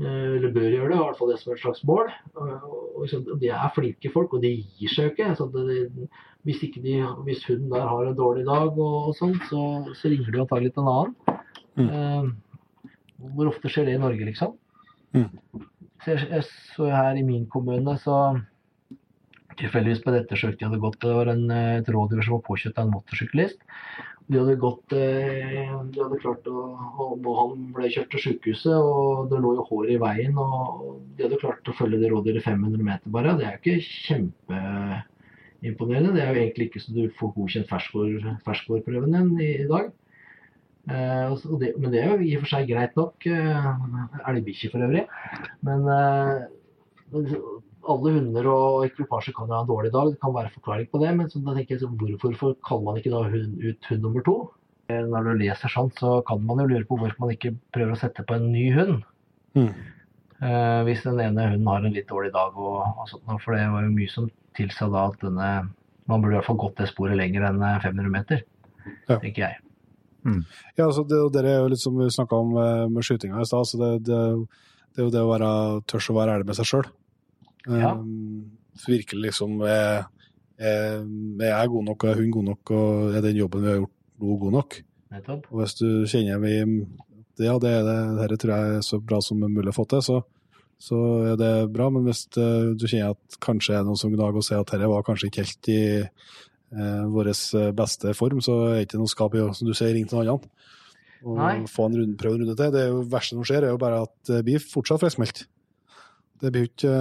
Eh, 0.00 0.30
Eller 0.36 0.54
bør 0.54 0.70
gjøre 0.70 0.90
det, 0.92 0.96
i 0.96 1.02
hvert 1.04 1.20
fall 1.20 1.32
det 1.32 1.38
som 1.42 1.52
er 1.52 1.58
et 1.58 1.64
slags 1.64 1.84
mål. 1.88 2.10
Og, 2.36 2.48
og, 2.70 3.02
liksom, 3.04 3.28
de 3.42 3.52
er 3.52 3.74
flinke 3.76 4.12
folk, 4.14 4.34
og 4.36 4.42
de 4.44 4.54
gir 4.80 4.92
seg 4.92 5.12
ikke. 5.12 5.34
Så 5.38 5.50
det, 5.54 6.08
hvis, 6.48 6.64
ikke 6.64 6.82
de, 6.84 6.98
hvis 7.28 7.44
hunden 7.48 7.70
der 7.72 7.86
har 7.92 8.08
en 8.08 8.18
dårlig 8.18 8.46
dag, 8.48 8.72
og, 8.72 8.96
og 9.10 9.20
sånn, 9.20 9.36
så, 9.50 9.62
så 9.92 10.12
ringer 10.12 10.32
de 10.32 10.42
antagelig 10.46 10.74
til 10.74 10.84
en 10.86 10.92
annen. 10.96 11.16
Mm. 11.76 12.34
Hvor 13.16 13.48
ofte 13.50 13.68
skjer 13.72 13.84
det 13.88 13.94
i 13.96 14.02
Norge, 14.02 14.24
liksom? 14.28 14.50
Mm. 15.16 15.30
Så 16.04 16.12
jeg, 16.12 16.20
jeg 16.30 16.42
så 16.76 16.84
her 16.92 17.14
i 17.16 17.24
min 17.26 17.46
kommune, 17.50 17.94
så 18.02 18.14
tilfeldigvis 19.56 20.02
på 20.04 20.12
dette 20.14 20.36
søket 20.38 20.60
de 20.60 20.66
hadde 20.68 20.82
gått, 20.82 21.00
det 21.02 21.14
var 21.16 21.26
en, 21.32 21.44
eh, 21.50 21.78
et 21.80 21.88
rådyr 21.92 22.22
som 22.24 22.34
var 22.36 22.46
påkjørt 22.48 22.78
av 22.78 22.84
en 22.86 22.94
motorsyklist. 22.96 23.58
de 24.26 24.34
hadde 24.40 24.56
gått 24.60 24.92
eh, 24.92 25.70
De 25.94 25.98
hadde 26.02 26.18
klart 26.20 26.44
å, 26.50 26.52
og 26.98 27.26
Han 27.38 27.52
ble 27.76 27.86
kjørt 27.94 28.10
til 28.12 28.22
sykehuset, 28.24 28.74
og 28.74 29.30
det 29.30 29.38
lå 29.40 29.50
jo 29.56 29.68
hår 29.70 29.84
i 29.94 30.00
veien. 30.02 30.34
og 30.36 30.46
De 31.16 31.22
hadde 31.24 31.40
klart 31.40 31.70
å 31.70 31.76
følge 31.78 32.00
det 32.02 32.10
rådyret 32.12 32.44
500 32.44 32.82
meter 32.82 33.08
bare. 33.14 33.36
Det 33.38 33.44
er 33.46 33.52
jo 33.54 33.60
ikke 33.62 33.86
kjempeimponerende. 34.08 36.14
Det 36.16 36.22
er 36.24 36.30
jo 36.32 36.40
egentlig 36.42 36.66
ikke 36.68 36.82
så 36.82 36.88
du 36.96 37.04
får 37.20 37.30
godkjent 37.38 37.70
ferskvår- 37.70 38.34
ferskvårprøven 38.44 39.10
din 39.14 39.30
i, 39.40 39.42
i 39.62 39.68
dag. 39.70 39.86
Eh, 40.86 41.32
og 41.32 41.58
det, 41.60 41.72
men 41.82 41.90
det 41.90 42.00
er 42.04 42.12
jo 42.14 42.22
i 42.22 42.36
og 42.36 42.44
for 42.44 42.52
seg 42.54 42.68
greit 42.70 42.94
nok. 42.98 43.26
Eh, 43.26 43.70
Elgbikkje 44.30 44.70
for 44.70 44.84
øvrig. 44.86 45.06
Men 45.66 45.88
eh, 45.90 46.44
alle 47.86 48.12
hunder 48.16 48.46
og 48.50 48.84
ekvipasjer 48.88 49.34
kan 49.36 49.48
jo 49.50 49.54
ha 49.56 49.62
en 49.64 49.70
dårlig 49.70 49.92
dag. 49.94 50.12
Det 50.14 50.20
kan 50.22 50.34
være 50.34 50.52
forklaring 50.54 50.88
på 50.92 51.00
det. 51.02 51.10
Men 51.18 51.30
så 51.30 51.42
da 51.46 51.54
tenker 51.56 51.76
jeg, 51.76 51.82
så 51.84 51.90
hvorfor 51.90 52.36
for- 52.38 52.56
kaller 52.66 52.84
man 52.88 52.96
ikke 53.00 53.12
da 53.14 53.22
hund, 53.30 53.58
ut 53.62 53.90
hund 53.90 54.02
nummer 54.02 54.22
to? 54.26 54.36
Eh, 54.88 55.02
Når 55.02 55.24
du 55.24 55.32
leser 55.42 55.68
sånn, 55.68 55.90
så 55.98 56.20
kan 56.26 56.44
man 56.46 56.58
jo 56.62 56.66
lure 56.70 56.84
på 56.86 56.98
hvorfor 56.98 57.20
man 57.26 57.34
ikke 57.34 57.56
prøver 57.74 57.92
å 57.94 57.98
sette 57.98 58.22
på 58.26 58.34
en 58.38 58.50
ny 58.52 58.70
hund. 58.74 59.02
Mm. 59.56 59.72
Eh, 60.42 60.80
hvis 60.84 61.02
den 61.02 61.18
ene 61.18 61.48
hunden 61.50 61.66
har 61.66 61.82
en 61.84 61.92
litt 61.92 62.06
dårlig 62.08 62.32
dag. 62.32 62.54
Og, 62.54 62.82
og 62.98 63.08
sånt, 63.10 63.26
noe, 63.26 63.38
for 63.42 63.56
det 63.56 63.66
var 63.72 63.82
jo 63.86 63.90
mye 63.94 64.10
som 64.12 64.30
tilsa 64.54 64.88
da 64.92 65.08
at 65.10 65.18
denne 65.20 65.68
Man 66.08 66.20
burde 66.22 66.36
i 66.36 66.38
hvert 66.38 66.46
fall 66.46 66.56
gått 66.62 66.76
det 66.78 66.86
sporet 66.86 67.16
lenger 67.18 67.42
enn 67.48 67.60
eh, 67.66 67.80
500 67.82 68.10
meter, 68.14 68.42
Ja. 69.08 69.16
tenker 69.18 69.42
jeg. 69.42 69.56
Ja, 70.76 70.86
altså 70.86 71.04
det, 71.08 71.20
og 71.22 71.32
det 71.34 71.44
er 71.46 71.60
jo 71.60 71.70
litt 71.72 71.82
som 71.82 71.96
vi 71.98 72.08
snakka 72.12 72.40
om 72.42 72.56
eh, 72.62 72.84
med 72.92 73.06
skytinga 73.06 73.42
i 73.42 73.48
stad. 73.48 73.68
så 73.70 73.80
det, 73.82 73.90
det, 74.08 74.20
det 74.94 75.02
er 75.02 75.08
jo 75.08 75.14
det 75.14 75.24
å 75.24 75.30
være 75.30 75.50
tørs 75.90 76.10
å 76.12 76.18
være 76.18 76.36
ærlig 76.36 76.48
med 76.50 76.58
seg 76.58 76.70
sjøl. 76.72 76.90
Ja. 77.66 77.96
virkelig 78.86 79.24
liksom 79.24 79.56
er, 79.66 80.04
er, 80.54 81.00
er 81.40 81.48
jeg 81.50 81.72
god 81.72 81.88
nok, 81.88 82.04
og 82.04 82.10
er 82.12 82.20
hun 82.20 82.30
god 82.36 82.46
nok, 82.52 82.70
og 82.76 83.16
er 83.18 83.24
den 83.24 83.40
jobben 83.40 83.64
vi 83.64 83.72
har 83.72 83.80
gjort 83.80 83.96
nå, 84.22 84.36
god 84.44 84.54
nok? 84.60 84.78
Nettopp. 85.16 85.50
Og 85.50 85.60
hvis 85.62 85.76
du 85.80 85.88
kjenner 86.10 86.40
vi 86.42 86.54
ja, 87.36 87.58
det 87.60 87.68
er 87.68 87.84
det, 87.84 87.98
dette 88.16 88.38
tror 88.40 88.54
jeg 88.54 88.76
er 88.78 88.84
så 88.86 88.98
bra 89.04 89.20
som 89.20 89.42
mulig 89.42 89.68
å 89.72 89.76
få 89.76 89.84
til, 89.90 90.02
så, 90.04 90.20
så 90.80 91.00
er 91.32 91.40
det 91.40 91.52
bra. 91.74 91.90
Men 91.92 92.06
hvis 92.08 92.24
eh, 92.40 92.72
du 92.72 92.86
kjenner 92.86 93.12
at 93.12 93.38
kanskje 93.44 93.76
er 93.76 93.84
noe 93.84 93.98
som 94.00 94.12
gnager 94.14 94.40
og 94.40 94.46
sier 94.46 94.62
at 94.62 94.72
dette 94.72 94.88
var 94.88 95.04
kanskje 95.06 95.28
ikke 95.28 95.44
helt 95.44 95.70
i 95.72 95.82
vår 96.70 97.30
beste 97.78 98.12
form, 98.18 98.40
så 98.42 98.56
er 98.66 98.78
det 98.80 98.86
ikke 98.88 98.98
noe 99.00 99.10
skap 99.10 99.36
i 99.38 99.42
å, 99.44 99.52
som 99.54 99.68
du 99.68 99.74
sier, 99.76 99.92
ringe 99.94 100.10
til 100.10 100.18
noen 100.18 100.32
annen. 100.32 100.48
Og 101.26 101.38
Nei. 101.38 101.52
få 101.70 101.86
en 101.88 101.96
runde, 102.00 102.18
prøve 102.20 102.36
en 102.36 102.44
runde 102.44 102.56
til. 102.58 102.72
Det 102.74 102.82
er 102.82 102.90
jo 102.92 103.04
verste 103.10 103.36
som 103.36 103.46
skjer, 103.46 103.64
er 103.66 103.74
jo 103.74 103.80
bare 103.80 104.02
at 104.04 104.14
det 104.28 104.42
blir 104.46 104.62
fortsatt 104.62 105.00
friskmeldt. 105.02 105.46
Det 106.42 106.52
blir 106.52 106.66
jo 106.66 106.70
ikke, 106.70 106.96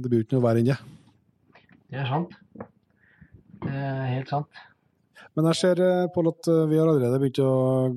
det 0.00 0.10
blir 0.10 0.24
ikke 0.24 0.38
noe 0.38 0.46
verre 0.46 0.62
enn 0.62 0.70
det. 0.70 0.78
Det 1.92 2.00
er 2.00 2.08
sant. 2.08 2.36
Det 3.62 3.74
er 3.76 4.06
helt 4.14 4.32
sant. 4.32 4.62
Men 5.32 5.46
jeg 5.48 5.58
ser 5.62 5.80
eh, 5.80 6.06
Pål, 6.12 6.28
at 6.28 6.48
eh, 6.52 6.64
vi 6.68 6.76
har 6.76 6.88
allerede 6.90 7.18
begynt 7.20 7.38
å 7.40 7.52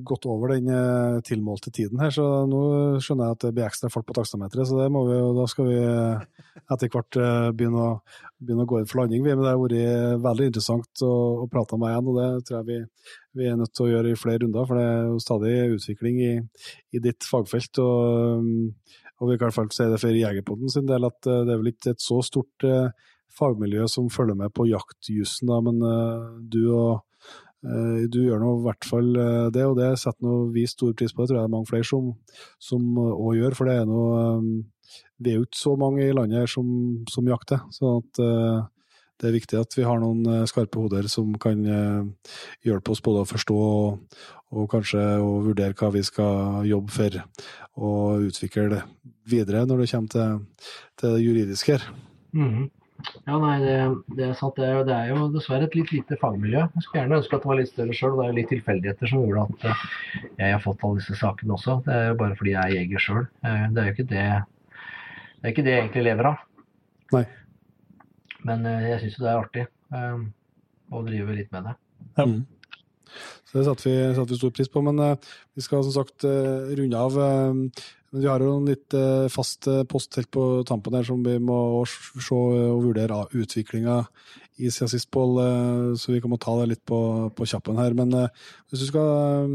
gått 0.08 0.28
over 0.32 0.54
den 0.54 0.70
eh, 0.72 1.18
tilmålte 1.28 1.72
tiden 1.76 2.00
her, 2.00 2.14
så 2.16 2.24
nå 2.48 2.62
skjønner 3.04 3.28
jeg 3.28 3.36
at 3.36 3.44
det 3.44 3.52
blir 3.58 3.66
ekstra 3.68 3.90
fart 3.92 4.06
på 4.08 4.16
takstameteret, 4.16 4.70
så 4.70 4.78
det 4.80 4.88
må 4.94 5.02
vi, 5.10 5.18
og 5.20 5.36
da 5.42 5.48
skal 5.52 5.68
vi 5.68 5.80
etter 5.82 6.92
hvert 6.94 7.18
begynne 7.58 7.82
å, 7.84 7.90
begynne 8.40 8.64
å 8.64 8.70
gå 8.72 8.80
inn 8.80 8.88
for 8.88 9.02
landing. 9.02 9.26
Men 9.26 9.42
det 9.44 9.52
har 9.52 9.60
vært 9.60 10.22
veldig 10.24 10.48
interessant 10.48 11.04
å, 11.04 11.14
å 11.44 11.48
prate 11.52 11.80
med 11.82 11.92
igjen, 11.92 12.12
og 12.12 12.20
det 12.22 12.28
tror 12.48 12.58
jeg 12.62 12.68
vi, 12.70 13.10
vi 13.42 13.50
er 13.52 13.58
nødt 13.60 13.74
til 13.76 13.88
å 13.88 13.90
gjøre 13.92 14.14
i 14.14 14.20
flere 14.20 14.44
runder, 14.46 14.70
for 14.70 14.80
det 14.80 14.86
er 14.94 15.10
jo 15.10 15.24
stadig 15.26 15.56
utvikling 15.76 16.22
i, 16.24 16.36
i 16.96 17.04
ditt 17.04 17.28
fagfelt. 17.28 17.84
og 17.84 19.04
og 19.16 19.30
vi 19.30 19.38
kan 19.40 19.48
i 19.48 19.48
hvert 19.48 19.56
fall 19.56 19.70
si 19.72 19.86
det 19.88 19.98
for 20.02 20.12
Jegerpoden 20.12 20.72
sin 20.74 20.88
del, 20.90 21.06
at 21.08 21.22
det 21.24 21.52
er 21.54 21.60
vel 21.62 21.70
ikke 21.70 21.94
et 21.94 22.04
så 22.04 22.18
stort 22.26 22.66
fagmiljø 23.36 23.86
som 23.88 24.10
følger 24.12 24.36
med 24.36 24.52
på 24.52 24.66
jaktjussen, 24.68 25.48
da, 25.48 25.62
men 25.64 25.80
du 26.52 26.60
og 26.76 27.06
Du 28.12 28.20
gjør 28.22 28.42
nå 28.42 28.52
i 28.60 28.64
hvert 28.68 28.88
fall 28.88 29.10
eh, 29.18 29.48
det, 29.56 29.66
og 29.66 29.80
det 29.80 29.94
setter 30.02 30.28
nå 30.28 30.36
vi 30.56 30.68
stor 30.70 30.94
pris 30.98 31.14
på. 31.14 31.24
Det 31.24 31.32
tror 31.32 31.40
jeg 31.40 31.46
det 31.46 31.50
er 31.50 31.56
mange 31.56 31.70
flere 31.72 31.88
som 31.88 32.14
som 32.62 32.86
også 33.02 33.36
gjør, 33.40 33.58
for 33.58 33.70
det 33.70 33.80
er 33.80 33.90
noe 33.90 34.22
eh, 34.22 34.96
Vi 35.24 35.32
er 35.32 35.40
jo 35.40 35.48
ikke 35.48 35.64
så 35.64 35.76
mange 35.80 36.06
i 36.06 36.14
landet 36.14 36.44
her 36.44 36.52
som, 36.52 36.68
som 37.10 37.28
jakter. 37.28 37.64
Så 37.74 37.98
at 38.02 38.22
eh, 38.22 38.64
det 39.22 39.30
er 39.30 39.36
viktig 39.36 39.60
at 39.60 39.76
vi 39.78 39.86
har 39.88 40.00
noen 40.02 40.26
eh, 40.28 40.46
skarpe 40.50 40.82
hoder 40.82 41.08
som 41.12 41.34
kan 41.42 41.62
eh, 41.64 42.32
hjelpe 42.68 42.92
oss 42.92 43.04
både 43.04 43.24
å 43.24 43.30
forstå 43.30 43.58
og, 43.58 44.18
og 44.56 44.68
kanskje 44.72 45.04
å 45.24 45.38
vurdere 45.46 45.76
hva 45.80 45.92
vi 45.96 46.04
skal 46.06 46.68
jobbe 46.68 46.92
for 46.94 47.22
og 47.76 48.26
utvikle 48.28 48.68
det 48.74 48.82
videre 49.28 49.64
når 49.68 49.84
det 49.84 49.92
kommer 49.92 50.12
til, 50.12 50.42
til 51.00 51.16
det 51.16 51.24
juridiske 51.24 51.78
her. 51.78 51.88
Mhm. 52.36 52.68
Ja, 53.26 53.38
nei, 53.42 53.56
det, 53.64 53.76
det 54.18 54.28
er 54.30 54.34
sant. 54.38 54.58
Det 54.58 54.66
er, 54.68 54.80
jo, 54.80 54.84
det 54.88 54.96
er 54.96 55.12
jo 55.14 55.28
dessverre 55.34 55.68
et 55.70 55.78
litt 55.78 55.94
lite 55.94 56.18
fagmiljø. 56.22 56.66
Jeg 56.66 56.86
skulle 56.86 57.04
gjerne 57.04 57.20
ønske 57.22 57.38
at 57.38 57.46
det 57.46 57.52
var 57.52 57.60
litt 57.62 57.72
større 57.72 57.96
sjøl. 57.98 58.18
Det 58.18 58.26
er 58.26 58.32
jo 58.34 58.40
litt 58.40 58.52
tilfeldigheter 58.54 59.12
som 59.12 59.24
gjorde 59.26 59.46
at 59.46 59.70
eh, 59.70 59.86
jeg 60.42 60.58
har 60.58 60.66
fått 60.66 60.84
alle 60.88 61.02
disse 61.04 61.18
sakene 61.20 61.56
også. 61.58 61.80
Det 61.86 61.96
er 61.96 62.12
jo 62.12 62.20
bare 62.24 62.38
fordi 62.42 62.54
jeg 62.56 62.66
er 62.66 62.76
jeger 62.80 63.06
sjøl. 63.08 63.24
Det 63.46 63.82
er 63.82 63.90
jo 63.90 63.96
ikke 63.96 64.10
det 64.12 64.28
det 65.46 65.52
er 65.52 65.54
ikke 65.54 65.64
det 65.68 65.74
jeg 65.76 65.82
egentlig 65.84 66.04
lever 66.08 66.28
av. 66.32 66.38
Nei. 67.14 67.26
Men 68.50 68.64
eh, 68.66 68.86
jeg 68.90 69.02
syns 69.04 69.18
jo 69.20 69.26
det 69.26 69.30
er 69.30 69.42
artig 69.44 69.66
eh, 69.94 70.24
å 70.90 71.02
drive 71.06 71.36
litt 71.38 71.52
med 71.54 71.68
det. 71.70 71.74
Ja. 72.18 72.26
Mm. 72.26 72.40
Så 73.46 73.60
det 73.60 73.66
satte 73.68 73.86
vi, 73.86 73.94
satte 74.18 74.34
vi 74.34 74.40
stor 74.40 74.54
pris 74.58 74.72
på. 74.74 74.82
Men 74.88 75.04
eh, 75.06 75.30
vi 75.54 75.62
skal 75.62 75.86
som 75.86 75.94
sagt 76.00 76.26
eh, 76.26 76.74
runde 76.80 76.98
av. 76.98 77.20
eh, 77.22 77.84
men 78.16 78.24
vi 78.24 78.30
har 78.32 78.40
jo 78.40 78.54
en 78.56 78.68
litt 78.70 78.96
eh, 78.96 79.26
fast 79.28 79.68
eh, 79.68 79.82
post 79.92 80.16
helt 80.16 80.30
på 80.32 80.64
tampen 80.64 80.96
her 80.96 81.04
som 81.04 81.20
vi 81.20 81.34
må 81.44 81.84
se 81.84 82.32
og 82.32 82.86
vurdere 82.86 83.18
av 83.26 83.34
utviklinga 83.36 83.98
i 84.64 84.70
siden 84.72 84.88
sist, 84.94 85.10
Pål. 85.12 85.34
eh, 85.44 85.90
så 86.00 86.14
vi 86.14 86.22
må 86.24 86.40
ta 86.40 86.54
det 86.62 86.70
litt 86.72 86.84
på, 86.88 87.00
på 87.36 87.48
kjappen 87.52 87.76
her. 87.76 87.92
Men 87.92 88.16
hvis 88.16 88.86
du 88.86 88.88
skal 88.88 89.52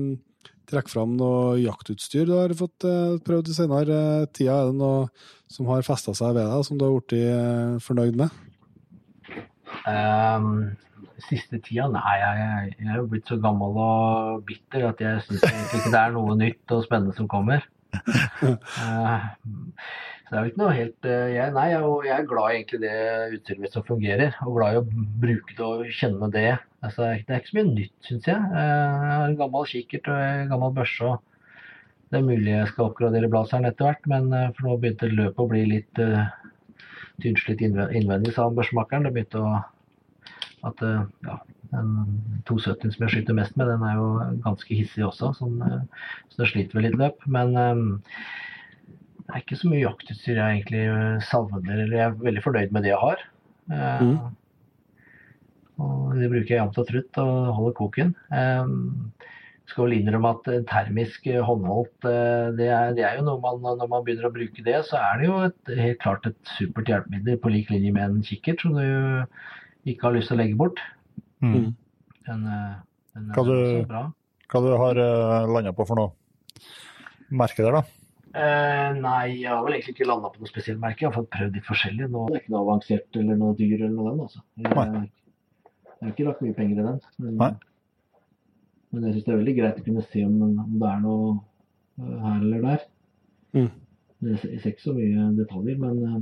trekke 0.68 0.92
fram 0.92 1.16
noe 1.16 1.56
jaktutstyr 1.62 2.28
du 2.28 2.34
har 2.36 2.52
fått 2.52 2.84
prøvd 3.24 3.48
i 3.48 3.56
senere 3.56 4.02
tida, 4.28 4.60
er 4.60 4.68
det 4.68 4.76
noe 4.76 5.08
som 5.48 5.72
har 5.72 5.88
festa 5.88 6.12
seg 6.12 6.36
ved 6.36 6.44
deg, 6.44 6.68
som 6.68 6.76
du 6.76 6.84
har 6.84 7.00
blitt 7.00 7.82
fornøyd 7.88 8.20
med? 8.20 8.38
Um, 9.88 10.52
siste 11.24 11.64
tida? 11.64 11.88
Nei, 11.96 12.16
jeg, 12.20 12.70
jeg 12.76 12.92
er 12.92 13.00
jo 13.00 13.08
blitt 13.08 13.32
så 13.32 13.40
gammel 13.40 13.80
og 13.88 14.44
bitter 14.44 14.90
at 14.92 15.00
jeg 15.00 15.24
syns 15.30 15.48
ikke 15.48 15.88
det 15.88 16.00
er 16.04 16.18
noe 16.20 16.36
nytt 16.44 16.76
og 16.76 16.84
spennende 16.84 17.16
som 17.16 17.32
kommer. 17.40 17.64
Eh, 18.40 19.24
så 20.30 20.32
det 20.32 20.38
er 20.38 20.44
jo 20.44 20.50
ikke 20.50 20.60
noe 20.62 20.74
helt 20.76 21.06
eh, 21.10 21.32
jeg, 21.34 21.52
Nei, 21.56 21.66
og 21.82 22.04
jeg 22.06 22.14
er 22.14 22.28
glad 22.30 22.52
i 22.52 22.58
egentlig 22.60 22.80
det 22.84 22.92
utstyret 23.36 23.62
mitt 23.64 23.74
som 23.76 23.86
fungerer, 23.86 24.36
og 24.46 24.56
glad 24.56 24.76
i 24.76 24.80
å 24.80 24.84
bruke 25.24 25.56
det 25.58 25.66
og 25.66 25.90
kjenne 25.98 26.30
det. 26.32 26.52
Altså, 26.86 27.08
det 27.10 27.34
er 27.34 27.42
ikke 27.42 27.50
så 27.50 27.58
mye 27.58 27.72
nytt, 27.72 27.96
syns 28.06 28.30
jeg. 28.30 28.38
Eh, 28.38 28.94
Jeg 29.02 29.16
har 29.16 29.26
en 29.26 29.40
gammel 29.40 29.68
kikkert 29.72 30.12
og 30.12 30.22
en 30.22 30.54
gammel 30.54 30.76
børse. 30.78 31.10
og 31.10 32.08
Det 32.08 32.20
er 32.20 32.28
mulig 32.28 32.54
jeg 32.54 32.70
skal 32.70 32.86
oppgradere 32.86 33.32
blaseren 33.32 33.68
etter 33.68 33.90
hvert, 33.90 34.08
men 34.10 34.30
for 34.56 34.68
nå 34.68 34.78
begynte 34.80 35.10
løpet 35.10 35.44
å 35.44 35.50
bli 35.50 35.66
litt 35.68 36.00
uh, 36.02 36.24
tynnslitt 37.22 37.62
innvendig, 37.62 38.32
sa 38.34 38.48
børsmakeren. 38.50 39.06
Det 39.06 39.12
begynte 39.14 39.44
å 39.44 39.60
at 40.66 40.82
uh, 40.82 41.04
ja, 41.26 41.36
den 41.70 42.42
270 42.48 42.94
som 42.94 43.04
jeg 43.04 43.14
skyter 43.14 43.36
mest 43.36 43.56
med, 43.58 43.70
den 43.70 43.84
er 43.86 43.98
jo 43.98 44.08
ganske 44.44 44.74
hissig 44.74 45.04
også, 45.06 45.32
sånn, 45.38 45.60
eh, 45.66 46.08
så 46.32 46.42
det 46.42 46.50
sliter 46.50 46.78
vel 46.78 46.88
litt 46.88 46.98
løp. 47.00 47.24
Men 47.30 47.54
eh, 47.60 47.84
det 49.20 49.36
er 49.36 49.44
ikke 49.44 49.60
så 49.60 49.70
mye 49.70 49.84
jaktutstyr 49.84 50.36
jeg 50.40 50.58
egentlig 50.58 50.84
eh, 50.90 51.24
savner, 51.30 51.72
eller 51.76 51.96
jeg 51.96 52.06
er 52.08 52.20
veldig 52.26 52.44
fornøyd 52.46 52.76
med 52.76 52.86
det 52.86 52.94
jeg 52.94 53.02
har. 53.04 53.26
Mm. 53.70 54.14
Og 55.80 56.16
det 56.18 56.28
bruker 56.28 56.50
jeg 56.50 56.58
jevnt 56.58 56.80
og 56.82 56.88
trutt 56.88 57.20
og 57.22 57.34
holder 57.56 57.76
koken. 57.78 58.14
Eh, 58.34 58.72
skal 59.70 59.86
vel 59.86 60.00
innrømme 60.00 60.32
at 60.34 60.48
termisk 60.66 61.28
håndholdt, 61.46 62.08
det 62.58 62.66
er, 62.74 62.88
det 62.96 63.04
er 63.06 63.20
jo 63.20 63.26
noe 63.28 63.38
man 63.38 63.60
Når 63.78 63.86
man 63.86 64.02
begynner 64.02 64.26
å 64.26 64.32
bruke 64.34 64.64
det, 64.66 64.80
så 64.88 64.98
er 64.98 65.20
det 65.20 65.28
jo 65.28 65.36
et, 65.46 65.70
helt 65.78 66.00
klart 66.02 66.26
et 66.26 66.54
supert 66.56 66.90
hjelpemiddel 66.90 67.38
på 67.38 67.52
lik 67.54 67.70
linje 67.70 67.92
med 67.94 68.02
en 68.08 68.24
kikkert 68.26 68.64
som 68.64 68.74
du 68.74 68.82
ikke 69.86 70.08
har 70.08 70.16
lyst 70.16 70.32
til 70.32 70.40
å 70.40 70.40
legge 70.42 70.58
bort. 70.58 70.82
Mm. 71.42 71.70
Den, 72.26 72.46
eh, 72.46 72.74
den 73.14 73.30
er 73.30 73.34
Hva 73.34 73.44
du- 73.44 73.52
også 73.54 73.86
bra. 73.88 74.02
Hva 74.50 74.60
du 74.64 74.68
har 74.76 74.94
du 74.98 75.52
landa 75.54 75.72
på 75.72 75.86
for 75.86 75.96
noe 75.96 76.12
merke 77.30 77.62
der, 77.64 77.72
da? 77.72 77.82
Eh, 78.34 78.92
nei, 79.00 79.40
jeg 79.40 79.48
har 79.50 79.62
vel 79.64 79.74
egentlig 79.74 79.94
ikke 79.96 80.06
landa 80.06 80.28
på 80.30 80.38
noe 80.42 80.50
spesielt 80.50 80.78
merke. 80.82 81.00
Jeg 81.02 81.10
har 81.10 81.16
fått 81.22 81.30
prøvd 81.30 81.54
litt 81.54 81.64
forskjellig. 81.66 82.10
Nå 82.10 82.26
det 82.28 82.36
er 82.36 82.40
ikke 82.44 82.52
noe 82.54 82.64
avansert 82.66 83.16
eller 83.16 83.36
noe 83.40 83.54
dyr 83.58 83.74
eller 83.80 83.94
noe 83.96 84.10
den, 84.10 84.20
altså. 84.26 84.42
Jeg, 84.56 84.70
jeg 84.70 86.06
har 86.06 86.12
ikke 86.14 86.26
lagt 86.28 86.42
mye 86.42 86.54
penger 86.54 86.78
i 86.80 86.86
den. 86.86 87.00
Men, 87.18 87.36
Nei. 87.36 87.50
men 88.92 89.02
jeg 89.04 89.14
syns 89.14 89.24
det 89.24 89.32
er 89.34 89.40
veldig 89.42 89.56
greit 89.56 89.80
å 89.80 89.84
kunne 89.86 90.04
se 90.10 90.24
om, 90.26 90.36
om 90.42 90.76
det 90.82 90.88
er 90.90 91.00
noe 91.06 91.32
eh, 92.00 92.18
her 92.26 92.40
eller 92.44 92.60
der. 92.68 92.84
Mm. 93.54 93.70
Jeg 94.20 94.60
ser 94.60 94.70
ikke 94.74 94.84
så 94.84 94.94
mye 94.94 95.26
detaljer, 95.38 95.78
men 95.80 96.04
eh, 96.04 96.20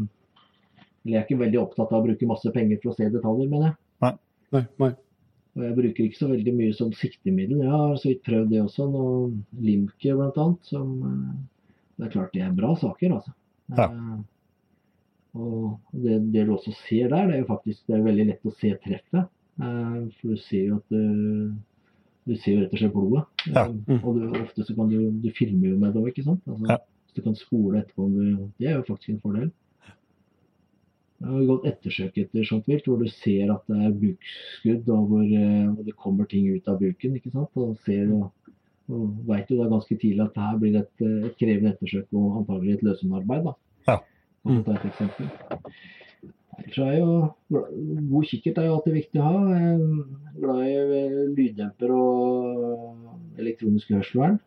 eller 1.05 1.13
jeg 1.15 1.21
er 1.23 1.27
ikke 1.27 1.41
veldig 1.45 1.61
opptatt 1.63 1.93
av 1.93 2.01
å 2.03 2.07
bruke 2.07 2.27
masse 2.29 2.51
penger 2.55 2.81
for 2.83 2.93
å 2.93 2.97
se 2.97 3.09
detaljer, 3.11 3.49
mener 3.51 3.71
jeg. 3.71 3.77
Nei, 4.05 4.65
nei. 4.81 4.91
Og 5.59 5.65
jeg 5.67 5.75
bruker 5.75 6.07
ikke 6.07 6.21
så 6.21 6.29
veldig 6.31 6.53
mye 6.55 6.75
som 6.77 6.91
siktemiddel. 6.95 7.63
Jeg 7.65 7.71
har 7.73 7.97
så 7.99 8.13
vidt 8.13 8.25
prøvd 8.27 8.51
det 8.53 8.61
også. 8.63 8.85
Noe 8.93 9.15
Limke 9.59 10.15
annet. 10.15 10.59
Som, 10.71 10.93
eh, 11.03 11.71
det 11.99 12.07
er 12.07 12.13
klart 12.13 12.35
det 12.37 12.45
er 12.47 12.53
bra 12.55 12.75
saker, 12.79 13.17
altså. 13.17 13.35
Ja. 13.75 13.89
Eh, 13.89 14.21
og 15.39 15.81
det, 15.93 16.21
det 16.33 16.47
du 16.47 16.55
også 16.55 16.73
ser 16.87 17.11
der, 17.11 17.27
det 17.29 17.35
er 17.37 17.43
jo 17.43 17.51
faktisk 17.51 17.91
det 17.91 17.97
er 17.99 18.07
veldig 18.07 18.29
lett 18.31 18.47
å 18.49 18.55
se 18.55 18.71
treffet. 18.85 19.27
Eh, 19.59 19.99
for 20.21 20.31
du 20.31 20.45
ser 20.47 20.71
jo 20.71 20.79
at 20.79 20.95
du, 20.95 21.57
Du 22.29 22.35
ser 22.37 22.53
jo 22.53 22.61
rett 22.61 22.73
og 22.77 22.81
slett 22.83 22.93
blodet. 22.93 23.23
Ja. 23.49 23.63
Mm. 23.73 24.03
Og 24.05 24.19
du, 24.19 24.25
ofte 24.37 24.65
så 24.69 24.75
kan 24.77 24.91
du, 24.93 24.99
du 25.23 25.31
filmer 25.33 25.71
jo 25.73 25.79
med 25.81 25.95
det 25.95 26.03
òg, 26.03 26.11
ikke 26.13 26.27
sant. 26.27 26.43
Altså, 26.47 26.67
Ja. 26.69 26.79
Så 27.09 27.17
du 27.17 27.23
kan 27.25 27.35
spole 27.35 27.79
etterpå. 27.81 28.05
om 28.05 28.13
Du, 28.15 28.51
det 28.61 28.69
er 28.69 28.75
jo 28.77 28.85
faktisk 28.85 29.15
en 29.15 29.23
fordel. 29.25 29.47
Jeg 31.19 31.31
har 31.33 31.47
gått 31.49 31.65
ettersøk 31.67 32.19
etter 32.23 32.47
sånt 32.47 32.69
vilt, 32.71 32.87
hvor 32.87 33.01
du 33.03 33.09
ser 33.11 33.51
at 33.51 33.65
det 33.67 33.79
er 33.89 33.95
bukskudd, 34.03 34.91
og 34.95 35.09
hvor, 35.11 35.25
eh, 35.27 35.65
hvor 35.73 35.87
det 35.87 35.97
kommer 35.99 36.29
ting 36.31 36.47
ut 36.55 36.69
av 36.71 36.79
buken. 36.79 37.17
ikke 37.19 37.33
sant? 37.35 37.51
Og 37.59 37.75
ser 37.87 38.13
og, 38.15 38.53
og 38.89 39.17
veit 39.27 39.51
jo 39.51 39.59
da 39.59 39.67
ganske 39.73 39.99
tidlig 39.99 40.29
at 40.29 40.39
her 40.39 40.61
blir 40.63 40.77
det 40.77 40.85
et, 40.85 41.07
et 41.31 41.41
krevende 41.41 41.75
ettersøk 41.75 42.15
og 42.15 42.39
antagelig 42.43 42.77
et 42.77 42.87
løsehundarbeid. 42.87 43.51
Ja. 43.89 43.99
Ta 44.47 44.77
et 44.77 44.87
eksempel. 44.93 45.33
Ellers 46.59 46.79
er 46.83 46.95
jo 46.99 47.11
God 48.11 48.25
kikkert 48.31 48.59
er 48.59 48.69
jo 48.69 48.79
alltid 48.79 48.97
viktig 48.99 49.21
å 49.23 49.27
ha. 49.27 49.43
Jeg 49.53 49.75
er 49.75 50.39
glad 50.39 50.63
i 50.63 50.79
eh, 50.79 51.19
lyddemper 51.35 51.95
og 51.99 53.43
elektronisk 53.43 53.91
hørselvern. 53.95 54.39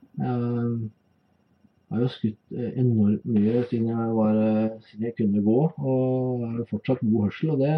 Jeg 1.92 1.98
har 1.98 2.04
jo 2.06 2.12
skutt 2.14 2.54
eh, 2.56 2.70
enormt 2.80 3.26
mye 3.28 3.62
siden 3.68 3.90
jeg, 3.92 4.12
var, 4.16 4.38
eh, 4.40 4.76
siden 4.88 5.08
jeg 5.10 5.16
kunne 5.18 5.42
gå, 5.44 5.56
og 5.76 6.46
har 6.46 6.54
jo 6.62 6.68
fortsatt 6.70 7.02
god 7.04 7.26
hørsel. 7.26 7.50
Og 7.52 7.60
det, 7.60 7.74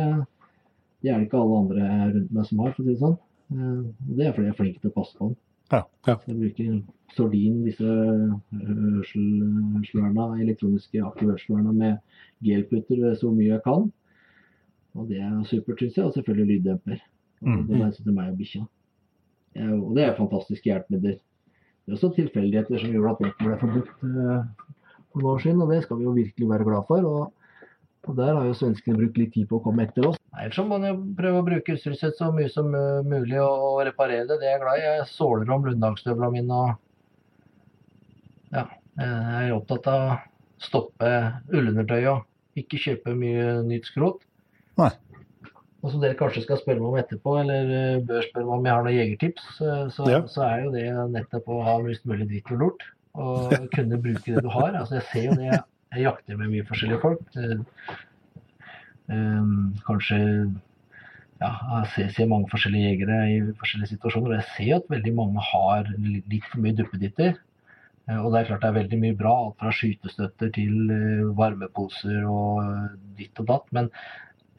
det 1.01 1.09
er 1.11 1.17
det 1.17 1.25
ikke 1.27 1.39
alle 1.41 1.61
andre 1.63 1.87
rundt 2.13 2.35
meg 2.37 2.45
som 2.45 2.61
har, 2.61 2.75
for 2.75 2.83
å 2.83 2.85
si 2.85 2.91
det 2.93 2.99
sånn. 3.01 3.15
Eh, 3.53 3.79
Det 4.13 4.27
er 4.27 4.35
fordi 4.35 4.45
jeg 4.45 4.53
er 4.53 4.59
flink 4.59 4.77
til 4.83 4.91
å 4.91 4.97
passe 4.99 5.17
på 5.17 5.31
den. 5.31 5.39
Ja, 5.73 5.81
ja. 6.05 6.15
Så 6.21 6.29
Jeg 6.29 6.37
bruker 6.43 6.83
Sordin, 7.15 7.57
disse 7.65 7.89
hørsel, 8.53 9.25
hørselverna, 9.79 10.27
elektroniske 10.43 11.01
aktive 11.05 11.33
hørselverna 11.33 11.73
med 11.73 11.97
gelputter 12.45 13.15
så 13.17 13.31
mye 13.33 13.49
jeg 13.55 13.63
kan. 13.65 13.89
Og 14.93 15.09
det 15.09 15.19
er 15.25 15.41
supert, 15.49 15.81
syns 15.81 15.97
jeg. 15.97 16.05
Og 16.05 16.13
selvfølgelig 16.13 16.59
lyddemper. 16.59 17.01
Og 17.01 17.49
Mm. 17.49 17.67
Det 17.67 17.81
er 17.81 17.91
til 17.91 18.13
meg 18.15 18.29
og 18.31 18.37
bikkja. 18.39 18.61
Og 19.83 19.95
det 19.97 20.03
er 20.05 20.13
fantastiske 20.15 20.69
hjelpemidler. 20.69 21.17
Det 21.83 21.91
er 21.91 21.97
også 21.97 22.13
tilfeldigheter 22.15 22.79
som 22.79 22.93
gjorde 22.95 23.11
at 23.13 23.23
Netten 23.25 23.47
ble 23.49 23.55
forbudt 23.59 23.89
eh, 24.07 24.67
for 25.11 25.19
noen 25.19 25.31
år 25.33 25.41
siden, 25.43 25.63
og 25.63 25.71
det 25.73 25.79
skal 25.83 25.99
vi 25.99 26.07
jo 26.07 26.13
virkelig 26.15 26.49
være 26.49 26.67
glad 26.69 26.85
for. 26.87 27.07
Og, 27.09 27.69
og 28.07 28.17
der 28.19 28.31
har 28.31 28.47
jo 28.47 28.55
svenskene 28.55 28.99
brukt 29.01 29.19
litt 29.19 29.33
tid 29.35 29.49
på 29.49 29.59
å 29.59 29.63
komme 29.65 29.83
etter 29.83 30.07
oss. 30.09 30.19
Ellers 30.39 30.61
må 30.63 30.77
man 30.77 30.87
jo 30.87 30.95
prøve 31.17 31.41
å 31.41 31.47
bruke 31.47 31.75
utstyret 31.75 31.99
sitt 31.99 32.19
så 32.19 32.31
mye 32.35 32.51
som 32.53 32.71
eh, 32.77 33.03
mulig 33.03 33.39
og, 33.43 33.67
og 33.67 33.81
reparere 33.89 34.29
det. 34.29 34.39
Det 34.39 34.47
er 34.47 34.55
jeg 34.55 34.63
glad 34.63 34.79
i. 34.79 34.85
Jeg 34.87 35.09
såler 35.11 35.55
om 35.55 35.67
lundagsstøvla 35.67 36.31
mine 36.33 36.61
og 36.63 36.73
ja, 38.53 38.67
jeg 39.01 39.47
er 39.47 39.55
opptatt 39.55 39.89
av 39.89 40.03
å 40.05 40.17
stoppe 40.61 41.09
ullundertøyet 41.51 42.11
og 42.13 42.59
ikke 42.59 42.79
kjøpe 42.79 43.15
mye 43.17 43.63
nytt 43.65 43.89
skrot. 43.89 44.21
Nei. 44.79 44.91
Og 45.83 45.91
som 45.91 45.99
dere 45.99 46.15
kanskje 46.15 46.45
skal 46.45 46.59
spørre 46.61 46.79
meg 46.79 46.89
om 46.93 46.97
etterpå, 47.01 47.33
eller 47.41 47.71
eh, 47.75 48.01
bør 48.07 48.23
spørre 48.23 48.45
meg 48.47 48.55
om 48.55 48.67
jeg 48.69 48.73
har 48.77 48.85
noen 48.85 48.95
jegertips, 48.97 49.47
eh, 49.59 49.85
så, 49.91 50.05
Ja. 50.11 50.21
så 50.31 50.45
er 50.47 50.61
jo 50.63 50.71
det 50.71 50.85
nettopp 51.11 51.49
å 51.51 51.59
ha 51.67 51.77
mest 51.83 52.05
mulig 52.07 52.29
dritt 52.29 52.51
og 52.55 52.61
lort. 52.63 52.85
Og 53.19 53.51
kunne 53.75 53.99
bruke 54.01 54.23
det 54.37 54.43
du 54.45 54.49
har. 54.53 54.71
Altså 54.79 54.95
jeg 55.01 55.07
ser 55.11 55.25
jo 55.27 55.35
det, 55.41 55.49
jeg, 55.51 56.03
jakter 56.05 56.39
med 56.39 56.49
mye 56.55 56.65
forskjellige 56.69 57.01
folk. 57.03 57.21
Eh, 59.11 59.47
kanskje 59.85 60.19
ja, 61.43 61.49
jeg 61.51 61.87
ser, 61.93 62.11
ser 62.15 62.29
mange 62.31 62.47
forskjellige 62.53 62.93
jegere 62.93 63.17
i 63.27 63.39
forskjellige 63.59 63.91
situasjoner, 63.97 64.31
og 64.31 64.37
jeg 64.39 64.51
ser 64.55 64.75
at 64.77 64.87
veldig 64.93 65.13
mange 65.17 65.43
har 65.51 65.89
litt 65.99 66.45
for 66.47 66.63
mye 66.63 66.77
duppeditter. 66.79 67.35
Eh, 68.07 68.19
Og 68.23 68.31
det 68.31 68.39
er 68.39 68.47
klart 68.53 68.63
det 68.63 68.69
er 68.71 68.79
veldig 68.79 68.99
mye 69.03 69.17
bra, 69.19 69.33
alt 69.49 69.59
fra 69.59 69.73
skytestøtter 69.75 70.53
til 70.55 70.93
varmeposer 71.35 72.23
og 72.23 72.95
ditt 73.19 73.43
og 73.43 73.51
datt. 73.51 73.67
Men 73.75 73.91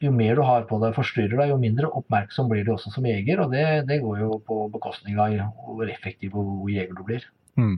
jo 0.03 0.11
mer 0.11 0.35
du 0.35 0.43
har 0.43 0.65
på 0.69 0.79
deg 0.81 0.95
forstyrrer 0.95 1.39
deg, 1.39 1.51
jo 1.53 1.59
mindre 1.61 1.89
oppmerksom 1.99 2.49
blir 2.51 2.65
du 2.67 2.73
også 2.73 2.91
som 2.93 3.07
jeger. 3.07 3.41
Og 3.43 3.53
det, 3.53 3.65
det 3.89 4.01
går 4.03 4.23
jo 4.25 4.39
på 4.45 4.59
bekostning 4.73 5.19
av 5.21 5.35
hvor 5.65 5.91
effektiv 5.91 6.35
og 6.35 6.49
god 6.61 6.73
jeger 6.75 6.97
du 6.97 7.03
blir. 7.07 7.27
Mm. 7.55 7.77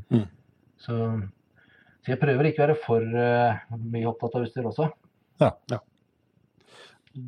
Så, 0.81 0.95
så 2.01 2.13
jeg 2.13 2.21
prøver 2.21 2.49
ikke 2.49 2.63
å 2.63 2.65
være 2.65 2.79
for 2.83 3.05
uh, 3.05 3.77
mye 3.77 4.09
opptatt 4.09 4.39
av 4.39 4.47
utstyr 4.47 4.69
også. 4.69 4.89
Ja. 5.43 5.51
ja. 5.69 5.81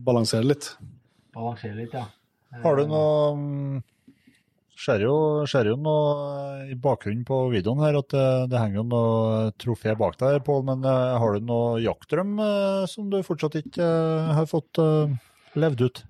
Balansere 0.09 0.49
litt. 0.49 0.71
Balansere 1.35 1.77
litt, 1.77 1.93
ja. 1.93 2.07
Har 2.63 2.79
du 2.79 2.83
Eh, 2.83 2.89
noe 2.89 3.35
mm, 3.37 3.81
Ser 4.79 5.01
jo, 5.03 5.13
ser 5.49 5.67
jo 5.67 5.75
noe 5.75 6.69
i 6.71 6.75
bakgrunnen 6.79 7.25
på 7.27 7.39
videoen 7.51 7.81
her 7.83 7.97
at 7.99 8.13
det, 8.13 8.27
det 8.53 8.61
henger 8.61 8.79
jo 8.79 8.85
noe 8.87 9.49
trofé 9.59 9.95
bak 9.99 10.15
deg, 10.21 10.37
Pål. 10.45 10.61
Men 10.69 10.85
eh, 10.87 11.17
har 11.19 11.35
du 11.35 11.49
noe 11.49 11.81
jaktdrøm 11.83 12.37
eh, 12.45 12.85
som 12.87 13.09
du 13.11 13.19
fortsatt 13.25 13.57
ikke 13.59 13.83
eh, 13.83 14.29
har 14.37 14.47
fått 14.47 14.79
levd 15.59 15.83
ut? 15.83 16.01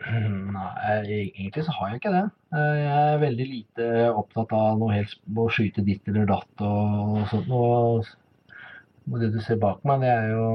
Nei, 0.00 0.98
egentlig 1.20 1.64
så 1.64 1.72
har 1.76 1.90
jeg 1.90 2.00
ikke 2.00 2.12
det. 2.14 2.24
Jeg 2.56 2.90
er 2.90 3.18
veldig 3.20 3.46
lite 3.48 3.88
opptatt 4.08 4.52
av 4.56 4.78
noe 4.80 4.94
helt 4.96 5.16
å 5.36 5.46
skyte 5.52 5.84
ditt 5.84 6.08
eller 6.08 6.28
datt 6.28 6.64
og 6.64 7.18
sånt. 7.32 7.52
Og 7.52 9.16
det 9.20 9.32
du 9.34 9.40
ser 9.44 9.60
bak 9.60 9.84
meg, 9.88 10.04
det 10.04 10.12
er 10.12 10.30
jo 10.32 10.46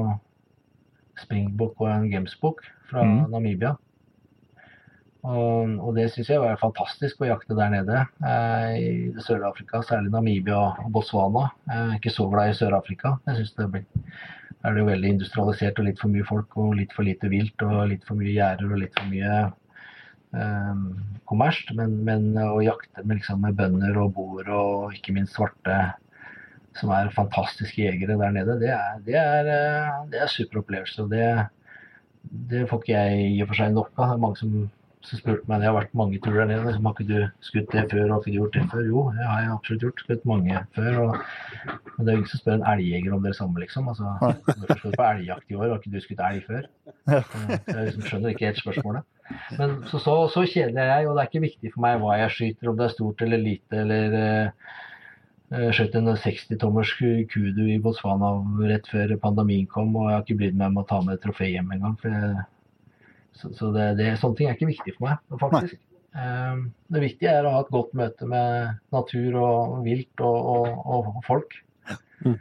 springbok 1.22 1.82
og 1.82 1.90
en 1.90 2.08
gamesbok 2.10 2.62
fra 2.90 3.06
mm. 3.06 3.20
Namibia. 3.34 3.76
Og, 5.26 5.72
og 5.82 5.96
det 5.96 6.06
syns 6.12 6.30
jeg 6.30 6.42
var 6.42 6.60
fantastisk 6.60 7.22
å 7.22 7.30
jakte 7.32 7.56
der 7.58 7.72
nede. 7.72 8.04
Eh, 8.22 8.72
I 8.78 9.24
Sør-Afrika, 9.26 9.82
særlig 9.82 10.12
Namibia 10.14 10.60
og 10.84 10.90
Botswana. 10.94 11.48
Jeg 11.66 11.82
er 11.82 11.94
ikke 11.98 12.14
så 12.14 12.28
glad 12.30 12.52
i 12.52 12.58
Sør-Afrika. 12.58 13.16
Jeg 13.26 13.40
synes 13.40 13.54
det 13.58 13.70
blir 13.74 13.86
er 14.66 14.74
det 14.74 14.82
jo 14.82 14.88
veldig 14.88 15.10
industrialisert 15.14 15.78
og 15.78 15.86
litt 15.86 16.00
for 16.02 16.10
mye 16.10 16.26
folk 16.26 16.56
og 16.58 16.72
litt 16.78 16.94
for 16.96 17.06
lite 17.06 17.28
vilt 17.30 17.62
og 17.62 17.84
litt 17.92 18.06
for 18.06 18.18
mye 18.18 18.32
gjerder 18.32 18.72
og 18.72 18.80
litt 18.80 18.96
for 18.98 19.12
mye 19.12 19.36
um, 20.32 20.80
kommersielt. 21.30 21.70
Men, 21.78 22.00
men 22.08 22.32
å 22.42 22.58
jakte 22.64 23.04
med, 23.04 23.20
liksom, 23.20 23.44
med 23.44 23.54
bønder 23.58 24.00
og 24.02 24.16
boer 24.16 24.50
og 24.56 24.96
ikke 24.96 25.14
minst 25.14 25.36
svarte 25.38 25.76
som 26.76 26.90
er 26.92 27.14
fantastiske 27.14 27.80
jegere 27.80 28.18
der 28.20 28.34
nede, 28.34 28.58
det 28.60 28.72
er, 28.74 28.98
det 29.06 29.14
er, 29.16 29.46
eh, 29.48 29.92
det 30.12 30.18
er 30.20 30.28
super 30.28 30.60
opplevelse. 30.60 31.06
Det, 31.08 31.28
det 32.50 32.66
får 32.68 32.82
ikke 32.82 32.98
jeg 32.98 33.30
i 33.30 33.38
og 33.44 33.48
for 33.48 33.60
seg 33.62 33.72
nok 33.72 33.92
av. 33.94 34.10
Det 34.10 34.16
er 34.16 34.24
mange 34.26 34.40
som, 34.42 34.58
som 35.06 35.18
spurte 35.20 35.46
meg, 35.48 35.60
det 35.62 35.68
har 35.68 35.74
vært 35.76 35.92
mange 35.98 36.18
turer 36.22 36.40
der 36.42 36.48
nede, 36.50 36.64
liksom, 36.66 36.86
har 36.88 36.94
ikke 36.96 37.06
du 37.08 37.46
skutt 37.46 37.72
det 37.72 37.84
før, 37.92 38.04
har 38.12 38.20
ikke 38.22 38.32
du 38.32 38.38
gjort 38.40 38.56
det 38.56 38.64
før? 38.72 38.84
Jo, 38.90 39.02
det 39.16 39.26
har 39.30 39.40
jeg 39.44 39.52
absolutt 39.54 39.84
gjort. 39.86 40.02
Skutt 40.04 40.24
mange 40.30 40.62
før. 40.76 40.98
Og, 41.04 41.18
men 41.96 42.00
det 42.00 42.06
er 42.06 42.16
jo 42.16 42.20
ingen 42.22 42.30
som 42.32 42.40
spør 42.42 42.56
en 42.58 42.64
elgjeger 42.72 43.16
om 43.16 43.26
det 43.26 43.34
samme, 43.38 43.62
liksom. 43.62 43.90
Altså, 43.92 44.14
du 44.82 44.96
på 44.96 45.06
elgjakt 45.10 45.52
i 45.52 45.58
år, 45.58 45.68
har 45.70 45.78
ikke 45.82 45.92
du 45.94 46.00
skutt 46.04 46.24
elg 46.30 46.48
før? 46.48 46.66
Så 47.06 47.76
jeg 47.76 47.86
liksom 47.90 48.08
skjønner 48.08 48.34
ikke 48.34 48.48
helt 48.50 48.62
spørsmålet. 48.64 49.06
Men 49.58 49.76
så, 49.90 49.98
så, 50.02 50.16
så 50.34 50.42
kjedelig 50.46 50.82
er 50.82 50.90
jeg, 50.92 51.06
og 51.08 51.14
det 51.16 51.22
er 51.24 51.30
ikke 51.30 51.46
viktig 51.46 51.72
for 51.74 51.86
meg 51.86 52.02
hva 52.02 52.18
jeg 52.22 52.34
skyter, 52.36 52.70
om 52.72 52.76
det 52.78 52.86
er 52.88 52.94
stort 52.96 53.22
eller 53.26 53.42
lite, 53.42 53.80
eller 53.84 54.18
eh, 54.20 54.74
jeg 55.56 55.74
skjøt 55.78 55.96
en 56.00 56.10
60-tommers 56.18 56.92
kudu 57.30 57.62
i 57.70 57.78
Botswana 57.82 58.32
rett 58.66 58.88
før 58.90 59.14
pandemien 59.22 59.66
kom, 59.70 59.94
og 59.98 60.08
jeg 60.10 60.16
har 60.18 60.24
ikke 60.26 60.38
brydd 60.42 60.58
meg 60.58 60.72
om 60.72 60.80
å 60.82 60.86
ta 60.90 60.98
med 61.06 61.14
et 61.18 61.22
trofé 61.26 61.52
hjem 61.52 61.70
engang. 61.76 61.94
for 62.02 62.10
jeg- 62.10 62.44
Så, 63.36 63.50
så 63.56 63.68
det, 63.74 63.90
det, 64.00 64.08
sånne 64.20 64.38
ting 64.38 64.48
er 64.50 64.56
ikke 64.56 64.70
viktig 64.70 64.96
for 64.96 65.10
meg, 65.10 65.38
faktisk. 65.42 65.78
Um, 66.16 66.62
Det 66.88 67.02
viktige 67.02 67.32
er 67.36 67.44
å 67.44 67.52
ha 67.52 67.62
et 67.64 67.72
godt 67.74 67.92
møte 67.98 68.24
med 68.30 68.78
natur 68.94 69.34
og 69.42 69.74
vilt 69.84 70.22
og, 70.24 70.52
og, 70.56 70.68
og 70.96 71.18
folk. 71.26 71.58
Mm. 72.24 72.38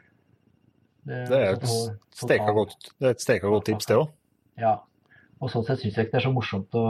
Det 1.06 1.18
er 1.38 1.58
godt, 2.56 2.92
det 2.98 3.10
er 3.10 3.14
et 3.14 3.22
steika 3.22 3.52
godt 3.52 3.68
tips, 3.70 3.90
det 3.92 3.98
òg. 4.00 4.14
Ja. 4.62 4.78
Og 5.44 5.52
sånn 5.52 5.66
sett 5.68 5.84
syns 5.84 5.98
jeg 6.00 6.08
ikke 6.08 6.16
det 6.16 6.22
er 6.22 6.26
så 6.30 6.34
morsomt 6.34 6.78
å 6.80 6.86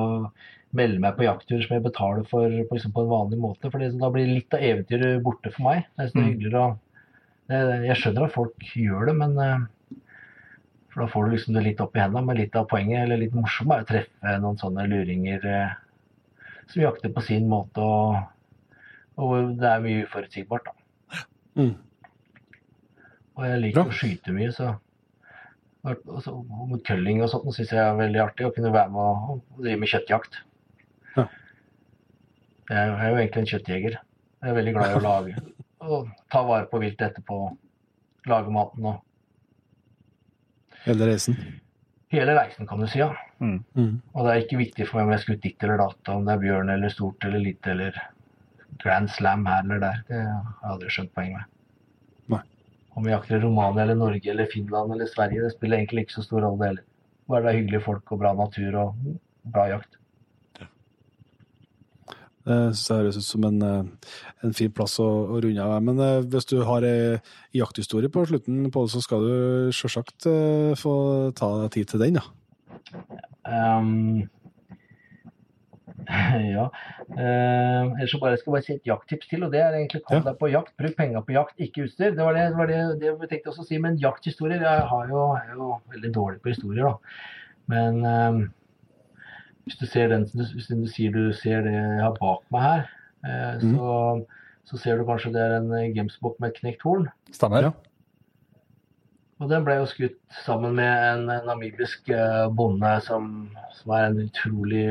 melde 0.76 1.02
meg 1.02 1.18
på 1.18 1.26
jakttur 1.26 1.64
som 1.64 1.74
jeg 1.76 1.84
betaler 1.84 2.28
for 2.30 2.46
på, 2.70 2.78
liksom 2.78 2.94
på 2.96 3.04
en 3.04 3.12
vanlig 3.12 3.40
måte. 3.42 3.72
For 3.74 3.82
da 3.82 4.10
blir 4.14 4.30
litt 4.30 4.54
av 4.56 4.64
eventyret 4.64 5.24
borte 5.26 5.52
for 5.56 5.66
meg. 5.68 5.88
Jeg, 5.98 6.12
det 6.14 6.20
er 6.20 6.22
Mm. 6.22 6.30
hyggeligere 6.30 6.62
å 6.62 6.74
jeg, 7.46 7.82
jeg 7.90 7.98
skjønner 8.02 8.26
at 8.26 8.34
folk 8.34 8.70
gjør 8.74 9.10
det, 9.10 9.16
men 9.20 9.36
eh, 9.42 9.66
For 10.96 11.04
da 11.04 11.12
får 11.12 11.26
du 11.26 11.34
liksom 11.34 11.56
det 11.58 11.66
litt 11.66 11.82
opp 11.84 11.98
i 11.98 12.00
hendene. 12.00 12.24
Men 12.24 12.38
litt 12.40 12.54
av 12.56 12.70
poenget, 12.72 13.02
eller 13.04 13.20
litt 13.20 13.34
morsomt, 13.36 13.74
er 13.76 13.84
å 13.84 13.88
treffe 13.90 14.36
noen 14.40 14.60
sånne 14.62 14.86
luringer 14.88 15.44
eh, 15.52 15.74
som 16.72 16.86
jakter 16.86 17.12
på 17.12 17.24
sin 17.26 17.50
måte, 17.52 17.84
og, 17.84 18.16
og 19.20 19.52
det 19.60 19.68
er 19.70 19.84
mye 19.84 20.06
uforutsigbart, 20.06 20.70
da. 20.72 21.20
Mm. 21.60 21.74
Og 23.36 23.44
jeg 23.50 23.62
liker 23.62 23.82
Bra. 23.84 23.92
å 23.92 24.00
skyte 24.00 24.36
mye, 24.36 24.56
så 24.56 24.74
Mot 25.86 26.82
culling 26.82 27.20
og 27.22 27.28
sånt 27.30 27.52
syns 27.54 27.70
jeg 27.76 27.78
er 27.78 27.92
veldig 28.00 28.18
artig 28.24 28.48
å 28.48 28.54
kunne 28.56 28.72
være 28.74 28.90
med 28.90 29.02
og, 29.06 29.44
og 29.54 29.60
drive 29.62 29.78
med 29.84 29.92
kjøttjakt. 29.92 30.40
Ja. 31.14 31.26
Jeg 32.72 32.80
er 32.80 33.12
jo 33.12 33.20
egentlig 33.20 33.44
en 33.44 33.50
kjøttjeger. 33.52 33.98
Jeg 34.00 34.50
er 34.50 34.58
veldig 34.58 34.74
glad 34.74 34.96
i 34.96 34.98
å 34.98 35.04
lage 35.04 35.44
og 35.86 36.08
ta 36.34 36.42
vare 36.48 36.66
på 36.72 36.80
viltet 36.82 37.12
etterpå. 37.12 37.38
Lage 38.32 38.56
maten 38.56 38.90
og 38.90 39.04
Hele 40.86 41.08
reisen. 41.10 41.38
hele 42.14 42.36
reisen, 42.38 42.68
kan 42.68 42.80
du 42.80 42.88
si. 42.88 43.00
ja. 43.00 43.10
Mm. 43.42 43.64
Og 44.14 44.26
det 44.26 44.32
er 44.32 44.44
ikke 44.44 44.60
viktig 44.62 44.88
for 44.88 45.00
meg 45.00 45.08
om 45.08 45.14
jeg 45.14 45.20
har 45.20 45.24
skutt 45.26 45.42
ditt 45.44 45.66
eller 45.66 45.82
datt, 45.82 46.12
om 46.14 46.28
det 46.28 46.36
er 46.36 46.44
bjørn 46.44 46.72
eller 46.72 46.94
stort 46.94 47.26
eller 47.28 47.42
lite 47.44 47.74
eller 47.74 47.98
grand 48.84 49.12
slam 49.12 49.46
her 49.50 49.64
eller 49.66 49.82
der. 49.84 50.02
Det 50.08 50.22
har 50.22 50.30
jeg 50.30 50.72
aldri 50.76 50.94
skjønt 50.94 51.14
poenget 51.18 51.42
med. 51.42 51.52
Nei. 52.36 52.42
Om 52.96 53.08
vi 53.08 53.12
jakter 53.12 53.38
i 53.38 53.44
Romania 53.44 53.84
eller 53.84 54.00
Norge 54.00 54.32
eller 54.32 54.52
Finland 54.52 54.96
eller 54.96 55.10
Sverige, 55.12 55.44
det 55.44 55.56
spiller 55.58 55.82
egentlig 55.82 56.06
ikke 56.06 56.18
så 56.20 56.26
stor 56.30 56.46
rolle 56.46 56.62
det 56.62 56.72
heller. 56.72 56.88
Bare 57.28 57.44
det 57.44 57.52
er 57.52 57.60
hyggelige 57.60 57.86
folk 57.88 58.12
og 58.14 58.22
bra 58.22 58.34
natur 58.38 58.80
og 58.84 59.06
bra 59.56 59.68
jakt. 59.74 59.98
Det 62.46 62.58
synes 62.76 62.90
jeg 62.90 63.02
høres 63.02 63.18
ut 63.18 63.26
som 63.26 63.46
en, 63.48 63.62
eh, 63.66 64.12
en 64.46 64.54
fin 64.54 64.74
plass 64.74 65.00
å, 65.02 65.08
å 65.34 65.42
runde 65.42 65.66
av. 65.66 65.80
Men 65.82 66.02
eh, 66.04 66.22
hvis 66.30 66.46
du 66.52 66.60
har 66.68 66.86
ei 66.86 67.18
jakthistorie 67.58 68.12
på 68.14 68.26
slutten, 68.30 68.68
på 68.70 68.86
det, 68.86 68.94
så 68.94 69.02
skal 69.02 69.26
du 69.26 69.74
selvsagt 69.74 70.28
eh, 70.30 70.74
få 70.78 70.96
ta 71.38 71.50
deg 71.64 71.74
tid 71.74 71.94
til 71.94 72.04
den, 72.06 72.20
da. 72.20 72.26
Um, 73.46 74.28
ja. 76.56 76.68
Uh, 77.16 77.94
jeg 78.00 78.10
skal 78.12 78.22
bare 78.22 78.38
skal 78.38 78.54
bare 78.54 78.66
si 78.66 78.76
et 78.76 78.90
jakttips 78.90 79.30
til, 79.32 79.46
og 79.46 79.54
det 79.54 79.62
er 79.64 79.78
egentlig 79.78 80.04
kom 80.06 80.20
Ja. 80.20 80.26
deg 80.28 80.38
på 80.42 80.50
jakt. 80.54 80.76
Bruk 80.78 80.98
penger 80.98 81.26
på 81.26 81.34
jakt, 81.34 81.58
ikke 81.58 81.88
utstyr. 81.88 82.14
Det 82.14 82.26
var 82.28 82.38
det, 82.38 82.50
det, 82.52 82.58
var 82.60 82.70
det, 82.70 82.82
det 83.02 83.10
jeg 83.10 83.32
tenkte 83.32 83.54
også 83.54 83.66
å 83.66 83.70
si. 83.72 83.80
Men 83.82 83.98
jakthistorier 84.02 84.62
Jeg 84.62 84.86
har 84.92 85.10
jo, 85.10 85.26
jeg 85.40 85.50
er 85.50 85.58
jo 85.58 85.72
veldig 85.96 86.14
dårlig 86.14 86.42
på 86.44 86.54
historier, 86.54 86.92
da. 86.92 86.96
Men 87.74 88.06
ehm, 88.06 88.42
hvis 89.66 89.80
du 89.80 89.86
ser 89.90 90.12
den 90.14 90.28
hvis 90.30 90.70
du 90.70 90.86
sier 90.90 91.14
du 91.14 91.34
ser 91.34 91.66
det 91.66 91.74
jeg 91.74 92.02
har 92.04 92.18
bak 92.20 92.44
meg 92.54 92.66
her, 92.66 92.86
eh, 93.26 93.64
mm. 93.64 93.74
så, 93.74 93.96
så 94.70 94.82
ser 94.82 95.00
du 95.00 95.08
kanskje 95.08 95.34
det 95.36 95.42
er 95.42 95.58
en 95.60 95.72
eh, 95.74 95.92
Gamesbok 95.96 96.38
med 96.40 96.54
et 96.54 96.62
knekt 96.62 96.86
horn. 96.86 97.10
Stemmer. 97.34 97.70
Ja. 97.70 97.74
Og 99.44 99.50
den 99.52 99.66
ble 99.68 99.80
jo 99.82 99.88
skutt 99.92 100.20
sammen 100.46 100.78
med 100.78 101.08
en 101.10 101.26
namibisk 101.48 102.08
eh, 102.14 102.46
bonde 102.56 102.94
som, 103.04 103.50
som 103.76 103.96
er 103.98 104.08
en 104.08 104.22
utrolig 104.28 104.86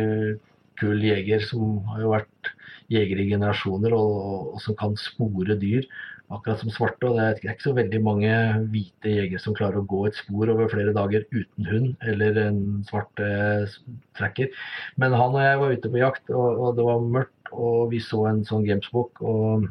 kul 0.81 1.07
jeger, 1.07 1.41
som 1.47 1.79
har 1.93 2.03
jo 2.03 2.13
vært 2.13 2.51
jeger 2.93 3.23
i 3.23 3.29
generasjoner, 3.31 3.95
og, 3.97 4.51
og 4.55 4.61
som 4.61 4.77
kan 4.77 4.99
spore 5.01 5.57
dyr, 5.61 5.87
akkurat 6.35 6.61
som 6.63 6.73
svarte. 6.75 7.09
Og 7.09 7.19
det 7.19 7.27
er 7.45 7.55
ikke 7.55 7.69
så 7.69 7.75
veldig 7.77 8.01
mange 8.05 8.33
hvite 8.73 9.13
jegere 9.13 9.43
som 9.43 9.57
klarer 9.57 9.81
å 9.81 9.87
gå 9.91 10.03
et 10.09 10.19
spor 10.19 10.53
over 10.53 10.71
flere 10.73 10.95
dager 10.97 11.25
uten 11.33 11.71
hund, 11.71 11.95
eller 12.03 12.41
en 12.47 12.61
svart 12.89 13.23
eh, 13.25 13.79
tracker. 14.19 14.53
Men 15.01 15.17
han 15.17 15.35
og 15.37 15.47
jeg 15.47 15.63
var 15.63 15.79
ute 15.79 15.95
på 15.95 16.03
jakt, 16.03 16.29
og, 16.35 16.61
og 16.67 16.77
det 16.79 16.87
var 16.91 17.09
mørkt, 17.19 17.55
og 17.55 17.89
vi 17.95 18.03
så 18.03 18.27
en 18.31 18.45
sånn 18.49 18.67
gamesbok. 18.69 19.23
og 19.25 19.71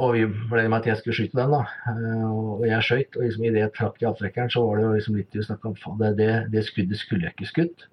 og 0.00 0.14
vi 0.16 0.22
ble 0.48 0.62
om 0.64 0.74
at 0.78 0.86
jeg 0.88 0.96
skulle 0.96 1.16
skyte 1.18 1.36
den, 1.36 1.52
da. 1.52 1.64
Eh, 1.90 2.28
Og 2.30 2.62
jeg 2.64 2.86
skøyt. 2.86 3.16
Og 3.18 3.26
liksom 3.26 3.44
idet 3.44 3.64
jeg 3.64 3.74
trakk 3.76 4.00
i 4.00 4.08
avtrekkeren, 4.08 4.52
så 4.52 4.62
var 4.64 4.80
det 4.80 4.92
liksom 4.94 5.18
litt 5.18 5.36
vi 5.36 5.44
snakka 5.44 5.72
om 5.72 5.76
faen, 5.76 5.98
det, 6.00 6.14
det, 6.20 6.30
det 6.54 6.64
skuddet 6.68 7.00
skulle 7.00 7.26
jeg 7.28 7.36
ikke 7.36 7.50
skutt. 7.50 7.84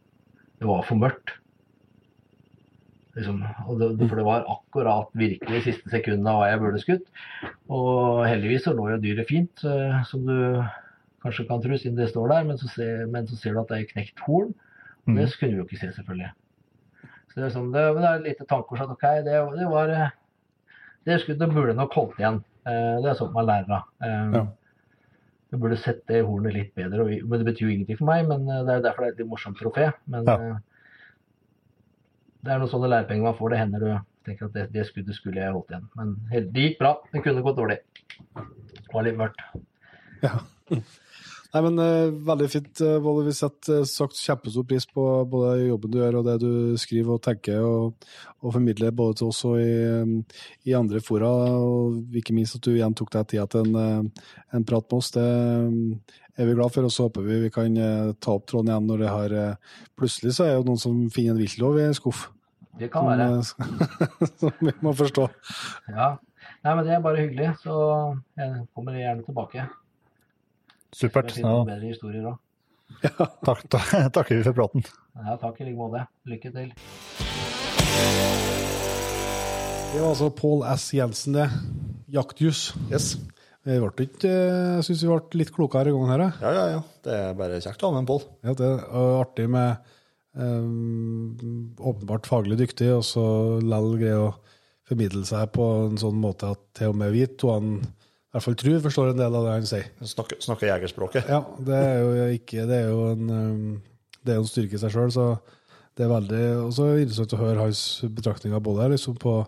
Det 0.62 0.70
var 0.70 0.86
for 0.88 1.00
mørkt. 1.02 1.36
Liksom, 3.18 3.40
og 3.66 3.80
det, 3.82 3.88
for 4.10 4.20
det 4.20 4.26
var 4.28 4.44
akkurat 4.52 5.08
virkelig 5.18 5.64
siste 5.66 5.90
sekundet 5.90 6.30
av 6.30 6.38
hva 6.42 6.50
jeg 6.52 6.60
burde 6.62 6.82
skutt. 6.84 7.08
Og 7.74 8.22
heldigvis 8.30 8.68
så 8.68 8.76
lå 8.78 8.92
jo 8.92 9.00
dyret 9.02 9.30
fint, 9.30 9.64
eh, 9.66 9.96
som 10.06 10.26
du 10.28 10.36
kanskje 11.26 11.48
kan 11.50 11.64
tro, 11.64 11.80
siden 11.82 11.98
det 11.98 12.12
står 12.12 12.30
der. 12.30 12.46
Men 12.52 12.60
så, 12.62 12.70
ser, 12.70 13.08
men 13.10 13.26
så 13.30 13.40
ser 13.40 13.56
du 13.58 13.64
at 13.64 13.72
det 13.74 13.80
er 13.82 13.90
knekt 13.96 14.22
horn. 14.28 14.54
Og 15.08 15.16
det 15.18 15.26
kunne 15.40 15.56
vi 15.56 15.62
jo 15.62 15.66
ikke 15.66 15.80
se, 15.82 15.90
selvfølgelig. 15.96 16.30
Så 17.32 17.40
det 17.40 17.46
er, 17.48 17.52
sånn, 17.56 17.72
det, 17.74 17.84
det 17.98 18.06
er 18.06 18.20
et 18.20 18.28
lite 18.30 18.46
tankekors 18.50 18.86
at 18.86 18.94
ok, 18.94 19.08
det, 19.26 19.42
det 19.58 19.68
var 19.72 19.92
eh, 19.96 20.14
det 21.08 21.20
skuddet 21.24 21.54
burde 21.56 21.76
nok 21.78 21.94
holdt 21.98 22.22
igjen. 22.22 22.42
Eh, 22.68 22.96
Det 23.02 23.10
er 23.14 23.18
sånt 23.20 23.34
man 23.34 23.48
lærer 23.50 23.78
av. 23.80 23.90
Ja. 24.04 24.46
Jeg 25.56 25.62
burde 25.64 25.78
sett 25.80 26.02
det 26.12 26.26
hornet 26.28 26.54
litt 26.54 26.74
bedre. 26.76 27.06
Men 27.24 27.40
Det 27.40 27.46
betyr 27.48 27.66
jo 27.70 27.74
ingenting 27.74 27.98
for 28.02 28.10
meg, 28.10 28.28
men 28.28 28.44
det 28.46 28.74
er 28.78 28.82
derfor 28.84 29.06
det 29.06 29.10
er 29.10 29.14
et 29.16 29.22
litt 29.24 29.30
morsomt 29.32 29.58
trofé. 29.58 29.90
Men 30.12 30.28
Ja. 30.28 30.58
Det 32.46 32.54
er 32.54 32.62
noen 32.62 32.72
sånne 32.72 32.92
lærepenger 32.92 33.28
man 33.28 33.38
får. 33.38 33.54
Det 33.54 33.62
hender 33.62 33.84
du 33.84 33.90
tenker 34.28 34.50
at 34.50 34.56
det, 34.56 34.66
det 34.76 34.86
skuddet 34.90 35.16
skulle 35.18 35.42
jeg 35.42 35.56
holdt 35.56 35.72
igjen. 35.72 35.88
Men 35.98 36.16
det 36.54 36.66
gikk 36.66 36.80
bra. 36.82 36.94
Det 37.14 37.24
kunne 37.26 37.44
gått 37.46 37.60
dårlig. 37.60 37.80
Det 38.36 38.94
var 38.94 39.08
litt 39.08 39.20
mørkt. 39.20 39.44
Ja. 40.24 40.34
Nei, 41.58 41.64
men 41.66 41.80
uh, 41.82 42.14
Veldig 42.28 42.48
fint. 42.52 42.82
Uh, 42.84 42.98
Volle. 43.02 43.26
Vi 43.26 43.34
setter 43.34 43.82
uh, 43.82 43.88
sagt 43.90 44.20
kjempestor 44.22 44.66
pris 44.70 44.86
på 44.86 45.04
både 45.30 45.66
jobben 45.66 45.94
du 45.94 45.98
gjør 45.98 46.20
og 46.20 46.28
det 46.28 46.36
du 46.44 46.52
skriver 46.78 47.16
og 47.16 47.24
tenker 47.26 47.64
og, 47.66 48.06
og 48.44 48.54
formidler 48.54 48.94
både 48.94 49.18
til 49.18 49.32
oss 49.32 49.42
og 49.48 49.58
i, 49.62 49.72
um, 50.04 50.20
i 50.70 50.76
andre 50.78 51.02
fora. 51.02 51.32
Og 51.58 52.20
ikke 52.22 52.36
minst 52.38 52.60
at 52.60 52.68
du 52.68 52.76
igjen 52.76 52.94
tok 52.98 53.10
deg 53.16 53.32
tida 53.32 53.48
til 53.50 53.74
en, 53.74 54.12
en 54.54 54.68
prat 54.68 54.86
med 54.86 55.00
oss. 55.00 55.10
Det 55.16 55.26
um, 55.26 55.98
er 56.38 56.52
vi 56.52 56.58
glad 56.60 56.76
for. 56.76 56.86
Og 56.86 56.94
så 56.94 57.08
håper 57.08 57.26
vi 57.26 57.42
vi 57.48 57.54
kan 57.58 57.82
ta 58.22 58.38
opp 58.38 58.46
tråden 58.52 58.70
igjen 58.70 58.92
når 58.92 59.02
det 59.02 59.16
har 59.16 59.36
Plutselig 59.98 60.36
så 60.38 60.46
er 60.46 60.54
det 60.54 60.60
jo 60.60 60.68
noen 60.68 60.84
som 60.84 61.02
finner 61.14 61.34
en 61.34 61.42
viltlov 61.42 61.82
i 61.82 61.88
en 61.88 61.98
skuff. 61.98 62.28
Det 62.78 62.92
kan 62.94 63.10
Som, 63.42 63.66
være. 63.66 64.30
som 64.44 64.62
vi 64.62 64.78
må 64.86 64.94
forstå. 64.94 65.26
Ja. 65.90 66.14
Nei, 66.62 66.74
men 66.76 66.86
det 66.86 66.94
er 66.94 67.02
bare 67.02 67.24
hyggelig. 67.24 67.56
Så 67.66 67.74
jeg 68.38 68.66
kommer 68.78 69.02
gjerne 69.02 69.26
tilbake. 69.26 69.66
Supert. 70.96 71.32
Jeg 71.34 71.42
finner 71.42 71.58
Ja, 71.58 71.64
bedre 71.68 71.90
historier 71.92 72.28
òg. 72.32 72.38
takk, 73.48 73.66
ta- 73.70 74.08
takker 74.16 74.38
vi 74.40 74.44
for 74.48 74.56
praten. 74.58 74.86
Ja, 75.18 75.36
takk 75.42 75.60
i 75.62 75.68
like 75.68 75.78
måte. 75.80 76.06
Lykke 76.30 76.54
til. 76.56 76.72
Det 79.88 80.02
var 80.04 80.12
altså 80.12 80.30
Pål 80.36 80.64
S. 80.76 80.86
Jensen, 80.98 81.38
det. 81.38 81.48
Jaktjus. 82.14 82.70
Yes. 82.92 83.16
Vi 83.68 83.76
ble 83.84 84.06
ikke, 84.06 84.30
eh, 84.32 84.76
jeg 84.78 84.86
syns 84.88 85.02
vi 85.04 85.10
ble 85.12 85.40
litt 85.42 85.52
klokere 85.56 85.92
i 85.92 85.96
gangen 85.96 86.12
her. 86.14 86.24
Ja, 86.40 86.52
ja, 86.56 86.66
ja. 86.78 86.82
Det 87.04 87.16
er 87.18 87.34
bare 87.40 87.58
kjekt 87.64 87.84
å 87.84 87.90
ha 87.90 87.96
med 87.98 88.04
en 88.06 88.10
Pål. 88.12 88.22
Ja, 88.48 88.54
det 88.56 88.70
er 88.70 89.16
artig 89.20 89.48
med 89.52 89.90
um, 90.40 91.74
åpenbart 91.80 92.30
faglig 92.30 92.60
dyktig, 92.62 92.88
og 92.96 93.04
så 93.08 93.26
lell 93.64 93.90
greie 94.00 94.22
å 94.30 94.30
formidle 94.88 95.26
seg 95.28 95.50
på 95.58 95.66
en 95.90 96.00
sånn 96.00 96.20
måte 96.24 96.54
at 96.56 96.62
til 96.80 96.94
og 96.94 97.00
med 97.02 97.12
vi 97.12 97.26
to 97.36 97.52
han 97.52 97.74
hvert 98.38 98.46
fall 98.46 98.58
tror 98.62 98.82
forstår 98.86 99.12
en 99.12 99.22
del 99.22 99.38
av 99.40 99.46
det 99.48 99.54
han 99.56 99.70
sier. 99.70 99.92
Snakker, 100.14 100.40
snakker 100.44 100.70
jegerspråket. 100.72 101.30
Ja, 101.30 101.44
det 101.68 101.78
er 101.78 102.02
jo 102.02 102.28
ikke 102.38 102.66
Det 102.70 102.82
er 102.82 102.90
jo 102.92 103.06
en, 103.12 103.30
um, 103.30 104.10
det 104.24 104.36
er 104.36 104.42
en 104.42 104.50
styrke 104.50 104.78
i 104.78 104.82
seg 104.82 104.94
sjøl, 104.94 105.14
så 105.14 105.30
det 105.98 106.06
er 106.06 106.14
veldig 106.14 106.44
også 106.68 106.92
interessant 107.02 107.34
å 107.34 107.42
høre 107.42 107.64
hans 107.66 107.82
betraktninger 108.14 108.62
både 108.64 108.92
liksom 108.94 109.18
på 109.22 109.40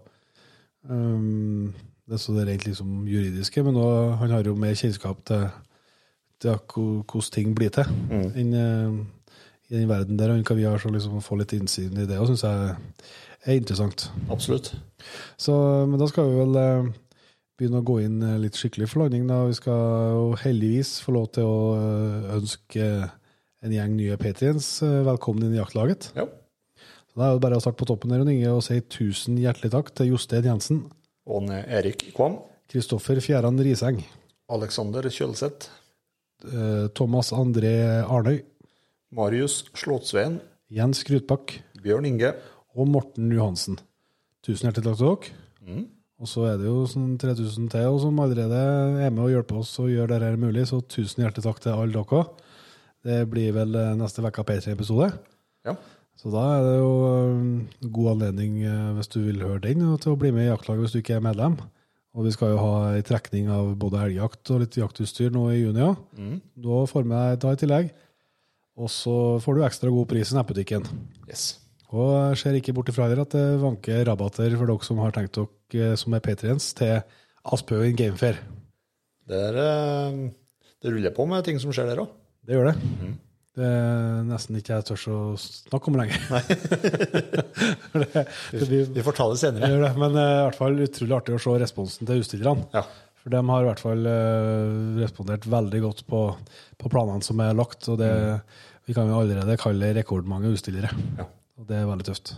um, 0.90 1.70
det 2.10 2.18
er 2.18 2.22
så 2.24 2.34
det 2.34 2.48
rent 2.48 2.66
liksom 2.66 3.03
juridiske, 3.06 3.64
men 3.64 3.78
også, 3.78 4.16
han 4.24 4.32
har 4.34 4.48
jo 4.48 4.56
mer 4.57 4.74
kjennskap 4.74 5.22
til, 5.30 5.45
til 6.41 6.57
hvordan 6.74 7.34
ting 7.36 7.53
blir 7.57 7.70
til 7.76 7.91
enn 8.10 8.56
uh, 8.57 8.99
i 9.70 9.78
den 9.78 9.90
verden 9.90 10.18
der 10.18 10.32
Han 10.34 10.44
kan 10.44 10.57
vi 10.57 10.66
har, 10.66 10.78
så 10.82 10.90
liksom 10.90 11.22
få 11.22 11.38
litt 11.38 11.53
innsyn 11.53 11.98
i 12.02 12.07
det 12.10 12.18
og 12.18 12.32
syns 12.32 12.41
jeg 12.41 12.72
er 13.45 13.60
interessant. 13.60 14.10
Absolutt. 14.34 14.74
Så, 15.38 15.53
men 15.86 15.99
da 16.02 16.07
skal 16.10 16.26
vi 16.28 16.40
vel 16.41 16.57
eh, 16.60 16.90
begynne 17.60 17.81
å 17.81 17.86
gå 17.86 17.98
inn 18.06 18.19
eh, 18.23 18.38
litt 18.41 18.57
skikkelig 18.57 18.88
for 18.90 19.03
landing. 19.03 19.26
da. 19.30 19.41
Vi 19.49 19.57
skal 19.60 19.80
jo 20.15 20.27
heldigvis 20.41 20.94
få 21.06 21.15
lov 21.18 21.30
til 21.36 21.48
å 21.48 21.57
eh, 21.77 22.30
ønske 22.40 22.86
en 23.60 23.73
gjeng 23.76 23.98
nye 23.99 24.15
patriens 24.22 24.68
eh, 24.86 25.02
velkommen 25.07 25.44
inn 25.49 25.57
i 25.57 25.60
jaktlaget. 25.61 26.11
Ja. 26.18 26.26
Så 27.10 27.19
Da 27.19 27.27
er 27.30 27.36
det 27.36 27.44
bare 27.44 27.57
å 27.60 27.64
starte 27.64 27.81
på 27.81 27.88
toppen 27.90 28.14
der 28.14 28.22
Jon 28.22 28.31
Inge, 28.31 28.53
og 28.56 28.64
si 28.64 28.80
tusen 28.86 29.40
hjertelig 29.41 29.73
takk 29.76 29.91
til 29.98 30.14
Jostein 30.14 30.48
Jensen, 30.48 30.86
Og 31.30 31.49
Erik 31.52 32.07
Kvam. 32.15 32.40
Kristoffer 32.69 33.19
Fjæran 33.22 33.57
Riseng, 33.65 33.99
Alexander 34.49 35.06
Kjølseth. 35.10 35.68
eh, 36.45 36.88
Thomas 36.95 37.31
André 37.34 37.76
Arnøy, 38.06 38.44
Marius 39.11 39.64
Slåtsveen. 39.73 40.40
Jens 40.69 41.03
Krutbakk 41.03 41.57
Bjørn 41.81 42.06
Inge. 42.06 42.36
og 42.77 42.88
Morten 42.88 43.31
Johansen. 43.34 43.80
Tusen 44.45 44.69
hjertelig 44.69 44.86
takk 44.86 44.98
til 45.02 45.73
dere. 45.73 45.88
Og 46.19 46.27
så 46.27 46.43
er 46.49 46.57
det 46.59 46.67
jo 46.67 46.83
sånn 46.89 47.13
3000 47.19 47.69
til 47.71 47.97
som 48.03 48.17
allerede 48.19 48.59
er 49.05 49.13
med 49.13 49.23
og 49.23 49.31
hjelper 49.31 49.61
oss 49.61 49.71
og 49.79 49.87
gjør 49.91 50.09
dette 50.11 50.27
her 50.27 50.39
mulig, 50.41 50.65
så 50.67 50.81
tusen 50.83 51.23
hjertelig 51.23 51.45
takk 51.45 51.61
til 51.63 51.75
alle 51.75 51.95
dere. 51.95 52.23
Det 53.07 53.19
blir 53.31 53.53
vel 53.55 53.77
eh, 53.79 53.95
neste 53.95 54.23
uke 54.25 54.43
P3-episode. 54.43 55.13
Ja. 55.67 55.77
Så 56.19 56.31
da 56.33 56.41
er 56.57 56.65
det 56.65 56.73
jo 56.81 56.89
eh, 57.07 57.85
god 57.95 58.09
anledning, 58.17 58.57
eh, 58.67 58.89
hvis 58.97 59.11
du 59.13 59.21
vil 59.23 59.45
høre 59.45 59.61
den, 59.63 59.85
til 60.03 60.11
å 60.11 60.19
bli 60.19 60.33
med 60.35 60.49
i 60.49 60.49
jaktlaget 60.49 60.83
hvis 60.83 60.97
du 60.97 60.99
ikke 60.99 61.15
er 61.21 61.23
medlem. 61.23 61.55
Og 62.17 62.27
vi 62.27 62.33
skal 62.35 62.51
jo 62.51 62.59
ha 62.59 62.73
ei 62.97 63.05
trekning 63.05 63.47
av 63.53 63.71
både 63.79 64.01
elgjakt 64.09 64.51
og 64.51 64.65
litt 64.65 64.75
jaktutstyr 64.75 65.31
nå 65.31 65.45
i 65.53 65.61
juni 65.61 65.85
òg. 65.85 66.01
Da 66.59 66.81
får 66.89 67.05
vi 67.05 67.13
deg 67.13 67.39
da 67.45 67.53
i 67.53 67.59
tillegg. 67.61 67.93
Og 68.79 68.91
så 68.91 69.15
får 69.43 69.55
du 69.55 69.63
ekstra 69.63 69.91
god 69.93 70.09
pris 70.09 70.33
i 70.33 70.35
nettbutikken. 70.35 70.87
Yes. 71.29 71.45
Og 71.93 72.11
jeg 72.11 72.41
ser 72.41 72.57
ikke 72.57 72.75
bort 72.75 72.91
ifra 72.91 73.07
at 73.13 73.31
det 73.37 73.45
vanker 73.61 74.03
rabatter 74.09 74.57
for 74.57 74.67
dere 74.67 74.89
som 74.89 74.99
har 75.03 75.15
tenkt 75.15 75.37
dere 75.37 75.53
som 75.99 76.15
er 76.15 76.23
patriens, 76.25 76.71
til 76.77 77.01
Aspøyen 77.45 77.97
Gamefair. 77.97 78.39
Det, 79.29 79.39
er, 79.49 79.57
eh, 79.61 80.21
det 80.81 80.93
ruller 80.93 81.13
på 81.15 81.25
med 81.29 81.45
ting 81.45 81.59
som 81.61 81.73
skjer 81.73 81.91
der 81.91 82.03
òg. 82.03 82.13
Det 82.45 82.57
gjør 82.57 82.71
det. 82.71 82.77
Det 83.59 83.67
er 83.67 84.23
nesten 84.29 84.57
ikke 84.59 84.77
jeg 84.77 84.87
tør 84.87 85.03
å 85.11 85.19
snakke 85.41 85.91
om 85.91 85.97
lenger. 85.99 86.21
det, 87.99 88.23
det 88.53 88.67
blir, 88.69 88.87
Vi 88.95 89.03
får 89.05 89.17
ta 89.17 89.27
det 89.31 89.41
senere. 89.41 89.69
det, 89.83 89.91
men 89.99 90.15
det 90.15 90.23
er 90.23 90.37
i 90.37 90.47
hvert 90.47 90.59
fall 90.61 90.81
utrolig 90.85 91.17
artig 91.17 91.35
å 91.35 91.41
se 91.43 91.55
responsen 91.61 92.09
til 92.09 92.23
utstillerne. 92.23 92.69
Ja. 92.73 92.85
For 93.19 93.33
de 93.33 93.41
har 93.51 93.65
i 93.65 93.67
hvert 93.67 93.83
fall 93.83 94.07
eh, 94.07 94.77
respondert 95.01 95.49
veldig 95.51 95.83
godt 95.83 96.05
på, 96.07 96.23
på 96.79 96.93
planene 96.93 97.25
som 97.25 97.41
er 97.43 97.57
lagt. 97.57 97.89
Og 97.91 97.99
det, 97.99 98.13
vi 98.87 98.95
kan 98.97 99.11
jo 99.11 99.19
allerede 99.19 99.59
kalle 99.59 99.91
rekordmange 99.97 100.53
utstillere. 100.55 100.93
Ja. 101.19 101.27
Og 101.59 101.67
det 101.69 101.81
er 101.81 101.89
veldig 101.89 102.07
tøft. 102.07 102.33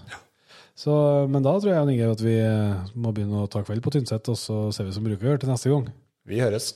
Så, 0.81 0.93
men 1.29 1.43
da 1.45 1.51
tror 1.61 1.75
jeg 1.75 1.93
Inge, 1.93 2.13
at 2.15 2.21
vi 2.25 2.39
eh, 2.41 2.93
må 2.97 3.11
begynne 3.13 3.43
å 3.43 3.49
ta 3.51 3.61
kveld 3.61 3.83
på 3.85 3.91
Tynset, 3.93 4.31
og 4.33 4.37
så 4.39 4.55
ser 4.73 4.87
vi 4.87 4.95
som 4.95 5.05
bruker 5.05 5.27
å 5.27 5.33
gjøre 5.33 5.43
til 5.43 5.51
neste 5.51 5.69
gang. 5.69 5.91
Vi 6.25 6.41
høres. 6.41 6.71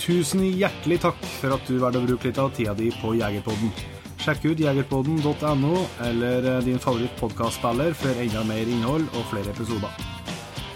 Tusen 0.00 0.46
hjertelig 0.46 1.00
takk 1.02 1.20
for 1.40 1.56
at 1.58 1.68
du 1.68 1.76
valgte 1.82 2.00
å 2.00 2.06
bruke 2.06 2.30
litt 2.30 2.40
av 2.40 2.52
tida 2.56 2.72
di 2.78 2.88
på 3.02 3.12
Jegerpodden. 3.18 3.74
Sjekk 4.22 4.46
ut 4.48 4.62
jegerpodden.no 4.64 5.74
eller 6.08 6.48
eh, 6.54 6.62
din 6.64 6.80
favoritt 6.80 7.12
favorittpodkastspiller 7.18 7.92
for 7.98 8.24
enda 8.24 8.46
mer 8.48 8.64
innhold 8.64 9.10
og 9.12 9.34
flere 9.34 9.52
episoder. 9.52 10.06